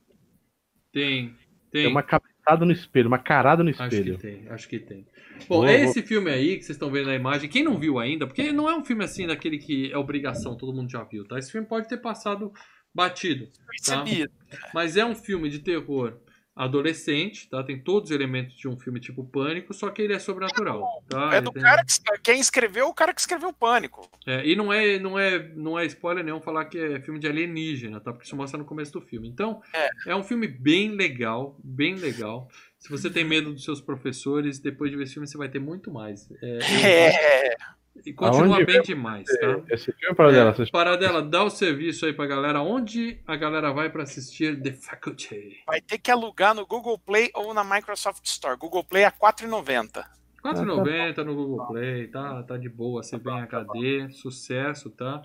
Tem. 0.92 1.28
Tem 1.70 1.84
Tem. 1.84 1.86
uma 1.86 2.02
cabeçada 2.02 2.64
no 2.66 2.72
espelho, 2.72 3.08
uma 3.08 3.18
carada 3.18 3.62
no 3.64 3.70
Acho 3.70 3.82
espelho. 3.84 4.16
que 4.16 4.22
tem, 4.22 4.48
acho 4.50 4.68
que 4.68 4.78
tem. 4.78 5.06
Bom, 5.48 5.60
Vou- 5.60 5.66
é 5.66 5.80
esse 5.80 6.02
filme 6.02 6.30
aí 6.30 6.56
que 6.58 6.64
vocês 6.64 6.76
estão 6.76 6.90
vendo 6.90 7.06
na 7.06 7.14
imagem. 7.14 7.48
Quem 7.48 7.62
não 7.64 7.78
viu 7.78 7.98
ainda, 7.98 8.26
porque 8.26 8.52
não 8.52 8.68
é 8.68 8.76
um 8.76 8.84
filme 8.84 9.04
assim 9.04 9.26
daquele 9.26 9.58
que 9.58 9.90
é 9.90 9.96
obrigação, 9.96 10.54
todo 10.56 10.74
mundo 10.74 10.90
já 10.90 11.02
viu, 11.04 11.26
tá? 11.26 11.38
Esse 11.38 11.50
filme 11.50 11.66
pode 11.66 11.88
ter 11.88 11.96
passado 11.96 12.52
batido, 12.94 13.48
percebi. 13.66 14.28
mas 14.74 14.98
é 14.98 15.04
um 15.04 15.14
filme 15.14 15.48
de 15.48 15.60
terror 15.60 16.18
adolescente, 16.54 17.48
tá? 17.48 17.62
Tem 17.62 17.78
todos 17.78 18.10
os 18.10 18.14
elementos 18.14 18.54
de 18.56 18.68
um 18.68 18.78
filme 18.78 19.00
tipo 19.00 19.24
Pânico, 19.24 19.72
só 19.72 19.88
que 19.90 20.02
ele 20.02 20.12
é 20.12 20.18
sobrenatural, 20.18 21.02
tá? 21.08 21.34
É 21.34 21.40
do 21.40 21.50
tem- 21.50 21.62
cara 21.62 21.84
que 21.84 21.92
quem 22.22 22.40
escreveu, 22.40 22.88
o 22.88 22.94
cara 22.94 23.14
que 23.14 23.20
escreveu 23.20 23.48
o 23.48 23.54
Pânico. 23.54 24.08
É, 24.26 24.46
e 24.46 24.54
não 24.54 24.72
é, 24.72 24.98
não, 24.98 25.18
é, 25.18 25.38
não 25.54 25.78
é 25.78 25.86
spoiler 25.86 26.22
nenhum 26.24 26.40
falar 26.40 26.66
que 26.66 26.78
é 26.78 27.00
filme 27.00 27.18
de 27.18 27.26
alienígena, 27.26 28.00
tá? 28.00 28.12
Porque 28.12 28.26
isso 28.26 28.36
mostra 28.36 28.58
no 28.58 28.64
começo 28.64 28.92
do 28.92 29.00
filme. 29.00 29.28
Então, 29.28 29.62
é, 30.06 30.14
um 30.14 30.22
filme 30.22 30.46
bem 30.46 30.90
legal, 30.90 31.56
bem 31.64 31.94
legal. 31.94 32.48
Se 32.82 32.90
você 32.90 33.08
tem 33.08 33.24
medo 33.24 33.52
dos 33.52 33.62
seus 33.64 33.80
professores, 33.80 34.58
depois 34.58 34.90
de 34.90 34.96
ver 34.96 35.04
esse 35.04 35.12
filme 35.14 35.26
você 35.28 35.38
vai 35.38 35.48
ter 35.48 35.60
muito 35.60 35.90
mais. 35.92 36.28
É, 36.42 36.58
É, 37.54 37.56
E 38.04 38.12
continua 38.12 38.56
Aonde 38.56 38.64
bem 38.64 38.82
demais, 38.82 39.24
tá? 39.38 39.60
Esse 39.70 39.92
filme 39.92 40.16
para 40.16 40.32
dela, 40.32 40.54
É, 40.58 40.66
Paradela, 40.70 41.22
dá 41.22 41.44
o 41.44 41.50
serviço 41.50 42.04
aí 42.06 42.12
pra 42.12 42.26
galera. 42.26 42.60
Onde 42.60 43.20
a 43.26 43.36
galera 43.36 43.70
vai 43.72 43.88
pra 43.88 44.02
assistir 44.02 44.60
The 44.60 44.72
Faculty? 44.72 45.62
vai 45.66 45.80
ter 45.80 45.98
que 45.98 46.10
alugar 46.10 46.54
no 46.54 46.66
Google 46.66 46.98
Play 46.98 47.30
ou 47.34 47.54
na 47.54 47.62
Microsoft 47.62 48.24
Store. 48.24 48.56
Google 48.58 48.82
Play 48.82 49.04
a 49.04 49.08
R$ 49.10 49.14
4,90. 49.20 50.04
4,90 50.42 51.18
no 51.24 51.34
Google 51.36 51.66
Play, 51.68 52.08
tá, 52.08 52.42
tá 52.42 52.56
de 52.56 52.68
boa, 52.68 53.00
você 53.02 53.16
vem 53.16 53.32
em 53.38 53.42
HD, 53.42 54.08
sucesso, 54.10 54.90
tá? 54.90 55.22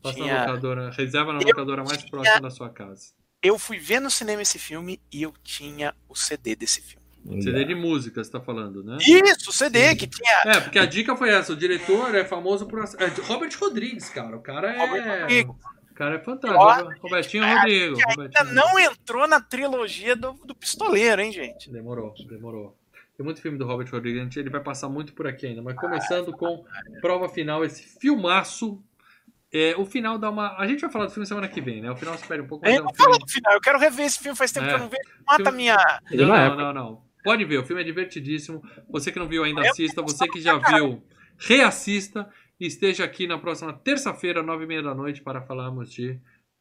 Passa 0.00 0.18
na 0.18 0.24
Tinha- 0.24 0.40
locadora, 0.46 0.90
reserva 0.90 1.32
na 1.32 1.40
Eu 1.40 1.48
locadora 1.48 1.82
mais 1.82 1.98
tinha- 1.98 2.10
próxima 2.10 2.40
da 2.40 2.50
sua 2.50 2.70
casa. 2.70 3.12
Eu 3.42 3.58
fui 3.58 3.78
ver 3.78 3.98
no 4.00 4.10
cinema 4.10 4.42
esse 4.42 4.58
filme 4.58 5.00
e 5.12 5.22
eu 5.22 5.32
tinha 5.42 5.94
o 6.08 6.14
CD 6.14 6.54
desse 6.54 6.80
filme. 6.82 6.99
CD 7.42 7.64
de 7.64 7.74
música, 7.74 8.22
você 8.24 8.30
tá 8.30 8.40
falando, 8.40 8.82
né? 8.82 8.96
Isso, 9.00 9.50
o 9.50 9.52
CD 9.52 9.94
que 9.94 10.06
tinha. 10.06 10.42
É, 10.56 10.60
porque 10.60 10.78
a 10.78 10.86
dica 10.86 11.14
foi 11.16 11.30
essa, 11.30 11.52
o 11.52 11.56
diretor 11.56 12.14
é 12.14 12.24
famoso 12.24 12.66
por... 12.66 12.80
É, 12.80 13.06
Robert 13.26 13.50
Rodrigues, 13.60 14.08
cara, 14.10 14.36
o 14.36 14.40
cara 14.40 14.70
é... 14.72 15.42
O 15.42 15.94
cara 15.94 16.14
é 16.16 16.18
fantástico, 16.18 16.92
Robertinho 17.02 17.44
Rodrigo. 17.46 17.96
que 17.96 18.02
Robertinho 18.04 18.48
ainda 18.48 18.52
não 18.54 18.78
entrou 18.78 19.28
na 19.28 19.38
trilogia 19.38 20.16
do, 20.16 20.32
do 20.46 20.54
pistoleiro, 20.54 21.20
hein, 21.20 21.30
gente? 21.30 21.70
Demorou, 21.70 22.14
demorou. 22.26 22.74
Tem 23.16 23.22
muito 23.22 23.42
filme 23.42 23.58
do 23.58 23.66
Robert 23.66 23.86
Rodrigues, 23.92 24.22
gente- 24.22 24.38
ele 24.38 24.48
vai 24.48 24.62
passar 24.62 24.88
muito 24.88 25.12
por 25.12 25.26
aqui 25.26 25.46
ainda, 25.46 25.60
mas 25.60 25.76
começando 25.76 26.32
com 26.32 26.64
prova 27.02 27.28
final, 27.28 27.62
esse 27.62 27.82
filmaço. 28.00 28.82
É, 29.52 29.74
o 29.76 29.84
final 29.84 30.16
dá 30.16 30.30
uma. 30.30 30.56
A 30.56 30.66
gente 30.66 30.80
vai 30.80 30.90
falar 30.90 31.04
do 31.06 31.10
filme 31.12 31.26
semana 31.26 31.48
que 31.48 31.60
vem, 31.60 31.82
né? 31.82 31.90
O 31.90 31.96
final 31.96 32.16
se 32.16 32.24
perde 32.26 32.44
um 32.44 32.46
pouco, 32.46 32.64
mas 32.64 32.72
Eu 32.74 32.78
é 32.78 32.82
um 32.82 32.84
não 32.86 32.94
filme. 32.94 33.12
falo 33.12 33.18
no 33.20 33.28
final, 33.30 33.52
eu 33.52 33.60
quero 33.60 33.78
rever 33.78 34.06
esse 34.06 34.18
filme, 34.20 34.38
faz 34.38 34.52
tempo 34.52 34.64
É. 34.66 34.68
que 34.70 34.74
eu 34.76 34.78
não 34.78 34.88
vejo. 34.88 35.02
Mata 35.26 35.42
Filme- 35.42 35.56
minha. 35.58 36.00
Não, 36.12 36.26
não, 36.26 36.56
não, 36.56 36.72
não. 36.72 37.02
Pode 37.22 37.44
ver, 37.44 37.58
o 37.58 37.64
filme 37.64 37.82
é 37.82 37.84
divertidíssimo. 37.84 38.62
Você 38.88 39.12
que 39.12 39.18
não 39.18 39.28
viu 39.28 39.44
ainda, 39.44 39.60
assista. 39.62 40.02
Você 40.02 40.26
que 40.28 40.40
já 40.40 40.56
viu, 40.56 41.02
reassista. 41.38 42.28
E 42.58 42.66
esteja 42.66 43.04
aqui 43.04 43.26
na 43.26 43.38
próxima 43.38 43.72
terça-feira, 43.72 44.42
nove 44.42 44.64
e 44.64 44.66
meia 44.66 44.82
da 44.82 44.94
noite, 44.94 45.22
para 45.22 45.40
falarmos 45.40 45.90
de 45.90 46.18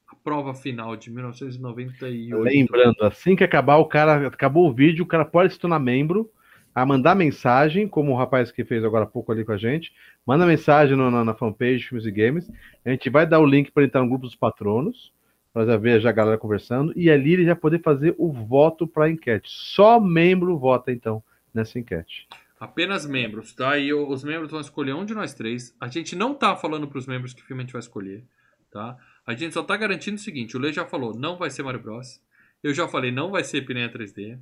a 0.08 0.16
prova 0.16 0.54
final 0.54 0.96
de 0.96 1.12
1998. 1.12 2.38
Lembrando, 2.42 3.04
assim 3.04 3.36
que 3.36 3.44
acabar 3.44 3.78
o 3.78 3.86
cara, 3.86 4.28
acabou 4.28 4.70
o 4.70 4.74
vídeo, 4.74 5.04
o 5.04 5.08
cara 5.08 5.26
pode 5.26 5.54
se 5.54 5.60
tornar 5.60 5.78
membro, 5.80 6.30
a 6.74 6.86
mandar 6.86 7.16
mensagem, 7.16 7.88
como 7.88 8.12
o 8.14 8.16
rapaz 8.16 8.52
que 8.52 8.64
fez 8.64 8.84
agora 8.84 9.04
há 9.04 9.08
pouco 9.08 9.32
ali 9.32 9.44
com 9.44 9.52
a 9.52 9.58
gente, 9.58 9.92
manda 10.26 10.46
mensagem 10.46 10.96
no- 10.96 11.12
na, 11.12 11.26
na 11.26 11.34
fanpage 11.36 11.84
Filmes 11.90 12.06
e 12.06 12.12
Games, 12.12 12.50
a 12.86 12.90
gente 12.92 13.10
vai 13.10 13.28
dar 13.28 13.40
o 13.40 13.46
link 13.46 13.70
para 13.72 13.84
entrar 13.84 14.02
no 14.02 14.08
grupo 14.10 14.26
dos 14.26 14.36
patronos, 14.36 15.12
para 15.54 15.66
já 15.66 15.78
ver 15.78 16.00
já 16.00 16.10
a 16.10 16.14
galera 16.14 16.38
conversando, 16.38 16.94
e 16.96 17.10
ali 17.10 17.34
ele 17.34 17.46
já 17.46 17.56
poder 17.56 17.82
fazer 17.82 18.16
o 18.18 18.32
voto 18.32 18.88
para 18.88 19.06
a 19.06 19.10
enquete. 19.10 19.50
Só 19.52 20.00
membro 20.00 20.58
vota, 20.58 20.92
então, 20.92 21.24
nessa 21.54 21.80
enquete. 21.80 22.28
Apenas 22.60 23.06
membros, 23.06 23.54
tá? 23.54 23.78
E 23.78 23.94
os 23.94 24.24
membros 24.24 24.52
vão 24.52 24.60
escolher 24.60 24.94
um 24.94 25.06
de 25.06 25.14
nós 25.14 25.34
três. 25.34 25.74
A 25.80 25.88
gente 25.88 26.16
não 26.16 26.36
tá 26.36 26.56
falando 26.56 26.88
pros 26.88 27.08
membros 27.08 27.34
que 27.34 27.42
filme 27.42 27.64
a 27.64 27.66
gente 27.66 27.72
vai 27.72 27.80
escolher, 27.80 28.24
tá? 28.70 28.98
A 29.26 29.34
gente 29.34 29.54
só 29.54 29.64
tá 29.64 29.78
garantindo 29.78 30.18
o 30.18 30.20
seguinte: 30.20 30.58
o 30.58 30.60
Lê 30.60 30.74
já 30.74 30.86
falou, 30.86 31.16
não 31.18 31.38
vai 31.38 31.50
ser 31.50 31.64
Mario 31.64 31.82
Bros. 31.82 32.22
Eu 32.62 32.74
já 32.74 32.88
falei, 32.88 33.12
não 33.12 33.32
vai 33.32 33.44
ser 33.44 33.62
Piranha 33.66 33.90
3D. 33.90 34.38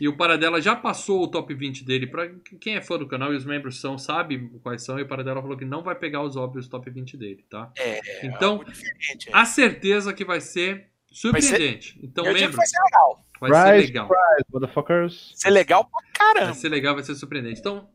E 0.00 0.06
o 0.08 0.16
Paradela 0.16 0.60
já 0.60 0.76
passou 0.76 1.22
o 1.22 1.28
top 1.28 1.54
20 1.54 1.84
dele 1.84 2.06
pra 2.06 2.28
quem 2.60 2.76
é 2.76 2.82
fã 2.82 2.98
do 2.98 3.06
canal 3.08 3.32
e 3.32 3.36
os 3.36 3.44
membros 3.46 3.80
são, 3.80 3.96
sabe 3.96 4.50
quais 4.62 4.82
são. 4.84 4.98
E 4.98 5.02
o 5.02 5.08
Paradela 5.08 5.40
falou 5.40 5.56
que 5.56 5.64
não 5.64 5.82
vai 5.82 5.94
pegar 5.94 6.22
os 6.22 6.36
óbvios 6.36 6.68
top 6.68 6.90
20 6.90 7.16
dele, 7.16 7.44
tá? 7.48 7.72
É, 7.78 8.26
Então, 8.26 8.62
é. 8.62 9.30
a 9.32 9.44
certeza 9.46 10.12
que 10.12 10.24
vai 10.24 10.40
ser 10.40 10.88
surpreendente. 11.10 11.98
Então, 12.02 12.24
digo 12.24 12.34
que 12.36 12.40
membros, 12.42 12.56
vai 12.56 12.66
ser 12.66 12.78
legal. 12.82 13.24
vai 13.40 13.50
ser 13.54 13.70
Prize, 13.72 13.86
legal. 13.86 14.08
Motherfuckers. 14.52 15.28
Vai 15.30 15.36
ser 15.36 15.50
legal 15.50 15.84
pra 15.84 16.00
Vai 16.02 16.12
caramba. 16.34 16.54
ser 16.54 16.68
legal, 16.68 16.94
vai 16.94 17.02
ser 17.04 17.14
surpreendente. 17.14 17.60
Então, 17.60 17.88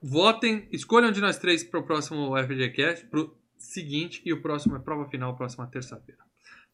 votem, 0.00 0.68
escolham 0.70 1.10
de 1.10 1.20
nós 1.20 1.36
três 1.38 1.64
para 1.64 1.80
o 1.80 1.82
próximo 1.82 2.32
FGCast, 2.36 3.06
pro 3.06 3.36
seguinte, 3.58 4.22
e 4.24 4.32
o 4.32 4.40
próximo 4.40 4.76
é 4.76 4.78
prova 4.78 5.08
final, 5.08 5.34
próxima 5.36 5.66
terça-feira. 5.66 6.22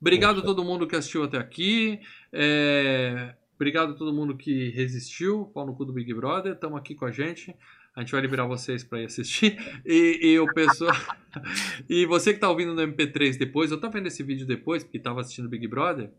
Obrigado 0.01 0.40
a 0.40 0.43
todo 0.43 0.65
mundo 0.65 0.86
que 0.86 0.97
assistiu 0.97 1.24
até 1.24 1.39
aqui. 1.39 2.01
é, 2.32 3.35
Obrigado 3.60 3.92
a 3.92 3.94
todo 3.94 4.10
mundo 4.10 4.34
que 4.38 4.70
resistiu. 4.70 5.44
Pau 5.52 5.66
no 5.66 5.74
cu 5.74 5.84
do 5.84 5.92
Big 5.92 6.14
Brother. 6.14 6.54
Estamos 6.54 6.78
aqui 6.78 6.94
com 6.94 7.04
a 7.04 7.10
gente. 7.10 7.54
A 7.94 8.00
gente 8.00 8.10
vai 8.10 8.22
liberar 8.22 8.46
vocês 8.46 8.82
para 8.82 9.02
ir 9.02 9.04
assistir. 9.04 9.58
E, 9.84 10.18
e 10.22 10.40
o 10.40 10.46
pessoal. 10.54 10.96
e 11.86 12.06
você 12.06 12.30
que 12.30 12.38
está 12.38 12.48
ouvindo 12.48 12.74
no 12.74 12.80
MP3 12.80 13.36
depois, 13.36 13.70
ou 13.70 13.78
tá 13.78 13.88
vendo 13.88 14.06
esse 14.06 14.22
vídeo 14.22 14.46
depois, 14.46 14.82
porque 14.82 14.96
estava 14.96 15.20
assistindo 15.20 15.46
Big 15.46 15.68
Brother. 15.68 16.10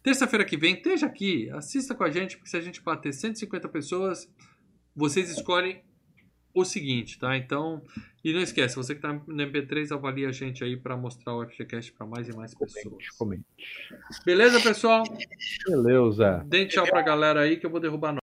Terça-feira 0.00 0.44
que 0.44 0.56
vem, 0.56 0.74
esteja 0.74 1.06
aqui, 1.06 1.50
assista 1.50 1.92
com 1.92 2.04
a 2.04 2.10
gente, 2.10 2.36
porque 2.36 2.50
se 2.50 2.56
a 2.56 2.60
gente 2.60 2.80
bater 2.80 3.12
150 3.12 3.68
pessoas, 3.68 4.32
vocês 4.94 5.28
escolhem 5.28 5.82
o 6.60 6.64
seguinte, 6.64 7.18
tá? 7.18 7.36
Então, 7.36 7.82
e 8.24 8.32
não 8.32 8.40
esquece, 8.40 8.74
você 8.74 8.94
que 8.94 9.00
tá 9.00 9.12
no 9.12 9.20
MP3, 9.22 9.92
avalie 9.92 10.26
a 10.26 10.32
gente 10.32 10.64
aí 10.64 10.76
para 10.76 10.96
mostrar 10.96 11.34
o 11.36 11.44
FGCast 11.46 11.92
para 11.92 12.06
mais 12.06 12.28
e 12.28 12.34
mais 12.34 12.54
pessoas. 12.54 13.08
Comente. 13.16 13.44
Beleza, 14.24 14.60
pessoal? 14.60 15.04
Beleza. 15.68 16.44
Dê 16.46 16.66
tchau 16.66 16.86
pra 16.86 17.02
galera 17.02 17.42
aí 17.42 17.56
que 17.56 17.66
eu 17.66 17.70
vou 17.70 17.78
derrubar 17.78 18.12